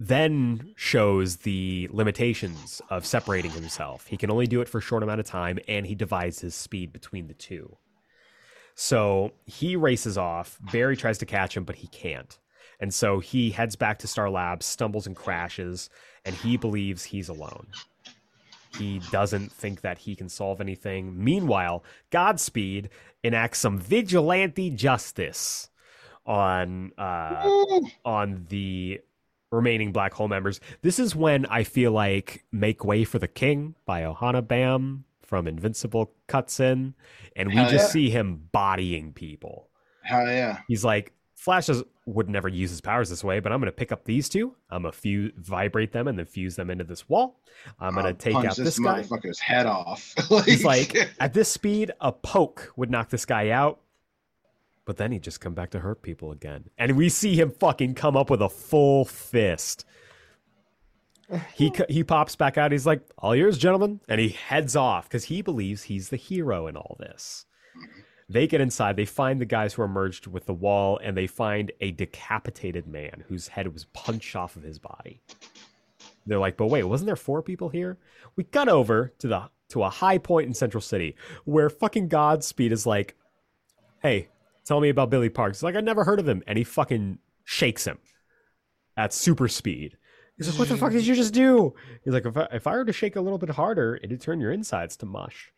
then 0.01 0.73
shows 0.77 1.39
the 1.39 1.89
limitations 1.91 2.81
of 2.89 3.05
separating 3.05 3.51
himself. 3.51 4.07
He 4.07 4.17
can 4.17 4.31
only 4.31 4.47
do 4.47 4.61
it 4.61 4.69
for 4.69 4.79
a 4.79 4.83
short 4.83 5.03
amount 5.03 5.21
of 5.21 5.27
time, 5.27 5.59
and 5.67 5.87
he 5.87 5.95
divides 5.95 6.41
his 6.41 6.55
speed 6.55 6.93
between 6.93 7.27
the 7.27 7.35
two. 7.35 7.77
So 8.75 9.33
he 9.45 9.75
races 9.75 10.17
off. 10.17 10.59
Barry 10.73 10.97
tries 10.97 11.19
to 11.19 11.27
catch 11.27 11.57
him, 11.57 11.65
but 11.65 11.77
he 11.77 11.89
can't. 11.89 12.39
And 12.79 12.95
so 12.95 13.19
he 13.19 13.51
heads 13.51 13.75
back 13.75 13.99
to 13.99 14.07
Star 14.07 14.31
Labs, 14.31 14.67
stumbles 14.67 15.07
and 15.07 15.17
crashes, 15.17 15.91
and 16.25 16.35
he 16.37 16.57
believes 16.57 17.03
he's 17.03 17.29
alone. 17.29 17.67
He 18.77 19.01
doesn't 19.11 19.51
think 19.51 19.81
that 19.81 19.99
he 19.99 20.15
can 20.15 20.29
solve 20.29 20.61
anything. 20.61 21.25
Meanwhile, 21.25 21.83
Godspeed 22.11 22.91
enacts 23.25 23.59
some 23.59 23.79
vigilante 23.79 24.71
justice 24.71 25.71
on 26.25 26.93
uh, 26.99 27.81
on 28.05 28.47
the 28.49 29.01
remaining 29.51 29.93
black 29.93 30.13
hole 30.13 30.29
members. 30.29 30.61
This 30.83 30.99
is 30.99 31.15
when 31.17 31.47
I 31.47 31.65
feel 31.65 31.93
like 31.93 32.45
Make 32.53 32.85
Way 32.85 33.05
for 33.05 33.19
the 33.19 33.29
King 33.29 33.75
by 33.87 34.03
Ohana 34.03 34.47
Bam 34.47 35.05
from 35.23 35.47
Invincible 35.47 36.13
cuts 36.27 36.61
in, 36.61 36.95
and 37.37 37.49
we 37.51 37.57
Hell 37.57 37.71
just 37.71 37.89
yeah. 37.89 37.93
see 37.93 38.11
him 38.11 38.49
bodying 38.53 39.13
people. 39.13 39.69
Hell 40.03 40.27
yeah. 40.27 40.61
He's 40.69 40.85
like, 40.85 41.13
Flash 41.35 41.69
would 42.07 42.29
never 42.29 42.49
use 42.49 42.71
his 42.71 42.81
powers 42.81 43.09
this 43.11 43.23
way, 43.23 43.39
but 43.39 43.53
I'm 43.53 43.61
going 43.61 43.71
to 43.71 43.77
pick 43.77 43.93
up 43.93 44.05
these 44.05 44.29
two. 44.29 44.57
I'm 44.71 44.83
going 44.83 44.93
to 44.93 44.99
fuse, 44.99 45.33
vibrate 45.37 45.93
them 45.93 46.09
and 46.09 46.19
then 46.19 46.27
fuse 46.27 46.57
them 46.57 46.69
into 46.69 46.83
this 46.83 47.09
wall. 47.09 47.39
I'm 47.79 47.95
going 47.95 48.07
to 48.07 48.15
take 48.15 48.35
out 48.35 48.57
this, 48.57 48.79
guy. 48.79 49.03
motherfucker's 49.03 49.39
head 49.39 49.67
off. 49.67 50.15
He's 50.47 50.65
like, 50.65 50.97
at 51.21 51.35
this 51.35 51.49
speed, 51.49 51.93
a 52.01 52.11
poke 52.11 52.73
would 52.77 52.91
knock 52.91 53.11
this 53.11 53.25
guy 53.25 53.51
out. 53.51 53.81
But 54.89 54.97
then 54.97 55.13
he'd 55.13 55.23
just 55.23 55.43
come 55.43 55.53
back 55.53 55.69
to 55.73 55.81
hurt 55.81 56.01
people 56.01 56.33
again. 56.33 56.71
And 56.79 56.97
we 56.97 57.11
see 57.11 57.39
him 57.39 57.51
fucking 57.51 57.93
come 57.93 58.17
up 58.17 58.31
with 58.31 58.41
a 58.41 58.49
full 58.49 59.05
fist. 59.05 59.85
He 61.53 61.71
he 61.91 62.03
pops 62.03 62.37
back 62.37 62.57
out. 62.57 62.73
He's 62.73 62.87
like, 62.87 63.03
"All 63.19 63.37
yours, 63.37 63.59
gentlemen," 63.59 64.01
and 64.09 64.19
he 64.19 64.31
heads 64.31 64.75
off 64.77 65.07
because 65.07 65.25
he 65.25 65.43
believes 65.43 65.83
he's 65.83 66.09
the 66.09 66.17
hero 66.17 66.67
in 66.69 66.75
all 66.75 66.97
this. 66.99 67.45
They 68.31 68.47
get 68.47 68.63
inside. 68.63 68.97
They 68.97 69.05
find 69.05 69.39
the 69.39 69.45
guys 69.45 69.75
who 69.75 69.83
are 69.83 69.89
merged 69.89 70.27
with 70.27 70.47
the 70.47 70.55
wall, 70.55 70.99
and 71.05 71.15
they 71.15 71.27
find 71.27 71.71
a 71.83 71.91
decapitated 71.91 72.87
man 72.87 73.25
whose 73.29 73.49
head 73.49 73.71
was 73.71 73.85
punched 73.93 74.35
off 74.37 74.57
of 74.57 74.63
his 74.63 74.79
body. 74.79 75.21
They're 76.25 76.39
like, 76.39 76.57
"But 76.57 76.69
wait, 76.69 76.85
wasn't 76.85 77.09
there 77.09 77.15
four 77.15 77.43
people 77.43 77.69
here?" 77.69 77.99
We 78.37 78.45
cut 78.45 78.71
over 78.71 79.13
to 79.19 79.29
the 79.29 79.51
to 79.69 79.83
a 79.83 79.91
high 79.91 80.17
point 80.17 80.47
in 80.47 80.55
Central 80.55 80.81
City 80.81 81.15
where 81.45 81.69
fucking 81.69 82.09
Godspeed 82.09 82.73
is 82.73 82.87
like, 82.87 83.17
"Hey, 84.01 84.31
tell 84.69 84.81
me 84.81 84.89
about 84.91 85.11
Billy 85.11 85.29
Parks." 85.31 85.59
He's 85.59 85.63
like, 85.65 85.75
"I 85.77 85.81
never 85.81 86.05
heard 86.05 86.21
of 86.21 86.29
him," 86.29 86.43
and 86.47 86.57
he 86.59 86.65
fucking 86.65 87.19
shakes 87.45 87.87
him 87.87 87.99
at 88.97 89.13
super 89.13 89.49
speed. 89.49 89.97
He's 90.37 90.49
like, 90.49 90.59
"What 90.59 90.69
the 90.69 90.77
fuck 90.77 90.93
did 90.93 91.07
you 91.07 91.15
just 91.17 91.35
do?" 91.35 91.75
He's 92.05 92.13
like, 92.15 92.25
"If 92.27 92.37
I, 92.37 92.47
if 92.53 92.67
I 92.67 92.73
were 92.77 92.85
to 92.85 92.93
shake 92.93 93.17
a 93.17 93.21
little 93.21 93.39
bit 93.39 93.51
harder, 93.51 93.99
it'd 94.03 94.21
turn 94.21 94.41
your 94.41 94.53
insides 94.53 94.97
to 94.99 95.07
mush." 95.07 95.53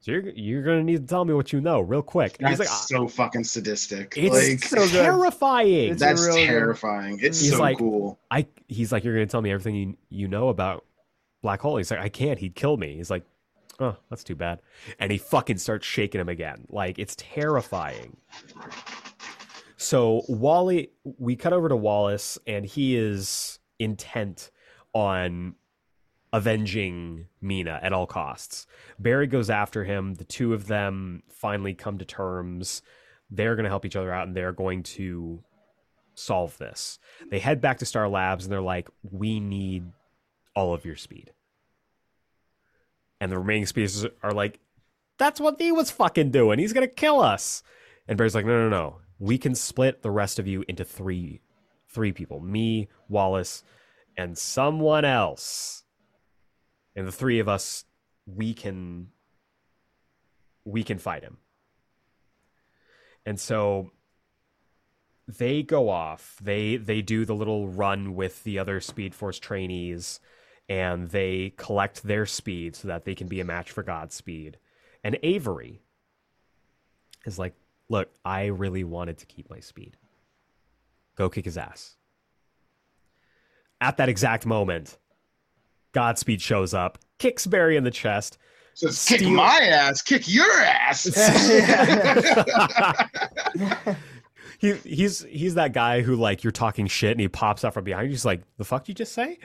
So 0.00 0.12
you're 0.12 0.28
you're 0.30 0.62
gonna 0.62 0.82
need 0.84 1.00
to 1.02 1.06
tell 1.06 1.24
me 1.24 1.34
what 1.34 1.52
you 1.52 1.60
know 1.60 1.80
real 1.80 2.02
quick. 2.02 2.36
And 2.38 2.46
that's 2.46 2.58
he's 2.60 2.68
like, 2.68 2.68
so 2.68 3.08
fucking 3.08 3.44
sadistic. 3.44 4.14
"It's 4.16 4.34
like 4.34 4.64
so 4.64 4.86
terrifying." 4.86 5.90
It's 5.92 6.00
that's 6.00 6.22
a 6.22 6.26
real 6.26 6.34
good- 6.36 6.46
terrifying. 6.46 7.18
It's 7.22 7.40
He's 7.40 7.52
so 7.52 7.58
like- 7.60 7.78
cool. 7.78 8.18
I 8.30 8.46
he's 8.68 8.92
like, 8.92 9.04
you're 9.04 9.14
gonna 9.14 9.26
tell 9.26 9.42
me 9.42 9.50
everything 9.50 9.74
you 9.76 9.96
you 10.10 10.28
know 10.28 10.48
about 10.48 10.84
black 11.42 11.60
hole. 11.60 11.76
He's 11.76 11.90
like, 11.90 12.00
I 12.00 12.08
can't. 12.08 12.38
He'd 12.38 12.54
kill 12.54 12.76
me. 12.76 12.96
He's 12.96 13.10
like, 13.10 13.24
oh, 13.80 13.96
that's 14.10 14.24
too 14.24 14.34
bad. 14.34 14.60
And 14.98 15.12
he 15.12 15.18
fucking 15.18 15.58
starts 15.58 15.86
shaking 15.86 16.20
him 16.20 16.28
again. 16.28 16.66
Like 16.68 16.98
it's 16.98 17.16
terrifying. 17.16 18.16
So 19.76 20.22
Wally, 20.28 20.90
we 21.18 21.36
cut 21.36 21.52
over 21.52 21.68
to 21.68 21.76
Wallace, 21.76 22.38
and 22.46 22.64
he 22.64 22.96
is 22.96 23.58
intent 23.78 24.50
on 24.94 25.54
avenging 26.32 27.26
Meena 27.42 27.78
at 27.82 27.92
all 27.92 28.06
costs. 28.06 28.66
Barry 28.98 29.26
goes 29.26 29.50
after 29.50 29.84
him. 29.84 30.14
The 30.14 30.24
two 30.24 30.54
of 30.54 30.66
them 30.66 31.22
finally 31.28 31.74
come 31.74 31.98
to 31.98 32.04
terms. 32.04 32.82
They're 33.30 33.54
going 33.54 33.64
to 33.64 33.70
help 33.70 33.84
each 33.84 33.96
other 33.96 34.12
out, 34.12 34.26
and 34.26 34.36
they're 34.36 34.52
going 34.52 34.82
to 34.84 35.42
solve 36.14 36.56
this. 36.58 36.98
They 37.30 37.38
head 37.38 37.60
back 37.60 37.78
to 37.78 37.86
Star 37.86 38.08
Labs, 38.08 38.44
and 38.44 38.52
they're 38.52 38.60
like, 38.60 38.88
"We 39.02 39.40
need 39.40 39.84
all 40.54 40.72
of 40.72 40.84
your 40.84 40.96
speed." 40.96 41.32
And 43.20 43.32
the 43.32 43.38
remaining 43.38 43.66
species 43.66 44.06
are 44.22 44.32
like, 44.32 44.60
"That's 45.18 45.40
what 45.40 45.60
he 45.60 45.72
was 45.72 45.90
fucking 45.90 46.30
doing. 46.30 46.58
He's 46.58 46.72
to 46.72 46.94
kill 46.94 47.20
us." 47.20 47.62
And 48.06 48.18
Barry's 48.18 48.34
like, 48.34 48.46
"No, 48.46 48.68
no, 48.68 48.68
no. 48.68 49.00
We 49.18 49.38
can 49.38 49.54
split 49.54 50.02
the 50.02 50.10
rest 50.10 50.38
of 50.38 50.46
you 50.46 50.64
into 50.68 50.84
three, 50.84 51.40
three 51.88 52.12
people: 52.12 52.40
me, 52.40 52.88
Wallace, 53.08 53.64
and 54.16 54.36
someone 54.36 55.04
else." 55.04 55.84
And 56.94 57.06
the 57.06 57.12
three 57.12 57.38
of 57.38 57.48
us, 57.48 57.84
we 58.26 58.54
can, 58.54 59.08
we 60.64 60.82
can 60.82 60.98
fight 60.98 61.22
him. 61.22 61.38
And 63.26 63.40
so 63.40 63.90
they 65.28 65.62
go 65.62 65.88
off. 65.88 66.38
They 66.42 66.76
they 66.76 67.02
do 67.02 67.24
the 67.24 67.34
little 67.34 67.68
run 67.68 68.14
with 68.14 68.44
the 68.44 68.58
other 68.58 68.80
Speed 68.80 69.14
Force 69.14 69.38
trainees, 69.38 70.20
and 70.68 71.10
they 71.10 71.54
collect 71.56 72.02
their 72.02 72.26
speed 72.26 72.76
so 72.76 72.88
that 72.88 73.04
they 73.04 73.14
can 73.14 73.28
be 73.28 73.40
a 73.40 73.44
match 73.44 73.70
for 73.70 73.82
Godspeed. 73.82 74.58
And 75.04 75.18
Avery 75.22 75.80
is 77.24 77.38
like, 77.38 77.54
"Look, 77.88 78.10
I 78.24 78.46
really 78.46 78.84
wanted 78.84 79.18
to 79.18 79.26
keep 79.26 79.48
my 79.48 79.60
speed. 79.60 79.96
Go 81.14 81.28
kick 81.28 81.44
his 81.44 81.56
ass." 81.56 81.96
At 83.80 83.96
that 83.98 84.08
exact 84.08 84.46
moment, 84.46 84.98
Godspeed 85.92 86.40
shows 86.40 86.74
up, 86.74 86.98
kicks 87.18 87.46
Barry 87.46 87.76
in 87.76 87.84
the 87.84 87.90
chest. 87.90 88.38
Says, 88.74 89.04
kick 89.06 89.22
my 89.22 89.58
ass, 89.58 90.02
kick 90.02 90.28
your 90.28 90.60
ass. 90.60 91.04
he 94.58 94.74
he's 94.74 95.24
he's 95.24 95.54
that 95.54 95.72
guy 95.72 96.02
who 96.02 96.16
like 96.16 96.44
you're 96.44 96.50
talking 96.50 96.86
shit 96.86 97.12
and 97.12 97.20
he 97.20 97.28
pops 97.28 97.64
out 97.64 97.74
from 97.74 97.84
behind 97.84 98.06
you. 98.06 98.10
He's 98.10 98.24
like, 98.24 98.42
"The 98.58 98.64
fuck 98.64 98.84
did 98.84 98.90
you 98.90 98.94
just 98.94 99.12
say?" 99.12 99.38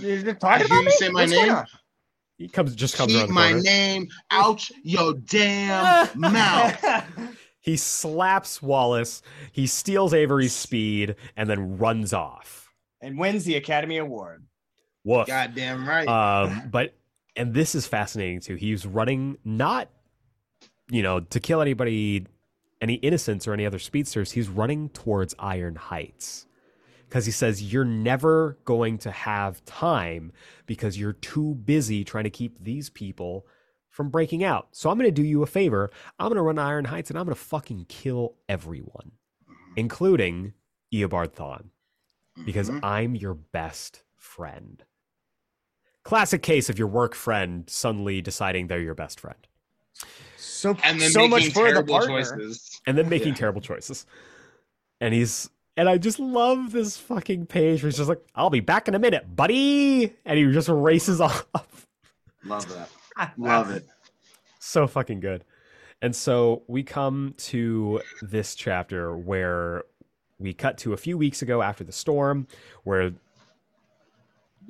You're 0.00 0.34
talking 0.34 0.66
about 0.66 0.80
you 0.80 0.84
me? 0.86 0.90
say 0.92 1.08
my 1.08 1.22
What's 1.22 1.32
name. 1.32 1.56
He 2.38 2.48
comes 2.48 2.74
just 2.76 2.96
comes 2.96 3.14
around 3.14 3.28
the 3.28 3.32
my 3.32 3.48
corner. 3.48 3.62
name 3.62 4.08
out 4.30 4.68
your 4.82 5.14
damn 5.14 6.08
mouth. 6.20 7.04
He 7.60 7.76
slaps 7.76 8.62
Wallace. 8.62 9.20
He 9.52 9.66
steals 9.66 10.14
Avery's 10.14 10.54
speed 10.54 11.16
and 11.36 11.50
then 11.50 11.76
runs 11.76 12.14
off. 12.14 12.72
and 13.02 13.18
wins 13.18 13.44
the 13.44 13.56
Academy 13.56 13.98
Award. 13.98 14.46
Woof. 15.04 15.26
Goddamn 15.26 15.86
right. 15.86 16.08
Um, 16.08 16.70
but 16.70 16.94
and 17.36 17.52
this 17.52 17.74
is 17.74 17.86
fascinating 17.86 18.40
too. 18.40 18.54
He's 18.54 18.86
running 18.86 19.36
not, 19.44 19.90
you 20.90 21.02
know, 21.02 21.20
to 21.20 21.40
kill 21.40 21.60
anybody, 21.60 22.26
any 22.80 22.94
innocents 22.94 23.46
or 23.46 23.52
any 23.52 23.66
other 23.66 23.78
speedsters. 23.80 24.32
He's 24.32 24.48
running 24.48 24.88
towards 24.90 25.34
Iron 25.38 25.74
Heights 25.74 26.46
because 27.08 27.24
he 27.26 27.32
says 27.32 27.62
you're 27.72 27.84
never 27.84 28.58
going 28.64 28.98
to 28.98 29.10
have 29.10 29.64
time 29.64 30.32
because 30.66 30.98
you're 30.98 31.14
too 31.14 31.54
busy 31.54 32.04
trying 32.04 32.24
to 32.24 32.30
keep 32.30 32.62
these 32.62 32.90
people 32.90 33.46
from 33.90 34.10
breaking 34.10 34.44
out. 34.44 34.68
So 34.72 34.90
I'm 34.90 34.98
going 34.98 35.08
to 35.12 35.22
do 35.22 35.26
you 35.26 35.42
a 35.42 35.46
favor. 35.46 35.90
I'm 36.18 36.28
going 36.28 36.36
to 36.36 36.42
run 36.42 36.58
Iron 36.58 36.84
Heights 36.84 37.10
and 37.10 37.18
I'm 37.18 37.24
going 37.24 37.34
to 37.34 37.40
fucking 37.42 37.86
kill 37.88 38.34
everyone, 38.48 39.12
including 39.76 40.52
Eobard 40.92 41.32
Thawne 41.32 41.70
because 42.44 42.70
Mhm. 42.70 42.80
I'm 42.82 43.14
your 43.16 43.34
best 43.34 44.02
friend. 44.16 44.84
Classic 46.04 46.42
case 46.42 46.68
of 46.70 46.78
your 46.78 46.88
work 46.88 47.14
friend 47.14 47.68
suddenly 47.68 48.20
deciding 48.22 48.66
they're 48.66 48.80
your 48.80 48.94
best 48.94 49.18
friend 49.20 49.46
So 50.36 50.76
and 50.84 51.00
then 51.00 51.10
so 51.10 51.26
much 51.26 51.40
making 51.40 51.52
for 51.54 51.64
the 51.64 51.70
terrible 51.70 51.94
partner. 51.98 52.20
choices. 52.22 52.80
and 52.86 52.96
then 52.96 53.08
making 53.08 53.28
Yeah. 53.28 53.34
terrible 53.34 53.60
choices. 53.60 54.06
And 55.00 55.12
he's 55.12 55.50
and 55.78 55.88
I 55.88 55.96
just 55.96 56.18
love 56.18 56.72
this 56.72 56.98
fucking 56.98 57.46
page 57.46 57.84
where 57.84 57.88
he's 57.88 57.98
just 57.98 58.08
like, 58.08 58.20
I'll 58.34 58.50
be 58.50 58.58
back 58.58 58.88
in 58.88 58.96
a 58.96 58.98
minute, 58.98 59.36
buddy. 59.36 60.12
And 60.24 60.36
he 60.36 60.50
just 60.52 60.68
races 60.68 61.20
off. 61.20 61.46
Love 62.44 62.68
that. 62.68 62.90
Love 63.38 63.70
it. 63.70 63.86
so 64.58 64.88
fucking 64.88 65.20
good. 65.20 65.44
And 66.02 66.16
so 66.16 66.62
we 66.66 66.82
come 66.82 67.34
to 67.38 68.02
this 68.22 68.56
chapter 68.56 69.16
where 69.16 69.84
we 70.40 70.52
cut 70.52 70.78
to 70.78 70.94
a 70.94 70.96
few 70.96 71.16
weeks 71.16 71.42
ago 71.42 71.62
after 71.62 71.84
the 71.84 71.92
storm, 71.92 72.48
where 72.82 73.12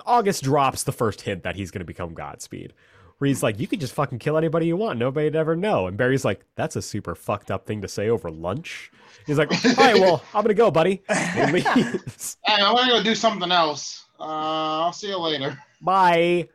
August 0.05 0.43
drops 0.45 0.83
the 0.83 0.93
first 0.93 1.23
hint 1.23 1.43
that 1.43 1.57
he's 1.57 1.71
going 1.71 1.81
to 1.81 1.87
become 1.87 2.13
Godspeed. 2.13 2.75
Where 3.19 3.27
he's 3.27 3.43
like, 3.43 3.59
you 3.59 3.67
could 3.67 3.81
just 3.81 3.95
fucking 3.95 4.21
kill 4.21 4.39
anybody 4.39 4.67
you 4.67 4.77
want. 4.77 4.99
Nobody'd 4.99 5.35
ever 5.35 5.57
know. 5.57 5.89
And 5.89 5.97
Barry's 5.97 6.25
like, 6.25 6.45
that's 6.55 6.77
a 6.77 6.83
super 6.83 7.15
fucked 7.15 7.51
up 7.51 7.67
thing 7.67 7.83
to 7.83 7.89
say 7.89 8.09
over 8.09 8.31
lunch. 8.31 8.93
He's 9.27 9.39
like, 9.39 9.51
all 9.53 9.75
right, 9.75 9.99
well, 9.99 10.23
I'm 10.33 10.45
going 10.45 10.49
to 10.49 10.55
go, 10.55 10.71
buddy. 10.71 11.03
And 11.09 11.53
leaves. 11.53 12.37
Hey, 12.45 12.63
I 12.63 12.73
want 12.73 12.87
to 12.87 12.93
go 12.93 13.03
do 13.03 13.15
something 13.17 13.51
else. 13.51 14.07
Uh, 14.21 14.23
I'll 14.25 14.93
see 14.93 15.09
you 15.09 15.19
later. 15.19 15.59
Bye. 15.83 16.49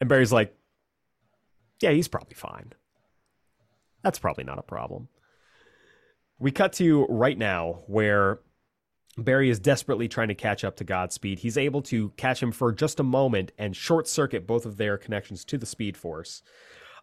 And 0.00 0.08
Barry's 0.08 0.32
like, 0.32 0.54
yeah, 1.80 1.90
he's 1.90 2.08
probably 2.08 2.34
fine. 2.34 2.72
That's 4.02 4.18
probably 4.18 4.44
not 4.44 4.58
a 4.58 4.62
problem. 4.62 5.08
We 6.38 6.50
cut 6.50 6.74
to 6.74 7.06
right 7.06 7.36
now 7.36 7.80
where 7.86 8.40
Barry 9.18 9.50
is 9.50 9.58
desperately 9.58 10.08
trying 10.08 10.28
to 10.28 10.34
catch 10.34 10.64
up 10.64 10.76
to 10.76 10.84
Godspeed. 10.84 11.40
He's 11.40 11.58
able 11.58 11.82
to 11.82 12.10
catch 12.10 12.42
him 12.42 12.52
for 12.52 12.72
just 12.72 13.00
a 13.00 13.04
moment 13.04 13.52
and 13.58 13.74
short 13.74 14.08
circuit 14.08 14.46
both 14.46 14.66
of 14.66 14.76
their 14.76 14.96
connections 14.96 15.44
to 15.46 15.58
the 15.58 15.66
Speed 15.66 15.96
Force. 15.96 16.42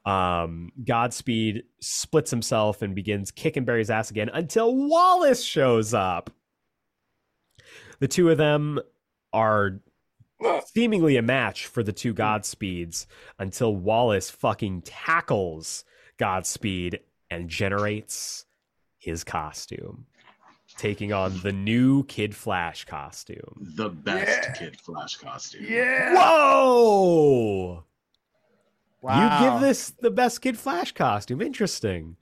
Um, 0.05 0.71
Godspeed 0.85 1.63
splits 1.81 2.31
himself 2.31 2.81
and 2.81 2.95
begins 2.95 3.31
kicking 3.31 3.65
Barry's 3.65 3.89
ass 3.89 4.09
again 4.09 4.29
until 4.34 4.73
Wallace 4.73 5.43
shows 5.43 5.93
up. 5.93 6.29
The 7.99 8.07
two 8.07 8.29
of 8.29 8.38
them 8.38 8.79
are 9.34 9.81
seemingly 10.67 11.17
a 11.17 11.21
match 11.21 11.65
for 11.65 11.84
the 11.84 11.91
two 11.91 12.13
Godspeeds 12.13 13.05
until 13.38 13.75
Wallace 13.75 14.29
fucking 14.29 14.84
tackles 14.84 15.84
Godspeed 16.17 16.99
and 17.29 17.49
generates 17.49 18.45
his 18.97 19.23
costume, 19.23 20.05
taking 20.78 21.12
on 21.14 21.40
the 21.41 21.52
new 21.52 22.04
Kid 22.06 22.36
Flash 22.36 22.86
costume. 22.86 23.56
The 23.76 23.90
best 23.90 24.28
Yeah. 24.48 24.54
Kid 24.54 24.80
Flash 24.80 25.18
costume. 25.18 25.66
Yeah. 25.68 26.14
Whoa! 26.16 27.84
Wow. 29.02 29.44
You 29.44 29.52
give 29.52 29.62
this 29.62 29.90
the 29.91 30.12
best 30.12 30.41
Kid 30.41 30.58
Flash 30.58 30.91
costume. 30.94 31.41
Interesting. 31.41 32.18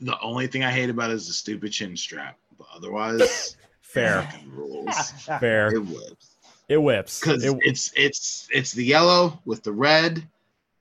The 0.00 0.18
only 0.20 0.46
thing 0.46 0.62
I 0.64 0.70
hate 0.70 0.90
about 0.90 1.10
it 1.10 1.14
is 1.14 1.26
the 1.28 1.32
stupid 1.32 1.72
chin 1.72 1.96
strap, 1.96 2.38
but 2.58 2.66
otherwise, 2.74 3.56
Fair. 3.80 4.28
rules. 4.52 5.10
Fair. 5.40 5.68
It 5.74 5.78
whips 5.86 6.36
It 6.68 6.76
whips. 6.82 7.20
because 7.20 7.44
It- 7.44 7.56
it's 7.62 7.92
it's 7.96 8.48
it's 8.52 8.72
the 8.72 8.84
yellow 8.84 9.40
with 9.44 9.62
the 9.62 9.72
red, 9.72 10.26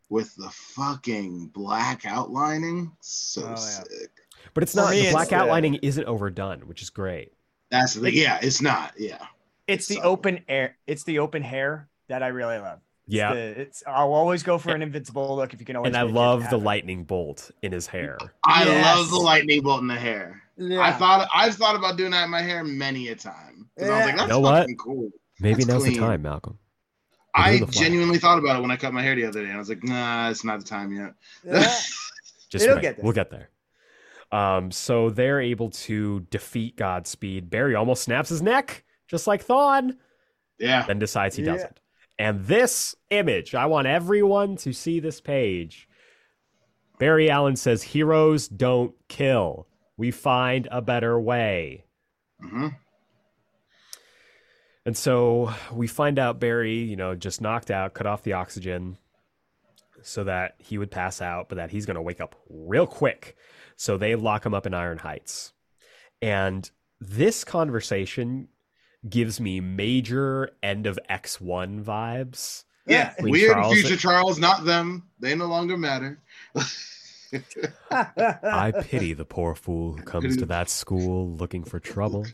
with 0.09 0.35
the 0.35 0.49
fucking 0.49 1.47
black 1.47 2.05
outlining. 2.05 2.91
So 3.01 3.53
Oh, 3.55 3.55
yeah. 3.91 4.05
Sick. 4.45 4.53
but 4.53 4.63
it's 4.63 4.73
For 4.73 4.81
not. 4.81 4.91
me, 4.91 4.99
The 4.99 5.03
it's 5.05 5.11
black 5.13 5.29
the- 5.29 5.35
outlining 5.35 5.75
isn't 5.75 6.05
overdone, 6.05 6.61
which 6.67 6.81
is 6.81 6.89
great. 6.89 7.33
That's 7.71 7.95
the 7.95 8.13
yeah. 8.13 8.39
It's 8.41 8.61
not 8.61 8.93
yeah. 8.97 9.25
It's 9.67 9.87
the 9.87 9.95
So- 9.95 10.01
open 10.03 10.39
air. 10.47 10.77
It's 10.87 11.03
the 11.03 11.19
open 11.19 11.41
hair 11.43 11.89
that 12.07 12.21
I 12.23 12.27
really 12.27 12.57
love. 12.59 12.79
It's 13.07 13.15
Yeah. 13.15 13.33
the- 13.33 13.61
it's. 13.61 13.83
I'll 13.87 14.13
always 14.13 14.43
go 14.43 14.57
for 14.57 14.73
an 14.75 14.81
invincible 14.81 15.35
look 15.35 15.53
if 15.53 15.59
you 15.59 15.65
can 15.65 15.75
always. 15.75 15.89
And 15.89 15.97
I 15.97 16.03
love 16.03 16.49
the 16.49 16.57
lightning 16.57 17.03
bolt 17.03 17.51
in 17.61 17.71
his 17.71 17.87
hair. 17.87 18.17
I 18.45 18.63
Yes. 18.65 18.85
love 18.97 19.09
the 19.09 19.17
lightning 19.17 19.61
bolt 19.63 19.81
in 19.81 19.87
the 19.87 19.95
hair. 19.95 20.41
I 20.59 20.91
thought 20.93 21.27
I've 21.35 21.55
thought 21.55 21.75
about 21.75 21.97
doing 21.97 22.11
that 22.11 22.23
in 22.25 22.29
my 22.29 22.41
hair 22.41 22.63
many 22.63 23.09
a 23.09 23.15
time. 23.15 23.69
'Cause 23.77 23.89
I 23.89 23.91
was 23.97 23.99
like, 24.05 24.07
Yeah. 24.11 24.15
that's 24.17 24.29
know 24.29 24.39
what? 24.39 24.61
fucking 24.61 24.77
cool. 24.77 25.09
Maybe 25.41 25.55
That's 25.55 25.67
now's 25.67 25.81
clean. 25.83 25.93
the 25.95 25.99
time, 25.99 26.21
Malcolm. 26.21 26.57
I 27.33 27.49
doing 27.49 27.59
the 27.61 27.65
Flash. 27.67 27.77
genuinely 27.83 28.17
thought 28.19 28.39
about 28.39 28.55
it 28.57 28.61
when 28.61 28.71
I 28.71 28.77
cut 28.77 28.93
my 28.93 29.01
hair 29.01 29.15
the 29.15 29.25
other 29.25 29.41
day. 29.41 29.47
and 29.47 29.55
I 29.55 29.59
was 29.59 29.67
like, 29.67 29.83
nah, 29.83 30.29
it's 30.29 30.45
not 30.45 30.59
the 30.59 30.65
time 30.65 30.93
yet. 30.95 31.13
Yeah. 31.43 31.59
Just 32.49 32.63
It'll 32.63 32.75
wait. 32.75 32.81
get 32.83 32.95
there. 32.95 33.03
We'll 33.03 33.11
get 33.13 33.29
there. 33.31 33.49
Um, 34.31 34.71
so 34.71 35.09
they're 35.09 35.39
able 35.41 35.69
to 35.71 36.21
defeat 36.29 36.75
Godspeed. 36.77 37.49
Barry 37.49 37.75
almost 37.75 38.03
snaps 38.03 38.29
his 38.29 38.41
neck, 38.41 38.83
just 39.07 39.27
like 39.27 39.45
Thawne, 39.45 39.95
yeah. 40.59 40.85
then 40.85 40.99
decides 40.99 41.35
he 41.35 41.43
Yeah. 41.43 41.53
doesn't. 41.53 41.79
And 42.17 42.45
this 42.45 42.95
image, 43.09 43.53
I 43.55 43.65
want 43.65 43.87
everyone 43.87 44.55
to 44.57 44.73
see 44.73 44.99
this 44.99 45.19
page. 45.21 45.87
Barry 46.97 47.29
Allen 47.29 47.55
says, 47.57 47.83
Heroes 47.83 48.47
don't 48.47 48.95
kill. 49.09 49.67
We 49.97 50.11
find 50.11 50.67
a 50.71 50.81
better 50.81 51.19
way. 51.19 51.85
hmm 52.41 52.69
And 54.85 54.95
so 54.95 55.53
we 55.73 55.87
find 55.87 56.19
out 56.19 56.39
Barry, 56.39 56.77
you 56.77 56.95
know, 56.95 57.15
just 57.15 57.41
knocked 57.41 57.71
out, 57.71 57.93
cut 57.93 58.05
off 58.07 58.23
the 58.23 58.33
oxygen 58.33 58.97
so 60.01 60.23
that 60.25 60.55
he 60.59 60.77
would 60.77 60.91
pass 60.91 61.21
out, 61.21 61.49
but 61.49 61.55
that 61.55 61.71
he's 61.71 61.85
going 61.85 61.95
to 61.95 62.01
wake 62.01 62.21
up 62.21 62.35
real 62.49 62.85
quick. 62.85 63.35
So 63.75 63.97
they 63.97 64.15
lock 64.15 64.45
him 64.45 64.53
up 64.53 64.65
in 64.65 64.73
Iron 64.73 64.97
Heights. 64.99 65.53
And 66.21 66.69
this 66.99 67.43
conversation 67.43 68.47
gives 69.07 69.39
me 69.39 69.59
major 69.59 70.51
end 70.63 70.87
of 70.87 70.97
X1 71.09 71.83
vibes. 71.83 72.63
Yeah. 72.87 73.13
Weird 73.19 73.53
Charles- 73.53 73.73
future 73.73 73.97
Charles, 73.97 74.39
not 74.39 74.65
them. 74.65 75.03
They 75.19 75.35
no 75.35 75.45
longer 75.45 75.77
matter. 75.77 76.19
I 77.91 78.71
pity 78.81 79.13
the 79.13 79.25
poor 79.25 79.55
fool 79.55 79.93
who 79.93 80.03
comes 80.03 80.37
to 80.37 80.45
that 80.45 80.69
school 80.69 81.31
looking 81.35 81.63
for 81.63 81.79
trouble. 81.79 82.25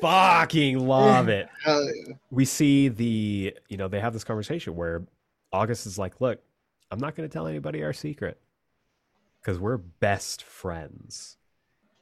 Fucking 0.00 0.78
love 0.86 1.28
it. 1.28 1.48
Yeah. 1.66 1.82
we 2.30 2.44
see 2.44 2.88
the 2.88 3.54
you 3.68 3.76
know 3.78 3.88
they 3.88 4.00
have 4.00 4.12
this 4.12 4.22
conversation 4.24 4.76
where 4.76 5.02
august 5.50 5.86
is 5.86 5.96
like 5.98 6.20
look 6.20 6.40
i'm 6.90 6.98
not 6.98 7.14
going 7.16 7.26
to 7.26 7.32
tell 7.32 7.46
anybody 7.46 7.82
our 7.82 7.94
secret 7.94 8.38
because 9.44 9.60
we're 9.60 9.76
best 9.76 10.42
friends. 10.42 11.36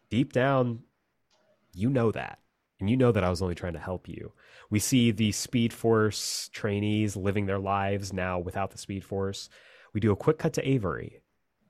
Deep 0.08 0.32
down 0.32 0.84
you 1.74 1.88
know 1.88 2.10
that 2.10 2.38
and 2.80 2.90
you 2.90 2.96
know 2.96 3.12
that 3.12 3.24
i 3.24 3.30
was 3.30 3.40
only 3.40 3.54
trying 3.54 3.72
to 3.72 3.78
help 3.78 4.08
you. 4.08 4.32
We 4.70 4.78
see 4.78 5.10
the 5.10 5.32
speed 5.32 5.72
force 5.72 6.50
trainees 6.52 7.16
living 7.16 7.46
their 7.46 7.58
lives 7.58 8.12
now 8.12 8.38
without 8.38 8.72
the 8.72 8.78
speed 8.78 9.04
force. 9.04 9.48
We 9.94 10.00
do 10.00 10.12
a 10.12 10.16
quick 10.16 10.38
cut 10.38 10.54
to 10.54 10.68
avery 10.68 11.22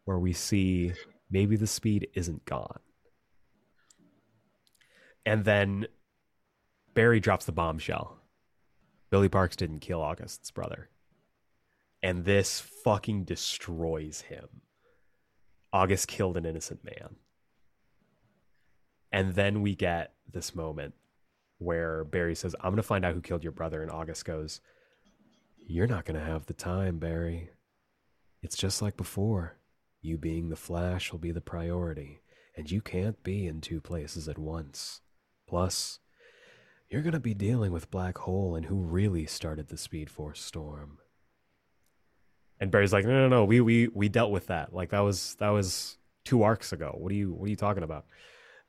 where 0.05 0.19
we 0.19 0.33
see 0.33 0.93
maybe 1.31 1.57
the 1.57 1.67
speed 1.67 2.09
isn't 2.15 2.45
gone. 2.45 2.79
And 5.27 5.45
then 5.45 5.87
barry 6.95 7.21
drops 7.21 7.45
the 7.45 7.53
bombshell. 7.53 8.19
Billy 9.11 9.29
Parks 9.29 9.57
didn't 9.57 9.81
kill 9.81 10.01
August's 10.01 10.51
brother. 10.51 10.89
And 12.03 12.25
this 12.25 12.61
fucking 12.85 13.25
destroys 13.25 14.23
him. 14.23 14.63
August 15.73 16.09
killed 16.09 16.37
an 16.37 16.45
innocent 16.45 16.85
man. 16.85 17.17
And 19.11 19.35
then 19.35 19.63
we 19.63 19.75
get 19.75 20.15
this 20.31 20.55
moment 20.55 20.95
where 21.59 22.05
Barry 22.05 22.35
says, 22.35 22.55
I'm 22.61 22.71
going 22.71 22.77
to 22.77 22.83
find 22.83 23.05
out 23.05 23.15
who 23.15 23.21
killed 23.21 23.43
your 23.43 23.53
brother. 23.53 23.83
And 23.83 23.91
August 23.91 24.25
goes, 24.25 24.61
You're 25.59 25.87
not 25.87 26.05
going 26.05 26.19
to 26.19 26.27
have 26.27 26.47
the 26.47 26.55
time, 26.55 26.99
Barry. 26.99 27.51
It's 28.43 28.57
just 28.57 28.83
like 28.83 28.97
before. 28.97 29.57
You 30.01 30.19
being 30.19 30.49
the 30.49 30.57
Flash 30.57 31.13
will 31.13 31.21
be 31.21 31.31
the 31.31 31.41
priority, 31.41 32.23
and 32.57 32.69
you 32.69 32.81
can't 32.81 33.23
be 33.23 33.47
in 33.47 33.61
two 33.61 33.81
places 33.81 34.29
at 34.29 34.37
once. 34.37 35.01
Plus, 35.49 36.01
you're 36.91 37.03
going 37.03 37.13
to 37.13 37.21
be 37.21 37.35
dealing 37.35 37.71
with 37.71 37.91
Black 37.91 38.19
Hole 38.19 38.57
and 38.57 38.67
who 38.67 38.83
really 38.83 39.27
started 39.27 39.69
the 39.69 39.79
Speed 39.79 40.11
Force 40.11 40.41
storm. 40.41 40.99
And 42.63 42.71
Barry's 42.71 42.93
like, 42.93 43.05
no, 43.05 43.11
no, 43.11 43.29
no, 43.29 43.45
we 43.45 43.61
we 43.61 43.89
we 43.89 44.09
dealt 44.09 44.31
with 44.31 44.47
that. 44.47 44.73
Like 44.73 44.91
that 44.91 45.01
was 45.01 45.35
that 45.41 45.49
was 45.49 45.99
two 46.25 46.45
arcs 46.45 46.73
ago. 46.73 46.95
What 46.97 47.11
are 47.11 47.17
you 47.17 47.33
what 47.33 47.47
are 47.47 47.51
you 47.51 47.57
talking 47.57 47.83
about? 47.83 48.07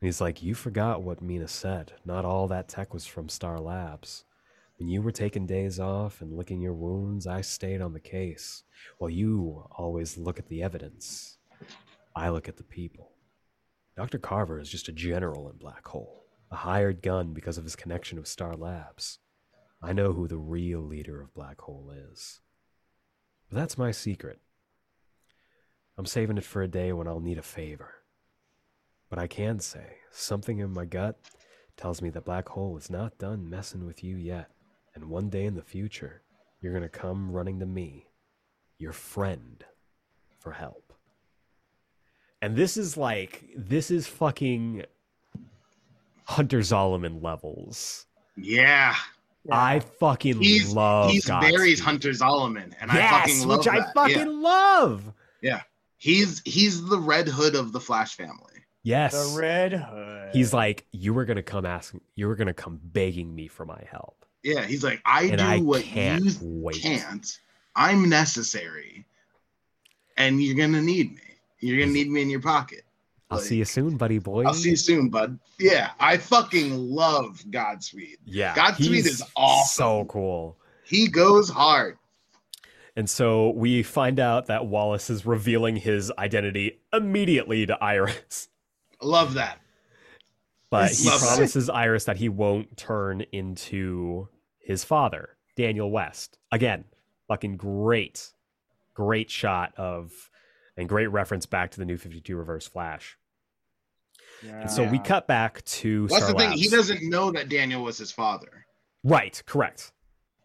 And 0.01 0.07
he's 0.07 0.19
like, 0.19 0.41
you 0.41 0.55
forgot 0.55 1.03
what 1.03 1.23
Meena 1.23 1.47
said. 1.47 1.93
Not 2.03 2.25
all 2.25 2.47
that 2.47 2.67
tech 2.67 2.91
was 2.91 3.05
from 3.05 3.29
Star 3.29 3.59
Labs. 3.59 4.25
When 4.79 4.89
you 4.89 5.03
were 5.03 5.11
taking 5.11 5.45
days 5.45 5.79
off 5.79 6.21
and 6.21 6.35
licking 6.35 6.59
your 6.59 6.73
wounds, 6.73 7.27
I 7.27 7.41
stayed 7.41 7.81
on 7.81 7.93
the 7.93 7.99
case. 7.99 8.63
While 8.97 9.11
you 9.11 9.67
always 9.77 10.17
look 10.17 10.39
at 10.39 10.47
the 10.47 10.63
evidence, 10.63 11.37
I 12.15 12.29
look 12.29 12.49
at 12.49 12.57
the 12.57 12.63
people. 12.63 13.11
Dr. 13.95 14.17
Carver 14.17 14.59
is 14.59 14.69
just 14.69 14.89
a 14.89 14.91
general 14.91 15.51
in 15.51 15.57
Black 15.57 15.87
Hole 15.87 16.25
a 16.51 16.55
hired 16.55 17.03
gun 17.03 17.33
because 17.33 17.59
of 17.59 17.63
his 17.63 17.75
connection 17.75 18.17
with 18.17 18.27
Star 18.27 18.55
Labs. 18.55 19.19
I 19.83 19.93
know 19.93 20.13
who 20.13 20.27
the 20.27 20.37
real 20.37 20.81
leader 20.81 21.21
of 21.21 21.33
Black 21.35 21.61
Hole 21.61 21.91
is. 22.11 22.41
That's 23.53 23.77
my 23.77 23.91
secret. 23.91 24.39
I'm 25.95 26.07
saving 26.07 26.39
it 26.39 26.43
for 26.43 26.63
a 26.63 26.67
day 26.67 26.91
when 26.91 27.07
I'll 27.07 27.19
need 27.19 27.37
a 27.37 27.43
favor. 27.43 27.93
But 29.11 29.19
I 29.19 29.27
can 29.27 29.59
say, 29.59 29.97
something 30.11 30.57
in 30.57 30.73
my 30.73 30.85
gut 30.85 31.19
tells 31.77 32.01
me 32.01 32.09
that 32.09 32.25
Black 32.25 32.49
Hole 32.49 32.75
is 32.77 32.89
not 32.89 33.19
done 33.19 33.47
messing 33.47 33.85
with 33.85 34.03
you 34.03 34.15
yet. 34.15 34.49
And 34.95 35.05
one 35.05 35.29
day 35.29 35.45
in 35.45 35.53
the 35.53 35.61
future, 35.61 36.23
you're 36.61 36.73
going 36.73 36.81
to 36.81 36.89
come 36.89 37.31
running 37.31 37.59
to 37.59 37.67
me, 37.67 38.07
your 38.79 38.91
friend, 38.91 39.63
for 40.39 40.51
help. 40.51 40.91
And 42.41 42.55
this 42.55 42.75
is 42.75 42.97
like, 42.97 43.43
this 43.55 43.91
is 43.91 44.07
fucking 44.07 44.83
Hunter 46.25 46.59
Zolomon 46.59 47.21
levels. 47.21 48.07
Yeah. 48.35 48.95
I 49.51 49.79
fucking 49.79 50.39
He's 50.41 50.71
love 50.73 51.11
he's 51.11 51.25
Godspeed. 51.25 51.53
Barry's 51.55 51.79
Hunter 51.79 52.09
Zolomon, 52.11 52.73
and 52.79 52.89
I 52.91 53.09
fucking 53.09 53.47
love 53.47 53.59
which 53.59 53.67
I 53.67 53.79
that. 53.79 53.93
fucking 53.93 54.17
Yeah. 54.19 54.25
love. 54.25 55.13
He's 55.97 56.41
he's 56.43 56.85
the 56.85 56.97
Red 56.99 57.27
Hood 57.29 57.55
of 57.55 57.71
the 57.71 57.79
Flash 57.79 58.15
family. 58.15 58.51
Yes. 58.83 59.13
The 59.13 59.39
Red 59.39 59.71
Hood. 59.73 60.31
He's 60.33 60.53
like, 60.53 60.85
you 60.91 61.13
were 61.13 61.23
gonna 61.23 61.41
come 61.43 61.65
ask, 61.65 61.95
you 62.15 62.27
were 62.27 62.35
gonna 62.35 62.53
come 62.53 62.79
begging 62.83 63.33
me 63.33 63.47
for 63.47 63.65
my 63.65 63.81
help, 63.89 64.25
Yeah, 64.43 64.63
he's 64.65 64.83
like, 64.83 65.01
I 65.05 65.23
and 65.23 65.37
do 65.37 65.43
I 65.45 65.59
what 65.59 65.83
can't 65.83 66.23
you 66.25 66.37
wait. 66.41 66.81
can't. 66.81 67.39
I'm 67.75 68.09
necessary, 68.09 69.05
and 70.17 70.43
you're 70.43 70.55
gonna 70.57 70.81
need 70.81 71.13
me. 71.15 71.21
You're 71.59 71.79
gonna 71.79 71.91
need 71.93 72.09
me 72.09 72.21
in 72.21 72.29
your 72.29 72.41
pocket. 72.41 72.83
I'll 73.33 73.39
see 73.39 73.57
you 73.57 73.65
soon, 73.65 73.97
buddy 73.97 74.19
boy. 74.19 74.45
I'll 74.45 74.53
see 74.53 74.71
you 74.71 74.75
soon, 74.75 75.09
bud. 75.09 75.39
Yeah, 75.59 75.91
I 75.99 76.17
fucking 76.17 76.77
love 76.77 77.43
Godspeed. 77.49 78.17
Yeah, 78.25 78.55
Godspeed 78.55 79.05
is 79.05 79.23
awesome. 79.35 79.75
So 79.75 80.05
cool. 80.05 80.57
He 80.83 81.07
goes 81.07 81.49
hard. 81.49 81.97
And 82.95 83.09
so 83.09 83.49
we 83.51 83.81
find 83.81 84.19
out 84.19 84.47
that 84.47 84.67
Wallace 84.67 85.09
is 85.09 85.25
revealing 85.25 85.75
his 85.75 86.11
identity 86.17 86.79
immediately 86.91 87.65
to 87.65 87.83
Iris. 87.83 88.49
Love 89.01 89.33
that. 89.33 89.59
But 90.69 90.91
he 90.91 91.09
love 91.09 91.21
that. 91.21 91.27
promises 91.27 91.69
Iris 91.69 92.05
that 92.05 92.17
he 92.17 92.29
won't 92.29 92.77
turn 92.77 93.21
into 93.31 94.27
his 94.59 94.83
father, 94.83 95.37
Daniel 95.55 95.91
West. 95.91 96.37
Again, 96.51 96.85
fucking 97.27 97.57
great, 97.57 98.31
great 98.93 99.29
shot 99.29 99.73
of 99.77 100.29
and 100.77 100.89
great 100.89 101.07
reference 101.07 101.45
back 101.45 101.71
to 101.71 101.79
the 101.79 101.85
new 101.85 101.97
52 101.97 102.35
Reverse 102.35 102.67
Flash. 102.67 103.17
And 104.47 104.69
so 104.69 104.83
we 104.83 104.99
cut 104.99 105.27
back 105.27 105.63
to 105.65 106.07
That's 106.07 106.25
Star 106.25 106.33
the 106.33 106.39
thing. 106.39 106.51
He 106.57 106.69
doesn't 106.69 107.03
know 107.03 107.31
that 107.31 107.49
Daniel 107.49 107.83
was 107.83 107.97
his 107.97 108.11
father. 108.11 108.65
Right, 109.03 109.41
correct. 109.45 109.91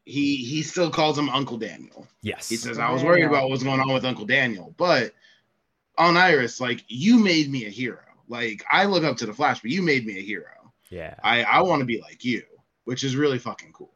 he 0.05 0.37
he 0.37 0.63
still 0.63 0.91
calls 0.91 1.19
him 1.19 1.29
Uncle 1.29 1.59
Daniel. 1.59 2.07
Yes. 2.23 2.49
He 2.49 2.57
says, 2.57 2.79
I 2.79 2.91
was 2.91 3.03
worried 3.05 3.25
about 3.25 3.49
what's 3.51 3.63
going 3.63 3.81
on 3.81 3.93
with 3.93 4.05
Uncle 4.05 4.25
Daniel, 4.27 4.75
but 4.77 5.13
on 5.97 6.17
Iris, 6.17 6.61
like 6.61 6.85
you 6.89 7.19
made 7.19 7.51
me 7.51 7.67
a 7.67 7.71
hero. 7.71 8.01
Like 8.29 8.65
I 8.71 8.85
look 8.87 9.05
up 9.05 9.17
to 9.19 9.27
the 9.27 9.33
Flash, 9.35 9.61
but 9.61 9.71
you 9.71 9.83
made 9.83 10.07
me 10.07 10.19
a 10.19 10.23
hero. 10.23 10.73
yeah. 10.91 11.15
I 11.23 11.43
I 11.45 11.63
want 11.63 11.81
to 11.81 11.87
be 11.87 12.01
like 12.01 12.25
you, 12.25 12.43
which 12.85 13.05
is 13.05 13.17
really 13.17 13.39
fucking 13.39 13.73
cool. 13.73 13.93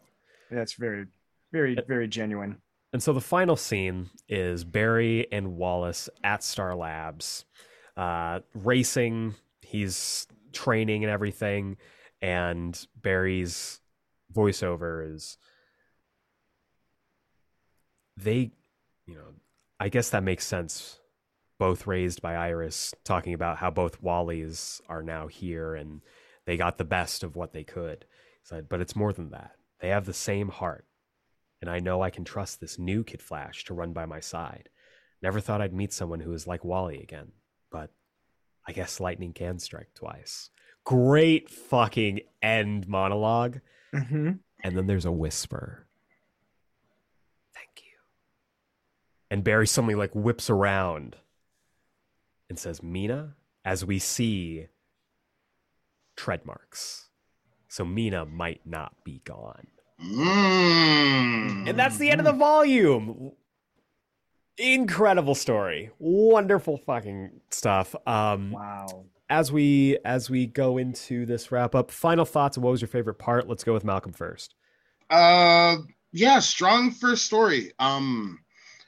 That's 0.51 0.75
very, 0.75 1.07
very, 1.51 1.77
very 1.89 2.09
genuine. 2.09 2.59
And 2.93 3.03
so 3.03 3.15
the 3.15 3.23
final 3.23 3.57
scene 3.57 4.11
is 4.29 4.65
Barry 4.65 5.27
and 5.33 5.57
Wallace 5.57 6.11
at 6.23 6.45
Star 6.45 6.75
Labs, 6.75 7.47
uh, 7.97 8.41
racing. 8.55 9.35
He's 9.73 10.27
training 10.53 11.03
and 11.03 11.11
everything. 11.11 11.79
And 12.21 12.79
Barry's 12.95 13.81
voiceover 14.33 15.15
is 15.15 15.39
they, 18.17 18.53
you 19.07 19.15
know, 19.15 19.35
I 19.81 19.89
guess 19.89 20.11
that 20.11 20.23
makes 20.23 20.47
sense. 20.47 20.99
Both 21.59 21.87
raised 21.87 22.21
by 22.21 22.35
Iris, 22.35 22.93
talking 23.05 23.35
about 23.35 23.59
how 23.59 23.71
both 23.71 24.03
Wallies 24.03 24.81
are 24.89 25.03
now 25.03 25.27
here 25.27 25.75
and 25.75 26.03
they 26.45 26.57
got 26.57 26.77
the 26.77 26.85
best 26.85 27.23
of 27.23 27.35
what 27.35 27.53
they 27.53 27.65
could. 27.65 28.05
Said, 28.45 28.69
but 28.69 28.81
it's 28.81 28.97
more 28.97 29.13
than 29.13 29.31
that. 29.31 29.53
They 29.81 29.89
have 29.89 30.05
the 30.05 30.13
same 30.13 30.49
heart 30.49 30.87
and 31.63 31.71
I 31.71 31.79
know 31.79 32.03
I 32.03 32.11
can 32.11 32.25
trust 32.25 32.61
this 32.61 32.79
new 32.79 33.05
Kid 33.05 33.23
Flash 33.23 33.65
to 33.65 33.75
run 33.75 33.93
by 33.93 34.05
my 34.05 34.19
side. 34.19 34.69
Never 35.23 35.41
thought 35.41 35.63
I'd 35.63 35.73
meet 35.73 35.93
someone 35.93 36.19
who 36.21 36.33
is 36.33 36.49
like 36.49 36.65
Wally 36.65 37.01
again, 37.01 37.31
I 38.67 38.73
guess 38.73 39.01
lightning 39.01 39.33
can 39.33 39.59
strike 39.59 39.95
twice. 39.95 40.51
Great 40.85 41.51
fucking 41.51 42.21
end 42.43 42.89
monologue. 42.89 43.61
Mm-hmm. 43.95 44.33
And 44.65 44.77
then 44.77 44.87
there's 44.87 45.05
a 45.05 45.13
whisper. 45.13 45.87
Thank 47.55 47.83
you. 47.85 47.99
And 49.31 49.45
Barry 49.45 49.67
suddenly 49.67 49.95
like 49.95 50.15
whips 50.15 50.49
around 50.49 51.17
and 52.49 52.59
says, 52.59 52.81
Meena, 52.81 53.33
as 53.65 53.85
we 53.85 53.99
see 53.99 54.67
tread 56.17 56.45
marks. 56.45 57.09
So 57.69 57.85
Meena 57.85 58.31
might 58.31 58.61
not 58.67 58.95
be 59.05 59.23
gone. 59.25 59.69
Mm. 60.01 61.69
And 61.69 61.79
that's 61.79 61.97
the 61.99 62.11
end 62.11 62.21
of 62.21 62.25
the 62.27 62.33
volume. 62.33 63.33
Incredible 64.63 65.35
story. 65.35 65.91
Wonderful 65.99 66.77
fucking 66.79 67.41
stuff. 67.51 67.97
Um 68.07 68.53
Wow. 68.53 69.07
as 69.29 69.51
we 69.51 69.99
as 70.05 70.31
we 70.31 70.47
go 70.47 70.79
into 70.79 71.27
this 71.27 71.51
wrap 71.51 71.75
up, 71.75 71.91
final 71.91 72.25
thoughts 72.25 72.57
what 72.57 72.71
was 72.71 72.81
your 72.81 72.89
favorite 72.89 73.19
part? 73.19 73.49
Let's 73.49 73.65
go 73.65 73.73
with 73.73 73.83
Malcolm 73.85 74.13
first. 74.13 74.55
Uh, 75.11 75.79
yeah, 76.13 76.39
strong 76.39 76.93
first 76.93 77.25
story. 77.27 77.73
Um, 77.81 78.39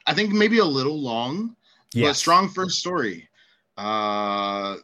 I 0.06 0.14
think 0.14 0.32
maybe 0.32 0.58
a 0.58 0.64
little 0.64 0.98
long, 0.98 1.56
but 1.94 2.14
strong 2.14 2.48
first 2.48 2.78
story. 2.78 3.28
Uh, 3.76 4.76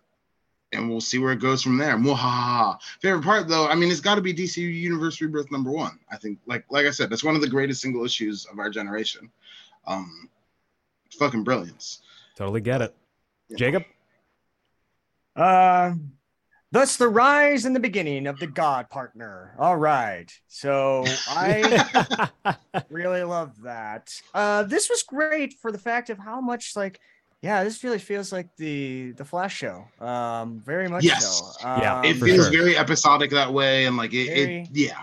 and 0.73 0.89
we'll 0.91 1.01
see 1.01 1.19
where 1.19 1.33
it 1.33 1.41
goes 1.41 1.62
from 1.62 1.78
there. 1.78 1.97
Mwahaha. 1.97 2.78
Favorite 3.01 3.23
part 3.25 3.47
though, 3.49 3.69
I 3.69 3.75
mean, 3.77 3.91
it's 3.91 4.01
got 4.01 4.17
to 4.17 4.20
be 4.20 4.35
DC 4.35 4.57
Universe 4.59 5.20
Rebirth 5.20 5.51
number 5.52 5.70
one. 5.70 5.99
I 6.10 6.17
think, 6.17 6.41
like 6.47 6.65
like 6.69 6.86
I 6.86 6.91
said, 6.91 7.10
that's 7.10 7.25
one 7.25 7.36
of 7.36 7.41
the 7.43 7.49
greatest 7.49 7.81
single 7.81 8.05
issues 8.05 8.44
of 8.47 8.59
our 8.59 8.70
generation. 8.70 9.31
Um, 9.86 10.28
fucking 11.18 11.44
brilliance. 11.44 12.00
Totally 12.36 12.60
get 12.60 12.80
it. 12.82 12.94
Jacob? 13.56 13.84
Uh, 15.36 15.92
thus 16.72 16.97
the 16.97 17.08
rise 17.08 17.64
and 17.64 17.74
the 17.74 17.80
beginning 17.80 18.26
of 18.26 18.39
the 18.39 18.47
God 18.47 18.90
partner. 18.90 19.55
All 19.58 19.76
right. 19.76 20.30
So 20.48 21.05
I 21.28 22.30
really 22.90 23.22
love 23.22 23.60
that. 23.62 24.14
Uh, 24.34 24.64
this 24.64 24.89
was 24.89 25.02
great 25.02 25.55
for 25.55 25.72
the 25.72 25.78
fact 25.78 26.10
of 26.10 26.18
how 26.18 26.40
much 26.40 26.74
like, 26.76 27.00
yeah, 27.42 27.64
this 27.64 27.82
really 27.82 27.98
feels 27.98 28.32
like 28.32 28.55
the 28.56 29.12
the 29.12 29.24
Flash 29.24 29.56
show. 29.56 29.86
Um, 29.98 30.60
very 30.60 30.89
much 30.89 31.05
Yes. 31.05 31.56
so. 31.58 31.68
Yeah, 31.68 32.00
Um, 32.00 32.05
it 32.05 32.14
feels 32.18 32.48
sure. 32.48 32.50
very 32.52 32.76
episodic 32.76 33.30
that 33.30 33.50
way, 33.52 33.86
and 33.86 33.97
like 33.97 34.12
it, 34.12 34.26
Very- 34.26 34.60
it 34.62 34.68
yeah. 34.72 34.98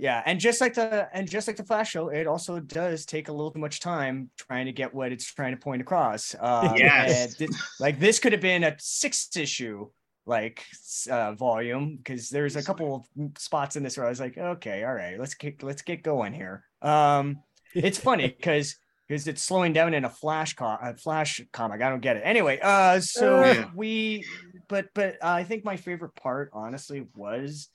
Yeah, 0.00 0.22
and 0.24 0.40
just 0.40 0.62
like 0.62 0.72
the 0.74 1.08
and 1.12 1.28
just 1.28 1.46
like 1.46 1.56
the 1.58 1.64
Flash 1.64 1.90
show, 1.90 2.08
it 2.08 2.26
also 2.26 2.58
does 2.58 3.04
take 3.04 3.28
a 3.28 3.32
little 3.32 3.50
too 3.50 3.58
much 3.58 3.80
time 3.80 4.30
trying 4.38 4.64
to 4.64 4.72
get 4.72 4.94
what 4.94 5.12
it's 5.12 5.26
trying 5.26 5.52
to 5.54 5.60
point 5.60 5.82
across. 5.82 6.34
Um, 6.40 6.94
Yes. 7.00 7.36
like 7.78 7.98
this 8.00 8.18
could 8.18 8.32
have 8.32 8.40
been 8.40 8.64
a 8.64 8.76
six 8.78 9.28
issue 9.36 9.90
like 10.24 10.64
uh, 11.10 11.34
volume 11.34 11.96
because 11.98 12.30
there's 12.30 12.56
a 12.56 12.62
couple 12.62 13.06
of 13.18 13.30
spots 13.38 13.76
in 13.76 13.82
this 13.82 13.98
where 13.98 14.06
I 14.06 14.08
was 14.10 14.20
like, 14.20 14.38
okay, 14.38 14.84
all 14.84 14.94
right, 14.94 15.18
let's 15.20 15.34
get 15.34 15.62
let's 15.62 15.82
get 15.82 16.02
going 16.02 16.32
here. 16.32 16.64
Um, 16.80 17.42
it's 17.82 17.98
funny 18.02 18.28
because 18.28 18.76
because 19.06 19.26
it's 19.28 19.42
slowing 19.42 19.74
down 19.74 19.92
in 19.92 20.06
a 20.06 20.10
flash 20.10 20.54
co- 20.54 20.78
a 20.80 20.96
flash 20.96 21.42
comic. 21.52 21.82
I 21.82 21.90
don't 21.90 22.00
get 22.00 22.16
it. 22.16 22.22
Anyway, 22.24 22.58
uh, 22.62 23.00
so 23.00 23.42
Yeah. 23.42 23.70
we, 23.74 24.28
but 24.68 24.86
but 24.94 25.22
I 25.22 25.44
think 25.44 25.62
my 25.62 25.76
favorite 25.76 26.14
part, 26.16 26.50
honestly, 26.54 27.06
was, 27.14 27.68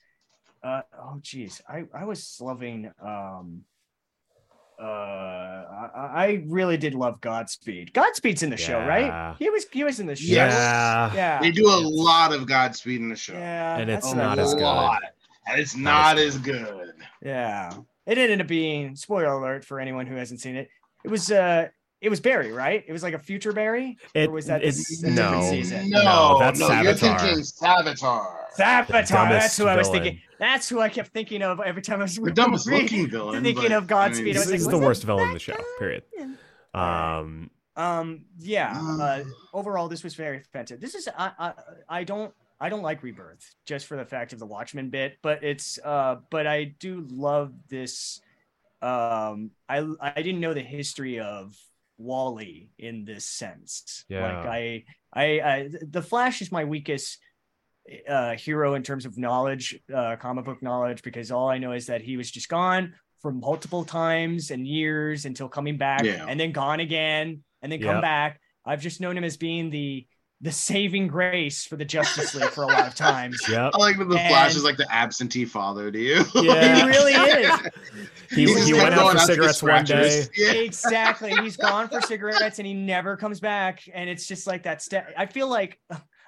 uh, 0.66 0.82
oh 1.00 1.18
geez, 1.22 1.62
I 1.68 1.84
I 1.94 2.04
was 2.04 2.38
loving 2.40 2.90
um. 3.02 3.62
Uh, 4.78 4.82
I, 4.84 6.10
I 6.14 6.44
really 6.48 6.76
did 6.76 6.94
love 6.94 7.18
Godspeed. 7.22 7.94
Godspeed's 7.94 8.42
in 8.42 8.50
the 8.50 8.58
show, 8.58 8.78
right? 8.80 9.34
He 9.38 9.48
was 9.48 9.64
he 9.72 9.84
was 9.84 10.00
in 10.00 10.06
the 10.06 10.14
show. 10.16 10.34
yeah. 10.34 11.14
yeah, 11.14 11.40
They 11.40 11.50
do 11.50 11.66
a 11.66 11.80
lot 11.80 12.34
of 12.34 12.46
Godspeed 12.46 13.00
in 13.00 13.08
the 13.08 13.16
show. 13.16 13.32
yeah, 13.32 13.78
And 13.78 13.90
it's 13.90 14.12
not 14.12 14.36
nice. 14.36 14.48
as 14.48 14.54
good. 14.54 14.98
And 15.48 15.60
it's 15.60 15.76
Not 15.76 16.16
not, 16.16 16.18
as 16.18 16.34
as 16.36 16.42
good. 16.42 16.92
Yeah. 17.24 17.72
It 18.04 18.18
ended 18.18 18.42
up 18.42 18.48
being 18.48 18.96
spoiler 18.96 19.32
alert 19.32 19.64
for 19.64 19.80
anyone 19.80 20.06
who 20.06 20.16
hasn't 20.16 20.40
seen 20.40 20.56
it. 20.56 20.68
It 21.04 21.10
was 21.10 21.30
uh 21.30 21.68
it 22.00 22.08
was 22.10 22.20
Barry, 22.20 22.52
right? 22.52 22.84
It 22.86 22.92
was 22.92 23.02
like 23.02 23.14
a 23.14 23.18
future 23.18 23.52
Barry? 23.52 23.96
It, 24.14 24.28
Or 24.28 24.32
was 24.32 24.46
that 24.46 24.62
it's 24.62 25.02
a 25.02 25.06
different 25.06 25.16
no. 25.16 25.50
season? 25.50 25.90
No, 25.90 26.02
No, 26.04 26.38
that's 26.38 26.60
no, 26.60 26.68
you're 26.82 26.94
thinking 26.94 27.40
Savitar. 27.40 28.26
Savitar. 28.58 29.08
dumbest 29.08 29.10
That's 29.10 29.56
who 29.56 29.66
I 29.66 29.76
was 29.76 29.88
villain. 29.88 30.02
thinking. 30.02 30.22
That's 30.38 30.68
who 30.68 30.80
I 30.80 30.88
kept 30.90 31.08
thinking 31.12 31.42
of 31.42 31.60
every 31.60 31.80
time 31.82 32.00
I 32.00 32.02
was 32.04 32.16
The 32.16 32.30
dumbest 32.30 32.66
reading- 32.66 32.82
looking 32.82 33.10
villain. 33.10 33.42
thinking 33.42 33.62
but, 33.64 33.72
of 33.72 33.86
Godspeed. 33.86 34.26
I 34.26 34.28
He's, 34.28 34.36
was 34.38 34.46
like, 34.46 34.52
he's 34.58 34.66
was 34.66 34.78
the 34.80 34.86
worst 34.86 35.04
villain 35.04 35.28
in 35.28 35.32
the 35.34 35.38
show. 35.40 35.56
Period. 35.78 36.02
Um, 36.74 37.50
Um 37.76 38.24
yeah, 38.38 38.72
uh 38.78 39.20
Um, 39.22 39.34
overall 39.54 39.88
this 39.88 40.02
was 40.04 40.14
very 40.14 40.40
fantastic. 40.52 40.80
This 40.80 40.94
is 40.94 41.08
I, 41.16 41.32
I 41.38 41.52
I 41.88 42.04
don't 42.04 42.32
I 42.60 42.68
don't 42.70 42.82
like 42.82 43.02
Rebirth 43.02 43.54
just 43.66 43.86
for 43.86 43.96
the 43.96 44.04
fact 44.04 44.32
of 44.32 44.38
the 44.38 44.46
Watchmen 44.46 44.90
bit, 44.90 45.18
but 45.22 45.42
it's 45.44 45.78
uh 45.84 46.16
but 46.30 46.46
I 46.46 46.64
do 46.78 47.06
love 47.10 47.52
this 47.68 48.20
um 48.82 49.50
I 49.68 49.86
I 50.00 50.22
didn't 50.22 50.40
know 50.40 50.52
the 50.54 50.60
history 50.62 51.18
of 51.20 51.56
Wally 51.98 52.70
in 52.78 53.04
this 53.04 53.24
sense. 53.24 54.04
Yeah. 54.08 54.22
Like 54.22 54.46
I 54.46 54.84
I 55.12 55.24
I 55.40 55.68
the 55.88 56.02
Flash 56.02 56.42
is 56.42 56.52
my 56.52 56.64
weakest 56.64 57.18
uh 58.08 58.32
hero 58.34 58.74
in 58.74 58.82
terms 58.82 59.06
of 59.06 59.16
knowledge, 59.16 59.78
uh 59.94 60.16
comic 60.16 60.44
book 60.44 60.62
knowledge 60.62 61.02
because 61.02 61.30
all 61.30 61.48
I 61.48 61.58
know 61.58 61.72
is 61.72 61.86
that 61.86 62.02
he 62.02 62.16
was 62.16 62.30
just 62.30 62.48
gone 62.48 62.94
for 63.22 63.32
multiple 63.32 63.84
times 63.84 64.50
and 64.50 64.66
years 64.66 65.24
until 65.24 65.48
coming 65.48 65.78
back 65.78 66.04
Yeah. 66.04 66.26
and 66.28 66.38
then 66.38 66.52
gone 66.52 66.80
again 66.80 67.42
and 67.62 67.72
then 67.72 67.80
come 67.80 68.00
back. 68.00 68.40
I've 68.64 68.82
just 68.82 69.00
known 69.00 69.16
him 69.16 69.24
as 69.24 69.36
being 69.36 69.70
the 69.70 70.06
the 70.42 70.52
saving 70.52 71.08
grace 71.08 71.64
for 71.64 71.76
the 71.76 71.84
Justice 71.84 72.34
League 72.34 72.50
for 72.50 72.64
a 72.64 72.66
lot 72.66 72.86
of 72.86 72.94
times. 72.94 73.40
yep. 73.48 73.70
I 73.74 73.78
like 73.78 73.96
that 73.96 74.08
the 74.08 74.18
Flash 74.18 74.54
is 74.54 74.64
like 74.64 74.76
the 74.76 74.86
absentee 74.92 75.46
father 75.46 75.90
to 75.90 75.98
you. 75.98 76.24
Yeah. 76.34 76.76
He 76.76 76.82
really 76.86 77.12
is. 77.12 77.60
He, 78.30 78.44
just 78.44 78.66
he 78.66 78.74
went 78.74 78.94
out 78.94 79.12
for 79.12 79.18
to 79.18 79.24
cigarettes 79.24 79.62
one 79.62 79.84
day. 79.84 80.24
Yeah. 80.36 80.52
exactly. 80.52 81.34
He's 81.36 81.56
gone 81.56 81.88
for 81.88 82.02
cigarettes 82.02 82.58
and 82.58 82.66
he 82.66 82.74
never 82.74 83.16
comes 83.16 83.40
back. 83.40 83.82
And 83.92 84.10
it's 84.10 84.26
just 84.26 84.46
like 84.46 84.64
that. 84.64 84.82
step. 84.82 85.12
I 85.16 85.24
feel 85.24 85.48
like, 85.48 85.80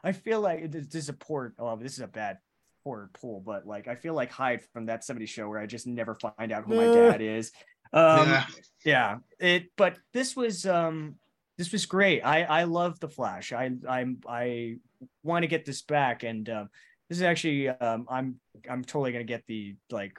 I 0.03 0.13
feel 0.13 0.41
like 0.41 0.71
this 0.71 0.87
this 0.87 1.03
is 1.05 1.09
a 1.11 1.15
poor, 1.15 1.53
oh, 1.59 1.77
this 1.77 1.93
is 1.93 2.01
a 2.01 2.07
bad, 2.07 2.39
poor 2.85 3.11
pull, 3.21 3.41
but 3.41 3.67
like, 3.67 3.89
I 3.89 3.95
feel 3.95 4.15
like 4.15 4.31
Hyde 4.31 4.63
from 4.73 4.87
that 4.87 5.03
70s 5.03 5.29
show 5.29 5.49
where 5.51 5.59
I 5.59 5.67
just 5.67 5.87
never 5.87 6.15
find 6.15 6.51
out 6.51 6.65
who 6.65 6.77
my 6.77 6.85
dad 6.85 7.21
is. 7.21 7.53
Um, 7.93 8.29
yeah. 8.29 8.45
yeah 8.85 9.17
it 9.41 9.71
but 9.77 9.97
this 10.13 10.37
was 10.37 10.67
um 10.67 11.15
this 11.59 11.73
was 11.73 11.85
great 11.87 12.23
i 12.23 12.45
i 12.45 12.63
love 12.65 12.99
the 13.01 13.09
flash 13.09 13.53
i 13.53 13.71
i'm 13.89 14.21
i 14.29 14.77
want 15.23 15.43
to 15.43 15.47
get 15.49 15.65
this 15.67 15.83
back 15.83 16.23
and 16.23 16.49
um 16.49 16.69
this 17.09 17.19
is 17.19 17.23
actually 17.23 17.69
um 17.69 18.07
i'm 18.09 18.41
i'm 18.71 18.83
totally 18.85 19.13
gonna 19.13 19.25
get 19.25 19.43
the 19.49 19.75
like 19.91 20.17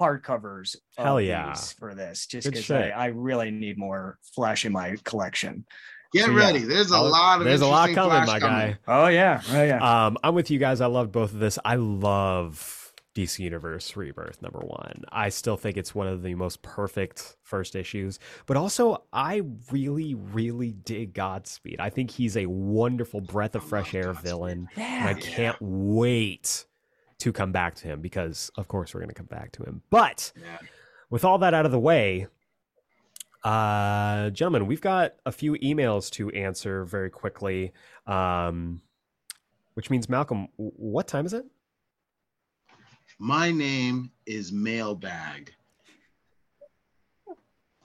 hardcovers 0.00 0.76
Hell 0.96 1.20
yeah. 1.20 1.54
for 1.54 1.94
this 1.94 2.26
just 2.26 2.46
because 2.48 2.70
I. 2.70 2.90
I 2.90 3.06
really 3.06 3.50
need 3.50 3.76
more 3.76 4.18
flash 4.34 4.64
in 4.64 4.72
my 4.72 4.96
collection 5.04 5.64
Get 6.12 6.24
So, 6.26 6.32
yeah. 6.32 6.38
ready. 6.38 6.58
There's 6.60 6.90
a 6.90 6.96
I'll- 6.96 7.08
lot 7.10 7.38
of 7.40 7.44
There's 7.44 7.60
a 7.60 7.66
lot 7.68 7.88
interesting 7.88 8.10
coming, 8.10 8.26
Flash 8.26 8.40
my 8.42 8.48
guy. 8.48 8.78
oh 8.88 9.06
yeah 9.06 9.40
oh 9.50 9.62
yeah 9.62 10.06
Um, 10.06 10.18
I'm 10.24 10.34
with 10.34 10.50
you 10.50 10.58
guys. 10.58 10.80
I 10.80 10.86
loved 10.86 11.12
both 11.12 11.32
of 11.32 11.38
this. 11.38 11.56
I 11.64 11.76
love 11.76 12.79
DC 13.14 13.40
Universe 13.40 13.96
Rebirth 13.96 14.40
number 14.40 14.60
one. 14.60 15.02
I 15.10 15.30
still 15.30 15.56
think 15.56 15.76
it's 15.76 15.94
one 15.94 16.06
of 16.06 16.22
the 16.22 16.34
most 16.36 16.62
perfect 16.62 17.36
first 17.42 17.74
issues, 17.74 18.18
but 18.46 18.56
also 18.56 19.04
I 19.12 19.42
really, 19.72 20.14
really 20.14 20.72
dig 20.72 21.12
Godspeed. 21.14 21.80
I 21.80 21.90
think 21.90 22.10
he's 22.12 22.36
a 22.36 22.46
wonderful 22.46 23.20
breath 23.20 23.54
of 23.56 23.64
fresh 23.64 23.94
air 23.94 24.04
Godspeed. 24.12 24.24
villain. 24.24 24.68
And 24.76 25.08
I 25.08 25.14
can't 25.14 25.56
wait 25.60 26.66
to 27.18 27.32
come 27.32 27.50
back 27.52 27.74
to 27.76 27.88
him 27.88 28.00
because, 28.00 28.50
of 28.56 28.68
course, 28.68 28.94
we're 28.94 29.00
going 29.00 29.08
to 29.08 29.14
come 29.14 29.26
back 29.26 29.52
to 29.52 29.62
him. 29.64 29.82
But 29.90 30.32
Yeah. 30.40 30.58
with 31.10 31.24
all 31.24 31.38
that 31.38 31.52
out 31.52 31.66
of 31.66 31.72
the 31.72 31.80
way, 31.80 32.28
uh, 33.42 34.30
gentlemen, 34.30 34.66
we've 34.66 34.80
got 34.80 35.14
a 35.26 35.32
few 35.32 35.54
emails 35.54 36.10
to 36.12 36.30
answer 36.30 36.84
very 36.84 37.10
quickly. 37.10 37.72
Um, 38.06 38.82
which 39.74 39.88
means 39.90 40.08
Malcolm, 40.08 40.48
what 40.56 41.08
time 41.08 41.24
is 41.26 41.32
it? 41.32 41.46
My 43.22 43.50
name 43.50 44.10
is 44.24 44.50
Mailbag. 44.50 45.52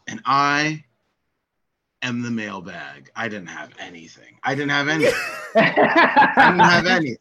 And 0.08 0.22
I 0.26 0.86
am 2.02 2.22
the 2.22 2.32
mailbag. 2.32 3.12
I 3.18 3.28
didn't 3.28 3.50
have 3.50 3.72
anything. 3.78 4.40
I 4.44 4.56
didn't 4.56 4.72
have 4.72 4.88
anything. 4.88 5.14
I 5.56 6.38
didn't 6.38 6.60
have 6.60 6.86
anything. 6.86 7.18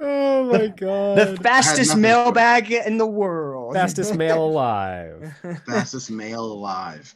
Oh 0.00 0.44
my 0.52 0.68
god! 0.68 1.18
the 1.18 1.36
fastest 1.42 1.96
mailbag 1.96 2.70
in 2.70 2.98
the 2.98 3.06
world. 3.06 3.74
fastest 3.74 4.14
mail 4.14 4.44
alive. 4.46 5.34
Fastest 5.66 6.08
mail 6.08 6.44
alive. 6.44 7.12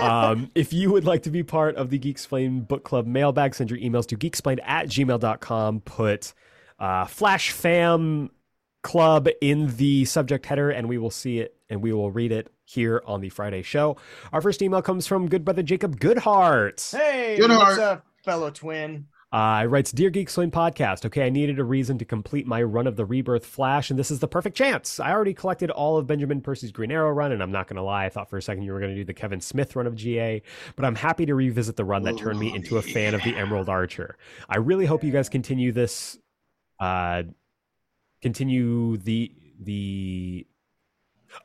um, 0.00 0.50
if 0.54 0.72
you 0.72 0.90
would 0.90 1.04
like 1.04 1.24
to 1.24 1.30
be 1.30 1.42
part 1.42 1.76
of 1.76 1.90
the 1.90 1.98
Geeksplained 1.98 2.68
Book 2.68 2.84
Club 2.84 3.06
mailbag, 3.06 3.54
send 3.54 3.68
your 3.70 3.80
emails 3.80 4.06
to 4.06 4.16
geeksplained 4.16 4.60
at 4.64 4.86
gmail.com. 4.86 5.80
Put 5.80 6.32
uh, 6.78 7.04
Flash 7.04 7.50
Fam 7.50 8.30
Club 8.82 9.28
in 9.40 9.76
the 9.76 10.04
subject 10.06 10.46
header, 10.46 10.70
and 10.70 10.88
we 10.88 10.98
will 10.98 11.10
see 11.10 11.38
it 11.38 11.54
and 11.68 11.82
we 11.82 11.92
will 11.92 12.10
read 12.10 12.32
it 12.32 12.52
here 12.64 13.02
on 13.06 13.20
the 13.20 13.28
Friday 13.28 13.62
show. 13.62 13.96
Our 14.32 14.40
first 14.40 14.62
email 14.62 14.82
comes 14.82 15.06
from 15.06 15.28
good 15.28 15.44
brother 15.44 15.62
Jacob 15.62 16.00
Goodhart. 16.00 16.90
Hey, 16.90 17.36
Good 17.38 17.50
what's 17.50 17.78
up, 17.78 18.06
fellow 18.24 18.50
twin? 18.50 19.06
Uh, 19.32 19.64
writes, 19.68 19.92
Dear 19.92 20.10
Geek 20.10 20.28
Sling 20.28 20.50
Podcast, 20.50 21.06
okay, 21.06 21.24
I 21.24 21.30
needed 21.30 21.60
a 21.60 21.64
reason 21.64 21.98
to 21.98 22.04
complete 22.04 22.48
my 22.48 22.60
run 22.64 22.88
of 22.88 22.96
the 22.96 23.04
Rebirth 23.04 23.46
Flash, 23.46 23.88
and 23.88 23.96
this 23.96 24.10
is 24.10 24.18
the 24.18 24.26
perfect 24.26 24.56
chance. 24.56 24.98
I 24.98 25.12
already 25.12 25.34
collected 25.34 25.70
all 25.70 25.96
of 25.98 26.08
Benjamin 26.08 26.40
Percy's 26.40 26.72
Green 26.72 26.90
Arrow 26.90 27.12
run, 27.12 27.30
and 27.30 27.40
I'm 27.40 27.52
not 27.52 27.68
going 27.68 27.76
to 27.76 27.82
lie, 27.82 28.06
I 28.06 28.08
thought 28.08 28.28
for 28.28 28.38
a 28.38 28.42
second 28.42 28.64
you 28.64 28.72
were 28.72 28.80
going 28.80 28.90
to 28.90 28.96
do 28.96 29.04
the 29.04 29.14
Kevin 29.14 29.40
Smith 29.40 29.76
run 29.76 29.86
of 29.86 29.94
GA, 29.94 30.42
but 30.74 30.84
I'm 30.84 30.96
happy 30.96 31.26
to 31.26 31.36
revisit 31.36 31.76
the 31.76 31.84
run 31.84 32.02
that 32.02 32.18
turned 32.18 32.40
me 32.40 32.52
into 32.52 32.78
a 32.78 32.82
fan 32.82 33.14
of 33.14 33.22
the 33.22 33.36
Emerald 33.36 33.68
Archer. 33.68 34.16
I 34.48 34.56
really 34.56 34.86
hope 34.86 35.04
you 35.04 35.12
guys 35.12 35.28
continue 35.28 35.70
this, 35.70 36.18
uh, 36.80 37.22
continue 38.20 38.96
the, 38.96 39.32
the, 39.60 40.46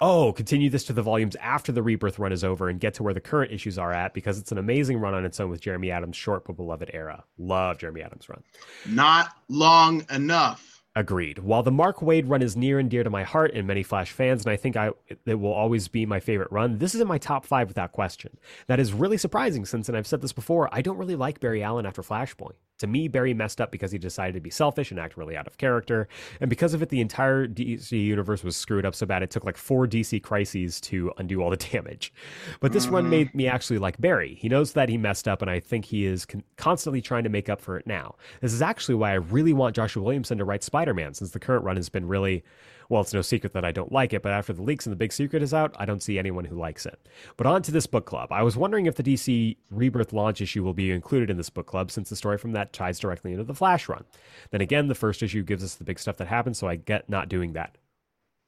Oh, 0.01 0.33
continue 0.33 0.69
this 0.69 0.83
to 0.85 0.93
the 0.93 1.01
volumes 1.01 1.35
after 1.37 1.71
the 1.71 1.83
Rebirth 1.83 2.17
run 2.19 2.31
is 2.31 2.43
over 2.43 2.69
and 2.69 2.79
get 2.79 2.95
to 2.95 3.03
where 3.03 3.13
the 3.13 3.21
current 3.21 3.51
issues 3.51 3.77
are 3.77 3.93
at 3.93 4.13
because 4.13 4.39
it's 4.39 4.51
an 4.51 4.57
amazing 4.57 4.97
run 4.97 5.13
on 5.13 5.25
its 5.25 5.39
own 5.39 5.49
with 5.49 5.61
Jeremy 5.61 5.91
Adams' 5.91 6.15
short 6.15 6.45
but 6.45 6.55
beloved 6.55 6.89
era. 6.93 7.23
Love 7.37 7.77
Jeremy 7.77 8.01
Adams' 8.01 8.27
run. 8.27 8.43
Not 8.87 9.29
long 9.47 10.05
enough. 10.11 10.74
Agreed. 10.97 11.39
While 11.39 11.61
the 11.61 11.71
Mark 11.71 11.97
Waid 11.97 12.23
run 12.29 12.41
is 12.41 12.55
near 12.55 12.79
and 12.79 12.89
dear 12.89 13.03
to 13.03 13.09
my 13.09 13.23
heart 13.23 13.51
and 13.53 13.67
many 13.67 13.83
Flash 13.83 14.11
fans, 14.11 14.45
and 14.45 14.51
I 14.53 14.55
think 14.55 14.77
I 14.77 14.91
it 15.25 15.35
will 15.35 15.51
always 15.51 15.89
be 15.89 16.05
my 16.05 16.21
favorite 16.21 16.51
run, 16.51 16.77
this 16.77 16.95
is 16.95 17.01
in 17.01 17.07
my 17.07 17.17
top 17.17 17.45
five 17.45 17.67
without 17.67 17.91
question. 17.91 18.37
That 18.67 18.79
is 18.79 18.93
really 18.93 19.17
surprising 19.17 19.65
since, 19.65 19.89
and 19.89 19.97
I've 19.97 20.07
said 20.07 20.21
this 20.21 20.31
before, 20.31 20.69
I 20.71 20.81
don't 20.81 20.97
really 20.97 21.15
like 21.17 21.41
Barry 21.41 21.61
Allen 21.61 21.85
after 21.85 22.01
Flashpoint. 22.01 22.53
To 22.79 22.87
me, 22.87 23.07
Barry 23.07 23.33
messed 23.33 23.61
up 23.61 23.71
because 23.71 23.91
he 23.93 23.97
decided 23.97 24.33
to 24.35 24.41
be 24.41 24.49
selfish 24.49 24.91
and 24.91 24.99
act 24.99 25.15
really 25.17 25.35
out 25.37 25.47
of 25.47 25.57
character, 25.57 26.07
and 26.39 26.49
because 26.49 26.73
of 26.73 26.81
it, 26.81 26.89
the 26.89 27.01
entire 27.01 27.45
DC 27.47 27.91
universe 27.91 28.43
was 28.43 28.55
screwed 28.55 28.85
up 28.85 28.95
so 28.95 29.05
bad 29.05 29.21
it 29.23 29.29
took 29.31 29.43
like 29.45 29.57
four 29.57 29.87
DC 29.87 30.21
crises 30.23 30.79
to 30.81 31.11
undo 31.17 31.41
all 31.41 31.49
the 31.49 31.55
damage. 31.71 32.13
But 32.61 32.71
this 32.71 32.87
run 32.87 33.05
Mhm. 33.05 33.09
made 33.09 33.35
me 33.35 33.47
actually 33.47 33.79
like 33.79 33.99
Barry. 33.99 34.35
He 34.35 34.47
knows 34.49 34.73
that 34.73 34.87
he 34.89 34.97
messed 34.97 35.27
up, 35.27 35.41
and 35.41 35.51
I 35.51 35.59
think 35.59 35.85
he 35.85 36.05
is 36.05 36.25
con- 36.25 36.43
constantly 36.57 37.01
trying 37.01 37.23
to 37.23 37.29
make 37.29 37.49
up 37.49 37.59
for 37.61 37.77
it 37.77 37.85
now. 37.87 38.15
This 38.41 38.53
is 38.53 38.61
actually 38.61 38.95
why 38.95 39.11
I 39.11 39.15
really 39.15 39.53
want 39.53 39.75
Joshua 39.75 40.03
Williamson 40.03 40.37
to 40.37 40.45
write 40.45 40.63
Spider 40.63 40.84
Man, 40.93 41.13
since 41.13 41.31
the 41.31 41.39
current 41.39 41.63
run 41.63 41.75
has 41.75 41.89
been 41.89 42.07
really. 42.07 42.43
Well, 42.87 43.01
it's 43.01 43.15
no 43.15 43.23
secret 43.23 43.53
that 43.53 43.65
I 43.65 43.71
don't 43.71 43.91
like 43.91 44.13
it, 44.13 44.21
but 44.21 44.31
after 44.31 44.53
the 44.53 44.61
leaks 44.61 44.85
and 44.85 44.91
the 44.91 44.95
big 44.95 45.11
secret 45.11 45.41
is 45.41 45.55
out, 45.55 45.75
I 45.79 45.85
don't 45.85 46.03
see 46.03 46.19
anyone 46.19 46.45
who 46.45 46.55
likes 46.55 46.85
it. 46.85 47.09
But 47.35 47.47
on 47.47 47.63
to 47.63 47.71
this 47.71 47.87
book 47.87 48.05
club. 48.05 48.31
I 48.31 48.43
was 48.43 48.55
wondering 48.55 48.85
if 48.85 48.93
the 48.93 49.01
DC 49.01 49.57
Rebirth 49.71 50.13
launch 50.13 50.39
issue 50.39 50.63
will 50.63 50.75
be 50.75 50.91
included 50.91 51.31
in 51.31 51.37
this 51.37 51.49
book 51.49 51.65
club, 51.65 51.89
since 51.89 52.09
the 52.09 52.15
story 52.15 52.37
from 52.37 52.51
that 52.51 52.73
ties 52.73 52.99
directly 52.99 53.31
into 53.31 53.43
the 53.43 53.55
Flash 53.55 53.89
run. 53.89 54.05
Then 54.51 54.61
again, 54.61 54.87
the 54.87 54.93
first 54.93 55.23
issue 55.23 55.41
gives 55.41 55.63
us 55.63 55.73
the 55.73 55.83
big 55.83 55.97
stuff 55.97 56.17
that 56.17 56.27
happens, 56.27 56.59
so 56.59 56.67
I 56.67 56.75
get 56.75 57.09
not 57.09 57.27
doing 57.27 57.53
that. 57.53 57.75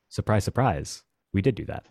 Surprise, 0.10 0.44
surprise. 0.44 1.02
We 1.34 1.42
did 1.42 1.56
do 1.56 1.66
that. 1.66 1.88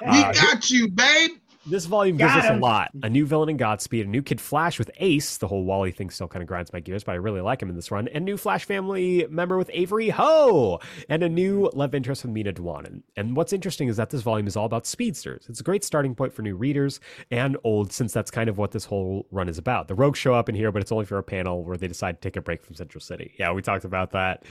We 0.00 0.06
Uh, 0.24 0.32
got 0.32 0.70
you, 0.70 0.88
babe. 0.88 1.32
This 1.64 1.86
volume 1.86 2.16
gives 2.16 2.32
Got 2.32 2.44
us 2.44 2.50
a 2.50 2.56
lot. 2.56 2.90
A 3.04 3.08
new 3.08 3.24
villain 3.24 3.48
in 3.48 3.56
Godspeed, 3.56 4.06
a 4.06 4.08
new 4.08 4.22
Kid 4.22 4.40
Flash 4.40 4.78
with 4.78 4.90
Ace. 4.96 5.36
The 5.36 5.46
whole 5.46 5.64
Wally 5.64 5.92
thing 5.92 6.10
still 6.10 6.26
kind 6.26 6.42
of 6.42 6.48
grinds 6.48 6.72
my 6.72 6.80
gears, 6.80 7.04
but 7.04 7.12
I 7.12 7.16
really 7.16 7.40
like 7.40 7.62
him 7.62 7.68
in 7.68 7.76
this 7.76 7.90
run. 7.90 8.08
And 8.08 8.24
new 8.24 8.36
Flash 8.36 8.64
family 8.64 9.26
member 9.30 9.56
with 9.56 9.70
Avery 9.72 10.08
Ho, 10.08 10.80
and 11.08 11.22
a 11.22 11.28
new 11.28 11.70
love 11.72 11.94
interest 11.94 12.24
with 12.24 12.34
Meena 12.34 12.52
Dhawan. 12.52 13.02
And 13.16 13.36
what's 13.36 13.52
interesting 13.52 13.88
is 13.88 13.96
that 13.96 14.10
this 14.10 14.22
volume 14.22 14.48
is 14.48 14.56
all 14.56 14.66
about 14.66 14.86
speedsters. 14.86 15.46
It's 15.48 15.60
a 15.60 15.64
great 15.64 15.84
starting 15.84 16.14
point 16.16 16.32
for 16.32 16.42
new 16.42 16.56
readers 16.56 16.98
and 17.30 17.56
old, 17.62 17.92
since 17.92 18.12
that's 18.12 18.30
kind 18.30 18.48
of 18.48 18.58
what 18.58 18.72
this 18.72 18.84
whole 18.84 19.26
run 19.30 19.48
is 19.48 19.58
about. 19.58 19.86
The 19.86 19.94
Rogues 19.94 20.18
show 20.18 20.34
up 20.34 20.48
in 20.48 20.56
here, 20.56 20.72
but 20.72 20.82
it's 20.82 20.92
only 20.92 21.04
for 21.04 21.18
a 21.18 21.22
panel 21.22 21.62
where 21.64 21.76
they 21.76 21.88
decide 21.88 22.20
to 22.20 22.28
take 22.28 22.36
a 22.36 22.42
break 22.42 22.64
from 22.64 22.74
Central 22.74 23.00
City. 23.00 23.34
Yeah, 23.38 23.52
we 23.52 23.62
talked 23.62 23.84
about 23.84 24.10
that. 24.12 24.44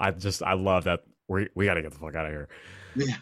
I 0.00 0.10
just 0.10 0.42
I 0.42 0.52
love 0.52 0.84
that. 0.84 1.04
We 1.28 1.48
we 1.54 1.64
got 1.64 1.74
to 1.74 1.82
get 1.82 1.92
the 1.92 1.98
fuck 1.98 2.14
out 2.14 2.26
of 2.26 2.32
here. 2.32 2.48
Yeah. 2.94 3.16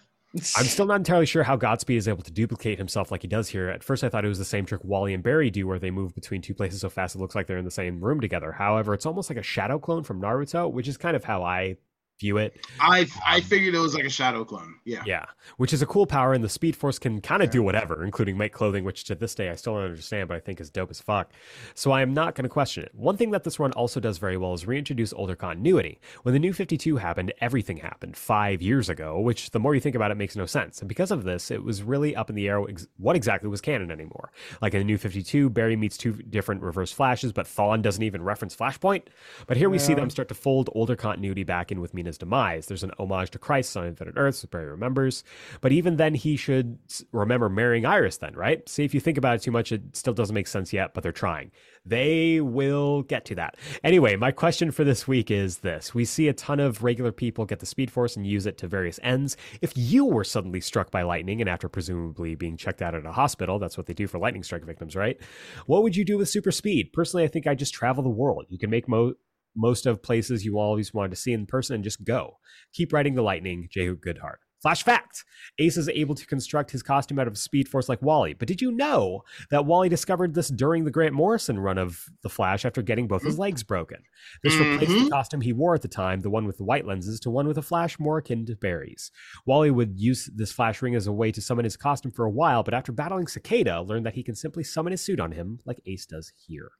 I'm 0.57 0.67
still 0.67 0.87
not 0.87 0.97
entirely 0.97 1.27
sure 1.27 1.43
how 1.43 1.57
Godspeed 1.57 1.97
is 1.97 2.09
able 2.09 2.23
to 2.23 2.31
duplicate 2.31 2.79
himself 2.79 3.11
like 3.11 3.23
he 3.23 3.29
does 3.29 3.49
here. 3.49 3.69
At 3.69 3.83
first, 3.83 4.05
I 4.05 4.09
thought 4.09 4.25
it 4.25 4.29
was 4.29 4.39
the 4.39 4.45
same 4.45 4.67
trick 4.67 4.83
Wally 4.85 5.15
and 5.15 5.23
Barry 5.23 5.51
do, 5.51 5.67
where 5.67 5.79
they 5.79 5.91
move 5.91 6.15
between 6.15 6.43
two 6.43 6.55
places 6.55 6.81
so 6.81 6.89
fast 6.89 7.15
it 7.15 7.19
looks 7.19 7.35
like 7.35 7.47
they're 7.47 7.59
in 7.59 7.65
the 7.65 7.71
same 7.71 8.03
room 8.03 8.21
together. 8.21 8.53
However, 8.53 8.95
it's 8.95 9.07
almost 9.07 9.31
like 9.31 9.39
a 9.39 9.43
shadow 9.43 9.79
clone 9.79 10.03
from 10.03 10.21
Naruto, 10.21 10.71
which 10.71 10.89
is 10.89 10.97
kind 10.97 11.17
of 11.17 11.25
how 11.25 11.43
I 11.43 11.77
view 12.19 12.39
it. 12.39 12.67
I 12.81 13.07
I 13.27 13.37
um, 13.37 13.43
figured 13.43 13.75
it 13.75 13.79
was 13.79 13.95
like 13.95 14.05
a 14.05 14.11
shadow 14.11 14.45
clone. 14.45 14.77
Yeah. 14.85 15.03
Yeah, 15.07 15.27
which 15.57 15.73
is 15.73 15.83
a 15.83 15.87
cool 15.87 16.07
power, 16.07 16.33
and 16.33 16.43
the 16.43 16.49
Speed 16.49 16.77
Force 16.77 16.99
can 16.99 17.21
kind 17.21 17.43
of 17.43 17.51
do 17.51 17.63
whatever, 17.63 18.05
including 18.05 18.37
make 18.39 18.53
clothing, 18.53 18.85
which 18.85 19.05
to 19.05 19.15
this 19.15 19.35
day 19.35 19.51
I 19.51 19.55
still 19.57 19.75
don't 19.75 19.85
understand, 19.85 20.29
but 20.29 20.37
I 20.37 20.41
think 20.41 20.61
is 20.61 20.71
dope 20.71 20.91
as 20.91 21.01
fuck. 21.01 21.33
So 21.75 21.93
I 21.93 22.03
am 22.03 22.15
not 22.15 22.35
going 22.35 22.45
to 22.45 22.49
question 22.49 22.85
it. 22.85 22.93
One 22.95 23.17
thing 23.17 23.31
that 23.31 23.45
this 23.45 23.59
run 23.59 23.73
also 23.73 24.01
does 24.01 24.19
very 24.19 24.37
well 24.37 24.55
is 24.55 24.67
reintroduce 24.67 25.13
older 25.13 25.37
continuity. 25.37 26.01
When 26.23 26.33
the 26.33 26.39
New 26.39 26.53
52 26.53 26.97
happened, 26.97 27.33
everything 27.41 27.79
happened 27.79 28.17
five 28.17 28.63
years 28.63 28.89
ago, 28.89 29.21
which 29.21 29.51
the 29.51 29.59
more 29.59 29.75
you 29.75 29.81
think 29.81 29.97
about 29.97 30.11
it 30.11 30.17
makes 30.17 30.37
no 30.37 30.47
sense. 30.47 30.81
And 30.81 30.89
because 30.89 31.11
of 31.11 31.25
this, 31.25 31.51
it 31.51 31.63
was 31.63 31.83
really 31.83 32.17
up 32.17 32.31
in 32.31 32.37
the 32.37 32.49
air 32.49 32.65
what 32.97 33.17
exactly 33.17 33.49
was 33.49 33.61
canon 33.61 33.91
anymore. 33.91 34.33
Like 34.61 34.75
in 34.75 34.81
the 34.81 34.85
New 34.85 34.99
52, 34.99 35.51
Barry 35.51 35.77
meets 35.77 35.97
two 35.97 36.15
different 36.15 36.63
reverse 36.63 36.93
flashes, 36.93 37.33
but 37.33 37.47
Thawne 37.47 37.83
doesn't 37.83 38.03
even 38.03 38.23
reference 38.23 38.57
Flashpoint. 38.57 39.03
But 39.47 39.57
here 39.57 39.71
we 39.71 39.79
see 39.79 39.95
them 39.95 40.11
start 40.11 40.29
to 40.29 40.35
fold 40.35 40.71
older 40.75 40.97
continuity 40.97 41.45
back 41.45 41.71
in 41.71 41.81
with 41.81 41.95
Meena's 42.07 42.19
demise. 42.19 42.67
There's 42.67 42.83
an 42.83 42.93
homage 42.99 43.31
to 43.31 43.39
Crisis 43.39 43.77
on 43.77 43.87
Infinite 43.87 44.15
Earths, 44.17 44.39
so 44.39 44.49
Barry 44.49 44.67
remembers. 44.67 45.25
But 45.61 45.73
even 45.73 45.97
then, 45.97 46.15
he 46.15 46.37
should 46.37 46.79
remember 47.13 47.49
marrying 47.49 47.85
Iris, 47.85 48.19
then, 48.19 48.35
right? 48.35 48.67
See, 48.69 48.85
if 48.85 48.95
you 48.95 49.01
think 49.01 49.19
about 49.19 49.37
it 49.37 49.43
too 49.43 49.51
much, 49.51 49.73
it 49.73 49.97
still 49.97 50.15
doesn't 50.15 50.35
make 50.35 50.47
sense 50.47 50.73
yet, 50.73 50.95
but 50.95 51.03
they're 51.03 51.13
trying. 51.13 51.51
They 51.85 52.41
will 52.41 53.03
get 53.03 53.25
to 53.27 53.35
that. 53.37 53.57
Anyway, 53.85 54.17
my 54.17 54.33
question 54.33 54.71
for 54.71 54.85
this 54.85 55.07
week 55.07 55.31
is 55.31 55.59
this 55.59 55.95
We 55.95 56.05
see 56.05 56.29
a 56.29 56.33
ton 56.33 56.61
of 56.61 56.83
regular 56.83 57.13
people 57.13 57.45
get 57.45 57.61
the 57.61 57.67
Speed 57.67 57.91
Force 57.91 58.17
and 58.17 58.27
use 58.27 58.47
it 58.47 58.59
to 58.59 58.69
various 58.69 58.99
ends. 59.03 59.37
If 59.61 59.73
you 59.77 60.05
were 60.05 60.25
suddenly 60.25 60.61
struck 60.61 60.91
by 60.91 61.03
lightning 61.03 61.41
and 61.41 61.49
after 61.49 61.69
presumably 61.69 62.35
being 62.35 62.57
checked 62.57 62.83
out 62.83 62.95
at 62.95 63.07
a 63.07 63.13
hospital, 63.13 63.59
that's 63.59 63.77
what 63.77 63.87
they 63.87 63.95
do 63.95 64.07
for 64.07 64.19
lightning 64.19 64.43
strike 64.43 64.65
victims, 64.65 64.97
right? 64.97 65.21
What 65.67 65.83
would 65.83 65.97
you 65.97 66.05
do 66.05 66.19
with 66.19 66.29
super 66.29 66.51
speed? 66.51 66.93
Personally, 66.93 67.25
I 67.25 67.29
think 67.29 67.47
I 67.47 67.55
just 67.55 67.75
travel 67.75 68.03
the 68.03 68.09
world. 68.09 68.47
You 68.49 68.59
can 68.59 68.71
make 68.71 68.89
mo- 68.89 69.15
most 69.57 69.87
of 69.87 70.03
places 70.03 70.45
you 70.45 70.59
always 70.59 70.93
wanted 70.95 71.11
to 71.11 71.17
see 71.17 71.33
in 71.33 71.47
person 71.47 71.75
and 71.75 71.85
just 71.85 72.05
go. 72.05 72.39
Keep 72.73 72.93
riding 72.93 73.15
the 73.15 73.23
lightning, 73.23 73.69
J. 73.71 73.89
Goodhart. 73.95 74.37
Flash 74.63 74.83
fact 74.83 75.23
Ace 75.59 75.77
is 75.77 75.89
able 75.91 76.15
to 76.15 76.27
construct 76.27 76.71
his 76.71 76.83
costume 76.83 77.19
out 77.19 77.29
of 77.29 77.37
Speed 77.39 77.69
Force 77.69 77.91
like 77.91 78.01
Wally. 78.03 78.33
But 78.33 78.49
did 78.49 78.61
you 78.63 78.73
know 78.73 79.23
that 79.51 79.67
Wally 79.67 79.89
discovered 79.91 80.35
this 80.35 80.49
during 80.49 80.85
the 80.85 80.91
Grant 80.91 81.15
Morrison 81.15 81.59
run 81.61 81.77
of 81.79 82.03
The 82.23 82.31
Flash 82.31 82.65
after 82.65 82.81
getting 82.83 83.07
both 83.07 83.23
his 83.23 83.39
legs 83.39 83.63
broken? 83.63 83.99
This 84.43 84.57
replaced 84.57 84.93
the 84.93 85.01
Mhm. 85.01 85.11
costume 85.11 85.43
he 85.43 85.53
wore 85.53 85.75
at 85.75 85.83
the 85.83 85.89
time, 85.89 86.21
the 86.21 86.31
one 86.31 86.47
with 86.47 86.57
the 86.57 86.65
white 86.65 86.87
lenses, 86.87 87.21
to 87.21 87.31
one 87.31 87.47
with 87.47 87.59
a 87.59 87.63
flash 87.63 87.99
more 88.01 88.19
akin 88.19 88.47
to 88.47 88.57
Barry's. 88.57 89.13
Wally 89.45 89.71
would 89.71 90.01
use 90.01 90.31
this 90.35 90.53
flash 90.53 90.81
ring 90.83 90.95
as 90.95 91.07
a 91.07 91.13
way 91.13 91.31
to 91.33 91.43
summon 91.43 91.65
his 91.65 91.77
costume 91.77 92.11
for 92.11 92.25
a 92.25 92.31
while, 92.31 92.63
but 92.63 92.75
after 92.75 92.93
battling 92.93 93.29
Cicada, 93.29 93.83
learned 93.83 94.07
that 94.07 94.15
he 94.15 94.23
can 94.25 94.35
simply 94.35 94.65
summon 94.65 94.91
his 94.91 95.03
suit 95.03 95.21
on 95.21 95.33
him, 95.33 95.61
like 95.67 95.81
Ace 95.87 96.07
does 96.07 96.33
here. 96.35 96.73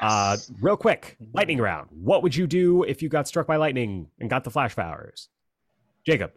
Uh, 0.00 0.36
real 0.60 0.76
quick, 0.76 1.16
lightning 1.32 1.58
round. 1.58 1.88
What 1.90 2.22
would 2.22 2.34
you 2.34 2.46
do 2.46 2.82
if 2.82 3.02
you 3.02 3.08
got 3.08 3.28
struck 3.28 3.46
by 3.46 3.56
lightning 3.56 4.08
and 4.20 4.30
got 4.30 4.44
the 4.44 4.50
flash 4.50 4.74
powers? 4.76 5.28
Jacob. 6.04 6.32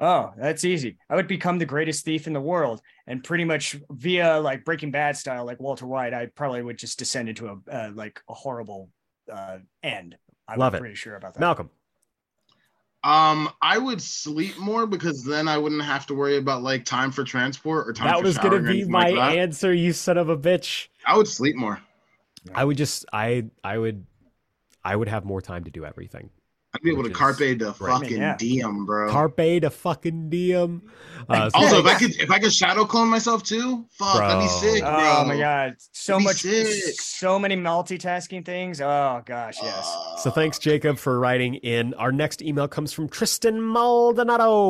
Oh, 0.00 0.32
that's 0.36 0.64
easy. 0.64 0.96
I 1.10 1.16
would 1.16 1.26
become 1.26 1.58
the 1.58 1.66
greatest 1.66 2.04
thief 2.04 2.26
in 2.28 2.32
the 2.32 2.40
world, 2.40 2.82
and 3.06 3.24
pretty 3.24 3.44
much 3.44 3.76
via 3.90 4.38
like 4.38 4.64
Breaking 4.64 4.92
Bad 4.92 5.16
style, 5.16 5.44
like 5.44 5.58
Walter 5.58 5.86
White, 5.86 6.14
I 6.14 6.26
probably 6.26 6.62
would 6.62 6.78
just 6.78 6.98
descend 6.98 7.28
into 7.28 7.48
a 7.48 7.70
uh, 7.70 7.90
like 7.94 8.22
a 8.28 8.34
horrible 8.34 8.90
uh, 9.32 9.58
end. 9.82 10.16
I'm 10.46 10.58
Love 10.58 10.74
it. 10.74 10.80
pretty 10.80 10.94
sure 10.94 11.16
about 11.16 11.34
that. 11.34 11.40
Malcolm. 11.40 11.70
Um, 13.04 13.48
I 13.62 13.78
would 13.78 14.02
sleep 14.02 14.58
more 14.58 14.86
because 14.86 15.24
then 15.24 15.46
I 15.46 15.56
wouldn't 15.56 15.82
have 15.82 16.06
to 16.06 16.14
worry 16.14 16.36
about 16.36 16.62
like 16.62 16.84
time 16.84 17.10
for 17.10 17.24
transport 17.24 17.88
or 17.88 17.92
time. 17.92 18.08
That 18.08 18.18
for 18.18 18.22
was 18.24 18.38
gonna 18.38 18.60
be 18.60 18.84
my 18.84 19.10
like 19.10 19.38
answer, 19.38 19.72
you 19.72 19.92
son 19.92 20.18
of 20.18 20.28
a 20.28 20.36
bitch. 20.36 20.88
I 21.06 21.16
would 21.16 21.28
sleep 21.28 21.56
more. 21.56 21.80
I 22.54 22.64
would 22.64 22.76
just 22.76 23.04
I 23.12 23.46
I 23.62 23.78
would 23.78 24.04
I 24.84 24.94
would 24.96 25.08
have 25.08 25.24
more 25.24 25.40
time 25.42 25.64
to 25.64 25.70
do 25.70 25.84
everything. 25.84 26.30
I'd 26.74 26.82
be 26.82 26.90
able 26.90 27.02
to 27.04 27.08
Which 27.08 27.12
is 27.12 27.18
carpe 27.18 27.38
the 27.38 27.54
great. 27.78 27.90
fucking 27.92 28.18
Yeah. 28.18 28.36
diem, 28.36 28.84
bro. 28.84 29.10
Carpe 29.10 29.36
the 29.62 29.70
fucking 29.70 30.28
diem. 30.28 30.82
Uh, 31.26 31.48
so 31.48 31.58
also, 31.58 31.78
if 31.78 31.84
thanks- 31.86 32.02
I 32.02 32.06
could, 32.06 32.20
if 32.20 32.30
I 32.30 32.38
could 32.38 32.52
shadow 32.52 32.84
clone 32.84 33.08
myself 33.08 33.42
too, 33.42 33.86
fuck, 33.98 34.18
that'd 34.18 34.38
be 34.42 34.48
sick, 34.48 34.82
bro. 34.82 34.90
Oh 34.92 35.24
my 35.26 35.38
god, 35.38 35.76
so 35.92 36.20
much, 36.20 36.42
sick. 36.42 37.00
so 37.00 37.38
many 37.38 37.56
multitasking 37.56 38.44
things. 38.44 38.82
Oh 38.82 39.22
gosh, 39.24 39.56
yes. 39.62 39.90
Uh, 39.96 40.16
So 40.18 40.30
thanks, 40.30 40.58
Jacob, 40.58 40.98
for 40.98 41.18
writing 41.18 41.54
in. 41.54 41.94
Our 41.94 42.12
next 42.12 42.42
email 42.42 42.68
comes 42.68 42.92
from 42.92 43.08
Tristan 43.08 43.62
Maldonado. 43.62 44.68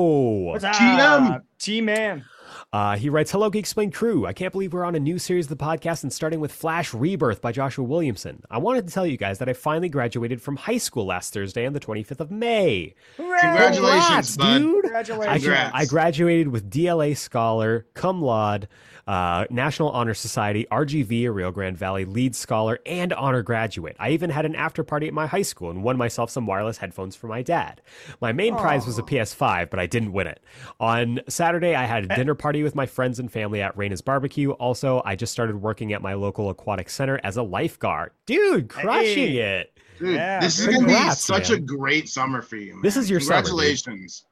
What's 0.53 0.65
TM. 0.65 1.31
up, 1.33 1.43
T 1.59 1.81
man? 1.81 2.25
Uh, 2.71 2.99
he 2.99 3.09
writes, 3.09 3.31
Hello, 3.31 3.51
Geeksplained 3.51 3.95
crew. 3.95 4.27
I 4.27 4.35
can't 4.35 4.53
believe 4.53 4.75
we're 4.75 4.85
on 4.85 4.95
a 4.95 5.01
new 5.01 5.19
series 5.19 5.47
of 5.51 5.57
the 5.57 5.65
podcast 5.65 6.03
and 6.03 6.13
starting 6.13 6.39
with 6.39 6.53
Flash 6.53 6.93
Rebirth 6.93 7.41
by 7.41 7.51
Joshua 7.51 7.83
Williamson. 7.85 8.43
I 8.51 8.59
wanted 8.59 8.87
to 8.87 8.93
tell 8.93 9.07
you 9.07 9.17
guys 9.17 9.39
that 9.39 9.49
I 9.49 9.55
finally 9.55 9.89
graduated 9.89 10.43
from 10.43 10.57
high 10.57 10.77
school 10.77 11.07
last 11.07 11.33
Thursday 11.33 11.67
on 11.67 11.73
the 11.73 11.81
25th 11.81 12.21
of 12.21 12.31
May. 12.31 12.95
Congratulations, 13.17 14.37
Congrats, 14.37 14.37
bud. 14.37 14.59
dude. 14.59 14.83
Congratulations. 14.83 15.43
Congrats. 15.45 15.71
I 15.75 15.87
graduated 15.87 16.49
with 16.49 16.71
DLA 16.71 17.17
Scholar, 17.17 17.87
cum 17.95 18.21
laude, 18.21 18.69
uh, 19.09 19.47
National 19.49 19.89
Honor 19.91 20.13
Society, 20.15 20.67
RGV, 20.71 21.25
a 21.25 21.33
Rio 21.33 21.51
Grande 21.51 21.77
Valley 21.79 22.05
Lead 22.05 22.37
Scholar, 22.37 22.79
and 22.85 23.13
Honor 23.15 23.43
Graduate. 23.43 23.97
I 23.99 24.11
even 24.11 24.29
had 24.31 24.45
an 24.45 24.55
after 24.55 24.85
party 24.85 25.09
at 25.09 25.15
my 25.15 25.27
high 25.27 25.43
school 25.43 25.71
and 25.71 25.83
won 25.83 25.97
myself 25.97 26.31
some 26.31 26.47
wireless 26.47 26.77
headphones 26.77 27.17
for 27.17 27.27
my 27.27 27.41
dad. 27.43 27.81
My 28.21 28.33
main 28.33 28.55
prize 28.55 28.87
was 28.87 28.99
a 28.99 29.03
PS5, 29.03 29.71
but 29.71 29.81
I 29.81 29.87
didn't 29.87 30.13
win 30.13 30.27
it. 30.27 30.41
On 30.79 31.21
Saturday, 31.27 31.75
I 31.75 31.87
had 31.87 32.05
a 32.05 32.15
dinner 32.15 32.35
party 32.35 32.63
with 32.63 32.75
my 32.75 32.85
friends 32.87 33.19
and 33.19 33.33
family 33.33 33.63
at 33.63 33.75
Raina's 33.77 34.03
Barbecue. 34.03 34.51
Also, 34.53 35.01
I 35.07 35.17
just 35.17 35.33
started 35.33 35.63
working 35.63 35.95
at 35.95 36.03
my 36.03 36.13
local 36.13 36.51
aquatic 36.51 36.91
center 36.91 37.19
as 37.25 37.39
a 37.39 37.43
lifeguard. 37.43 38.13
Dude, 38.27 38.69
crushing 38.69 39.29
Hey. 39.33 39.39
it. 39.61 39.79
Dude, 39.99 40.15
Yeah, 40.17 40.39
this 40.41 40.59
is 40.61 40.67
gonna 40.67 40.87
be 40.87 41.11
such 41.13 41.49
man. 41.51 41.59
a 41.59 41.61
great 41.63 42.09
summer 42.11 42.43
for 42.43 42.57
you. 42.57 42.75
Man. 42.75 42.83
This 42.83 42.97
is 42.99 43.09
your 43.09 43.21
summer. 43.21 43.37
Congratulations. 43.43 44.25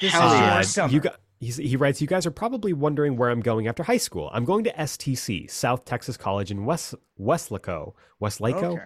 This 0.00 0.12
Hell 0.12 0.28
is 0.28 0.32
yeah. 0.40 0.50
your 0.50 0.58
Uh, 0.58 0.62
summer. 0.62 0.92
You 0.94 1.00
got, 1.00 1.20
he's, 1.40 1.56
he 1.56 1.76
writes, 1.76 2.00
You 2.00 2.06
guys 2.06 2.26
are 2.26 2.30
probably 2.30 2.72
wondering 2.72 3.16
where 3.16 3.30
I'm 3.30 3.40
going 3.40 3.66
after 3.66 3.82
high 3.82 3.96
school. 3.96 4.30
I'm 4.32 4.44
going 4.44 4.64
to 4.64 4.72
STC, 4.72 5.50
South 5.50 5.84
Texas 5.84 6.16
College 6.16 6.50
in 6.50 6.64
West 6.64 6.94
Westlaco. 7.20 7.94
Westlaco? 8.20 8.74
Okay. 8.74 8.84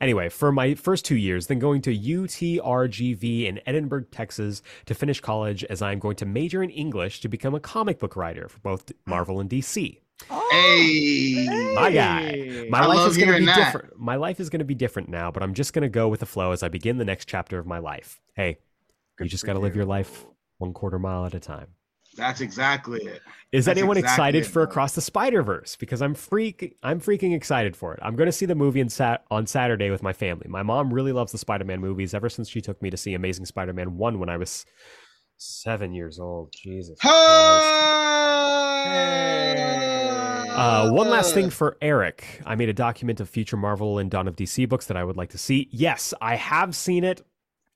Anyway, 0.00 0.28
for 0.28 0.52
my 0.52 0.74
first 0.74 1.04
two 1.04 1.16
years, 1.16 1.46
then 1.46 1.58
going 1.58 1.80
to 1.82 1.96
UTRGV 1.96 3.46
in 3.46 3.60
Edinburg, 3.66 4.10
Texas 4.10 4.62
to 4.86 4.94
finish 4.94 5.20
college 5.20 5.64
as 5.64 5.82
I'm 5.82 5.98
going 5.98 6.16
to 6.16 6.26
major 6.26 6.62
in 6.62 6.70
English 6.70 7.20
to 7.20 7.28
become 7.28 7.54
a 7.54 7.60
comic 7.60 7.98
book 7.98 8.16
writer 8.16 8.48
for 8.48 8.58
both 8.60 8.92
Marvel 9.06 9.40
and 9.40 9.48
DC. 9.48 10.00
Oh, 10.30 10.48
Hey, 10.50 11.74
My 11.74 11.90
guy. 11.90 12.66
My 12.70 12.80
I 12.80 12.86
life 12.86 13.10
is 13.10 13.16
going 13.16 13.32
to 13.32 13.38
be 13.38 13.44
that. 13.46 13.56
different. 13.56 13.98
My 13.98 14.16
life 14.16 14.40
is 14.40 14.48
going 14.50 14.60
to 14.60 14.64
be 14.64 14.74
different 14.74 15.08
now, 15.08 15.30
but 15.30 15.42
I'm 15.42 15.54
just 15.54 15.72
going 15.72 15.82
to 15.82 15.88
go 15.88 16.08
with 16.08 16.20
the 16.20 16.26
flow 16.26 16.52
as 16.52 16.62
I 16.62 16.68
begin 16.68 16.98
the 16.98 17.04
next 17.04 17.26
chapter 17.28 17.58
of 17.58 17.66
my 17.66 17.78
life. 17.78 18.20
Hey, 18.34 18.58
you 19.20 19.26
just 19.26 19.44
got 19.44 19.54
to 19.54 19.58
live 19.58 19.76
your 19.76 19.84
life 19.84 20.26
one 20.58 20.72
quarter 20.72 20.98
mile 20.98 21.26
at 21.26 21.34
a 21.34 21.40
time. 21.40 21.68
That's 22.16 22.40
exactly 22.40 23.04
it. 23.04 23.22
Is 23.52 23.66
That's 23.66 23.78
anyone 23.78 23.96
exactly 23.96 24.12
excited 24.12 24.42
it, 24.42 24.48
for. 24.48 24.62
Across 24.62 24.96
the 24.96 25.00
Spider 25.00 25.42
Verse? 25.42 25.76
Because 25.76 26.02
I'm 26.02 26.14
freak, 26.14 26.76
I'm 26.82 27.00
freaking 27.00 27.34
excited 27.34 27.76
for 27.76 27.94
it. 27.94 28.00
I'm 28.02 28.16
going 28.16 28.26
to 28.26 28.32
see 28.32 28.44
the 28.46 28.56
movie 28.56 28.86
sat- 28.88 29.24
on 29.30 29.46
Saturday 29.46 29.88
with 29.88 30.02
my 30.02 30.12
family. 30.12 30.46
My 30.48 30.62
mom 30.62 30.92
really 30.92 31.12
loves 31.12 31.32
the 31.32 31.38
Spider-Man 31.38 31.80
movies 31.80 32.12
ever 32.12 32.28
since 32.28 32.48
she 32.48 32.60
took 32.60 32.82
me 32.82 32.90
to 32.90 32.96
see 32.96 33.14
Amazing 33.14 33.46
Spider-Man 33.46 33.96
one 33.96 34.18
when 34.18 34.28
I 34.28 34.36
was 34.36 34.66
seven 35.36 35.94
years 35.94 36.18
old. 36.18 36.52
Jesus. 36.52 36.98
Uh, 40.56 40.90
one 40.90 41.08
last 41.08 41.34
thing 41.34 41.50
for 41.50 41.76
Eric. 41.80 42.42
I 42.44 42.56
made 42.56 42.68
a 42.68 42.74
document 42.74 43.20
of 43.20 43.28
future 43.28 43.56
Marvel 43.56 43.98
and 43.98 44.10
Dawn 44.10 44.26
of 44.26 44.34
DC 44.36 44.68
books 44.68 44.86
that 44.86 44.96
I 44.96 45.04
would 45.04 45.16
like 45.16 45.30
to 45.30 45.38
see. 45.38 45.68
Yes, 45.70 46.12
I 46.20 46.34
have 46.36 46.74
seen 46.74 47.04
it. 47.04 47.22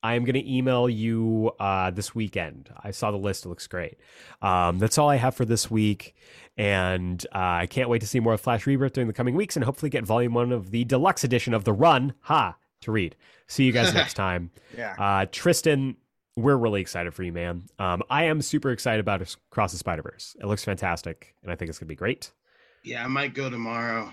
I 0.03 0.15
am 0.15 0.25
going 0.25 0.35
to 0.35 0.51
email 0.53 0.89
you 0.89 1.53
uh, 1.61 1.91
this 1.91 2.15
weekend. 2.15 2.71
I 2.83 2.91
saw 2.91 3.11
the 3.11 3.17
list; 3.19 3.45
it 3.45 3.49
looks 3.49 3.67
great. 3.67 3.99
Um, 4.43 4.79
that's 4.79 4.97
all 4.99 5.09
I 5.09 5.17
have 5.17 5.35
for 5.35 5.45
this 5.45 5.71
week, 5.71 6.15
and 6.57 7.25
uh, 7.35 7.39
I 7.39 7.67
can't 7.67 7.89
wait 7.89 8.01
to 8.01 8.07
see 8.07 8.21
more 8.21 8.33
of 8.35 8.41
Flash 8.41 8.67
Rebirth 8.67 8.93
during 8.95 9.09
the 9.09 9.15
coming 9.15 9.35
weeks, 9.35 9.57
and 9.57 9.65
hopefully 9.65 9.91
get 9.91 10.05
Volume 10.05 10.35
One 10.35 10.53
of 10.53 10.71
the 10.71 10.85
deluxe 10.85 11.25
edition 11.25 11.53
of 11.55 11.65
the 11.65 11.73
Run. 11.73 12.15
Ha! 12.23 12.57
To 12.83 12.93
read. 12.93 13.15
See 13.47 13.65
you 13.65 13.73
guys 13.73 13.93
next 13.93 14.15
time. 14.25 14.51
Yeah. 14.77 14.95
Uh, 14.99 15.27
Tristan, 15.31 15.97
we're 16.37 16.57
really 16.57 16.81
excited 16.81 17.13
for 17.13 17.23
you, 17.23 17.33
man. 17.33 17.65
Um, 17.79 18.03
I 18.09 18.25
am 18.25 18.41
super 18.41 18.71
excited 18.71 19.01
about 19.01 19.37
Cross 19.51 19.73
the 19.73 19.79
Spider 19.79 20.01
Verse. 20.03 20.35
It 20.41 20.47
looks 20.47 20.65
fantastic, 20.65 21.35
and 21.43 21.53
I 21.53 21.57
think 21.57 21.69
it's 21.69 21.79
going 21.79 21.89
to 21.89 21.93
be 21.93 21.97
great. 21.97 22.31
Yeah, 22.85 23.05
I 23.05 23.09
might 23.09 23.35
go 23.35 23.51
tomorrow. 23.51 24.11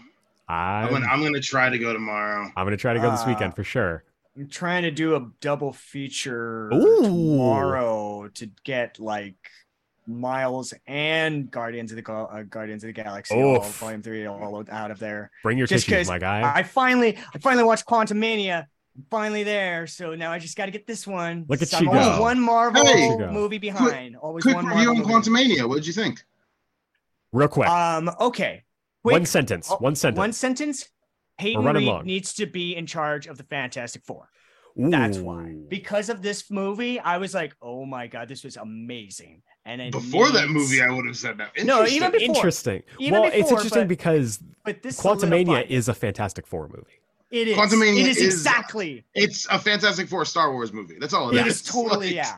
I'm, 0.49 0.85
I'm 0.85 0.91
gonna, 0.91 1.06
I'm 1.07 1.24
gonna 1.24 1.40
try 1.41 1.69
to 1.69 1.77
go 1.77 1.91
tomorrow. 1.93 2.51
I'm 2.56 2.66
gonna 2.66 2.77
try 2.77 2.93
to 2.93 2.99
go 2.99 3.11
this 3.11 3.22
Ah. 3.24 3.27
weekend 3.27 3.53
for 3.56 3.64
sure. 3.66 4.03
I'm 4.38 4.48
trying 4.48 4.83
to 4.83 4.91
do 4.91 5.16
a 5.16 5.27
double 5.41 5.74
feature 5.74 6.69
Ooh. 6.72 7.01
tomorrow 7.03 8.27
to 8.35 8.49
get 8.64 8.99
like 8.99 9.35
Miles 10.06 10.74
and 10.85 11.49
Guardians 11.49 11.91
of 11.91 11.98
the 12.03 12.11
uh, 12.11 12.43
Guardians 12.43 12.83
of 12.83 12.88
the 12.88 12.93
Galaxy, 12.93 13.35
all, 13.35 13.61
Volume 13.61 14.01
Three, 14.03 14.25
all 14.27 14.64
out 14.72 14.91
of 14.91 14.99
there. 14.99 15.32
Bring 15.43 15.57
your 15.57 15.66
Just 15.67 15.85
tissues, 15.85 16.07
'cause 16.07 16.09
my 16.09 16.19
guy. 16.19 16.49
I 16.56 16.64
finally, 16.64 17.17
I 17.33 17.40
finally 17.40 17.64
watched 17.64 17.85
Quantumania. 17.85 18.67
Finally 19.11 19.43
there, 19.43 19.85
so 19.85 20.16
now 20.16 20.32
I 20.32 20.40
just 20.40 20.57
got 20.57 20.66
to 20.66 20.72
get 20.72 20.88
this 20.88 21.06
one. 21.06 21.45
Look 21.48 21.61
at 21.61 21.67
So 21.67 21.80
you 21.82 21.91
I'm 21.91 21.98
only 21.98 22.09
go. 22.17 22.22
one 22.22 22.41
Marvel 22.41 22.83
Hey. 22.83 23.09
Look 23.09 23.19
at 23.19 23.19
you 23.19 23.25
go. 23.27 23.32
movie 23.32 23.59
behind. 23.59 24.16
Always 24.16 24.41
Quick 24.43 24.56
one 24.56 24.66
review 24.66 24.85
Marvel 24.95 25.06
on 25.06 25.22
movie. 25.24 25.30
Quantumania. 25.56 25.67
What 25.69 25.75
did 25.75 25.85
you 25.88 25.93
think? 25.93 26.24
Real 27.32 27.48
quick, 27.48 27.69
Um. 27.69 28.09
Okay. 28.19 28.64
Quick, 29.03 29.11
one 29.14 29.25
sentence. 29.27 29.69
One 29.69 29.95
sentence. 29.95 30.17
One 30.17 30.33
sentence. 30.33 30.90
Peyton 31.38 31.64
running 31.64 31.83
Reed 31.83 31.88
long. 31.90 32.06
needs 32.06 32.33
to 32.35 32.45
be 32.45 32.75
in 32.75 32.85
charge 32.85 33.27
of 33.27 33.38
the 33.38 33.43
Fantastic 33.43 34.03
Four. 34.03 34.30
That's 34.75 35.17
why. 35.17 35.56
Because 35.69 36.09
of 36.09 36.22
this 36.22 36.51
movie, 36.51 36.99
I 36.99 37.17
was 37.17 37.33
like, 37.33 37.56
"Oh 37.61 37.83
my 37.85 38.06
god, 38.07 38.27
this 38.27 38.43
was 38.43 38.57
amazing!" 38.57 39.41
And 39.66 39.82
it 39.82 39.91
Before 39.91 40.30
that 40.30 40.49
movie, 40.49 40.82
I 40.82 40.90
would 40.91 41.07
have 41.07 41.17
said 41.17 41.40
that. 41.40 41.51
No, 41.66 41.85
even 41.85 42.14
Interesting. 42.14 42.19
before. 42.19 42.35
Interesting. 42.35 42.83
Even 42.99 43.22
well, 43.22 43.32
it's 43.33 43.49
interesting 43.51 43.82
but 43.83 43.88
because 43.88 44.40
but 44.64 44.83
this 44.83 44.99
Quantumania 44.99 45.19
solidified 45.45 45.66
it. 45.66 45.72
is 45.72 45.90
a 45.90 45.93
Fantastic 45.95 46.45
Four 46.45 46.67
movie. 46.69 47.01
It 47.32 47.48
is. 47.49 47.57
Quantumania 47.57 48.01
it 48.01 48.07
is, 48.07 48.17
is- 48.17 48.24
exactly. 48.35 49.03
It's 49.16 49.48
a 49.48 49.57
Fantastic 49.59 50.07
Four 50.09 50.25
Star 50.25 50.53
Wars 50.53 50.72
movie. 50.72 50.98
That's 50.99 51.14
all 51.14 51.30
it 51.32 51.38
It 51.41 51.48
is. 51.48 51.56
is 51.56 51.64
totally 51.64 52.07
Like, 52.07 52.16
yeah. 52.16 52.38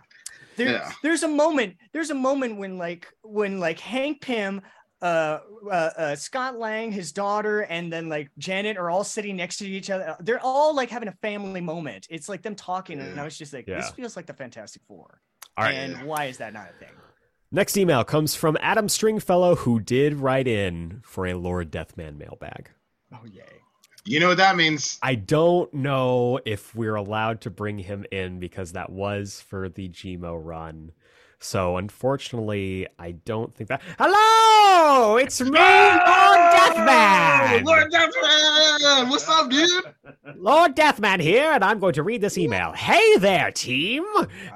There, 0.56 0.70
yeah. 0.72 0.92
There's 1.04 1.24
a 1.24 1.28
moment. 1.28 1.76
There's 1.94 2.10
a 2.10 2.16
moment 2.16 2.58
when 2.58 2.78
like 2.78 3.08
when 3.22 3.60
like 3.60 3.80
Hank 3.80 4.22
Pym, 4.22 4.62
uh, 5.02 5.40
uh, 5.66 5.70
uh, 5.72 6.16
Scott 6.16 6.58
Lang, 6.58 6.92
his 6.92 7.12
daughter, 7.12 7.62
and 7.62 7.92
then 7.92 8.10
like 8.10 8.30
Janet 8.38 8.78
are 8.78 8.90
all 8.90 9.04
sitting 9.04 9.36
next 9.36 9.58
to 9.58 9.68
each 9.68 9.90
other. 9.90 10.16
They're 10.20 10.44
all 10.44 10.76
like 10.76 10.90
having 10.90 11.08
a 11.08 11.16
family 11.22 11.62
moment. 11.62 12.08
It's 12.10 12.28
like 12.28 12.42
them 12.42 12.56
talking, 12.56 13.00
and 13.00 13.20
I 13.20 13.24
was 13.24 13.38
just 13.38 13.54
like, 13.54 13.66
this 13.66 13.90
feels 13.92 14.16
like 14.16 14.26
the 14.26 14.34
Fantastic 14.34 14.82
Four. 14.88 15.22
All 15.58 15.66
right. 15.66 15.74
And 15.74 16.04
why 16.04 16.26
is 16.26 16.38
that 16.38 16.54
not 16.54 16.70
a 16.70 16.80
thing? 16.80 16.94
Next 17.52 17.78
email 17.78 18.04
comes 18.04 18.36
from 18.36 18.58
Adam 18.62 18.88
Stringfellow, 18.88 19.56
who 19.56 19.80
did 19.80 20.16
write 20.16 20.48
in 20.48 21.02
for 21.04 21.26
a 21.26 21.34
Lord 21.34 21.72
Deathman 21.72 22.18
mailbag. 22.18 22.70
Oh 23.12 23.26
yay! 23.26 23.42
You 24.06 24.20
know 24.20 24.28
what 24.28 24.38
that 24.38 24.56
means? 24.56 25.00
I 25.02 25.16
don't 25.16 25.74
know 25.74 26.40
if 26.46 26.76
we're 26.76 26.96
allowed 26.96 27.42
to 27.42 27.50
bring 27.50 27.80
him 27.80 28.06
in 28.12 28.40
because 28.40 28.74
that 28.74 28.92
was 28.92 29.42
for 29.42 29.68
the 29.70 29.90
Gmo 29.90 30.40
run. 30.44 30.92
So 31.42 31.78
unfortunately, 31.78 32.86
I 33.00 33.12
don't 33.12 33.56
think 33.56 33.70
that. 33.70 33.82
Hello, 33.98 35.16
it's 35.16 35.40
me, 35.40 35.48
Lord 35.48 35.58
Deathman. 35.58 37.66
Lord 37.66 37.92
Deathman! 37.92 39.10
What's 39.10 39.28
up, 39.30 39.50
dude? 39.50 39.84
Lord 40.36 40.76
Deathman 40.76 41.22
here, 41.22 41.52
and 41.52 41.64
I'm 41.64 41.80
going 41.80 41.94
to 41.94 42.04
read 42.04 42.20
this 42.20 42.38
email. 42.38 42.74
Hey 42.74 43.16
there, 43.18 43.52
team! 43.52 44.04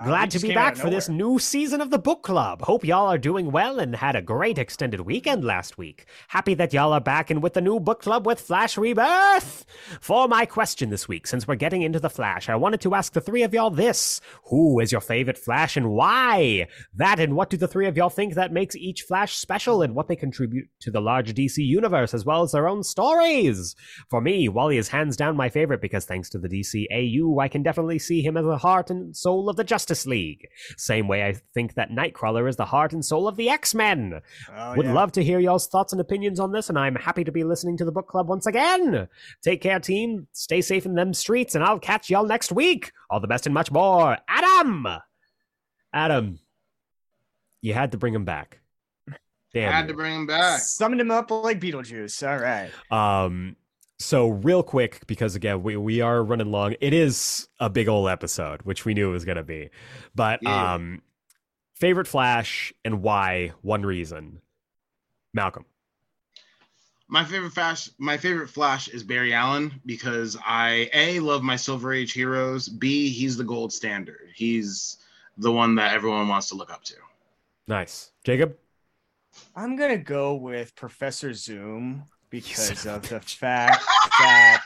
Glad 0.03 0.29
to 0.31 0.39
be 0.39 0.53
back 0.53 0.75
for 0.75 0.89
this 0.89 1.07
new 1.07 1.39
season 1.39 1.79
of 1.79 1.89
the 1.89 1.97
book 1.97 2.21
club. 2.21 2.61
Hope 2.61 2.83
y'all 2.83 3.07
are 3.07 3.17
doing 3.17 3.51
well 3.51 3.79
and 3.79 3.95
had 3.95 4.17
a 4.17 4.21
great 4.21 4.57
extended 4.57 5.01
weekend 5.01 5.45
last 5.45 5.77
week. 5.77 6.05
Happy 6.27 6.53
that 6.55 6.73
y'all 6.73 6.91
are 6.91 7.01
back 7.01 7.29
and 7.29 7.41
with 7.41 7.53
the 7.53 7.61
new 7.61 7.79
book 7.79 8.01
club 8.01 8.25
with 8.25 8.41
Flash 8.41 8.77
Rebirth. 8.77 9.65
For 10.01 10.27
my 10.27 10.45
question 10.45 10.89
this 10.89 11.07
week, 11.07 11.27
since 11.27 11.47
we're 11.47 11.55
getting 11.55 11.81
into 11.81 11.99
the 11.99 12.09
Flash, 12.09 12.49
I 12.49 12.55
wanted 12.55 12.81
to 12.81 12.93
ask 12.93 13.13
the 13.13 13.21
three 13.21 13.43
of 13.43 13.53
y'all 13.53 13.69
this: 13.69 14.19
Who 14.45 14.81
is 14.81 14.91
your 14.91 15.01
favorite 15.01 15.37
Flash 15.37 15.77
and 15.77 15.91
why? 15.91 16.67
That 16.95 17.19
and 17.19 17.35
what 17.35 17.49
do 17.49 17.57
the 17.57 17.67
three 17.67 17.87
of 17.87 17.97
y'all 17.97 18.09
think 18.09 18.35
that 18.35 18.51
makes 18.51 18.75
each 18.75 19.03
Flash 19.03 19.37
special 19.37 19.81
and 19.81 19.95
what 19.95 20.07
they 20.07 20.15
contribute 20.15 20.67
to 20.81 20.91
the 20.91 21.01
large 21.01 21.33
DC 21.33 21.57
universe 21.57 22.13
as 22.13 22.25
well 22.25 22.43
as 22.43 22.51
their 22.51 22.67
own 22.67 22.83
stories? 22.83 23.75
For 24.09 24.21
me, 24.21 24.49
Wally 24.49 24.77
is 24.77 24.87
hands 24.87 25.17
down 25.17 25.35
my 25.35 25.49
favorite 25.49 25.81
because 25.81 26.05
thanks 26.05 26.29
to 26.29 26.39
the 26.39 26.49
DCAU, 26.49 27.41
I 27.41 27.47
can 27.47 27.63
definitely 27.63 27.99
see 27.99 28.21
him 28.21 28.37
as 28.37 28.45
the 28.45 28.57
heart 28.57 28.89
and 28.89 29.15
soul 29.15 29.49
of 29.49 29.55
the 29.55 29.63
Justice 29.63 30.05
League. 30.05 30.47
Same 30.77 31.07
way 31.07 31.25
I 31.25 31.33
think 31.53 31.75
that 31.75 31.91
Nightcrawler 31.91 32.47
is 32.47 32.55
the 32.55 32.65
heart 32.65 32.93
and 32.93 33.03
soul 33.03 33.27
of 33.27 33.35
the 33.35 33.49
X-Men. 33.49 34.21
Oh, 34.55 34.75
Would 34.75 34.85
yeah. 34.85 34.93
love 34.93 35.11
to 35.13 35.23
hear 35.23 35.39
y'all's 35.39 35.67
thoughts 35.67 35.93
and 35.93 36.01
opinions 36.01 36.39
on 36.39 36.51
this, 36.51 36.69
and 36.69 36.77
I'm 36.77 36.95
happy 36.95 37.23
to 37.23 37.31
be 37.31 37.43
listening 37.43 37.77
to 37.77 37.85
the 37.85 37.91
book 37.91 38.07
club 38.07 38.27
once 38.27 38.45
again. 38.45 39.07
Take 39.43 39.61
care, 39.61 39.79
team. 39.79 40.27
Stay 40.33 40.61
safe 40.61 40.85
in 40.85 40.95
them 40.95 41.13
streets, 41.13 41.55
and 41.55 41.63
I'll 41.63 41.79
catch 41.79 42.09
y'all 42.09 42.25
next 42.25 42.51
week. 42.51 42.91
All 43.09 43.19
the 43.19 43.27
best 43.27 43.45
and 43.45 43.53
much 43.53 43.71
more. 43.71 44.17
Adam! 44.27 44.87
Adam, 45.93 46.39
you 47.63 47.73
had 47.73 47.93
to 47.93 47.97
bring 47.97 48.13
him 48.13 48.25
back. 48.25 48.59
Damn. 49.53 49.71
Had 49.71 49.87
to 49.87 49.93
bring 49.93 50.13
him 50.13 50.27
back. 50.27 50.59
Summoned 50.59 51.01
him 51.01 51.09
up 51.11 51.31
like 51.31 51.59
Beetlejuice. 51.59 52.27
All 52.27 52.37
right. 52.37 52.69
Um, 52.91 53.55
so 53.99 54.27
real 54.27 54.63
quick, 54.63 55.07
because 55.07 55.35
again, 55.35 55.63
we, 55.63 55.77
we 55.77 56.01
are 56.01 56.23
running 56.23 56.51
long. 56.51 56.75
It 56.81 56.93
is 56.93 57.47
a 57.59 57.69
big 57.69 57.87
old 57.87 58.09
episode, 58.09 58.61
which 58.63 58.83
we 58.83 58.93
knew 58.93 59.09
it 59.09 59.13
was 59.13 59.25
gonna 59.25 59.43
be. 59.43 59.69
But 60.13 60.39
Yeah. 60.43 60.73
um 60.73 61.01
favorite 61.75 62.07
Flash 62.07 62.73
and 62.83 63.01
why, 63.01 63.53
one 63.61 63.85
reason. 63.85 64.41
Malcolm. 65.33 65.65
My 67.07 67.23
favorite 67.23 67.51
Flash, 67.51 67.89
my 67.97 68.17
favorite 68.17 68.49
Flash 68.49 68.87
is 68.87 69.03
Barry 69.03 69.33
Allen 69.33 69.79
because 69.85 70.35
I 70.45 70.89
a 70.93 71.19
love 71.19 71.43
my 71.43 71.55
Silver 71.55 71.93
Age 71.93 72.11
heroes. 72.11 72.67
B 72.67 73.09
he's 73.09 73.37
the 73.37 73.43
gold 73.43 73.71
standard. 73.71 74.31
He's 74.35 74.97
the 75.37 75.51
one 75.51 75.75
that 75.75 75.93
everyone 75.93 76.27
wants 76.27 76.49
to 76.49 76.55
look 76.55 76.71
up 76.71 76.83
to. 76.85 76.95
Nice. 77.67 78.11
Jacob? 78.25 78.55
I'm 79.55 79.75
gonna 79.75 79.97
go 79.97 80.35
with 80.35 80.75
Professor 80.75 81.33
Zoom 81.33 82.03
because 82.29 82.85
of 82.85 83.07
the 83.09 83.19
fact 83.19 83.83
that 84.19 84.65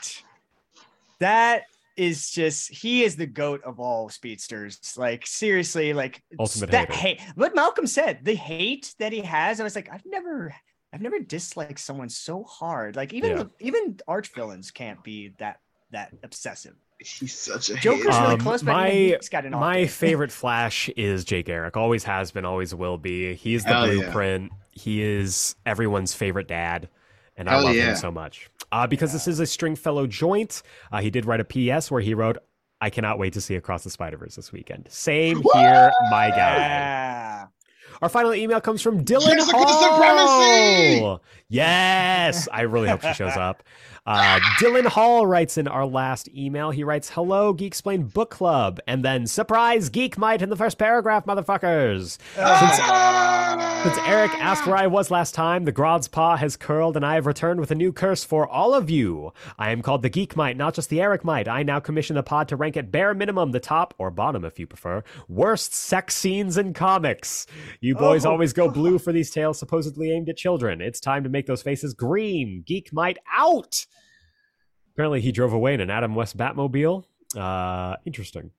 that 1.20 1.62
is 1.96 2.30
just 2.30 2.70
he 2.70 3.02
is 3.02 3.16
the 3.16 3.26
goat 3.26 3.62
of 3.64 3.80
all 3.80 4.08
speedsters. 4.08 4.78
Like 4.96 5.26
seriously, 5.26 5.92
like 5.92 6.22
Ultimate 6.38 6.70
that 6.70 6.92
hater. 6.92 7.20
hate. 7.20 7.20
What 7.34 7.54
Malcolm 7.54 7.86
said, 7.86 8.20
the 8.24 8.34
hate 8.34 8.94
that 8.98 9.12
he 9.12 9.20
has, 9.20 9.60
I 9.60 9.64
was 9.64 9.74
like, 9.74 9.88
I've 9.92 10.04
never, 10.06 10.54
I've 10.92 11.00
never 11.02 11.18
disliked 11.18 11.80
someone 11.80 12.08
so 12.08 12.44
hard. 12.44 12.94
Like 12.94 13.12
even 13.12 13.30
Yeah. 13.36 13.44
even 13.60 13.98
arch 14.06 14.32
villains 14.34 14.70
can't 14.70 15.02
be 15.02 15.32
that 15.38 15.60
that 15.90 16.12
obsessive. 16.22 16.74
He's 17.00 17.32
such 17.38 17.70
a 17.70 17.74
Joker's 17.76 18.06
hater. 18.06 18.20
really 18.22 18.34
Um, 18.34 18.40
close, 18.40 18.62
but 18.62 18.72
my- 18.72 18.90
he's 18.90 19.28
got 19.28 19.44
an 19.44 19.54
off 19.54 19.60
My 19.60 19.86
favorite 19.86 20.32
Flash 20.32 20.88
is 20.90 21.24
Jay 21.24 21.42
Garrick. 21.42 21.76
Always 21.76 22.04
has 22.04 22.30
been, 22.32 22.44
always 22.44 22.74
will 22.74 22.98
be. 22.98 23.34
He's 23.34 23.62
the 23.64 23.70
Hell 23.72 23.86
yeah. 23.92 24.02
blueprint. 24.02 24.52
He 24.72 25.02
is 25.02 25.54
everyone's 25.64 26.12
favorite 26.14 26.48
dad. 26.48 26.88
And 27.36 27.48
I 27.48 27.60
love 27.60 27.74
yeah. 27.76 27.90
him 27.90 27.96
so 27.96 28.10
much. 28.10 28.50
Uh, 28.72 28.86
because 28.88 29.12
this 29.12 29.28
is 29.28 29.38
a 29.38 29.46
Stringfellow 29.46 30.08
joint. 30.08 30.62
Uh, 30.90 31.00
he 31.00 31.08
did 31.10 31.24
write 31.24 31.40
a 31.40 31.44
PS 31.44 31.88
where 31.90 32.00
he 32.00 32.14
wrote, 32.14 32.36
I 32.80 32.90
cannot 32.90 33.18
wait 33.18 33.32
to 33.34 33.40
see 33.40 33.54
Across 33.54 33.84
the 33.84 33.90
Spider 33.90 34.16
Verse 34.16 34.34
this 34.34 34.50
weekend. 34.52 34.86
Same 34.90 35.42
here, 35.54 35.92
my 36.10 36.30
guy. 36.30 36.56
Yeah. 36.56 37.46
Our 38.02 38.08
final 38.08 38.34
email 38.34 38.60
comes 38.60 38.80
from 38.82 39.04
Dylan 39.04 39.34
Jessica 39.34 39.56
Hall. 39.56 41.18
Supremacy! 41.18 41.24
Yes, 41.48 42.48
I 42.52 42.60
really 42.62 42.88
hope 42.88 43.02
she 43.02 43.12
shows 43.14 43.36
up. 43.36 43.62
Uh, 44.10 44.40
Dylan 44.58 44.86
Hall 44.86 45.26
writes 45.26 45.58
in 45.58 45.68
our 45.68 45.84
last 45.84 46.30
email. 46.34 46.70
He 46.70 46.82
writes, 46.82 47.10
"Hello, 47.10 47.52
Geeksplained 47.52 48.14
Book 48.14 48.30
Club," 48.30 48.80
and 48.86 49.04
then 49.04 49.26
surprise 49.26 49.90
Geek 49.90 50.16
Might 50.16 50.40
in 50.40 50.48
the 50.48 50.56
first 50.56 50.78
paragraph, 50.78 51.26
motherfuckers. 51.26 52.16
Since 53.82 53.98
Eric 54.08 54.32
asked 54.40 54.66
where 54.66 54.78
I 54.78 54.86
was 54.86 55.10
last 55.10 55.34
time, 55.34 55.66
the 55.66 55.72
Grodd's 55.72 56.08
paw 56.08 56.36
has 56.36 56.56
curled, 56.56 56.96
and 56.96 57.04
I 57.04 57.16
have 57.16 57.26
returned 57.26 57.60
with 57.60 57.70
a 57.70 57.74
new 57.74 57.92
curse 57.92 58.24
for 58.24 58.48
all 58.48 58.74
of 58.74 58.88
you. 58.88 59.32
I 59.58 59.70
am 59.72 59.82
called 59.82 60.00
the 60.02 60.08
Geek 60.08 60.34
Might, 60.34 60.56
not 60.56 60.72
just 60.72 60.88
the 60.88 61.02
Eric 61.02 61.22
Might. 61.22 61.46
I 61.46 61.62
now 61.62 61.78
commission 61.78 62.16
the 62.16 62.22
pod 62.22 62.48
to 62.48 62.56
rank 62.56 62.78
at 62.78 62.90
bare 62.90 63.12
minimum 63.12 63.52
the 63.52 63.60
top, 63.60 63.92
or 63.98 64.10
bottom 64.10 64.42
if 64.42 64.58
you 64.58 64.66
prefer, 64.66 65.04
worst 65.28 65.74
sex 65.74 66.16
scenes 66.16 66.56
in 66.56 66.72
comics. 66.72 67.46
You 67.80 67.94
boys 67.94 68.24
Oh, 68.24 68.30
always 68.30 68.54
go 68.54 68.70
blue 68.70 68.98
for 68.98 69.12
these 69.12 69.30
tales 69.30 69.58
supposedly 69.58 70.10
aimed 70.12 70.30
at 70.30 70.38
children. 70.38 70.80
It's 70.80 70.98
time 70.98 71.22
to 71.24 71.28
make 71.28 71.46
those 71.46 71.62
faces 71.62 71.92
green. 71.92 72.64
Geek 72.66 72.90
Might 72.92 73.18
out! 73.36 73.84
Apparently, 74.98 75.20
he 75.20 75.30
drove 75.30 75.52
away 75.52 75.74
in 75.74 75.80
an 75.80 75.90
Adam 75.90 76.16
West 76.16 76.36
Batmobile. 76.36 77.04
Uh, 77.36 77.94
interesting. 78.04 78.50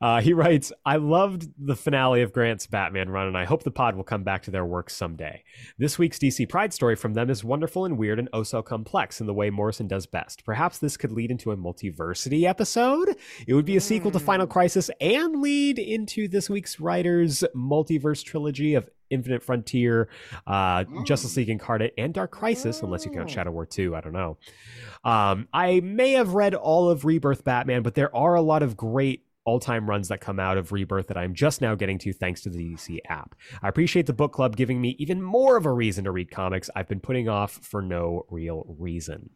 Uh, 0.00 0.20
he 0.20 0.32
writes, 0.32 0.72
I 0.84 0.96
loved 0.96 1.48
the 1.56 1.76
finale 1.76 2.22
of 2.22 2.32
Grant's 2.32 2.66
Batman 2.66 3.10
run, 3.10 3.28
and 3.28 3.38
I 3.38 3.44
hope 3.44 3.62
the 3.62 3.70
pod 3.70 3.94
will 3.94 4.02
come 4.02 4.24
back 4.24 4.42
to 4.42 4.50
their 4.50 4.64
work 4.64 4.90
someday. 4.90 5.44
This 5.78 5.96
week's 5.96 6.18
DC 6.18 6.48
Pride 6.48 6.72
story 6.72 6.96
from 6.96 7.14
them 7.14 7.30
is 7.30 7.44
wonderful 7.44 7.84
and 7.84 7.96
weird 7.96 8.18
and 8.18 8.28
oh 8.32 8.42
so 8.42 8.60
complex 8.60 9.20
in 9.20 9.28
the 9.28 9.34
way 9.34 9.50
Morrison 9.50 9.86
does 9.86 10.04
best. 10.06 10.44
Perhaps 10.44 10.78
this 10.78 10.96
could 10.96 11.12
lead 11.12 11.30
into 11.30 11.52
a 11.52 11.56
multiversity 11.56 12.42
episode? 12.42 13.16
It 13.46 13.54
would 13.54 13.64
be 13.64 13.76
a 13.76 13.80
sequel 13.80 14.10
to 14.10 14.18
Final 14.18 14.48
Crisis 14.48 14.90
and 15.00 15.40
lead 15.40 15.78
into 15.78 16.26
this 16.26 16.50
week's 16.50 16.80
writer's 16.80 17.44
multiverse 17.54 18.24
trilogy 18.24 18.74
of 18.74 18.90
Infinite 19.10 19.42
Frontier, 19.42 20.08
uh, 20.46 20.84
Justice 21.04 21.36
League 21.36 21.48
Incarnate, 21.48 21.94
and 21.98 22.12
Dark 22.14 22.30
Crisis, 22.30 22.82
unless 22.82 23.04
you 23.04 23.10
count 23.10 23.28
Oh. 23.30 23.32
Shadow 23.32 23.50
War 23.50 23.66
2. 23.66 23.94
I 23.96 24.00
don't 24.00 24.12
know. 24.12 24.38
Um, 25.04 25.48
I 25.52 25.80
may 25.80 26.12
have 26.12 26.34
read 26.34 26.54
all 26.54 26.90
of 26.90 27.04
Rebirth 27.04 27.44
Batman, 27.44 27.82
but 27.82 27.94
there 27.94 28.14
are 28.14 28.34
a 28.34 28.42
lot 28.42 28.62
of 28.62 28.76
great 28.76 29.24
all 29.44 29.58
time 29.60 29.88
runs 29.88 30.08
that 30.08 30.20
come 30.20 30.38
out 30.38 30.58
of 30.58 30.72
Rebirth 30.72 31.06
that 31.06 31.16
I'm 31.16 31.32
just 31.34 31.62
now 31.62 31.74
getting 31.74 31.98
to 32.00 32.12
thanks 32.12 32.42
to 32.42 32.50
the 32.50 32.58
DC 32.58 32.98
app. 33.08 33.34
I 33.62 33.68
appreciate 33.68 34.04
the 34.06 34.12
book 34.12 34.32
club 34.32 34.56
giving 34.56 34.78
me 34.80 34.94
even 34.98 35.22
more 35.22 35.56
of 35.56 35.64
a 35.64 35.72
reason 35.72 36.04
to 36.04 36.10
read 36.10 36.30
comics 36.30 36.68
I've 36.76 36.88
been 36.88 37.00
putting 37.00 37.30
off 37.30 37.52
for 37.52 37.80
no 37.80 38.26
real 38.28 38.66
reason. 38.78 39.30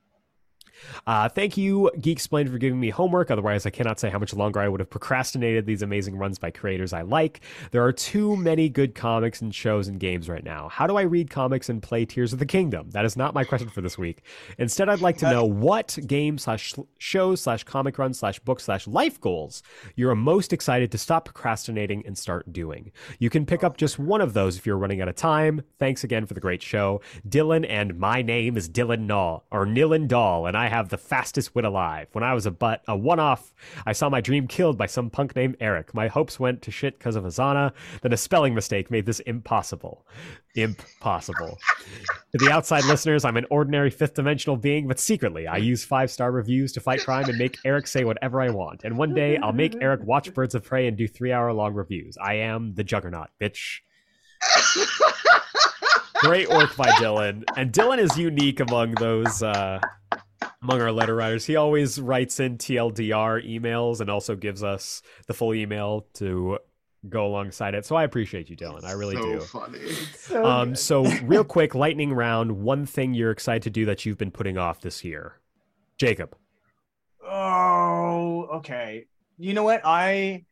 Uh, 1.07 1.29
thank 1.29 1.57
you, 1.57 1.91
Geeksplained, 1.99 2.51
for 2.51 2.59
giving 2.59 2.81
me 2.81 2.91
homework. 2.91 3.31
Otherwise, 3.31 3.67
I 3.67 3.71
cannot 3.71 4.01
say 4.01 4.11
how 4.11 4.19
much 4.19 4.35
longer 4.35 4.61
I 4.61 4.69
would 4.69 4.81
have 4.81 4.91
procrastinated 4.91 5.67
these 5.67 5.83
amazing 5.83 6.17
runs 6.17 6.39
by 6.39 6.51
creators 6.51 6.93
I 6.93 7.03
like. 7.03 7.41
There 7.71 7.85
are 7.85 7.93
too 7.93 8.37
many 8.37 8.69
good 8.69 8.95
comics 8.95 9.41
and 9.41 9.55
shows 9.55 9.89
and 9.89 9.99
games 9.99 10.29
right 10.29 10.45
now. 10.45 10.69
How 10.69 10.87
do 10.87 10.97
I 10.97 11.03
read 11.03 11.31
comics 11.31 11.69
and 11.69 11.83
play 11.83 12.05
Tears 12.05 12.33
of 12.33 12.39
the 12.39 12.47
Kingdom? 12.47 12.91
That 12.91 13.05
is 13.05 13.17
not 13.17 13.35
my 13.35 13.45
question 13.45 13.69
for 13.69 13.81
this 13.81 13.99
week. 13.99 14.23
Instead, 14.59 14.89
I'd 14.89 15.01
like 15.01 15.19
to 15.19 15.31
know 15.31 15.45
what 15.45 15.99
game 16.07 16.39
slash 16.39 16.75
shows 16.99 17.41
slash 17.41 17.65
comic 17.65 17.99
run 17.99 18.15
slash 18.15 18.39
book 18.41 18.61
slash 18.61 18.87
life 18.87 19.21
goals 19.21 19.63
you're 19.97 20.15
most 20.15 20.53
excited 20.53 20.91
to 20.93 20.99
stop 20.99 21.25
procrastinating 21.25 22.05
and 22.07 22.17
start 22.17 22.53
doing. 22.53 22.93
You 23.19 23.31
can 23.31 23.47
pick 23.47 23.65
up 23.65 23.77
just 23.77 23.99
one 23.99 24.21
of 24.21 24.35
those 24.35 24.57
if 24.57 24.67
you're 24.67 24.79
running 24.79 25.01
out 25.01 25.09
of 25.09 25.17
time. 25.17 25.63
Thanks 25.79 26.05
again 26.05 26.27
for 26.27 26.35
the 26.35 26.41
great 26.41 26.63
show. 26.63 27.01
Dylan 27.29 27.67
and 27.69 27.99
my 27.99 28.23
name 28.23 28.57
is 28.57 28.69
Dylan 28.69 29.07
Naw 29.07 29.41
or 29.51 29.67
Nilan 29.67 30.09
Dahl, 30.09 30.47
and 30.47 30.57
I 30.57 30.69
have 30.73 30.89
the 30.89 30.97
fastest 30.97 31.55
wit 31.55 31.67
alive. 31.67 32.09
When 32.13 32.25
I 32.25 32.33
was 32.33 32.47
a 32.47 32.51
butt, 32.51 32.83
a 32.89 32.97
one 32.97 33.21
off, 33.21 33.53
I 33.85 33.93
saw 33.93 34.09
my 34.09 34.23
dream 34.23 34.47
killed 34.47 34.79
by 34.79 34.87
some 34.87 35.11
punk 35.11 35.37
named 35.37 35.59
Eric. 35.61 35.93
My 35.93 36.09
hopes 36.09 36.41
went 36.41 36.63
to 36.63 36.71
shit 36.71 36.99
because 36.99 37.15
of 37.15 37.25
Azana. 37.25 37.73
Then 38.01 38.15
a 38.15 38.17
spelling 38.17 38.55
mistake 38.55 38.91
made 38.91 39.05
this 39.05 39.21
impossible. 39.21 40.07
Impossible. 40.55 41.59
To 42.33 42.39
the 42.39 42.51
outside 42.51 42.87
listeners, 42.87 43.27
I'm 43.27 43.37
an 43.37 43.45
ordinary 43.51 43.91
fifth 43.91 44.15
dimensional 44.15 44.57
being, 44.57 44.89
but 44.89 44.99
secretly, 44.99 45.47
I 45.47 45.59
use 45.59 45.85
five 45.85 46.11
star 46.11 46.33
reviews 46.33 46.73
to 46.73 46.81
fight 46.81 47.05
crime 47.05 47.29
and 47.29 47.37
make 47.37 47.59
Eric 47.67 47.87
say 47.87 48.05
whatever 48.05 48.41
I 48.41 48.49
want. 48.49 48.85
And 48.85 48.97
one 48.97 49.13
day, 49.13 49.37
I'll 49.37 49.53
make 49.53 49.77
Eric 49.83 50.01
watch 50.05 50.33
Birds 50.33 50.55
of 50.55 50.65
Prey 50.65 50.87
and 50.87 50.97
do 50.97 51.07
three 51.07 51.33
hour 51.33 51.53
long 51.53 51.75
reviews. 51.75 52.17
I 52.17 52.35
am 52.35 52.73
the 52.75 52.85
juggernaut, 52.85 53.29
bitch. 53.39 53.81
Great 56.21 56.49
work 56.49 56.75
by 56.77 56.89
Dylan. 56.93 57.45
And 57.57 57.73
Dylan 57.73 57.99
is 57.99 58.17
unique 58.17 58.61
among 58.61 58.93
those. 58.93 59.43
Uh, 59.43 59.81
among 60.63 60.81
our 60.81 60.93
letter 60.93 61.15
writers, 61.15 61.47
he 61.47 61.57
always 61.57 62.01
writes 62.01 62.41
in 62.41 62.59
TLDR 62.59 63.47
emails 63.49 64.01
and 64.01 64.11
also 64.11 64.37
gives 64.37 64.63
us 64.63 65.03
the 65.27 65.35
full 65.35 65.55
email 65.55 66.07
to 66.15 66.59
go 67.09 67.27
alongside 67.27 67.75
it. 67.75 67.85
So 67.85 67.97
I 67.97 68.05
appreciate 68.05 68.49
you, 68.49 68.57
Dylan. 68.57 68.85
I 68.85 68.93
really 68.93 69.17
so 69.17 69.23
do. 69.23 69.41
funny. 69.41 70.45
Um, 70.45 70.75
so 70.77 71.05
real 71.23 71.45
quick, 71.45 71.75
lightning 71.75 72.13
round. 72.13 72.53
One 72.53 72.87
thing 72.87 73.15
you're 73.15 73.31
excited 73.31 73.63
to 73.63 73.71
do 73.71 73.87
that 73.87 74.07
you've 74.07 74.19
been 74.19 74.31
putting 74.31 74.59
off 74.59 74.81
this 74.81 75.05
year, 75.05 75.41
Jacob. 75.99 76.37
Oh, 77.25 78.49
okay. 78.57 79.07
You 79.39 79.55
know 79.55 79.65
what? 79.65 79.81
I, 79.85 80.45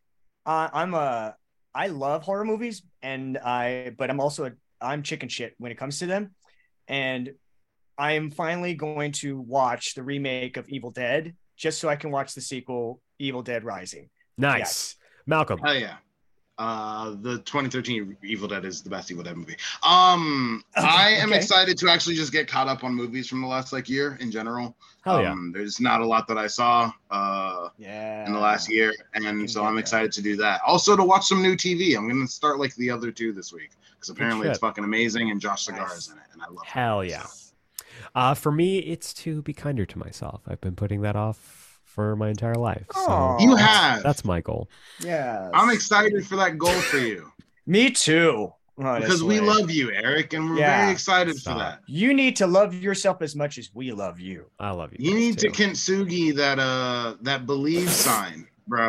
uh, 0.46 0.68
I'm 0.72 0.94
a, 0.94 1.36
I 1.74 1.88
love 1.88 2.22
horror 2.22 2.44
movies, 2.44 2.82
and 3.02 3.38
I, 3.38 3.94
but 3.96 4.10
I'm 4.10 4.20
also 4.20 4.46
a, 4.46 4.52
I'm 4.80 5.02
chicken 5.02 5.28
shit 5.28 5.54
when 5.58 5.70
it 5.70 5.78
comes 5.78 6.00
to 6.00 6.06
them, 6.06 6.34
and 6.88 7.30
I 8.00 8.12
am 8.12 8.30
finally 8.30 8.74
going 8.74 9.12
to 9.12 9.38
watch 9.40 9.94
the 9.94 10.02
remake 10.02 10.56
of 10.56 10.66
Evil 10.68 10.90
Dead 10.90 11.34
just 11.56 11.78
so 11.80 11.88
I 11.90 11.96
can 11.96 12.10
watch 12.10 12.34
the 12.34 12.40
sequel, 12.40 13.00
Evil 13.18 13.42
Dead 13.42 13.62
Rising. 13.62 14.08
Nice, 14.38 14.58
Yes. 14.58 14.96
Malcolm. 15.26 15.58
Hell 15.62 15.74
yeah. 15.74 15.96
Uh, 16.56 17.10
the 17.22 17.38
2013 17.38 18.16
Evil 18.22 18.46
Dead 18.48 18.64
is 18.66 18.82
the 18.82 18.90
best 18.90 19.10
Evil 19.10 19.22
Dead 19.24 19.36
movie. 19.36 19.56
Um, 19.82 20.62
Okay, 20.76 20.86
I 20.88 21.10
am 21.12 21.28
okay. 21.30 21.38
excited 21.38 21.76
to 21.78 21.88
actually 21.90 22.14
just 22.16 22.32
get 22.32 22.48
caught 22.48 22.68
up 22.68 22.84
on 22.84 22.94
movies 22.94 23.28
from 23.28 23.40
the 23.42 23.46
last 23.46 23.72
like 23.72 23.88
year 23.88 24.16
in 24.20 24.30
general. 24.30 24.76
Hell 25.02 25.22
yeah. 25.22 25.32
Um, 25.32 25.52
there's 25.54 25.80
not 25.80 26.00
a 26.02 26.06
lot 26.06 26.26
that 26.28 26.36
I 26.38 26.46
saw 26.46 26.92
uh 27.10 27.68
Yeah. 27.78 28.26
in 28.26 28.32
the 28.34 28.38
last 28.40 28.70
year, 28.70 28.94
and 29.14 29.50
so 29.50 29.64
I'm 29.64 29.74
that. 29.76 29.80
excited 29.80 30.12
to 30.12 30.22
do 30.22 30.36
that. 30.36 30.60
Also 30.66 30.96
to 30.96 31.04
watch 31.04 31.26
some 31.26 31.42
new 31.42 31.54
TV. 31.56 31.96
I'm 31.96 32.06
gonna 32.08 32.26
start 32.26 32.58
like 32.58 32.74
the 32.76 32.90
other 32.90 33.10
two 33.10 33.32
this 33.32 33.52
week 33.54 33.70
because 33.94 34.10
apparently 34.10 34.48
it's 34.48 34.58
fucking 34.58 34.84
amazing, 34.84 35.30
and 35.30 35.40
Josh 35.40 35.64
Segar 35.64 35.80
Nice. 35.80 35.96
is 35.96 36.08
in 36.08 36.16
it, 36.18 36.24
and 36.34 36.42
I 36.42 36.46
love. 36.48 36.64
It. 36.64 36.70
Hell 36.70 37.04
yeah. 37.04 37.24
Uh, 38.14 38.34
for 38.34 38.52
me, 38.52 38.78
it's 38.78 39.12
to 39.14 39.42
be 39.42 39.52
kinder 39.52 39.86
to 39.86 39.98
myself. 39.98 40.42
I've 40.46 40.60
been 40.60 40.76
putting 40.76 41.02
that 41.02 41.16
off 41.16 41.80
for 41.84 42.14
my 42.16 42.28
entire 42.28 42.54
life. 42.54 42.84
So 42.94 43.36
You 43.40 43.56
have. 43.56 44.02
That's 44.02 44.24
my 44.24 44.40
goal. 44.40 44.68
Yeah. 45.00 45.50
I'm 45.52 45.70
excited 45.70 46.26
for 46.26 46.36
that 46.36 46.56
goal 46.58 46.72
for 46.72 46.98
you 46.98 47.30
Me 47.66 47.90
too. 47.90 48.52
because 48.76 49.22
we 49.22 49.40
love 49.40 49.70
you, 49.70 49.90
Eric, 49.92 50.32
and 50.32 50.48
we're 50.50 50.58
Yeah. 50.58 50.80
very 50.82 50.92
excited 50.92 51.36
Stop. 51.36 51.52
for 51.54 51.58
that. 51.58 51.80
You 51.86 52.14
need 52.14 52.36
to 52.36 52.46
love 52.46 52.74
yourself 52.74 53.20
as 53.22 53.34
much 53.36 53.58
as 53.58 53.70
we 53.74 53.92
love 53.92 54.18
you. 54.20 54.46
I 54.58 54.70
love 54.70 54.92
you. 54.92 54.98
You 55.00 55.10
guys, 55.12 55.20
need 55.20 55.38
to 55.40 55.48
too. 55.50 55.52
kintsugi 55.64 56.34
that 56.36 56.58
uh 56.58 57.16
that 57.22 57.44
believe 57.46 57.90
sign, 57.90 58.46
bro. 58.68 58.88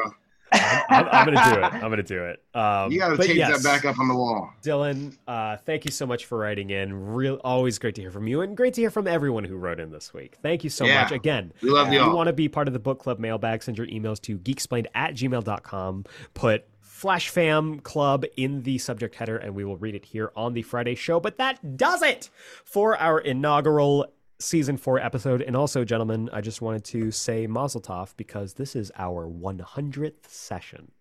I'm, 0.52 1.08
I'm 1.12 1.26
gonna 1.26 1.54
do 1.54 1.60
it. 1.62 1.64
I'm 1.74 1.90
gonna 1.90 2.04
do 2.04 2.24
it. 2.26 2.44
Um, 2.54 2.92
you 2.92 3.00
got 3.00 3.10
to 3.10 3.18
but 3.18 3.28
take 3.28 3.38
yes, 3.38 3.62
that 3.62 3.64
back 3.64 3.86
up 3.86 4.00
on 4.00 4.08
the 4.08 4.16
wall. 4.16 4.52
Dylan, 4.62 5.18
uh, 5.28 5.58
thank 5.58 5.86
you 5.86 5.92
so 5.92 6.06
much 6.06 6.26
for 6.26 6.38
writing 6.38 6.70
in. 6.70 6.94
Real, 6.94 7.40
always 7.44 7.80
great 7.80 7.96
to 7.96 8.02
hear 8.02 8.12
from 8.12 8.28
you, 8.28 8.42
and 8.42 8.58
great 8.58 8.74
to 8.76 8.82
hear 8.82 8.92
from 8.92 9.08
everyone 9.08 9.44
who 9.46 9.56
wrote 9.56 9.80
in 9.80 9.92
this 9.92 10.14
week. 10.14 10.36
Thank 10.42 10.64
you 10.64 10.70
so 10.70 10.86
Yeah. 10.86 11.04
much. 11.04 11.12
Again, 11.12 11.54
We 11.62 11.70
love 11.70 11.88
if 11.88 11.94
you 11.94 12.02
you 12.04 12.12
want 12.16 12.28
to 12.28 12.34
be 12.34 12.50
part 12.50 12.68
of 12.68 12.74
the 12.74 12.80
book 12.80 13.00
club 13.00 13.20
mailbag, 13.20 13.64
send 13.64 13.78
your 13.78 13.88
emails 13.88 14.20
to 14.24 14.38
geeksplained 14.38 14.88
at 14.94 15.14
gmail.com. 15.14 16.06
Put 16.34 16.66
Flash 16.80 17.30
Fam 17.30 17.80
Club 17.80 18.26
in 18.38 18.62
the 18.64 18.78
subject 18.78 19.16
header, 19.16 19.38
and 19.38 19.56
we 19.56 19.64
will 19.66 19.78
read 19.78 19.96
it 19.96 20.06
here 20.06 20.32
on 20.36 20.54
the 20.54 20.62
Friday 20.62 20.94
show. 20.96 21.20
But 21.20 21.38
that 21.38 21.78
does 21.78 22.02
it 22.04 22.30
for 22.64 22.96
our 22.98 23.20
inaugural 23.20 24.06
season 24.42 24.78
four 24.78 25.00
episode. 25.00 25.42
And 25.42 25.56
also, 25.56 25.84
gentlemen, 25.86 26.30
I 26.34 26.42
just 26.42 26.61
wanted 26.61 26.84
to 26.86 27.11
say 27.11 27.48
Mazel 27.48 27.82
Tov 27.82 28.16
because 28.18 28.53
this 28.53 28.76
is 28.76 28.92
our 28.98 29.28
100th 29.28 30.28
session 30.28 30.92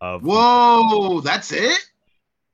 of. 0.00 0.22
Whoa, 0.22 1.20
that's 1.20 1.52
it? 1.52 1.78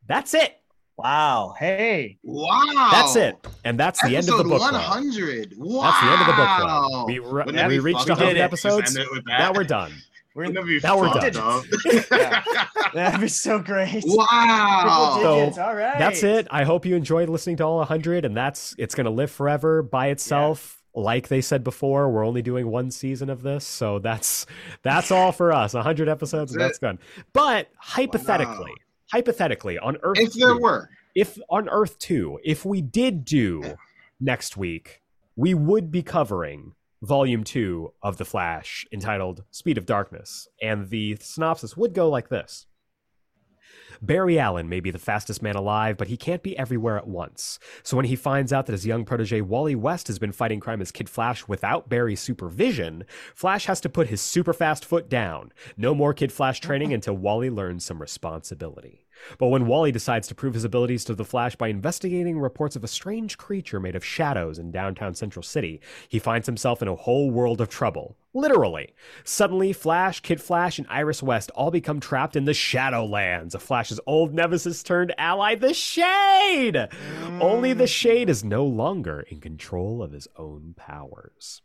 That's 0.09 0.35
it. 0.35 0.61
Wow. 0.97 1.55
Hey. 1.59 2.19
Wow. 2.23 2.89
That's 2.91 3.17
it. 3.17 3.37
And 3.65 3.79
that's 3.79 4.01
the 4.01 4.17
end 4.17 4.29
of 4.29 4.39
the 4.39 4.45
Episode 4.45 4.49
book 4.49 4.59
club. 4.61 4.73
100. 4.73 5.55
Wow. 5.59 5.83
That's 5.83 6.01
the 6.01 6.11
end 6.11 6.21
of 6.21 6.27
the 6.27 6.33
book 6.33 6.49
club. 6.59 7.07
We, 7.07 7.19
re- 7.19 7.69
we 7.69 7.79
reached 7.81 8.09
100 8.09 8.29
if 8.29 8.33
we 8.33 8.35
just 8.35 8.65
episodes. 8.67 8.95
that? 8.95 9.23
Now 9.27 9.53
we're 9.53 9.65
done. 9.65 9.93
We're 10.37 10.49
Wouldn't 10.49 10.67
that 10.67 10.67
be 10.67 10.81
Now 10.83 10.99
we're 10.99 11.31
done. 11.31 11.65
up? 12.85 12.93
That'd 12.95 13.21
be 13.23 13.29
so 13.29 13.59
great. 13.59 14.03
wow. 14.05 15.19
So. 15.55 15.63
All 15.63 15.75
right. 15.75 15.99
That's 15.99 16.23
it. 16.23 16.47
I 16.51 16.65
hope 16.65 16.85
you 16.85 16.95
enjoyed 16.95 17.31
listening 17.31 17.57
to 17.57 17.65
all 17.65 17.79
100, 17.79 18.27
and 18.27 18.37
that's 18.37 18.75
it's 18.77 18.95
going 18.95 19.07
to 19.07 19.11
live 19.11 19.31
forever 19.31 19.83
by 19.83 20.09
itself. 20.09 20.83
Like 20.95 21.29
they 21.29 21.41
said 21.41 21.65
before, 21.65 22.11
we're 22.11 22.25
only 22.27 22.43
doing 22.43 22.69
one 22.69 22.91
season 22.91 23.31
of 23.31 23.41
this, 23.43 23.67
so 23.67 23.99
that's 23.99 24.45
that's 24.83 25.11
all 25.11 25.33
for 25.33 25.53
us. 25.53 25.73
100 25.73 26.07
episodes, 26.07 26.53
and 26.53 26.61
That's 26.61 26.73
that's 26.73 26.79
done. 26.81 26.99
But 27.33 27.71
hypothetically, 27.79 28.73
hypothetically, 29.11 29.79
on 29.79 29.97
Earth, 30.03 30.19
If 30.19 30.35
there 30.35 30.53
2, 30.55 30.59
were. 30.59 30.91
if 31.15 31.39
on 31.49 31.69
Earth 31.71 31.99
2, 31.99 32.41
if 32.45 32.67
we 32.67 32.83
did 32.83 33.25
do 33.25 33.75
next 34.21 34.59
week, 34.59 35.01
we 35.35 35.55
would 35.55 35.91
be 35.91 36.03
covering 36.03 36.73
volume 37.07 37.45
2 37.45 37.93
of 38.03 38.17
The 38.17 38.25
Flash 38.25 38.85
entitled 38.93 39.45
Speed 39.51 39.79
of 39.79 39.87
Darkness, 39.87 40.49
and 40.61 40.91
the 40.91 41.17
synopsis 41.21 41.77
would 41.77 41.95
go 41.95 42.11
like 42.11 42.29
this. 42.29 42.67
Barry 44.03 44.39
Allen 44.39 44.69
may 44.69 44.81
be 44.81 44.91
the 44.91 44.99
fastest 44.99 45.41
man 45.41 45.55
alive, 45.55 45.97
but 45.97 46.09
he 46.09 46.17
can't 46.17 46.43
be 46.43 46.59
everywhere 46.59 46.99
at 46.99 47.07
once. 47.07 47.59
So 47.83 47.97
when 47.97 48.07
he 48.07 48.17
finds 48.17 48.53
out 48.53 48.67
that 48.67 48.73
his 48.73 48.85
young 48.85 49.05
protege 49.05 49.41
Wally 49.41 49.75
West 49.75 50.09
has 50.09 50.19
been 50.19 50.33
fighting 50.33 50.61
crime 50.61 50.83
as 50.83 50.93
Kid 50.93 51.09
Flash 51.09 51.49
without 51.49 51.89
Barry's 51.89 52.21
supervision, 52.21 53.05
Flash 53.35 53.67
has 53.67 53.81
to 53.83 53.89
put 53.89 54.09
his 54.09 54.21
super 54.21 54.53
fast 54.53 54.85
foot 54.85 55.09
down. 55.09 55.53
No 55.77 55.95
more 55.95 56.13
Kid 56.13 56.33
Flash 56.33 56.61
training 56.61 56.93
until 56.93 57.17
Wally 57.17 57.49
learns 57.49 57.85
some 57.85 58.03
responsibility. 58.03 59.06
But 59.39 59.49
when 59.49 59.67
Wally 59.67 59.93
decides 59.93 60.29
to 60.29 60.35
prove 60.35 60.55
his 60.55 60.65
abilities 60.65 61.05
to 61.05 61.15
the 61.15 61.25
Flash 61.25 61.57
by 61.57 61.69
investigating 61.69 62.39
reports 62.39 62.77
of 62.77 62.85
a 62.85 62.89
strange 62.89 63.39
creature 63.39 63.81
made 63.81 63.97
of 63.97 64.05
shadows 64.05 64.59
in 64.59 64.71
downtown 64.71 65.15
Central 65.15 65.43
City, 65.43 65.81
he 66.09 66.19
finds 66.19 66.47
himself 66.47 66.83
in 66.83 66.89
a 66.89 66.95
whole 66.95 67.31
world 67.31 67.61
of 67.61 67.69
trouble. 67.69 68.17
Literally. 68.35 68.95
Suddenly, 69.25 69.73
Flash, 69.73 70.21
Kid 70.21 70.43
Flash, 70.43 70.79
and 70.79 70.87
Iris 70.91 71.23
West 71.23 71.51
all 71.53 71.71
become 71.71 72.01
trapped 72.01 72.37
in 72.37 72.45
the 72.45 72.53
Shadowlands, 72.53 73.55
of 73.55 73.63
Flash's 73.63 74.01
old 74.07 74.35
nemesis 74.35 74.83
turned 74.83 75.15
ally, 75.17 75.55
the 75.55 75.73
Shade! 75.73 76.89
Only 77.41 77.73
the 77.73 77.87
Shade 77.87 78.29
is 78.29 78.45
no 78.45 78.65
longer 78.65 79.21
in 79.21 79.41
control 79.41 80.03
of 80.03 80.13
his 80.13 80.29
own 80.37 80.75
powers. 80.77 81.63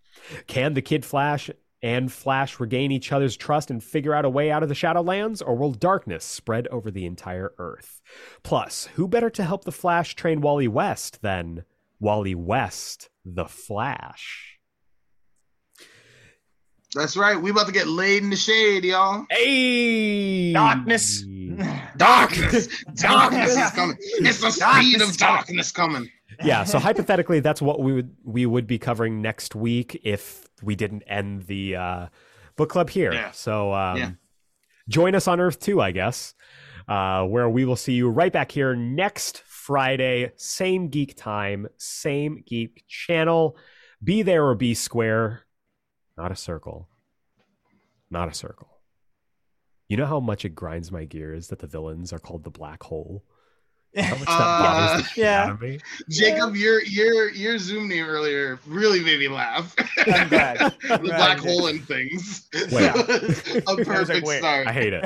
Can 0.48 0.74
the 0.74 0.82
Kid 0.82 1.04
Flash 1.04 1.50
and 1.82 2.12
Flash 2.12 2.60
regain 2.60 2.92
each 2.92 3.12
other's 3.12 3.36
trust 3.36 3.72
and 3.72 3.84
figure 3.84 4.14
out 4.14 4.26
a 4.26 4.30
way 4.30 4.52
out 4.52 4.64
of 4.64 4.70
the 4.70 4.76
Shadowlands, 4.76 5.42
or 5.46 5.56
will 5.56 5.72
darkness 5.72 6.24
spread 6.24 6.68
over 6.68 6.92
the 6.92 7.06
entire 7.06 7.54
Earth? 7.58 8.02
Plus, 8.44 8.86
who 8.96 9.08
better 9.08 9.30
to 9.32 9.44
help 9.44 9.64
the 9.64 9.72
Flash 9.72 10.16
train 10.16 10.42
Wally 10.42 10.68
West 10.68 11.22
than 11.22 11.64
Wally 12.00 12.36
West, 12.36 13.10
the 13.26 13.46
Flash? 13.46 14.60
That's 16.94 17.16
right. 17.16 17.42
We 17.42 17.52
about 17.52 17.68
to 17.68 17.72
get 17.72 17.88
laid 17.88 18.24
in 18.24 18.30
the 18.30 18.36
shade, 18.36 18.84
y'all. 18.84 19.26
Hey! 19.30 20.52
Darkness. 20.52 21.22
Darkness. 21.98 22.84
Darkness 22.96 23.56
is 23.56 23.72
coming. 23.72 23.98
It's 24.00 24.42
the 24.42 24.52
speed 24.52 25.02
of 25.02 25.18
coming. 25.18 25.36
darkness 25.36 25.72
coming. 25.72 26.10
Yeah, 26.44 26.64
so 26.64 26.80
hypothetically, 26.80 27.40
that's 27.40 27.62
what 27.62 27.80
we 27.82 27.94
would 27.94 28.16
we 28.24 28.46
would 28.46 28.68
be 28.68 28.80
covering 28.80 29.22
next 29.22 29.56
week 29.56 30.00
if 30.04 30.48
we 30.62 30.76
didn't 30.76 31.04
end 31.08 31.44
the 31.44 31.76
uh, 31.76 32.08
book 32.56 32.70
club 32.70 32.90
here. 32.90 33.14
Yeah. 33.14 33.32
So 33.32 33.74
um, 33.74 33.98
Yeah. 33.98 34.12
join 34.88 35.16
us 35.16 35.28
on 35.28 35.40
Earth 35.40 35.60
too, 35.60 35.82
I 35.82 35.92
guess, 35.92 36.34
uh, 36.88 37.24
where 37.26 37.50
we 37.50 37.66
will 37.66 37.76
see 37.76 37.94
you 37.94 38.10
right 38.10 38.32
back 38.32 38.52
here 38.52 38.76
next 38.76 39.44
Friday, 39.46 40.32
same 40.36 40.90
geek 40.90 41.16
time, 41.16 41.68
same 41.78 42.44
geek 42.46 42.84
channel. 42.88 43.58
Be 44.04 44.24
there 44.24 44.46
or 44.46 44.56
be 44.56 44.74
square, 44.74 45.42
not 46.18 46.32
a 46.32 46.36
circle, 46.36 46.90
not 48.10 48.28
a 48.28 48.34
circle. 48.34 48.68
You 49.88 49.98
know 49.98 50.06
how 50.06 50.20
much 50.20 50.46
it 50.46 50.56
grinds 50.56 50.92
my 50.92 51.04
gears 51.06 51.50
that 51.50 51.60
the 51.60 51.68
villains 51.68 52.12
are 52.14 52.20
called 52.20 52.44
the 52.44 52.50
black 52.50 52.82
hole. 52.84 53.24
How 53.98 54.16
much 54.16 54.26
that 54.26 54.30
Uh, 54.30 54.98
the 54.98 55.10
yeah. 55.16 55.58
me. 55.60 55.80
Jacob, 56.10 56.56
your 56.56 56.82
your 56.84 57.30
your 57.32 57.58
Zoom 57.58 57.90
name 57.90 58.06
earlier 58.06 58.58
really 58.66 59.02
made 59.02 59.20
me 59.20 59.28
laugh. 59.28 59.76
I'm 60.08 60.30
glad. 60.30 60.58
the 60.82 60.94
I'm 60.94 61.04
glad 61.04 61.18
black 61.18 61.40
hole 61.40 61.68
and 61.68 61.86
things. 61.86 62.48
Wait. 62.72 62.86
a 63.68 63.76
perfect 63.84 64.10
like, 64.10 64.26
wait. 64.26 64.38
start. 64.40 64.68
I 64.68 64.72
hate 64.72 64.94
it. 64.94 65.04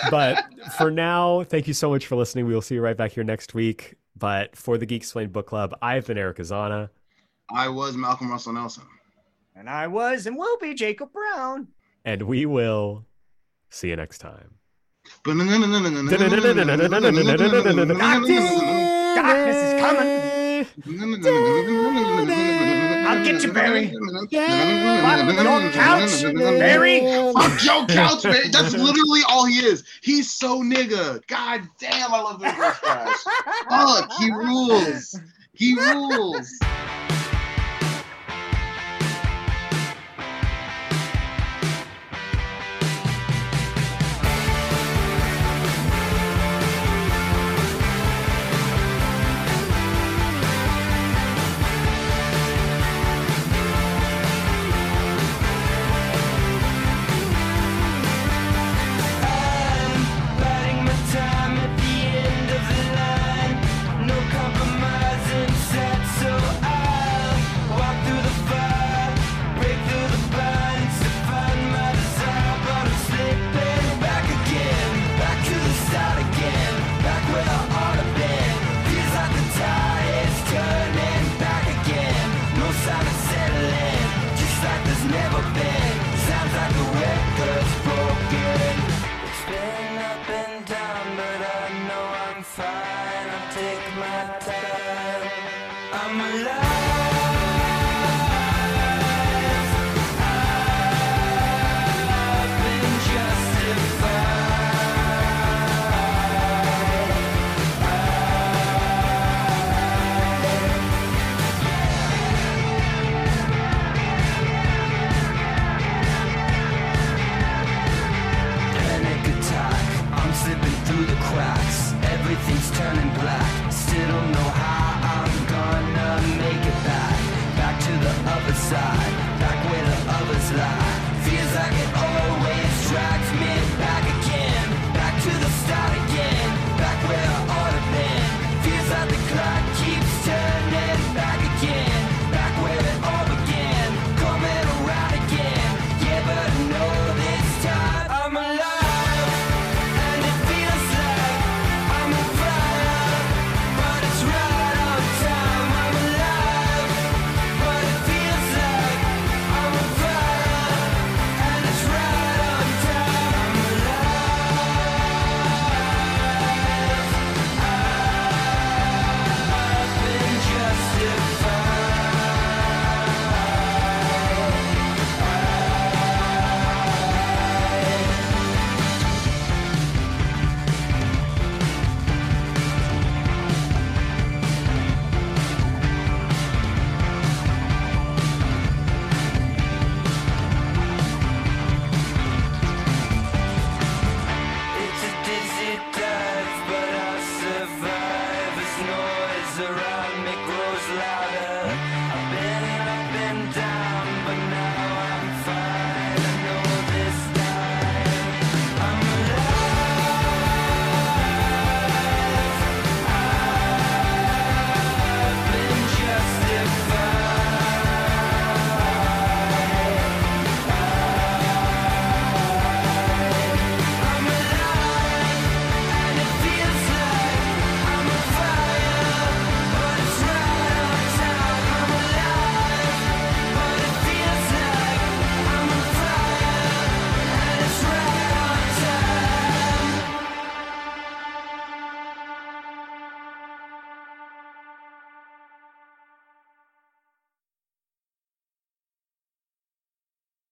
but 0.10 0.44
for 0.76 0.90
now, 0.92 1.42
thank 1.44 1.66
you 1.66 1.74
so 1.74 1.90
much 1.90 2.06
for 2.06 2.14
listening. 2.14 2.46
We 2.46 2.54
will 2.54 2.62
see 2.62 2.76
you 2.76 2.80
right 2.80 2.96
back 2.96 3.12
here 3.12 3.24
next 3.24 3.54
week. 3.54 3.94
But 4.16 4.54
for 4.56 4.78
the 4.78 4.86
Geeksplained 4.86 5.32
Book 5.32 5.46
Club, 5.46 5.76
I've 5.82 6.06
been 6.06 6.18
Eric 6.18 6.38
Azana. 6.38 6.90
I 7.52 7.68
was 7.68 7.96
Malcolm 7.96 8.30
Russell 8.30 8.52
Nelson. 8.52 8.84
and 9.56 9.68
I 9.68 9.86
was 9.88 10.26
and 10.26 10.36
will 10.36 10.58
be 10.58 10.74
Jacob 10.74 11.12
Brown. 11.12 11.68
and 12.04 12.22
we 12.22 12.46
will 12.46 13.06
see 13.70 13.88
you 13.88 13.96
next 13.96 14.18
time. 14.18 14.57
Darkness 19.14 19.56
is 19.56 19.80
coming. 19.80 20.08
I'll 23.06 23.24
get 23.24 23.42
you, 23.42 23.52
Barry. 23.52 23.86
Fuck 23.88 24.32
Your 25.62 25.72
couch, 25.72 26.22
Barry. 26.58 27.00
Fuck 27.32 27.58
Joe 27.58 27.86
Couch, 27.88 28.24
man. 28.24 28.50
That's 28.50 28.74
literally 28.74 29.20
all 29.28 29.46
he 29.46 29.58
is. 29.58 29.84
He's 30.02 30.32
so 30.32 30.62
nigga. 30.62 31.26
God 31.26 31.68
damn, 31.78 32.12
I 32.12 32.20
love 32.20 32.40
this 32.40 32.52
Flash. 32.78 33.16
Fuck, 33.68 34.12
he 34.18 34.30
rules. 34.32 35.18
He 35.52 35.74
rules. 35.74 36.58